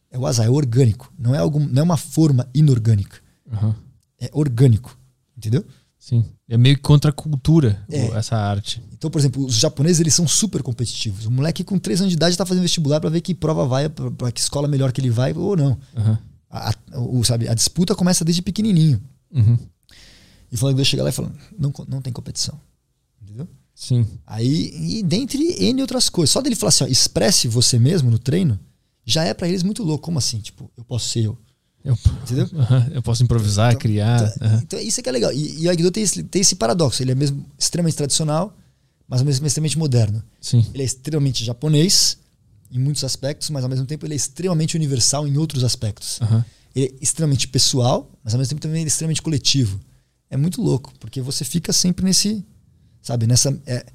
É 0.09 0.17
o 0.17 0.25
azar, 0.25 0.45
é 0.45 0.49
orgânico. 0.49 1.13
Não 1.19 1.35
é, 1.35 1.37
algum, 1.37 1.59
não 1.59 1.81
é 1.81 1.83
uma 1.83 1.97
forma 1.97 2.49
inorgânica. 2.53 3.17
Uhum. 3.51 3.75
É 4.21 4.29
orgânico. 4.31 4.97
Entendeu? 5.37 5.65
Sim. 6.07 6.23
É 6.47 6.55
meio 6.55 6.79
contra 6.79 7.09
a 7.09 7.13
cultura 7.13 7.85
é. 7.91 8.07
essa 8.17 8.37
arte. 8.37 8.81
Então, 8.93 9.11
por 9.11 9.19
exemplo, 9.19 9.45
os 9.45 9.55
japoneses 9.55 9.99
eles 9.99 10.13
são 10.13 10.25
super 10.25 10.63
competitivos. 10.63 11.25
O 11.25 11.31
moleque 11.31 11.65
com 11.65 11.77
3 11.77 11.99
anos 11.99 12.11
de 12.11 12.15
idade 12.15 12.31
está 12.31 12.45
fazendo 12.45 12.61
vestibular 12.61 13.01
para 13.01 13.09
ver 13.09 13.19
que 13.19 13.35
prova 13.35 13.65
vai, 13.65 13.89
para 13.89 14.31
que 14.31 14.39
escola 14.39 14.69
melhor 14.69 14.93
que 14.93 15.01
ele 15.01 15.09
vai 15.09 15.33
ou 15.33 15.57
não. 15.57 15.77
Uhum. 15.97 16.17
A, 16.49 16.69
a, 16.69 16.99
o, 17.01 17.21
sabe, 17.25 17.49
a 17.49 17.53
disputa 17.53 17.93
começa 17.93 18.23
desde 18.23 18.41
pequenininho. 18.41 19.01
Uhum. 19.33 19.59
E 20.49 20.55
falando 20.55 20.75
que 20.75 20.81
eu 20.81 20.85
chegar 20.85 21.03
lá 21.03 21.09
e 21.09 21.11
falando, 21.11 21.35
não, 21.59 21.73
não 21.89 22.01
tem 22.01 22.13
competição. 22.13 22.57
Entendeu? 23.21 23.45
Sim. 23.75 24.07
Aí, 24.25 24.99
e 24.99 25.03
dentre 25.03 25.61
N 25.61 25.81
outras 25.81 26.07
coisas. 26.07 26.31
Só 26.31 26.41
dele 26.41 26.55
falar 26.55 26.69
assim, 26.69 26.85
ó, 26.85 26.87
expresse 26.87 27.49
você 27.49 27.77
mesmo 27.77 28.09
no 28.09 28.17
treino, 28.17 28.57
já 29.03 29.25
é 29.25 29.33
para 29.33 29.49
eles 29.49 29.61
muito 29.61 29.83
louco. 29.83 30.05
Como 30.05 30.19
assim? 30.19 30.39
Tipo, 30.39 30.71
eu 30.77 30.85
posso 30.85 31.09
ser 31.09 31.25
eu. 31.25 31.37
Eu, 31.87 31.97
Entendeu? 32.23 32.49
eu 32.93 33.01
posso 33.01 33.23
improvisar, 33.23 33.69
então, 33.69 33.79
criar. 33.79 34.33
Então, 34.35 34.59
então, 34.63 34.79
isso 34.79 34.99
é 34.99 35.03
que 35.03 35.09
é 35.09 35.11
legal. 35.11 35.31
E, 35.31 35.63
e 35.63 35.67
o 35.67 35.69
Aikido 35.69 35.91
tem 35.91 36.03
esse, 36.03 36.23
tem 36.23 36.41
esse 36.41 36.55
paradoxo. 36.55 37.01
Ele 37.01 37.11
é 37.11 37.15
mesmo 37.15 37.45
extremamente 37.57 37.95
tradicional, 37.95 38.55
mas 39.07 39.21
ao 39.21 39.25
mesmo 39.25 39.39
tempo 39.39 39.47
extremamente 39.47 39.77
moderno. 39.77 40.23
Sim. 40.41 40.65
Ele 40.73 40.83
é 40.83 40.85
extremamente 40.85 41.43
japonês 41.43 42.17
em 42.71 42.79
muitos 42.79 43.03
aspectos, 43.03 43.49
mas 43.49 43.63
ao 43.63 43.69
mesmo 43.69 43.85
tempo 43.85 44.05
ele 44.05 44.13
é 44.13 44.17
extremamente 44.17 44.75
universal 44.75 45.27
em 45.27 45.37
outros 45.37 45.63
aspectos. 45.63 46.19
Uhum. 46.19 46.43
Ele 46.75 46.85
é 46.87 46.93
extremamente 47.01 47.47
pessoal, 47.47 48.11
mas 48.23 48.33
ao 48.33 48.37
mesmo 48.37 48.49
tempo 48.49 48.61
também 48.61 48.83
é 48.83 48.87
extremamente 48.87 49.21
coletivo. 49.21 49.79
É 50.29 50.35
muito 50.35 50.61
louco, 50.61 50.93
porque 50.99 51.21
você 51.21 51.45
fica 51.45 51.71
sempre 51.71 52.03
nesse 52.03 52.45
Sabe? 53.07 53.25
Nessa, 53.25 53.57
é, 53.65 53.85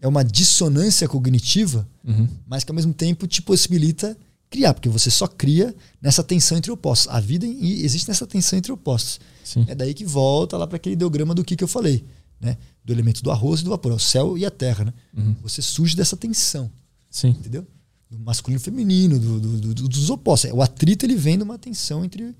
é 0.00 0.08
uma 0.08 0.24
dissonância 0.24 1.06
cognitiva, 1.06 1.86
uhum. 2.02 2.26
mas 2.46 2.64
que 2.64 2.70
ao 2.70 2.74
mesmo 2.74 2.94
tempo 2.94 3.26
te 3.26 3.42
possibilita 3.42 4.16
criar, 4.50 4.74
porque 4.74 4.88
você 4.88 5.10
só 5.10 5.26
cria 5.26 5.74
nessa 6.00 6.22
tensão 6.22 6.56
entre 6.56 6.70
opostos. 6.70 7.08
A 7.08 7.20
vida 7.20 7.46
existe 7.46 8.08
nessa 8.08 8.26
tensão 8.26 8.58
entre 8.58 8.72
opostos. 8.72 9.20
Sim. 9.42 9.64
É 9.68 9.74
daí 9.74 9.92
que 9.92 10.04
volta 10.04 10.56
lá 10.56 10.66
para 10.66 10.76
aquele 10.76 10.94
ideograma 10.94 11.34
do 11.34 11.44
que, 11.44 11.56
que 11.56 11.64
eu 11.64 11.68
falei, 11.68 12.04
né? 12.40 12.56
Do 12.84 12.92
elemento 12.92 13.22
do 13.22 13.30
arroz 13.30 13.60
e 13.60 13.64
do 13.64 13.70
vapor, 13.70 13.92
é 13.92 13.94
o 13.94 13.98
céu 13.98 14.38
e 14.38 14.46
a 14.46 14.50
terra, 14.50 14.84
né? 14.84 14.94
Uhum. 15.16 15.34
Você 15.42 15.60
surge 15.60 15.96
dessa 15.96 16.16
tensão. 16.16 16.70
Sim. 17.10 17.28
Entendeu? 17.28 17.66
Do 18.10 18.18
masculino 18.18 18.60
e 18.60 18.62
feminino, 18.64 19.18
do, 19.18 19.40
do, 19.40 19.74
do, 19.74 19.88
dos 19.88 20.10
opostos. 20.10 20.50
O 20.52 20.62
atrito 20.62 21.04
ele 21.04 21.16
vem 21.16 21.36
de 21.36 21.44
uma 21.44 21.58
tensão 21.58 22.04
entre 22.04 22.34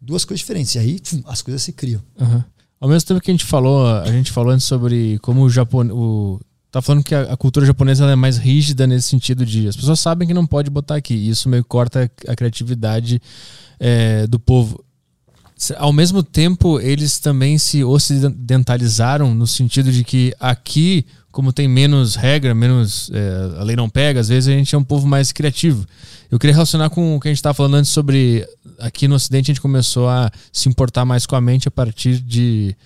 duas 0.00 0.24
coisas 0.24 0.40
diferentes. 0.40 0.74
E 0.74 0.78
aí 0.78 1.00
pum, 1.00 1.22
as 1.26 1.42
coisas 1.42 1.62
se 1.62 1.72
criam. 1.72 2.02
Uhum. 2.18 2.42
Ao 2.80 2.88
mesmo 2.88 3.08
tempo 3.08 3.20
que 3.20 3.30
a 3.30 3.34
gente 3.34 3.44
falou, 3.44 3.86
a 3.86 4.10
gente 4.10 4.30
falou 4.30 4.52
antes 4.52 4.66
sobre 4.66 5.18
como 5.18 5.42
o 5.42 5.50
Japão. 5.50 5.86
O, 5.90 6.40
tá 6.70 6.82
falando 6.82 7.02
que 7.02 7.14
a, 7.14 7.22
a 7.22 7.36
cultura 7.36 7.66
japonesa 7.66 8.04
é 8.06 8.16
mais 8.16 8.36
rígida 8.36 8.86
nesse 8.86 9.08
sentido 9.08 9.44
de 9.44 9.68
as 9.68 9.76
pessoas 9.76 10.00
sabem 10.00 10.28
que 10.28 10.34
não 10.34 10.46
pode 10.46 10.70
botar 10.70 10.96
aqui. 10.96 11.14
E 11.14 11.30
isso 11.30 11.48
meio 11.48 11.64
corta 11.64 12.10
a 12.26 12.36
criatividade 12.36 13.20
é, 13.78 14.26
do 14.26 14.38
povo. 14.38 14.84
Ao 15.76 15.92
mesmo 15.92 16.22
tempo, 16.22 16.78
eles 16.78 17.18
também 17.18 17.58
se 17.58 17.82
ocidentalizaram 17.82 19.34
no 19.34 19.46
sentido 19.46 19.90
de 19.90 20.04
que 20.04 20.32
aqui, 20.38 21.04
como 21.32 21.52
tem 21.52 21.66
menos 21.66 22.14
regra, 22.14 22.54
menos 22.54 23.10
é, 23.12 23.60
a 23.60 23.64
lei 23.64 23.74
não 23.74 23.90
pega, 23.90 24.20
às 24.20 24.28
vezes 24.28 24.48
a 24.48 24.56
gente 24.56 24.72
é 24.72 24.78
um 24.78 24.84
povo 24.84 25.06
mais 25.06 25.32
criativo. 25.32 25.84
Eu 26.30 26.38
queria 26.38 26.54
relacionar 26.54 26.90
com 26.90 27.16
o 27.16 27.20
que 27.20 27.26
a 27.26 27.30
gente 27.30 27.38
estava 27.38 27.54
falando 27.54 27.74
antes 27.74 27.90
sobre 27.90 28.46
aqui 28.78 29.08
no 29.08 29.16
Ocidente 29.16 29.50
a 29.50 29.54
gente 29.54 29.60
começou 29.60 30.08
a 30.08 30.30
se 30.52 30.68
importar 30.68 31.04
mais 31.04 31.26
com 31.26 31.34
a 31.34 31.40
mente 31.40 31.66
a 31.66 31.70
partir 31.70 32.20
de, 32.20 32.76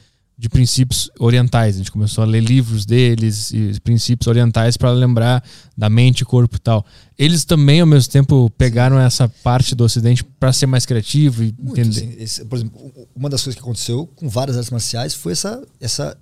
de 0.43 0.49
princípios 0.49 1.09
orientais. 1.21 1.77
A 1.77 1.79
gente 1.79 1.93
começou 1.93 2.23
a 2.23 2.27
ler 2.27 2.41
livros 2.41 2.85
deles 2.85 3.53
e 3.53 3.79
princípios 3.79 4.27
orientais 4.27 4.77
para 4.77 4.91
lembrar 4.91 5.41
da 5.79 5.89
mente, 5.89 6.25
corpo 6.25 6.57
e 6.57 6.59
tal. 6.59 6.85
Eles 7.17 7.45
também, 7.45 7.81
ao 7.81 7.87
mesmo 7.87 8.11
tempo, 8.11 8.51
pegaram 8.59 8.99
essa 8.99 9.29
parte 9.29 9.73
do 9.73 9.85
Ocidente 9.85 10.25
para 10.25 10.53
ser 10.53 10.67
mais 10.67 10.85
criativo 10.85 11.45
e 11.45 11.55
Muito, 11.57 11.79
entender. 11.79 12.07
Assim, 12.07 12.17
esse, 12.19 12.45
por 12.45 12.57
exemplo, 12.57 13.09
uma 13.15 13.31
das 13.31 13.41
coisas 13.41 13.55
que 13.55 13.63
aconteceu 13.63 14.05
com 14.17 14.29
várias 14.29 14.57
artes 14.57 14.73
marciais 14.73 15.15
foi 15.15 15.31
essa, 15.31 15.63
essa 15.81 16.19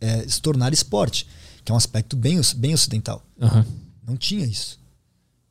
é, 0.00 0.24
se 0.28 0.40
tornar 0.40 0.72
esporte, 0.72 1.26
que 1.64 1.72
é 1.72 1.74
um 1.74 1.76
aspecto 1.76 2.16
bem, 2.16 2.40
bem 2.54 2.72
ocidental. 2.72 3.26
Uhum. 3.40 3.64
Não 4.06 4.16
tinha 4.16 4.46
isso. 4.46 4.78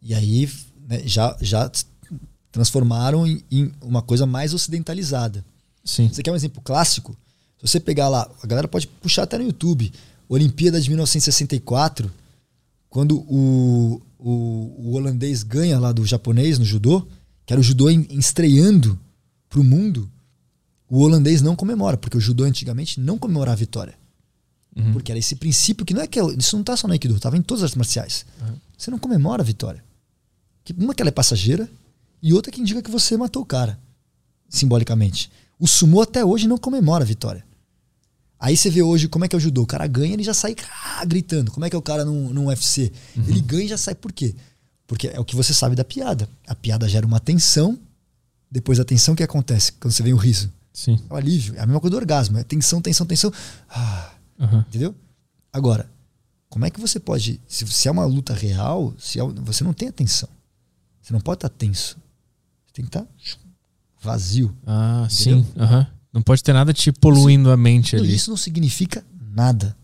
E 0.01 0.13
aí 0.13 0.49
né, 0.87 1.01
já, 1.03 1.35
já 1.41 1.69
transformaram 2.49 3.27
em, 3.27 3.43
em, 3.51 3.73
uma 3.81 4.01
coisa 4.01 4.25
mais 4.25 4.53
ocidentalizada. 4.53 5.43
Sim. 5.83 6.07
Você 6.07 6.23
quer 6.23 6.31
um 6.31 6.35
exemplo 6.35 6.61
clássico? 6.61 7.13
Se 7.59 7.67
você 7.67 7.79
pegar 7.79 8.07
lá, 8.07 8.29
a 8.41 8.47
galera 8.47 8.67
pode 8.67 8.87
puxar 8.87 9.23
até 9.23 9.37
no 9.37 9.43
YouTube, 9.43 9.91
Olimpíada 10.29 10.79
de 10.79 10.89
1964, 10.89 12.11
quando 12.89 13.19
o, 13.19 14.01
o, 14.19 14.31
o 14.77 14.95
holandês 14.95 15.43
ganha 15.43 15.79
lá 15.79 15.91
do 15.91 16.05
japonês 16.05 16.59
no 16.59 16.65
judô, 16.65 17.07
que 17.45 17.53
era 17.53 17.59
o 17.59 17.63
judô 17.63 17.89
em, 17.89 18.05
estreando 18.11 18.99
pro 19.49 19.63
mundo, 19.63 20.09
o 20.89 21.01
holandês 21.01 21.41
não 21.41 21.55
comemora, 21.55 21.97
porque 21.97 22.17
o 22.17 22.21
judô 22.21 22.43
antigamente 22.43 22.99
não 22.99 23.17
comemorava 23.17 23.55
a 23.55 23.59
vitória. 23.59 23.95
Uhum. 24.75 24.93
Porque 24.93 25.11
era 25.11 25.19
esse 25.19 25.35
princípio 25.35 25.85
que 25.85 25.93
não 25.93 26.01
é 26.01 26.07
que 26.07 26.19
isso 26.37 26.55
não 26.55 26.63
tá 26.63 26.77
só 26.77 26.87
no 26.87 26.93
Aikido, 26.93 27.19
tava 27.19 27.37
em 27.37 27.41
todas 27.41 27.63
as 27.63 27.69
artes 27.69 27.77
marciais. 27.77 28.25
Você 28.77 28.91
não 28.91 28.99
comemora 28.99 29.41
a 29.41 29.45
vitória. 29.45 29.83
Uma 30.77 30.93
que 30.93 31.01
ela 31.01 31.09
é 31.09 31.11
passageira 31.11 31.69
e 32.21 32.33
outra 32.33 32.51
que 32.51 32.61
indica 32.61 32.81
que 32.81 32.91
você 32.91 33.17
matou 33.17 33.41
o 33.41 33.45
cara, 33.45 33.79
simbolicamente. 34.49 35.31
O 35.59 35.67
sumo 35.67 36.01
até 36.01 36.23
hoje 36.23 36.47
não 36.47 36.57
comemora 36.57 37.03
a 37.03 37.07
vitória. 37.07 37.46
Aí 38.39 38.55
você 38.55 38.69
vê 38.69 38.81
hoje 38.83 39.07
como 39.07 39.25
é 39.25 39.27
que 39.27 39.35
é 39.35 39.37
o 39.37 39.39
judô. 39.39 39.63
O 39.63 39.67
cara 39.67 39.87
ganha, 39.87 40.13
ele 40.13 40.23
já 40.23 40.33
sai 40.33 40.55
ah, 40.95 41.03
gritando. 41.05 41.51
Como 41.51 41.65
é 41.65 41.69
que 41.69 41.75
é 41.75 41.79
o 41.79 41.81
cara 41.81 42.05
num, 42.05 42.29
num 42.33 42.45
UFC? 42.47 42.91
Ele 43.15 43.41
ganha 43.41 43.65
e 43.65 43.67
já 43.67 43.77
sai 43.77 43.95
por 43.95 44.11
quê? 44.11 44.35
Porque 44.85 45.07
é 45.07 45.19
o 45.19 45.25
que 45.25 45.35
você 45.35 45.53
sabe 45.53 45.75
da 45.75 45.83
piada. 45.83 46.29
A 46.47 46.53
piada 46.55 46.87
gera 46.87 47.05
uma 47.05 47.19
tensão. 47.19 47.77
Depois 48.49 48.77
da 48.77 48.85
tensão, 48.85 49.13
o 49.13 49.17
que 49.17 49.23
acontece? 49.23 49.73
Quando 49.73 49.91
você 49.91 50.03
vem 50.03 50.13
o 50.13 50.17
riso. 50.17 50.51
Sim. 50.71 50.99
É 51.09 51.13
o 51.13 51.17
alívio. 51.17 51.55
É 51.55 51.59
a 51.61 51.65
mesma 51.65 51.79
coisa 51.81 51.91
do 51.91 51.97
orgasmo. 51.97 52.37
É 52.37 52.43
tensão, 52.43 52.79
tensão, 52.81 53.05
tensão. 53.05 53.33
Ah, 53.69 54.11
Aham. 54.39 54.65
entendeu? 54.69 54.93
Agora, 55.51 55.89
como 56.49 56.65
é 56.65 56.69
que 56.69 56.79
você 56.79 56.99
pode. 56.99 57.41
Se, 57.47 57.65
se 57.67 57.87
é 57.87 57.91
uma 57.91 58.05
luta 58.05 58.33
real, 58.33 58.93
se 58.99 59.19
é, 59.19 59.23
você 59.23 59.63
não 59.63 59.73
tem 59.73 59.87
atenção. 59.89 60.29
Você 61.01 61.11
não 61.11 61.19
pode 61.19 61.37
estar 61.37 61.49
tenso. 61.49 61.97
Você 62.67 62.73
tem 62.73 62.85
que 62.85 62.89
estar 62.89 63.05
vazio. 64.01 64.55
Ah, 64.65 65.07
Entendeu? 65.11 65.43
sim. 65.43 65.45
Aham. 65.57 65.87
Não 66.13 66.21
pode 66.21 66.43
ter 66.43 66.53
nada 66.53 66.73
te 66.73 66.91
poluindo 66.91 67.51
a 67.51 67.57
mente 67.57 67.95
ali. 67.95 68.13
Isso 68.13 68.29
não 68.29 68.37
significa 68.37 69.05
nada. 69.33 69.75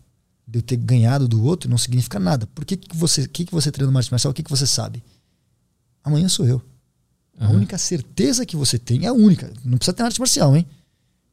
De 0.46 0.58
eu 0.58 0.62
ter 0.62 0.76
ganhado 0.76 1.26
do 1.26 1.42
outro 1.42 1.70
não 1.70 1.78
significa 1.78 2.18
nada. 2.18 2.46
Por 2.48 2.64
que, 2.64 2.76
que 2.76 2.96
você, 2.96 3.26
que, 3.26 3.44
que 3.44 3.52
você 3.52 3.70
treina 3.72 3.90
no 3.90 3.98
arte 3.98 4.10
marcial? 4.10 4.30
O 4.30 4.34
que, 4.34 4.42
que 4.42 4.50
você 4.50 4.66
sabe? 4.66 5.02
Amanhã 6.02 6.28
sou 6.28 6.46
eu. 6.46 6.62
A 7.38 7.46
Aham. 7.46 7.56
única 7.56 7.76
certeza 7.78 8.44
que 8.46 8.56
você 8.56 8.78
tem 8.78 9.04
é 9.04 9.08
a 9.08 9.12
única. 9.12 9.52
Não 9.64 9.76
precisa 9.78 9.94
ter 9.94 10.02
arte 10.02 10.20
marcial, 10.20 10.54
hein? 10.56 10.66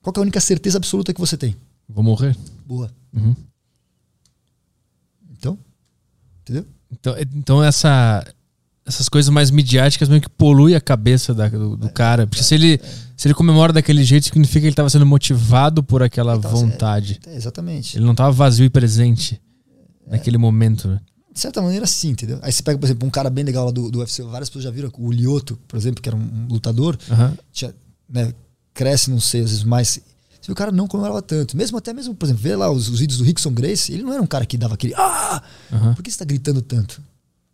Qual 0.01 0.13
é 0.15 0.19
a 0.19 0.21
única 0.21 0.39
certeza 0.39 0.77
absoluta 0.77 1.13
que 1.13 1.19
você 1.19 1.37
tem? 1.37 1.55
Vou 1.87 2.03
morrer. 2.03 2.35
Boa. 2.65 2.91
Uhum. 3.13 3.35
Então, 5.31 5.57
entendeu? 6.41 6.65
Então, 6.91 7.15
é- 7.15 7.21
então 7.35 7.63
essa, 7.63 8.23
essas 8.85 9.07
coisas 9.07 9.29
mais 9.29 9.51
midiáticas 9.51 10.09
meio 10.09 10.21
que 10.21 10.29
poluem 10.29 10.75
a 10.75 10.81
cabeça 10.81 11.33
da- 11.33 11.47
do, 11.47 11.73
É, 11.73 11.77
do 11.77 11.89
cara. 11.89 12.25
Porque 12.27 12.43
se 12.43 12.55
ele, 12.55 12.79
se 13.15 13.27
ele 13.27 13.33
comemora 13.33 13.71
daquele 13.71 14.03
jeito, 14.03 14.25
significa 14.25 14.59
que 14.61 14.65
ele 14.65 14.71
estava 14.73 14.89
sendo 14.89 15.05
motivado 15.05 15.83
por 15.83 16.01
aquela 16.03 16.37
tava- 16.37 16.55
vontade. 16.55 17.19
É, 17.27 17.35
exatamente. 17.35 17.97
Ele 17.97 18.05
não 18.05 18.11
estava 18.13 18.31
vazio 18.31 18.65
e 18.65 18.69
presente 18.69 19.41
É. 20.07 20.11
naquele 20.11 20.37
momento. 20.37 20.87
né? 20.87 20.99
De 21.33 21.39
certa 21.39 21.61
maneira, 21.61 21.87
sim, 21.87 22.09
entendeu? 22.09 22.39
Aí 22.41 22.51
você 22.51 22.61
pega, 22.61 22.77
por 22.77 22.85
exemplo, 22.85 23.07
um 23.07 23.11
cara 23.11 23.29
bem 23.29 23.45
legal 23.45 23.65
lá 23.65 23.71
do, 23.71 23.89
do 23.89 23.99
UFC, 23.99 24.21
várias 24.23 24.49
pessoas 24.49 24.65
já 24.65 24.71
viram, 24.71 24.91
o 24.97 25.11
Lioto, 25.11 25.57
por 25.67 25.77
exemplo, 25.77 26.01
que 26.01 26.09
era 26.09 26.15
um, 26.17 26.47
lutador, 26.49 26.97
tinha, 27.53 27.73
né, 28.09 28.33
cresce, 28.73 29.09
não 29.09 29.19
sei, 29.21 29.41
às 29.41 29.49
vezes 29.51 29.63
mais. 29.63 30.01
Vê, 30.45 30.51
O 30.51 30.55
cara 30.55 30.71
não 30.73 30.87
comemorava 30.87 31.21
tanto. 31.21 31.55
Mesmo 31.55 31.77
até 31.77 31.93
mesmo, 31.93 32.13
por 32.15 32.25
exemplo, 32.25 32.41
vê 32.41 32.53
lá 32.55 32.69
os, 32.69 32.89
os 32.89 32.99
vídeos 32.99 33.19
do 33.19 33.23
Rickson 33.23 33.51
Grace, 33.51 33.93
ele 33.93 34.03
não 34.03 34.11
era 34.11 34.21
um 34.21 34.27
cara 34.27 34.45
que 34.45 34.57
dava 34.57 34.73
aquele. 34.73 34.93
Ah! 34.97 35.41
Por 35.95 36.03
que 36.03 36.11
você 36.11 36.17
tá 36.17 36.25
gritando 36.25 36.61
tanto? 36.61 37.01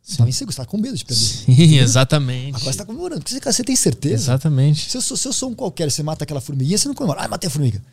Você 0.07 0.13
Sim. 0.13 0.17
tava 0.19 0.29
inseguro, 0.29 0.53
você 0.53 0.57
tava 0.57 0.69
com 0.69 0.77
medo 0.77 0.95
de 0.95 1.03
perder. 1.03 1.21
Sim, 1.21 1.75
exatamente. 1.83 2.55
Agora 2.55 2.71
você 2.71 2.77
tá 2.77 2.85
comemorando. 2.85 3.21
Porque 3.21 3.51
você, 3.51 3.61
tem 3.61 3.75
certeza. 3.75 4.23
Exatamente. 4.23 4.89
Se 4.89 4.95
eu, 4.95 5.01
sou, 5.01 5.17
se 5.17 5.27
eu 5.27 5.33
sou 5.33 5.49
um 5.49 5.53
qualquer, 5.53 5.91
você 5.91 6.01
mata 6.01 6.23
aquela 6.23 6.39
formiguinha, 6.39 6.77
você 6.77 6.87
não 6.87 6.95
comemora. 6.95 7.23
Ah, 7.23 7.27
matei 7.27 7.49
a 7.49 7.51
formiga. 7.51 7.83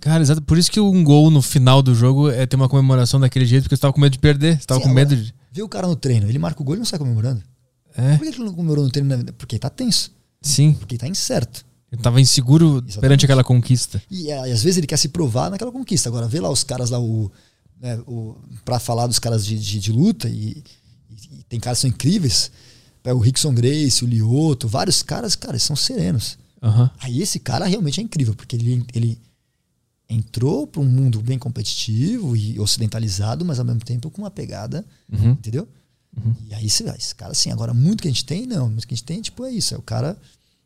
Cara, 0.00 0.20
exato. 0.20 0.42
Por 0.42 0.58
isso 0.58 0.68
que 0.70 0.80
um 0.80 1.04
gol 1.04 1.30
no 1.30 1.40
final 1.40 1.80
do 1.80 1.94
jogo 1.94 2.28
é 2.28 2.44
ter 2.44 2.56
uma 2.56 2.68
comemoração 2.68 3.20
daquele 3.20 3.46
jeito, 3.46 3.62
porque 3.62 3.76
você 3.76 3.80
tava 3.80 3.92
com 3.92 4.00
medo 4.00 4.12
de 4.12 4.18
perder. 4.18 4.58
Você 4.60 4.66
tava 4.66 4.80
Sim, 4.80 4.86
com 4.86 4.90
agora, 4.90 5.08
medo 5.08 5.22
de. 5.22 5.32
Vê 5.52 5.62
o 5.62 5.68
cara 5.68 5.86
no 5.86 5.94
treino, 5.94 6.28
ele 6.28 6.38
marca 6.40 6.60
o 6.60 6.64
gol 6.64 6.74
e 6.74 6.78
não 6.78 6.84
sai 6.84 6.98
comemorando. 6.98 7.40
É, 7.96 8.16
Por 8.16 8.22
que 8.28 8.34
ele 8.34 8.44
não 8.44 8.52
comemorou 8.52 8.84
no 8.84 8.90
treino? 8.90 9.24
Porque 9.38 9.54
ele 9.54 9.60
tá 9.60 9.70
tenso. 9.70 10.10
sim. 10.42 10.74
Porque 10.74 10.94
ele 10.96 11.00
tá 11.00 11.06
incerto. 11.08 11.64
Eu 11.90 11.98
tava 11.98 12.20
inseguro 12.20 12.66
Exatamente. 12.66 13.00
perante 13.00 13.24
aquela 13.24 13.44
conquista. 13.44 14.02
E, 14.10 14.30
é, 14.30 14.48
e 14.48 14.52
às 14.52 14.62
vezes 14.62 14.78
ele 14.78 14.86
quer 14.88 14.96
se 14.96 15.08
provar 15.08 15.50
naquela 15.50 15.72
conquista. 15.72 16.08
Agora, 16.08 16.26
vê 16.28 16.40
lá 16.40 16.50
os 16.50 16.62
caras 16.64 16.90
lá, 16.90 17.00
o, 17.00 17.30
né, 17.80 17.98
o, 18.06 18.36
pra 18.64 18.78
falar 18.78 19.06
dos 19.06 19.18
caras 19.18 19.44
de, 19.46 19.58
de, 19.58 19.80
de 19.80 19.92
luta, 19.92 20.28
e 20.28 20.62
tem 21.50 21.60
caras 21.60 21.78
que 21.78 21.82
são 21.82 21.90
incríveis. 21.90 22.50
Pega 23.02 23.16
o 23.16 23.20
Rickson 23.20 23.52
Grace, 23.52 24.02
o 24.04 24.06
Lioto, 24.08 24.66
vários 24.68 25.02
caras, 25.02 25.34
cara, 25.36 25.58
são 25.58 25.76
serenos. 25.76 26.38
Aham. 26.62 26.90
Aí 27.00 27.20
esse 27.20 27.38
cara 27.38 27.66
realmente 27.66 28.00
é 28.00 28.02
incrível, 28.02 28.34
porque 28.34 28.56
ele, 28.56 28.84
ele 28.94 29.18
entrou 30.08 30.66
para 30.66 30.80
um 30.80 30.84
mundo 30.84 31.20
bem 31.20 31.38
competitivo 31.38 32.36
e 32.36 32.58
ocidentalizado, 32.58 33.44
mas 33.44 33.58
ao 33.58 33.64
mesmo 33.64 33.80
tempo 33.80 34.10
com 34.10 34.22
uma 34.22 34.30
pegada, 34.30 34.84
Uhum. 35.12 35.30
entendeu? 35.32 35.68
E 36.48 36.54
aí 36.54 36.64
ah, 36.88 36.96
esse 36.96 37.14
cara 37.14 37.32
assim, 37.32 37.50
agora 37.52 37.72
muito 37.72 38.02
que 38.02 38.08
a 38.08 38.10
gente 38.10 38.24
tem, 38.24 38.44
não, 38.46 38.68
muito 38.68 38.86
que 38.86 38.92
a 38.94 38.96
gente 38.96 39.04
tem, 39.06 39.22
tipo, 39.22 39.44
é 39.44 39.52
isso, 39.52 39.74
é 39.74 39.78
o 39.78 39.82
cara, 39.82 40.16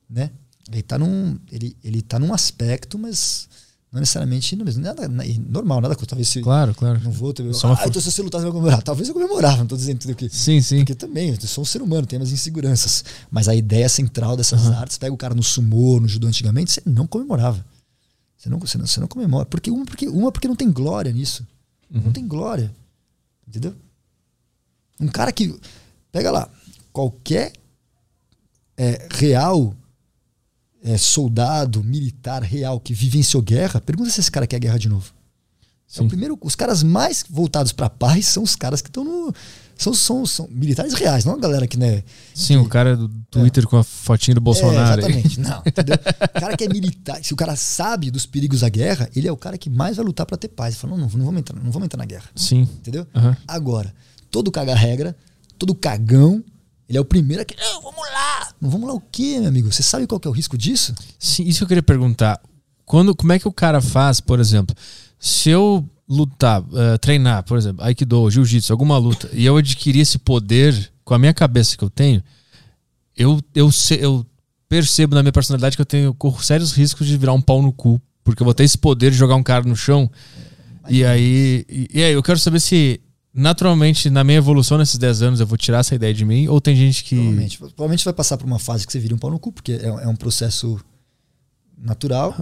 né? 0.09 0.31
Ele 0.73 0.83
tá 0.83 0.99
num, 0.99 1.39
ele, 1.53 1.77
ele 1.85 2.01
tá 2.01 2.19
num 2.19 2.33
aspecto, 2.33 2.99
mas 2.99 3.49
não 3.95 4.01
necessariamente 4.01 4.57
no 4.57 4.65
mesmo, 4.65 4.83
nada, 4.83 5.09
na- 5.09 5.23
normal, 5.49 5.81
nada 5.81 5.95
contra, 5.95 6.09
talvez 6.09 6.29
se 6.29 6.43
Claro, 6.43 6.75
claro. 6.75 7.01
não 7.03 7.13
vou 7.13 7.33
uma 7.69 7.79
ah, 7.81 7.87
então 7.87 8.03
se 8.03 8.11
você 8.11 8.21
lutar 8.23 8.41
você 8.41 8.45
vai 8.47 8.53
comemorar, 8.53 8.83
talvez 8.83 9.09
eu 9.09 9.15
comemorava, 9.15 9.59
não 9.59 9.67
tô 9.67 9.77
dizendo 9.77 10.01
tudo 10.01 10.15
que 10.17 10.29
Sim, 10.29 10.61
sim. 10.61 10.79
porque 10.79 10.95
também, 10.97 11.31
eu 11.31 11.41
sou 11.49 11.63
um 11.63 11.65
ser 11.65 11.81
humano, 11.81 12.07
tem 12.07 12.19
umas 12.19 12.33
inseguranças. 12.33 13.05
Mas 13.31 13.49
a 13.49 13.55
ideia 13.55 13.89
central 13.89 14.37
dessas 14.37 14.67
artes, 14.67 14.99
pega 14.99 15.15
o 15.15 15.17
cara 15.17 15.35
no 15.35 15.43
sumô, 15.43 16.01
no 16.01 16.09
judô 16.09 16.27
antigamente, 16.27 16.73
você 16.73 16.83
não 16.85 17.07
comemorava. 17.07 17.65
Você 18.37 18.49
não, 18.49 18.59
você 18.59 18.77
não, 18.77 18.87
você 18.87 19.01
não 19.01 19.07
comemora. 19.07 19.47
Porque 19.47 19.71
uma, 19.71 19.85
porque 19.87 20.09
uma 20.09 20.31
porque 20.33 20.49
não 20.49 20.57
tem 20.57 20.71
glória 20.71 21.13
nisso. 21.13 21.47
Não 21.89 22.11
tem 22.13 22.27
glória. 22.27 22.75
Entendeu? 23.49 23.75
Um 25.01 25.07
cara 25.07 25.33
que. 25.33 25.59
Pega 26.13 26.31
lá, 26.31 26.49
qualquer 26.93 27.53
é, 28.77 29.09
real 29.13 29.75
é, 30.85 30.99
soldado, 30.99 31.83
militar 31.83 32.43
real 32.43 32.79
que 32.79 32.93
vivenciou 32.93 33.43
guerra, 33.43 33.81
pergunta 33.81 34.11
se 34.11 34.21
esse 34.21 34.31
cara 34.31 34.47
quer 34.47 34.61
guerra 34.61 34.79
de 34.79 34.89
novo. 34.89 35.13
É 35.97 36.03
o 36.03 36.09
primeiro, 36.09 36.37
os 36.43 36.57
caras 36.57 36.83
mais 36.83 37.25
voltados 37.29 37.73
para 37.73 37.89
paz 37.89 38.27
são 38.27 38.43
os 38.43 38.57
caras 38.57 38.83
que 38.83 38.89
estão 38.89 39.05
no. 39.05 39.33
São, 39.77 39.93
são, 39.93 40.25
são 40.25 40.49
militares 40.51 40.95
reais, 40.95 41.25
não 41.25 41.35
a 41.35 41.39
galera 41.39 41.67
que, 41.67 41.77
né? 41.77 42.05
Sim, 42.33 42.57
o 42.59 42.69
cara 42.69 42.97
do 42.97 43.09
Twitter 43.29 43.67
com 43.67 43.77
a 43.77 43.83
fotinha 43.83 44.35
do 44.35 44.41
Bolsonaro. 44.41 45.01
É, 45.01 45.09
exatamente. 45.09 45.41
Não, 45.41 45.63
entendeu? 45.67 45.97
O 45.97 46.41
cara 46.41 46.57
que 46.57 46.65
é 46.65 46.69
militar, 46.69 47.25
se 47.25 47.33
o 47.33 47.37
cara 47.37 47.57
sabe 47.57 48.09
dos 48.11 48.25
perigos 48.25 48.61
da 48.61 48.69
guerra, 48.69 49.09
ele 49.17 49.27
é 49.27 49.33
o 49.33 49.37
cara 49.37 49.59
que 49.59 49.69
mais 49.69 49.97
vai 49.97 50.07
lutar 50.07 50.27
para 50.27 50.37
ter 50.37 50.49
paz. 50.49 50.75
Ele 50.75 50.81
fala, 50.81 50.97
não, 50.97 51.09
não, 51.09 51.19
não 51.19 51.25
vamos 51.25 51.41
entrar, 51.41 51.61
não 51.61 51.73
vamos 51.73 51.87
entrar 51.87 51.99
na 51.99 52.05
guerra. 52.05 52.27
Sim. 52.37 52.63
Entendeu? 52.63 53.05
Aham. 53.15 53.37
Agora, 53.49 53.93
todo 54.31 54.51
caga-regra, 54.53 55.17
todo 55.59 55.75
cagão, 55.75 56.43
ele 56.89 56.99
é 56.99 57.01
o 57.01 57.05
primeiro 57.05 57.43
a 57.43 57.45
que. 57.45 57.57
Vamos 57.83 58.07
lá! 58.13 58.49
Não 58.61 58.71
vamos 58.71 58.89
lá 58.89 58.95
o 58.95 59.01
quê, 59.01 59.39
meu 59.39 59.49
amigo? 59.49 59.73
Você 59.73 59.83
sabe 59.83 60.07
qual 60.07 60.21
que 60.21 60.29
é 60.29 60.31
o 60.31 60.35
risco 60.35 60.57
disso? 60.57 60.95
Sim, 61.19 61.45
isso 61.45 61.59
que 61.59 61.65
eu 61.65 61.69
queria 61.69 61.83
perguntar. 61.83 62.41
Quando, 62.85 63.15
como 63.15 63.33
é 63.33 63.39
que 63.39 63.49
o 63.49 63.53
cara 63.53 63.81
faz, 63.81 64.21
por 64.21 64.39
exemplo, 64.39 64.77
se 65.19 65.49
eu 65.49 65.89
lutar, 66.07 66.63
eh, 66.75 66.99
treinar, 66.99 67.43
por 67.45 67.57
exemplo, 67.57 67.83
Aikido, 67.83 68.31
Jiu-Jitsu, 68.31 68.73
alguma 68.73 68.99
luta, 68.99 69.31
e 69.33 69.47
eu 69.47 69.57
adquirir 69.57 70.01
esse 70.01 70.19
poder 70.19 70.93
com 71.03 71.15
a 71.15 71.19
minha 71.19 71.33
cabeça 71.33 71.77
que 71.77 71.85
eu 71.85 71.89
tenho, 71.89 72.23
eu, 73.17 73.41
eu, 73.55 73.71
eu 73.99 74.27
percebo 74.69 75.15
na 75.15 75.23
minha 75.23 75.33
personalidade 75.33 75.77
que 75.77 75.83
eu 75.83 75.87
tenho 75.87 76.13
corro 76.15 76.43
sérios 76.43 76.73
riscos 76.73 77.07
de 77.07 77.17
virar 77.17 77.33
um 77.33 77.41
pau 77.41 77.63
no 77.63 77.73
cu, 77.73 78.01
porque 78.23 78.43
eu 78.43 78.45
vou 78.45 78.55
ter 78.55 78.65
esse 78.65 78.77
poder 78.77 79.11
de 79.11 79.17
jogar 79.17 79.37
um 79.37 79.43
cara 79.43 79.65
no 79.65 79.77
chão. 79.77 80.11
E 80.89 81.05
aí, 81.05 81.65
e, 81.69 81.89
e 81.95 82.03
aí, 82.03 82.13
eu 82.13 82.23
quero 82.23 82.39
saber 82.39 82.61
se 82.61 83.01
naturalmente 83.35 84.09
na 84.09 84.23
minha 84.23 84.39
evolução 84.39 84.79
nesses 84.79 84.97
10 84.97 85.23
anos 85.23 85.41
eu 85.41 85.47
vou 85.47 85.59
tirar 85.59 85.79
essa 85.79 85.95
ideia 85.95 86.15
de 86.15 86.25
mim 86.25 86.47
ou 86.49 86.61
tem 86.61 86.77
gente 86.77 87.03
que 87.03 87.17
Provavelmente. 87.17 87.59
Provavelmente 87.59 88.05
vai 88.05 88.15
passar 88.15 88.37
por 88.39 88.47
uma 88.47 88.59
fase 88.59 88.87
que 88.87 88.93
você 88.93 88.99
vira 89.01 89.15
um 89.15 89.19
pau 89.19 89.31
no 89.31 89.39
cu, 89.39 89.51
porque 89.53 89.73
é, 89.73 89.87
é 89.87 90.09
um 90.09 90.15
processo 90.17 90.81
natural. 91.77 92.35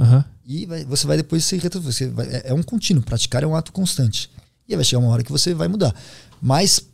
E 0.46 0.66
vai- 0.66 0.84
você 0.84 1.06
vai 1.06 1.16
depois 1.16 1.44
se 1.44 1.56
retro- 1.56 1.80
você 1.80 2.08
vai- 2.08 2.26
é, 2.28 2.42
é 2.50 2.54
um 2.54 2.62
contínuo, 2.62 3.02
praticar 3.02 3.42
é 3.42 3.46
um 3.46 3.56
ato 3.56 3.72
constante. 3.72 4.30
E 4.68 4.72
aí 4.72 4.76
vai 4.76 4.84
chegar 4.84 5.00
uma 5.00 5.08
hora 5.08 5.22
que 5.22 5.32
você 5.32 5.54
vai 5.54 5.68
mudar. 5.68 5.94
Mas 6.40 6.84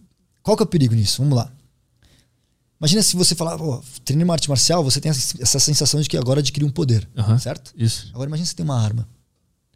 qual 0.43 0.57
que 0.57 0.63
é 0.63 0.65
o 0.65 0.69
perigo 0.69 0.95
nisso? 0.95 1.21
Vamos 1.23 1.37
lá. 1.37 1.51
Imagina 2.81 3.03
se 3.03 3.17
você 3.17 3.35
falar, 3.35 3.59
pô, 3.59 3.83
treino 4.05 4.23
uma 4.23 4.35
arte 4.35 4.49
marcial, 4.49 4.85
você 4.85 5.01
tem 5.01 5.11
essa 5.11 5.59
sensação 5.59 6.01
de 6.01 6.09
que 6.09 6.17
agora 6.17 6.39
adquiriu 6.41 6.69
um 6.69 6.71
poder, 6.71 7.09
certo? 7.39 7.73
Isso. 7.77 8.09
Agora 8.15 8.29
imagina 8.31 8.47
você 8.47 8.55
tem 8.55 8.65
uma 8.65 8.81
arma, 8.81 9.09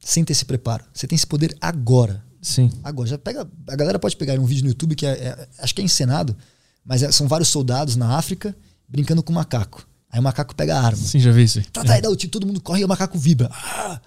sem 0.01 0.25
ter 0.25 0.33
esse 0.33 0.45
preparo. 0.45 0.85
Você 0.95 1.09
tem 1.09 1.17
esse 1.17 1.27
poder 1.27 1.57
agora. 1.61 2.23
Sim. 2.43 2.71
Agora, 2.83 3.09
já 3.09 3.17
pega. 3.17 3.49
A 3.69 3.77
galera 3.77 3.99
pode 3.99 4.17
pegar 4.17 4.39
um 4.39 4.45
vídeo 4.45 4.65
no 4.65 4.71
YouTube 4.71 4.97
que 4.97 5.07
é, 5.07 5.13
é- 5.13 5.49
acho 5.61 5.73
que 5.75 5.81
é 5.81 5.85
encenado, 5.85 6.37
mas 6.85 7.03
é- 7.03 7.13
são 7.13 7.29
vários 7.29 7.49
soldados 7.49 7.95
na 7.95 8.17
África 8.19 8.55
brincando 8.89 9.23
com 9.23 9.33
um 9.33 9.37
macaco. 9.37 9.87
Aí 10.11 10.19
o 10.19 10.23
macaco 10.23 10.55
pega 10.55 10.77
a 10.77 10.83
arma. 10.83 10.99
Sim, 11.03 11.21
já 11.21 11.31
vi 11.31 11.45
isso. 11.45 11.63
Tá, 11.73 11.85
tá, 11.85 11.95
aí 11.95 12.03
dá 12.03 12.11
o 12.11 12.17
tiro, 12.17 12.33
todo 12.33 12.47
mundo 12.47 12.61
corre 12.61 12.81
e 12.83 12.85
o 12.85 12.89
macaco 12.89 13.17
vibra. 13.17 13.49
Ah! 13.53 14.01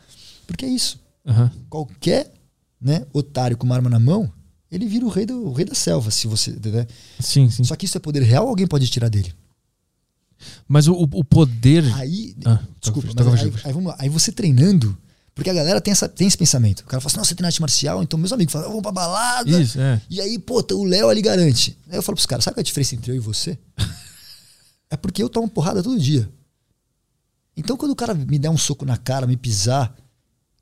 Porque 0.45 0.65
é 0.65 0.69
isso. 0.69 0.99
Aham. 1.25 1.49
Qualquer 1.69 2.31
né, 2.79 3.05
otário 3.13 3.57
com 3.57 3.65
uma 3.65 3.73
arma 3.75 3.89
na 3.89 3.99
mão, 3.99 4.31
ele 4.69 4.85
vira 4.85 5.05
o 5.05 5.09
rei, 5.09 5.25
do, 5.25 5.47
o 5.47 5.53
rei 5.53 5.65
da 5.65 5.73
selva, 5.73 6.11
se 6.11 6.27
você. 6.27 6.51
Né? 6.51 6.85
Sim, 7.19 7.49
sim. 7.49 7.63
Só 7.63 7.75
que 7.75 7.85
isso 7.85 7.97
é 7.97 7.99
poder 7.99 8.21
real 8.21 8.47
alguém 8.47 8.67
pode 8.67 8.87
tirar 8.87 9.09
dele? 9.09 9.33
Mas 10.67 10.87
o, 10.87 10.93
o 10.93 11.23
poder. 11.23 11.83
Aí. 11.95 12.35
Ah, 12.45 12.59
desculpa, 12.81 13.07
tá 13.13 13.23
mas 13.23 13.25
bom, 13.25 13.31
aí, 13.31 13.37
desculpa. 13.37 13.67
aí 13.67 13.73
vamos 13.73 13.89
lá. 13.89 13.95
Aí 13.97 14.09
você 14.09 14.31
treinando. 14.31 14.95
Porque 15.35 15.49
a 15.49 15.53
galera 15.53 15.81
tem, 15.81 15.91
essa, 15.91 16.07
tem 16.07 16.25
esse 16.25 16.37
pensamento. 16.37 16.79
O 16.79 16.85
cara 16.85 17.01
fala 17.01 17.09
assim: 17.11 17.17
não, 17.17 17.25
você 17.25 17.35
treina 17.35 17.49
arte 17.49 17.59
marcial, 17.59 18.01
então 18.01 18.17
meus 18.17 18.31
amigos 18.31 18.53
falam, 18.53 18.69
vamos 18.69 18.81
pra 18.81 18.91
balada. 18.93 19.61
Isso, 19.61 19.79
é. 19.79 20.01
E 20.09 20.21
aí, 20.21 20.39
pô, 20.39 20.65
o 20.71 20.83
Léo 20.85 21.09
ali 21.09 21.21
garante. 21.21 21.77
Aí 21.89 21.97
eu 21.97 22.01
falo 22.01 22.15
pros 22.15 22.25
caras: 22.25 22.45
sabe 22.45 22.55
qual 22.55 22.61
é 22.61 22.63
a 22.63 22.63
diferença 22.63 22.95
entre 22.95 23.11
eu 23.11 23.15
e 23.15 23.19
você? 23.19 23.59
É 24.87 24.95
porque 24.95 25.21
eu 25.21 25.27
tomo 25.27 25.49
porrada 25.49 25.81
todo 25.81 25.99
dia. 25.99 26.29
Então, 27.57 27.75
quando 27.75 27.91
o 27.91 27.95
cara 27.95 28.13
me 28.13 28.37
der 28.37 28.51
um 28.51 28.57
soco 28.57 28.85
na 28.85 28.95
cara, 28.95 29.25
me 29.25 29.35
pisar, 29.35 29.95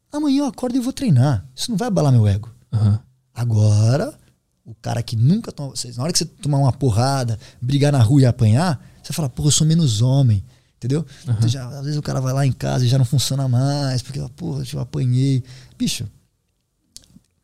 amanhã 0.09 0.43
eu 0.43 0.45
acordo 0.45 0.77
e 0.77 0.79
vou 0.79 0.93
treinar. 0.93 1.45
Isso 1.53 1.69
não 1.69 1.77
vai 1.77 1.89
abalar 1.89 2.11
meu 2.11 2.25
ego. 2.25 2.49
Aham. 2.71 3.01
Agora, 3.33 4.17
o 4.65 4.73
cara 4.75 5.03
que 5.03 5.15
nunca 5.17 5.51
toma. 5.51 5.73
Na 5.95 6.03
hora 6.03 6.13
que 6.13 6.19
você 6.19 6.25
tomar 6.25 6.57
uma 6.57 6.71
porrada, 6.71 7.37
brigar 7.61 7.91
na 7.91 8.01
rua 8.01 8.21
e 8.21 8.25
apanhar, 8.25 8.81
você 9.03 9.11
fala, 9.11 9.29
porra, 9.29 9.49
eu 9.49 9.51
sou 9.51 9.67
menos 9.67 10.01
homem. 10.01 10.43
Entendeu? 10.84 11.05
Então 11.23 11.47
já, 11.47 11.65
às 11.65 11.85
vezes 11.85 11.97
o 11.97 12.01
cara 12.01 12.19
vai 12.19 12.34
lá 12.34 12.45
em 12.45 12.51
casa 12.51 12.84
e 12.84 12.89
já 12.89 12.97
não 12.97 13.05
funciona 13.05 13.47
mais, 13.47 14.01
porque, 14.01 14.19
porra, 14.35 14.64
eu 14.73 14.80
apanhei. 14.81 15.41
Bicho, 15.77 16.05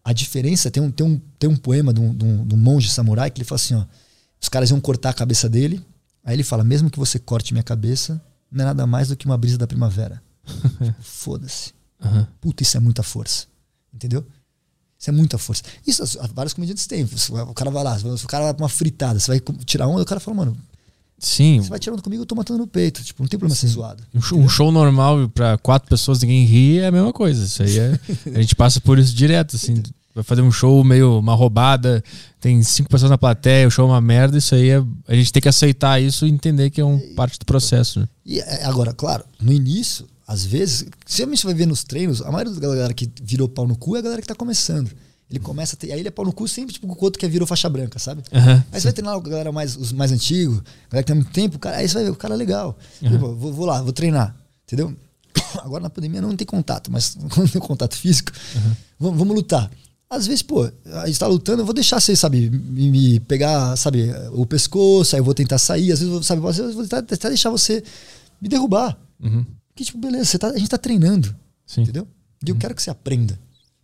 a 0.03 0.11
diferença, 0.11 0.69
tem 0.69 0.83
um, 0.83 0.91
tem 0.91 1.07
um, 1.07 1.21
tem 1.39 1.49
um 1.49 1.55
poema 1.55 1.93
de 1.93 2.01
um, 2.01 2.13
de, 2.13 2.25
um, 2.25 2.45
de 2.45 2.53
um 2.53 2.57
monge 2.57 2.89
samurai 2.89 3.31
que 3.31 3.39
ele 3.39 3.45
fala 3.45 3.55
assim: 3.55 3.75
ó, 3.75 3.85
os 4.41 4.49
caras 4.49 4.71
iam 4.71 4.81
cortar 4.81 5.11
a 5.11 5.13
cabeça 5.13 5.47
dele, 5.47 5.81
aí 6.21 6.35
ele 6.35 6.43
fala: 6.43 6.65
mesmo 6.65 6.89
que 6.89 6.99
você 6.99 7.17
corte 7.17 7.53
minha 7.53 7.63
cabeça, 7.63 8.21
não 8.51 8.63
é 8.63 8.65
nada 8.65 8.85
mais 8.85 9.07
do 9.07 9.15
que 9.15 9.25
uma 9.25 9.37
brisa 9.37 9.57
da 9.57 9.65
primavera. 9.65 10.21
Tipo, 10.83 11.01
Foda-se. 11.01 11.73
Aham. 12.03 12.27
Puta, 12.41 12.61
isso 12.61 12.75
é 12.75 12.79
muita 12.81 13.03
força. 13.03 13.47
Entendeu? 13.93 14.27
Isso 14.97 15.09
é 15.09 15.13
muita 15.13 15.37
força. 15.37 15.63
Isso 15.87 16.03
vários 16.33 16.53
comediantes 16.53 16.85
têm. 16.85 17.07
O 17.47 17.53
cara 17.53 17.71
vai 17.71 17.83
lá, 17.85 17.97
o 17.97 18.27
cara 18.27 18.43
vai 18.43 18.53
pra 18.53 18.63
uma 18.63 18.69
fritada, 18.69 19.17
você 19.17 19.31
vai 19.31 19.41
tirar 19.63 19.87
onda, 19.87 20.01
o 20.01 20.05
cara 20.05 20.19
fala, 20.19 20.35
mano, 20.35 20.57
Sim. 21.19 21.61
você 21.61 21.69
vai 21.69 21.79
tirando 21.79 22.01
comigo, 22.01 22.23
eu 22.23 22.25
tô 22.25 22.33
matando 22.33 22.59
no 22.59 22.67
peito. 22.67 23.03
Tipo, 23.03 23.21
não 23.21 23.27
tem 23.27 23.37
problema 23.37 23.55
ser 23.55 23.67
zoado. 23.67 24.03
Um 24.13 24.21
show, 24.21 24.39
um 24.39 24.49
show 24.49 24.71
normal 24.71 25.29
pra 25.29 25.57
quatro 25.57 25.89
pessoas, 25.89 26.21
ninguém 26.21 26.45
ri, 26.45 26.79
é 26.79 26.87
a 26.87 26.91
mesma 26.91 27.11
coisa. 27.11 27.43
Isso 27.43 27.61
aí 27.61 27.77
é. 27.77 27.99
A 28.33 28.41
gente 28.41 28.55
passa 28.55 28.79
por 28.79 28.97
isso 28.97 29.13
direto, 29.13 29.55
assim. 29.55 29.83
Vai 30.15 30.23
fazer 30.23 30.41
um 30.41 30.51
show 30.51 30.83
meio 30.83 31.19
uma 31.19 31.35
roubada, 31.35 32.03
tem 32.41 32.61
cinco 32.63 32.89
pessoas 32.89 33.11
na 33.11 33.17
plateia, 33.17 33.67
o 33.67 33.71
show 33.71 33.87
é 33.87 33.91
uma 33.91 34.01
merda, 34.01 34.37
isso 34.37 34.55
aí 34.55 34.69
é. 34.69 34.83
A 35.07 35.15
gente 35.15 35.31
tem 35.31 35.41
que 35.41 35.49
aceitar 35.49 36.01
isso 36.01 36.25
e 36.25 36.31
entender 36.31 36.69
que 36.69 36.81
é 36.81 36.85
um 36.85 36.99
parte 37.15 37.37
do 37.37 37.45
processo, 37.45 37.99
né? 37.99 38.07
E 38.25 38.39
é, 38.39 38.65
agora, 38.65 38.93
claro, 38.93 39.23
no 39.39 39.51
início, 39.51 40.07
às 40.27 40.45
vezes, 40.45 40.85
se 41.05 41.25
você 41.25 41.45
vai 41.45 41.53
ver 41.53 41.67
nos 41.67 41.83
treinos, 41.83 42.21
a 42.21 42.31
maioria 42.31 42.53
da 42.53 42.59
galera 42.59 42.93
que 42.93 43.09
virou 43.21 43.47
pau 43.47 43.67
no 43.67 43.75
cu 43.75 43.95
é 43.95 43.99
a 43.99 44.01
galera 44.01 44.21
que 44.21 44.27
tá 44.27 44.35
começando. 44.35 44.91
Ele 45.29 45.39
começa 45.39 45.75
a 45.75 45.77
ter, 45.77 45.91
aí 45.91 45.99
ele 45.99 46.07
é 46.07 46.11
pau 46.11 46.25
no 46.25 46.33
cu 46.33 46.47
sempre, 46.47 46.73
tipo, 46.73 46.87
com 46.87 46.93
o 46.93 47.03
outro 47.05 47.19
que 47.19 47.27
virou 47.27 47.47
faixa 47.47 47.69
branca, 47.69 47.99
sabe? 47.99 48.23
Aham. 48.33 48.63
Aí 48.71 48.79
você 48.81 48.87
vai 48.87 48.93
treinar 48.93 49.15
a 49.15 49.19
galera 49.19 49.51
mais, 49.51 49.75
os 49.75 49.91
mais 49.91 50.11
antigos, 50.11 50.61
galera 50.89 51.03
que 51.03 51.07
tem 51.07 51.15
muito 51.15 51.31
tempo, 51.31 51.59
cara, 51.59 51.77
aí 51.77 51.87
você 51.87 51.93
vai 51.93 52.03
ver, 52.05 52.09
o 52.09 52.15
cara 52.15 52.33
é 52.33 52.37
legal. 52.37 52.75
Tipo, 52.99 53.35
vou, 53.35 53.53
vou 53.53 53.65
lá, 53.65 53.79
vou 53.81 53.93
treinar, 53.93 54.35
entendeu? 54.65 54.95
Agora 55.63 55.83
na 55.83 55.89
pandemia 55.89 56.19
não 56.19 56.35
tem 56.35 56.47
contato, 56.47 56.91
mas 56.91 57.15
quando 57.31 57.51
tem 57.51 57.61
contato 57.61 57.95
físico, 57.95 58.31
vamos, 58.99 59.19
vamos 59.19 59.35
lutar. 59.35 59.69
Às 60.09 60.25
vezes, 60.25 60.41
pô, 60.41 60.67
a 60.93 61.05
gente 61.05 61.19
tá 61.19 61.27
lutando, 61.27 61.61
eu 61.61 61.65
vou 61.65 61.75
deixar 61.75 61.99
você, 61.99 62.15
sabe, 62.15 62.49
me, 62.49 62.89
me 62.89 63.19
pegar, 63.19 63.75
sabe, 63.77 64.11
o 64.31 64.43
pescoço, 64.47 65.15
aí 65.15 65.19
eu 65.19 65.23
vou 65.23 65.35
tentar 65.35 65.59
sair, 65.59 65.91
às 65.91 65.99
vezes, 65.99 66.25
sabe, 66.25 66.41
às 66.47 66.57
vezes 66.57 66.71
eu 66.71 66.73
vou 66.73 66.83
tentar, 66.83 67.03
tentar 67.03 67.29
deixar 67.29 67.51
você 67.51 67.83
me 68.41 68.49
derrubar. 68.49 68.97
Uhum. 69.21 69.45
Que 69.75 69.85
tipo, 69.85 69.99
beleza, 69.99 70.39
tá, 70.39 70.47
a 70.47 70.57
gente 70.57 70.69
tá 70.69 70.79
treinando, 70.79 71.35
Sim. 71.67 71.83
entendeu? 71.83 72.07
E 72.43 72.49
eu 72.49 72.55
quero 72.55 72.73
que 72.73 72.81
você 72.81 72.89
aprenda. 72.89 73.37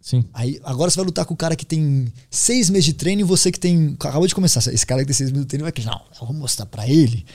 Sim. 0.06 0.24
Aí, 0.36 0.60
agora 0.64 0.92
você 0.92 0.98
vai 0.98 1.06
lutar 1.08 1.26
com 1.26 1.34
o 1.34 1.38
cara 1.38 1.56
que 1.56 1.66
tem 1.66 2.06
seis 2.30 2.70
meses 2.70 2.86
de 2.86 2.94
treino 2.94 3.22
e 3.22 3.24
você 3.24 3.52
que 3.52 3.60
tem. 3.60 3.96
Acabou 4.00 4.28
de 4.28 4.36
começar. 4.36 4.60
Esse 4.72 4.86
cara 4.86 5.02
que 5.02 5.08
tem 5.08 5.16
seis 5.16 5.32
meses 5.32 5.46
de 5.46 5.48
treino 5.48 5.64
vai 5.64 5.72
que 5.72 5.84
não, 5.84 6.00
eu 6.22 6.28
vou 6.28 6.36
mostrar 6.36 6.68
pra 6.68 6.88
ele 6.88 7.26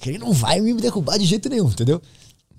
que 0.00 0.08
ele 0.08 0.18
não 0.18 0.32
vai 0.32 0.60
me 0.60 0.72
derrubar 0.74 1.18
de 1.18 1.24
jeito 1.24 1.48
nenhum, 1.48 1.68
entendeu? 1.68 2.00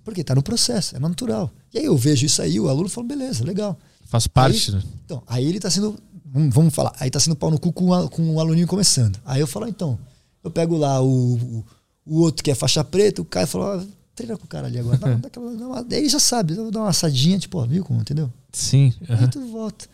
Porque 0.03 0.21
tá 0.21 0.35
no 0.35 0.43
processo, 0.43 0.97
é 0.97 0.99
natural. 0.99 1.49
E 1.73 1.79
aí 1.79 1.85
eu 1.85 1.95
vejo 1.95 2.25
isso 2.25 2.41
aí, 2.41 2.59
o 2.59 2.67
aluno 2.67 2.89
fala, 2.89 3.07
beleza, 3.07 3.41
legal. 3.45 3.79
Faz 4.05 4.27
parte, 4.27 4.69
Aí, 4.71 4.75
né? 4.77 4.83
então, 5.05 5.23
aí 5.25 5.45
ele 5.45 5.59
tá 5.61 5.69
sendo. 5.69 5.97
Vamos, 6.25 6.53
vamos 6.53 6.75
falar, 6.75 6.93
aí 6.99 7.09
tá 7.09 7.19
sendo 7.21 7.35
pau 7.37 7.49
no 7.49 7.57
cu 7.57 7.71
com, 7.71 7.93
a- 7.93 8.09
com 8.09 8.35
o 8.35 8.39
aluninho 8.41 8.67
começando. 8.67 9.17
Aí 9.23 9.39
eu 9.39 9.47
falo, 9.47 9.65
então, 9.67 9.97
eu 10.43 10.51
pego 10.51 10.75
lá 10.75 11.01
o, 11.01 11.35
o, 11.35 11.65
o 12.05 12.19
outro 12.21 12.43
que 12.43 12.51
é 12.51 12.55
faixa 12.55 12.83
preta, 12.83 13.21
o 13.21 13.25
cara 13.25 13.47
fala, 13.47 13.81
ah, 13.81 13.85
treina 14.15 14.37
com 14.37 14.45
o 14.45 14.47
cara 14.47 14.67
ali 14.67 14.79
agora. 14.79 14.97
Dá, 14.97 15.13
dá 15.15 15.27
aquela, 15.27 15.55
dá 15.55 15.67
uma, 15.67 15.83
daí 15.83 15.99
ele 15.99 16.09
já 16.09 16.19
sabe, 16.19 16.55
dá 16.55 16.79
uma 16.79 16.89
assadinha, 16.89 17.37
tipo, 17.39 17.57
ó, 17.57 17.65
viu 17.65 17.83
como, 17.83 18.01
entendeu? 18.01 18.31
Sim. 18.51 18.93
Aí 19.07 19.15
aham. 19.15 19.27
tu 19.27 19.45
volta. 19.47 19.85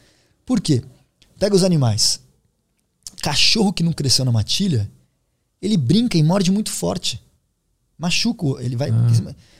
Por 0.46 0.60
quê? 0.60 0.84
Pega 1.38 1.56
os 1.56 1.64
animais. 1.64 2.20
Cachorro 3.22 3.74
que 3.74 3.84
não 3.84 3.94
cresceu 3.94 4.24
na 4.26 4.32
matilha, 4.32 4.90
ele 5.62 5.78
brinca 5.78 6.18
e 6.18 6.24
morde 6.24 6.52
muito 6.52 6.72
forte. 6.72 7.22
Machuca, 7.98 8.64
ele 8.64 8.78
vai. 8.78 8.90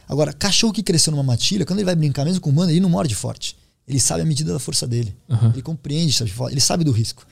Agora, 0.08 0.32
cachorro 0.32 0.72
que 0.72 0.82
cresceu 0.82 1.12
numa 1.12 1.24
matilha, 1.24 1.66
quando 1.66 1.80
ele 1.80 1.86
vai 1.86 1.96
brincar 1.96 2.24
mesmo 2.24 2.40
com 2.40 2.50
o 2.50 2.54
humano, 2.54 2.72
ele 2.72 2.80
não 2.80 2.90
morde 2.90 3.14
forte. 3.14 3.56
Ele 3.86 4.00
sabe 4.00 4.22
a 4.22 4.26
medida 4.26 4.54
da 4.54 4.60
força 4.60 4.88
dele. 4.88 5.14
Aham. 5.30 5.52
Ele 5.54 5.62
compreende, 5.62 6.14
sabe? 6.14 6.32
ele 6.52 6.62
sabe 6.62 6.84
do 6.84 6.92
risco. 6.92 7.26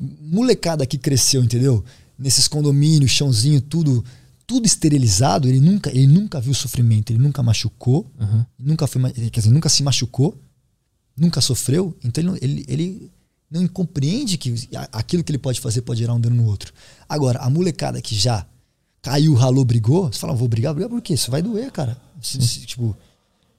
Molecada 0.00 0.86
que 0.86 0.96
cresceu, 0.96 1.42
entendeu? 1.42 1.84
Nesses 2.18 2.48
condomínios, 2.48 3.10
chãozinho, 3.10 3.60
tudo, 3.60 4.04
tudo 4.46 4.66
esterilizado, 4.66 5.48
ele 5.48 5.60
nunca, 5.60 5.90
ele 5.90 6.06
nunca 6.06 6.40
viu 6.40 6.54
sofrimento, 6.54 7.10
ele 7.12 7.18
nunca 7.18 7.42
machucou, 7.42 8.10
Aham. 8.18 8.46
nunca 8.58 8.86
foi, 8.86 9.10
quer 9.12 9.40
dizer, 9.40 9.50
nunca 9.50 9.68
se 9.68 9.82
machucou, 9.82 10.38
nunca 11.16 11.40
sofreu, 11.40 11.96
então 12.04 12.22
ele, 12.22 12.30
não- 12.30 12.38
ele, 12.40 12.64
ele 12.68 13.12
não 13.50 13.66
compreende 13.68 14.36
que 14.38 14.54
aquilo 14.92 15.24
que 15.24 15.30
ele 15.32 15.38
pode 15.38 15.60
fazer 15.60 15.82
pode 15.82 15.98
gerar 16.00 16.14
um 16.14 16.20
dano 16.20 16.36
no 16.36 16.44
outro. 16.46 16.72
Agora, 17.08 17.38
a 17.40 17.50
molecada 17.50 18.00
que 18.00 18.14
já 18.14 18.46
caiu, 19.02 19.34
ralou, 19.34 19.64
brigou, 19.64 20.12
você 20.12 20.18
fala, 20.18 20.34
vou 20.34 20.48
brigar, 20.48 20.72
brigar 20.74 20.90
por 20.90 21.00
quê? 21.00 21.14
Isso 21.14 21.30
vai 21.30 21.42
doer, 21.42 21.70
cara. 21.72 21.96
Se- 22.20 22.40
se- 22.40 22.66
tipo, 22.66 22.96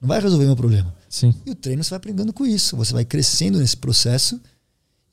não 0.01 0.07
vai 0.07 0.19
resolver 0.21 0.45
meu 0.45 0.55
problema. 0.55 0.93
Sim. 1.09 1.33
E 1.45 1.51
o 1.51 1.55
treino 1.55 1.83
você 1.83 1.89
vai 1.91 1.97
aprendendo 1.97 2.33
com 2.33 2.45
isso. 2.45 2.75
Você 2.75 2.91
vai 2.93 3.05
crescendo 3.05 3.57
nesse 3.59 3.77
processo 3.77 4.39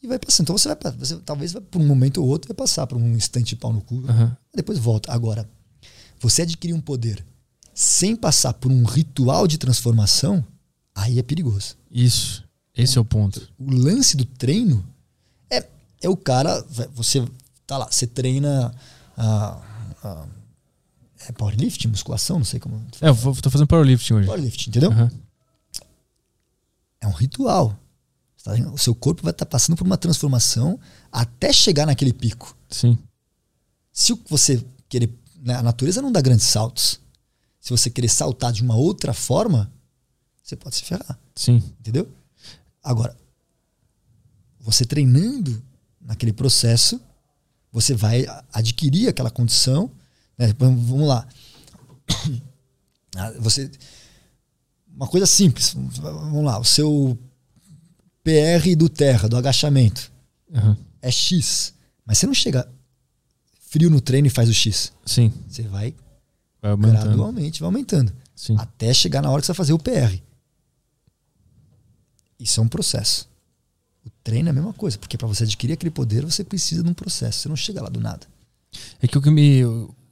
e 0.02 0.09
vai 0.09 0.18
passando. 0.18 0.44
Então 0.46 0.59
você 0.59 0.68
vai, 0.68 0.92
você, 0.98 1.16
talvez 1.18 1.52
vai, 1.52 1.62
por 1.62 1.80
um 1.80 1.86
momento 1.86 2.20
ou 2.20 2.28
outro 2.28 2.48
vai 2.48 2.56
passar 2.56 2.84
por 2.88 2.98
um 2.98 3.14
instante 3.14 3.51
de 3.51 3.56
pau 3.56 3.72
no 3.72 3.80
cu. 3.80 4.02
Aham. 4.09 4.36
Depois 4.55 4.76
volta. 4.76 5.12
Agora, 5.12 5.48
você 6.20 6.42
adquirir 6.42 6.72
um 6.74 6.80
poder 6.80 7.24
sem 7.74 8.14
passar 8.14 8.52
por 8.54 8.70
um 8.70 8.84
ritual 8.84 9.46
de 9.46 9.58
transformação, 9.58 10.44
aí 10.94 11.18
é 11.18 11.22
perigoso. 11.22 11.76
Isso. 11.90 12.44
Esse 12.76 12.98
é 12.98 13.00
o 13.00 13.04
ponto. 13.04 13.48
O 13.58 13.70
lance 13.70 14.16
do 14.16 14.24
treino 14.24 14.84
é, 15.50 15.66
é 16.02 16.08
o 16.08 16.16
cara. 16.16 16.60
Você 16.94 17.24
tá 17.66 17.78
lá, 17.78 17.86
você 17.90 18.06
treina. 18.06 18.74
ah, 19.16 19.60
ah, 20.02 20.26
é 21.28 21.32
powerlifting, 21.32 21.88
musculação, 21.88 22.38
não 22.38 22.44
sei 22.44 22.60
como. 22.60 22.84
É, 23.00 23.08
eu 23.08 23.16
tô 23.40 23.48
fazendo 23.50 23.66
powerlifting 23.68 24.14
hoje. 24.14 24.26
Powerlifting, 24.26 24.70
entendeu? 24.70 24.90
Aham. 24.90 25.10
É 27.00 27.06
um 27.06 27.12
ritual. 27.12 27.78
Tá? 28.42 28.52
O 28.72 28.78
seu 28.78 28.94
corpo 28.94 29.22
vai 29.22 29.30
estar 29.32 29.46
passando 29.46 29.76
por 29.76 29.86
uma 29.86 29.96
transformação 29.96 30.78
até 31.10 31.52
chegar 31.52 31.86
naquele 31.86 32.12
pico. 32.12 32.56
Sim. 32.68 32.98
Se 33.92 34.12
o- 34.12 34.20
você 34.28 34.62
querer. 34.88 35.10
Né, 35.44 35.54
a 35.54 35.62
natureza 35.62 36.00
não 36.02 36.10
dá 36.10 36.20
grandes 36.20 36.46
saltos. 36.46 36.98
Se 37.60 37.70
você 37.70 37.88
querer 37.90 38.08
saltar 38.08 38.52
de 38.52 38.62
uma 38.62 38.74
outra 38.74 39.12
forma, 39.14 39.70
você 40.42 40.56
pode 40.56 40.74
se 40.76 40.82
ferrar. 40.84 41.18
Sim. 41.36 41.56
Entendeu? 41.80 42.10
Agora, 42.82 43.16
você 44.60 44.84
treinando 44.84 45.62
naquele 46.00 46.32
processo, 46.32 47.00
você 47.70 47.94
vai 47.94 48.26
adquirir 48.52 49.08
aquela 49.08 49.30
condição. 49.30 49.90
né? 50.38 50.52
Vamos 50.58 51.06
lá. 51.06 51.26
Ah, 53.16 53.30
Você. 53.38 53.70
Uma 54.88 55.06
coisa 55.06 55.24
simples. 55.24 55.72
Vamos 55.72 56.44
lá. 56.44 56.58
O 56.58 56.64
seu 56.64 57.16
PR 58.24 58.74
do 58.76 58.88
terra, 58.88 59.28
do 59.28 59.36
agachamento, 59.36 60.10
Aham. 60.52 60.76
é 61.00 61.12
X. 61.12 61.74
Mas 62.04 62.18
você 62.18 62.26
não 62.26 62.34
chega 62.34 62.68
frio 63.74 63.90
no 63.90 64.01
treino 64.01 64.28
e 64.28 64.30
faz 64.30 64.48
o 64.48 64.55
X. 64.55 64.92
Sim. 65.05 65.32
Você 65.48 65.62
vai 65.62 65.92
Vai 66.62 66.70
aumentando. 66.70 67.02
gradualmente, 67.02 67.59
vai 67.59 67.66
aumentando. 67.66 68.12
Sim. 68.36 68.55
Até 68.56 68.94
chegar 68.94 69.20
na 69.20 69.28
hora 69.30 69.40
que 69.40 69.46
você 69.46 69.52
vai 69.52 69.56
fazer 69.56 69.72
o 69.72 69.78
PR. 69.80 70.16
Isso 72.38 72.60
é 72.60 72.62
um 72.62 72.68
processo. 72.68 73.28
O 74.06 74.10
treino 74.22 74.48
é 74.48 74.51
a 74.51 74.55
mesma 74.55 74.72
coisa, 74.72 74.96
porque 74.96 75.18
para 75.18 75.26
você 75.26 75.42
adquirir 75.42 75.72
aquele 75.72 75.90
poder, 75.90 76.24
você 76.24 76.44
precisa 76.44 76.84
de 76.84 76.88
um 76.88 76.94
processo. 76.94 77.40
Você 77.40 77.48
não 77.48 77.56
chega 77.56 77.82
lá 77.82 77.88
do 77.88 77.98
nada. 77.98 78.26
É 79.02 79.09
que 79.09 79.18
o 79.18 79.20
que 79.20 79.30
me. 79.30 79.59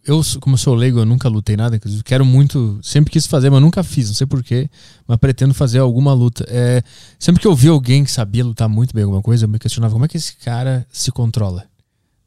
Eu, 0.05 0.21
como 0.41 0.59
sou 0.59 0.75
leigo, 0.75 0.99
eu 0.99 1.07
nunca 1.07 1.29
lutei 1.29 1.57
nada. 1.57 1.77
inclusive, 1.77 2.03
Quero 2.03 2.25
muito. 2.25 2.81
Sempre 2.83 3.13
quis 3.13 3.27
fazer, 3.29 3.49
mas 3.49 3.61
nunca 3.61 3.85
fiz. 3.85 4.09
Não 4.09 4.15
sei 4.17 4.27
porquê. 4.27 4.69
Mas 5.07 5.19
pretendo 5.19 5.55
fazer 5.55 5.79
alguma 5.79 6.13
luta. 6.13 6.45
É, 6.49 6.83
sempre 7.17 7.41
que 7.41 7.47
eu 7.47 7.55
vi 7.55 7.69
alguém 7.69 8.03
que 8.03 8.11
sabia 8.11 8.45
lutar 8.45 8.69
muito 8.69 8.93
bem 8.93 9.05
alguma 9.05 9.23
coisa, 9.23 9.45
eu 9.45 9.49
me 9.49 9.59
questionava 9.61 9.93
como 9.93 10.05
é 10.05 10.09
que 10.09 10.17
esse 10.17 10.35
cara 10.37 10.85
se 10.91 11.13
controla. 11.13 11.71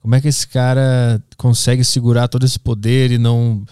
Como 0.06 0.14
é 0.14 0.22
que 0.22 0.28
esse 0.28 0.48
cara 0.48 1.20
consegue 1.36 1.84
segurar 1.84 2.28
todo 2.28 2.46
esse 2.46 2.60
poder 2.60 3.10
e 3.10 3.18
não. 3.18 3.66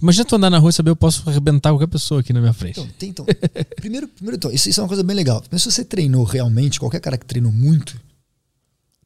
Imagina 0.00 0.24
tu 0.24 0.36
andar 0.36 0.48
na 0.48 0.58
rua 0.58 0.70
e 0.70 0.72
saber 0.72 0.90
eu 0.90 0.94
posso 0.96 1.28
arrebentar 1.28 1.70
qualquer 1.70 1.88
pessoa 1.88 2.20
aqui 2.20 2.32
na 2.32 2.38
minha 2.40 2.52
frente. 2.52 2.78
Então, 2.78 2.92
tem, 2.96 3.08
então 3.08 3.26
primeiro, 3.74 4.06
primeiro 4.06 4.36
então, 4.36 4.48
isso, 4.52 4.68
isso 4.68 4.78
é 4.78 4.82
uma 4.84 4.88
coisa 4.88 5.02
bem 5.02 5.16
legal. 5.16 5.42
Mas 5.50 5.62
se 5.64 5.72
você 5.72 5.84
treinou 5.84 6.22
realmente, 6.22 6.78
qualquer 6.78 7.00
cara 7.00 7.18
que 7.18 7.26
treinou 7.26 7.50
muito, 7.50 8.00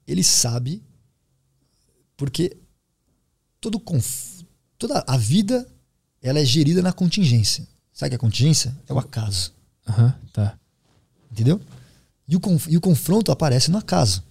ele 0.07 0.23
sabe 0.23 0.83
porque 2.15 2.55
todo 3.59 3.81
conf, 3.81 4.43
toda 4.79 5.03
a 5.07 5.17
vida 5.17 5.67
ela 6.21 6.41
é 6.41 6.45
gerida 6.45 6.83
na 6.83 6.93
contingência. 6.93 7.67
Sabe 7.91 8.09
o 8.09 8.11
que 8.11 8.15
é 8.17 8.19
contingência? 8.19 8.77
É 8.87 8.93
o 8.93 8.99
acaso. 8.99 9.55
Aham, 9.89 10.15
tá. 10.31 10.59
Entendeu? 11.33 11.59
E 12.29 12.37
o, 12.37 12.41
conf- 12.41 12.69
e 12.69 12.77
o 12.77 12.83
confronto 12.83 13.33
aparece 13.33 13.71
no 13.71 13.79
acaso. 13.79 14.23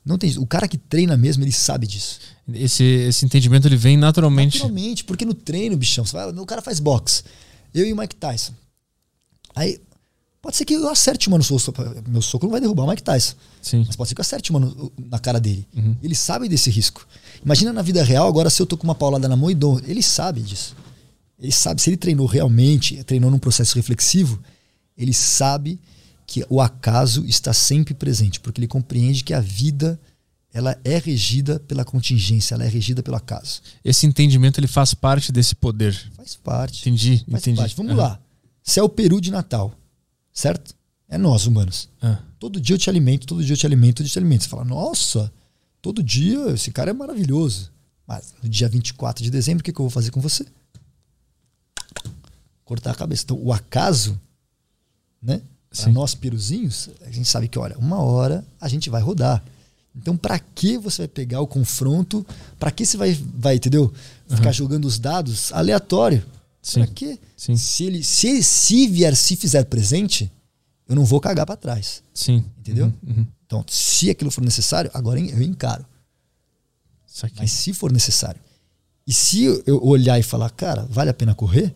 Não 0.06 0.18
tem, 0.18 0.38
o 0.38 0.46
cara 0.46 0.68
que 0.68 0.78
treina 0.78 1.18
mesmo, 1.18 1.44
ele 1.44 1.52
sabe 1.52 1.86
disso. 1.86 2.20
Esse, 2.54 2.84
esse 2.84 3.26
entendimento 3.26 3.68
ele 3.68 3.78
vem 3.78 3.98
naturalmente. 3.98 4.56
Naturalmente, 4.56 5.04
porque 5.04 5.26
no 5.26 5.34
treino, 5.34 5.78
bichão, 5.78 6.04
vai, 6.06 6.30
o 6.30 6.46
cara 6.46 6.62
faz 6.62 6.80
boxe. 6.80 7.24
Eu 7.74 7.86
e 7.86 7.94
o 7.94 7.98
Mike 7.98 8.16
Tyson. 8.16 8.54
Aí, 9.56 9.80
pode 10.42 10.56
ser 10.56 10.66
que 10.66 10.74
eu 10.74 10.90
acerte 10.90 11.28
uma 11.28 11.38
no 11.38 11.44
soco. 11.44 11.74
Meu 12.08 12.22
soco 12.22 12.46
não 12.46 12.52
vai 12.52 12.62
derrubar 12.62 12.84
o 12.84 12.88
Mike 12.90 13.04
Tyson. 13.04 13.36
Sim. 13.62 13.84
Mas 13.86 13.96
pode 13.96 14.10
ser 14.10 14.16
que 14.16 14.22
eu 14.22 14.24
acerte 14.24 14.52
uma 14.52 14.60
no- 14.60 14.92
na 14.98 15.20
cara 15.20 15.40
dele. 15.40 15.68
Ele 16.02 16.16
sabe 16.16 16.48
desse 16.48 16.70
risco. 16.70 17.06
Imagina 17.44 17.72
na 17.74 17.82
vida 17.82 18.04
real, 18.04 18.28
agora 18.28 18.50
se 18.50 18.62
eu 18.62 18.66
tô 18.66 18.78
com 18.78 18.84
uma 18.86 18.96
paulada 18.96 19.28
na 19.28 19.36
mão 19.36 19.50
e 19.52 19.56
dou. 19.56 19.80
Ele 19.86 20.02
sabe 20.04 20.42
disso. 20.42 20.76
Ele 21.40 21.52
sabe, 21.52 21.82
se 21.82 21.90
ele 21.90 21.98
treinou 21.98 22.26
realmente, 22.28 23.02
treinou 23.06 23.32
num 23.32 23.40
processo 23.40 23.76
reflexivo, 23.76 24.40
ele 24.98 25.14
sabe 25.14 25.80
que 26.28 26.46
o 26.50 26.60
acaso 26.62 27.26
está 27.26 27.54
sempre 27.54 27.94
presente, 27.94 28.40
porque 28.40 28.60
ele 28.60 28.68
compreende 28.68 29.24
que 29.24 29.34
a 29.34 29.40
vida 29.40 30.00
ela 30.54 30.78
é 30.84 30.98
regida 30.98 31.60
pela 31.62 31.86
contingência, 31.86 32.56
ela 32.56 32.66
é 32.66 32.68
regida 32.68 33.02
pelo 33.02 33.16
acaso. 33.16 33.62
Esse 33.86 34.06
entendimento 34.06 34.60
ele 34.60 34.68
faz 34.68 34.94
parte 34.94 35.32
desse 35.32 35.56
poder. 35.56 35.96
Faz 36.18 36.36
parte. 36.36 36.82
Entendi, 36.82 37.24
Faz 37.30 37.44
entendi. 37.44 37.58
parte. 37.62 37.76
Vamos 37.76 37.94
Aham. 37.94 38.02
lá. 38.02 38.20
Você 38.64 38.80
é 38.80 38.84
o 38.84 38.90
peru 38.90 39.22
de 39.22 39.32
Natal, 39.32 39.74
certo? 40.40 40.74
É 41.08 41.18
nós, 41.18 41.46
humanos. 41.46 41.90
Ah, 42.02 42.20
Todo 42.40 42.62
dia 42.62 42.76
eu 42.76 42.80
te 42.80 42.90
alimento, 42.90 43.28
todo 43.28 43.44
dia 43.44 43.54
eu 43.54 43.58
te 43.58 43.66
alimento, 43.66 43.98
todo 43.98 44.06
dia 44.06 44.12
eu 44.12 44.14
te 44.14 44.20
alimento. 44.20 44.44
Você 44.44 44.50
fala, 44.50 44.64
nossa, 44.64 45.32
todo 45.82 46.02
dia 46.02 46.52
esse 46.52 46.72
cara 46.72 46.92
é 46.92 46.94
maravilhoso. 46.94 47.72
Mas 48.08 48.34
no 48.42 48.50
dia 48.50 48.70
24 48.70 49.24
de 49.24 49.30
dezembro, 49.30 49.62
o 49.62 49.64
que, 49.64 49.74
que 49.74 49.80
eu 49.80 49.84
vou 49.84 49.90
fazer 49.90 50.12
com 50.12 50.22
você? 50.22 50.46
Cortar 52.64 52.92
a 52.92 52.96
cabeça. 52.96 53.24
Então, 53.24 53.38
o 53.38 53.52
acaso, 53.52 54.20
né? 55.22 55.42
Para 55.70 55.92
nós 55.92 56.16
peruzinhos, 56.16 56.90
a 57.02 57.12
gente 57.12 57.28
sabe 57.28 57.48
que, 57.48 57.60
olha, 57.60 57.78
uma 57.78 58.02
hora 58.02 58.44
a 58.60 58.68
gente 58.68 58.90
vai 58.90 59.02
rodar. 59.02 59.44
Então, 59.96 60.16
para 60.16 60.40
que 60.40 60.78
você 60.78 61.04
vai 61.04 61.08
pegar 61.08 61.42
o 61.42 61.48
confronto? 61.48 62.26
Para 62.58 62.72
que 62.72 62.86
você 62.86 62.98
vai, 62.98 63.14
vai 63.36 63.56
entendeu? 63.56 63.94
Ficar 64.28 64.52
jogando 64.52 64.86
os 64.86 64.98
dados 64.98 65.52
aleatório? 65.52 66.26
Sim. 66.62 66.84
Pra 66.84 66.94
quê? 66.94 67.20
Sim. 67.38 67.56
Se 67.56 67.84
ele 67.86 68.04
se, 68.04 68.44
se 68.44 68.88
vier, 68.88 69.16
se 69.16 69.36
fizer 69.36 69.64
presente, 69.66 70.32
eu 70.88 70.96
não 70.96 71.06
vou 71.06 71.20
cagar 71.20 71.46
para 71.46 71.56
trás. 71.56 72.04
sim. 72.14 72.44
Entendeu? 72.60 72.86
Uhum, 73.04 73.14
uhum. 73.18 73.28
Então, 73.46 73.66
se 73.68 74.10
aquilo 74.10 74.30
for 74.30 74.44
necessário, 74.44 74.92
agora 74.94 75.20
eu 75.20 75.42
encaro. 75.42 75.86
Mas 77.38 77.52
se 77.52 77.74
for 77.74 77.92
necessário. 77.92 78.40
E 79.08 79.12
se 79.14 79.44
eu 79.66 79.84
olhar 79.84 80.20
e 80.20 80.24
falar, 80.24 80.50
cara, 80.52 80.86
vale 80.90 81.10
a 81.10 81.14
pena 81.14 81.34
correr? 81.34 81.74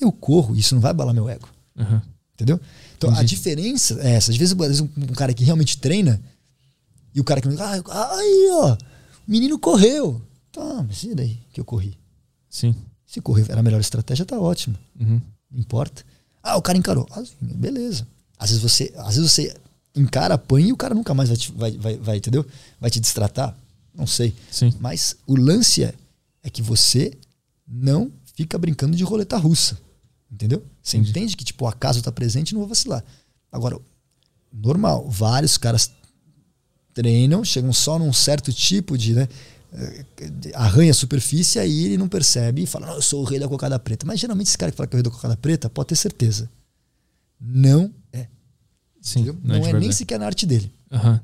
Eu 0.00 0.10
corro, 0.10 0.56
isso 0.56 0.74
não 0.74 0.80
vai 0.80 0.90
abalar 0.92 1.14
meu 1.14 1.28
ego. 1.28 1.48
Aham. 1.76 2.02
Entendeu? 2.32 2.58
Então 2.96 3.10
a 3.10 3.14
Entendi. 3.14 3.34
diferença 3.36 4.00
é 4.00 4.12
essa. 4.12 4.30
Às 4.30 4.36
vezes, 4.36 4.52
às 4.54 4.58
vezes 4.66 4.80
um, 4.80 4.88
um 4.96 5.06
cara 5.14 5.32
que 5.34 5.44
realmente 5.44 5.76
treina 5.78 6.20
e 7.14 7.20
o 7.20 7.24
cara 7.24 7.40
que 7.40 7.48
não. 7.48 7.62
Ah, 7.62 8.16
aí, 8.16 8.48
ó, 8.52 8.74
o 8.74 9.30
menino 9.30 9.58
correu. 9.58 10.20
Tá, 10.50 10.82
mas 10.88 11.02
e 11.04 11.14
daí 11.14 11.38
que 11.52 11.60
eu 11.60 11.64
corri? 11.64 11.96
Sim. 12.48 12.74
Se 13.14 13.20
correr 13.20 13.46
era 13.48 13.60
a 13.60 13.62
melhor 13.62 13.80
estratégia, 13.80 14.24
tá 14.24 14.36
ótimo. 14.36 14.76
Uhum. 14.98 15.20
Não 15.48 15.60
importa. 15.60 16.04
Ah, 16.42 16.56
o 16.56 16.62
cara 16.62 16.76
encarou. 16.76 17.06
Ah, 17.12 17.22
beleza. 17.40 18.04
Às 18.36 18.50
vezes 18.50 18.60
você, 18.60 18.92
às 18.96 19.14
vezes 19.14 19.30
você 19.30 19.56
encara, 19.94 20.34
apanha 20.34 20.66
e 20.66 20.72
o 20.72 20.76
cara 20.76 20.96
nunca 20.96 21.14
mais 21.14 21.28
vai, 21.28 21.38
te, 21.38 21.52
vai, 21.52 21.70
vai, 21.78 21.96
vai, 21.96 22.16
entendeu? 22.16 22.44
Vai 22.80 22.90
te 22.90 22.98
destratar. 22.98 23.56
Não 23.94 24.04
sei. 24.04 24.34
Sim. 24.50 24.74
Mas 24.80 25.14
o 25.28 25.36
lance 25.36 25.84
é, 25.84 25.94
é 26.42 26.50
que 26.50 26.60
você 26.60 27.16
não 27.68 28.10
fica 28.34 28.58
brincando 28.58 28.96
de 28.96 29.04
roleta 29.04 29.36
russa. 29.36 29.78
Entendeu? 30.28 30.64
Você 30.82 30.96
Entendi. 30.96 31.10
entende 31.10 31.36
que 31.36 31.44
tipo, 31.44 31.66
o 31.66 31.68
acaso 31.68 32.02
tá 32.02 32.10
presente 32.10 32.50
e 32.50 32.54
não 32.54 32.62
vou 32.62 32.68
vacilar. 32.68 33.04
Agora, 33.52 33.78
normal, 34.52 35.08
vários 35.08 35.56
caras 35.56 35.88
treinam, 36.92 37.44
chegam 37.44 37.72
só 37.72 37.96
num 37.96 38.12
certo 38.12 38.52
tipo 38.52 38.98
de, 38.98 39.14
né? 39.14 39.28
Arranha 40.54 40.92
a 40.92 40.94
superfície, 40.94 41.58
aí 41.58 41.86
ele 41.86 41.96
não 41.96 42.08
percebe 42.08 42.62
e 42.62 42.66
fala, 42.66 42.86
não, 42.86 42.94
eu 42.94 43.02
sou 43.02 43.22
o 43.22 43.24
rei 43.24 43.38
da 43.38 43.48
cocada 43.48 43.78
preta. 43.78 44.06
Mas 44.06 44.20
geralmente 44.20 44.48
esse 44.48 44.58
cara 44.58 44.70
que 44.70 44.76
fala 44.76 44.86
que 44.86 44.94
é 44.94 44.96
o 44.96 44.98
rei 44.98 45.02
da 45.02 45.10
cocada 45.10 45.36
preta, 45.36 45.68
pode 45.68 45.88
ter 45.88 45.96
certeza. 45.96 46.48
Não 47.40 47.92
é. 48.12 48.26
Sim. 49.00 49.24
Não, 49.24 49.36
Não, 49.42 49.60
de 49.60 49.68
é 49.70 49.78
nem 49.78 49.92
sequer 49.92 50.18
na 50.18 50.26
arte 50.26 50.46
dele. 50.46 50.72
Aham. 50.92 51.20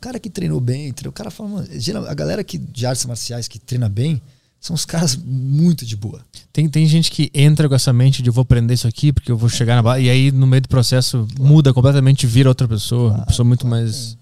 cara 0.00 0.18
que 0.18 0.30
treinou 0.30 0.60
bem, 0.60 0.94
o 1.06 1.12
cara 1.12 1.30
fala, 1.30 1.48
mano, 1.48 1.68
a 2.08 2.14
galera 2.14 2.44
que, 2.44 2.56
de 2.56 2.86
artes 2.86 3.04
marciais 3.04 3.48
que 3.48 3.58
treina 3.58 3.88
bem 3.88 4.22
são 4.62 4.74
os 4.74 4.84
caras 4.84 5.16
muito 5.16 5.84
de 5.84 5.96
boa. 5.96 6.24
Tem, 6.52 6.68
tem 6.68 6.86
gente 6.86 7.10
que 7.10 7.32
entra 7.34 7.68
com 7.68 7.74
essa 7.74 7.92
mente 7.92 8.22
de 8.22 8.30
eu 8.30 8.32
vou 8.32 8.42
aprender 8.42 8.74
isso 8.74 8.86
aqui 8.86 9.12
porque 9.12 9.30
eu 9.32 9.36
vou 9.36 9.48
chegar 9.48 9.74
na 9.74 9.82
bala. 9.82 9.98
E 9.98 10.08
aí, 10.08 10.30
no 10.30 10.46
meio 10.46 10.62
do 10.62 10.68
processo, 10.68 11.26
muda 11.36 11.74
completamente, 11.74 12.28
vira 12.28 12.48
outra 12.48 12.68
pessoa. 12.68 13.12
uma 13.12 13.26
pessoa 13.26 13.44
muito 13.44 13.66
mais, 13.66 14.16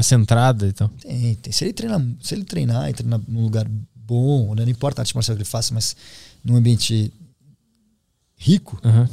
mais 0.00 0.06
centrada 0.06 0.66
então. 0.66 0.88
tem, 0.88 1.34
tem. 1.36 1.52
Se 1.52 1.64
ele 1.64 1.72
treinar, 1.72 2.00
se 2.22 2.34
ele 2.34 2.44
treinar 2.44 2.88
e 2.90 2.94
treinar 2.94 3.20
num 3.28 3.42
lugar 3.42 3.66
bom, 3.94 4.54
né? 4.54 4.64
não 4.64 4.70
importa 4.70 5.00
a 5.00 5.02
arte 5.02 5.14
marcial 5.14 5.36
que 5.36 5.42
ele 5.42 5.48
faça, 5.48 5.72
mas 5.74 5.94
num 6.42 6.56
ambiente 6.56 7.12
rico, 8.36 8.80
Aham. 8.82 9.08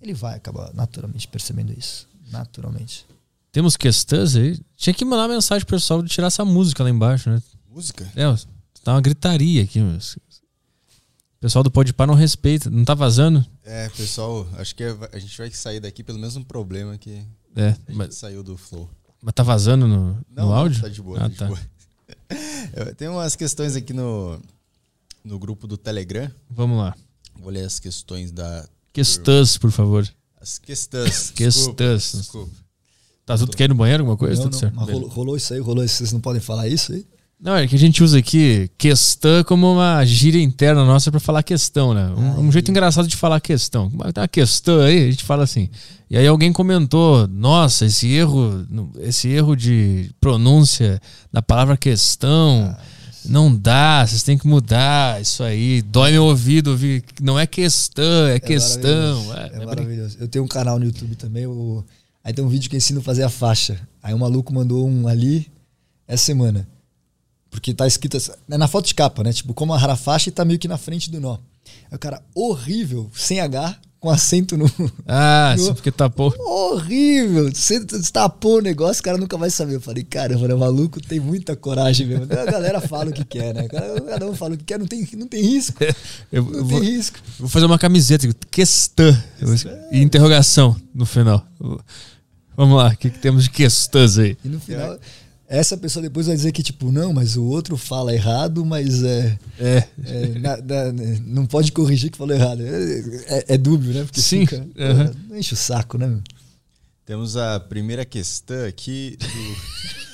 ele 0.00 0.12
vai 0.14 0.36
acabar 0.36 0.72
naturalmente 0.74 1.26
percebendo 1.26 1.72
isso. 1.76 2.06
Naturalmente. 2.30 3.06
Temos 3.50 3.76
questões 3.76 4.36
aí. 4.36 4.60
Tinha 4.76 4.92
que 4.92 5.04
mandar 5.04 5.28
mensagem 5.28 5.64
pro 5.64 5.76
pessoal 5.76 6.02
de 6.02 6.10
tirar 6.10 6.26
essa 6.26 6.44
música 6.44 6.82
lá 6.82 6.90
embaixo, 6.90 7.30
né? 7.30 7.42
Música? 7.70 8.04
É, 8.14 8.24
tá 8.84 8.92
uma 8.92 9.00
gritaria 9.00 9.62
aqui. 9.62 9.80
Mas... 9.80 10.16
O 10.16 11.40
pessoal 11.40 11.62
do 11.62 11.70
Podpah 11.70 12.06
não 12.06 12.14
respeita. 12.14 12.68
Não 12.68 12.84
tá 12.84 12.92
vazando? 12.94 13.44
É, 13.64 13.88
pessoal, 13.90 14.46
acho 14.58 14.74
que 14.74 14.82
é- 14.84 14.96
a 15.12 15.18
gente 15.18 15.36
vai 15.38 15.50
sair 15.50 15.80
daqui 15.80 16.02
pelo 16.02 16.18
menos 16.18 16.36
um 16.36 16.42
problema 16.42 16.98
que 16.98 17.24
É, 17.54 17.68
a 17.68 17.70
gente 17.70 17.94
mas, 17.94 18.14
saiu 18.16 18.42
do 18.42 18.56
flow. 18.58 18.90
Mas 19.22 19.34
tá 19.34 19.42
vazando 19.42 19.86
no, 19.88 20.06
no 20.14 20.24
Não, 20.30 20.46
não, 20.48 20.52
áudio? 20.54 20.80
tá 20.82 20.88
de 20.88 21.02
boa, 21.02 21.18
Ah, 21.18 21.22
tá 21.22 21.28
de 21.28 21.36
tá. 21.36 21.46
boa. 21.46 21.58
Tem 22.96 23.08
umas 23.08 23.34
questões 23.36 23.76
aqui 23.76 23.92
no, 23.92 24.40
no 25.24 25.38
grupo 25.38 25.66
do 25.66 25.76
Telegram. 25.76 26.30
Vamos 26.50 26.78
lá. 26.78 26.94
Vou 27.38 27.50
ler 27.50 27.64
as 27.64 27.78
questões 27.78 28.30
da. 28.32 28.66
Questões, 28.92 29.56
por 29.58 29.70
favor. 29.70 30.08
As 30.40 30.58
questões. 30.58 31.30
Questões. 31.36 32.02
Desculpa, 32.12 32.20
desculpa. 32.20 32.66
Tá 33.26 33.36
tudo 33.36 33.56
quer 33.56 33.64
ir 33.64 33.68
no 33.68 33.74
banheiro, 33.74 34.02
alguma 34.02 34.16
coisa? 34.16 34.36
Não, 34.36 34.44
tudo 34.44 34.52
não, 34.54 34.60
certo. 34.60 34.74
mas 34.76 34.86
Beleza. 34.86 35.02
rolou, 35.02 35.14
rolou 35.16 35.36
isso 35.36 35.52
aí, 35.52 35.60
rolou 35.60 35.84
isso. 35.84 35.96
Vocês 35.96 36.12
não 36.12 36.20
podem 36.20 36.40
falar 36.40 36.68
isso 36.68 36.92
aí? 36.92 37.04
Não, 37.38 37.54
é 37.54 37.66
que 37.66 37.74
a 37.74 37.78
gente 37.78 38.02
usa 38.02 38.18
aqui 38.18 38.70
questão 38.78 39.44
como 39.44 39.70
uma 39.70 40.04
gíria 40.06 40.42
interna 40.42 40.84
nossa 40.86 41.10
pra 41.10 41.20
falar 41.20 41.42
questão, 41.42 41.92
né? 41.92 42.08
Um, 42.16 42.46
um 42.46 42.52
jeito 42.52 42.70
engraçado 42.70 43.06
de 43.06 43.16
falar 43.16 43.40
questão. 43.40 43.90
Tem 43.90 44.22
uma 44.22 44.28
questão 44.28 44.80
aí, 44.80 45.08
a 45.08 45.10
gente 45.10 45.22
fala 45.22 45.44
assim. 45.44 45.68
E 46.08 46.16
aí 46.16 46.26
alguém 46.26 46.50
comentou: 46.50 47.28
Nossa, 47.28 47.84
esse 47.84 48.10
erro, 48.10 48.66
esse 49.00 49.28
erro 49.28 49.54
de 49.54 50.10
pronúncia 50.18 51.00
da 51.30 51.42
palavra 51.42 51.76
questão 51.76 52.74
não 53.28 53.54
dá, 53.54 54.06
vocês 54.06 54.22
têm 54.22 54.38
que 54.38 54.46
mudar 54.46 55.20
isso 55.20 55.42
aí. 55.42 55.82
Dói 55.82 56.12
meu 56.12 56.24
ouvido 56.24 56.70
ouvir. 56.70 57.04
Não 57.20 57.38
é 57.38 57.46
questão, 57.46 58.28
é, 58.28 58.38
questão. 58.38 59.24
maravilhoso. 59.24 59.32
É, 59.34 59.58
É, 59.58 59.62
é 59.62 59.66
maravilhoso. 59.66 60.16
Eu 60.20 60.28
tenho 60.28 60.44
um 60.44 60.48
canal 60.48 60.78
no 60.78 60.84
YouTube 60.84 61.16
também. 61.16 61.44
Aí 62.24 62.32
tem 62.32 62.44
um 62.44 62.48
vídeo 62.48 62.70
que 62.70 62.76
eu 62.76 62.78
ensino 62.78 63.00
a 63.00 63.02
fazer 63.02 63.24
a 63.24 63.28
faixa. 63.28 63.78
Aí 64.02 64.14
o 64.14 64.18
maluco 64.18 64.54
mandou 64.54 64.88
um 64.88 65.06
ali 65.08 65.50
essa 66.06 66.24
semana. 66.24 66.66
Porque 67.56 67.72
tá 67.72 67.86
escrito 67.86 68.18
assim, 68.18 68.32
é 68.50 68.58
na 68.58 68.68
foto 68.68 68.86
de 68.86 68.94
capa, 68.94 69.22
né? 69.24 69.32
Tipo, 69.32 69.54
como 69.54 69.72
a 69.72 69.96
faixa 69.96 70.28
e 70.28 70.32
tá 70.32 70.44
meio 70.44 70.58
que 70.58 70.68
na 70.68 70.76
frente 70.76 71.10
do 71.10 71.18
nó. 71.20 71.38
Aí 71.90 71.96
o 71.96 71.98
cara, 71.98 72.22
horrível, 72.34 73.10
sem 73.14 73.40
H, 73.40 73.76
com 73.98 74.10
acento 74.10 74.56
no. 74.58 74.70
Ah, 75.06 75.54
No- 75.56 75.64
sim, 75.64 75.74
porque 75.74 75.90
tapou. 75.90 76.34
horrível! 76.38 77.50
Você 77.52 77.82
tapou 78.12 78.58
o 78.58 78.60
negócio, 78.60 79.00
o 79.00 79.02
cara 79.02 79.16
nunca 79.16 79.36
vai 79.38 79.48
saber. 79.50 79.74
Eu 79.76 79.80
falei, 79.80 80.04
caramba, 80.04 80.46
né, 80.46 80.54
maluco 80.54 81.00
tem 81.00 81.18
muita 81.18 81.56
coragem 81.56 82.06
mesmo. 82.06 82.24
A 82.24 82.44
galera 82.44 82.80
fala 82.80 83.10
o 83.10 83.12
que 83.12 83.24
quer, 83.24 83.54
né? 83.54 83.66
Cada 83.68 84.28
um 84.28 84.34
fala 84.34 84.54
o 84.54 84.58
que 84.58 84.64
quer, 84.64 84.78
não 84.78 84.86
tem, 84.86 85.08
não 85.16 85.26
tem 85.26 85.42
risco. 85.42 85.78
Eu, 86.30 86.42
Não 86.44 86.52
eu 86.52 86.58
tem 86.58 86.64
vou, 86.68 86.80
risco. 86.80 87.18
vou 87.38 87.48
fazer 87.48 87.64
uma 87.66 87.78
camiseta, 87.78 88.28
questão. 88.50 89.16
E 89.90 90.02
interrogação 90.02 90.76
no 90.94 91.06
final. 91.06 91.44
Vamos 92.56 92.76
lá, 92.76 92.88
o 92.88 92.96
que, 92.96 93.10
que 93.10 93.18
temos 93.18 93.44
de 93.44 93.50
questões 93.50 94.18
aí? 94.18 94.36
E 94.44 94.48
no 94.48 94.60
final, 94.60 94.98
essa 95.48 95.76
pessoa 95.76 96.02
depois 96.02 96.26
vai 96.26 96.34
dizer 96.36 96.50
que, 96.52 96.62
tipo, 96.62 96.90
não, 96.90 97.12
mas 97.12 97.36
o 97.36 97.44
outro 97.44 97.76
fala 97.76 98.12
errado, 98.14 98.64
mas 98.64 99.02
é. 99.04 99.38
É. 99.58 99.84
é 100.04 100.28
na- 100.38 100.56
na- 100.56 100.92
não 101.24 101.46
pode 101.46 101.70
corrigir 101.72 102.10
que 102.10 102.18
falou 102.18 102.34
errado. 102.34 102.62
É, 102.62 103.38
é- 103.38 103.44
é 103.54 103.58
dúbio, 103.58 103.92
né? 103.92 104.04
Porque 104.04 104.20
Sim, 104.20 104.46
fica-. 104.46 104.66
Não 105.28 105.36
enche 105.36 105.54
o 105.54 105.56
saco, 105.56 105.96
né? 105.98 106.06
meu? 106.06 106.20
Temos 107.04 107.36
a 107.36 107.60
primeira 107.60 108.04
questão 108.04 108.66
aqui 108.66 109.16
do... 109.20 109.26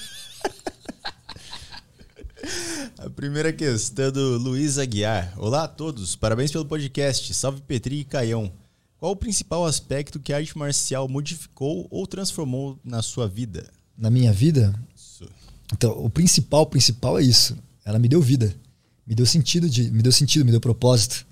A 2.99 3.09
primeira 3.11 3.53
questão 3.53 4.11
do 4.13 4.39
Luiz 4.39 4.79
Aguiar. 4.79 5.33
Olá 5.37 5.65
a 5.65 5.69
todos, 5.69 6.15
parabéns 6.17 6.51
pelo 6.53 6.65
podcast. 6.65 7.33
Salve 7.35 7.61
Petri 7.63 8.01
e 8.01 8.05
Caião. 8.05 8.53
Qual 8.99 9.13
o 9.13 9.17
principal 9.17 9.65
aspecto 9.67 10.21
que 10.21 10.33
a 10.33 10.37
arte 10.37 10.57
marcial 10.57 11.09
modificou 11.09 11.87
ou 11.91 12.07
transformou 12.07 12.79
na 12.85 13.03
sua 13.03 13.27
vida? 13.29 13.69
Na 13.99 14.11
minha 14.11 14.33
vida. 14.33 14.73
Então, 15.73 15.93
o 15.93 16.11
principal, 16.11 16.63
o 16.63 16.67
principal 16.67 17.19
é 17.19 17.23
isso. 17.23 17.57
Ela 17.85 17.99
me 17.99 18.09
deu 18.09 18.21
vida. 18.21 18.55
Me 19.07 19.15
deu 19.15 19.27
sentido, 19.27 19.69
de, 19.69 19.91
me 19.91 20.03
deu 20.03 20.13
sentido, 20.13 20.45
me 20.45 20.51
deu 20.51 20.61
propósito. 20.61 21.27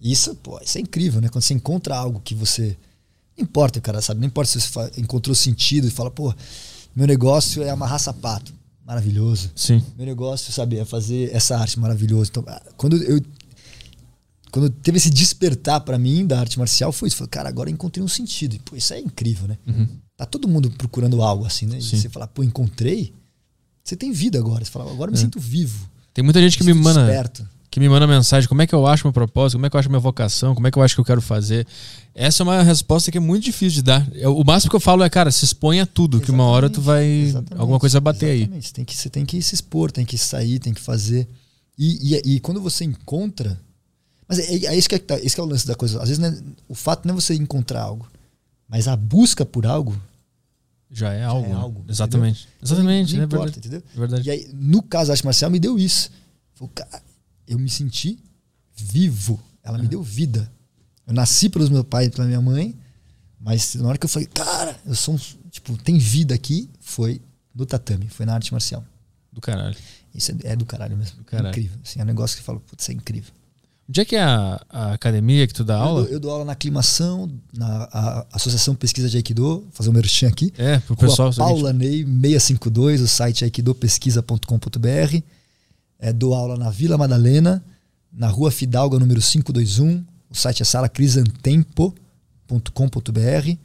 E 0.00 0.12
isso, 0.12 0.34
pô, 0.36 0.60
isso 0.62 0.78
é 0.78 0.80
incrível, 0.80 1.20
né? 1.20 1.28
Quando 1.28 1.42
você 1.42 1.54
encontra 1.54 1.96
algo 1.96 2.20
que 2.20 2.34
você. 2.34 2.76
Não 3.36 3.44
importa, 3.44 3.80
cara, 3.80 4.00
sabe? 4.00 4.20
Não 4.20 4.26
importa 4.26 4.50
se 4.50 4.60
você 4.60 5.00
encontrou 5.00 5.34
sentido 5.34 5.86
e 5.86 5.90
fala, 5.90 6.10
pô, 6.10 6.32
meu 6.94 7.06
negócio 7.06 7.62
é 7.62 7.70
amarrar 7.70 7.98
sapato. 7.98 8.52
Maravilhoso. 8.86 9.50
Sim. 9.54 9.82
Meu 9.96 10.06
negócio, 10.06 10.52
sabe, 10.52 10.78
é 10.78 10.84
fazer 10.84 11.34
essa 11.34 11.58
arte 11.58 11.78
maravilhoso. 11.78 12.30
Então, 12.30 12.44
ah, 12.46 12.62
quando 12.76 12.96
eu. 13.02 13.20
Quando 14.50 14.70
teve 14.70 14.96
esse 14.96 15.10
despertar 15.10 15.80
pra 15.82 15.98
mim 15.98 16.26
da 16.26 16.40
arte 16.40 16.58
marcial, 16.58 16.90
foi 16.90 17.08
isso. 17.08 17.18
Falei, 17.18 17.28
cara, 17.28 17.48
agora 17.50 17.68
eu 17.68 17.74
encontrei 17.74 18.02
um 18.02 18.08
sentido. 18.08 18.56
E, 18.56 18.58
pô, 18.58 18.74
isso 18.76 18.94
é 18.94 18.98
incrível, 18.98 19.46
né? 19.46 19.58
Tá 20.16 20.24
todo 20.24 20.48
mundo 20.48 20.70
procurando 20.70 21.20
algo 21.22 21.44
assim, 21.44 21.66
né? 21.66 21.78
E 21.78 21.82
Sim. 21.82 21.98
você 21.98 22.08
fala, 22.08 22.26
pô, 22.26 22.42
encontrei. 22.42 23.12
Você 23.88 23.96
tem 23.96 24.12
vida 24.12 24.38
agora. 24.38 24.62
Você 24.64 24.70
fala, 24.70 24.90
agora 24.92 25.08
eu 25.10 25.12
me 25.12 25.18
sinto 25.18 25.40
vivo. 25.40 25.88
Tem 26.12 26.22
muita 26.22 26.40
gente 26.42 26.58
que 26.58 26.64
me 26.64 26.74
manda, 26.74 27.06
desperto. 27.06 27.48
que 27.70 27.80
me 27.80 27.88
manda 27.88 28.06
mensagem, 28.06 28.46
como 28.48 28.60
é 28.60 28.66
que 28.66 28.74
eu 28.74 28.86
acho 28.86 29.06
meu 29.06 29.12
propósito, 29.14 29.56
como 29.56 29.64
é 29.66 29.70
que 29.70 29.76
eu 29.76 29.80
acho 29.80 29.88
minha 29.88 29.98
vocação, 30.00 30.54
como 30.54 30.66
é 30.66 30.70
que 30.70 30.78
eu 30.78 30.82
acho 30.82 30.94
que 30.94 31.00
eu 31.00 31.04
quero 31.04 31.22
fazer. 31.22 31.66
Essa 32.14 32.42
é 32.42 32.44
uma 32.44 32.62
resposta 32.62 33.10
que 33.10 33.16
é 33.16 33.20
muito 33.20 33.44
difícil 33.44 33.76
de 33.76 33.82
dar. 33.82 34.06
Eu- 34.14 34.36
O 34.36 34.44
máximo 34.44 34.68
que 34.70 34.76
eu 34.76 34.80
falo 34.80 35.02
é, 35.04 35.08
cara, 35.08 35.30
se 35.30 35.44
expõe 35.44 35.80
a 35.80 35.86
tudo, 35.86 36.20
que 36.20 36.30
uma 36.30 36.44
hora 36.44 36.68
tu 36.68 36.80
vai. 36.82 37.06
Exatamente, 37.06 37.60
alguma 37.60 37.78
coisa 37.80 37.98
vai 38.00 38.12
bater 38.12 38.30
aí. 38.30 38.38
exatamente. 38.42 38.66
Você 38.68 38.72
tem, 38.74 38.84
que, 38.84 38.94
você 38.96 39.08
tem 39.10 39.24
que 39.24 39.40
se 39.42 39.54
expor, 39.54 39.90
tem 39.90 40.04
que 40.04 40.18
sair, 40.18 40.58
tem 40.58 40.74
que 40.74 40.80
fazer. 40.80 41.26
E, 41.78 42.16
e, 42.16 42.34
e 42.34 42.40
quando 42.40 42.60
você 42.60 42.84
encontra. 42.84 43.58
Mas 44.28 44.38
é, 44.40 44.66
é 44.66 44.76
isso 44.76 44.88
que 44.88 44.96
é, 44.96 44.98
que 44.98 45.06
tá- 45.06 45.18
esse 45.18 45.34
que 45.34 45.40
é 45.40 45.44
o 45.44 45.46
lance 45.46 45.66
da 45.66 45.74
coisa. 45.74 46.02
Às 46.02 46.08
vezes 46.08 46.18
né, 46.18 46.36
o 46.68 46.74
fato 46.74 47.06
não 47.06 47.14
é 47.14 47.20
você 47.20 47.34
encontrar 47.34 47.82
algo, 47.82 48.06
mas 48.68 48.86
a 48.88 48.94
busca 48.96 49.46
por 49.46 49.64
algo. 49.64 49.98
Já 50.90 51.12
é 51.12 51.22
algo. 51.24 51.46
é 51.46 51.50
né? 51.50 51.54
algo, 51.54 51.84
Exatamente. 51.88 52.48
Exatamente, 52.62 53.14
não 53.14 53.22
é 53.22 53.24
importa, 53.26 53.44
verdade. 53.44 53.68
entendeu? 53.68 53.82
É 53.94 53.98
verdade. 53.98 54.28
E 54.28 54.30
aí, 54.30 54.50
no 54.54 54.82
caso 54.82 55.08
da 55.08 55.14
arte 55.14 55.24
marcial, 55.24 55.50
me 55.50 55.60
deu 55.60 55.78
isso. 55.78 56.10
Eu 57.46 57.58
me 57.58 57.68
senti 57.68 58.18
vivo. 58.74 59.40
Ela 59.62 59.78
me 59.78 59.86
deu 59.86 60.02
vida. 60.02 60.50
Eu 61.06 61.14
nasci 61.14 61.48
pelos 61.48 61.68
meu 61.68 61.84
pai 61.84 62.06
e 62.06 62.10
pela 62.10 62.26
minha 62.26 62.40
mãe, 62.40 62.74
mas 63.40 63.74
na 63.74 63.88
hora 63.88 63.98
que 63.98 64.04
eu 64.04 64.08
falei, 64.08 64.28
cara, 64.28 64.78
eu 64.84 64.94
sou 64.94 65.14
um, 65.14 65.18
tipo, 65.50 65.76
tem 65.78 65.98
vida 65.98 66.34
aqui, 66.34 66.70
foi 66.80 67.20
no 67.54 67.64
tatame, 67.64 68.08
foi 68.08 68.26
na 68.26 68.34
arte 68.34 68.52
marcial. 68.52 68.84
Do 69.32 69.40
caralho. 69.40 69.76
Isso 70.14 70.32
é, 70.32 70.52
é 70.52 70.56
do 70.56 70.66
caralho 70.66 70.96
mesmo. 70.96 71.22
caralho. 71.24 71.48
Incrível. 71.48 71.78
Assim, 71.84 72.00
é 72.00 72.02
um 72.02 72.06
negócio 72.06 72.36
que 72.36 72.42
eu 72.42 72.44
falo, 72.44 72.60
putz, 72.60 72.82
isso 72.84 72.90
é 72.90 72.94
incrível. 72.94 73.32
Onde 73.88 74.02
é 74.02 74.04
que 74.04 74.16
é 74.16 74.22
a, 74.22 74.60
a 74.68 74.92
academia 74.92 75.46
que 75.46 75.54
tu 75.54 75.64
dá 75.64 75.76
Eu 75.76 75.80
aula? 75.80 76.02
dou, 76.02 76.12
eu 76.12 76.20
dou 76.20 76.30
aula 76.30 76.44
na 76.44 76.52
Aclimação, 76.52 77.26
na 77.56 78.26
Associação 78.30 78.74
Pesquisa 78.74 79.08
de 79.08 79.16
Aikido, 79.16 79.42
vou 79.42 79.66
fazer 79.72 79.88
um 79.88 79.94
merchan 79.94 80.28
aqui. 80.28 80.52
É, 80.58 80.78
pro 80.80 80.94
pessoal. 80.94 81.32
Paula 81.32 81.72
Ney 81.72 82.04
652, 82.04 83.00
o 83.00 83.08
site 83.08 83.44
é 83.44 83.46
aikidopesquisa.com.br. 83.46 85.22
É, 85.98 86.12
dou 86.12 86.34
aula 86.34 86.58
na 86.58 86.68
Vila 86.68 86.98
Madalena, 86.98 87.64
na 88.12 88.28
Rua 88.28 88.50
Fidalga, 88.50 88.98
número 88.98 89.22
521. 89.22 90.04
O 90.30 90.34
site 90.34 90.60
é 90.60 90.66
salacrisantempo.com.br. 90.66 93.56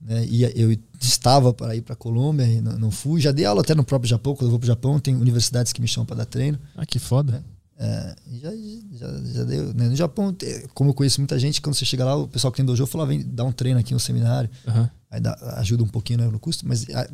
né? 0.00 0.24
E 0.26 0.42
eu 0.60 0.76
estava 1.00 1.52
para 1.54 1.74
ir 1.76 1.82
para 1.82 1.94
Colômbia 1.96 2.44
e 2.46 2.60
não, 2.60 2.78
não 2.78 2.90
fui. 2.90 3.20
Já 3.20 3.32
dei 3.32 3.44
aula 3.44 3.60
até 3.62 3.74
no 3.74 3.84
próprio 3.84 4.08
Japão. 4.08 4.34
Quando 4.34 4.46
eu 4.46 4.50
vou 4.50 4.58
para 4.58 4.64
o 4.64 4.68
Japão, 4.68 4.98
tem 4.98 5.14
universidades 5.14 5.72
que 5.72 5.80
me 5.80 5.88
chamam 5.88 6.06
para 6.06 6.16
dar 6.16 6.26
treino. 6.26 6.58
Ah, 6.76 6.84
que 6.86 6.98
foda. 6.98 7.44
É, 7.78 8.16
e 8.32 8.38
já, 8.38 8.50
já, 8.94 9.20
já 9.34 9.44
deu. 9.44 9.74
né? 9.74 9.88
No 9.88 9.96
Japão, 9.96 10.34
como 10.74 10.90
eu 10.90 10.94
conheço 10.94 11.20
muita 11.20 11.38
gente, 11.38 11.60
quando 11.60 11.74
você 11.74 11.84
chega 11.84 12.04
lá, 12.04 12.16
o 12.16 12.26
pessoal 12.26 12.50
que 12.50 12.56
tem 12.56 12.64
dojo 12.64 12.86
fala, 12.86 13.06
vem 13.06 13.22
dar 13.22 13.44
um 13.44 13.52
treino 13.52 13.78
aqui, 13.78 13.94
um 13.94 13.98
seminário. 13.98 14.48
Aham. 14.66 14.90
Aí 15.10 15.20
dá- 15.20 15.38
ajuda 15.58 15.82
um 15.82 15.88
pouquinho 15.88 16.20
né, 16.20 16.26
no 16.26 16.38
custo. 16.38 16.66
Mas 16.66 16.86
ah, 16.94 17.08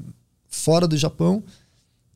fora 0.49 0.87
do 0.87 0.97
Japão, 0.97 1.43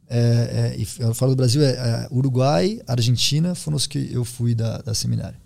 é, 0.08 0.75
é, 0.76 0.81
e 0.81 0.84
fora 0.84 1.31
do 1.33 1.36
Brasil, 1.36 1.60
é, 1.62 1.70
é 1.73 2.08
Uruguai, 2.12 2.81
Argentina, 2.86 3.55
foram 3.57 3.76
os 3.76 3.86
que 3.86 4.08
eu 4.12 4.25
fui 4.25 4.55
da, 4.55 4.78
da 4.78 4.94
seminário. 4.94 5.36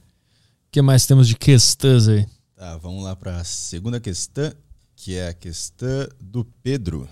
O 0.70 0.72
que 0.72 0.80
mais 0.80 1.04
temos 1.04 1.26
de 1.26 1.34
questões 1.34 2.06
aí? 2.06 2.24
Tá, 2.54 2.76
vamos 2.76 3.02
lá 3.02 3.16
para 3.16 3.38
a 3.38 3.44
segunda 3.44 3.98
questão, 3.98 4.52
que 4.94 5.16
é 5.16 5.26
a 5.26 5.34
questão 5.34 6.08
do 6.20 6.44
Pedro. 6.62 7.08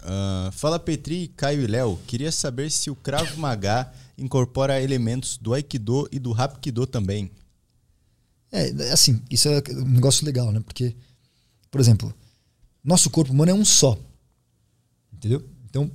Ah, 0.00 0.50
fala 0.52 0.76
Petri, 0.76 1.28
Caio 1.36 1.62
e 1.62 1.68
Léo. 1.68 2.00
Queria 2.08 2.32
saber 2.32 2.68
se 2.68 2.90
o 2.90 2.96
Krav 2.96 3.36
Maga 3.36 3.92
incorpora 4.18 4.82
elementos 4.82 5.36
do 5.36 5.54
Aikido 5.54 6.08
e 6.10 6.18
do 6.18 6.34
Hapkido 6.34 6.84
também. 6.84 7.30
É, 8.50 8.70
assim, 8.92 9.22
isso 9.30 9.48
é 9.48 9.62
um 9.70 9.90
negócio 9.90 10.26
legal, 10.26 10.50
né? 10.50 10.58
Porque, 10.58 10.96
por 11.70 11.80
exemplo, 11.80 12.12
nosso 12.82 13.08
corpo 13.08 13.32
humano 13.32 13.52
é 13.52 13.54
um 13.54 13.64
só. 13.64 13.96
Entendeu? 15.12 15.48
Então, 15.64 15.88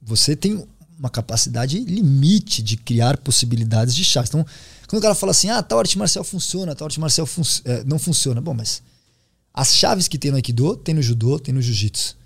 você 0.00 0.34
tem 0.34 0.66
uma 0.98 1.10
capacidade 1.10 1.78
limite 1.80 2.62
de 2.62 2.78
criar 2.78 3.18
possibilidades 3.18 3.94
de 3.94 4.02
chaves. 4.06 4.30
Então, 4.30 4.46
quando 4.94 4.98
o 4.98 5.02
cara 5.02 5.14
fala 5.14 5.32
assim, 5.32 5.50
ah, 5.50 5.62
tal 5.62 5.78
arte 5.78 5.98
marcial 5.98 6.24
funciona, 6.24 6.74
tal 6.74 6.86
arte 6.86 7.00
marcial 7.00 7.26
fun 7.26 7.42
é, 7.64 7.82
não 7.84 7.98
funciona. 7.98 8.40
Bom, 8.40 8.54
mas 8.54 8.82
as 9.52 9.74
chaves 9.74 10.08
que 10.08 10.18
tem 10.18 10.30
no 10.30 10.36
Aikido, 10.36 10.76
tem 10.76 10.94
no 10.94 11.02
Judô, 11.02 11.38
tem 11.38 11.52
no 11.54 11.60
Jiu-Jitsu. 11.62 12.16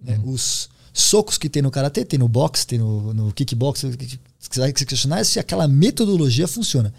né? 0.00 0.20
Os 0.24 0.68
socos 0.92 1.36
que 1.38 1.48
tem 1.48 1.62
no 1.62 1.70
Karatê, 1.70 2.04
tem 2.04 2.18
no 2.18 2.28
boxe, 2.28 2.66
tem 2.66 2.78
no, 2.78 3.12
no 3.12 3.32
kickbox. 3.32 3.82
Você 3.82 4.60
vai 4.60 4.72
questionar 4.72 5.24
se 5.24 5.38
aquela 5.38 5.68
metodologia 5.68 6.48
funciona. 6.48 6.92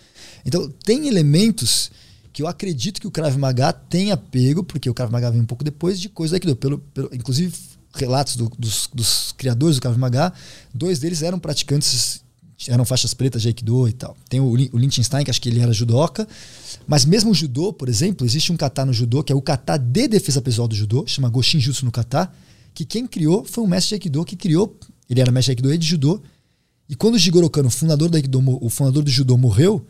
Então, 0.45 0.69
tem 0.86 1.08
elementos 1.08 1.90
que 2.32 2.42
eu 2.44 2.48
acredito 2.48 3.02
que 3.02 3.08
o 3.08 3.11
Krav 3.11 3.36
Maga 3.38 3.74
tenha 3.74 4.16
pego, 4.16 4.64
porque 4.64 4.90
o 4.90 4.94
Krav 4.94 5.11
Maga 5.11 5.32
vem 5.32 5.42
um 5.42 5.45
pouco 5.45 5.64
depois 5.64 6.00
de 6.00 6.10
coisa 6.10 6.32
do 6.32 6.36
Aikido. 6.36 6.56
Pelo, 6.56 6.77
pelo, 6.80 7.10
inclusive, 7.14 7.53
relatos 7.95 8.36
do- 8.36 8.52
dos, 8.60 8.88
dos 8.94 9.32
criadores 9.36 9.77
do 9.77 9.82
Krav 9.82 9.98
Maga, 9.98 10.32
dois 10.74 11.00
deles 11.00 11.24
eram 11.24 11.40
praticantes, 11.40 12.22
eram 12.68 12.84
faixas 12.84 13.14
pretas 13.14 13.42
de 13.42 13.50
Aikido 13.50 13.88
e 13.88 13.94
tal. 13.94 14.18
Tem 14.27 14.40
o, 14.40 14.48
o 14.50 14.56
Liechtenstein, 14.56 15.24
que 15.24 15.30
acho 15.30 15.42
que 15.42 15.50
ele 15.50 15.60
era 15.60 15.72
judoca, 15.72 16.27
mas 16.88 17.06
mesmo 17.06 17.32
o 17.32 17.34
judô, 17.34 17.72
por 17.72 17.88
exemplo, 17.88 18.26
existe 18.26 18.52
um 18.52 18.58
kata 18.58 18.86
no 18.86 18.94
judô, 18.94 19.24
que 19.24 19.32
é 19.32 19.36
o 19.36 19.42
kata 19.42 19.77
de 19.77 20.08
defesa 20.08 20.42
pessoal 20.42 20.68
do 20.68 20.76
judô, 20.76 21.06
chama 21.06 21.30
Goshin 21.30 21.60
Jutsu 21.60 21.86
no 21.86 21.92
kata, 21.92 22.32
que 22.74 22.84
quem 22.86 23.06
criou 23.06 23.45
foi 23.45 23.64
um 23.64 23.68
mestre 23.68 23.90
de 23.90 23.95
Aikido 23.95 24.26
que 24.26 24.36
criou, 24.36 24.76
ele 25.10 25.22
era 25.22 25.32
mestre 25.32 25.53
de 25.53 25.60
Aikido 25.60 25.74
e 25.74 25.77
de 25.77 25.86
judô, 25.86 26.22
e 26.90 26.95
quando 26.95 27.16
o 27.16 27.19
Jigoro 27.19 27.50
Kano, 27.50 27.68
o 27.68 27.72
fundador 27.72 28.10
do 28.10 28.16
Aikido, 28.16 28.42
o 28.61 28.69
fundador 28.69 29.03
do 29.03 29.10
judô 29.10 29.38
morreu, 29.38 29.86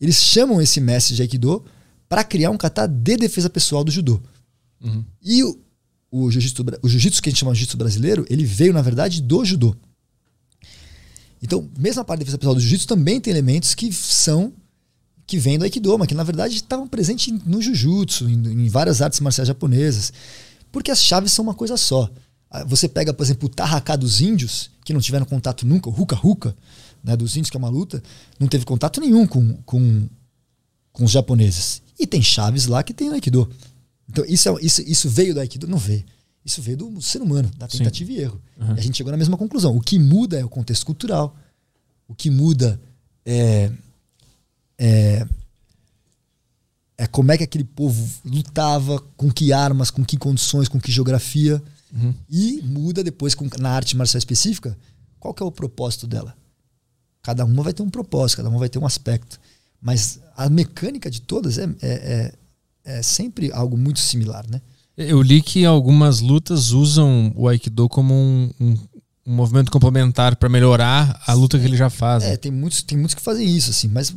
eles 0.00 0.16
chamam 0.16 0.60
esse 0.62 0.80
mestre 0.80 1.14
de 1.14 1.22
Aikido 1.22 1.64
para 2.08 2.22
criar 2.22 2.50
um 2.50 2.56
kata 2.56 2.86
de 2.86 3.16
defesa 3.16 3.50
pessoal 3.50 3.82
do 3.82 3.90
judô. 3.90 4.20
E 5.22 5.42
o, 5.42 5.58
o 6.10 6.30
jiu-jitsu 6.30 6.64
jiu-jitsu 6.84 7.22
que 7.22 7.28
a 7.28 7.32
gente 7.32 7.40
chama 7.40 7.52
de 7.52 7.58
jiu-jitsu 7.58 7.76
brasileiro, 7.76 8.24
ele 8.30 8.44
veio, 8.44 8.72
na 8.72 8.80
verdade, 8.80 9.20
do 9.20 9.44
judô. 9.44 9.74
Então, 11.46 11.70
mesmo 11.78 12.02
a 12.02 12.04
parte 12.04 12.18
de 12.18 12.24
defesa 12.24 12.38
pessoal 12.38 12.56
do 12.56 12.60
jiu-jitsu 12.60 12.88
também 12.88 13.20
tem 13.20 13.30
elementos 13.30 13.72
que 13.72 13.92
são 13.92 14.52
que 15.24 15.38
vêm 15.38 15.56
do 15.56 15.64
Aikido, 15.64 15.96
mas 15.96 16.08
que 16.08 16.14
na 16.14 16.24
verdade 16.24 16.56
estavam 16.56 16.88
presentes 16.88 17.32
no 17.46 17.62
Jujutsu, 17.62 18.28
em, 18.28 18.64
em 18.64 18.68
várias 18.68 19.00
artes 19.00 19.20
marciais 19.20 19.46
japonesas. 19.46 20.12
Porque 20.72 20.90
as 20.90 21.00
chaves 21.00 21.30
são 21.30 21.44
uma 21.44 21.54
coisa 21.54 21.76
só. 21.76 22.10
Ah, 22.50 22.64
Você 22.64 22.88
pega, 22.88 23.14
por 23.14 23.22
exemplo, 23.22 23.46
o 23.46 23.48
Tarraká 23.48 23.94
dos 23.94 24.20
índios, 24.20 24.70
que 24.84 24.92
não 24.92 25.00
tiveram 25.00 25.24
contato 25.24 25.64
nunca, 25.64 25.88
o 25.88 25.92
Ruka, 25.92 26.56
né, 27.02 27.16
dos 27.16 27.36
índios, 27.36 27.50
que 27.50 27.56
é 27.56 27.58
uma 27.58 27.68
luta, 27.68 28.02
não 28.40 28.48
teve 28.48 28.64
contato 28.64 29.00
nenhum 29.00 29.24
com, 29.24 29.54
com, 29.64 30.08
com 30.92 31.04
os 31.04 31.12
japoneses. 31.12 31.80
E 31.98 32.06
tem 32.08 32.22
chaves 32.22 32.66
lá 32.66 32.82
que 32.82 32.92
tem 32.92 33.08
no 33.08 33.14
Aikido. 33.14 33.48
Então, 34.08 34.24
isso, 34.26 34.48
é, 34.48 34.54
isso, 34.62 34.82
isso 34.82 35.08
veio 35.08 35.32
do 35.32 35.40
Aikido? 35.40 35.68
Não 35.68 35.78
veio. 35.78 36.04
Isso 36.46 36.62
veio 36.62 36.76
do 36.76 37.02
ser 37.02 37.20
humano, 37.20 37.50
da 37.56 37.66
tentativa 37.66 38.08
Sim. 38.08 38.16
e 38.16 38.20
erro. 38.20 38.40
Uhum. 38.56 38.76
E 38.76 38.78
a 38.78 38.80
gente 38.80 38.96
chegou 38.96 39.10
na 39.10 39.16
mesma 39.16 39.36
conclusão. 39.36 39.76
O 39.76 39.80
que 39.80 39.98
muda 39.98 40.38
é 40.38 40.44
o 40.44 40.48
contexto 40.48 40.86
cultural. 40.86 41.36
O 42.06 42.14
que 42.14 42.30
muda 42.30 42.80
é, 43.24 43.72
é, 44.78 45.26
é 46.96 47.06
como 47.08 47.32
é 47.32 47.36
que 47.36 47.42
aquele 47.42 47.64
povo 47.64 48.08
lutava, 48.24 49.00
com 49.16 49.28
que 49.28 49.52
armas, 49.52 49.90
com 49.90 50.04
que 50.04 50.16
condições, 50.16 50.68
com 50.68 50.78
que 50.80 50.92
geografia. 50.92 51.60
Uhum. 51.92 52.14
E 52.30 52.62
muda 52.62 53.02
depois 53.02 53.34
com, 53.34 53.48
na 53.58 53.70
arte 53.70 53.96
marcial 53.96 54.20
específica 54.20 54.78
qual 55.18 55.34
que 55.34 55.42
é 55.42 55.46
o 55.46 55.50
propósito 55.50 56.06
dela. 56.06 56.36
Cada 57.22 57.44
uma 57.44 57.64
vai 57.64 57.72
ter 57.72 57.82
um 57.82 57.90
propósito, 57.90 58.36
cada 58.36 58.48
uma 58.48 58.60
vai 58.60 58.68
ter 58.68 58.78
um 58.78 58.86
aspecto. 58.86 59.40
Mas 59.80 60.20
a 60.36 60.48
mecânica 60.48 61.10
de 61.10 61.20
todas 61.20 61.58
é, 61.58 61.64
é, 61.64 61.72
é, 61.82 62.34
é 62.84 63.02
sempre 63.02 63.50
algo 63.50 63.76
muito 63.76 63.98
similar, 63.98 64.48
né? 64.48 64.62
Eu 64.96 65.20
li 65.20 65.42
que 65.42 65.64
algumas 65.64 66.20
lutas 66.20 66.70
usam 66.70 67.32
o 67.36 67.48
Aikido 67.48 67.88
como 67.88 68.14
um, 68.14 68.50
um, 68.58 68.74
um 69.26 69.34
movimento 69.34 69.70
complementar 69.70 70.36
para 70.36 70.48
melhorar 70.48 71.20
a 71.26 71.32
luta 71.34 71.58
que 71.58 71.64
ele 71.64 71.76
já 71.76 71.90
faz. 71.90 72.24
É, 72.24 72.36
tem 72.36 72.50
muitos, 72.50 72.82
tem 72.82 72.96
muitos 72.96 73.14
que 73.14 73.20
fazem 73.20 73.46
isso, 73.46 73.70
assim, 73.70 73.88
mas 73.88 74.14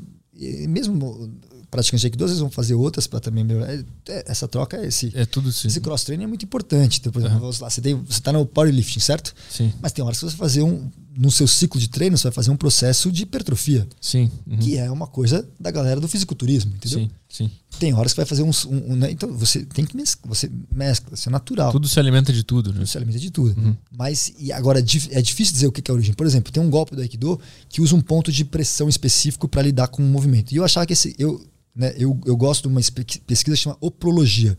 mesmo 0.68 1.30
praticantes 1.70 2.02
de 2.02 2.08
Aikido, 2.08 2.24
às 2.26 2.32
vezes 2.32 2.42
vão 2.42 2.50
fazer 2.50 2.76
outras 2.76 3.08
para 3.08 3.20
também 3.20 3.44
melhorar. 3.44 3.74
É, 3.74 3.84
é, 4.10 4.24
essa 4.28 4.48
troca, 4.48 4.84
esse, 4.86 5.12
é 5.16 5.26
tudo 5.26 5.52
sim. 5.52 5.68
esse 5.68 5.80
cross-training 5.80 6.24
é 6.24 6.28
muito 6.28 6.44
importante. 6.44 7.00
Então, 7.00 7.12
por 7.12 7.20
exemplo, 7.20 7.38
uhum. 7.38 7.52
lá, 7.62 7.70
você, 7.70 7.82
você 7.82 8.22
tá 8.22 8.32
no 8.32 8.46
powerlifting, 8.46 9.00
certo? 9.00 9.34
Sim. 9.50 9.72
Mas 9.82 9.92
tem 9.92 10.04
horas 10.04 10.18
que 10.18 10.26
você 10.26 10.36
vai 10.36 10.48
fazer 10.48 10.64
um. 10.64 10.90
No 11.18 11.32
seu 11.32 11.48
ciclo 11.48 11.80
de 11.80 11.90
treino, 11.90 12.18
você 12.18 12.24
vai 12.24 12.32
fazer 12.32 12.52
um 12.52 12.56
processo 12.56 13.12
de 13.12 13.24
hipertrofia. 13.24 13.88
Sim. 14.00 14.32
Uhum. 14.46 14.58
Que 14.58 14.78
é 14.78 14.90
uma 14.92 15.08
coisa 15.08 15.48
da 15.60 15.72
galera 15.72 16.00
do 16.00 16.08
fisiculturismo, 16.08 16.72
entendeu? 16.76 17.00
Sim, 17.00 17.12
sim. 17.28 17.52
Tem 17.80 17.94
horas 17.94 18.14
que 18.14 18.18
vai 18.18 18.26
fazer 18.26 18.44
um. 18.44 18.52
um, 18.68 18.94
um 18.94 18.96
né? 18.96 19.12
Então 19.12 19.32
você 19.34 19.66
tem 19.66 19.86
que 19.86 19.98
mesclar, 19.98 20.34
você 20.34 20.50
mescla, 20.72 21.16
isso 21.16 21.28
é 21.28 21.32
natural. 21.32 21.72
Tudo 21.72 21.88
se 21.88 22.00
alimenta 22.00 22.32
de 22.32 22.44
tudo, 22.44 22.70
né? 22.70 22.78
Tudo 22.80 22.88
se 22.88 22.98
alimenta 22.98 23.20
de 23.20 23.32
tudo. 23.32 23.60
Uhum. 23.60 23.76
Mas 23.92 24.34
e 24.38 24.52
agora 24.52 24.80
é 24.80 25.22
difícil 25.22 25.54
dizer 25.54 25.68
o 25.68 25.72
que 25.72 25.82
é 25.82 25.92
a 25.92 25.96
origem. 25.96 26.14
Por 26.14 26.28
exemplo, 26.28 26.54
tem 26.54 26.62
um 26.62 26.70
golpe 26.70 26.96
do 26.96 27.02
Aikido 27.02 27.40
que 27.68 27.82
usa 27.82 27.96
um 27.96 28.02
ponto 28.02 28.32
de 28.32 28.46
pressão 28.46 28.88
específico 28.88 29.48
para 29.48 29.62
lidar 29.62 29.88
com 29.88 30.04
o 30.04 30.06
movimento. 30.06 30.52
E 30.52 30.58
eu 30.58 30.64
achava 30.64 30.86
que 30.86 30.94
esse. 30.94 31.16
Eu, 31.18 31.44
né, 31.76 31.94
eu, 31.98 32.20
eu 32.26 32.38
gosto 32.38 32.64
de 32.64 32.68
uma 32.68 32.82
pesquisa 33.26 33.56
que 33.56 33.62
chama 33.62 33.78
oprologia. 33.82 34.58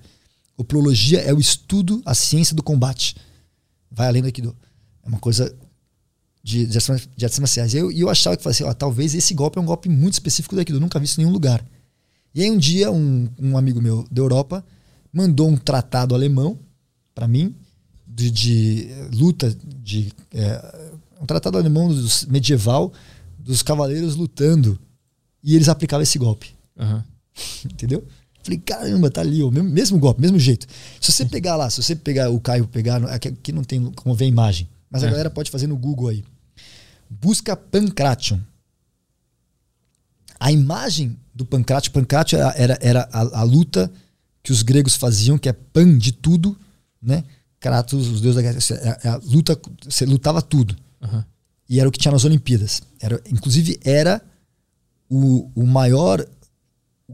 Oprologia 0.57 1.21
é 1.21 1.33
o 1.33 1.39
estudo, 1.39 2.03
a 2.05 2.15
ciência 2.15 2.57
do 2.57 2.63
combate. 2.63 3.15
Vai 3.91 4.09
além 4.09 4.21
do 4.21 4.27
Aikido. 4.27 4.57
É 5.03 5.09
uma 5.09 5.19
coisa 5.19 5.55
de, 6.43 6.67
de, 6.67 6.79
de 7.17 7.25
artes 7.25 7.39
marciais. 7.39 7.75
E 7.75 7.79
eu, 7.79 7.93
eu 7.93 8.09
achava 8.09 8.37
que 8.37 8.49
assim, 8.49 8.65
ó, 8.65 8.73
talvez 8.73 9.15
esse 9.15 9.35
golpe 9.35 9.59
é 9.59 9.61
um 9.61 9.67
golpe 9.67 9.89
muito 9.89 10.15
específico 10.15 10.55
do 10.55 10.59
Aikido. 10.59 10.79
Eu 10.79 10.81
nunca 10.81 10.99
vi 10.99 11.05
isso 11.05 11.21
em 11.21 11.25
nenhum 11.25 11.33
lugar. 11.33 11.65
E 12.35 12.43
aí 12.43 12.51
um 12.51 12.59
dia 12.59 12.91
um, 12.91 13.29
um 13.39 13.59
amigo 13.59 13.81
meu 13.81 14.07
da 14.11 14.23
Europa 14.23 14.65
mandou 15.13 15.49
um 15.49 15.57
tratado 15.57 16.15
alemão 16.15 16.59
para 17.15 17.27
mim 17.27 17.55
de, 18.07 18.31
de, 18.31 18.89
luta 19.13 19.55
de 19.83 20.13
é, 20.33 20.91
um 21.21 21.27
tratado 21.27 21.59
alemão 21.59 21.89
dos, 21.89 22.25
medieval 22.27 22.93
dos 23.39 23.63
cavaleiros 23.63 24.15
lutando 24.15 24.79
e 25.43 25.57
eles 25.57 25.69
aplicavam 25.69 26.03
esse 26.03 26.19
golpe. 26.19 26.55
Uhum. 26.79 27.03
Entendeu? 27.65 28.05
Falei, 28.43 28.59
caramba, 28.59 29.11
tá 29.11 29.21
ali, 29.21 29.43
o 29.43 29.51
mesmo, 29.51 29.69
mesmo 29.69 29.99
golpe, 29.99 30.21
mesmo 30.21 30.39
jeito. 30.39 30.67
Se 31.01 31.13
você 31.13 31.25
pegar 31.29 31.57
lá, 31.57 31.69
se 31.69 31.83
você 31.83 31.95
pegar 31.95 32.31
o 32.31 32.41
Caio 32.41 32.67
pegar, 32.67 33.03
aqui, 33.05 33.29
aqui 33.29 33.53
não 33.53 33.65
tem 33.65 33.85
como 33.93 34.15
ver 34.15 34.27
a 34.27 34.29
imagem, 34.29 34.69
mas 34.91 35.03
é. 35.03 35.07
a 35.07 35.11
galera 35.11 35.31
pode 35.31 35.51
fazer 35.51 35.67
no 35.67 35.77
Google 35.77 36.09
aí. 36.09 36.25
Busca 37.09 37.57
Pancration. 37.57 38.41
A 40.39 40.51
imagem 40.51 41.17
do 41.35 41.45
Pancration, 41.45 41.93
Pancration 41.93 42.39
era, 42.39 42.55
era, 42.57 42.79
era 42.81 43.09
a, 43.13 43.41
a, 43.41 43.43
luta 43.43 43.91
que 44.43 44.53
os 44.53 44.63
gregos 44.63 44.97
faziam, 44.97 45.39
que 45.39 45.49
é 45.49 45.53
pan 45.53 45.97
de 45.97 46.13
tudo, 46.13 46.59
né? 47.01 47.25
Kratos, 47.59 48.09
os 48.09 48.21
deuses 48.21 48.37
da 48.37 48.43
guerra, 48.43 48.59
a, 49.05 49.13
a 49.13 49.17
luta, 49.23 49.61
você 49.87 50.07
lutava 50.07 50.41
tudo. 50.41 50.75
Uhum. 51.01 51.23
E 51.69 51.79
era 51.79 51.89
o 51.89 51.93
que 51.93 51.99
tinha 51.99 52.11
nas 52.11 52.25
Olimpíadas. 52.25 52.83
Era, 52.99 53.21
inclusive, 53.31 53.79
era 53.85 54.21
o, 55.09 55.51
o 55.55 55.67
maior 55.67 56.27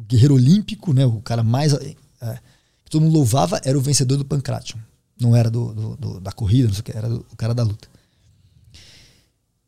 guerreiro 0.06 0.34
olímpico, 0.34 0.92
né, 0.92 1.04
o 1.04 1.20
cara 1.20 1.42
mais. 1.42 1.72
É, 1.72 1.94
que 2.84 2.90
todo 2.90 3.02
mundo 3.02 3.14
louvava, 3.14 3.60
era 3.64 3.76
o 3.76 3.80
vencedor 3.80 4.16
do 4.16 4.24
Pancration. 4.24 4.78
Não 5.20 5.34
era 5.34 5.50
do, 5.50 5.72
do, 5.72 5.96
do, 5.96 6.20
da 6.20 6.32
corrida, 6.32 6.68
não 6.68 6.74
sei 6.74 6.80
o 6.80 6.84
que, 6.84 6.96
era 6.96 7.08
do, 7.08 7.26
o 7.32 7.36
cara 7.36 7.54
da 7.54 7.62
luta. 7.62 7.88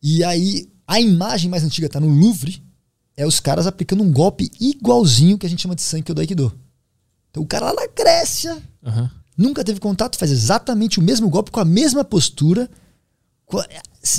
E 0.03 0.23
aí, 0.23 0.71
a 0.87 1.01
imagem 1.01 1.51
mais 1.51 1.65
antiga 1.65 1.87
está 1.87 1.99
no 1.99 2.09
Louvre, 2.09 2.63
é 3.17 3.27
os 3.27 3.41
caras 3.41 3.67
aplicando 3.67 4.03
um 4.03 4.13
golpe 4.13 4.51
igualzinho 4.61 5.37
que 5.37 5.45
a 5.45 5.49
gente 5.49 5.61
chama 5.61 5.75
de 5.75 5.83
Sankyo 5.83 6.15
do 6.15 6.21
Aikido. 6.21 6.57
Então 7.31 7.43
o 7.43 7.47
cara 7.47 7.67
lá 7.67 7.75
na 7.75 7.87
Grécia 7.89 8.55
uhum. 8.83 9.09
nunca 9.37 9.65
teve 9.65 9.81
contato, 9.81 10.17
faz 10.17 10.31
exatamente 10.31 11.01
o 11.01 11.03
mesmo 11.03 11.29
golpe 11.29 11.51
com 11.51 11.59
a 11.61 11.65
mesma 11.65 12.05
postura. 12.05 12.71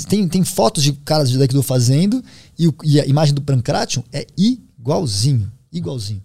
Tem, 0.08 0.28
tem 0.28 0.44
fotos 0.44 0.82
de 0.82 0.92
caras 0.92 1.30
de 1.30 1.40
Aikido 1.40 1.62
fazendo 1.62 2.22
e, 2.58 2.68
o, 2.68 2.74
e 2.84 3.00
a 3.00 3.06
imagem 3.06 3.34
do 3.34 3.40
Pancration 3.40 4.04
é 4.12 4.26
igualzinho. 4.36 5.50
Igualzinho. 5.72 6.22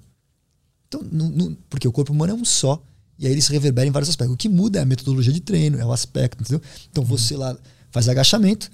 Então, 0.88 1.02
no, 1.02 1.30
no, 1.30 1.56
porque 1.70 1.88
o 1.88 1.92
corpo 1.92 2.12
humano 2.12 2.34
é 2.34 2.36
um 2.36 2.46
só. 2.46 2.84
E 3.18 3.26
aí 3.26 3.32
ele 3.32 3.42
se 3.42 3.52
reverbera 3.52 3.88
em 3.88 3.92
vários 3.92 4.10
aspectos. 4.10 4.34
O 4.34 4.38
que 4.38 4.50
muda 4.50 4.80
é 4.80 4.82
a 4.82 4.86
metodologia 4.86 5.32
de 5.32 5.40
treino, 5.40 5.80
é 5.80 5.86
o 5.86 5.92
aspecto, 5.92 6.42
entendeu? 6.42 6.62
Então 6.92 7.04
uhum. 7.04 7.10
você 7.10 7.36
lá 7.36 7.56
faz 7.92 8.10
agachamento. 8.10 8.70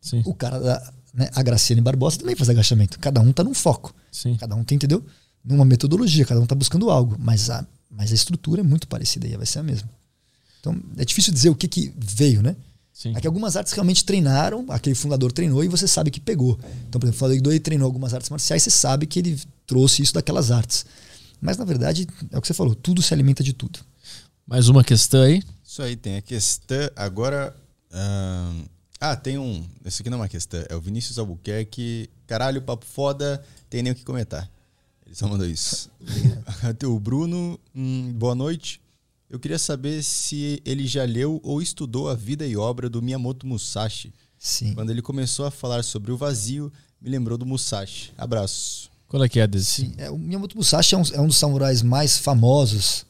Sim. 0.00 0.22
O 0.24 0.34
cara 0.34 0.58
da, 0.58 0.92
né, 1.14 1.30
a 1.34 1.42
Graciane 1.42 1.80
Barbosa 1.80 2.18
também 2.18 2.36
faz 2.36 2.48
agachamento. 2.48 2.98
Cada 2.98 3.20
um 3.20 3.32
tá 3.32 3.42
num 3.42 3.54
foco. 3.54 3.94
Sim. 4.10 4.36
Cada 4.36 4.54
um 4.54 4.64
tem, 4.64 4.76
entendeu? 4.76 5.04
Numa 5.44 5.64
metodologia, 5.64 6.24
cada 6.24 6.40
um 6.40 6.46
tá 6.46 6.54
buscando 6.54 6.90
algo. 6.90 7.16
Mas 7.18 7.48
a, 7.48 7.66
mas 7.90 8.12
a 8.12 8.14
estrutura 8.14 8.60
é 8.60 8.64
muito 8.64 8.86
parecida 8.86 9.26
e 9.26 9.36
vai 9.36 9.46
ser 9.46 9.58
a 9.60 9.62
mesma. 9.62 9.88
Então 10.60 10.78
é 10.96 11.04
difícil 11.04 11.32
dizer 11.32 11.48
o 11.48 11.54
que, 11.54 11.66
que 11.66 11.92
veio, 11.96 12.42
né? 12.42 12.54
Sim. 12.92 13.14
É 13.16 13.20
que 13.20 13.26
algumas 13.26 13.56
artes 13.56 13.72
realmente 13.72 14.04
treinaram, 14.04 14.66
aquele 14.68 14.94
fundador 14.94 15.32
treinou 15.32 15.64
e 15.64 15.68
você 15.68 15.88
sabe 15.88 16.10
que 16.10 16.20
pegou. 16.20 16.58
Então, 16.86 17.00
por 17.00 17.06
exemplo, 17.06 17.16
o 17.16 17.30
fundador 17.30 17.58
treinou 17.60 17.86
algumas 17.86 18.12
artes 18.12 18.28
marciais, 18.28 18.62
você 18.62 18.70
sabe 18.70 19.06
que 19.06 19.18
ele 19.18 19.40
trouxe 19.66 20.02
isso 20.02 20.12
daquelas 20.12 20.50
artes. 20.50 20.84
Mas, 21.40 21.56
na 21.56 21.64
verdade, 21.64 22.06
é 22.30 22.38
o 22.38 22.40
que 22.40 22.46
você 22.46 22.54
falou, 22.54 22.74
tudo 22.74 23.02
se 23.02 23.14
alimenta 23.14 23.42
de 23.42 23.52
tudo. 23.52 23.80
Mais 24.46 24.68
uma 24.68 24.84
questão 24.84 25.22
aí? 25.22 25.42
Isso 25.64 25.82
aí, 25.82 25.96
tem 25.96 26.16
a 26.16 26.22
questão. 26.22 26.90
Agora. 26.96 27.54
Hum, 27.92 28.64
ah, 29.00 29.16
tem 29.16 29.38
um. 29.38 29.64
Esse 29.84 30.02
aqui 30.02 30.10
não 30.10 30.18
é 30.18 30.20
uma 30.22 30.28
questão. 30.28 30.62
É 30.68 30.74
o 30.74 30.80
Vinícius 30.80 31.18
Albuquerque. 31.18 32.10
Caralho, 32.26 32.60
papo 32.60 32.84
foda. 32.84 33.42
Tem 33.70 33.82
nem 33.82 33.92
o 33.92 33.94
que 33.94 34.04
comentar. 34.04 34.50
Ele 35.06 35.14
só 35.14 35.26
mandou 35.26 35.46
isso. 35.46 35.90
o 36.84 37.00
Bruno, 37.00 37.58
hum, 37.74 38.12
boa 38.12 38.34
noite. 38.34 38.80
Eu 39.30 39.38
queria 39.38 39.58
saber 39.58 40.02
se 40.02 40.60
ele 40.64 40.86
já 40.86 41.04
leu 41.04 41.40
ou 41.42 41.62
estudou 41.62 42.08
a 42.08 42.14
vida 42.14 42.46
e 42.46 42.56
obra 42.56 42.90
do 42.90 43.00
Miyamoto 43.00 43.46
Musashi. 43.46 44.12
Sim. 44.36 44.74
Quando 44.74 44.90
ele 44.90 45.00
começou 45.00 45.46
a 45.46 45.50
falar 45.50 45.84
sobre 45.84 46.10
o 46.10 46.16
vazio, 46.16 46.72
me 47.00 47.08
lembrou 47.08 47.38
do 47.38 47.46
Musashi. 47.46 48.12
Abraço. 48.18 48.89
Qual 49.10 49.24
é 49.24 49.28
que 49.28 49.40
é 49.40 49.46
desse? 49.46 49.82
Sim, 49.82 49.92
é, 49.98 50.08
o 50.08 50.16
Miyamoto 50.16 50.56
Musashi 50.56 50.94
é 50.94 50.98
um, 50.98 51.02
é 51.14 51.20
um, 51.20 51.26
dos 51.26 51.36
samurais 51.36 51.82
mais 51.82 52.16
famosos 52.16 53.04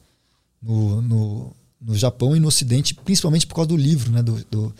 no, 0.59 0.99
no, 0.99 1.55
no, 1.79 1.95
Japão 1.95 2.35
e 2.35 2.39
no 2.39 2.47
Ocidente, 2.47 2.95
principalmente 2.95 3.45
por 3.45 3.53
causa 3.53 3.67
do 3.67 3.77
livro. 3.77 4.11
Né, 4.11 4.23
do, 4.23 4.43
do, 4.45 4.75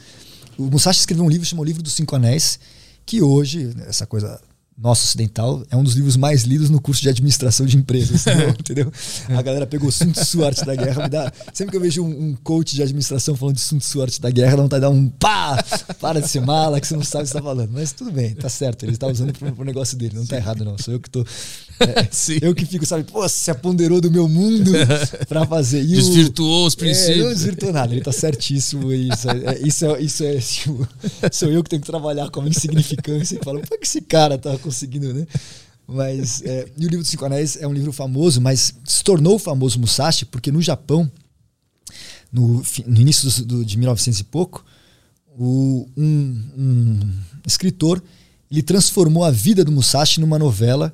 o 0.58 0.64
Musashi 0.64 1.02
escreveu 1.02 1.24
um 1.24 1.30
livro 1.30 1.46
chamado 1.46 1.68
Livro 1.68 1.84
dos 1.84 1.94
Cinco 1.94 2.16
Anéis, 2.16 2.60
que 3.06 3.22
hoje, 3.22 3.72
essa 3.82 4.08
coisa 4.08 4.42
nosso 4.82 5.06
ocidental, 5.06 5.64
é 5.70 5.78
um 5.78 5.84
dos 5.84 5.94
livros 5.94 6.18
mais 6.18 6.44
lidos 6.44 6.70
no 6.70 6.82
curso 6.82 7.02
de 7.02 7.10
administração 7.10 7.66
de 7.66 7.78
empresas, 7.78 8.26
entendeu? 8.60 8.92
A 9.30 9.42
galera 9.42 9.68
pegou 9.68 9.92
Sun 9.92 10.12
Tzu, 10.12 10.44
Arte 10.44 10.66
da 10.66 10.76
Guerra, 10.76 11.08
dá, 11.08 11.32
sempre 11.54 11.72
que 11.72 11.78
eu 11.78 11.82
vejo 11.82 12.04
um, 12.04 12.30
um, 12.30 12.36
coach 12.44 12.76
de 12.76 12.82
administração 12.82 13.36
falando 13.36 13.56
de 13.56 13.62
Sun 13.62 13.78
Tzu, 13.78 14.02
Arte 14.02 14.20
da 14.20 14.32
Guerra, 14.32 14.56
dá 14.56 14.64
vontade 14.64 14.82
de 14.82 14.88
dar 14.88 14.90
um 14.90 15.08
pá, 15.08 15.64
para 16.00 16.20
de 16.20 16.28
ser 16.28 16.42
mala, 16.42 16.82
que 16.82 16.88
você 16.88 16.96
não 16.96 17.04
sabe 17.04 17.24
o 17.24 17.28
que 17.28 17.32
você 17.32 17.38
está 17.38 17.48
falando. 17.48 17.70
Mas 17.72 17.92
tudo 17.92 18.12
bem, 18.12 18.34
tá 18.34 18.50
certo, 18.50 18.84
ele 18.84 18.94
está 18.94 19.08
usando 19.08 19.32
pro, 19.34 19.52
pro 19.52 19.66
negócio 19.66 19.96
dele, 19.96 20.16
não 20.16 20.24
está 20.24 20.38
errado 20.38 20.66
não, 20.66 20.78
sou 20.78 20.96
eu 20.96 21.00
que 21.00 21.10
tô... 21.10 21.24
É, 21.82 22.08
eu 22.42 22.54
que 22.54 22.64
fico, 22.64 22.86
sabe, 22.86 23.04
pô, 23.06 23.28
se 23.28 23.50
aponderou 23.50 24.00
do 24.00 24.12
meu 24.12 24.30
mundo 24.30 24.72
para 25.28 25.48
fazer. 25.48 25.82
E 25.82 25.88
Desvirtuou 25.88 26.66
o, 26.66 26.68
os 26.68 26.76
princípios. 26.76 27.18
É, 27.18 27.24
não 27.24 27.34
desvirtuou 27.34 27.74
nada, 27.74 27.92
ele 27.92 28.04
tá 28.04 28.12
certíssimo. 28.12 28.94
Isso 28.94 29.28
é, 29.28 29.60
isso 29.68 29.86
é, 29.86 30.02
isso 30.02 30.24
é 30.24 30.38
tipo, 30.38 30.88
sou 31.32 31.50
eu 31.50 31.64
que 31.64 31.72
tenho 31.72 31.82
que 31.82 31.88
trabalhar 31.88 32.30
com 32.30 32.42
a 32.42 32.48
insignificância 32.48 33.36
e 33.36 33.44
falo, 33.44 33.62
por 33.62 33.80
que 33.80 33.88
esse 33.88 34.00
cara 34.00 34.38
tá 34.38 34.56
conseguindo, 34.72 35.14
né? 35.14 35.28
Mas, 35.88 36.42
é, 36.44 36.68
e 36.78 36.86
o 36.86 36.90
livro 36.90 37.00
dos 37.00 37.10
Cinco 37.10 37.26
Anéis 37.26 37.58
é 37.58 37.68
um 37.68 37.74
livro 37.74 37.92
famoso, 37.92 38.40
mas 38.40 38.74
se 38.86 39.04
tornou 39.04 39.38
famoso 39.38 39.80
Musashi 39.80 40.26
porque 40.26 40.52
no 40.52 40.62
Japão, 40.62 41.12
no, 42.32 42.64
no 42.88 43.02
início 43.02 43.30
do, 43.30 43.46
do, 43.46 43.66
de 43.66 43.78
1900 43.78 44.22
e 44.22 44.24
pouco, 44.24 44.66
o, 45.38 45.88
um, 45.98 46.44
um 46.58 47.00
escritor 47.46 48.02
ele 48.50 48.62
transformou 48.62 49.24
a 49.24 49.32
vida 49.32 49.64
do 49.64 49.72
Musashi 49.72 50.20
numa 50.20 50.40
novela 50.40 50.94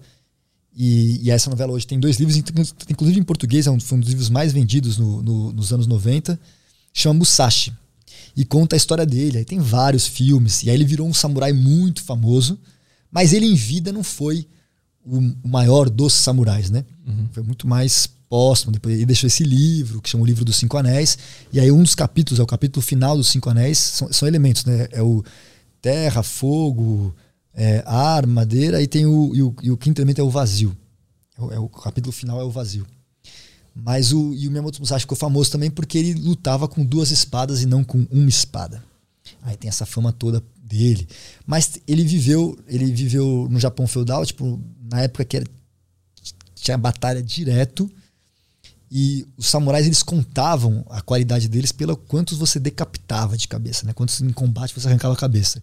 e, 0.76 1.22
e, 1.24 1.32
essa 1.32 1.50
novela 1.50 1.74
hoje 1.74 1.88
tem 1.88 2.00
dois 2.00 2.18
livros, 2.18 2.38
inclusive 2.38 3.20
em 3.20 3.24
português, 3.24 3.66
é 3.66 3.72
um, 3.72 3.80
foi 3.80 3.98
um 3.98 4.02
dos 4.02 4.10
livros 4.10 4.30
mais 4.30 4.54
vendidos 4.54 4.98
no, 5.00 5.24
no, 5.24 5.52
nos 5.52 5.74
anos 5.74 5.88
90, 5.88 6.40
chama 6.94 7.16
Musashi. 7.20 7.74
E 8.36 8.46
conta 8.46 8.76
a 8.76 8.78
história 8.78 9.04
dele. 9.04 9.40
Aí 9.40 9.46
tem 9.46 9.58
vários 9.58 10.06
filmes. 10.06 10.62
E 10.62 10.70
aí 10.70 10.76
ele 10.76 10.86
virou 10.86 11.08
um 11.08 11.14
samurai 11.16 11.52
muito 11.52 12.04
famoso. 12.04 12.60
Mas 13.12 13.34
ele 13.34 13.46
em 13.46 13.56
vida 13.56 13.92
não 13.92 14.04
foi 14.04 14.48
o 15.06 15.22
maior 15.48 15.90
dos 15.90 16.14
samurais, 16.14 16.70
né? 16.70 16.84
Uhum. 17.06 17.28
Foi 17.32 17.44
muito 17.44 17.68
mais 17.68 18.08
póstumo. 18.30 18.74
Depois 18.74 18.96
ele 18.96 19.06
deixou 19.06 19.28
esse 19.28 19.44
livro, 19.44 20.02
que 20.02 20.10
chama 20.10 20.24
o 20.24 20.28
Livro 20.28 20.44
dos 20.44 20.58
Cinco 20.58 20.78
Anéis. 20.78 21.18
E 21.52 21.60
aí 21.60 21.72
um 21.72 21.82
dos 21.82 21.96
capítulos, 21.96 22.40
é 22.40 22.44
o 22.44 22.48
capítulo 22.48 22.86
final 22.86 23.16
dos 23.16 23.30
Cinco 23.30 23.50
Anéis, 23.50 23.78
são, 23.78 24.12
são 24.12 24.28
elementos, 24.28 24.66
né? 24.66 24.88
É 24.92 25.02
o 25.02 25.24
terra, 25.82 26.22
fogo, 26.24 27.16
é, 27.54 27.84
ar, 27.86 28.28
madeira, 28.28 28.82
e 28.82 28.88
tem 28.88 29.06
o, 29.06 29.34
e 29.34 29.42
o, 29.42 29.56
e 29.64 29.72
o 29.72 29.78
quinto 29.78 30.02
elemento 30.02 30.20
é 30.20 30.24
o 30.24 30.30
vazio. 30.30 30.76
É 31.38 31.42
o, 31.42 31.52
é 31.54 31.60
o 31.60 31.70
capítulo 31.70 32.12
final 32.12 32.42
é 32.42 32.44
o 32.44 32.52
vazio. 32.52 32.86
Mas 33.74 34.12
o, 34.12 34.34
e 34.34 34.48
o 34.48 34.52
Miyamoto 34.52 34.80
Musashi 34.80 35.02
ficou 35.02 35.18
famoso 35.18 35.52
também 35.52 35.70
porque 35.70 35.98
ele 35.98 36.14
lutava 36.16 36.68
com 36.68 36.84
duas 36.84 37.12
espadas 37.12 37.62
e 37.62 37.66
não 37.66 37.84
com 37.84 38.06
uma 38.10 38.28
espada. 38.28 38.84
Aí 39.44 39.56
tem 39.56 39.70
essa 39.70 39.86
fama 39.86 40.12
toda 40.12 40.44
dele. 40.68 41.08
Mas 41.46 41.80
ele 41.88 42.04
viveu, 42.04 42.58
ele 42.68 42.92
viveu 42.92 43.48
no 43.50 43.60
Japão 43.60 43.88
feudal, 43.88 44.26
tipo, 44.26 44.62
na 44.92 45.02
época 45.02 45.26
que 45.26 45.38
era, 45.38 45.46
tinha 46.56 46.78
batalha 46.78 47.22
direto. 47.22 47.90
E 48.90 49.28
os 49.36 49.48
samurais 49.48 49.86
eles 49.86 50.02
contavam 50.02 50.86
a 50.90 51.02
qualidade 51.02 51.50
deles 51.50 51.74
pelo 51.74 51.98
quantos 51.98 52.38
você 52.38 52.58
decapitava 52.58 53.38
de 53.38 53.48
cabeça, 53.48 53.86
né? 53.86 53.92
Quantos 53.92 54.22
em 54.22 54.30
combate 54.30 54.74
você 54.74 54.88
arrancava 54.88 55.14
a 55.14 55.18
cabeça. 55.18 55.62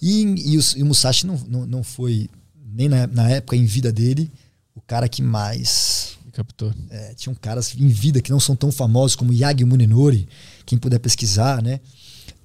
E, 0.00 0.52
e, 0.52 0.56
os, 0.56 0.72
e 0.76 0.82
o 0.82 0.86
Musashi 0.86 1.26
não, 1.26 1.36
não, 1.48 1.66
não 1.66 1.82
foi, 1.82 2.28
nem 2.72 2.88
na, 2.88 3.06
na 3.08 3.30
época 3.30 3.56
em 3.56 3.64
vida 3.64 3.92
dele, 3.92 4.30
o 4.74 4.80
cara 4.80 5.08
que 5.08 5.22
mais 5.22 6.16
Captou. 6.32 6.72
é, 6.88 7.14
tinham 7.14 7.34
caras 7.34 7.74
em 7.76 7.88
vida 7.88 8.22
que 8.22 8.30
não 8.30 8.40
são 8.40 8.54
tão 8.56 8.70
famosos 8.72 9.16
como 9.16 9.32
Yagi 9.32 9.64
Munenori, 9.64 10.28
quem 10.64 10.78
puder 10.78 10.98
pesquisar, 10.98 11.60
né? 11.62 11.80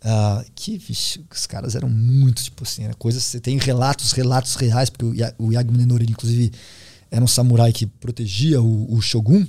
Ah, 0.04 0.44
que 0.56 0.78
vixe, 0.78 1.26
os 1.34 1.46
caras 1.48 1.76
eram 1.76 1.90
muito 1.90 2.44
tipo 2.44 2.64
assim, 2.64 2.84
né? 2.88 2.94
coisas. 2.98 3.24
Você 3.24 3.40
tem 3.40 3.58
relatos, 3.58 4.12
relatos 4.12 4.56
reais, 4.56 4.90
porque 4.90 5.06
o, 5.06 5.14
Ya- 5.14 5.34
o 5.38 5.52
inclusive, 6.12 6.52
era 7.10 7.24
um 7.24 7.28
samurai 7.28 7.74
que 7.74 7.86
protegia 7.88 8.62
o, 8.62 8.94
o 8.94 9.02
Shogun. 9.02 9.46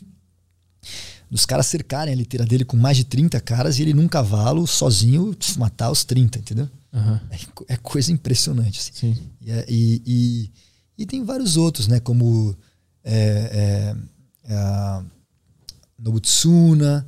Dos 1.31 1.45
caras 1.45 1.67
cercarem 1.67 2.15
a 2.15 2.17
liteira 2.17 2.47
dele 2.47 2.65
com 2.65 2.77
mais 2.77 2.97
de 2.97 3.05
30 3.05 3.39
caras 3.41 3.79
e 3.79 3.83
ele 3.83 3.93
num 3.93 4.09
cavalo, 4.09 4.67
sozinho, 4.67 5.37
matar 5.59 5.91
os 5.91 6.03
30, 6.03 6.39
entendeu? 6.39 6.69
Aham. 6.93 7.21
É, 7.69 7.75
é 7.75 7.77
coisa 7.77 8.11
impressionante. 8.11 8.81
Assim. 8.81 8.93
Sim. 9.15 9.17
E, 9.43 9.51
é- 9.51 9.67
e, 9.69 10.03
e, 10.07 10.51
e 11.03 11.07
tem 11.07 11.23
vários 11.25 11.59
outros, 11.59 11.87
né? 11.87 12.01
Como 12.01 12.57
é, 13.05 13.95
é, 14.49 14.53
Nobutsuna. 15.99 17.07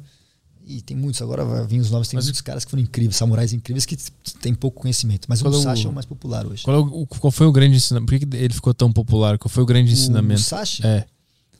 E 0.73 0.81
tem 0.82 0.97
muitos, 0.97 1.20
agora 1.20 1.44
vai 1.44 1.66
vir 1.66 1.81
os 1.81 1.90
nomes, 1.90 2.07
tem 2.08 2.16
Mas- 2.16 2.26
muitos 2.26 2.40
caras 2.40 2.65
que 2.65 2.70
foram 2.70 2.82
incríveis, 2.82 3.16
samurais 3.16 3.52
incríveis 3.52 3.84
que 3.84 3.97
têm 4.40 4.55
pouco 4.55 4.81
conhecimento. 4.82 5.26
Mas 5.28 5.40
é 5.42 5.44
o 5.44 5.49
o- 5.49 5.52
Musashi 5.52 5.86
é 5.86 5.89
o 5.90 5.92
mais 5.92 6.07
popular 6.07 6.47
hoje. 6.47 6.62
Qual, 6.62 6.76
é 6.76 6.78
o- 6.81 7.07
qual 7.07 7.31
foi 7.32 7.47
o 7.47 7.52
grande 7.52 7.76
ensinamento? 7.76 8.10
Por 8.12 8.18
que 8.18 8.36
ele 8.36 8.55
ficou 8.55 8.73
tão 8.73 8.92
popular? 8.92 9.36
Qual 9.39 9.50
foi 9.50 9.62
o 9.62 9.66
grande 9.66 9.90
O 9.90 9.92
ensinamento? 9.92 10.40
Musashi? 10.40 10.86
É. 10.86 11.05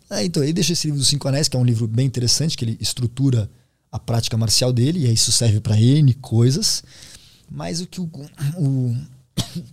Ah, 0.08 0.24
então, 0.24 0.42
ele 0.42 0.52
deixa 0.52 0.72
esse 0.72 0.86
livro 0.86 0.98
dos 1.00 1.08
Cinco 1.08 1.26
Anéis, 1.28 1.48
que 1.48 1.56
é 1.56 1.60
um 1.60 1.64
livro 1.64 1.86
bem 1.89 2.06
interessante, 2.06 2.56
que 2.56 2.64
ele 2.64 2.76
estrutura 2.80 3.50
a 3.92 3.98
prática 3.98 4.36
marcial 4.36 4.72
dele, 4.72 5.06
e 5.06 5.12
isso 5.12 5.32
serve 5.32 5.60
para 5.60 5.76
N 5.80 6.14
coisas. 6.14 6.82
Mas 7.50 7.80
o 7.80 7.86
que 7.86 8.00
o, 8.00 8.08
o- 8.58 8.97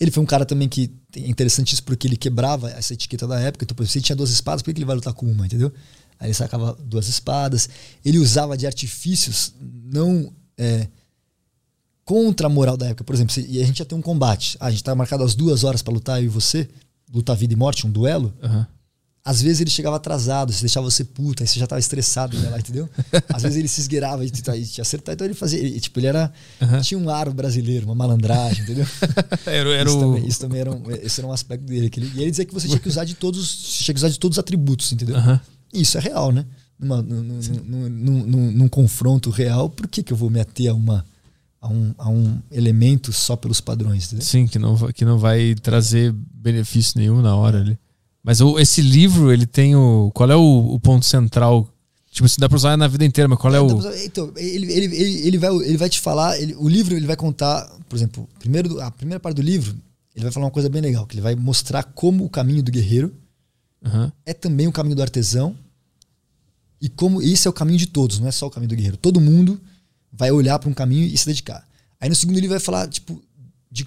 Ele 0.00 0.10
foi 0.10 0.22
um 0.22 0.26
cara 0.26 0.44
também 0.44 0.68
que 0.68 0.90
é 1.16 1.28
interessante 1.28 1.72
isso 1.74 1.82
porque 1.84 2.08
ele 2.08 2.16
quebrava 2.16 2.68
essa 2.70 2.92
etiqueta 2.92 3.26
da 3.26 3.38
época. 3.38 3.64
Então, 3.64 3.74
por 3.74 3.82
exemplo, 3.82 3.92
se 3.92 3.98
ele 3.98 4.04
tinha 4.04 4.16
duas 4.16 4.30
espadas, 4.30 4.60
por 4.62 4.72
que 4.72 4.78
ele 4.78 4.84
vai 4.84 4.96
lutar 4.96 5.12
com 5.12 5.26
uma, 5.30 5.46
entendeu? 5.46 5.72
Aí 6.22 6.28
ele 6.28 6.34
sacava 6.34 6.78
duas 6.84 7.08
espadas. 7.08 7.68
Ele 8.04 8.18
usava 8.18 8.56
de 8.56 8.64
artifícios 8.64 9.52
não 9.60 10.32
é, 10.56 10.86
contra 12.04 12.46
a 12.46 12.50
moral 12.50 12.76
da 12.76 12.86
época. 12.86 13.02
Por 13.02 13.12
exemplo, 13.12 13.32
se, 13.34 13.44
e 13.48 13.60
a 13.60 13.66
gente 13.66 13.80
ia 13.80 13.84
ter 13.84 13.96
um 13.96 14.00
combate. 14.00 14.56
Ah, 14.60 14.66
a 14.66 14.70
gente 14.70 14.84
tá 14.84 14.94
marcado 14.94 15.24
às 15.24 15.34
duas 15.34 15.64
horas 15.64 15.82
para 15.82 15.92
lutar, 15.92 16.20
eu 16.20 16.26
e 16.26 16.28
você. 16.28 16.68
Lutar 17.12 17.36
vida 17.36 17.52
e 17.52 17.56
morte, 17.56 17.86
um 17.86 17.90
duelo. 17.90 18.32
Aham. 18.40 18.66
Às 19.24 19.40
vezes 19.40 19.60
ele 19.60 19.70
chegava 19.70 19.94
atrasado, 19.94 20.52
se 20.52 20.60
deixava 20.60 20.90
você 20.90 21.04
puta, 21.04 21.44
aí 21.44 21.46
você 21.46 21.56
já 21.60 21.64
tava 21.64 21.78
estressado, 21.78 22.36
né, 22.36 22.50
lá, 22.50 22.58
entendeu? 22.58 22.90
Às 23.32 23.42
vezes 23.44 23.56
ele 23.56 23.68
se 23.68 23.80
esgueirava 23.80 24.24
e 24.24 24.30
te, 24.30 24.42
e 24.50 24.66
te 24.66 24.80
acertar, 24.80 25.14
então 25.14 25.24
ele 25.24 25.34
fazia. 25.34 25.60
ele, 25.60 25.78
tipo, 25.78 26.00
ele 26.00 26.08
era. 26.08 26.32
Tinha 26.82 26.98
um 26.98 27.08
aro 27.08 27.32
brasileiro, 27.32 27.86
uma 27.86 27.94
malandragem, 27.94 28.64
entendeu? 28.64 28.84
Era, 29.46 29.70
era 29.70 29.88
isso, 29.88 29.98
o. 29.98 30.00
também, 30.00 30.26
isso 30.26 30.40
também 30.40 30.60
era 30.60 30.72
um, 30.72 30.82
esse 30.90 31.20
era 31.20 31.26
um 31.28 31.32
aspecto 31.32 31.64
dele. 31.64 31.88
Que 31.88 32.00
ele, 32.00 32.12
e 32.16 32.22
ele 32.22 32.30
dizia 32.30 32.44
que 32.44 32.52
você 32.54 32.66
tinha 32.66 32.80
que 32.80 32.88
usar 32.88 33.04
de 33.04 33.14
todos, 33.14 33.54
tinha 33.84 33.94
que 33.94 33.98
usar 33.98 34.08
de 34.08 34.18
todos 34.18 34.36
os 34.36 34.40
atributos, 34.40 34.90
entendeu? 34.92 35.16
Aham. 35.16 35.40
Isso 35.72 35.96
é 35.98 36.00
real, 36.00 36.32
né? 36.32 36.44
Numa, 36.78 37.00
num, 37.00 37.22
num, 37.22 37.88
num, 37.88 38.52
num- 38.52 38.68
confronto 38.68 39.30
real, 39.30 39.70
por 39.70 39.86
que, 39.86 40.02
que 40.02 40.12
eu 40.12 40.16
vou 40.16 40.28
me 40.28 40.40
ater 40.40 40.70
a, 40.70 40.74
uma, 40.74 41.04
a, 41.60 41.68
um, 41.68 41.94
a 41.96 42.08
um 42.10 42.38
elemento 42.50 43.12
só 43.12 43.36
pelos 43.36 43.60
padrões? 43.60 44.06
Entendeu? 44.06 44.24
Sim, 44.26 44.46
que 44.48 44.58
não, 44.58 44.74
vai- 44.74 44.92
que 44.92 45.04
não 45.04 45.18
vai 45.18 45.54
trazer 45.54 46.12
benefício 46.34 46.98
nenhum 46.98 47.22
na 47.22 47.36
hora 47.36 47.60
ali. 47.60 47.78
Mas 48.22 48.40
o- 48.40 48.58
esse 48.58 48.80
livro, 48.82 49.32
ele 49.32 49.46
tem 49.46 49.74
o. 49.76 50.10
Qual 50.14 50.30
é 50.30 50.36
o, 50.36 50.74
o 50.74 50.80
ponto 50.80 51.04
central? 51.06 51.68
Tipo, 52.10 52.28
se 52.28 52.38
dá 52.38 52.48
pra 52.48 52.56
usar 52.56 52.76
na 52.76 52.86
vida 52.88 53.04
inteira, 53.04 53.26
mas 53.28 53.38
qual 53.38 53.54
é 53.54 53.60
o. 53.60 53.66
Então, 54.04 54.32
ele, 54.36 54.70
ele, 54.72 54.96
ele, 54.96 55.26
ele, 55.28 55.38
vai, 55.38 55.50
ele 55.56 55.76
vai 55.78 55.88
te 55.88 55.98
falar, 56.00 56.38
ele- 56.40 56.54
o 56.56 56.68
livro 56.68 56.94
ele 56.96 57.06
vai 57.06 57.16
contar, 57.16 57.64
por 57.88 57.96
exemplo, 57.96 58.28
primeiro, 58.38 58.80
a 58.80 58.90
primeira 58.90 59.18
parte 59.20 59.36
do 59.36 59.42
livro, 59.42 59.74
ele 60.14 60.24
vai 60.24 60.30
falar 60.32 60.46
uma 60.46 60.52
coisa 60.52 60.68
bem 60.68 60.82
legal, 60.82 61.06
que 61.06 61.14
ele 61.14 61.22
vai 61.22 61.34
mostrar 61.34 61.82
como 61.84 62.24
o 62.24 62.28
caminho 62.28 62.62
do 62.62 62.70
guerreiro 62.70 63.14
Aham. 63.84 64.12
é 64.26 64.34
também 64.34 64.66
o 64.68 64.72
caminho 64.72 64.94
do 64.96 65.02
artesão 65.02 65.56
e 66.82 66.88
como 66.88 67.22
isso 67.22 67.46
é 67.46 67.50
o 67.50 67.52
caminho 67.54 67.78
de 67.78 67.86
todos, 67.86 68.18
não 68.18 68.26
é 68.28 68.32
só 68.32 68.46
o 68.46 68.50
caminho 68.50 68.68
do 68.68 68.74
guerreiro. 68.76 68.96
Todo 68.98 69.20
mundo 69.20 69.58
vai 70.12 70.30
olhar 70.30 70.58
para 70.58 70.68
um 70.68 70.74
caminho 70.74 71.06
e 71.06 71.16
se 71.16 71.24
dedicar. 71.24 71.66
Aí 72.00 72.08
no 72.08 72.14
segundo 72.14 72.34
livro 72.34 72.50
vai 72.50 72.60
falar 72.60 72.88
tipo 72.88 73.22
de, 73.70 73.86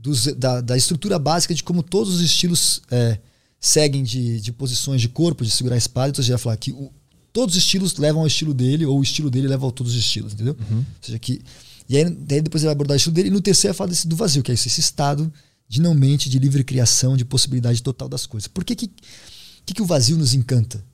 dos- 0.00 0.26
da, 0.36 0.60
da 0.60 0.76
estrutura 0.76 1.18
básica 1.18 1.52
de 1.54 1.62
como 1.62 1.82
todos 1.82 2.14
os 2.14 2.20
estilos 2.20 2.80
é, 2.90 3.18
seguem 3.58 4.02
de, 4.04 4.40
de 4.40 4.52
posições 4.52 5.00
de 5.02 5.08
corpo, 5.08 5.44
de 5.44 5.50
segurar 5.50 5.74
a 5.74 5.78
espada. 5.78 6.10
Então 6.10 6.22
você 6.24 6.30
vai 6.30 6.38
falar 6.38 6.56
que 6.56 6.70
o- 6.72 6.90
todos 7.32 7.56
os 7.56 7.62
estilos 7.62 7.96
levam 7.96 8.20
ao 8.22 8.26
estilo 8.26 8.54
dele 8.54 8.86
ou 8.86 8.98
o 8.98 9.02
estilo 9.02 9.28
dele 9.30 9.48
leva 9.48 9.68
a 9.68 9.72
todos 9.72 9.92
os 9.92 9.98
estilos, 9.98 10.32
entendeu? 10.32 10.56
Ou 10.70 10.84
seja 11.02 11.18
que 11.18 11.42
e 11.88 11.96
aí 11.96 12.04
depois 12.08 12.62
ele 12.62 12.66
vai 12.68 12.72
abordar 12.72 12.94
o 12.94 12.96
estilo 12.96 13.14
dele 13.14 13.28
e 13.28 13.32
no 13.32 13.40
terceiro 13.40 13.72
vai 13.74 13.78
falar 13.78 13.90
desse 13.90 14.06
do 14.06 14.14
vazio, 14.14 14.44
que 14.44 14.52
é 14.52 14.54
isso, 14.54 14.68
esse 14.68 14.78
estado 14.80 15.32
de 15.68 15.80
não 15.80 15.92
mente, 15.92 16.30
de 16.30 16.38
livre 16.38 16.62
criação, 16.62 17.16
de 17.16 17.24
possibilidade 17.24 17.82
total 17.82 18.08
das 18.08 18.26
coisas. 18.26 18.46
Por 18.46 18.64
que 18.64 18.76
que, 18.76 18.90
que, 19.66 19.74
que 19.74 19.82
o 19.82 19.84
vazio 19.84 20.16
nos 20.16 20.32
encanta? 20.32 20.84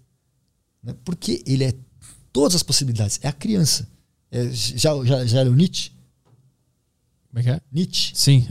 Né? 0.86 0.94
Porque 1.04 1.42
ele 1.44 1.64
é 1.64 1.74
todas 2.32 2.54
as 2.54 2.62
possibilidades. 2.62 3.18
É 3.22 3.28
a 3.28 3.32
criança. 3.32 3.88
É, 4.30 4.48
já, 4.50 5.04
já, 5.04 5.26
já 5.26 5.42
leu 5.42 5.54
Nietzsche? 5.54 5.90
Como 7.28 7.40
é 7.40 7.42
que 7.42 7.50
é? 7.50 7.60
Nietzsche. 7.72 8.12
Sim. 8.16 8.46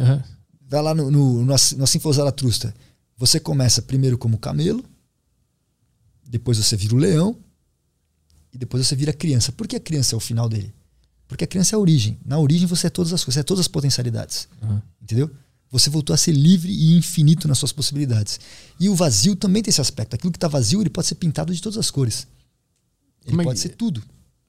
Vai 0.68 0.82
lá 0.82 0.94
no, 0.94 1.10
no, 1.10 1.46
no, 1.46 1.54
Assim- 1.54 2.00
foi 2.00 2.14
Zaratrusta. 2.14 2.76
Você 3.18 3.40
começa 3.40 3.82
primeiro 3.82 4.18
como 4.18 4.38
camelo, 4.38 4.84
depois 6.28 6.58
você 6.58 6.76
vira 6.76 6.94
o 6.94 6.98
leão, 6.98 7.38
e 8.52 8.58
depois 8.58 8.86
você 8.86 8.96
vira 8.96 9.14
criança. 9.14 9.54
Por 9.54 9.68
que 9.68 9.78
a 9.78 9.80
criança 9.80 10.16
é 10.16 10.18
o 10.18 10.20
final 10.20 10.50
dele? 10.50 10.74
Porque 11.28 11.46
a 11.46 11.48
criança 11.48 11.76
é 11.76 11.78
a 11.78 11.80
origem. 11.80 12.20
Na 12.26 12.38
origem 12.38 12.68
você 12.68 12.88
é 12.88 12.90
todas 12.90 13.14
as 13.14 13.24
coisas, 13.24 13.36
você 13.36 13.40
é 13.40 13.44
todas 13.44 13.62
as 13.62 13.68
potencialidades. 13.70 14.50
Entendeu? 15.02 15.32
Você 15.78 15.90
voltou 15.90 16.14
a 16.14 16.18
ser 16.18 16.32
livre 16.32 16.72
e 16.72 16.96
infinito 16.98 17.48
nas 17.48 17.58
suas 17.58 17.72
possibilidades. 17.72 18.40
E 18.80 18.88
o 18.90 18.96
vazio 18.96 19.36
também 19.36 19.62
tem 19.62 19.70
esse 19.70 19.82
aspecto. 19.82 20.14
Aquilo 20.16 20.32
que 20.32 20.38
está 20.38 20.48
vazio, 20.48 20.82
ele 20.82 20.90
pode 20.90 21.08
ser 21.08 21.16
pintado 21.16 21.54
de 21.54 21.62
todas 21.62 21.78
as 21.78 21.92
cores. 21.92 22.28
Ele 23.24 23.32
Como 23.32 23.42
é 23.42 23.46
pode 23.46 23.60
ser 23.60 23.70
tudo. 23.70 24.02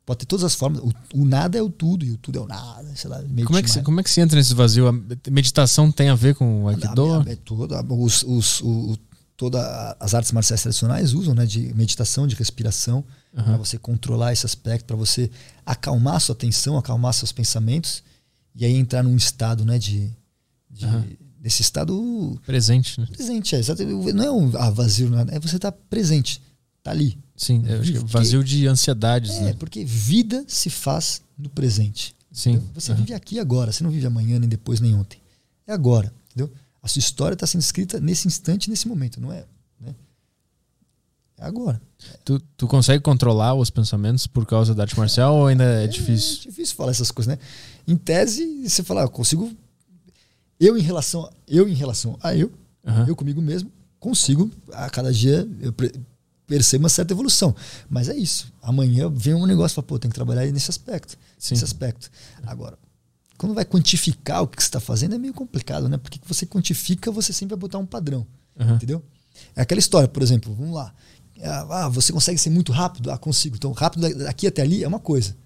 Pode 0.04 0.18
ter 0.20 0.26
todas 0.26 0.44
as 0.44 0.54
formas. 0.54 0.80
O, 0.80 0.92
o 1.14 1.24
nada 1.24 1.58
é 1.58 1.62
o 1.62 1.68
tudo 1.68 2.04
e 2.04 2.12
o 2.12 2.16
tudo 2.16 2.38
é 2.38 2.42
o 2.42 2.46
nada. 2.46 2.94
Sei 2.94 3.10
lá, 3.10 3.20
Como, 3.44 3.58
é 3.58 3.62
que, 3.62 3.70
você- 3.70 3.82
como 3.82 4.00
é 4.00 4.02
que 4.04 4.10
se 4.10 4.20
entra 4.20 4.36
nesse 4.38 4.54
vazio? 4.54 4.86
A 4.86 4.92
meditação 5.30 5.90
tem 5.90 6.08
a 6.10 6.14
ver 6.14 6.34
com 6.36 6.64
o 6.64 6.68
Aikido? 6.68 7.12
a- 7.14 7.24
é 7.26 7.34
toda, 7.36 7.82
os, 7.92 8.22
os, 8.22 8.60
o, 8.60 8.92
o- 8.92 8.98
toda 9.36 9.96
as 9.98 10.14
artes 10.14 10.30
marciais 10.32 10.62
tradicionais 10.62 11.12
usam 11.12 11.34
né, 11.34 11.44
de 11.44 11.74
meditação, 11.74 12.26
de 12.26 12.34
respiração, 12.36 13.04
para 13.34 13.56
você 13.58 13.76
controlar 13.78 14.32
esse 14.32 14.46
aspecto, 14.46 14.86
para 14.86 14.96
você 14.96 15.30
acalmar 15.66 16.20
sua 16.20 16.34
atenção, 16.34 16.78
acalmar 16.78 17.12
seus 17.12 17.32
pensamentos 17.32 18.02
e 18.54 18.64
aí 18.64 18.72
entrar 18.74 19.02
num 19.02 19.14
estado 19.16 19.62
né, 19.64 19.78
de, 19.78 20.10
de 20.76 21.18
desse 21.46 21.62
estado 21.62 22.40
Presente, 22.44 23.00
né? 23.00 23.06
presente. 23.06 23.54
É, 23.54 23.60
não 24.12 24.24
é 24.24 24.30
um 24.32 24.50
ah, 24.56 24.70
vazio, 24.70 25.08
nada, 25.08 25.32
é 25.32 25.38
você 25.38 25.56
estar 25.56 25.70
presente, 25.70 26.42
tá 26.82 26.90
ali. 26.90 27.16
Sim, 27.36 27.62
eu 27.66 27.80
acho 27.80 27.92
que 27.92 27.98
é 27.98 28.00
vazio 28.00 28.42
de 28.42 28.66
ansiedades, 28.66 29.36
É, 29.36 29.40
né? 29.44 29.52
porque 29.56 29.84
vida 29.84 30.44
se 30.48 30.68
faz 30.70 31.22
no 31.38 31.48
presente. 31.48 32.16
Sim. 32.32 32.60
Você 32.74 32.90
aham. 32.90 33.00
vive 33.00 33.14
aqui 33.14 33.38
agora, 33.38 33.70
você 33.70 33.84
não 33.84 33.90
vive 33.90 34.06
amanhã, 34.06 34.38
nem 34.38 34.48
depois, 34.48 34.80
nem 34.80 34.94
ontem. 34.94 35.20
É 35.66 35.72
agora, 35.72 36.12
entendeu? 36.30 36.52
A 36.82 36.88
sua 36.88 37.00
história 37.00 37.34
está 37.34 37.46
sendo 37.46 37.62
escrita 37.62 38.00
nesse 38.00 38.26
instante, 38.26 38.68
nesse 38.68 38.88
momento, 38.88 39.20
não 39.20 39.32
é? 39.32 39.44
Né? 39.80 39.94
É 41.38 41.44
agora. 41.44 41.80
Tu, 42.24 42.40
tu 42.56 42.66
consegue 42.66 43.02
controlar 43.02 43.54
os 43.54 43.70
pensamentos 43.70 44.26
por 44.26 44.44
causa 44.46 44.74
da 44.74 44.82
arte 44.82 44.98
marcial 44.98 45.36
ou 45.36 45.46
ainda 45.46 45.64
é 45.64 45.86
difícil? 45.86 46.38
É 46.40 46.48
difícil 46.48 46.74
falar 46.74 46.90
essas 46.90 47.10
coisas, 47.10 47.36
né? 47.36 47.42
Em 47.86 47.96
tese, 47.96 48.68
você 48.68 48.82
fala, 48.82 49.02
ah, 49.02 49.04
eu 49.04 49.10
consigo. 49.10 49.50
Eu 50.58 50.76
em 50.76 50.82
relação, 50.82 51.30
eu 51.46 51.68
em 51.68 51.74
relação 51.74 52.18
a 52.22 52.34
eu, 52.34 52.50
Aham. 52.86 53.06
eu 53.08 53.16
comigo 53.16 53.42
mesmo, 53.42 53.70
consigo, 53.98 54.50
a 54.72 54.88
cada 54.88 55.12
dia 55.12 55.46
eu 55.60 55.74
percebo 56.46 56.84
uma 56.84 56.88
certa 56.88 57.12
evolução. 57.12 57.54
Mas 57.90 58.08
é 58.08 58.16
isso. 58.16 58.52
Amanhã 58.62 59.10
vem 59.10 59.34
um 59.34 59.46
negócio 59.46 59.74
e 59.74 59.76
fala, 59.76 59.86
pô, 59.86 59.98
tem 59.98 60.10
que 60.10 60.14
trabalhar 60.14 60.46
nesse 60.50 60.70
aspecto. 60.70 61.18
Sim. 61.38 61.54
Nesse 61.54 61.64
aspecto. 61.64 62.10
Agora, 62.44 62.78
quando 63.36 63.54
vai 63.54 63.64
quantificar 63.64 64.42
o 64.42 64.46
que 64.46 64.62
você 64.62 64.68
está 64.68 64.80
fazendo 64.80 65.14
é 65.14 65.18
meio 65.18 65.34
complicado, 65.34 65.88
né? 65.88 65.98
Porque 65.98 66.18
você 66.24 66.46
quantifica, 66.46 67.10
você 67.10 67.32
sempre 67.32 67.54
vai 67.54 67.60
botar 67.60 67.78
um 67.78 67.86
padrão. 67.86 68.26
Uhum. 68.58 68.76
Entendeu? 68.76 69.02
É 69.54 69.62
aquela 69.62 69.78
história, 69.78 70.08
por 70.08 70.22
exemplo, 70.22 70.54
vamos 70.54 70.74
lá. 70.74 70.94
Ah, 71.42 71.88
você 71.90 72.12
consegue 72.12 72.38
ser 72.38 72.48
muito 72.48 72.72
rápido? 72.72 73.10
Ah, 73.10 73.18
consigo. 73.18 73.56
Então, 73.56 73.72
rápido 73.72 74.08
daqui 74.24 74.46
até 74.46 74.62
ali 74.62 74.82
é 74.82 74.88
uma 74.88 75.00
coisa. 75.00 75.36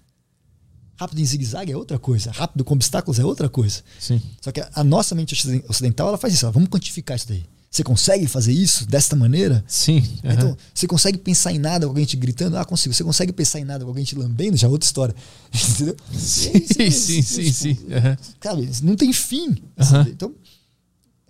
Rápido 1.01 1.19
em 1.19 1.25
zigue-zague 1.25 1.71
é 1.71 1.75
outra 1.75 1.97
coisa. 1.97 2.29
Rápido 2.29 2.63
com 2.63 2.75
obstáculos 2.75 3.17
é 3.17 3.25
outra 3.25 3.49
coisa. 3.49 3.81
Sim. 3.99 4.21
Só 4.39 4.51
que 4.51 4.61
a 4.71 4.83
nossa 4.83 5.15
mente 5.15 5.35
ocidental 5.67 6.07
ela 6.09 6.17
faz 6.17 6.31
isso. 6.31 6.45
Ela, 6.45 6.51
vamos 6.51 6.69
quantificar 6.69 7.17
isso 7.17 7.27
daí. 7.27 7.43
Você 7.71 7.83
consegue 7.83 8.27
fazer 8.27 8.53
isso 8.53 8.85
desta 8.85 9.15
maneira? 9.15 9.63
Sim. 9.67 9.97
Uhum. 10.23 10.31
Então, 10.31 10.57
você 10.71 10.85
consegue 10.85 11.17
pensar 11.17 11.51
em 11.53 11.57
nada 11.57 11.87
com 11.87 11.89
alguém 11.89 12.05
te 12.05 12.15
gritando? 12.15 12.55
Ah, 12.55 12.63
consigo. 12.63 12.93
Você 12.93 13.03
consegue 13.03 13.33
pensar 13.33 13.59
em 13.59 13.63
nada 13.63 13.83
com 13.83 13.89
alguém 13.89 14.03
te 14.03 14.15
lambendo? 14.15 14.55
Já 14.55 14.67
é 14.67 14.69
outra 14.69 14.85
história. 14.85 15.15
Entendeu? 15.51 15.95
Sim, 16.13 16.67
sim, 16.67 16.91
sim, 16.91 17.21
sim, 17.23 17.51
sim. 17.51 17.71
Uhum. 17.71 18.17
Sabe, 18.39 18.69
não 18.83 18.95
tem 18.95 19.11
fim. 19.11 19.47
Uhum. 19.47 20.01
Então, 20.07 20.35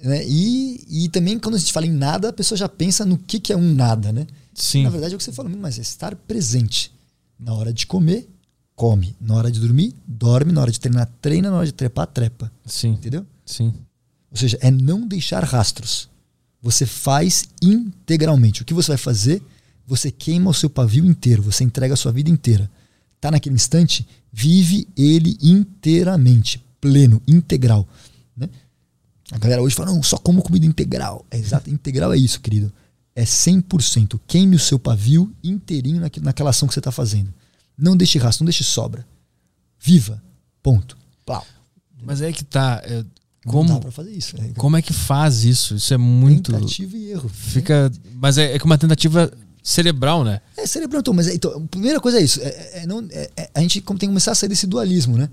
né? 0.03 0.21
E, 0.27 1.05
e 1.05 1.09
também 1.09 1.39
quando 1.39 1.55
a 1.55 1.59
gente 1.59 1.71
fala 1.71 1.85
em 1.85 1.93
nada, 1.93 2.27
a 2.27 2.33
pessoa 2.33 2.57
já 2.57 2.67
pensa 2.67 3.05
no 3.05 3.17
que, 3.17 3.39
que 3.39 3.53
é 3.53 3.55
um 3.55 3.73
nada, 3.73 4.11
né? 4.11 4.27
Sim. 4.53 4.83
Na 4.83 4.89
verdade 4.89 5.13
é 5.13 5.15
o 5.15 5.17
que 5.17 5.23
você 5.23 5.31
fala, 5.31 5.47
mas 5.47 5.79
é 5.79 5.81
estar 5.81 6.13
presente. 6.13 6.91
Na 7.39 7.53
hora 7.53 7.71
de 7.71 7.87
comer, 7.87 8.27
come. 8.81 9.15
Na 9.21 9.35
hora 9.35 9.51
de 9.51 9.59
dormir, 9.59 9.93
dorme. 10.07 10.51
Na 10.51 10.61
hora 10.61 10.71
de 10.71 10.79
treinar, 10.79 11.07
treina. 11.21 11.51
Na 11.51 11.57
hora 11.57 11.67
de 11.67 11.71
trepar, 11.71 12.07
trepa. 12.07 12.51
Sim. 12.65 12.93
Entendeu? 12.93 13.23
Sim. 13.45 13.71
Ou 14.31 14.37
seja, 14.37 14.57
é 14.59 14.71
não 14.71 15.07
deixar 15.07 15.43
rastros. 15.43 16.09
Você 16.63 16.87
faz 16.87 17.45
integralmente. 17.61 18.63
O 18.63 18.65
que 18.65 18.73
você 18.73 18.87
vai 18.87 18.97
fazer? 18.97 19.39
Você 19.85 20.09
queima 20.09 20.49
o 20.49 20.53
seu 20.53 20.67
pavio 20.67 21.05
inteiro. 21.05 21.43
Você 21.43 21.63
entrega 21.63 21.93
a 21.93 21.97
sua 21.97 22.11
vida 22.11 22.31
inteira. 22.31 22.67
Tá 23.19 23.29
naquele 23.29 23.53
instante? 23.53 24.07
Vive 24.33 24.87
ele 24.97 25.37
inteiramente. 25.39 26.65
Pleno, 26.79 27.21
integral. 27.27 27.87
Né? 28.35 28.49
A 29.31 29.37
galera 29.37 29.61
hoje 29.61 29.75
fala, 29.75 29.91
não, 29.91 30.01
só 30.01 30.17
como 30.17 30.41
comida 30.41 30.65
integral. 30.65 31.23
É 31.29 31.37
exato, 31.37 31.69
integral 31.69 32.11
é 32.13 32.17
isso, 32.17 32.41
querido. 32.41 32.73
É 33.15 33.25
100%. 33.25 34.19
Queime 34.25 34.55
o 34.55 34.59
seu 34.59 34.79
pavio 34.79 35.31
inteirinho 35.43 36.01
naquela 36.21 36.49
ação 36.49 36.67
que 36.67 36.73
você 36.73 36.79
está 36.79 36.91
fazendo. 36.91 37.31
Não 37.81 37.97
deixe 37.97 38.19
rastro, 38.19 38.43
não 38.43 38.47
deixe 38.47 38.63
sobra. 38.63 39.05
Viva. 39.79 40.21
Ponto. 40.61 40.95
Plau. 41.25 41.45
Mas 42.03 42.21
é 42.21 42.31
que 42.31 42.45
tá. 42.45 42.81
É, 42.85 43.03
como, 43.45 43.69
não 43.69 43.75
dá 43.75 43.81
pra 43.81 43.91
fazer 43.91 44.11
isso. 44.11 44.35
É, 44.37 44.49
como 44.55 44.77
é 44.77 44.81
que 44.81 44.93
faz 44.93 45.43
isso? 45.43 45.75
Isso 45.75 45.93
é 45.93 45.97
muito. 45.97 46.51
Tentativa 46.51 46.95
e 46.95 47.11
erro. 47.11 47.27
Fica. 47.27 47.91
Mas 48.13 48.37
é, 48.37 48.53
é 48.53 48.59
que 48.59 48.65
uma 48.65 48.77
tentativa 48.77 49.31
cerebral, 49.63 50.23
né? 50.23 50.41
É 50.55 50.65
cerebral, 50.67 51.01
então, 51.01 51.13
mas 51.13 51.27
é, 51.27 51.33
então, 51.33 51.51
a 51.51 51.67
primeira 51.67 51.99
coisa 51.99 52.19
é 52.19 52.23
isso. 52.23 52.39
É, 52.41 52.81
é 52.81 52.85
não, 52.85 53.05
é, 53.11 53.29
é, 53.35 53.49
a 53.53 53.61
gente 53.61 53.81
tem 53.81 53.97
que 53.97 54.07
começar 54.07 54.31
a 54.31 54.35
sair 54.35 54.49
desse 54.49 54.67
dualismo, 54.67 55.17
né? 55.17 55.29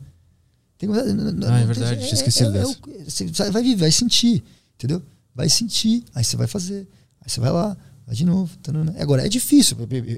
Tem 0.79 0.89
que, 0.89 0.95
não, 0.95 1.49
ah, 1.49 1.61
é 1.61 1.67
verdade, 1.67 1.97
tem, 1.97 2.07
tinha 2.07 2.15
esquecido 2.15 2.53
dessa. 2.53 2.77
você 3.07 3.51
vai 3.51 3.63
viver, 3.63 3.81
vai 3.81 3.93
sentir, 3.93 4.45
entendeu? 4.77 5.03
Vai 5.35 5.49
sentir, 5.49 6.05
aí 6.15 6.25
você 6.25 6.37
vai 6.37 6.47
fazer, 6.47 6.87
aí 7.21 7.29
você 7.29 7.41
vai 7.41 7.51
lá, 7.51 7.77
vai 8.09 8.17
de 8.17 8.25
novo. 8.25 8.57
Tanana. 8.63 8.95
Agora, 8.99 9.25
é 9.25 9.29
difícil, 9.29 9.77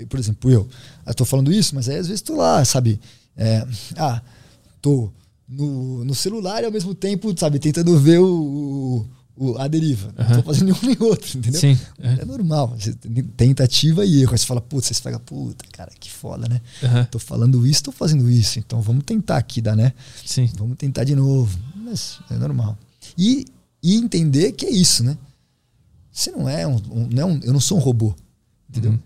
por 0.09 0.19
exemplo, 0.19 0.51
eu, 0.51 0.69
eu 1.05 1.15
tô 1.15 1.25
falando 1.25 1.53
isso, 1.53 1.75
mas 1.75 1.89
aí 1.89 1.97
às 1.97 2.07
vezes 2.07 2.23
tô 2.23 2.37
lá, 2.37 2.65
sabe? 2.65 3.01
ah, 3.97 4.23
tô 4.81 5.11
no, 5.49 6.05
no 6.05 6.15
celular 6.15 6.63
e 6.63 6.67
ao 6.67 6.73
mesmo 6.73 6.95
tempo, 6.95 7.35
sabe, 7.37 7.59
tentando 7.59 7.99
ver 7.99 8.21
o, 8.21 9.05
o 9.37 9.59
a 9.59 9.67
deriva. 9.67 10.15
Não 10.17 10.37
tô 10.37 10.43
fazendo 10.45 10.67
nenhum 10.67 10.79
nem 10.83 11.09
outro, 11.09 11.37
entendeu? 11.37 11.61
Sim. 11.61 11.79
É 11.99 12.25
normal. 12.25 12.77
Tentativa 13.37 14.05
e 14.05 14.23
erro. 14.23 14.33
Aí 14.33 14.39
você 14.39 14.47
fala, 14.47 14.61
putz, 14.61 14.89
você 14.89 14.95
fala, 15.03 15.19
puta, 15.19 15.65
cara, 15.73 15.91
que 15.99 16.11
foda, 16.11 16.47
né? 16.47 16.61
Uhum. 16.83 17.05
Tô 17.07 17.19
falando 17.19 17.67
isso, 17.67 17.83
tô 17.85 17.93
fazendo 17.93 18.31
isso. 18.31 18.59
Então 18.59 18.81
vamos 18.81 19.03
tentar 19.05 19.39
aqui, 19.39 19.61
dá, 19.61 19.75
né? 19.75 19.93
Sim. 20.25 20.49
Vamos 20.57 20.77
tentar 20.77 21.05
de 21.05 21.17
novo. 21.17 21.59
Mas 21.75 22.21
é 22.31 22.35
normal. 22.35 22.79
E, 23.19 23.47
e 23.83 23.97
entender 23.97 24.53
que 24.53 24.67
é 24.67 24.71
isso, 24.71 25.03
né? 25.03 25.17
Você 26.13 26.31
não 26.31 26.49
é 26.49 26.67
um, 26.67 26.77
um, 26.91 27.09
não 27.11 27.23
é 27.23 27.25
um 27.25 27.41
eu 27.43 27.53
não 27.53 27.61
sou 27.61 27.79
um 27.79 27.81
robô, 27.81 28.15
entendeu? 28.69 28.93
Uhum. 28.93 28.99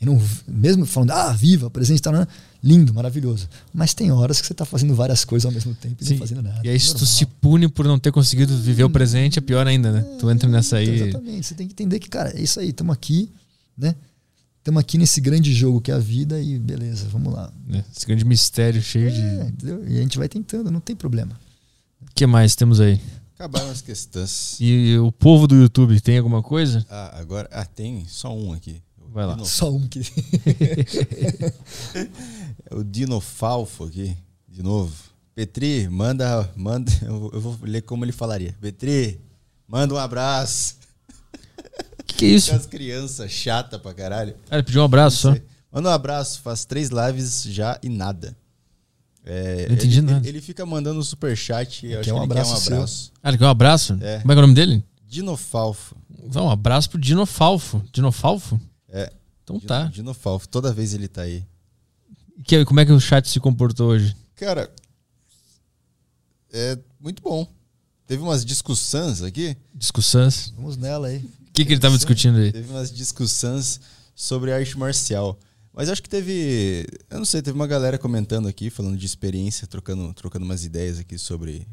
Eu 0.00 0.06
não, 0.06 0.22
mesmo 0.46 0.86
falando, 0.86 1.10
ah, 1.10 1.32
viva, 1.32 1.68
presente, 1.68 2.00
tá, 2.00 2.28
lindo, 2.62 2.94
maravilhoso. 2.94 3.48
Mas 3.74 3.94
tem 3.94 4.12
horas 4.12 4.40
que 4.40 4.46
você 4.46 4.52
está 4.52 4.64
fazendo 4.64 4.94
várias 4.94 5.24
coisas 5.24 5.44
ao 5.44 5.50
mesmo 5.50 5.74
tempo 5.74 5.96
e 6.00 6.06
Sim. 6.06 6.12
não 6.12 6.18
fazendo 6.20 6.42
nada. 6.42 6.60
E 6.64 6.68
aí, 6.68 6.78
se 6.78 6.94
tu 6.94 7.04
se 7.04 7.26
pune 7.26 7.68
por 7.68 7.84
não 7.84 7.98
ter 7.98 8.12
conseguido 8.12 8.56
viver 8.58 8.84
o 8.84 8.90
presente, 8.90 9.40
é 9.40 9.42
pior 9.42 9.66
ainda, 9.66 9.90
né? 9.90 10.06
É, 10.08 10.16
tu 10.18 10.30
entra 10.30 10.48
nessa 10.48 10.76
aí. 10.76 10.88
Exatamente. 10.88 11.46
Você 11.46 11.54
tem 11.54 11.66
que 11.66 11.72
entender 11.72 11.98
que, 11.98 12.08
cara, 12.08 12.30
é 12.30 12.40
isso 12.40 12.60
aí, 12.60 12.68
estamos 12.68 12.92
aqui, 12.92 13.28
né? 13.76 13.94
Estamos 14.58 14.80
aqui 14.80 14.98
nesse 14.98 15.20
grande 15.20 15.52
jogo 15.52 15.80
que 15.80 15.90
é 15.90 15.94
a 15.94 15.98
vida 15.98 16.40
e 16.40 16.58
beleza, 16.58 17.08
vamos 17.10 17.32
lá. 17.32 17.52
É, 17.72 17.82
esse 17.96 18.06
grande 18.06 18.24
mistério 18.24 18.80
cheio 18.80 19.08
é, 19.08 19.10
de. 19.10 19.48
Entendeu? 19.48 19.88
E 19.88 19.98
a 19.98 20.02
gente 20.02 20.16
vai 20.16 20.28
tentando, 20.28 20.70
não 20.70 20.80
tem 20.80 20.94
problema. 20.94 21.32
O 22.02 22.14
que 22.14 22.24
mais 22.26 22.54
temos 22.54 22.80
aí? 22.80 23.00
Acabaram 23.38 23.70
as 23.70 23.80
questões. 23.80 24.56
E 24.58 24.98
o 24.98 25.12
povo 25.12 25.46
do 25.46 25.54
YouTube 25.54 26.00
tem 26.00 26.18
alguma 26.18 26.42
coisa? 26.42 26.84
Ah, 26.90 27.20
agora. 27.20 27.48
Ah, 27.52 27.64
tem 27.64 28.04
só 28.08 28.36
um 28.36 28.52
aqui. 28.52 28.82
Vai 29.12 29.24
lá. 29.26 29.38
Só 29.44 29.70
um 29.70 29.86
que. 29.86 30.00
é 31.94 32.74
o 32.74 32.82
Dinofalfo 32.82 33.84
aqui, 33.84 34.16
de 34.48 34.60
novo. 34.60 34.92
Petri, 35.36 35.88
manda. 35.88 36.52
manda 36.56 36.90
eu 37.00 37.40
vou 37.40 37.56
ler 37.62 37.82
como 37.82 38.04
ele 38.04 38.10
falaria. 38.10 38.56
Petri, 38.60 39.20
manda 39.68 39.94
um 39.94 39.98
abraço. 39.98 40.74
Que 42.08 42.14
que 42.16 42.24
é 42.24 42.28
isso? 42.30 42.52
As 42.52 42.66
crianças 42.66 43.30
chata 43.30 43.78
pra 43.78 43.94
caralho. 43.94 44.34
Ah, 44.50 44.56
ele 44.56 44.64
pediu 44.64 44.82
um 44.82 44.86
abraço 44.86 45.16
só. 45.16 45.36
Manda 45.70 45.90
um 45.90 45.92
abraço, 45.92 46.40
faz 46.40 46.64
três 46.64 46.90
lives 46.90 47.44
já 47.44 47.78
e 47.84 47.88
nada. 47.88 48.36
É, 49.30 49.68
não 49.68 49.74
entendi 49.74 49.98
ele, 49.98 50.06
nada. 50.06 50.26
Ele 50.26 50.40
fica 50.40 50.64
mandando 50.64 51.04
superchat. 51.04 51.86
Eu 51.86 52.00
acho 52.00 52.10
um 52.10 52.14
que 52.14 52.18
ele 52.18 52.32
abraço 52.32 52.64
quer 52.64 52.72
um 52.72 52.76
abraço. 52.76 53.12
Ah, 53.22 53.28
ele 53.28 53.38
quer 53.38 53.44
um 53.44 53.48
abraço? 53.48 53.98
É. 54.00 54.20
Como 54.20 54.32
é, 54.32 54.34
é 54.34 54.38
o 54.38 54.40
nome 54.40 54.54
dele? 54.54 54.84
Dinofalfo. 55.06 55.94
Então, 56.24 56.46
um 56.46 56.50
abraço 56.50 56.88
pro 56.88 56.98
Dinofalfo. 56.98 57.84
Dinofalfo? 57.92 58.58
É. 58.88 59.12
Então 59.44 59.60
tá. 59.60 59.84
Dinofalfo, 59.84 60.48
toda 60.48 60.72
vez 60.72 60.94
ele 60.94 61.08
tá 61.08 61.22
aí. 61.22 61.44
Que, 62.42 62.64
como 62.64 62.80
é 62.80 62.86
que 62.86 62.92
o 62.92 62.98
chat 62.98 63.28
se 63.28 63.38
comportou 63.38 63.88
hoje? 63.88 64.16
Cara, 64.34 64.70
é 66.50 66.78
muito 66.98 67.22
bom. 67.22 67.46
Teve 68.06 68.22
umas 68.22 68.46
discussões 68.46 69.22
aqui. 69.22 69.54
Discussões? 69.74 70.54
Vamos 70.56 70.78
nela 70.78 71.08
aí. 71.08 71.18
O 71.18 71.52
que, 71.52 71.66
que 71.66 71.72
ele 71.74 71.80
tava 71.80 71.96
discutindo 71.96 72.38
aí? 72.38 72.50
Teve 72.50 72.70
umas 72.70 72.90
discussões 72.90 73.78
sobre 74.14 74.52
arte 74.52 74.78
marcial. 74.78 75.38
Mas 75.78 75.88
acho 75.88 76.02
que 76.02 76.08
teve. 76.08 76.84
Eu 77.08 77.18
não 77.18 77.24
sei, 77.24 77.40
teve 77.40 77.54
uma 77.54 77.68
galera 77.68 77.96
comentando 77.96 78.48
aqui, 78.48 78.68
falando 78.68 78.96
de 78.96 79.06
experiência, 79.06 79.64
trocando, 79.64 80.12
trocando 80.12 80.44
umas 80.44 80.64
ideias 80.64 80.98
aqui 80.98 81.16
sobre. 81.16 81.68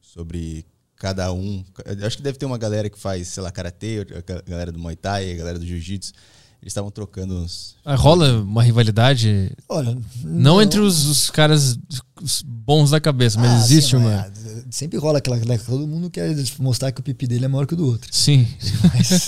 Sobre 0.00 0.64
cada 0.96 1.30
um. 1.30 1.62
Acho 2.02 2.16
que 2.16 2.22
deve 2.22 2.38
ter 2.38 2.46
uma 2.46 2.56
galera 2.56 2.88
que 2.88 2.98
faz, 2.98 3.28
sei 3.28 3.42
lá, 3.42 3.52
karatê, 3.52 4.06
a 4.26 4.50
galera 4.50 4.72
do 4.72 4.78
Muay 4.78 4.96
Thai, 4.96 5.32
a 5.32 5.36
galera 5.36 5.58
do 5.58 5.66
Jiu-Jitsu. 5.66 6.14
Eles 6.62 6.70
estavam 6.70 6.90
trocando 6.90 7.34
uns. 7.34 7.76
Ah, 7.84 7.94
rola 7.94 8.40
uma 8.40 8.62
rivalidade? 8.62 9.52
Olha. 9.68 9.94
Não, 10.24 10.54
não 10.54 10.62
entre 10.62 10.80
os, 10.80 11.04
os 11.04 11.30
caras 11.30 11.78
bons 12.42 12.92
da 12.92 13.00
cabeça, 13.00 13.38
mas 13.38 13.50
ah, 13.50 13.58
existe 13.58 13.90
sim, 13.90 13.96
uma. 13.96 14.14
É, 14.14 14.30
sempre 14.70 14.98
rola 14.98 15.18
aquela. 15.18 15.38
Todo 15.58 15.86
mundo 15.86 16.10
quer 16.10 16.34
mostrar 16.58 16.92
que 16.92 17.00
o 17.00 17.02
pipi 17.02 17.26
dele 17.26 17.44
é 17.44 17.48
maior 17.48 17.66
que 17.66 17.74
o 17.74 17.76
do 17.76 17.86
outro. 17.86 18.08
Sim. 18.12 18.46
Mas, 18.94 19.26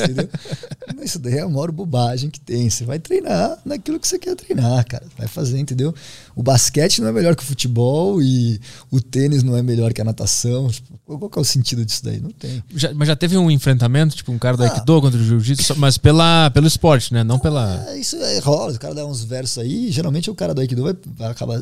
Isso 1.04 1.18
daí 1.18 1.38
é 1.38 1.40
a 1.40 1.48
maior 1.48 1.70
bobagem 1.70 2.30
que 2.30 2.40
tem. 2.40 2.68
Você 2.68 2.84
vai 2.84 2.98
treinar 2.98 3.58
naquilo 3.64 3.98
que 3.98 4.06
você 4.06 4.18
quer 4.18 4.34
treinar, 4.34 4.86
cara. 4.86 5.06
Vai 5.16 5.26
fazer, 5.26 5.58
entendeu? 5.58 5.94
O 6.34 6.42
basquete 6.42 7.00
não 7.00 7.08
é 7.08 7.12
melhor 7.12 7.34
que 7.34 7.42
o 7.42 7.46
futebol 7.46 8.20
e 8.22 8.60
o 8.90 9.00
tênis 9.00 9.42
não 9.42 9.56
é 9.56 9.62
melhor 9.62 9.92
que 9.92 10.00
a 10.00 10.04
natação. 10.04 10.68
Tipo, 10.68 11.18
qual 11.18 11.30
que 11.30 11.38
é 11.38 11.42
o 11.42 11.44
sentido 11.44 11.84
disso 11.84 12.04
daí? 12.04 12.20
Não 12.20 12.30
tem. 12.30 12.62
Já, 12.74 12.92
mas 12.94 13.08
já 13.08 13.16
teve 13.16 13.36
um 13.36 13.50
enfrentamento, 13.50 14.16
tipo, 14.16 14.32
um 14.32 14.38
cara 14.38 14.56
do 14.56 14.62
ah, 14.62 14.66
Aikido 14.66 15.00
contra 15.00 15.18
o 15.18 15.24
Jiu-Jitsu, 15.24 15.76
mas 15.76 15.96
pela, 15.98 16.50
pelo 16.50 16.66
esporte, 16.66 17.12
né? 17.12 17.24
Não 17.24 17.38
pela. 17.38 17.86
Ah, 17.88 17.96
isso 17.96 18.16
é, 18.16 18.38
rola. 18.40 18.72
O 18.72 18.78
cara 18.78 18.94
dá 18.94 19.06
uns 19.06 19.24
versos 19.24 19.58
aí. 19.58 19.90
Geralmente 19.90 20.30
o 20.30 20.34
cara 20.34 20.54
do 20.54 20.60
Aikido 20.60 20.82
vai, 20.82 20.96
vai 21.16 21.30
acabar. 21.30 21.60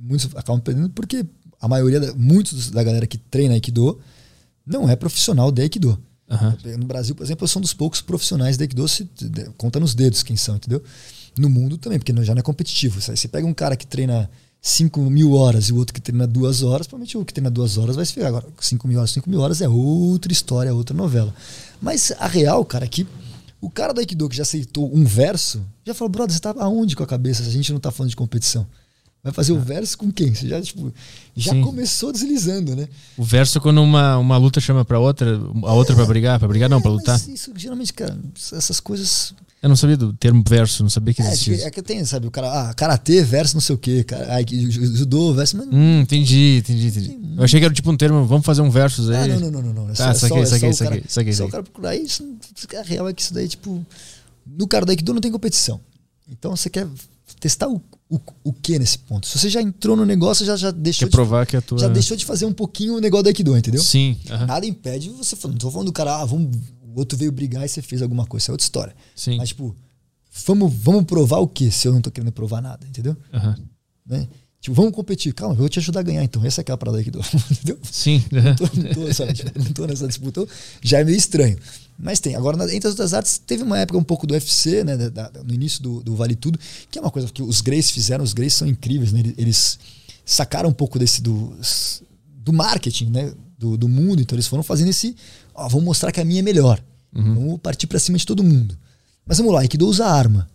Muitos 0.00 0.28
acabam 0.36 0.60
perdendo 0.60 0.90
porque 0.90 1.24
a 1.60 1.68
maioria, 1.68 2.00
da, 2.00 2.14
muitos 2.14 2.70
da 2.70 2.82
galera 2.82 3.06
que 3.06 3.18
treina 3.18 3.54
Aikido 3.54 3.98
não 4.66 4.88
é 4.88 4.96
profissional 4.96 5.50
de 5.50 5.62
Aikido. 5.62 5.98
Uhum. 6.28 6.78
No 6.78 6.86
Brasil, 6.86 7.14
por 7.14 7.22
exemplo, 7.22 7.44
eu 7.44 7.48
sou 7.48 7.60
um 7.60 7.62
dos 7.62 7.72
poucos 7.72 8.00
profissionais 8.00 8.56
de 8.56 8.64
Aikido, 8.64 8.88
se, 8.88 9.08
conta 9.56 9.78
nos 9.78 9.94
dedos 9.94 10.22
quem 10.22 10.36
são, 10.36 10.56
entendeu? 10.56 10.82
No 11.38 11.48
mundo 11.48 11.78
também, 11.78 11.98
porque 11.98 12.12
já 12.24 12.34
não 12.34 12.40
é 12.40 12.42
competitivo. 12.42 13.00
Você 13.00 13.28
pega 13.28 13.46
um 13.46 13.54
cara 13.54 13.76
que 13.76 13.86
treina 13.86 14.28
5 14.60 15.00
mil 15.02 15.32
horas 15.32 15.68
e 15.68 15.72
o 15.72 15.76
outro 15.76 15.94
que 15.94 16.00
treina 16.00 16.26
duas 16.26 16.62
horas, 16.62 16.86
provavelmente 16.86 17.16
o 17.16 17.24
que 17.24 17.32
treina 17.32 17.50
duas 17.50 17.78
horas 17.78 17.94
vai 17.94 18.04
se 18.04 18.12
ficar. 18.12 18.28
Agora, 18.28 18.46
5 18.60 18.88
mil 18.88 18.98
horas, 18.98 19.10
5 19.12 19.30
mil 19.30 19.40
horas 19.40 19.60
é 19.60 19.68
outra 19.68 20.32
história, 20.32 20.74
outra 20.74 20.96
novela. 20.96 21.32
Mas 21.80 22.12
a 22.18 22.26
real, 22.26 22.64
cara, 22.64 22.84
é 22.84 22.88
que 22.88 23.06
o 23.60 23.70
cara 23.70 23.92
do 23.92 24.00
Aikido 24.00 24.28
que 24.28 24.36
já 24.36 24.42
aceitou 24.42 24.90
um 24.92 25.04
verso, 25.04 25.64
já 25.84 25.94
falou, 25.94 26.10
brother, 26.10 26.34
você 26.34 26.40
tá 26.40 26.54
aonde 26.58 26.96
com 26.96 27.02
a 27.02 27.06
cabeça 27.06 27.42
se 27.44 27.48
a 27.48 27.52
gente 27.52 27.72
não 27.72 27.78
tá 27.78 27.90
falando 27.90 28.10
de 28.10 28.16
competição? 28.16 28.66
Vai 29.26 29.32
fazer 29.32 29.52
o 29.52 29.58
verso 29.58 29.98
com 29.98 30.08
quem? 30.12 30.32
Você 30.32 30.46
já, 30.46 30.62
tipo, 30.62 30.94
já 31.34 31.52
começou 31.60 32.12
deslizando, 32.12 32.76
né? 32.76 32.86
O 33.16 33.24
verso 33.24 33.60
quando 33.60 33.82
uma, 33.82 34.16
uma 34.18 34.36
luta 34.36 34.60
chama 34.60 34.84
pra 34.84 35.00
outra, 35.00 35.36
a 35.64 35.72
outra 35.74 35.94
é, 35.94 35.96
pra 35.96 36.06
brigar, 36.06 36.38
pra 36.38 36.46
brigar 36.46 36.70
não, 36.70 36.78
é, 36.78 36.80
pra 36.80 36.90
lutar. 36.92 37.20
Isso, 37.28 37.50
geralmente, 37.56 37.92
cara, 37.92 38.16
essas 38.52 38.78
coisas. 38.78 39.34
Eu 39.60 39.68
não 39.68 39.74
sabia 39.74 39.96
do 39.96 40.12
termo 40.12 40.44
verso, 40.48 40.84
não 40.84 40.90
sabia 40.90 41.12
que 41.12 41.20
É, 41.22 41.26
existia. 41.26 41.56
que- 41.56 41.62
é 41.64 41.70
que 41.72 41.82
tem, 41.82 42.04
sabe? 42.04 42.28
O 42.28 42.30
cara, 42.30 42.70
ah, 42.70 42.72
karatê 42.74 43.24
versus 43.24 43.54
não 43.54 43.60
sei 43.60 43.74
o 43.74 43.78
quê, 43.78 44.04
cara, 44.04 44.32
ai, 44.32 44.44
judô 44.48 45.34
versus. 45.34 45.54
Mas, 45.58 45.66
Hum, 45.72 46.02
entendi, 46.02 46.58
entendi, 46.58 46.86
entendi. 46.86 47.18
Eu 47.36 47.42
achei 47.42 47.58
que 47.58 47.66
era 47.66 47.74
tipo 47.74 47.90
um 47.90 47.96
termo, 47.96 48.24
vamos 48.26 48.46
fazer 48.46 48.62
um 48.62 48.70
versus 48.70 49.10
aí. 49.10 49.32
ah, 49.32 49.40
não, 49.40 49.40
não, 49.40 49.50
não, 49.50 49.62
não, 49.62 49.72
não. 49.72 49.90
É 49.90 49.94
Tá, 49.94 50.14
saquei, 50.14 50.38
é 50.42 50.46
saquei, 50.46 50.72
saquei, 50.72 51.02
saquei, 51.08 51.32
só 51.32 51.46
o 51.46 51.48
cara 51.48 51.64
procurar 51.64 51.96
isso. 51.96 52.22
A 52.78 52.82
real 52.82 53.08
é 53.08 53.12
que 53.12 53.22
isso 53.22 53.34
daí, 53.34 53.48
tipo. 53.48 53.84
No 54.46 54.68
cara 54.68 54.86
do 54.86 54.90
Aikido 54.90 55.12
não 55.12 55.20
tem 55.20 55.32
competição. 55.32 55.80
Então 56.30 56.54
você 56.54 56.70
quer 56.70 56.86
testar 57.46 57.68
o, 57.68 57.80
o, 58.10 58.20
o 58.44 58.52
que 58.52 58.78
nesse 58.78 58.98
ponto? 58.98 59.26
Se 59.26 59.38
você 59.38 59.48
já 59.48 59.62
entrou 59.62 59.96
no 59.96 60.04
negócio, 60.04 60.44
já, 60.44 60.56
já 60.56 60.70
deixou 60.70 61.06
Quer 61.06 61.10
de 61.10 61.16
provar 61.16 61.46
que 61.46 61.56
a 61.56 61.60
tua. 61.62 61.78
já 61.78 61.88
deixou 61.88 62.16
de 62.16 62.24
fazer 62.24 62.44
um 62.46 62.52
pouquinho 62.52 62.96
o 62.96 63.00
negócio 63.00 63.24
do 63.24 63.28
Aikido, 63.28 63.56
entendeu? 63.56 63.82
Sim, 63.82 64.16
aham, 64.30 64.46
Nada 64.46 64.66
impede 64.66 65.10
você 65.10 65.36
falando. 65.36 65.54
Não 65.54 65.60
tô 65.60 65.70
falando 65.70 65.86
do 65.86 65.92
cara, 65.92 66.16
ah, 66.20 66.24
vamos, 66.24 66.56
o 66.82 66.98
outro 66.98 67.16
veio 67.16 67.30
brigar 67.30 67.64
e 67.64 67.68
você 67.68 67.80
fez 67.82 68.02
alguma 68.02 68.26
coisa. 68.26 68.44
Isso 68.44 68.50
é 68.50 68.52
outra 68.54 68.64
história. 68.64 68.94
sim. 69.14 69.36
Mas, 69.36 69.48
tipo, 69.50 69.74
vamos, 70.46 70.72
vamos 70.74 71.04
provar 71.04 71.38
o 71.38 71.46
quê 71.48 71.70
se 71.70 71.86
eu 71.88 71.92
não 71.92 72.00
tô 72.00 72.10
querendo 72.10 72.32
provar 72.32 72.60
nada, 72.60 72.86
entendeu? 72.86 73.16
aham. 73.32 73.56
Né? 74.06 74.28
Tipo, 74.60 74.74
vamos 74.74 74.92
competir. 74.92 75.32
Calma, 75.32 75.54
eu 75.54 75.58
vou 75.58 75.68
te 75.68 75.78
ajudar 75.78 76.00
a 76.00 76.02
ganhar, 76.02 76.24
então. 76.24 76.44
Essa 76.44 76.60
é 76.60 76.62
aquela 76.62 76.78
parada 76.78 76.98
aí 76.98 77.04
que 77.04 77.10
do. 77.10 77.20
Entendeu? 77.50 77.78
Sim. 77.84 78.22
Tô- 78.56 78.80
não, 78.80 78.94
tô, 79.06 79.14
sabe? 79.14 79.32
Tipo, 79.34 79.58
não 79.58 79.72
tô 79.72 79.86
nessa 79.86 80.08
disputa. 80.08 80.40
Então, 80.42 80.54
Já 80.82 80.98
é 81.00 81.04
meio 81.04 81.16
estranho. 81.16 81.56
Mas 81.98 82.20
tem. 82.20 82.34
Agora, 82.36 82.56
entre 82.74 82.88
as 82.88 82.92
outras 82.92 83.14
artes, 83.14 83.38
teve 83.38 83.62
uma 83.62 83.78
época 83.78 83.98
um 83.98 84.04
pouco 84.04 84.26
do 84.26 84.34
UFC, 84.34 84.84
né? 84.84 84.96
da- 84.96 85.28
da- 85.28 85.42
no 85.42 85.54
início 85.54 85.82
do, 85.82 86.02
do 86.02 86.14
Vale 86.14 86.36
Tudo, 86.36 86.58
que 86.90 86.98
é 86.98 87.02
uma 87.02 87.10
coisa 87.10 87.28
que 87.28 87.42
os 87.42 87.60
Greys 87.60 87.90
fizeram. 87.90 88.22
Os 88.22 88.32
Greys 88.34 88.52
são 88.54 88.68
incríveis, 88.68 89.12
né? 89.12 89.22
Eles, 89.38 89.78
sacaram 90.24 90.68
um 90.68 90.72
pouco 90.74 90.98
desse 90.98 91.22
do, 91.22 91.56
do 92.44 92.52
marketing, 92.52 93.06
né? 93.10 93.32
Do, 93.58 93.76
do 93.78 93.88
mundo. 93.88 94.20
Então, 94.20 94.36
eles 94.36 94.46
foram 94.46 94.62
fazendo 94.62 94.88
esse. 94.90 95.16
Ó, 95.54 95.66
vamos 95.68 95.84
mostrar 95.86 96.12
que 96.12 96.20
a 96.20 96.24
minha 96.24 96.40
é 96.40 96.42
melhor. 96.42 96.82
Vamos 97.34 97.60
partir 97.60 97.86
pra 97.86 97.98
cima 97.98 98.18
de 98.18 98.26
todo 98.26 98.44
mundo. 98.44 98.76
Mas 99.24 99.38
vamos 99.38 99.52
lá, 99.54 99.60
Aikido 99.60 99.86
usa 99.88 100.04
arma. 100.04 100.48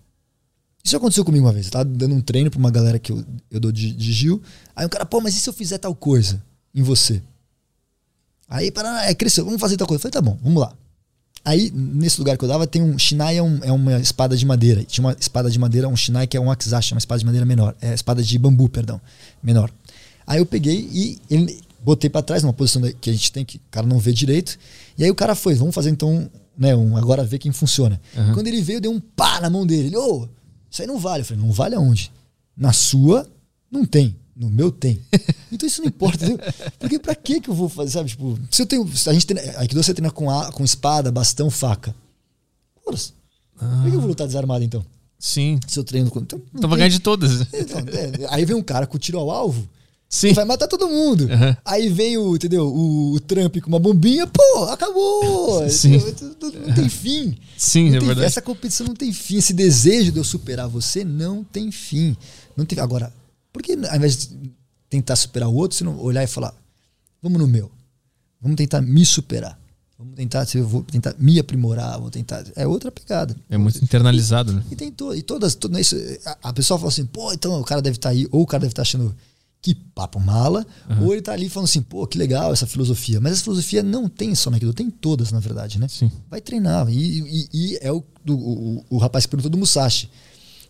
Isso 0.84 0.95
aconteceu 0.95 1.26
comigo 1.26 1.45
uma 1.45 1.52
vez. 1.53 1.66
Eu 1.68 1.72
tava 1.72 1.86
dando 1.86 2.14
um 2.14 2.22
treino 2.22 2.52
pra 2.52 2.60
uma 2.60 2.70
galera 2.70 3.00
que 3.00 3.11
eu, 3.11 3.24
eu 3.50 3.60
dou 3.60 3.72
de, 3.72 3.92
de 3.94 4.14
Gil. 4.14 4.42
Aí 4.76 4.86
um 4.86 4.90
cara, 4.90 5.06
pô, 5.06 5.20
mas 5.22 5.36
e 5.36 5.40
se 5.40 5.50
eu 5.50 5.53
fizer 5.53 5.80
tal 5.80 5.95
coisa 5.95 6.44
em 6.74 6.84
você? 6.84 7.22
Aí, 8.48 8.70
para, 8.72 9.06
é, 9.10 9.14
cresceu, 9.16 9.45
vamos 9.45 9.60
fazer 9.61 9.78
tal 9.78 9.88
coisa. 9.88 9.98
Eu 9.98 10.02
falei, 10.02 10.11
tá 10.14 10.22
bom, 10.22 10.38
vamos 10.44 10.61
lá. 10.61 10.74
Aí, 11.44 11.72
nesse 11.74 12.20
lugar 12.20 12.38
que 12.38 12.44
eu 12.45 12.48
dava, 12.48 12.68
tem 12.68 12.82
um. 12.82 12.98
Shinai 13.00 13.38
é, 13.38 13.42
um- 13.44 13.60
é 13.64 13.72
uma 13.72 14.00
espada 14.00 14.38
de 14.38 14.45
madeira. 14.45 14.84
Tinha 14.84 15.06
uma 15.08 15.16
espada 15.20 15.50
de 15.50 15.58
madeira, 15.58 15.88
um 15.88 15.95
Shinai 15.95 16.28
que 16.28 16.38
é 16.38 16.40
um 16.40 16.52
Akizashi, 16.52 16.94
uma 16.94 17.00
espada 17.00 17.20
de 17.20 17.26
madeira 17.26 17.45
menor. 17.45 17.76
É 17.82 17.94
espada 17.94 18.22
de 18.22 18.38
bambu, 18.38 18.70
perdão, 18.70 19.02
menor. 19.42 19.72
Aí 20.28 20.40
eu 20.40 20.45
peguei 20.45 20.88
e 20.92 21.18
ele, 21.30 21.60
botei 21.84 22.10
pra 22.10 22.22
trás, 22.22 22.44
numa 22.44 22.53
posição 22.53 22.82
que 23.02 23.10
a 23.10 23.14
gente 23.14 23.32
tem 23.32 23.44
que 23.44 23.58
o 23.58 23.61
cara 23.72 23.88
não 23.88 23.98
vê 23.98 24.14
direito. 24.14 24.58
E 24.98 25.03
aí 25.03 25.10
o 25.10 25.16
cara 25.16 25.34
foi, 25.34 25.56
vamos 25.56 25.74
fazer 25.74 25.90
então, 25.90 26.30
né, 26.56 26.76
um 26.76 26.95
agora 26.95 27.24
ver 27.24 27.40
quem 27.40 27.52
funciona. 27.52 28.00
Uhum. 28.16 28.34
Quando 28.36 28.48
ele 28.48 28.61
veio, 28.61 28.78
eu 28.78 28.82
dei 28.82 28.92
um 28.92 29.00
pá 29.00 29.42
na 29.42 29.50
mão 29.50 29.66
dele. 29.66 29.88
Ele, 29.88 29.98
ô, 29.98 30.30
isso 30.70 30.82
aí 30.84 30.88
não 30.88 31.00
vale. 31.00 31.22
Eu 31.22 31.26
falei, 31.26 31.44
não 31.44 31.52
vale 31.52 31.74
aonde? 31.76 32.11
Na 32.56 32.72
sua, 32.72 33.28
não 33.72 33.84
tem. 33.84 34.16
No 34.42 34.50
meu 34.50 34.72
tem. 34.72 35.00
Então 35.52 35.68
isso 35.68 35.82
não 35.82 35.90
importa, 35.90 36.26
entendeu? 36.26 36.53
Porque 36.80 36.98
pra 36.98 37.14
que 37.14 37.42
que 37.42 37.50
eu 37.50 37.53
vou 37.53 37.70
fazer, 37.70 37.92
sabe? 37.92 38.10
Tipo, 38.10 38.40
se 38.50 38.61
eu 38.61 38.66
tenho. 38.66 38.88
se 38.98 39.08
a 39.10 39.14
gente 39.14 39.28
tem. 39.28 39.38
Aqui 39.58 39.76
você 39.76 39.94
treina 39.94 40.10
com, 40.10 40.32
a, 40.32 40.52
com 40.52 40.64
espada, 40.64 41.11
bastão, 41.11 41.50
faca. 41.52 41.94
Porra, 42.84 42.98
por 42.98 43.90
que 43.90 43.95
eu 43.95 44.00
vou 44.00 44.08
lutar 44.08 44.26
desarmado 44.26 44.64
então? 44.64 44.84
Sim. 45.20 45.60
Se 45.68 45.78
eu 45.78 45.84
treino 45.84 46.10
com. 46.10 46.22
Então, 46.22 46.42
Então 46.56 46.70
vai 46.70 46.80
ganhar 46.80 46.90
de 46.90 47.00
todas. 47.00 47.42
então, 47.53 47.80
é, 47.80 48.28
aí 48.30 48.45
vem 48.45 48.56
um 48.56 48.64
cara 48.64 48.88
com 48.88 48.98
tiro 48.98 49.20
ao 49.20 49.30
alvo 49.30 49.68
Sim. 50.11 50.34
vai 50.34 50.44
matar 50.44 50.68
todo 50.68 50.90
mundo. 50.90 51.22
Uhum. 51.22 51.56
Aí 51.64 51.88
vem 51.88 52.18
o, 52.18 52.36
entendeu? 52.36 52.68
O, 52.68 53.14
o 53.14 53.20
Trump 53.22 53.60
com 53.60 53.70
uma 53.70 53.80
bombinha, 53.80 54.28
pô, 54.28 54.66
acabou. 54.66 55.68
Sim. 55.70 55.95
Entendeu? 55.95 56.36
Não, 56.42 56.68
não 56.68 56.76
tem 56.76 56.90
fim. 56.90 57.38
Sim, 57.58 57.92
Não 57.92 57.95
é 57.95 58.00
verdade. 58.02 58.26
Essa 58.26 58.42
competição 58.42 58.88
não 58.88 58.94
tem 58.94 59.14
fim. 59.14 59.38
Esse 59.38 59.53
desejo 59.53 60.11
de 60.11 60.18
eu 60.18 60.24
superar 60.26 60.68
você 60.68 61.06
não 61.06 61.45
tem 61.45 61.72
fim. 61.72 62.18
Não 62.58 62.66
tem, 62.66 62.78
agora, 62.80 63.11
por 63.52 63.62
que 63.62 63.74
ao 63.74 63.96
invés 63.96 64.18
de 64.28 64.52
tentar 64.90 65.16
superar 65.16 65.50
o 65.50 65.54
outro, 65.56 65.78
você 65.78 65.84
não 65.84 65.98
olhar 66.00 66.24
e 66.24 66.28
falar, 66.28 66.54
vamos 67.22 67.40
no 67.40 67.48
meu. 67.48 67.72
Vamos 68.42 68.56
tentar 68.58 68.82
me 68.82 69.06
superar. 69.06 69.60
Vamos 69.98 70.16
tentar, 70.16 70.46
se 70.46 70.58
eu 70.58 70.68
vou 70.68 70.82
tentar 70.84 71.14
me 71.20 71.38
aprimorar, 71.40 72.00
vou 72.00 72.10
tentar. 72.10 72.44
É 72.56 72.66
outra 72.66 72.92
pegada. 72.92 73.36
É 73.50 73.58
muito 73.58 73.84
internalizado, 73.84 74.52
né? 74.52 74.64
E 74.72 74.76
tem 74.76 74.92
to, 74.92 75.14
e 75.16 75.22
todas, 75.22 75.54
to- 75.54 75.70
isso, 75.80 75.96
a, 76.26 76.50
a 76.50 76.54
pessoa 76.54 76.80
fala 76.80 76.90
assim, 76.90 77.06
pô, 77.06 77.32
então 77.32 77.60
o 77.60 77.64
cara 77.64 77.82
deve 77.84 77.98
estar 77.98 78.10
aí, 78.10 78.28
ou 78.32 78.42
o 78.42 78.48
cara 78.48 78.62
deve 78.62 78.72
estar 78.72 78.82
achando 78.82 79.16
que 79.62 79.76
papo 79.76 80.20
mala, 80.20 80.66
ou 81.04 81.14
ele 81.14 81.22
tá 81.22 81.34
ali 81.34 81.48
falando 81.48 81.66
assim, 81.70 81.84
pô, 81.84 82.08
que 82.08 82.18
legal 82.18 82.52
essa 82.52 82.66
filosofia. 82.66 83.22
Mas 83.22 83.34
essa 83.34 83.44
filosofia 83.44 83.84
não 83.84 84.10
tem 84.10 84.34
só 84.34 84.50
naquilo, 84.50 84.74
tem 84.74 84.90
todas, 84.90 85.32
na 85.32 85.40
verdade, 85.40 85.78
né? 85.80 85.88
Sim. 85.88 86.12
Vai 86.32 86.42
treinar. 86.42 86.90
E, 86.90 87.20
e- 87.22 87.50
e 87.54 87.78
é 87.80 87.92
o, 87.92 88.04
do- 88.26 88.36
o, 88.40 88.86
o 88.90 88.98
rapaz 88.98 89.28
que 89.28 89.30
perguntou 89.30 89.52
do 89.52 89.58
Musashi. 89.60 90.10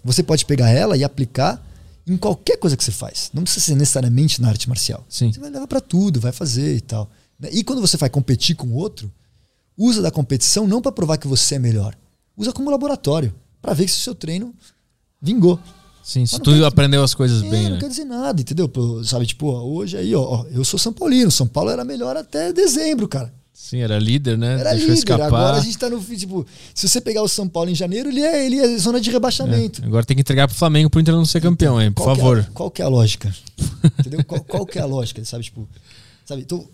Você 0.03 0.21
pode 0.21 0.45
pegar 0.45 0.69
ela 0.69 0.97
e 0.97 1.05
aplicar 1.05 1.65
em 2.11 2.17
qualquer 2.17 2.57
coisa 2.57 2.75
que 2.75 2.83
você 2.83 2.91
faz. 2.91 3.29
Não 3.33 3.43
precisa 3.43 3.65
ser 3.65 3.75
necessariamente 3.75 4.41
na 4.41 4.49
arte 4.49 4.67
marcial. 4.67 5.05
Sim. 5.07 5.31
Você 5.31 5.39
vai 5.39 5.49
levar 5.49 5.67
pra 5.67 5.79
tudo, 5.79 6.19
vai 6.19 6.31
fazer 6.31 6.75
e 6.75 6.81
tal. 6.81 7.09
E 7.51 7.63
quando 7.63 7.81
você 7.81 7.97
vai 7.97 8.09
competir 8.09 8.55
com 8.55 8.71
outro, 8.73 9.11
usa 9.77 10.01
da 10.01 10.11
competição 10.11 10.67
não 10.67 10.81
para 10.81 10.91
provar 10.91 11.17
que 11.17 11.27
você 11.27 11.55
é 11.55 11.59
melhor. 11.59 11.95
Usa 12.35 12.51
como 12.51 12.69
laboratório, 12.69 13.33
para 13.61 13.73
ver 13.73 13.87
se 13.87 13.97
o 13.97 14.01
seu 14.01 14.15
treino 14.15 14.53
vingou. 15.21 15.59
Sim, 16.03 16.25
se 16.25 16.39
tu 16.39 16.65
aprendeu 16.65 17.03
as 17.03 17.13
coisas 17.13 17.43
É, 17.43 17.49
bem, 17.49 17.63
não 17.65 17.71
né? 17.71 17.79
quer 17.79 17.87
dizer 17.89 18.05
nada, 18.05 18.41
entendeu? 18.41 18.69
Sabe, 19.05 19.25
tipo, 19.25 19.51
hoje 19.51 19.95
aí, 19.97 20.15
ó, 20.15 20.21
ó, 20.21 20.45
eu 20.47 20.65
sou 20.65 20.79
São 20.79 20.91
Paulino. 20.91 21.29
São 21.29 21.47
Paulo 21.47 21.69
era 21.69 21.85
melhor 21.85 22.17
até 22.17 22.51
dezembro, 22.51 23.07
cara. 23.07 23.31
Sim, 23.63 23.77
era 23.79 23.99
líder, 23.99 24.37
né? 24.37 24.53
Era 24.59 24.71
Deixou 24.71 24.87
líder. 24.89 24.93
escapar. 24.97 25.27
Agora 25.27 25.57
a 25.57 25.61
gente 25.61 25.77
tá 25.77 25.87
no. 25.89 26.01
Tipo, 26.03 26.45
se 26.73 26.89
você 26.89 26.99
pegar 26.99 27.21
o 27.21 27.27
São 27.27 27.47
Paulo 27.47 27.69
em 27.69 27.75
janeiro, 27.75 28.09
ele 28.09 28.19
é, 28.21 28.45
ele 28.45 28.57
é 28.59 28.77
zona 28.77 28.99
de 28.99 29.11
rebaixamento. 29.11 29.83
É, 29.83 29.85
Agora 29.85 30.03
tem 30.03 30.15
que 30.17 30.21
entregar 30.21 30.47
pro 30.47 30.57
Flamengo 30.57 30.89
pro 30.89 30.99
Inter 30.99 31.13
não 31.13 31.23
ser 31.25 31.41
campeão, 31.41 31.79
hein? 31.81 31.91
Por 31.91 32.03
Qual 32.03 32.15
que 32.15 32.21
é 32.21 32.23
a- 32.23 32.27
favor. 32.27 32.51
qual 32.53 32.71
que 32.71 32.81
é 32.81 32.85
a 32.85 32.87
lógica? 32.89 33.33
Entendeu? 33.99 34.23
Qual, 34.25 34.43
qual 34.43 34.65
que 34.65 34.79
é 34.79 34.81
a 34.81 34.85
lógica? 34.85 35.23
Sabe, 35.23 35.43
tipo, 35.43 35.69
sabe? 36.25 36.41
Então, 36.41 36.67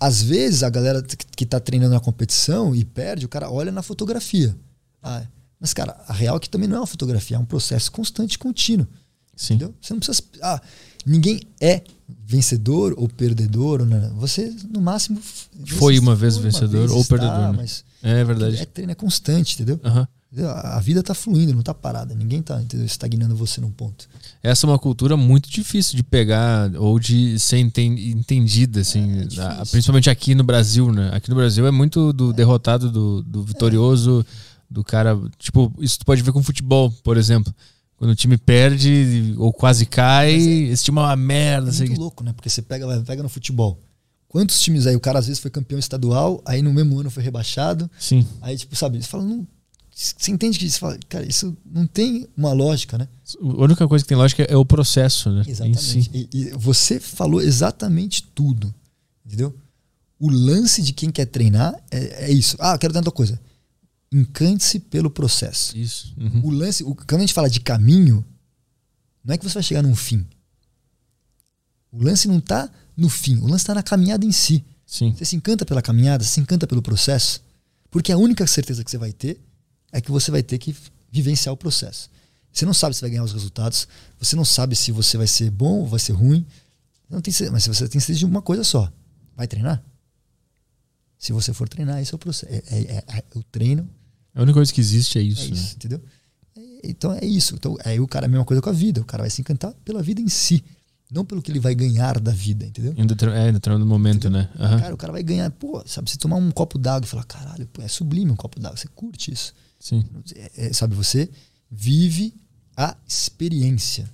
às 0.00 0.22
vezes 0.22 0.62
a 0.62 0.70
galera 0.70 1.02
que- 1.02 1.16
que 1.36 1.46
tá 1.46 1.60
treinando 1.60 1.92
na 1.94 2.00
competição 2.00 2.74
e 2.74 2.84
perde, 2.84 3.26
o 3.26 3.28
cara 3.28 3.50
olha 3.50 3.70
na 3.70 3.82
fotografia. 3.82 4.56
Ah, 5.02 5.22
mas, 5.60 5.72
cara, 5.74 5.94
a 6.08 6.12
real 6.12 6.36
é 6.36 6.40
que 6.40 6.48
também 6.48 6.68
não 6.68 6.76
é 6.78 6.80
uma 6.80 6.86
fotografia, 6.86 7.36
é 7.36 7.40
um 7.40 7.44
processo 7.44 7.92
constante 7.92 8.34
e 8.34 8.38
contínuo. 8.38 8.86
Sim. 9.36 9.54
Entendeu? 9.54 9.74
Você 9.80 9.92
não 9.92 10.00
precisa. 10.00 10.22
Ah, 10.42 10.60
ninguém 11.06 11.40
é 11.60 11.82
vencedor 12.26 12.94
ou 12.96 13.08
perdedor. 13.08 13.84
Não. 13.84 14.14
Você, 14.16 14.54
no 14.70 14.80
máximo. 14.80 15.20
Foi 15.66 15.98
uma 15.98 16.14
vez 16.14 16.34
foi 16.34 16.44
vencedor 16.44 16.90
ou 16.90 17.00
está, 17.00 17.16
perdedor, 17.16 17.52
né? 17.52 17.54
Mas 17.56 17.84
É 18.02 18.24
verdade. 18.24 18.56
é 18.56 18.64
treino, 18.64 18.92
é 18.92 18.94
constante, 18.94 19.54
entendeu? 19.54 19.80
Entendeu? 20.32 20.50
A 20.50 20.80
vida 20.80 21.02
tá 21.02 21.12
fluindo, 21.12 21.54
não 21.54 21.62
tá 21.62 21.74
parada. 21.74 22.14
Ninguém 22.14 22.40
tá 22.40 22.60
entendeu? 22.60 22.86
estagnando 22.86 23.36
você 23.36 23.60
num 23.60 23.70
ponto. 23.70 24.08
Essa 24.42 24.66
é 24.66 24.70
uma 24.70 24.78
cultura 24.78 25.14
muito 25.16 25.50
difícil 25.50 25.94
de 25.94 26.02
pegar 26.02 26.74
ou 26.76 26.98
de 26.98 27.38
ser 27.38 27.58
enten- 27.58 28.10
entendida, 28.10 28.80
assim, 28.80 29.28
É, 29.36 29.42
a- 29.42 29.66
principalmente 29.70 30.08
aqui 30.08 30.34
no 30.34 30.42
Brasil, 30.42 30.90
né? 30.90 31.10
Aqui 31.12 31.28
no 31.28 31.36
Brasil 31.36 31.66
é 31.66 31.70
muito 31.70 32.12
do 32.14 32.32
derrotado, 32.32 32.90
do, 32.90 33.22
do 33.22 33.42
vitorioso, 33.42 34.24
do 34.70 34.82
cara. 34.82 35.20
Tipo, 35.38 35.70
isso 35.78 35.98
tu 35.98 36.06
pode 36.06 36.22
ver 36.22 36.32
com 36.32 36.42
futebol, 36.42 36.90
por 37.04 37.18
exemplo. 37.18 37.54
Quando 38.02 38.10
o 38.10 38.16
time 38.16 38.36
perde 38.36 39.32
ou 39.38 39.52
quase 39.52 39.86
cai, 39.86 40.34
esse 40.34 40.82
time 40.82 40.98
é 40.98 41.02
uma 41.02 41.14
merda. 41.14 41.70
É 41.70 41.72
muito 41.72 41.92
que- 41.92 41.96
louco, 42.00 42.24
né? 42.24 42.32
Porque 42.32 42.50
você 42.50 42.60
pega, 42.60 43.00
pega 43.06 43.22
no 43.22 43.28
futebol. 43.28 43.78
Quantos 44.26 44.60
times 44.60 44.88
aí? 44.88 44.96
O 44.96 45.00
cara 45.00 45.20
às 45.20 45.28
vezes 45.28 45.40
foi 45.40 45.52
campeão 45.52 45.78
estadual, 45.78 46.42
aí 46.44 46.62
no 46.62 46.74
mesmo 46.74 46.98
ano 46.98 47.12
foi 47.12 47.22
rebaixado. 47.22 47.88
Sim. 47.96 48.26
Aí, 48.40 48.56
tipo, 48.58 48.74
sabe, 48.74 49.00
você 49.00 49.06
fala, 49.08 49.22
não. 49.22 49.46
Você 49.94 50.32
entende 50.32 50.58
que 50.58 50.68
você 50.68 50.80
fala, 50.80 50.98
cara, 51.08 51.24
isso 51.24 51.56
não 51.64 51.86
tem 51.86 52.26
uma 52.36 52.52
lógica, 52.52 52.98
né? 52.98 53.06
A 53.40 53.62
única 53.62 53.86
coisa 53.86 54.04
que 54.04 54.08
tem 54.08 54.18
lógica 54.18 54.42
é 54.42 54.56
o 54.56 54.64
processo, 54.64 55.30
né? 55.30 55.44
Exatamente. 55.46 55.80
si. 55.80 56.10
E, 56.12 56.28
e 56.32 56.44
você 56.56 56.98
falou 56.98 57.40
exatamente 57.40 58.24
tudo. 58.34 58.74
Entendeu? 59.24 59.54
O 60.18 60.28
lance 60.28 60.82
de 60.82 60.92
quem 60.92 61.08
quer 61.12 61.26
treinar 61.26 61.72
é, 61.88 62.24
é 62.24 62.32
isso. 62.32 62.56
Ah, 62.58 62.76
quero 62.76 62.92
tanta 62.92 63.12
coisa. 63.12 63.38
Encante-se 64.12 64.78
pelo 64.78 65.10
processo. 65.10 65.76
Isso. 65.76 66.14
Uhum. 66.18 66.44
O 66.44 66.50
lance, 66.50 66.84
o- 66.84 66.94
quando 66.94 67.16
a 67.16 67.20
gente 67.20 67.32
fala 67.32 67.48
de 67.48 67.60
caminho, 67.60 68.24
não 69.24 69.34
é 69.34 69.38
que 69.38 69.44
você 69.44 69.54
vai 69.54 69.62
chegar 69.62 69.82
num 69.82 69.94
fim. 69.96 70.26
O 71.90 72.02
lance 72.02 72.28
não 72.28 72.38
está 72.38 72.70
no 72.96 73.08
fim, 73.08 73.36
o 73.38 73.46
lance 73.46 73.62
está 73.62 73.74
na 73.74 73.82
caminhada 73.82 74.24
em 74.24 74.32
si. 74.32 74.64
Sim. 74.86 75.12
Você 75.14 75.24
se 75.24 75.36
encanta 75.36 75.64
pela 75.64 75.80
caminhada, 75.80 76.22
você 76.24 76.30
se 76.30 76.40
encanta 76.40 76.66
pelo 76.66 76.82
processo, 76.82 77.42
porque 77.90 78.12
a 78.12 78.18
única 78.18 78.46
certeza 78.46 78.84
que 78.84 78.90
você 78.90 78.98
vai 78.98 79.12
ter 79.12 79.40
é 79.90 80.00
que 80.00 80.10
você 80.10 80.30
vai 80.30 80.42
ter 80.42 80.58
que 80.58 80.74
vivenciar 81.10 81.52
o 81.52 81.56
processo. 81.56 82.10
Você 82.52 82.66
não 82.66 82.74
sabe 82.74 82.94
se 82.94 83.00
vai 83.00 83.08
ganhar 83.10 83.24
os 83.24 83.32
resultados, 83.32 83.88
você 84.18 84.36
não 84.36 84.44
sabe 84.44 84.76
se 84.76 84.92
você 84.92 85.16
vai 85.16 85.26
ser 85.26 85.50
bom 85.50 85.80
ou 85.80 85.86
vai 85.86 85.98
ser 85.98 86.12
ruim. 86.12 86.46
Não 87.08 87.20
tem, 87.22 87.32
mas 87.50 87.66
você 87.66 87.88
tem 87.88 88.00
certeza 88.00 88.18
de 88.18 88.26
uma 88.26 88.42
coisa 88.42 88.62
só: 88.64 88.92
vai 89.34 89.46
treinar. 89.46 89.82
Se 91.18 91.32
você 91.32 91.52
for 91.54 91.68
treinar, 91.68 92.00
esse 92.02 92.12
é 92.12 92.16
o 92.16 92.18
processo. 92.18 92.52
É, 92.52 92.56
é- 92.66 92.82
é- 92.96 93.04
é 93.08 93.24
o 93.38 93.42
treino 93.44 93.88
A 94.34 94.42
única 94.42 94.54
coisa 94.54 94.72
que 94.72 94.80
existe 94.80 95.18
é 95.18 95.22
é 95.22 95.24
isso. 95.24 95.48
né? 95.50 95.56
isso, 95.56 95.74
entendeu? 95.76 96.00
É- 96.56 96.80
Então 96.84 97.12
é 97.12 97.24
isso. 97.24 97.54
Então, 97.54 97.76
aí 97.84 98.00
o 98.00 98.06
cara 98.08 98.26
é 98.26 98.28
a 98.28 98.30
mesma 98.30 98.44
coisa 98.44 98.60
com 98.62 98.70
a 98.70 98.72
vida. 98.72 99.00
O 99.00 99.04
cara 99.04 99.22
vai 99.22 99.30
se 99.30 99.40
encantar 99.40 99.72
pela 99.84 100.02
vida 100.02 100.20
em 100.20 100.28
si, 100.28 100.62
não 101.10 101.24
pelo 101.24 101.42
que 101.42 101.50
ele 101.52 101.60
vai 101.60 101.74
ganhar 101.74 102.18
da 102.18 102.32
vida, 102.32 102.64
entendeu? 102.66 102.92
Em 102.96 103.00
é, 103.00 103.48
em 103.50 103.52
determinado 103.52 103.86
momento, 103.86 104.30
né? 104.30 104.48
Aham. 104.58 104.80
Cara, 104.80 104.94
o 104.94 104.96
cara 104.96 105.12
vai 105.12 105.22
ganhar, 105.22 105.50
pô, 105.50 105.82
sabe, 105.86 106.10
você 106.10 106.16
tomar 106.16 106.36
um 106.36 106.50
copo 106.50 106.78
d'água 106.78 107.06
e 107.06 107.08
falar, 107.08 107.24
caralho, 107.24 107.66
pô, 107.66 107.82
é 107.82 107.88
sublime 107.88 108.30
um 108.30 108.36
copo 108.36 108.58
d'água, 108.58 108.76
você 108.76 108.88
curte 108.88 109.30
isso. 109.32 109.52
Sim. 109.78 110.04
É, 110.34 110.66
é, 110.68 110.72
sabe, 110.72 110.94
você 110.94 111.28
vive 111.70 112.34
a 112.76 112.96
experiência. 113.06 114.10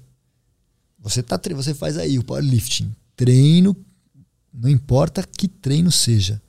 Você, 0.99 1.23
tá, 1.23 1.41
você 1.55 1.73
faz 1.73 1.97
aí 1.97 2.19
o 2.19 2.25
powerlifting. 2.25 2.93
Treino, 3.15 3.77
não 4.53 4.69
importa 4.69 5.23
que 5.23 5.47
treino 5.47 5.93
seja. 5.93 6.43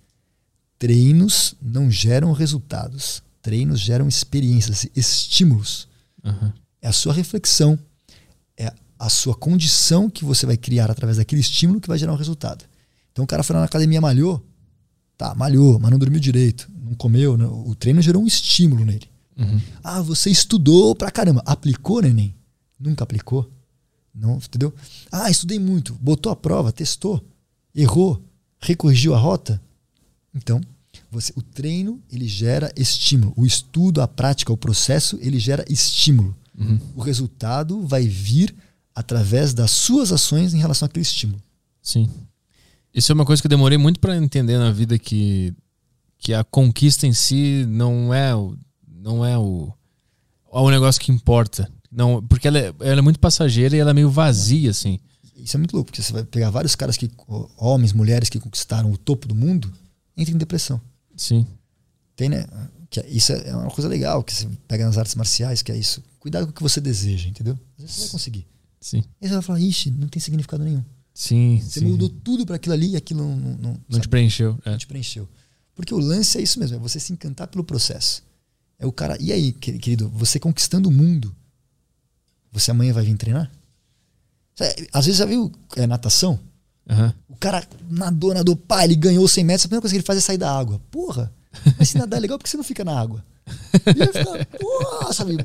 Treinos 0.78 1.54
não 1.62 1.92
geram 1.92 2.32
resultados. 2.32 3.22
Treinos 3.42 3.80
geram 3.80 4.08
experiências, 4.08 4.88
estímulos. 4.96 5.88
Uhum. 6.24 6.52
É 6.82 6.88
a 6.88 6.94
sua 6.94 7.14
reflexão, 7.14 7.78
é 8.58 8.74
a 8.98 9.10
sua 9.10 9.36
condição 9.36 10.10
que 10.10 10.26
você 10.26 10.46
vai 10.46 10.58
criar 10.58 10.92
através 10.92 11.18
daquele 11.18 11.42
estímulo 11.42 11.80
que 11.80 11.88
vai 11.88 11.98
gerar 11.98 12.14
um 12.14 12.18
resultado. 12.18 12.66
Então 13.12 13.24
o 13.24 13.28
cara 13.28 13.44
foi 13.44 13.54
lá 13.54 13.62
na 13.62 13.66
academia, 13.66 14.02
malhou, 14.02 14.46
tá, 15.18 15.34
malhou, 15.36 15.80
mas 15.80 15.92
não 15.92 16.00
dormiu 16.00 16.20
direito, 16.20 16.70
não 16.84 16.94
comeu, 16.96 17.38
não, 17.38 17.68
o 17.68 17.76
treino 17.76 18.02
gerou 18.02 18.24
um 18.24 18.28
estímulo 18.28 18.86
nele. 18.86 19.10
Uhum. 19.38 19.62
Ah, 19.82 20.02
você 20.02 20.30
estudou 20.30 20.94
pra 20.94 21.10
caramba. 21.10 21.42
Aplicou, 21.46 22.02
neném? 22.02 22.36
Nunca 22.78 23.06
aplicou. 23.06 23.50
Não, 24.14 24.36
entendeu? 24.36 24.74
Ah, 25.12 25.32
estudei 25.32 25.58
muito. 25.58 25.94
Botou 25.96 26.32
a 26.32 26.36
prova, 26.36 26.74
testou, 26.74 27.24
errou, 27.74 28.22
recorrigiu 28.60 29.14
a 29.14 29.18
rota. 29.18 29.62
Então, 30.36 30.60
você, 31.12 31.34
o 31.36 31.42
treino 31.42 32.02
ele 32.12 32.28
gera 32.28 32.72
estímulo. 32.76 33.34
O 33.36 33.46
estudo, 33.46 34.02
a 34.02 34.08
prática, 34.08 34.54
o 34.54 34.58
processo 34.58 35.18
ele 35.22 35.40
gera 35.40 35.66
estímulo. 35.70 36.36
Uhum. 36.58 36.80
O 36.96 37.02
resultado 37.02 37.82
vai 37.86 38.08
vir 38.08 38.54
através 38.94 39.54
das 39.54 39.72
suas 39.72 40.12
ações 40.12 40.54
em 40.54 40.60
relação 40.60 40.86
àquele 40.86 41.04
estímulo. 41.04 41.42
Sim. 41.82 42.10
Isso 42.94 43.12
é 43.12 43.16
uma 43.16 43.26
coisa 43.26 43.42
que 43.42 43.48
eu 43.48 43.50
demorei 43.50 43.78
muito 43.78 44.00
para 44.00 44.18
entender 44.18 44.58
na 44.58 44.72
vida 44.72 44.98
que 45.00 45.54
que 46.22 46.34
a 46.34 46.44
conquista 46.44 47.08
em 47.08 47.14
si 47.14 47.66
não 47.66 48.14
é 48.14 48.36
o 48.36 48.58
não 48.86 49.26
é 49.26 49.38
o 49.38 49.72
é 50.52 50.60
o 50.60 50.70
negócio 50.70 51.02
que 51.02 51.12
importa. 51.12 51.72
Não, 51.92 52.22
porque 52.22 52.48
ela 52.48 52.60
é, 52.60 52.74
ela 52.82 53.00
é 53.00 53.02
muito 53.02 53.20
passageira 53.20 53.76
e 53.76 53.80
ela 53.80 53.92
é 53.92 53.94
meio 53.94 54.10
vazia 54.10 54.70
assim. 54.70 55.00
Isso 55.36 55.56
é 55.56 55.60
muito 55.60 55.74
louco, 55.74 55.90
porque 55.90 56.02
você 56.02 56.12
vai 56.12 56.24
pegar 56.24 56.50
vários 56.50 56.76
caras 56.76 56.98
que 56.98 57.10
homens, 57.58 57.94
mulheres 57.94 58.30
que 58.30 58.40
conquistaram 58.40 58.92
o 58.92 58.98
topo 58.98 59.28
do 59.28 59.34
mundo, 59.34 59.72
entram 60.18 60.36
em 60.36 60.38
depressão. 60.38 60.82
Sim. 61.20 61.46
Tem, 62.16 62.30
né? 62.30 62.48
Que 62.90 63.02
é, 63.02 63.10
isso 63.10 63.34
é 63.34 63.54
uma 63.54 63.70
coisa 63.70 63.90
legal 63.90 64.24
que 64.24 64.34
você 64.34 64.48
pega 64.68 64.86
nas 64.86 64.98
artes 64.98 65.16
marciais, 65.16 65.62
que 65.62 65.72
é 65.72 65.78
isso. 65.78 66.02
Cuidado 66.18 66.46
com 66.46 66.52
o 66.52 66.54
que 66.54 66.64
você 66.64 66.80
deseja, 66.80 67.28
entendeu? 67.28 67.60
Às 67.78 67.84
vezes 67.84 67.96
você 67.96 68.02
vai 68.04 68.12
conseguir. 68.12 68.48
Sim. 68.80 69.04
Aí 69.22 69.28
você 69.28 69.34
vai 69.34 69.42
falar, 69.42 69.60
ixi, 69.60 69.92
não 69.92 70.08
tem 70.08 70.22
significado 70.22 70.64
nenhum. 70.64 70.84
Sim. 71.14 71.60
Você 71.62 71.82
sim. 71.82 71.86
mudou 71.86 72.08
tudo 72.10 72.46
para 72.46 72.56
aquilo 72.56 72.74
ali 72.74 72.92
e 72.92 72.96
aquilo 72.96 73.22
não, 73.22 73.36
não, 73.36 73.58
não, 73.58 73.82
Não 73.90 74.00
te 74.00 74.08
preencheu. 74.08 74.58
É. 74.64 74.72
não 74.72 74.78
te 74.78 74.88
preencheu. 74.88 75.28
Porque 75.76 75.94
o 75.94 76.00
lance 76.00 76.38
é 76.38 76.42
isso 76.42 76.58
mesmo, 76.60 76.78
é 76.78 76.80
você 76.80 77.00
se 77.00 77.12
encantar 77.12 77.48
pelo 77.48 77.64
processo. 77.64 78.24
É 78.78 78.86
o 78.86 78.92
cara. 78.92 79.18
E 79.20 79.34
aí, 79.34 79.52
querido, 79.52 80.08
você 80.10 80.40
conquistando 80.40 80.88
o 80.88 80.92
mundo, 80.92 81.36
você 82.50 82.72
amanhã 82.72 82.94
vai 82.94 83.04
vir 83.04 83.18
treinar? 83.18 83.52
Às 84.94 85.06
vezes 85.06 85.20
já 85.20 85.26
viu 85.26 85.52
é, 85.76 85.86
natação? 85.86 86.40
Uhum. 86.90 87.14
O 87.30 87.36
cara 87.36 87.64
nadou, 87.90 88.34
nadou, 88.34 88.56
pá, 88.56 88.84
ele 88.84 88.96
ganhou 88.96 89.28
100 89.28 89.44
metros, 89.44 89.66
a 89.66 89.68
primeira 89.68 89.82
coisa 89.82 89.94
que 89.94 89.98
ele 89.98 90.06
faz 90.06 90.18
é 90.18 90.22
sair 90.22 90.38
da 90.38 90.52
água. 90.52 90.82
Porra, 90.90 91.32
mas 91.78 91.90
se 91.90 91.98
nadar 91.98 92.18
é 92.18 92.20
legal, 92.20 92.38
por 92.38 92.44
que 92.44 92.50
você 92.50 92.58
não 92.58 92.64
fica 92.64 92.84
na 92.84 93.00
água? 93.00 93.24
E 93.86 94.02
ele 94.02 94.14
fica, 94.14 94.46
porra, 94.60 95.14
sabe, 95.14 95.38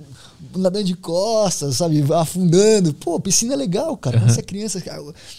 nadando 0.57 0.85
de 0.85 0.95
costas, 0.95 1.77
sabe, 1.77 2.03
afundando. 2.13 2.93
Pô, 2.95 3.19
piscina 3.21 3.55
é 3.55 3.57
legal, 3.57 3.97
cara. 3.97 4.19
Quando 4.19 4.31
você 4.31 4.41
é 4.41 4.43
criança, 4.43 4.83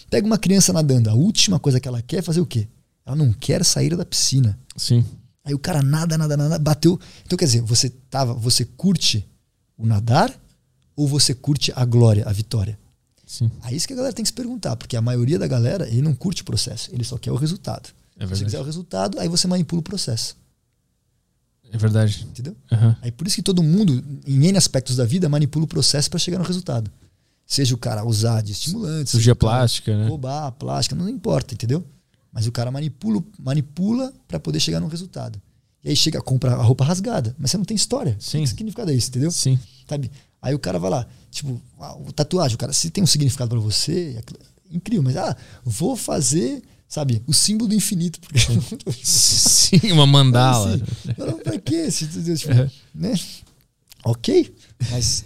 pega 0.09 0.25
uma 0.25 0.37
criança 0.37 0.71
nadando, 0.71 1.09
a 1.09 1.13
última 1.13 1.59
coisa 1.59 1.79
que 1.79 1.87
ela 1.87 2.01
quer 2.01 2.17
é 2.17 2.21
fazer 2.21 2.41
o 2.41 2.45
quê? 2.45 2.67
Ela 3.05 3.15
não 3.15 3.31
quer 3.33 3.63
sair 3.63 3.95
da 3.95 4.05
piscina. 4.05 4.57
Sim. 4.75 5.05
Aí 5.43 5.53
o 5.53 5.59
cara 5.59 5.81
nada, 5.81 6.17
nada, 6.17 6.35
nada, 6.35 6.57
bateu. 6.57 6.99
Então 7.23 7.37
quer 7.37 7.45
dizer, 7.45 7.61
você 7.61 7.89
tava, 8.09 8.33
você 8.33 8.65
curte 8.65 9.27
o 9.77 9.85
nadar 9.85 10.33
ou 10.95 11.07
você 11.07 11.35
curte 11.35 11.71
a 11.75 11.85
glória, 11.85 12.23
a 12.25 12.31
vitória? 12.31 12.79
Sim. 13.35 13.51
Aí 13.61 13.73
é 13.73 13.77
isso 13.77 13.85
que 13.85 13.93
a 13.93 13.95
galera 13.97 14.13
tem 14.13 14.23
que 14.23 14.29
se 14.29 14.33
perguntar, 14.33 14.77
porque 14.77 14.95
a 14.95 15.01
maioria 15.01 15.37
da 15.37 15.45
galera, 15.45 15.87
ele 15.89 16.01
não 16.01 16.15
curte 16.15 16.41
o 16.41 16.45
processo, 16.45 16.89
ele 16.93 17.03
só 17.03 17.17
quer 17.17 17.31
o 17.31 17.35
resultado. 17.35 17.89
É 18.17 18.25
Se 18.25 18.29
você 18.29 18.45
quiser 18.45 18.59
o 18.59 18.63
resultado, 18.63 19.19
aí 19.19 19.27
você 19.27 19.45
manipula 19.45 19.81
o 19.81 19.83
processo. 19.83 20.37
É 21.69 21.77
verdade. 21.77 22.25
Entendeu? 22.29 22.55
Uhum. 22.71 22.95
Aí 23.01 23.11
por 23.11 23.27
isso 23.27 23.35
que 23.35 23.41
todo 23.41 23.61
mundo, 23.61 24.01
em 24.25 24.45
N 24.47 24.57
aspectos 24.57 24.95
da 24.95 25.03
vida, 25.03 25.27
manipula 25.27 25.65
o 25.65 25.67
processo 25.67 26.09
para 26.09 26.17
chegar 26.17 26.37
no 26.37 26.45
resultado. 26.45 26.89
Seja 27.45 27.75
o 27.75 27.77
cara 27.77 28.05
usar 28.05 28.41
de 28.41 28.53
estimulantes, 28.53 29.11
cirurgia 29.11 29.35
plástica, 29.35 29.95
né? 29.95 30.07
roubar 30.07 30.51
plástica, 30.53 30.95
não 30.95 31.09
importa, 31.09 31.53
entendeu? 31.53 31.83
Mas 32.31 32.47
o 32.47 32.51
cara 32.51 32.71
manipula, 32.71 33.21
manipula 33.37 34.13
para 34.27 34.39
poder 34.39 34.61
chegar 34.61 34.79
no 34.79 34.87
resultado. 34.87 35.41
E 35.83 35.89
aí 35.89 35.95
chega, 35.95 36.21
compra 36.21 36.53
a 36.53 36.63
roupa 36.63 36.85
rasgada, 36.85 37.35
mas 37.37 37.51
você 37.51 37.57
não 37.57 37.65
tem 37.65 37.75
história. 37.75 38.15
Sim. 38.17 38.41
Que 38.41 38.47
significado 38.47 38.91
é 38.91 38.95
isso, 38.95 39.09
entendeu? 39.09 39.31
Sim. 39.31 39.59
Sabe? 39.87 40.09
Aí 40.45 40.53
o 40.53 40.59
cara 40.59 40.77
vai 40.77 40.91
lá, 40.91 41.07
tipo, 41.31 41.59
a 41.79 41.97
tatuagem, 42.13 42.53
o 42.53 42.57
cara, 42.59 42.71
se 42.71 42.91
tem 42.91 43.03
um 43.03 43.07
significado 43.07 43.49
para 43.49 43.59
você, 43.59 44.15
é 44.15 44.75
incrível, 44.75 45.01
mas 45.01 45.17
ah, 45.17 45.35
vou 45.63 45.95
fazer, 45.95 46.61
sabe, 46.87 47.23
o 47.25 47.33
símbolo 47.33 47.69
do 47.69 47.73
infinito. 47.73 48.19
Porque 48.21 48.37
Sim, 49.03 49.91
uma 49.91 50.05
mandala. 50.05 50.75
Assim, 50.75 50.83
não, 51.17 51.39
pra 51.39 51.57
quê? 51.57 51.89
Tipo, 51.89 52.71
né? 52.93 53.15
Ok, 54.05 54.55
mas. 54.91 55.25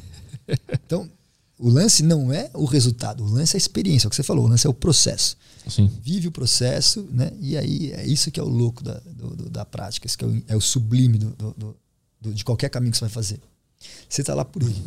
Então, 0.85 1.11
o 1.57 1.69
lance 1.69 2.01
não 2.01 2.31
é 2.31 2.49
o 2.53 2.63
resultado, 2.63 3.21
o 3.21 3.29
lance 3.29 3.53
é 3.53 3.57
a 3.57 3.59
experiência, 3.59 4.05
é 4.05 4.07
o 4.07 4.09
que 4.09 4.15
você 4.15 4.23
falou, 4.23 4.45
o 4.45 4.47
lance 4.47 4.65
é 4.65 4.69
o 4.69 4.73
processo. 4.73 5.35
Sim. 5.67 5.91
Vive 6.01 6.29
o 6.29 6.31
processo, 6.31 7.05
né? 7.11 7.33
E 7.41 7.57
aí 7.57 7.91
é 7.91 8.07
isso 8.07 8.31
que 8.31 8.39
é 8.39 8.43
o 8.43 8.47
louco 8.47 8.81
da, 8.81 9.01
do, 9.01 9.35
do, 9.35 9.49
da 9.49 9.65
prática, 9.65 10.07
isso 10.07 10.17
que 10.17 10.23
é 10.23 10.27
o, 10.29 10.43
é 10.47 10.55
o 10.55 10.61
sublime 10.61 11.17
do, 11.17 11.75
do, 12.21 12.33
de 12.33 12.45
qualquer 12.45 12.69
caminho 12.69 12.93
que 12.93 12.97
você 12.97 13.03
vai 13.03 13.09
fazer. 13.09 13.41
Você 14.07 14.21
está 14.21 14.33
lá 14.33 14.45
por 14.45 14.61
ele. 14.61 14.81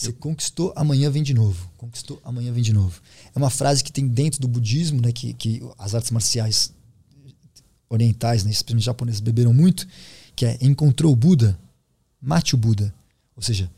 Você 0.00 0.12
conquistou, 0.14 0.72
amanhã 0.74 1.10
vem 1.10 1.22
de 1.22 1.34
novo. 1.34 1.70
Conquistou, 1.76 2.18
amanhã 2.24 2.50
vem 2.52 2.62
de 2.62 2.72
novo. 2.72 3.02
É 3.34 3.38
uma 3.38 3.50
frase 3.50 3.84
que 3.84 3.92
tem 3.92 4.08
dentro 4.08 4.40
do 4.40 4.48
budismo, 4.48 4.98
né, 5.00 5.12
que, 5.12 5.34
que 5.34 5.62
as 5.78 5.94
artes 5.94 6.10
marciais 6.10 6.72
orientais, 7.86 8.42
né, 8.42 8.50
especialmente 8.50 8.86
japoneses, 8.86 9.20
beberam 9.20 9.52
muito, 9.52 9.86
que 10.34 10.46
é 10.46 10.56
encontrou 10.62 11.12
o 11.12 11.16
Buda, 11.16 11.58
mate 12.18 12.54
o 12.54 12.58
Buda. 12.58 12.94
Ou 13.36 13.42
seja, 13.42 13.70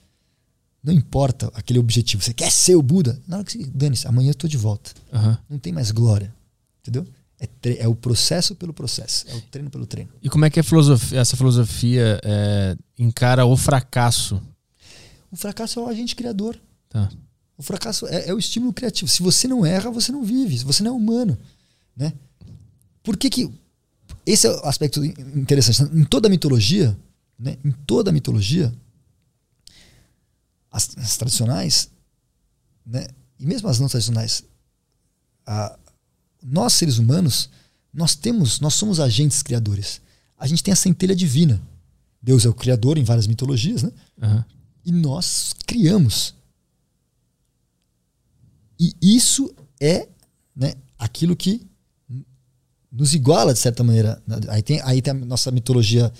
não 0.80 0.92
importa 0.92 1.50
aquele 1.54 1.80
objetivo. 1.80 2.22
Você 2.22 2.32
quer 2.32 2.52
ser 2.52 2.76
o 2.76 2.82
Buda? 2.82 3.20
Na 3.26 3.38
hora 3.38 3.44
que 3.44 3.58
você 3.58 3.70
dane-se, 3.74 4.06
amanhã 4.06 4.28
eu 4.28 4.32
estou 4.32 4.48
de 4.48 4.56
volta. 4.56 4.92
Uhum. 5.12 5.36
Não 5.50 5.58
tem 5.58 5.72
mais 5.72 5.90
glória. 5.90 6.32
Entendeu? 6.80 7.04
É, 7.40 7.48
é, 7.80 7.88
o 7.88 7.96
processo 7.96 8.54
pelo 8.54 8.72
processo. 8.72 9.24
É 9.28 9.34
o 9.34 9.40
treino 9.40 9.70
pelo 9.70 9.86
treino. 9.86 10.10
E 10.22 10.30
como 10.30 10.44
é 10.44 10.50
que 10.50 10.62
filosofia, 10.62 11.18
essa 11.18 11.36
filosofia 11.36 12.20
é, 12.22 12.76
encara 12.96 13.44
o 13.44 13.56
fracasso? 13.56 14.40
O 15.32 15.36
fracasso 15.36 15.80
é 15.80 15.82
o 15.82 15.88
agente 15.88 16.14
criador. 16.14 16.60
Tá. 16.90 17.10
O 17.56 17.62
fracasso 17.62 18.06
é, 18.06 18.28
é, 18.28 18.34
o 18.34 18.38
estímulo 18.38 18.72
criativo. 18.72 19.10
Se 19.10 19.22
você 19.22 19.48
não 19.48 19.64
erra, 19.64 19.90
você 19.90 20.12
não 20.12 20.22
vive. 20.22 20.58
Se 20.58 20.64
você 20.64 20.82
não 20.82 20.92
é 20.92 20.94
humano. 20.94 21.38
Né? 21.96 22.12
Por 23.02 23.16
que 23.16 23.30
que... 23.30 23.50
Esse 24.26 24.46
é 24.46 24.50
o 24.50 24.66
aspecto 24.66 25.02
interessante. 25.04 25.82
Em 25.96 26.04
toda 26.04 26.28
a 26.28 26.30
mitologia, 26.30 26.96
né? 27.38 27.56
em 27.64 27.72
toda 27.72 28.10
a 28.10 28.12
mitologia, 28.12 28.72
as, 30.70 30.96
as 30.96 31.16
tradicionais, 31.16 31.90
né? 32.84 33.06
e 33.40 33.46
mesmo 33.46 33.68
as 33.68 33.80
não 33.80 33.88
tradicionais, 33.88 34.44
a, 35.46 35.78
nós 36.42 36.74
seres 36.74 36.98
humanos, 36.98 37.48
nós 37.92 38.14
temos, 38.14 38.60
nós 38.60 38.74
somos 38.74 39.00
agentes 39.00 39.42
criadores. 39.42 40.00
A 40.38 40.46
gente 40.46 40.62
tem 40.62 40.72
a 40.72 40.76
centelha 40.76 41.16
divina. 41.16 41.60
Deus 42.20 42.44
é 42.44 42.48
o 42.48 42.54
criador 42.54 42.98
em 42.98 43.04
várias 43.04 43.26
mitologias, 43.26 43.82
né? 43.82 43.90
Uhum. 44.22 44.44
E 44.84 44.92
nós 44.92 45.54
criamos. 45.66 46.34
E 48.78 48.94
isso 49.00 49.54
é 49.80 50.08
né, 50.54 50.74
aquilo 50.98 51.36
que 51.36 51.66
nos 52.90 53.14
iguala, 53.14 53.52
de 53.52 53.58
certa 53.58 53.82
maneira. 53.84 54.22
Aí 54.48 54.62
tem, 54.62 54.80
aí 54.82 55.00
tem 55.00 55.12
a 55.12 55.14
nossa 55.14 55.50
mitologia 55.50 56.12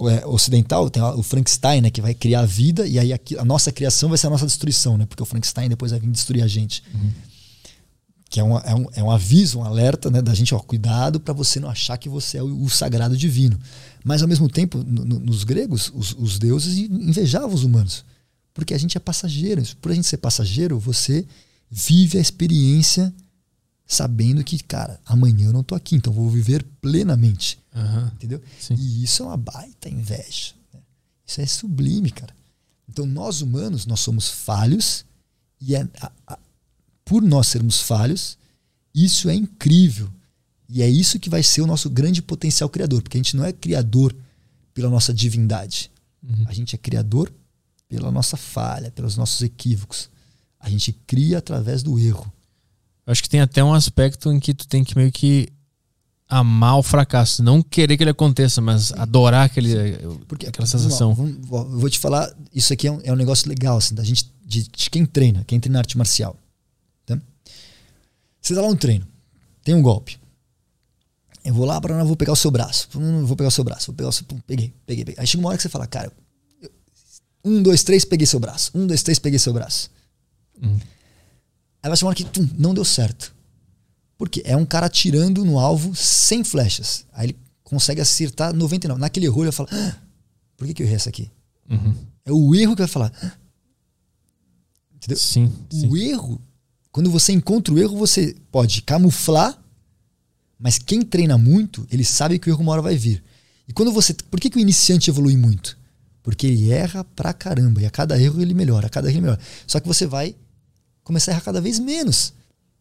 é, 0.00 0.26
ocidental, 0.26 0.90
tem 0.90 1.02
o 1.02 1.22
Frankenstein, 1.22 1.80
né, 1.80 1.90
que 1.90 2.02
vai 2.02 2.14
criar 2.14 2.40
a 2.40 2.46
vida, 2.46 2.86
e 2.86 2.98
aí 2.98 3.12
a, 3.12 3.18
a, 3.38 3.44
nossa 3.44 3.72
criação 3.72 4.08
vai 4.08 4.18
ser 4.18 4.26
a 4.26 4.30
nossa 4.30 4.46
destruição, 4.46 4.96
né? 4.96 5.06
Porque 5.06 5.22
o 5.22 5.26
Frankenstein 5.26 5.68
depois 5.68 5.90
vai 5.90 6.00
vir 6.00 6.10
destruir 6.10 6.42
a 6.42 6.48
gente. 6.48 6.82
Uhum 6.94 7.12
que 8.32 8.40
é 8.40 8.44
um, 8.44 8.58
é 8.58 8.74
um, 8.74 8.86
é 8.94 9.02
um 9.02 9.10
aviso, 9.10 9.58
um 9.58 9.62
alerta 9.62 10.10
né, 10.10 10.22
da 10.22 10.32
gente, 10.32 10.54
ó, 10.54 10.58
cuidado 10.58 11.20
para 11.20 11.34
você 11.34 11.60
não 11.60 11.68
achar 11.68 11.98
que 11.98 12.08
você 12.08 12.38
é 12.38 12.42
o, 12.42 12.62
o 12.62 12.70
sagrado 12.70 13.14
divino. 13.14 13.60
Mas 14.04 14.22
ao 14.22 14.28
mesmo 14.28 14.48
tempo, 14.48 14.78
no, 14.78 15.04
no, 15.04 15.18
nos 15.20 15.44
gregos, 15.44 15.90
os, 15.94 16.14
os, 16.18 16.38
deuses 16.38 16.76
invejavam 16.76 17.54
os 17.54 17.62
humanos, 17.62 18.04
porque 18.52 18.74
a 18.74 18.78
gente 18.78 18.96
é 18.96 19.00
passageiro. 19.00 19.62
Por 19.80 19.92
a 19.92 19.94
gente 19.94 20.06
ser 20.06 20.16
passageiro, 20.16 20.78
você 20.78 21.26
vive 21.70 22.18
a 22.18 22.20
experiência 22.20 23.12
sabendo 23.86 24.42
que, 24.42 24.58
cara, 24.62 25.00
amanhã 25.04 25.46
eu 25.46 25.52
não 25.52 25.62
tô 25.62 25.74
aqui, 25.74 25.94
então 25.94 26.12
vou 26.12 26.28
viver 26.28 26.64
plenamente. 26.80 27.58
Uhum. 27.74 28.06
Entendeu? 28.06 28.42
Sim. 28.58 28.74
E 28.74 29.04
isso 29.04 29.22
é 29.22 29.26
uma 29.26 29.36
baita 29.36 29.88
inveja. 29.88 30.54
Né? 30.72 30.80
Isso 31.26 31.40
é 31.40 31.46
sublime, 31.46 32.10
cara. 32.10 32.34
Então 32.88 33.06
nós 33.06 33.40
humanos, 33.40 33.86
nós 33.86 34.00
somos 34.00 34.28
falhos 34.28 35.04
e 35.60 35.74
é 35.74 35.86
a, 36.00 36.12
a, 36.26 36.38
por 37.04 37.22
nós 37.22 37.46
sermos 37.48 37.80
falhos, 37.80 38.36
isso 38.94 39.28
é 39.28 39.34
incrível. 39.34 40.10
E 40.74 40.80
é 40.80 40.88
isso 40.88 41.18
que 41.18 41.28
vai 41.28 41.42
ser 41.42 41.60
o 41.60 41.66
nosso 41.66 41.90
grande 41.90 42.22
potencial 42.22 42.66
criador, 42.66 43.02
porque 43.02 43.18
a 43.18 43.20
gente 43.20 43.36
não 43.36 43.44
é 43.44 43.52
criador 43.52 44.16
pela 44.72 44.88
nossa 44.88 45.12
divindade. 45.12 45.90
Uhum. 46.22 46.44
A 46.46 46.52
gente 46.54 46.74
é 46.74 46.78
criador 46.78 47.30
pela 47.86 48.10
nossa 48.10 48.38
falha, 48.38 48.90
pelos 48.90 49.14
nossos 49.14 49.42
equívocos. 49.42 50.08
A 50.58 50.70
gente 50.70 50.90
cria 51.06 51.36
através 51.36 51.82
do 51.82 51.98
erro. 51.98 52.32
Acho 53.06 53.22
que 53.22 53.28
tem 53.28 53.40
até 53.40 53.62
um 53.62 53.74
aspecto 53.74 54.32
em 54.32 54.40
que 54.40 54.54
tu 54.54 54.66
tem 54.66 54.82
que 54.82 54.96
meio 54.96 55.12
que 55.12 55.46
amar 56.26 56.78
o 56.78 56.82
fracasso, 56.82 57.42
não 57.42 57.62
querer 57.62 57.98
que 57.98 58.02
ele 58.02 58.10
aconteça, 58.10 58.62
mas 58.62 58.84
Sim. 58.84 58.94
adorar 58.96 59.44
aquele, 59.44 59.74
Porque, 60.26 60.46
aquela 60.46 60.66
sensação. 60.66 61.12
Vamos, 61.12 61.36
vamos, 61.46 61.80
vou 61.82 61.90
te 61.90 61.98
falar, 61.98 62.34
isso 62.54 62.72
aqui 62.72 62.86
é 62.86 62.92
um, 62.92 63.00
é 63.04 63.12
um 63.12 63.16
negócio 63.16 63.46
legal, 63.46 63.76
assim, 63.76 63.94
da 63.94 64.02
gente, 64.02 64.32
de, 64.42 64.62
de, 64.62 64.88
quem 64.88 65.04
treina, 65.04 65.44
quem 65.44 65.60
treina 65.60 65.80
arte 65.80 65.98
marcial. 65.98 66.34
Tá? 67.04 67.20
Você 68.40 68.54
dá 68.54 68.62
lá 68.62 68.68
um 68.68 68.76
treino, 68.76 69.06
tem 69.62 69.74
um 69.74 69.82
golpe. 69.82 70.21
Eu 71.44 71.54
vou 71.54 71.64
lá 71.64 71.80
para 71.80 71.96
não 71.96 72.06
vou 72.06 72.16
pegar 72.16 72.32
o 72.32 72.36
seu 72.36 72.50
braço, 72.50 72.88
vou 72.92 73.36
pegar 73.36 73.48
o 73.48 73.52
seu 73.52 73.64
braço, 73.64 73.86
vou 73.86 73.96
pegar 73.96 74.08
o 74.08 74.12
seu, 74.12 74.24
peguei, 74.46 74.72
peguei, 74.86 75.04
peguei. 75.04 75.20
Aí 75.20 75.26
chega 75.26 75.42
uma 75.42 75.48
hora 75.48 75.58
que 75.58 75.62
você 75.62 75.68
fala, 75.68 75.86
cara, 75.86 76.12
um, 77.44 77.62
dois, 77.62 77.82
três, 77.82 78.04
peguei 78.04 78.26
seu 78.26 78.38
braço, 78.38 78.70
um, 78.74 78.86
dois, 78.86 79.02
três, 79.02 79.18
peguei 79.18 79.38
seu 79.38 79.52
braço. 79.52 79.90
Hum. 80.62 80.78
Aí 81.82 81.88
vai 81.88 81.96
chegar 81.96 82.06
uma 82.06 82.10
hora 82.10 82.16
que 82.16 82.24
tum, 82.24 82.48
não 82.56 82.72
deu 82.72 82.84
certo. 82.84 83.34
Porque 84.16 84.40
é 84.44 84.56
um 84.56 84.64
cara 84.64 84.86
atirando 84.86 85.44
no 85.44 85.58
alvo 85.58 85.96
sem 85.96 86.44
flechas. 86.44 87.04
Aí 87.12 87.26
ele 87.26 87.36
consegue 87.64 88.00
acertar 88.00 88.54
99. 88.54 89.00
Naquele 89.00 89.26
erro 89.26 89.42
ele 89.42 89.50
vai 89.50 89.52
falar: 89.52 89.70
ah, 89.72 89.96
por 90.56 90.66
que, 90.66 90.74
que 90.74 90.82
eu 90.82 90.86
errei 90.86 90.96
essa 90.96 91.08
aqui? 91.08 91.28
Uhum. 91.68 91.94
É 92.24 92.32
o 92.32 92.54
erro 92.54 92.76
que 92.76 92.82
vai 92.82 92.88
falar. 92.88 93.12
Ah. 93.20 93.32
Entendeu? 94.94 95.16
Sim, 95.16 95.52
sim. 95.70 95.88
O 95.88 95.96
erro, 95.96 96.40
quando 96.92 97.10
você 97.10 97.32
encontra 97.32 97.74
o 97.74 97.78
erro, 97.78 97.96
você 97.96 98.36
pode 98.52 98.82
camuflar, 98.82 99.60
mas 100.62 100.78
quem 100.78 101.02
treina 101.02 101.36
muito, 101.36 101.84
ele 101.90 102.04
sabe 102.04 102.38
que 102.38 102.48
o 102.48 102.52
erro 102.52 102.62
uma 102.62 102.70
hora 102.70 102.80
vai 102.80 102.96
vir. 102.96 103.20
E 103.66 103.72
quando 103.72 103.90
você. 103.90 104.14
Por 104.14 104.38
que, 104.38 104.48
que 104.48 104.56
o 104.56 104.60
iniciante 104.60 105.10
evolui 105.10 105.36
muito? 105.36 105.76
Porque 106.22 106.46
ele 106.46 106.70
erra 106.70 107.02
pra 107.02 107.32
caramba. 107.32 107.82
E 107.82 107.86
a 107.86 107.90
cada 107.90 108.16
erro 108.16 108.40
ele 108.40 108.54
melhora, 108.54 108.86
a 108.86 108.90
cada 108.90 109.08
erro 109.08 109.16
ele 109.16 109.22
melhora. 109.22 109.40
Só 109.66 109.80
que 109.80 109.88
você 109.88 110.06
vai 110.06 110.36
começar 111.02 111.32
a 111.32 111.34
errar 111.34 111.40
cada 111.40 111.60
vez 111.60 111.80
menos. 111.80 112.32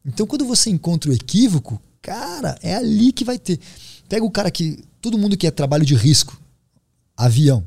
Então, 0.06 0.28
quando 0.28 0.46
você 0.46 0.70
encontra 0.70 1.10
o 1.10 1.14
equívoco, 1.14 1.82
cara, 2.04 2.56
é 2.62 2.76
ali 2.76 3.12
que 3.12 3.26
vai 3.26 3.40
ter. 3.40 3.60
Pega 4.08 4.24
o 4.24 4.30
cara 4.30 4.52
que. 4.52 4.84
Todo 5.02 5.18
mundo 5.18 5.36
que 5.36 5.48
é 5.48 5.52
trabalho 5.52 5.84
de 5.84 5.96
risco. 5.96 6.40
Avião. 7.18 7.66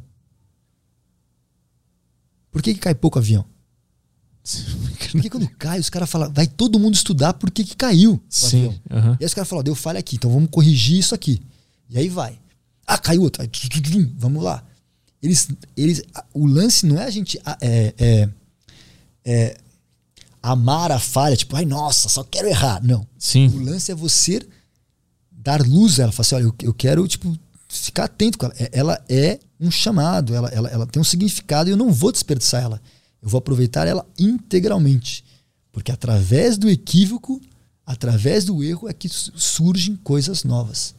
Por 2.52 2.62
que, 2.62 2.72
que 2.72 2.78
cai 2.78 2.94
pouco 2.94 3.18
avião? 3.18 3.44
Porque 5.14 5.30
quando 5.30 5.48
cai, 5.50 5.78
os 5.78 5.88
caras 5.88 6.10
falam, 6.10 6.32
vai 6.32 6.46
todo 6.46 6.78
mundo 6.78 6.94
estudar 6.94 7.34
por 7.34 7.50
que, 7.50 7.64
que 7.64 7.76
caiu. 7.76 8.20
Sim. 8.28 8.66
Uhum. 8.90 9.12
E 9.12 9.22
aí 9.24 9.26
os 9.26 9.34
caras 9.34 9.48
falam, 9.48 9.62
deu 9.62 9.74
falha 9.74 9.98
aqui, 9.98 10.16
então 10.16 10.30
vamos 10.30 10.50
corrigir 10.50 10.98
isso 10.98 11.14
aqui. 11.14 11.40
E 11.88 11.98
aí 11.98 12.08
vai. 12.08 12.38
Ah, 12.86 12.98
caiu 12.98 13.22
outro. 13.22 13.42
Aí, 13.42 13.50
vamos 14.16 14.42
lá. 14.42 14.64
Eles, 15.22 15.48
eles, 15.76 16.02
o 16.34 16.46
lance 16.46 16.84
não 16.84 16.98
é 17.00 17.04
a 17.04 17.10
gente 17.10 17.40
é, 17.60 17.94
é, 17.96 18.28
é 19.24 19.56
amar 20.42 20.92
a 20.92 20.98
falha, 20.98 21.36
tipo, 21.36 21.56
ai, 21.56 21.64
nossa, 21.64 22.08
só 22.08 22.22
quero 22.22 22.48
errar. 22.48 22.82
Não. 22.82 23.06
Sim. 23.18 23.48
O 23.48 23.64
lance 23.64 23.90
é 23.90 23.94
você 23.94 24.40
dar 25.30 25.62
luz 25.62 25.98
a 25.98 26.04
ela. 26.04 26.12
Falar 26.12 26.26
assim, 26.26 26.34
olha, 26.34 26.44
eu, 26.44 26.54
eu 26.62 26.74
quero, 26.74 27.06
tipo, 27.08 27.38
ficar 27.68 28.04
atento 28.04 28.36
com 28.36 28.46
ela. 28.46 28.54
É, 28.58 28.70
ela 28.72 29.04
é 29.08 29.38
um 29.60 29.70
chamado, 29.70 30.34
ela, 30.34 30.48
ela, 30.48 30.68
ela 30.68 30.86
tem 30.86 31.00
um 31.00 31.04
significado 31.04 31.70
e 31.70 31.72
eu 31.72 31.76
não 31.76 31.92
vou 31.92 32.12
desperdiçar 32.12 32.62
ela. 32.62 32.80
Eu 33.24 33.30
vou 33.30 33.38
aproveitar 33.38 33.88
ela 33.88 34.06
integralmente. 34.18 35.24
Porque 35.72 35.90
através 35.90 36.58
do 36.58 36.68
equívoco, 36.68 37.40
através 37.86 38.44
do 38.44 38.62
erro, 38.62 38.86
é 38.86 38.92
que 38.92 39.08
surgem 39.08 39.96
coisas 39.96 40.44
novas. 40.44 40.94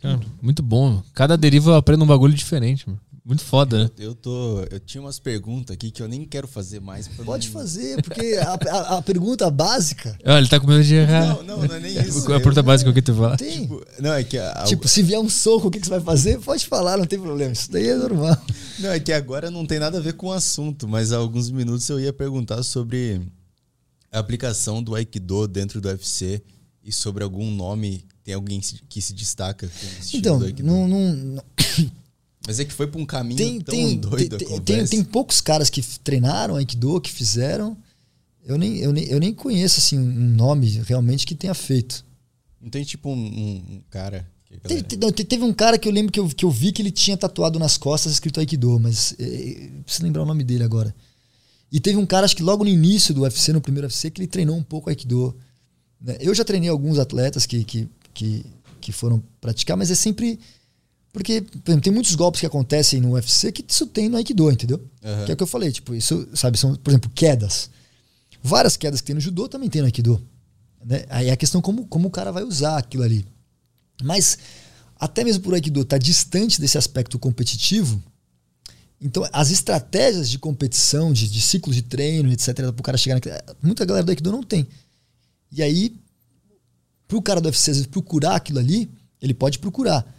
Cara, 0.00 0.20
muito 0.40 0.62
bom. 0.62 1.02
Cada 1.12 1.36
deriva 1.36 1.72
eu 1.72 1.74
aprendo 1.74 2.04
um 2.04 2.06
bagulho 2.06 2.32
diferente. 2.32 2.88
Mano. 2.88 3.00
Muito 3.26 3.42
foda, 3.42 3.82
né? 3.82 3.90
Eu, 3.98 4.14
tô. 4.14 4.60
Eu 4.70 4.78
tinha 4.78 5.02
umas 5.02 5.18
perguntas 5.18 5.74
aqui 5.74 5.90
que 5.90 6.00
eu 6.00 6.06
nem 6.06 6.24
quero 6.24 6.46
fazer 6.46 6.78
mais. 6.78 7.08
Pode 7.08 7.48
não... 7.48 7.54
fazer, 7.54 8.00
porque 8.00 8.36
a, 8.40 8.54
a, 8.54 8.98
a, 8.98 9.02
pergunta 9.02 9.50
básica. 9.50 10.16
Olha, 10.24 10.38
ele 10.38 10.46
tá 10.46 10.60
com 10.60 10.68
medo 10.68 10.84
de 10.84 10.94
errar. 10.94 11.26
Não, 11.26 11.42
não, 11.42 11.66
não 11.66 11.74
é 11.74 11.80
nem 11.80 11.90
isso. 12.06 12.20
A 12.32 12.38
pergunta 12.38 12.60
eu, 12.60 12.62
básica 12.62 12.92
que 12.92 13.02
tu 13.02 13.12
fala. 13.16 13.36
Tem. 13.36 13.62
Tipo, 13.62 13.84
não, 13.98 14.12
é 14.12 14.22
que 14.22 14.38
a, 14.38 14.62
tipo, 14.68 14.86
se 14.86 15.02
vier 15.02 15.18
um 15.18 15.28
soco, 15.28 15.66
o 15.66 15.70
que, 15.72 15.80
que 15.80 15.86
você 15.86 15.90
vai 15.90 16.00
fazer? 16.00 16.38
Pode 16.38 16.64
falar, 16.68 16.96
não 16.96 17.04
tem 17.04 17.18
problema. 17.18 17.50
Isso 17.50 17.68
daí 17.72 17.88
é 17.88 17.96
normal. 17.96 18.40
Não, 18.78 18.90
é 18.90 19.00
que 19.00 19.12
agora 19.12 19.50
não 19.50 19.66
tem 19.66 19.80
nada 19.80 19.98
a 19.98 20.00
ver 20.00 20.12
com 20.12 20.28
o 20.28 20.32
assunto, 20.32 20.86
mas 20.86 21.12
há 21.12 21.16
alguns 21.16 21.50
minutos 21.50 21.88
eu 21.88 21.98
ia 21.98 22.12
perguntar 22.12 22.62
sobre 22.62 23.20
a 24.12 24.20
aplicação 24.20 24.80
do 24.80 24.94
Aikido 24.94 25.48
dentro 25.48 25.80
do 25.80 25.88
UFC 25.88 26.40
e 26.80 26.92
sobre 26.92 27.24
algum 27.24 27.50
nome. 27.50 28.04
Tem 28.22 28.34
alguém 28.34 28.60
que 28.88 29.02
se 29.02 29.12
destaca 29.12 29.66
o 29.66 29.70
então, 30.16 30.38
do 30.38 30.44
Aikido? 30.44 30.68
Não, 30.68 30.86
não, 30.86 31.42
mas 32.44 32.60
é 32.60 32.64
que 32.64 32.72
foi 32.72 32.86
para 32.86 33.00
um 33.00 33.06
caminho 33.06 33.38
tem, 33.38 33.60
tão 33.60 33.74
tem, 33.74 33.98
doido 33.98 34.38
tem, 34.38 34.60
tem, 34.60 34.86
tem, 34.86 35.04
poucos 35.04 35.40
caras 35.40 35.70
que 35.70 35.82
treinaram 35.98 36.56
Aikido, 36.56 37.00
que 37.00 37.10
fizeram. 37.10 37.76
Eu 38.44 38.56
nem, 38.56 38.78
eu 38.78 38.92
nem, 38.92 39.04
eu 39.04 39.18
nem 39.18 39.34
conheço 39.34 39.80
assim, 39.80 39.98
um 39.98 40.34
nome 40.36 40.82
realmente 40.86 41.26
que 41.26 41.34
tenha 41.34 41.54
feito. 41.54 42.04
Não 42.60 42.70
tem 42.70 42.84
tipo 42.84 43.10
um, 43.10 43.26
um 43.26 43.82
cara. 43.90 44.28
Teve, 44.62 44.82
teve, 45.24 45.44
um 45.44 45.52
cara 45.52 45.76
que 45.76 45.88
eu 45.88 45.92
lembro 45.92 46.12
que 46.12 46.20
eu, 46.20 46.28
que 46.28 46.44
eu 46.44 46.50
vi 46.50 46.72
que 46.72 46.80
ele 46.80 46.90
tinha 46.90 47.16
tatuado 47.16 47.58
nas 47.58 47.76
costas 47.76 48.12
escrito 48.12 48.38
Aikido, 48.38 48.78
mas 48.78 49.14
é, 49.18 49.24
é, 49.24 49.70
preciso 49.84 50.04
lembrar 50.04 50.22
o 50.22 50.26
nome 50.26 50.44
dele 50.44 50.62
agora. 50.62 50.94
E 51.70 51.80
teve 51.80 51.98
um 51.98 52.06
cara, 52.06 52.24
acho 52.24 52.36
que 52.36 52.42
logo 52.42 52.62
no 52.62 52.70
início 52.70 53.12
do 53.12 53.22
UFC, 53.22 53.52
no 53.52 53.60
primeiro 53.60 53.86
UFC, 53.86 54.10
que 54.10 54.20
ele 54.20 54.28
treinou 54.28 54.56
um 54.56 54.62
pouco 54.62 54.88
Aikido. 54.88 55.36
Né? 56.00 56.16
Eu 56.20 56.32
já 56.32 56.44
treinei 56.44 56.70
alguns 56.70 56.98
atletas 56.98 57.44
que, 57.44 57.64
que, 57.64 57.88
que, 58.14 58.46
que 58.80 58.92
foram 58.92 59.22
praticar, 59.40 59.76
mas 59.76 59.90
é 59.90 59.94
sempre 59.96 60.38
porque, 61.16 61.40
por 61.40 61.70
exemplo, 61.70 61.80
tem 61.80 61.92
muitos 61.94 62.14
golpes 62.14 62.40
que 62.40 62.46
acontecem 62.46 63.00
no 63.00 63.12
UFC 63.12 63.50
que 63.50 63.64
isso 63.66 63.86
tem 63.86 64.06
no 64.06 64.18
Aikido, 64.18 64.50
entendeu? 64.50 64.76
Uhum. 65.02 65.24
Que 65.24 65.30
é 65.30 65.34
o 65.34 65.36
que 65.38 65.42
eu 65.42 65.46
falei, 65.46 65.72
tipo, 65.72 65.94
isso, 65.94 66.28
sabe, 66.34 66.58
são, 66.58 66.74
por 66.76 66.90
exemplo, 66.90 67.10
quedas. 67.14 67.70
Várias 68.42 68.76
quedas 68.76 69.00
que 69.00 69.06
tem 69.06 69.14
no 69.14 69.20
judô 69.20 69.48
também 69.48 69.70
tem 69.70 69.80
no 69.80 69.86
Aikido. 69.86 70.22
Né? 70.84 71.06
Aí 71.08 71.28
é 71.28 71.32
a 71.32 71.36
questão 71.36 71.62
como, 71.62 71.86
como 71.86 72.08
o 72.08 72.10
cara 72.10 72.30
vai 72.30 72.44
usar 72.44 72.76
aquilo 72.76 73.02
ali. 73.02 73.26
Mas, 74.02 74.36
até 75.00 75.24
mesmo 75.24 75.42
por 75.42 75.54
Aikido 75.54 75.80
estar 75.80 75.96
tá 75.96 75.98
distante 75.98 76.60
desse 76.60 76.76
aspecto 76.76 77.18
competitivo, 77.18 77.98
então 79.00 79.26
as 79.32 79.50
estratégias 79.50 80.28
de 80.28 80.38
competição, 80.38 81.14
de, 81.14 81.30
de 81.30 81.40
ciclo 81.40 81.72
de 81.72 81.80
treino, 81.80 82.30
etc., 82.30 82.54
para 82.56 82.68
o 82.68 82.82
cara 82.82 82.98
chegar 82.98 83.14
naquele. 83.14 83.36
Muita 83.62 83.86
galera 83.86 84.04
do 84.04 84.10
Aikido 84.10 84.30
não 84.30 84.42
tem. 84.42 84.66
E 85.50 85.62
aí, 85.62 85.96
para 87.08 87.16
o 87.16 87.22
cara 87.22 87.40
do 87.40 87.46
UFC, 87.46 87.70
às 87.70 87.78
vezes, 87.78 87.86
procurar 87.86 88.36
aquilo 88.36 88.58
ali, 88.58 88.90
ele 89.18 89.32
pode 89.32 89.58
procurar. 89.58 90.14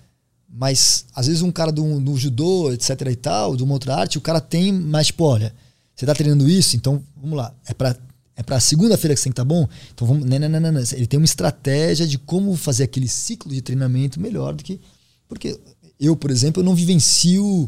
Mas, 0.49 1.05
às 1.13 1.27
vezes, 1.27 1.41
um 1.41 1.51
cara 1.51 1.71
do, 1.71 1.99
do 1.99 2.17
judô, 2.17 2.71
etc 2.71 3.01
e 3.11 3.15
tal, 3.15 3.55
de 3.55 3.63
uma 3.63 3.73
outra 3.73 3.95
arte, 3.95 4.17
o 4.17 4.21
cara 4.21 4.39
tem, 4.39 4.71
mas, 4.71 5.07
tipo, 5.07 5.23
olha, 5.25 5.53
você 5.95 6.05
tá 6.05 6.13
treinando 6.13 6.49
isso, 6.49 6.75
então, 6.75 7.03
vamos 7.15 7.37
lá, 7.37 7.53
é 7.65 7.73
pra, 7.73 7.95
é 8.35 8.43
pra 8.43 8.59
segunda-feira 8.59 9.13
que 9.13 9.19
você 9.19 9.25
tem 9.25 9.31
que 9.31 9.35
tá 9.35 9.43
bom? 9.43 9.67
Então, 9.93 10.07
vamos. 10.07 10.23
Não, 10.25 10.37
não, 10.37 10.47
não, 10.47 10.71
não, 10.71 10.81
Ele 10.93 11.07
tem 11.07 11.19
uma 11.19 11.25
estratégia 11.25 12.05
de 12.05 12.19
como 12.19 12.55
fazer 12.55 12.83
aquele 12.83 13.07
ciclo 13.07 13.51
de 13.51 13.63
treinamento 13.63 14.19
melhor 14.19 14.53
do 14.53 14.63
que. 14.63 14.79
Porque 15.27 15.59
eu, 15.99 16.15
por 16.15 16.29
exemplo, 16.29 16.61
eu 16.61 16.63
não 16.63 16.75
vivencio 16.75 17.67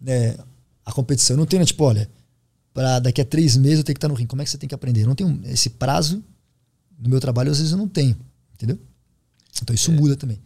né, 0.00 0.36
a 0.84 0.92
competição. 0.92 1.34
Eu 1.34 1.38
não 1.38 1.46
tenho, 1.46 1.64
tipo, 1.64 1.84
olha, 1.84 2.10
para 2.74 2.98
daqui 2.98 3.20
a 3.20 3.24
três 3.24 3.56
meses 3.56 3.78
eu 3.78 3.84
tenho 3.84 3.94
que 3.94 3.98
estar 3.98 4.08
tá 4.08 4.12
no 4.12 4.18
ringue. 4.18 4.28
Como 4.28 4.42
é 4.42 4.44
que 4.44 4.50
você 4.50 4.58
tem 4.58 4.68
que 4.68 4.74
aprender? 4.74 5.02
Eu 5.02 5.06
não 5.06 5.14
tenho 5.14 5.40
esse 5.44 5.70
prazo 5.70 6.20
no 6.98 7.08
meu 7.08 7.20
trabalho, 7.20 7.52
às 7.52 7.58
vezes 7.58 7.72
eu 7.72 7.78
não 7.78 7.88
tenho. 7.88 8.16
Entendeu? 8.54 8.78
Então 9.62 9.72
isso 9.72 9.92
é. 9.92 9.94
muda 9.94 10.16
também. 10.16 10.40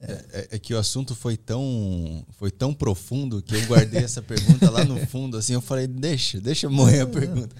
É, 0.00 0.12
é, 0.12 0.48
é, 0.52 0.58
que 0.60 0.72
o 0.72 0.78
assunto 0.78 1.12
foi 1.12 1.36
tão, 1.36 2.24
foi 2.38 2.52
tão 2.52 2.72
profundo 2.72 3.42
que 3.42 3.56
eu 3.56 3.66
guardei 3.66 4.04
essa 4.04 4.22
pergunta 4.22 4.70
lá 4.70 4.84
no 4.84 4.96
fundo, 5.08 5.36
assim, 5.36 5.54
eu 5.54 5.60
falei, 5.60 5.88
deixa, 5.88 6.40
deixa 6.40 6.70
morrer 6.70 7.00
a 7.00 7.06
pergunta. 7.06 7.54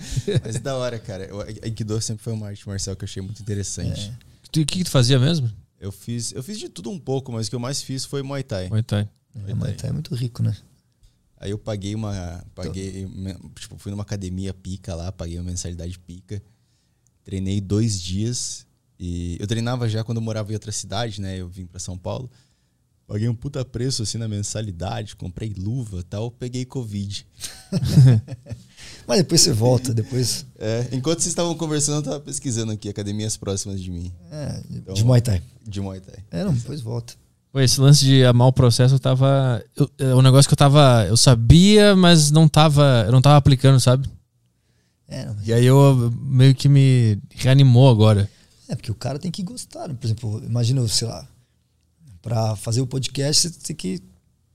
Mas 0.44 0.60
da 0.60 0.76
hora, 0.76 1.00
cara. 1.00 1.34
O 1.34 1.40
Aikido 1.40 2.00
sempre 2.00 2.22
foi 2.22 2.32
uma 2.32 2.46
arte 2.46 2.68
marcial 2.68 2.94
que 2.94 3.02
eu 3.02 3.06
achei 3.06 3.20
muito 3.20 3.42
interessante. 3.42 4.12
É. 4.24 4.28
O 4.46 4.50
que, 4.52 4.64
que 4.64 4.84
tu 4.84 4.90
fazia 4.90 5.18
mesmo? 5.18 5.50
Eu 5.80 5.90
fiz, 5.90 6.32
eu 6.32 6.42
fiz 6.42 6.58
de 6.58 6.68
tudo 6.68 6.90
um 6.90 6.98
pouco, 6.98 7.32
mas 7.32 7.48
o 7.48 7.50
que 7.50 7.56
eu 7.56 7.60
mais 7.60 7.82
fiz 7.82 8.04
foi 8.04 8.22
Muay 8.22 8.44
Thai. 8.44 8.68
Muay 8.68 8.84
Thai. 8.84 9.08
É, 9.46 9.54
Muay 9.54 9.74
Thai 9.74 9.90
é 9.90 9.92
muito 9.92 10.14
rico, 10.14 10.40
né? 10.40 10.56
Aí 11.40 11.50
eu 11.50 11.58
paguei 11.58 11.94
uma. 11.94 12.44
Paguei. 12.54 13.08
Tipo, 13.56 13.78
fui 13.78 13.90
numa 13.90 14.02
academia 14.02 14.54
pica 14.54 14.94
lá, 14.94 15.10
paguei 15.10 15.38
uma 15.38 15.44
mensalidade 15.44 15.98
pica. 15.98 16.42
Treinei 17.24 17.60
dois 17.60 18.00
dias 18.00 18.66
e 18.98 19.36
eu 19.38 19.46
treinava 19.46 19.88
já 19.88 20.02
quando 20.02 20.18
eu 20.18 20.22
morava 20.22 20.50
em 20.50 20.54
outra 20.54 20.72
cidade, 20.72 21.20
né? 21.20 21.36
Eu 21.36 21.48
vim 21.48 21.66
para 21.66 21.78
São 21.78 21.96
Paulo. 21.96 22.30
Paguei 23.06 23.26
um 23.26 23.34
puta 23.34 23.64
preço 23.64 24.02
assim 24.02 24.18
na 24.18 24.28
mensalidade, 24.28 25.16
comprei 25.16 25.54
luva 25.56 26.02
tal, 26.10 26.30
peguei 26.30 26.66
Covid. 26.66 27.26
Mas 29.06 29.18
depois 29.18 29.40
você 29.40 29.52
volta, 29.52 29.94
depois. 29.94 30.44
É, 30.58 30.88
enquanto 30.92 31.20
vocês 31.20 31.28
estavam 31.32 31.54
conversando, 31.54 31.96
eu 31.96 32.02
tava 32.02 32.20
pesquisando 32.20 32.72
aqui 32.72 32.86
academias 32.86 33.34
próximas 33.34 33.80
de 33.80 33.90
mim. 33.90 34.12
É, 34.30 34.62
então, 34.70 34.92
de 34.92 35.02
Muay 35.04 35.22
Thai. 35.22 35.42
De 35.66 35.80
Muay 35.80 36.00
Thai. 36.00 36.22
É, 36.30 36.44
não, 36.44 36.52
depois 36.52 36.82
volta. 36.82 37.14
Pô, 37.50 37.60
esse 37.60 37.80
lance 37.80 38.04
de 38.04 38.22
amar 38.24 38.48
o 38.48 38.52
processo, 38.52 38.96
eu 38.96 38.98
tava. 38.98 39.64
Eu, 39.74 39.90
é 39.98 40.14
um 40.14 40.20
negócio 40.20 40.46
que 40.46 40.52
eu 40.52 40.58
tava. 40.58 41.06
Eu 41.08 41.16
sabia, 41.16 41.96
mas 41.96 42.30
não 42.30 42.46
tava. 42.46 43.04
Eu 43.06 43.12
não 43.12 43.22
tava 43.22 43.38
aplicando, 43.38 43.80
sabe? 43.80 44.06
É, 45.08 45.24
não, 45.24 45.34
mas... 45.34 45.48
E 45.48 45.52
aí 45.54 45.64
eu 45.64 46.12
meio 46.20 46.54
que 46.54 46.68
me 46.68 47.18
reanimou 47.30 47.88
agora. 47.88 48.28
É, 48.68 48.74
porque 48.76 48.90
o 48.90 48.94
cara 48.94 49.18
tem 49.18 49.30
que 49.30 49.42
gostar. 49.42 49.88
Né? 49.88 49.96
Por 49.98 50.06
exemplo, 50.06 50.42
imagina, 50.44 50.86
sei 50.88 51.08
lá, 51.08 51.26
para 52.20 52.56
fazer 52.56 52.80
o 52.80 52.86
podcast 52.86 53.48
você 53.48 53.58
tem 53.60 53.76
que 53.76 54.02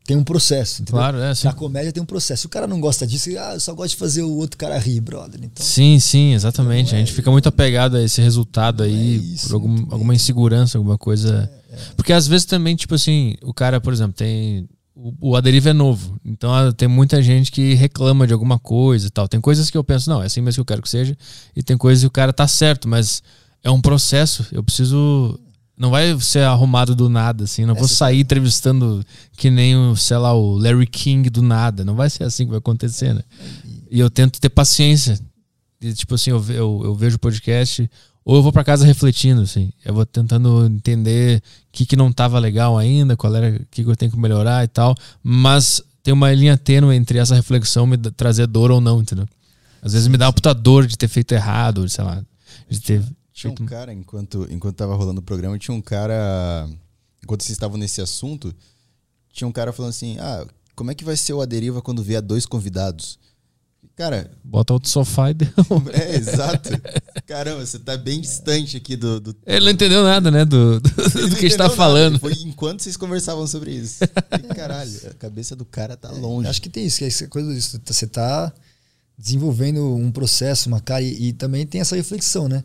tem 0.05 0.17
um 0.17 0.23
processo. 0.23 0.81
Entendeu? 0.81 0.99
Claro, 0.99 1.17
é, 1.17 1.33
sim. 1.33 1.47
Na 1.47 1.53
comédia 1.53 1.91
tem 1.93 2.03
um 2.03 2.05
processo. 2.05 2.41
Se 2.41 2.45
o 2.45 2.49
cara 2.49 2.67
não 2.67 2.81
gosta 2.81 3.07
disso, 3.07 3.29
ah, 3.39 3.53
eu 3.53 3.59
só 3.61 3.73
gosto 3.73 3.91
de 3.91 3.95
fazer 3.95 4.21
o 4.21 4.31
outro 4.35 4.57
cara 4.57 4.77
rir, 4.77 4.99
brother. 4.99 5.39
Então, 5.41 5.65
Sim, 5.65 5.97
sim, 5.97 6.33
exatamente. 6.33 6.87
Então, 6.87 6.97
a 6.97 6.99
gente 6.99 7.13
é- 7.13 7.15
fica 7.15 7.31
muito 7.31 7.47
apegado 7.47 7.95
a 7.95 8.03
esse 8.03 8.21
resultado 8.21 8.83
aí, 8.83 9.13
é 9.13 9.17
isso, 9.17 9.47
por 9.47 9.53
algum- 9.53 9.85
alguma 9.89 10.13
insegurança, 10.13 10.77
alguma 10.77 10.97
coisa. 10.97 11.49
Porque 11.95 12.11
às 12.11 12.27
vezes 12.27 12.45
também, 12.45 12.75
tipo 12.75 12.93
assim, 12.95 13.35
o 13.43 13.53
cara, 13.53 13.79
por 13.79 13.93
exemplo, 13.93 14.13
tem. 14.13 14.67
O, 14.93 15.29
o 15.31 15.35
Aderiva 15.37 15.69
é 15.69 15.73
novo. 15.73 16.19
Então 16.25 16.53
ah, 16.53 16.71
tem 16.73 16.87
muita 16.89 17.23
gente 17.23 17.49
que 17.49 17.73
reclama 17.73 18.27
de 18.27 18.33
alguma 18.33 18.59
coisa 18.59 19.07
e 19.07 19.09
tal. 19.09 19.27
Tem 19.27 19.39
coisas 19.39 19.69
que 19.71 19.77
eu 19.77 19.83
penso, 19.85 20.09
não, 20.09 20.21
é 20.21 20.25
assim 20.25 20.41
mesmo 20.41 20.55
que 20.57 20.61
eu 20.61 20.65
quero 20.65 20.81
que 20.81 20.89
seja. 20.89 21.17
E 21.55 21.63
tem 21.63 21.77
coisas 21.77 22.03
que 22.03 22.07
o 22.07 22.11
cara 22.11 22.33
tá 22.33 22.45
certo, 22.47 22.87
mas 22.89 23.23
é 23.63 23.71
um 23.71 23.81
processo. 23.81 24.45
Eu 24.51 24.63
preciso. 24.63 25.39
Não 25.75 25.89
vai 25.89 26.17
ser 26.19 26.43
arrumado 26.43 26.95
do 26.95 27.09
nada, 27.09 27.45
assim. 27.45 27.65
Não 27.65 27.73
vou 27.73 27.85
Essa- 27.85 27.95
sair 27.95 28.19
entrevistando 28.21 29.03
que 29.35 29.49
nem 29.49 29.75
o, 29.75 29.95
sei 29.95 30.17
lá, 30.17 30.33
o 30.33 30.55
Larry 30.57 30.85
King 30.85 31.29
do 31.29 31.41
nada. 31.41 31.83
Não 31.83 31.95
vai 31.95 32.09
ser 32.09 32.23
assim 32.23 32.43
que 32.45 32.51
vai 32.51 32.59
acontecer, 32.59 33.13
né? 33.13 33.21
E 33.89 33.99
eu 33.99 34.09
tento 34.09 34.39
ter 34.39 34.49
paciência. 34.49 35.19
E, 35.81 35.91
tipo 35.93 36.13
assim, 36.15 36.29
eu, 36.29 36.39
ve- 36.39 36.53
eu, 36.55 36.81
eu 36.83 36.95
vejo 36.95 37.15
o 37.15 37.19
podcast, 37.19 37.89
ou 38.23 38.35
eu 38.37 38.43
vou 38.43 38.53
pra 38.53 38.63
casa 38.63 38.85
refletindo, 38.85 39.41
assim. 39.41 39.73
Eu 39.83 39.93
vou 39.95 40.05
tentando 40.05 40.65
entender 40.67 41.39
o 41.39 41.41
que, 41.71 41.85
que 41.87 41.95
não 41.95 42.11
tava 42.11 42.37
legal 42.39 42.77
ainda, 42.77 43.17
qual 43.17 43.35
era, 43.35 43.55
o 43.57 43.65
que, 43.71 43.83
que 43.83 43.89
eu 43.89 43.95
tenho 43.95 44.11
que 44.11 44.17
melhorar 44.19 44.63
e 44.63 44.67
tal. 44.67 44.95
Mas 45.23 45.81
tem 46.03 46.13
uma 46.13 46.31
linha 46.33 46.55
tênue 46.55 46.95
entre 46.95 47.17
essa 47.17 47.33
reflexão 47.35 47.87
me 47.87 47.97
trazer 47.97 48.45
dor 48.45 48.69
ou 48.71 48.79
não, 48.79 49.01
entendeu? 49.01 49.27
Às 49.81 49.93
vezes 49.93 50.07
me 50.07 50.17
dá 50.17 50.27
uma 50.27 50.33
puta 50.33 50.53
dor 50.53 50.85
de 50.85 50.97
ter 50.97 51.07
feito 51.07 51.31
errado, 51.33 51.89
sei 51.89 52.03
lá. 52.03 52.23
De 52.69 52.79
ter 52.79 53.03
Tinha 53.51 53.65
um 53.65 53.69
cara, 53.69 53.93
enquanto, 53.93 54.47
enquanto 54.49 54.75
tava 54.75 54.95
rolando 54.95 55.19
o 55.19 55.23
programa, 55.23 55.57
tinha 55.57 55.75
um 55.75 55.81
cara. 55.81 56.69
Enquanto 57.23 57.43
vocês 57.43 57.51
estavam 57.51 57.77
nesse 57.77 58.01
assunto, 58.01 58.53
tinha 59.31 59.47
um 59.47 59.51
cara 59.51 59.73
falando 59.73 59.89
assim: 59.89 60.17
Ah, 60.19 60.45
como 60.75 60.91
é 60.91 60.95
que 60.95 61.03
vai 61.03 61.17
ser 61.17 61.33
o 61.33 61.41
Aderiva 61.41 61.81
quando 61.81 62.03
vier 62.03 62.21
dois 62.21 62.45
convidados? 62.45 63.19
Cara, 63.95 64.31
Bota 64.43 64.73
outro 64.73 64.89
sofá 64.89 65.29
e 65.29 65.35
deu. 65.35 65.49
é 65.93 66.15
exato. 66.15 66.69
Caramba, 67.27 67.63
você 67.63 67.77
tá 67.77 67.95
bem 67.95 68.19
distante 68.19 68.75
aqui 68.75 68.95
do. 68.95 69.19
do 69.19 69.35
Ele 69.45 69.65
não 69.65 69.71
entendeu 69.71 70.03
nada, 70.03 70.31
né? 70.31 70.43
Do, 70.43 70.79
do, 70.79 70.89
do 70.89 71.35
que 71.35 71.45
a 71.45 71.49
gente 71.49 71.57
tá 71.57 71.65
nada, 71.65 71.75
falando. 71.75 72.19
Foi 72.19 72.33
enquanto 72.43 72.81
vocês 72.81 72.97
conversavam 72.97 73.45
sobre 73.45 73.71
isso. 73.71 74.03
E, 74.43 74.55
caralho, 74.55 74.91
a 75.05 75.13
cabeça 75.13 75.55
do 75.55 75.63
cara 75.63 75.95
tá 75.95 76.09
longe. 76.11 76.49
Acho 76.49 76.61
que 76.61 76.69
tem 76.69 76.85
isso, 76.85 76.97
que 76.97 77.23
é 77.23 77.27
coisa 77.27 77.53
disso. 77.53 77.79
Você 77.85 78.07
tá 78.07 78.51
desenvolvendo 79.17 79.95
um 79.95 80.11
processo, 80.11 80.67
uma 80.69 80.81
cara, 80.81 81.03
e, 81.03 81.29
e 81.29 81.33
também 81.33 81.65
tem 81.65 81.79
essa 81.79 81.95
reflexão, 81.95 82.49
né? 82.49 82.63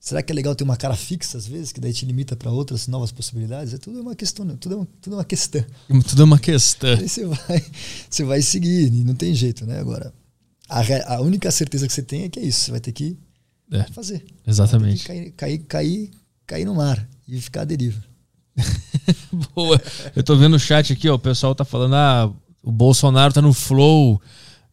Será 0.00 0.22
que 0.22 0.32
é 0.32 0.34
legal 0.34 0.54
ter 0.54 0.64
uma 0.64 0.78
cara 0.78 0.96
fixa 0.96 1.36
às 1.36 1.46
vezes, 1.46 1.72
que 1.72 1.80
daí 1.80 1.92
te 1.92 2.06
limita 2.06 2.34
para 2.34 2.50
outras 2.50 2.88
novas 2.88 3.12
possibilidades? 3.12 3.74
É 3.74 3.78
tudo 3.78 4.00
uma 4.00 4.16
questão, 4.16 4.46
tudo 4.56 4.74
é 4.74 4.76
uma, 4.78 4.88
tudo 5.02 5.12
é 5.12 5.16
uma 5.18 5.24
questão. 5.24 5.62
Tudo 6.08 6.22
é 6.22 6.24
uma 6.24 6.38
questão. 6.38 6.90
Aí 6.98 7.06
você 7.08 7.26
vai, 7.26 7.64
você 8.08 8.24
vai 8.24 8.40
seguir, 8.42 8.86
e 8.86 9.04
não 9.04 9.14
tem 9.14 9.34
jeito, 9.34 9.66
né? 9.66 9.78
Agora, 9.78 10.10
a, 10.68 11.14
a 11.16 11.20
única 11.20 11.50
certeza 11.50 11.86
que 11.86 11.92
você 11.92 12.02
tem 12.02 12.22
é 12.22 12.28
que 12.30 12.40
é 12.40 12.42
isso, 12.44 12.60
você 12.60 12.70
vai 12.70 12.80
ter 12.80 12.92
que 12.92 13.18
É, 13.70 13.82
fazer. 13.92 14.24
exatamente. 14.46 15.04
Cair, 15.04 15.32
cair, 15.32 15.58
cair, 15.68 16.10
cair 16.46 16.64
no 16.64 16.74
mar 16.74 17.06
e 17.28 17.38
ficar 17.38 17.60
à 17.60 17.64
deriva. 17.66 18.02
Boa. 19.54 19.80
Eu 20.16 20.22
tô 20.22 20.34
vendo 20.36 20.56
o 20.56 20.58
chat 20.58 20.92
aqui, 20.92 21.08
ó. 21.08 21.14
O 21.14 21.18
pessoal 21.18 21.54
tá 21.54 21.64
falando, 21.64 21.94
ah, 21.94 22.32
o 22.62 22.72
Bolsonaro 22.72 23.32
tá 23.32 23.42
no 23.42 23.52
flow. 23.52 24.20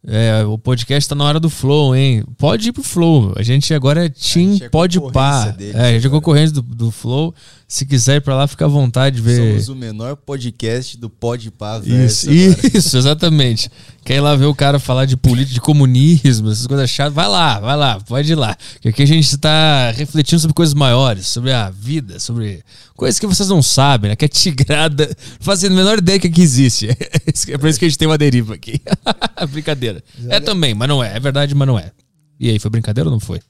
É, 0.06 0.44
o 0.44 0.56
podcast 0.56 1.08
tá 1.08 1.14
na 1.14 1.24
hora 1.24 1.40
do 1.40 1.50
flow, 1.50 1.94
hein? 1.94 2.24
Pode 2.36 2.68
ir 2.68 2.72
pro 2.72 2.82
flow. 2.82 3.32
A 3.36 3.42
gente 3.42 3.74
agora 3.74 4.06
é 4.06 4.08
Team 4.08 4.58
é 4.62 4.68
Pode 4.68 4.98
concorrência 5.00 5.52
Pá. 5.52 5.56
É, 5.60 5.88
a 5.88 5.92
gente 5.92 6.04
é 6.04 6.06
agora. 6.06 6.10
concorrente 6.10 6.52
do, 6.52 6.62
do 6.62 6.90
flow. 6.90 7.34
Se 7.70 7.84
quiser 7.84 8.16
ir 8.16 8.20
pra 8.22 8.34
lá, 8.34 8.46
fica 8.46 8.64
à 8.64 8.68
vontade 8.68 9.16
de 9.16 9.22
ver. 9.22 9.46
Somos 9.46 9.68
o 9.68 9.76
menor 9.76 10.16
podcast 10.16 10.96
do 10.96 11.10
Podpah 11.10 11.82
Isso, 11.84 12.26
verso. 12.26 12.30
agora. 12.30 12.70
isso, 12.78 12.96
exatamente. 12.96 13.70
Quer 14.02 14.16
ir 14.16 14.20
lá 14.20 14.34
ver 14.34 14.46
o 14.46 14.54
cara 14.54 14.78
falar 14.78 15.04
de 15.04 15.18
política, 15.18 15.52
de 15.52 15.60
comunismo, 15.60 16.50
essas 16.50 16.66
coisas 16.66 16.88
chatas? 16.88 17.12
Vai 17.12 17.28
lá, 17.28 17.60
vai 17.60 17.76
lá, 17.76 18.00
pode 18.00 18.32
ir 18.32 18.36
lá. 18.36 18.56
Porque 18.72 18.88
aqui 18.88 19.02
a 19.02 19.06
gente 19.06 19.26
está 19.26 19.90
refletindo 19.90 20.40
sobre 20.40 20.54
coisas 20.54 20.72
maiores, 20.72 21.26
sobre 21.26 21.52
a 21.52 21.68
vida, 21.68 22.18
sobre 22.18 22.64
coisas 22.96 23.20
que 23.20 23.26
vocês 23.26 23.50
não 23.50 23.60
sabem, 23.60 24.08
né? 24.08 24.16
Que 24.16 24.24
é 24.24 24.28
tigrada, 24.28 25.14
fazendo 25.38 25.72
a 25.72 25.76
menor 25.76 25.98
ideia 25.98 26.18
que 26.18 26.28
aqui 26.28 26.40
existe. 26.40 26.88
É 27.50 27.58
por 27.58 27.68
isso 27.68 27.78
que 27.78 27.84
a 27.84 27.88
gente 27.88 27.98
tem 27.98 28.08
uma 28.08 28.16
deriva 28.16 28.54
aqui. 28.54 28.80
brincadeira. 29.52 30.02
É 30.30 30.40
também, 30.40 30.74
mas 30.74 30.88
não 30.88 31.04
é. 31.04 31.14
É 31.14 31.20
verdade, 31.20 31.54
mas 31.54 31.68
não 31.68 31.78
é. 31.78 31.92
E 32.40 32.48
aí, 32.48 32.58
foi 32.58 32.70
brincadeira 32.70 33.08
ou 33.08 33.12
não 33.12 33.20
foi? 33.20 33.40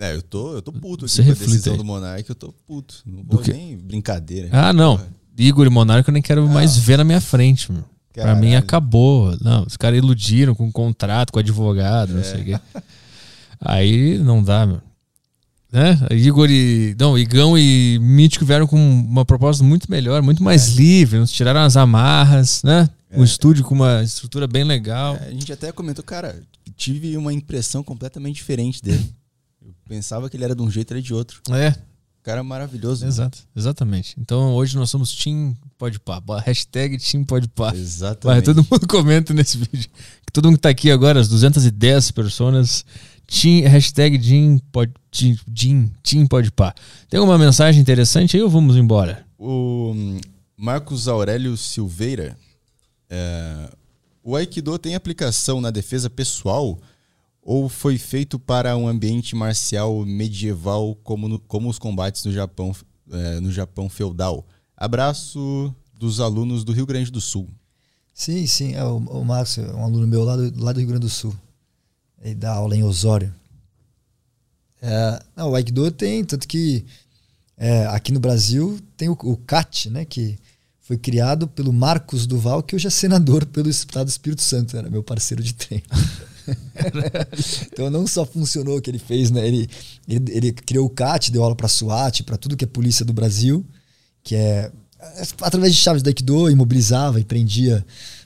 É, 0.00 0.14
eu 0.14 0.22
tô, 0.22 0.54
eu 0.54 0.62
tô 0.62 0.72
puto 0.72 1.04
aqui 1.04 1.12
Você 1.12 1.22
com 1.22 1.30
a 1.30 1.34
decisão 1.34 1.74
aí. 1.74 1.78
do 1.78 1.84
Monark, 1.84 2.28
eu 2.28 2.34
tô 2.34 2.54
puto. 2.66 3.02
Não 3.04 3.22
vou 3.22 3.42
nem 3.46 3.76
brincadeira. 3.76 4.48
Ah, 4.50 4.72
não. 4.72 4.98
Igor 5.38 5.66
e 5.66 5.70
Monarca 5.70 6.08
eu 6.10 6.14
nem 6.14 6.22
quero 6.22 6.48
mais 6.48 6.76
ver 6.76 6.96
na 6.96 7.04
minha 7.04 7.20
frente, 7.20 7.70
meu. 7.70 7.84
Pra 8.12 8.34
mim 8.34 8.48
Caralho. 8.48 8.58
acabou. 8.58 9.36
Não, 9.40 9.64
os 9.64 9.76
caras 9.76 9.98
iludiram 9.98 10.54
com 10.54 10.72
contrato, 10.72 11.32
com 11.32 11.38
advogado, 11.38 12.14
não 12.14 12.24
sei 12.24 12.40
o 12.40 12.44
quê. 12.44 12.60
Aí 13.60 14.18
não 14.18 14.42
dá, 14.42 14.66
meu. 14.66 14.80
Né? 15.70 15.98
Igor 16.12 16.50
e. 16.50 16.96
Não, 16.98 17.16
Igão 17.16 17.56
e 17.56 17.98
Mítico 18.00 18.44
vieram 18.44 18.66
com 18.66 18.76
uma 18.76 19.24
proposta 19.24 19.62
muito 19.62 19.88
melhor, 19.90 20.22
muito 20.22 20.42
mais 20.42 20.70
livre. 20.70 21.18
Nos 21.18 21.30
tiraram 21.30 21.60
as 21.60 21.76
amarras, 21.76 22.62
né? 22.64 22.88
Um 23.12 23.22
estúdio 23.22 23.64
com 23.64 23.74
uma 23.74 24.02
estrutura 24.02 24.46
bem 24.46 24.64
legal. 24.64 25.16
É, 25.16 25.28
a 25.28 25.30
gente 25.30 25.52
até 25.52 25.70
comentou, 25.70 26.02
cara, 26.02 26.40
tive 26.76 27.16
uma 27.16 27.32
impressão 27.32 27.82
completamente 27.82 28.36
diferente 28.36 28.82
dele. 28.82 29.14
Eu 29.62 29.74
pensava 29.88 30.28
que 30.30 30.36
ele 30.36 30.44
era 30.44 30.54
de 30.54 30.62
um 30.62 30.70
jeito, 30.70 30.94
é 30.94 31.00
de 31.00 31.12
outro. 31.12 31.40
É, 31.50 31.74
Cara 32.22 32.42
maravilhoso. 32.44 33.06
exato, 33.06 33.38
exatamente. 33.56 34.14
Então 34.18 34.52
hoje 34.54 34.76
nós 34.76 34.90
somos 34.90 35.14
Team 35.14 35.56
Podpah. 35.78 36.22
Hashtag 36.44 36.98
Team 36.98 37.24
Podpah. 37.24 37.70
Vai, 37.70 37.80
Exatamente. 37.80 38.44
todo 38.44 38.66
mundo 38.70 38.84
comenta 38.88 39.32
nesse 39.32 39.56
vídeo. 39.56 39.88
Que 40.26 40.32
todo 40.32 40.44
mundo 40.46 40.56
que 40.56 40.62
tá 40.62 40.68
aqui 40.68 40.90
agora, 40.90 41.18
as 41.18 41.28
210 41.28 42.10
pessoas, 42.10 42.84
team, 43.26 43.66
hashtag 43.68 44.20
Jim, 44.22 44.58
pod, 44.70 44.92
Jim, 45.10 45.90
Team 46.02 46.26
Podpah. 46.26 46.74
Tem 47.08 47.18
alguma 47.18 47.38
mensagem 47.38 47.80
interessante 47.80 48.36
aí 48.36 48.42
ou 48.42 48.50
vamos 48.50 48.76
embora? 48.76 49.24
O 49.38 49.92
hum, 49.94 50.20
Marcos 50.56 51.08
Aurélio 51.08 51.56
Silveira. 51.56 52.36
é, 53.08 53.70
o 54.22 54.36
Aikido 54.36 54.78
tem 54.78 54.94
aplicação 54.94 55.58
na 55.62 55.70
defesa 55.70 56.10
pessoal 56.10 56.78
ou 57.52 57.68
foi 57.68 57.98
feito 57.98 58.38
para 58.38 58.76
um 58.76 58.86
ambiente 58.86 59.34
marcial 59.34 60.06
medieval 60.06 60.94
como, 61.02 61.28
no- 61.28 61.40
como 61.40 61.68
os 61.68 61.80
combates 61.80 62.24
no 62.24 62.30
Japão, 62.30 62.72
é, 63.10 63.40
no 63.40 63.50
Japão 63.50 63.88
feudal? 63.88 64.46
Abraço 64.76 65.74
dos 65.92 66.20
alunos 66.20 66.62
do 66.62 66.70
Rio 66.70 66.86
Grande 66.86 67.10
do 67.10 67.20
Sul. 67.20 67.48
Sim, 68.14 68.46
sim. 68.46 68.74
É, 68.76 68.84
o, 68.84 68.98
o 68.98 69.24
é 69.34 69.74
um 69.74 69.82
aluno 69.82 70.06
meu 70.06 70.22
lá 70.22 70.36
do, 70.36 70.62
lá 70.62 70.72
do 70.72 70.78
Rio 70.78 70.86
Grande 70.90 71.06
do 71.06 71.10
Sul. 71.10 71.34
Ele 72.22 72.36
dá 72.36 72.52
aula 72.52 72.76
em 72.76 72.84
Osório. 72.84 73.34
É, 74.80 75.20
não, 75.34 75.50
o 75.50 75.56
Aikido 75.56 75.90
tem, 75.90 76.24
tanto 76.24 76.46
que 76.46 76.84
é, 77.56 77.84
aqui 77.86 78.12
no 78.12 78.20
Brasil 78.20 78.78
tem 78.96 79.08
o, 79.08 79.18
o 79.24 79.36
CAT, 79.36 79.90
né, 79.90 80.04
que 80.04 80.38
foi 80.78 80.96
criado 80.96 81.48
pelo 81.48 81.72
Marcos 81.72 82.28
Duval, 82.28 82.62
que 82.62 82.76
hoje 82.76 82.86
é 82.86 82.90
senador 82.90 83.44
pelo 83.44 83.68
Estado 83.68 84.06
do 84.06 84.10
Espírito 84.10 84.40
Santo, 84.40 84.76
era 84.76 84.88
meu 84.88 85.02
parceiro 85.02 85.42
de 85.42 85.52
treino. 85.52 85.84
então 87.72 87.90
não 87.90 88.06
só 88.06 88.24
funcionou 88.24 88.78
o 88.78 88.80
que 88.80 88.90
ele 88.90 88.98
fez, 88.98 89.30
né? 89.30 89.46
Ele, 89.46 89.68
ele, 90.08 90.32
ele 90.32 90.52
criou 90.52 90.86
o 90.86 90.90
CAT, 90.90 91.30
deu 91.30 91.42
aula 91.42 91.56
para 91.56 91.68
SWAT, 91.68 92.22
para 92.22 92.36
tudo 92.36 92.56
que 92.56 92.64
é 92.64 92.68
polícia 92.68 93.04
do 93.04 93.12
Brasil, 93.12 93.64
que 94.22 94.34
é 94.34 94.70
através 95.40 95.74
de 95.74 95.80
chaves 95.80 96.02
da 96.02 96.10
Aikido, 96.10 96.50
imobilizava 96.50 97.20
e 97.20 97.24
prendia 97.24 97.84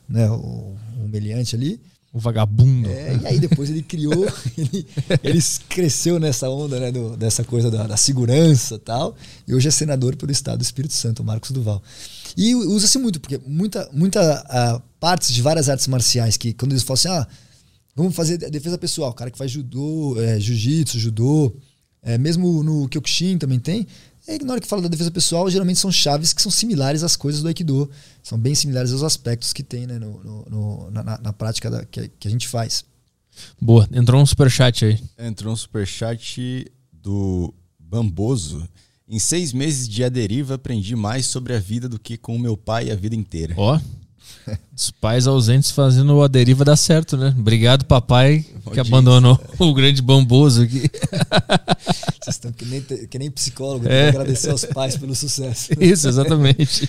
né, 0.08 0.28
o, 0.30 0.76
o 1.02 1.08
meliante 1.08 1.54
ali. 1.54 1.80
O 2.12 2.18
vagabundo. 2.20 2.88
É, 2.88 3.18
e 3.22 3.26
aí 3.26 3.40
depois 3.40 3.68
ele 3.68 3.82
criou, 3.82 4.26
ele, 4.56 4.86
ele 5.20 5.42
cresceu 5.68 6.20
nessa 6.20 6.48
onda 6.48 6.78
né, 6.78 6.92
do- 6.92 7.16
dessa 7.16 7.42
coisa 7.42 7.72
da, 7.72 7.88
da 7.88 7.96
segurança 7.96 8.76
e 8.76 8.78
tal, 8.78 9.16
e 9.48 9.52
hoje 9.52 9.66
é 9.66 9.70
senador 9.72 10.14
pelo 10.14 10.30
Estado 10.30 10.58
do 10.58 10.62
Espírito 10.62 10.94
Santo, 10.94 11.24
Marcos 11.24 11.50
Duval. 11.50 11.82
E 12.36 12.54
usa-se 12.54 12.98
muito, 12.98 13.18
porque 13.20 13.40
muita, 13.44 13.88
muita 13.92 14.44
ah, 14.48 14.80
partes 15.00 15.32
de 15.32 15.42
várias 15.42 15.68
artes 15.68 15.88
marciais 15.88 16.36
que 16.36 16.52
quando 16.52 16.70
eles 16.70 16.84
falam 16.84 16.94
assim, 16.94 17.08
ah, 17.08 17.26
vamos 17.94 18.14
fazer 18.14 18.44
a 18.44 18.48
defesa 18.48 18.76
pessoal, 18.78 19.10
o 19.10 19.14
cara 19.14 19.30
que 19.30 19.38
faz 19.38 19.50
judô, 19.50 20.20
é, 20.20 20.38
jiu-jitsu, 20.40 20.98
judô, 20.98 21.54
é, 22.02 22.18
mesmo 22.18 22.62
no 22.62 22.88
Kyokushin 22.88 23.38
também 23.38 23.58
tem, 23.58 23.86
é, 24.26 24.38
na 24.42 24.52
hora 24.52 24.60
que 24.60 24.66
fala 24.66 24.80
da 24.82 24.88
defesa 24.88 25.10
pessoal, 25.10 25.50
geralmente 25.50 25.78
são 25.78 25.92
chaves 25.92 26.32
que 26.32 26.40
são 26.40 26.50
similares 26.50 27.02
às 27.02 27.14
coisas 27.14 27.42
do 27.42 27.48
Aikido. 27.48 27.90
São 28.22 28.38
bem 28.38 28.54
similares 28.54 28.90
aos 28.90 29.02
aspectos 29.02 29.52
que 29.52 29.62
tem 29.62 29.86
né, 29.86 29.98
no, 29.98 30.18
no- 30.24 30.44
no- 30.50 30.90
na, 30.90 31.02
na- 31.18 31.32
prática 31.32 31.70
da- 31.70 31.84
que, 31.84 32.08
que 32.08 32.26
a 32.26 32.30
gente 32.30 32.48
faz. 32.48 32.84
Boa, 33.60 33.86
entrou 33.92 34.22
um 34.22 34.24
superchat 34.24 34.84
aí. 34.86 34.98
Entrou 35.18 35.52
um 35.52 35.56
superchat 35.56 36.66
do 36.90 37.52
Bamboso. 37.78 38.66
Em 39.06 39.18
seis 39.18 39.52
meses 39.52 39.86
de 39.86 40.02
aderiva, 40.02 40.54
aprendi 40.54 40.96
mais 40.96 41.26
sobre 41.26 41.54
a 41.54 41.58
vida 41.60 41.86
do 41.88 41.98
que 41.98 42.16
com 42.16 42.34
o 42.34 42.38
meu 42.38 42.56
pai 42.56 42.90
a 42.90 42.96
vida 42.96 43.14
inteira. 43.14 43.54
Ó, 43.58 43.78
os 44.76 44.90
pais 44.90 45.26
ausentes 45.26 45.70
fazendo 45.70 46.22
a 46.22 46.28
deriva 46.28 46.64
dar 46.64 46.76
certo, 46.76 47.16
né? 47.16 47.34
Obrigado, 47.38 47.84
papai, 47.84 48.40
que 48.40 48.68
Audiência. 48.68 48.82
abandonou 48.82 49.40
o 49.58 49.74
grande 49.74 50.02
bamboso 50.02 50.62
aqui. 50.62 50.90
Vocês 52.20 52.36
estão 52.36 52.52
que 52.52 52.64
nem, 52.64 52.80
que 52.82 53.18
nem 53.18 53.30
psicólogo, 53.30 53.86
É. 53.86 54.10
que 54.10 54.16
agradecer 54.16 54.50
aos 54.50 54.64
pais 54.64 54.96
pelo 54.96 55.14
sucesso. 55.14 55.72
Isso, 55.80 56.08
exatamente. 56.08 56.88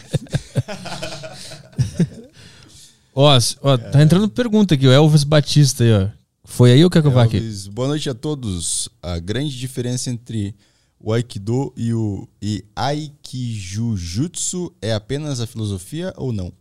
Ó, 3.13 3.37
ó 3.61 3.77
tá 3.77 4.01
entrando 4.01 4.29
pergunta 4.29 4.75
aqui, 4.75 4.87
o 4.87 4.91
Elvis 4.91 5.23
Batista 5.23 5.83
aí, 5.83 5.93
ó. 5.93 6.09
Foi 6.43 6.71
aí 6.71 6.83
ou 6.83 6.89
quer 6.89 7.01
que 7.01 7.07
eu 7.07 7.11
vá 7.11 7.23
aqui? 7.23 7.41
Boa 7.71 7.87
noite 7.87 8.09
a 8.09 8.13
todos. 8.13 8.87
A 9.01 9.17
grande 9.17 9.57
diferença 9.57 10.11
entre 10.11 10.55
o 10.99 11.11
Aikido 11.11 11.73
e 11.75 11.91
o 11.91 12.27
e 12.41 12.63
Aikijujutsu 12.75 14.71
é 14.81 14.93
apenas 14.93 15.41
a 15.41 15.47
filosofia 15.47 16.13
ou 16.15 16.31
não? 16.31 16.53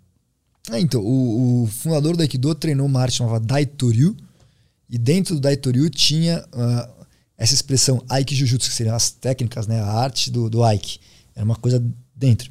É, 0.71 0.81
então, 0.81 1.03
o, 1.03 1.65
o 1.65 1.67
fundador 1.67 2.17
do 2.17 2.23
Aikido 2.23 2.55
treinou 2.55 2.87
uma 2.87 3.01
arte 3.01 3.17
chamada 3.17 3.45
Daitoryu, 3.45 4.17
e 4.89 4.99
dentro 4.99 5.35
do 5.35 5.41
Daitoryu 5.41 5.91
tinha 5.91 6.45
uh, 6.53 7.07
essa 7.37 7.55
expressão 7.55 8.03
Aikijujutsu, 8.09 8.69
que 8.69 8.77
seriam 8.77 8.95
as 8.95 9.11
técnicas, 9.11 9.67
né, 9.67 9.81
a 9.81 9.91
arte 9.91 10.31
do, 10.31 10.49
do 10.49 10.63
Aiki. 10.63 11.01
Era 11.35 11.45
uma 11.45 11.57
coisa 11.57 11.85
dentro. 12.15 12.51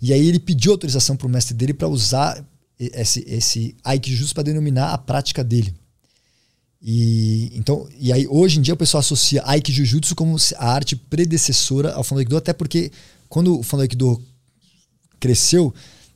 E 0.00 0.12
aí 0.12 0.26
ele 0.26 0.40
pediu 0.40 0.72
autorização 0.72 1.16
para 1.16 1.26
o 1.26 1.30
mestre 1.30 1.54
dele 1.54 1.72
para 1.72 1.88
usar 1.88 2.44
esse, 2.78 3.24
esse 3.28 3.76
Aikijujutsu 3.84 4.34
para 4.34 4.42
denominar 4.42 4.92
a 4.92 4.98
prática 4.98 5.44
dele. 5.44 5.74
E, 6.82 7.50
então, 7.54 7.88
e 7.98 8.12
aí 8.12 8.26
hoje 8.28 8.58
em 8.58 8.62
dia 8.62 8.74
o 8.74 8.76
pessoal 8.76 8.98
associa 8.98 9.42
Aikijujutsu 9.46 10.14
como 10.14 10.36
a 10.56 10.68
arte 10.68 10.96
predecessora 10.96 11.94
ao 11.94 12.04
Fondo 12.04 12.18
Aikido, 12.18 12.36
até 12.36 12.52
porque 12.52 12.90
quando 13.28 13.58
o 13.58 13.62
Fondo 13.62 13.82
Aikido 13.82 14.22
cresceu, 15.18 15.72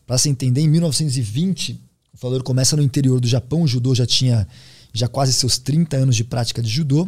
para 0.08 0.16
se 0.16 0.30
entender, 0.30 0.62
em 0.62 0.68
1920, 0.68 1.78
o 2.14 2.16
Fondo 2.16 2.42
começa 2.42 2.74
no 2.74 2.82
interior 2.82 3.20
do 3.20 3.28
Japão, 3.28 3.60
o 3.60 3.68
judô 3.68 3.94
já 3.94 4.06
tinha 4.06 4.48
já 4.90 5.06
quase 5.06 5.34
seus 5.34 5.58
30 5.58 5.98
anos 5.98 6.16
de 6.16 6.24
prática 6.24 6.62
de 6.62 6.68
judô. 6.70 7.06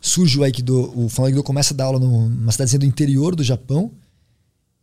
Surge 0.00 0.38
o 0.38 0.44
Aikido, 0.44 0.90
o 0.96 1.10
Aikido 1.22 1.42
começa 1.42 1.74
a 1.74 1.76
dar 1.76 1.84
aula 1.84 1.98
numa 1.98 2.50
cidadezinha 2.50 2.78
do 2.78 2.86
interior 2.86 3.36
do 3.36 3.44
Japão, 3.44 3.92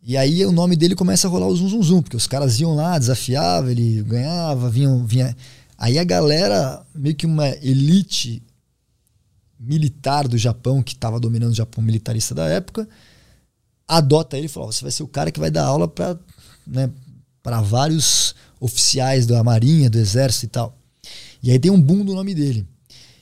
e 0.03 0.15
aí 0.15 0.45
o 0.45 0.51
nome 0.51 0.75
dele 0.75 0.93
começa 0.93 1.27
a 1.27 1.31
rolar 1.31 1.47
o 1.47 1.55
zum 1.55 1.69
zum 1.69 1.81
zum, 1.81 2.01
porque 2.03 2.17
os 2.17 2.27
caras 2.27 2.59
iam 2.59 2.75
lá, 2.75 2.99
desafiavam, 2.99 3.71
ele 3.71 4.03
ganhava, 4.03 4.69
vinham, 4.69 5.03
vinha. 5.07 5.35
Aí 5.75 5.97
a 5.97 6.03
galera, 6.03 6.85
meio 6.93 7.15
que 7.15 7.25
uma 7.25 7.47
elite 7.63 8.43
militar 9.59 10.27
do 10.27 10.37
Japão, 10.37 10.83
que 10.83 10.93
estava 10.93 11.19
dominando 11.19 11.51
o 11.51 11.55
Japão 11.55 11.83
militarista 11.83 12.35
da 12.35 12.45
época, 12.45 12.87
adota 13.87 14.37
ele 14.37 14.45
e 14.45 14.49
fala: 14.49 14.67
oh, 14.67 14.71
você 14.71 14.83
vai 14.83 14.91
ser 14.91 15.01
o 15.01 15.07
cara 15.07 15.31
que 15.31 15.39
vai 15.39 15.49
dar 15.49 15.65
aula 15.65 15.87
para 15.87 16.15
né, 16.65 16.89
vários 17.63 18.35
oficiais 18.59 19.25
da 19.25 19.43
Marinha, 19.43 19.89
do 19.89 19.97
Exército 19.97 20.45
e 20.45 20.49
tal. 20.49 20.77
E 21.41 21.51
aí 21.51 21.59
tem 21.59 21.71
um 21.71 21.81
boom 21.81 22.03
do 22.03 22.13
nome 22.13 22.33
dele. 22.33 22.65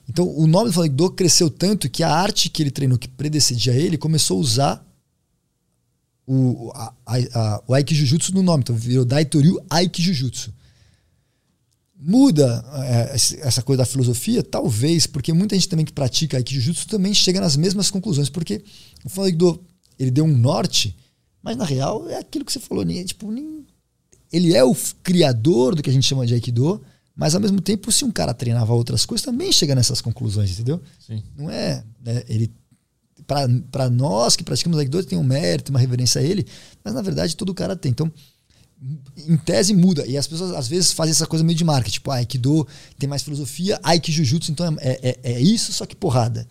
Então 0.07 0.27
o 0.27 0.47
nome 0.47 0.69
do 0.69 0.73
Falaido 0.73 1.11
cresceu 1.11 1.49
tanto 1.49 1.89
que 1.89 2.03
a 2.03 2.09
arte 2.13 2.49
que 2.49 2.63
ele 2.63 2.72
treinou, 2.72 2.97
que 2.97 3.07
predecedia 3.07 3.73
ele, 3.73 3.97
começou 3.97 4.38
a 4.38 4.41
usar 4.41 4.93
o, 6.25 6.72
a, 6.73 6.93
a, 7.05 7.63
o 7.67 7.73
Aikijujutsu 7.73 8.33
no 8.33 8.43
nome. 8.43 8.63
Então 8.63 8.75
virou 8.75 9.05
Daitoryu 9.05 9.59
Aikijujutsu. 9.69 10.53
Muda 12.05 12.65
é, 12.73 13.15
essa 13.15 13.61
coisa 13.61 13.83
da 13.83 13.85
filosofia? 13.85 14.43
Talvez, 14.43 15.07
porque 15.07 15.31
muita 15.31 15.55
gente 15.55 15.69
também 15.69 15.85
que 15.85 15.93
pratica 15.93 16.38
Aikijutsu 16.38 16.88
também 16.88 17.13
chega 17.13 17.39
nas 17.39 17.55
mesmas 17.55 17.89
conclusões, 17.89 18.30
porque 18.30 18.61
o 19.05 19.09
Falaido 19.09 19.63
ele 19.97 20.11
deu 20.11 20.25
um 20.25 20.38
norte, 20.38 20.95
mas 21.43 21.57
na 21.57 21.65
real 21.65 22.07
é 22.07 22.17
aquilo 22.17 22.45
que 22.45 22.53
você 22.53 22.59
falou, 22.59 22.85
nem, 22.85 23.03
tipo, 23.03 23.30
nem, 23.30 23.65
ele 24.31 24.55
é 24.55 24.63
o 24.63 24.75
criador 25.03 25.75
do 25.75 25.83
que 25.83 25.89
a 25.89 25.93
gente 25.93 26.07
chama 26.07 26.25
de 26.25 26.33
Aikido, 26.33 26.81
mas 27.15 27.35
ao 27.35 27.41
mesmo 27.41 27.61
tempo, 27.61 27.91
se 27.91 28.03
um 28.03 28.11
cara 28.11 28.33
treinava 28.33 28.73
outras 28.73 29.05
coisas, 29.05 29.23
também 29.23 29.51
chega 29.51 29.75
nessas 29.75 30.01
conclusões, 30.01 30.51
entendeu? 30.51 30.81
Sim. 30.99 31.22
Não 31.38 31.49
é. 31.51 31.83
Né, 32.03 32.23
ele 32.27 32.51
para 33.25 33.89
nós 33.89 34.35
que 34.35 34.43
praticamos 34.43 34.77
Aikido, 34.77 35.03
tem 35.03 35.17
um 35.17 35.23
mérito, 35.23 35.69
uma 35.69 35.80
reverência 35.80 36.19
a 36.19 36.23
ele, 36.23 36.45
mas 36.83 36.93
na 36.93 37.01
verdade 37.01 37.38
todo 37.38 37.53
cara 37.53 37.75
tem. 37.75 37.91
Então, 37.91 38.11
em 39.15 39.38
tese 39.38 39.73
muda. 39.73 40.05
E 40.05 40.17
as 40.17 40.27
pessoas 40.27 40.51
às 40.51 40.67
vezes 40.67 40.91
fazem 40.91 41.11
essa 41.11 41.25
coisa 41.25 41.43
meio 41.43 41.57
de 41.57 41.63
marketing, 41.63 41.93
tipo, 41.93 42.11
ah, 42.11 42.15
Aikido 42.15 42.67
tem 42.97 43.07
mais 43.07 43.22
filosofia, 43.22 43.80
Aikijujutsu, 43.83 44.51
então 44.51 44.75
é, 44.80 44.99
é, 45.01 45.19
é, 45.23 45.39
isso, 45.39 45.72
só 45.72 45.85
que 45.85 45.95
porrada. 45.95 46.47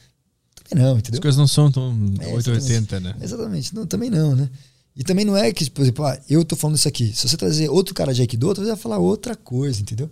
Também 0.54 0.84
não, 0.84 0.98
entendeu? 0.98 1.18
As 1.18 1.22
coisas 1.22 1.38
não 1.38 1.48
são 1.48 1.70
tão 1.70 1.92
é, 2.20 2.28
880, 2.28 3.00
né? 3.00 3.16
Exatamente, 3.20 3.74
não, 3.74 3.86
também 3.86 4.08
não, 4.08 4.34
né? 4.34 4.48
E 4.94 5.02
também 5.02 5.24
não 5.24 5.36
é 5.36 5.52
que, 5.52 5.70
por 5.70 5.82
exemplo, 5.82 6.04
ah, 6.04 6.18
eu 6.28 6.44
tô 6.44 6.54
falando 6.54 6.76
isso 6.76 6.88
aqui. 6.88 7.12
Se 7.14 7.26
você 7.28 7.36
trazer 7.36 7.68
outro 7.70 7.94
cara 7.94 8.12
de 8.12 8.20
Aikido, 8.20 8.48
você 8.54 8.64
vai 8.64 8.76
falar 8.76 8.98
outra 8.98 9.34
coisa, 9.34 9.80
entendeu? 9.80 10.10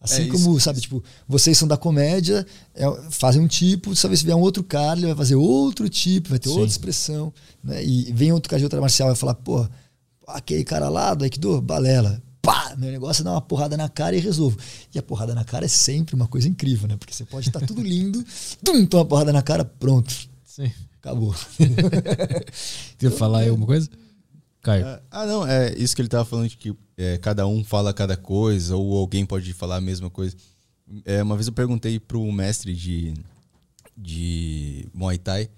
Assim 0.00 0.22
é 0.22 0.26
como, 0.28 0.52
isso, 0.52 0.60
sabe, 0.60 0.78
isso. 0.78 0.88
tipo, 0.88 1.04
vocês 1.28 1.58
são 1.58 1.68
da 1.68 1.76
comédia, 1.76 2.46
é, 2.74 2.84
fazem 3.10 3.42
um 3.42 3.46
tipo, 3.46 3.94
talvez 3.94 4.20
se 4.20 4.24
vier 4.24 4.34
um 4.34 4.40
outro 4.40 4.64
cara, 4.64 4.98
ele 4.98 5.08
vai 5.08 5.16
fazer 5.16 5.34
outro 5.34 5.90
tipo, 5.90 6.30
vai 6.30 6.38
ter 6.38 6.48
Sim. 6.48 6.54
outra 6.54 6.70
expressão, 6.70 7.32
né? 7.62 7.84
E 7.84 8.10
vem 8.12 8.32
outro 8.32 8.48
cara 8.48 8.58
de 8.58 8.64
outra 8.64 8.80
marcial 8.80 9.08
vai 9.08 9.16
falar, 9.16 9.34
pô, 9.34 9.68
aquele 10.26 10.64
cara 10.64 10.88
lá 10.88 11.12
do 11.12 11.24
Aikido, 11.24 11.60
balela. 11.60 12.22
Pá! 12.40 12.74
Meu 12.78 12.90
negócio 12.90 13.20
é 13.20 13.24
dar 13.24 13.32
uma 13.32 13.42
porrada 13.42 13.76
na 13.76 13.90
cara 13.90 14.16
e 14.16 14.20
resolvo. 14.20 14.56
E 14.94 14.98
a 14.98 15.02
porrada 15.02 15.34
na 15.34 15.44
cara 15.44 15.66
é 15.66 15.68
sempre 15.68 16.14
uma 16.14 16.26
coisa 16.26 16.48
incrível, 16.48 16.88
né? 16.88 16.96
Porque 16.96 17.12
você 17.12 17.26
pode 17.26 17.48
estar 17.48 17.60
tudo 17.60 17.82
lindo, 17.82 18.24
tum, 18.64 18.86
toma 18.86 19.02
uma 19.02 19.08
porrada 19.08 19.32
na 19.34 19.42
cara, 19.42 19.66
pronto. 19.66 20.14
Sim. 20.46 20.72
Acabou. 20.98 21.34
Quer 22.96 23.10
falar 23.10 23.40
aí 23.40 23.50
alguma 23.50 23.66
coisa? 23.66 23.90
Caio. 24.62 24.86
Ah, 24.86 25.02
ah, 25.10 25.26
não, 25.26 25.46
é 25.46 25.74
isso 25.76 25.96
que 25.96 26.02
ele 26.02 26.08
tava 26.08 26.24
falando 26.24 26.48
de 26.48 26.56
que 26.56 26.76
é, 26.96 27.16
cada 27.18 27.46
um 27.46 27.64
fala 27.64 27.94
cada 27.94 28.16
coisa, 28.16 28.76
ou 28.76 28.98
alguém 28.98 29.24
pode 29.24 29.52
falar 29.52 29.76
a 29.76 29.80
mesma 29.80 30.10
coisa. 30.10 30.36
É, 31.04 31.22
uma 31.22 31.36
vez 31.36 31.46
eu 31.46 31.52
perguntei 31.52 31.98
pro 31.98 32.30
mestre 32.30 32.74
de, 32.74 33.14
de 33.96 34.86
Muay 34.92 35.18
Thai 35.18 35.48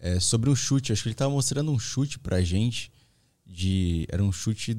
é, 0.00 0.20
sobre 0.20 0.50
um 0.50 0.56
chute. 0.56 0.92
Acho 0.92 1.02
que 1.02 1.08
ele 1.08 1.14
tava 1.14 1.30
mostrando 1.30 1.70
um 1.70 1.78
chute 1.78 2.18
pra 2.18 2.42
gente 2.42 2.92
de. 3.46 4.06
Era 4.10 4.22
um 4.22 4.32
chute. 4.32 4.76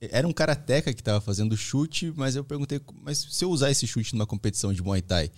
Era 0.00 0.26
um 0.26 0.32
karateca 0.32 0.92
que 0.92 1.00
estava 1.00 1.20
fazendo 1.20 1.56
chute, 1.56 2.12
mas 2.16 2.34
eu 2.34 2.44
perguntei, 2.44 2.80
mas 3.02 3.18
se 3.18 3.44
eu 3.44 3.50
usar 3.50 3.70
esse 3.70 3.86
chute 3.86 4.12
numa 4.14 4.26
competição 4.26 4.72
de 4.72 4.82
Muay 4.82 5.00
Thai, 5.00 5.30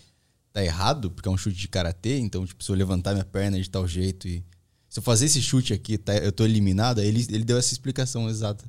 tá 0.53 0.65
errado? 0.65 1.11
Porque 1.11 1.29
é 1.29 1.33
um 1.33 1.37
chute 1.37 1.57
de 1.57 1.69
karatê, 1.69 2.19
então, 2.19 2.47
tipo, 2.47 2.63
se 2.65 2.71
eu 2.71 2.77
levantar 2.77 3.13
minha 3.13 3.25
perna 3.25 3.61
de 3.61 3.69
tal 3.69 3.87
jeito 3.87 4.29
e. 4.29 4.45
Se 4.91 4.99
eu 4.99 5.02
fazer 5.02 5.27
esse 5.27 5.41
chute 5.41 5.73
aqui, 5.73 5.97
tá, 5.97 6.15
eu 6.17 6.33
tô 6.33 6.44
eliminado, 6.44 7.01
ele, 7.01 7.25
ele 7.31 7.44
deu 7.44 7.57
essa 7.57 7.73
explicação 7.73 8.28
exata. 8.28 8.65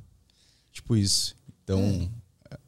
Tipo 0.72 0.96
isso. 0.96 1.34
Então, 1.64 2.08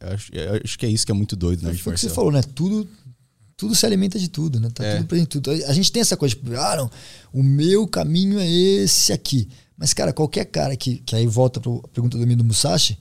é. 0.01 0.09
eu 0.09 0.15
acho, 0.15 0.35
eu 0.35 0.61
acho 0.63 0.79
que 0.79 0.85
é 0.85 0.91
isso 0.91 1.07
que 1.07 1.13
é 1.13 1.15
muito 1.15 1.37
doido, 1.37 1.63
né? 1.63 1.73
Foi 1.75 1.93
o 1.93 1.95
que 1.95 2.01
você 2.01 2.11
falou, 2.11 2.33
né? 2.33 2.43
Tudo 2.43 2.87
tudo 3.57 3.75
se 3.75 3.87
alimenta 3.87 4.19
de 4.19 4.29
tudo, 4.29 4.59
né? 4.59 4.69
Tá 4.75 4.85
é. 4.85 4.97
tudo 4.97 5.07
presente 5.07 5.29
tudo. 5.29 5.51
A 5.51 5.73
gente 5.73 5.91
tem 5.93 6.03
essa 6.03 6.17
coisa, 6.17 6.35
tipo, 6.35 6.53
ah, 6.55 6.77
não, 6.77 6.91
o 7.33 7.43
meu 7.43 7.87
caminho 7.87 8.39
é 8.39 8.51
esse 8.51 9.13
aqui. 9.13 9.49
Mas, 9.77 9.95
cara, 9.95 10.13
qualquer 10.13 10.45
cara 10.47 10.77
que, 10.77 10.99
que 10.99 11.15
aí 11.15 11.27
volta 11.27 11.61
para 11.61 11.73
a 11.73 11.89
pergunta 11.89 12.19
do 12.19 12.27
Mino 12.27 12.45
Musashi, 12.45 12.99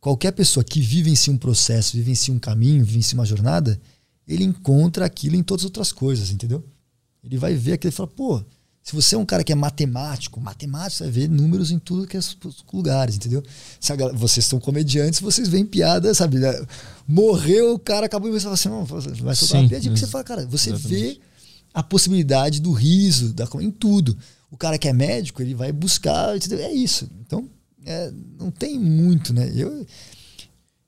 qualquer 0.00 0.32
pessoa 0.32 0.62
que 0.62 0.80
vivencia 0.80 1.32
um 1.32 1.36
processo, 1.36 1.96
vivencia 1.96 2.32
um 2.32 2.38
caminho, 2.38 2.84
vivencia 2.84 3.18
uma 3.18 3.26
jornada, 3.26 3.80
ele 4.26 4.44
encontra 4.44 5.04
aquilo 5.04 5.36
em 5.36 5.42
todas 5.42 5.62
as 5.62 5.66
outras 5.66 5.92
coisas, 5.92 6.30
entendeu? 6.30 6.64
Ele 7.22 7.38
vai 7.38 7.54
ver 7.54 7.74
aquilo 7.74 7.92
e 7.92 7.96
fala, 7.96 8.08
pô, 8.08 8.44
se 8.86 8.94
você 8.94 9.16
é 9.16 9.18
um 9.18 9.26
cara 9.26 9.42
que 9.42 9.50
é 9.50 9.56
matemático, 9.56 10.40
matemático, 10.40 10.98
você 10.98 11.04
vai 11.04 11.12
ver 11.12 11.28
números 11.28 11.72
em 11.72 11.78
tudo 11.78 12.06
que 12.06 12.16
é 12.16 12.20
os 12.20 12.36
lugares, 12.72 13.16
entendeu? 13.16 13.42
Se 13.80 13.92
a, 13.92 13.96
vocês 14.12 14.46
são 14.46 14.60
comediantes, 14.60 15.18
vocês 15.18 15.48
veem 15.48 15.66
piada, 15.66 16.14
sabe? 16.14 16.38
Né? 16.38 16.52
Morreu, 17.08 17.74
o 17.74 17.78
cara 17.80 18.06
acabou 18.06 18.28
e 18.28 18.32
você 18.32 18.44
fala 18.44 18.54
assim, 18.54 18.68
não, 18.68 18.84
vai 18.84 19.34
soltar 19.34 19.60
uma 19.60 19.68
piadinha, 19.68 19.90
porque 19.90 20.06
você 20.06 20.10
fala, 20.10 20.22
cara, 20.22 20.46
você 20.46 20.70
exatamente. 20.70 21.00
vê 21.00 21.20
a 21.74 21.82
possibilidade 21.82 22.60
do 22.60 22.70
riso, 22.70 23.32
da, 23.32 23.48
em 23.60 23.72
tudo 23.72 24.16
o 24.52 24.56
cara 24.56 24.78
que 24.78 24.86
é 24.86 24.92
médico, 24.92 25.42
ele 25.42 25.52
vai 25.52 25.72
buscar, 25.72 26.36
é 26.36 26.72
isso. 26.72 27.08
Então, 27.26 27.48
é, 27.84 28.12
não 28.38 28.52
tem 28.52 28.78
muito, 28.78 29.34
né? 29.34 29.52
Eu, 29.52 29.84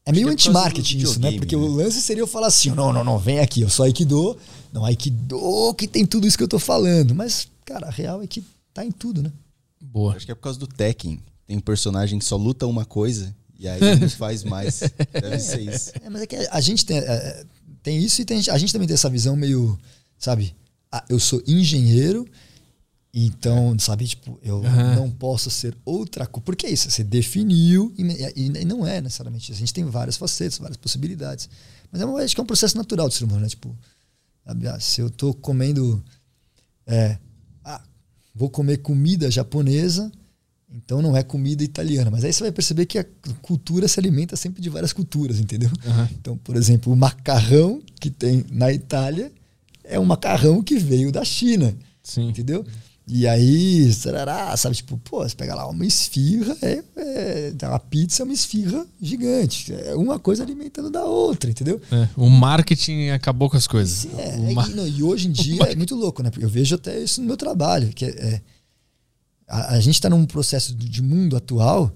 é 0.07 0.13
meio 0.13 0.29
é 0.29 0.33
anti-marketing 0.33 0.99
isso, 0.99 1.21
né? 1.21 1.33
Porque 1.33 1.57
né? 1.57 1.61
o 1.61 1.67
lance 1.67 2.01
seria 2.01 2.23
eu 2.23 2.27
falar 2.29 2.47
assim: 2.47 2.71
não, 2.71 2.93
não, 2.93 3.03
não, 3.03 3.19
vem 3.19 3.41
aqui, 3.41 3.61
eu 3.61 3.69
sou 3.69 3.85
Aikido. 3.85 4.37
Não, 4.73 4.85
Aikido 4.85 5.75
que 5.75 5.89
tem 5.89 6.07
tudo 6.07 6.27
isso 6.27 6.39
que 6.39 6.45
eu 6.45 6.49
tô 6.49 6.59
falando. 6.59 7.15
Mas, 7.15 7.49
cara, 7.69 7.87
a 7.87 7.91
real 7.91 8.23
é 8.23 8.27
que 8.27 8.45
tá 8.73 8.85
em 8.85 8.91
tudo, 8.91 9.23
né? 9.23 9.33
Boa. 9.81 10.15
Acho 10.15 10.27
que 10.27 10.33
é 10.33 10.35
por 10.35 10.43
causa 10.43 10.59
do 10.59 10.67
Tekken. 10.67 11.21
Tem 11.47 11.57
um 11.57 11.61
personagem 11.61 12.19
que 12.19 12.25
só 12.25 12.37
luta 12.37 12.67
uma 12.67 12.85
coisa 12.85 13.35
e 13.59 13.69
aí 13.69 13.81
não 14.01 14.09
faz 14.09 14.45
mais. 14.45 14.81
Deve 15.13 15.39
ser 15.39 15.61
isso. 15.61 15.93
É, 16.03 16.11
mas 16.11 16.23
é 16.23 16.27
que 16.27 16.37
a 16.37 16.61
gente 16.61 16.85
tem, 16.85 16.99
é, 16.99 17.45
tem 17.83 17.99
isso 17.99 18.21
e 18.23 18.25
tem, 18.25 18.39
a 18.51 18.59
gente 18.59 18.73
também 18.73 18.89
tem 18.89 18.95
essa 18.95 19.11
visão 19.11 19.37
meio, 19.37 19.79
sabe? 20.19 20.55
Ah, 20.91 21.05
eu 21.09 21.19
sou 21.19 21.43
engenheiro 21.47 22.27
então, 23.13 23.77
sabe, 23.79 24.07
tipo, 24.07 24.39
eu 24.43 24.59
uhum. 24.59 24.95
não 24.95 25.11
posso 25.11 25.51
ser 25.51 25.77
outra 25.85 26.27
coisa. 26.27 26.45
Porque 26.45 26.67
é 26.67 26.71
isso, 26.71 26.91
você 26.91 27.03
definiu 27.03 27.93
e, 27.97 28.03
e, 28.37 28.65
não 28.65 28.87
é 28.87 29.01
necessariamente. 29.01 29.51
A 29.51 29.55
gente 29.55 29.73
tem 29.73 29.85
várias 29.85 30.17
facetas, 30.17 30.59
várias 30.59 30.77
possibilidades. 30.77 31.49
Mas 31.91 32.03
é 32.03 32.05
uma, 32.05 32.21
acho 32.21 32.35
que 32.35 32.41
é 32.41 32.45
um 32.45 32.47
processo 32.47 32.77
natural 32.77 33.09
do 33.09 33.15
ser 33.15 33.25
humano, 33.25 33.41
né? 33.41 33.49
Tipo, 33.49 33.77
sabe, 34.45 34.69
ah, 34.69 34.79
se 34.79 35.01
eu 35.01 35.11
tô 35.11 35.33
comendo. 35.33 36.03
É, 36.87 37.19
vou 38.39 38.49
comer 38.49 38.79
comida 38.79 39.29
japonesa, 39.31 40.11
então 40.73 41.03
não 41.03 41.17
é 41.17 41.25
comida 41.25 41.65
italiana. 41.65 42.11
Mas 42.11 42.25
aí 42.25 42.33
você 42.33 42.45
vai 42.45 42.53
perceber 42.53 42.87
que 42.87 42.99
a 42.99 43.05
cultura 43.43 43.89
se 43.89 43.99
alimenta 43.99 44.37
sempre 44.37 44.63
de 44.63 44.71
várias 44.71 44.93
culturas, 44.93 45.41
entendeu? 45.41 45.71
Uhum. 45.85 46.09
Então, 46.13 46.37
por 46.37 46.55
exemplo, 46.57 46.93
o 46.93 46.97
macarrão 46.97 47.83
que 48.01 48.11
tem 48.11 48.45
na 48.51 48.73
Itália 48.73 49.33
é 49.83 49.99
um 49.99 50.05
macarrão 50.05 50.63
que 50.63 50.79
veio 50.79 51.11
da 51.11 51.25
China. 51.25 51.75
Sim. 52.03 52.29
Entendeu? 52.29 52.65
E 53.11 53.27
aí, 53.27 53.91
sarará, 53.93 54.55
sabe, 54.57 54.77
tipo, 54.77 54.99
pô, 54.99 55.27
você 55.27 55.35
pega 55.35 55.55
lá 55.55 55.67
uma 55.67 55.87
esfirra, 55.87 56.55
é, 56.61 56.83
é, 56.97 57.53
uma 57.67 57.79
pizza 57.81 58.23
é 58.23 58.25
uma 58.25 58.35
esfirra 58.35 58.87
gigante. 59.01 59.73
É 59.73 59.95
uma 59.95 60.19
coisa 60.19 60.43
alimentando 60.43 60.91
da 60.91 61.05
outra, 61.05 61.49
entendeu? 61.51 61.81
É, 61.91 62.07
o 62.15 62.29
marketing 62.29 63.09
acabou 63.09 63.49
com 63.49 63.57
as 63.57 63.67
coisas. 63.67 64.07
É, 64.19 64.51
é, 64.51 64.53
mar- 64.53 64.69
e, 64.71 64.75
não, 64.75 64.87
e 64.87 65.03
hoje 65.03 65.27
em 65.29 65.33
dia 65.33 65.63
é 65.63 65.75
muito 65.75 65.95
louco, 65.95 66.23
né? 66.23 66.31
Eu 66.39 66.51
vejo 66.51 66.75
até 66.75 67.01
isso 67.03 67.23
no 67.23 67.27
meu 67.27 67.37
trabalho, 67.39 67.89
que 67.95 68.05
é, 68.05 68.09
é- 68.11 68.41
a, 69.49 69.75
a 69.77 69.81
gente 69.81 69.95
está 69.95 70.11
num 70.11 70.27
processo 70.27 70.75
de 70.75 70.87
de 70.89 71.01
mundo 71.03 71.35
atual 71.37 71.91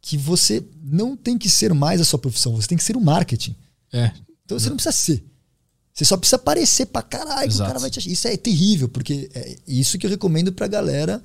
que 0.00 0.16
você 0.16 0.62
não 0.82 1.16
tem 1.16 1.36
que 1.38 1.48
ser 1.48 1.72
mais 1.74 2.00
a 2.00 2.04
sua 2.04 2.18
profissão, 2.18 2.54
você 2.54 2.68
tem 2.68 2.78
que 2.78 2.84
ser 2.84 2.96
o 2.96 3.00
marketing. 3.00 3.54
É, 3.92 4.12
Então 4.44 4.58
você 4.58 4.68
não 4.68 4.76
precisa 4.76 4.92
ser. 4.92 5.24
Você 5.94 6.04
só 6.04 6.16
precisa 6.16 6.36
aparecer 6.36 6.86
pra 6.86 7.02
caralho, 7.02 7.50
que 7.50 7.56
o 7.56 7.66
cara 7.66 7.78
vai 7.78 7.90
te 7.90 7.98
achar. 7.98 8.10
Isso 8.10 8.26
é 8.26 8.36
terrível, 8.36 8.88
porque 8.88 9.30
é 9.34 9.56
isso 9.66 9.98
que 9.98 10.06
eu 10.06 10.10
recomendo 10.10 10.52
pra 10.52 10.66
galera. 10.66 11.22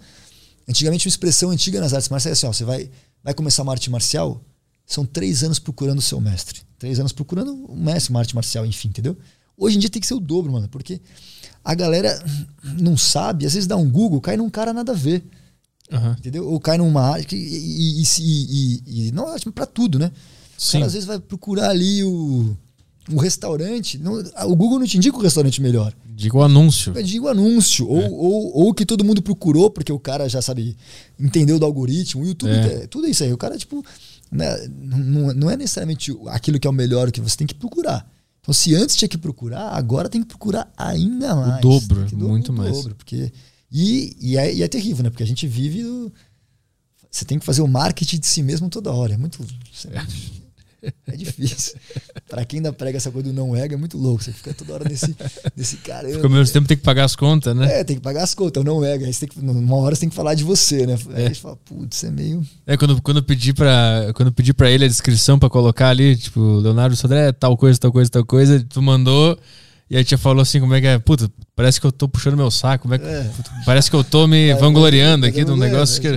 Antigamente, 0.68 1.08
uma 1.08 1.10
expressão 1.10 1.50
antiga 1.52 1.80
nas 1.80 1.94
artes 1.94 2.10
marciais 2.10 2.38
é 2.38 2.38
assim: 2.38 2.48
ó, 2.48 2.54
você 2.54 2.66
vai, 2.66 2.90
vai 3.24 3.34
começar 3.34 3.64
uma 3.64 3.72
arte 3.72 3.90
marcial, 3.90 4.44
são 4.86 5.06
três 5.06 5.42
anos 5.44 5.58
procurando 5.58 6.00
o 6.00 6.02
seu 6.02 6.20
mestre. 6.20 6.62
Três 6.78 7.00
anos 7.00 7.14
procurando 7.14 7.54
um 7.72 7.76
mestre, 7.76 8.12
uma 8.12 8.20
arte 8.20 8.36
marcial, 8.36 8.66
enfim, 8.66 8.90
entendeu? 8.90 9.18
Hoje 9.58 9.78
em 9.78 9.80
dia 9.80 9.90
tem 9.90 10.02
que 10.02 10.08
ser 10.08 10.14
o 10.14 10.20
dobro, 10.20 10.52
mano, 10.52 10.68
porque 10.68 11.02
a 11.64 11.74
galera 11.74 12.24
não 12.80 12.96
sabe, 12.96 13.46
às 13.46 13.54
vezes 13.54 13.66
dá 13.68 13.76
um 13.76 13.90
Google, 13.90 14.22
cai 14.22 14.38
num 14.38 14.50
cara 14.50 14.72
nada 14.74 14.92
a 14.92 14.96
ver. 14.96 15.24
aham. 15.92 16.16
Entendeu? 16.20 16.48
Ou 16.48 16.60
cai 16.60 16.78
numa 16.78 17.20
que, 17.24 17.36
e, 17.36 18.02
e, 18.02 18.04
e, 18.04 18.82
e, 18.86 19.08
e 19.08 19.12
não 19.14 19.28
arte 19.30 19.50
pra 19.50 19.66
tudo, 19.66 19.98
né? 19.98 20.12
O 20.58 20.62
Sim. 20.62 20.74
cara 20.74 20.86
às 20.86 20.94
vezes 20.94 21.08
vai 21.08 21.20
procurar 21.20 21.70
ali 21.70 22.04
o, 22.04 22.56
o 23.12 23.18
restaurante. 23.20 23.98
Não, 23.98 24.14
o 24.46 24.56
Google 24.56 24.80
não 24.80 24.86
te 24.88 24.98
indica 24.98 25.18
o 25.18 25.22
restaurante 25.22 25.62
melhor. 25.62 25.94
Diga 26.16 26.38
o 26.38 26.44
anúncio. 26.44 26.94
Eu 26.96 27.04
digo 27.04 27.28
anúncio. 27.28 27.88
Ou, 27.88 28.12
ou, 28.14 28.58
ou 28.66 28.74
que 28.74 28.86
todo 28.86 29.04
mundo 29.06 29.22
procurou, 29.22 29.70
porque 29.70 29.92
o 29.92 30.00
cara 30.00 30.28
já 30.28 30.42
sabe, 30.42 30.76
entendeu 31.20 31.60
do 31.60 31.66
algoritmo. 31.66 32.24
O 32.24 32.26
YouTube, 32.26 32.52
É. 32.52 32.84
é. 32.84 32.88
tudo 32.88 33.08
isso 33.08 33.24
aí. 33.24 33.32
O 33.32 33.38
cara, 33.38 33.58
tipo, 33.58 33.86
né, 34.32 34.68
não, 34.68 35.34
não 35.34 35.50
é 35.52 35.56
necessariamente 35.56 36.16
aquilo 36.28 36.60
que 36.60 36.66
é 36.68 36.70
o 36.70 36.74
melhor 36.74 37.12
que 37.12 37.22
você 37.22 37.38
tem 37.38 37.46
que 37.48 37.54
procurar. 37.56 38.10
Então, 38.42 38.54
se 38.54 38.74
antes 38.74 38.96
tinha 38.96 39.10
que 39.10 39.18
procurar, 39.18 39.70
agora 39.70 40.10
tem 40.10 40.22
que 40.22 40.28
procurar 40.28 40.72
ainda 40.78 41.36
mais. 41.36 41.62
dobro, 41.62 42.00
Tem 42.00 42.08
que 42.08 42.16
do- 42.16 42.28
muito 42.30 42.50
o 42.52 42.56
mais. 42.56 42.72
dobro, 42.76 42.96
porque, 42.96 43.32
e, 43.72 44.16
e, 44.20 44.38
é, 44.38 44.54
e 44.56 44.64
é 44.64 44.68
terrível, 44.68 45.04
né? 45.04 45.10
Porque 45.10 45.24
a 45.24 45.28
gente 45.28 45.46
vive. 45.48 45.84
do- 45.84 46.12
você 47.12 47.26
tem 47.26 47.38
que 47.40 47.46
fazer 47.46 47.62
o 47.62 47.68
marketing 47.68 48.20
de 48.20 48.28
si 48.28 48.42
mesmo 48.44 48.70
toda 48.70 48.92
hora. 48.92 49.14
É 49.14 49.18
muito. 49.18 49.40
é 49.92 49.98
muito- 50.00 50.47
É 51.08 51.16
difícil. 51.16 51.76
Pra 52.30 52.44
quem 52.44 52.58
ainda 52.60 52.74
prega 52.74 52.98
essa 52.98 53.10
coisa 53.10 53.30
do 53.30 53.34
não 53.34 53.56
ego, 53.56 53.74
é 53.74 53.78
muito 53.78 53.98
louco. 53.98 54.22
Você 54.24 54.32
fica 54.34 54.54
toda 54.54 54.74
hora 54.74 54.90
nesse, 54.90 55.16
nesse 55.56 55.78
caramba. 55.78 56.12
Porque 56.14 56.26
ao 56.28 56.32
mesmo 56.32 56.52
tempo 56.54 56.68
tem 56.68 56.76
que 56.78 56.84
pagar 56.84 57.06
as 57.06 57.16
contas, 57.16 57.56
né? 57.56 57.80
É, 57.80 57.84
tem 57.84 57.96
que 57.96 58.02
pagar 58.02 58.24
as 58.24 58.34
contas, 58.34 58.64
não 58.64 58.84
ego. 58.84 59.06
Aí 59.06 59.14
você 59.14 59.26
tem 59.26 59.30
que, 59.30 59.40
uma 59.40 59.76
hora 59.78 59.96
você 59.96 60.02
tem 60.02 60.10
que 60.10 60.16
falar 60.16 60.34
de 60.34 60.44
você, 60.44 60.86
né? 60.86 60.98
Aí 61.16 61.22
É. 61.24 61.26
a 61.26 61.28
gente 61.30 61.40
fala, 61.42 61.56
putz, 61.56 62.04
é 62.04 62.12
meio. 62.12 62.46
É, 62.66 62.76
quando, 62.76 63.02
quando 63.02 63.18
eu 63.18 63.24
pedi 63.24 63.54
pra, 63.54 64.12
quando 64.16 64.32
pedi 64.34 64.54
pra 64.54 64.70
ele 64.70 64.84
a 64.86 64.88
descrição 64.88 65.40
pra 65.40 65.50
colocar 65.50 65.90
ali, 65.90 66.16
tipo, 66.18 66.42
Leonardo 66.60 66.96
Sodré, 66.96 67.32
tal 67.32 67.56
coisa, 67.58 67.80
tal 67.80 67.92
coisa, 67.92 68.10
tal 68.12 68.26
coisa, 68.26 68.66
tu 68.68 68.82
mandou 68.82 69.38
e 69.90 69.96
aí 69.96 70.04
te 70.04 70.18
falou 70.18 70.42
assim, 70.42 70.60
como 70.60 70.74
é 70.74 70.82
que 70.82 70.88
é? 70.88 71.00
Puta, 71.00 71.32
parece 71.56 71.80
que 71.80 71.88
eu 71.88 71.92
tô 71.94 72.10
puxando 72.10 72.36
meu 72.36 72.52
saco, 72.52 72.82
como 72.82 72.96
é 72.96 72.98
que, 73.00 73.06
É. 73.06 73.32
parece 73.66 73.90
que 73.90 73.96
eu 73.96 74.04
tô 74.04 74.28
me 74.28 74.54
vangloriando 74.56 75.26
Mas 75.26 75.30
aqui 75.34 75.46
de 75.46 75.52
um 75.52 75.56
é, 75.56 75.60
negócio 75.60 76.02
que... 76.02 76.10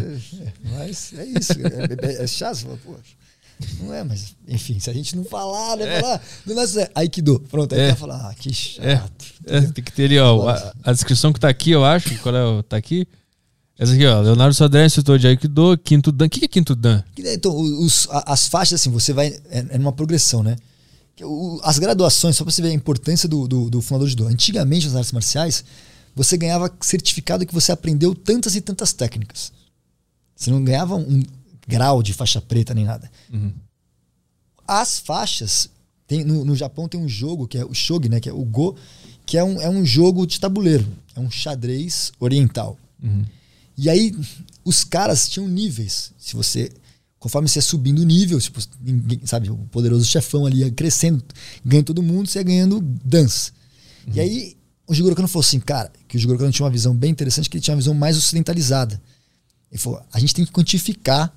mas 0.72 1.12
é, 1.16 1.22
é 1.22 1.26
isso. 1.26 1.52
É, 1.52 2.06
é, 2.20 2.24
é 2.24 2.26
chato, 2.26 2.66
poxa. 2.84 3.19
Não 3.80 3.92
é, 3.94 4.02
mas 4.04 4.34
enfim, 4.48 4.78
se 4.78 4.88
a 4.90 4.92
gente 4.92 5.14
não 5.16 5.24
falar, 5.24 5.76
né? 5.76 6.00
Falar, 6.00 6.22
do 6.46 6.54
nosso 6.54 6.80
é 6.80 6.90
Aikido. 6.94 7.40
Pronto, 7.50 7.74
aí 7.74 7.80
É. 7.80 7.86
vai 7.88 7.96
falar, 7.96 8.30
ah, 8.30 8.34
que 8.34 8.52
chato. 8.52 8.84
É, 9.46 9.56
é, 9.56 9.60
tem 9.62 9.84
que 9.84 9.92
ter 9.92 10.04
ali, 10.04 10.18
ó, 10.18 10.48
a, 10.48 10.72
a 10.84 10.92
descrição 10.92 11.32
que 11.32 11.40
tá 11.40 11.48
aqui, 11.48 11.70
eu 11.70 11.84
acho, 11.84 12.18
qual 12.20 12.34
é 12.34 12.44
o, 12.44 12.62
tá 12.62 12.76
aqui? 12.76 13.06
Essa 13.78 13.94
aqui, 13.94 14.04
ó, 14.06 14.20
Leonardo 14.20 14.54
Sodré, 14.54 14.84
instrutor 14.84 15.18
de 15.18 15.26
Aikido, 15.26 15.78
quinto 15.78 16.12
Dan. 16.12 16.26
O 16.26 16.30
que 16.30 16.40
que 16.40 16.44
é 16.44 16.48
quinto 16.48 16.74
Dan? 16.74 17.02
Então, 17.16 17.56
os, 17.56 18.06
as 18.10 18.46
faixas, 18.46 18.80
assim, 18.80 18.90
você 18.90 19.12
vai. 19.12 19.28
É, 19.50 19.66
é 19.70 19.78
numa 19.78 19.92
progressão, 19.92 20.42
né? 20.42 20.56
As 21.62 21.78
graduações, 21.78 22.36
só 22.36 22.44
pra 22.44 22.52
você 22.52 22.62
ver 22.62 22.68
a 22.68 22.74
importância 22.74 23.28
do, 23.28 23.46
do, 23.48 23.70
do 23.70 23.80
fundador 23.82 24.06
de 24.06 24.12
judô. 24.12 24.26
Antigamente, 24.26 24.86
nas 24.86 24.96
artes 24.96 25.12
marciais, 25.12 25.64
você 26.14 26.36
ganhava 26.36 26.70
certificado 26.80 27.46
que 27.46 27.54
você 27.54 27.72
aprendeu 27.72 28.14
tantas 28.14 28.54
e 28.56 28.60
tantas 28.60 28.92
técnicas. 28.92 29.52
Você 30.36 30.50
não 30.50 30.62
ganhava 30.64 30.96
um 30.96 31.22
grau 31.66 32.02
de 32.02 32.12
faixa 32.12 32.40
preta 32.40 32.74
nem 32.74 32.84
nada. 32.84 33.10
As 34.66 34.98
faixas. 34.98 35.68
Tem, 36.06 36.24
no, 36.24 36.44
no 36.44 36.56
Japão 36.56 36.88
tem 36.88 37.00
um 37.00 37.08
jogo 37.08 37.46
que 37.46 37.56
é 37.58 37.64
o 37.64 37.72
shogi, 37.72 38.08
né? 38.08 38.20
Que 38.20 38.28
é 38.28 38.32
o 38.32 38.44
Go, 38.44 38.76
que 39.24 39.38
é 39.38 39.44
um, 39.44 39.60
é 39.60 39.68
um 39.68 39.84
jogo 39.84 40.26
de 40.26 40.40
tabuleiro. 40.40 40.86
É 41.14 41.20
um 41.20 41.30
xadrez 41.30 42.12
oriental. 42.18 42.78
E 43.76 43.88
aí, 43.88 44.14
os 44.64 44.84
caras 44.84 45.28
tinham 45.28 45.48
níveis. 45.48 46.12
Se 46.18 46.34
você. 46.34 46.70
Conforme 47.18 47.48
você 47.48 47.58
ia 47.58 47.62
subindo 47.62 47.98
o 48.00 48.04
nível, 48.04 48.40
tipo, 48.40 48.58
ninguém, 48.80 49.20
sabe, 49.26 49.50
o 49.50 49.56
poderoso 49.70 50.06
chefão 50.06 50.46
ali 50.46 50.60
ia 50.60 50.70
crescendo, 50.70 51.22
ganhando 51.62 51.84
todo 51.84 52.02
mundo, 52.02 52.28
você 52.28 52.38
ia 52.38 52.42
ganhando 52.42 52.80
dance. 52.80 53.52
E 54.14 54.18
aí, 54.18 54.56
o 54.86 54.94
Jigoro 54.94 55.14
Kano 55.14 55.28
falou 55.28 55.44
assim, 55.44 55.60
cara, 55.60 55.92
que 56.08 56.16
o 56.16 56.20
Jigoro 56.20 56.38
Kano 56.38 56.50
tinha 56.50 56.64
uma 56.64 56.70
visão 56.72 56.94
bem 56.94 57.10
interessante, 57.10 57.48
que 57.48 57.58
ele 57.58 57.62
tinha 57.62 57.74
uma 57.74 57.80
visão 57.80 57.94
mais 57.94 58.16
ocidentalizada. 58.16 59.00
Ele 59.70 59.78
falou, 59.78 60.02
a 60.12 60.18
gente 60.18 60.34
tem 60.34 60.44
que 60.44 60.50
quantificar 60.50 61.32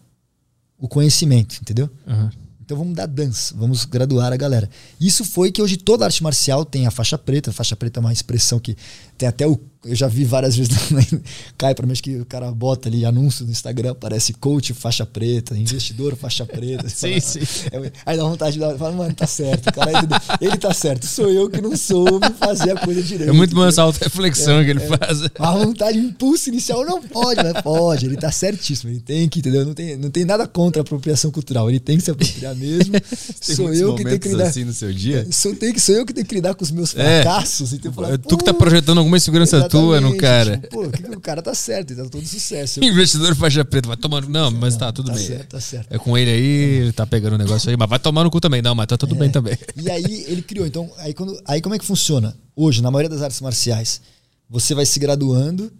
o 0.83 0.87
conhecimento, 0.89 1.59
entendeu? 1.61 1.89
Aham. 2.05 2.29
Então 2.59 2.77
vamos 2.77 2.93
dar 2.93 3.05
dance, 3.05 3.53
vamos 3.55 3.85
graduar 3.85 4.33
a 4.33 4.35
galera. 4.35 4.69
Isso 4.99 5.23
foi 5.23 5.49
que 5.49 5.61
hoje 5.61 5.77
toda 5.77 6.03
arte 6.03 6.21
marcial 6.21 6.65
tem 6.65 6.85
a 6.85 6.91
faixa 6.91 7.17
preta. 7.17 7.51
A 7.51 7.53
faixa 7.53 7.73
preta 7.73 7.99
é 7.99 8.01
uma 8.01 8.11
expressão 8.11 8.59
que 8.59 8.75
tem 9.17 9.27
até 9.27 9.47
o. 9.47 9.57
Eu 9.85 9.95
já 9.95 10.07
vi 10.07 10.23
várias 10.23 10.55
vezes, 10.55 10.73
cai 11.57 11.75
pra 11.75 11.85
mim, 11.85 11.93
que 11.93 12.17
o 12.17 12.25
cara 12.25 12.51
bota 12.51 12.89
ali 12.89 13.05
anúncio 13.05 13.45
no 13.45 13.51
Instagram, 13.51 13.91
aparece 13.91 14.33
coach 14.33 14.73
faixa 14.73 15.05
preta, 15.05 15.57
investidor 15.57 16.15
faixa 16.15 16.45
preta. 16.45 16.87
Sim, 16.89 17.19
fala, 17.19 17.21
sim. 17.21 17.39
é, 17.71 17.91
aí 18.05 18.17
dá 18.17 18.23
vontade 18.23 18.53
de 18.53 18.59
dar, 18.59 18.77
fala, 18.77 18.91
mano, 18.95 19.13
tá 19.13 19.27
certo. 19.27 19.71
Cara, 19.73 19.91
ele, 19.91 20.07
ele 20.49 20.57
tá 20.57 20.73
certo, 20.73 21.05
sou 21.05 21.29
eu 21.29 21.49
que 21.49 21.61
não 21.61 21.75
soube 21.75 22.29
fazer 22.39 22.71
a 22.71 22.79
coisa 22.79 23.01
direito. 23.01 23.29
É 23.29 23.33
muito 23.33 23.53
bom 23.55 23.65
essa 23.65 23.81
auto-reflexão 23.81 24.63
que 24.63 24.69
ele 24.69 24.79
faz. 24.79 25.21
A 25.37 25.51
vontade, 25.51 25.99
o 25.99 26.03
impulso 26.03 26.49
inicial 26.49 26.85
não 26.85 27.01
pode, 27.01 27.41
mas 27.43 27.61
pode. 27.61 28.05
Ele 28.05 28.17
tá 28.17 28.31
certíssimo. 28.31 28.91
Ele 28.91 28.99
tem 28.99 29.27
que, 29.29 29.39
entendeu? 29.39 29.65
Não 29.65 29.73
tem, 29.73 29.97
não 29.97 30.09
tem 30.09 30.25
nada 30.25 30.47
contra 30.47 30.81
a 30.81 30.83
apropriação 30.83 31.31
cultural. 31.31 31.69
Ele 31.69 31.79
tem 31.79 31.97
que 31.97 32.03
se 32.03 32.11
apropriar 32.11 32.55
mesmo. 32.55 32.93
Sou 33.41 33.73
eu 33.73 33.95
que 33.95 34.03
tenho 34.03 34.19
que 34.19 34.29
lidar. 34.29 34.47
assim 34.47 34.63
no 34.63 34.73
seu 34.73 34.91
dia? 34.93 35.27
Sou, 35.31 35.55
tem 35.55 35.73
que, 35.73 35.79
sou 35.79 35.95
eu 35.95 36.05
que 36.05 36.13
tenho 36.13 36.25
que 36.25 36.35
lidar 36.35 36.53
com 36.55 36.63
os 36.63 36.71
meus 36.71 36.95
É. 36.95 37.21
fracassos. 37.23 37.73
Então, 37.73 37.91
falar, 37.91 38.17
tu 38.17 38.37
que 38.37 38.43
tá 38.45 38.53
"Pô, 38.53 38.59
projetando 38.59 38.97
alguma 38.99 39.17
insegurança 39.17 39.67
tua 39.81 40.01
no 40.01 40.17
cara. 40.17 40.57
tipo, 40.57 40.69
pô, 40.69 41.15
o 41.17 41.19
cara 41.21 41.41
tá 41.41 41.53
certo, 41.53 41.91
ele 41.91 42.03
tá 42.03 42.09
todo 42.09 42.25
sucesso. 42.25 42.79
Eu- 42.79 42.83
Investidor 42.91 43.35
faixa 43.35 43.63
preta, 43.65 43.87
vai 43.87 43.97
tomar. 43.97 44.21
Não, 44.27 44.49
mas 44.51 44.75
tá 44.77 44.91
tudo 44.91 45.07
tá 45.07 45.13
bem. 45.15 45.25
certo, 45.27 45.49
tá 45.49 45.59
certo. 45.59 45.91
É 45.93 45.97
com 45.97 46.17
ele 46.17 46.31
aí, 46.31 46.41
ele 46.83 46.91
tá 46.93 47.05
pegando 47.05 47.33
o 47.33 47.37
negócio 47.37 47.69
aí, 47.69 47.77
mas 47.77 47.89
vai 47.89 47.99
tomar 47.99 48.23
no 48.23 48.31
cu 48.31 48.39
também. 48.39 48.61
Não, 48.61 48.73
mas 48.75 48.87
tá 48.87 48.97
tudo 48.97 49.15
bem 49.15 49.29
também. 49.29 49.57
E 49.75 49.89
aí 49.89 50.25
ele 50.27 50.41
criou. 50.41 50.65
Então, 50.65 50.89
aí, 50.97 51.13
quando, 51.13 51.39
aí 51.45 51.61
como 51.61 51.75
é 51.75 51.79
que 51.79 51.85
funciona? 51.85 52.35
Hoje, 52.55 52.81
na 52.81 52.89
maioria 52.91 53.09
das 53.09 53.21
artes 53.21 53.41
marciais, 53.41 54.01
você 54.49 54.73
vai 54.75 54.85
se 54.85 54.99
graduando, 54.99 55.71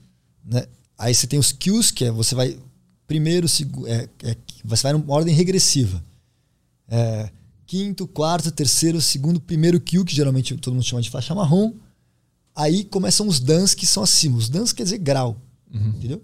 né? 0.43 0.65
Aí 0.97 1.13
você 1.13 1.27
tem 1.27 1.39
os 1.39 1.51
Qs, 1.51 1.91
que 1.91 2.05
é 2.05 2.11
você 2.11 2.33
vai 2.35 2.57
primeiro, 3.07 3.47
segu- 3.47 3.85
é, 3.87 4.07
é, 4.23 4.35
você 4.63 4.83
vai 4.83 4.93
numa 4.93 5.13
ordem 5.13 5.35
regressiva. 5.35 6.03
É, 6.89 7.29
quinto, 7.65 8.07
quarto, 8.07 8.51
terceiro, 8.51 9.01
segundo, 9.01 9.39
primeiro 9.39 9.79
Q, 9.79 10.03
que 10.05 10.15
geralmente 10.15 10.55
todo 10.57 10.73
mundo 10.73 10.83
chama 10.85 11.01
de 11.01 11.09
faixa 11.09 11.33
marrom. 11.33 11.73
Aí 12.55 12.83
começam 12.83 13.27
os 13.27 13.39
dans 13.39 13.73
que 13.73 13.85
são 13.85 14.03
acima. 14.03 14.37
Os 14.37 14.49
dans 14.49 14.71
quer 14.71 14.83
dizer 14.83 14.99
grau. 14.99 15.41
Entendeu? 15.71 16.21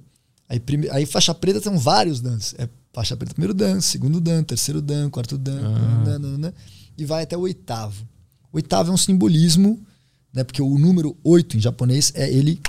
Aí, 0.47 0.59
prime... 0.59 0.89
aí 0.89 1.05
faixa 1.05 1.33
preta 1.33 1.61
são 1.61 1.77
vários 1.77 2.21
dans. 2.21 2.53
É 2.57 2.67
faixa 2.93 3.15
preta, 3.15 3.33
primeiro 3.33 3.53
dan, 3.53 3.81
segundo 3.81 4.19
dan, 4.19 4.43
terceiro 4.43 4.81
dan, 4.81 5.09
quarto 5.09 5.37
dan, 5.37 5.59
Ah. 5.63 6.03
dan, 6.05 6.21
dan, 6.21 6.39
dan, 6.39 6.53
e 6.97 7.05
vai 7.05 7.23
até 7.23 7.37
o 7.37 7.41
oitavo. 7.41 8.07
O 8.51 8.57
oitavo 8.57 8.89
é 8.89 8.93
um 8.93 8.97
simbolismo, 8.97 9.79
né? 10.33 10.43
Porque 10.43 10.61
o 10.61 10.77
número 10.77 11.15
oito 11.23 11.55
em 11.55 11.59
japonês 11.59 12.11
é 12.15 12.31
ele 12.31 12.59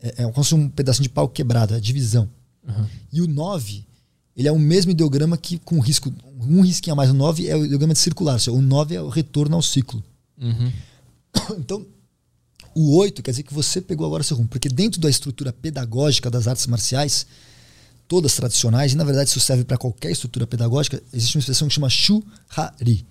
é, 0.00 0.08
é 0.08 0.22
como 0.24 0.44
se 0.44 0.50
fosse 0.50 0.54
um 0.54 0.68
pedacinho 0.68 1.04
de 1.04 1.08
pau 1.08 1.28
quebrado, 1.28 1.74
é 1.74 1.76
a 1.76 1.80
divisão. 1.80 2.28
E 3.12 3.20
o 3.20 3.26
nove, 3.26 3.84
ele 4.36 4.48
é 4.48 4.52
o 4.52 4.58
mesmo 4.58 4.90
ideograma 4.90 5.36
que 5.36 5.58
com 5.58 5.78
risco 5.80 6.12
um 6.40 6.60
risquinho 6.62 6.94
a 6.94 6.96
mais. 6.96 7.10
O 7.10 7.14
nove 7.14 7.46
é 7.48 7.56
o 7.56 7.64
ideograma 7.64 7.92
de 7.94 8.00
circular, 8.00 8.34
ou 8.34 8.38
seja, 8.38 8.52
o 8.52 8.62
nove 8.62 8.94
é 8.94 9.02
o 9.02 9.08
retorno 9.08 9.54
ao 9.56 9.62
ciclo. 9.62 10.02
Uhum. 10.38 10.72
Então, 11.58 11.86
o 12.74 12.96
8 12.96 13.22
quer 13.22 13.30
dizer 13.30 13.42
que 13.42 13.54
você 13.54 13.80
pegou 13.80 14.06
agora 14.06 14.22
seu 14.22 14.36
rumo. 14.36 14.48
Porque 14.48 14.68
dentro 14.68 15.00
da 15.00 15.10
estrutura 15.10 15.52
pedagógica 15.52 16.30
das 16.30 16.46
artes 16.46 16.66
marciais, 16.66 17.26
todas 18.08 18.34
tradicionais, 18.34 18.92
e 18.92 18.96
na 18.96 19.04
verdade 19.04 19.30
isso 19.30 19.40
serve 19.40 19.64
para 19.64 19.78
qualquer 19.78 20.10
estrutura 20.10 20.46
pedagógica, 20.46 21.02
existe 21.12 21.36
uma 21.36 21.40
expressão 21.40 21.68
que 21.68 21.74
chama 21.74 21.88
shu-hari. 21.88 23.06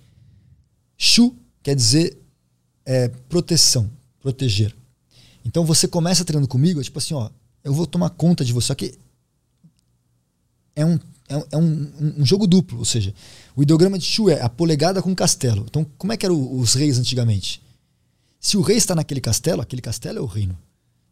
Shu 0.98 1.35
quer 1.64 1.75
dizer 1.75 2.17
é, 2.85 3.07
proteção, 3.30 3.90
proteger. 4.22 4.75
Então 5.45 5.65
você 5.65 5.88
começa 5.88 6.23
treinando 6.23 6.48
comigo, 6.48 6.80
é 6.80 6.83
tipo 6.83 6.99
assim, 6.99 7.14
ó, 7.14 7.30
eu 7.64 7.73
vou 7.73 7.88
tomar 7.88 8.09
conta 8.11 8.45
de 8.45 8.53
você. 8.53 8.67
Só 8.67 8.75
que 8.75 8.93
é 10.75 10.85
um, 10.85 10.99
é 11.27 11.38
um, 11.38 11.43
é 11.51 11.57
um, 11.57 12.14
um 12.19 12.25
jogo 12.25 12.45
duplo, 12.48 12.80
ou 12.80 12.85
seja, 12.85 13.14
o 13.56 13.64
ideograma 13.64 13.98
de 13.98 14.06
Shu 14.06 14.30
é 14.30 14.41
a 14.41 14.49
polegada 14.49 15.01
com 15.01 15.11
o 15.11 15.15
castelo. 15.15 15.65
Então, 15.67 15.85
como 15.98 16.14
é 16.14 16.17
que 16.17 16.25
eram 16.25 16.59
os 16.59 16.73
reis 16.73 16.98
antigamente? 16.98 17.61
Se 18.41 18.57
o 18.57 18.61
rei 18.61 18.75
está 18.75 18.95
naquele 18.95 19.21
castelo, 19.21 19.61
aquele 19.61 19.83
castelo 19.83 20.17
é 20.17 20.21
o 20.21 20.25
reino. 20.25 20.57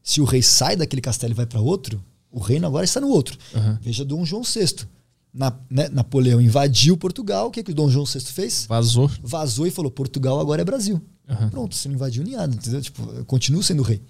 Se 0.01 0.19
o 0.19 0.25
rei 0.25 0.41
sai 0.41 0.75
daquele 0.75 1.01
castelo 1.01 1.31
e 1.31 1.35
vai 1.35 1.45
para 1.45 1.61
outro, 1.61 2.03
O 2.31 2.39
reino 2.39 2.67
agora 2.67 2.85
está 2.85 2.99
no 2.99 3.07
outro. 3.07 3.37
Uhum. 3.55 3.77
Veja 3.81 4.05
Dom 4.05 4.25
João 4.25 4.43
VI. 4.43 4.87
Na, 5.33 5.55
né, 5.69 5.89
Napoleão 5.89 6.41
invadiu 6.41 6.97
Portugal. 6.97 7.47
O 7.47 7.51
que, 7.51 7.63
que 7.63 7.71
o 7.71 7.73
Dom 7.73 7.89
João 7.89 8.05
VI 8.05 8.19
fez? 8.21 8.65
Vazou. 8.67 9.09
Vazou 9.23 9.65
e 9.65 9.71
falou: 9.71 9.91
Portugal 9.91 10.39
agora 10.39 10.61
é 10.61 10.65
Brasil. 10.65 11.01
Uhum. 11.27 11.49
Pronto, 11.49 11.75
você 11.75 11.87
não 11.87 11.95
invadiu 11.95 12.23
nem 12.23 12.35
nada, 12.35 12.55
entendeu? 12.55 12.81
Tipo, 12.81 13.25
continua 13.25 13.63
sendo 13.63 13.83
rei. 13.83 14.01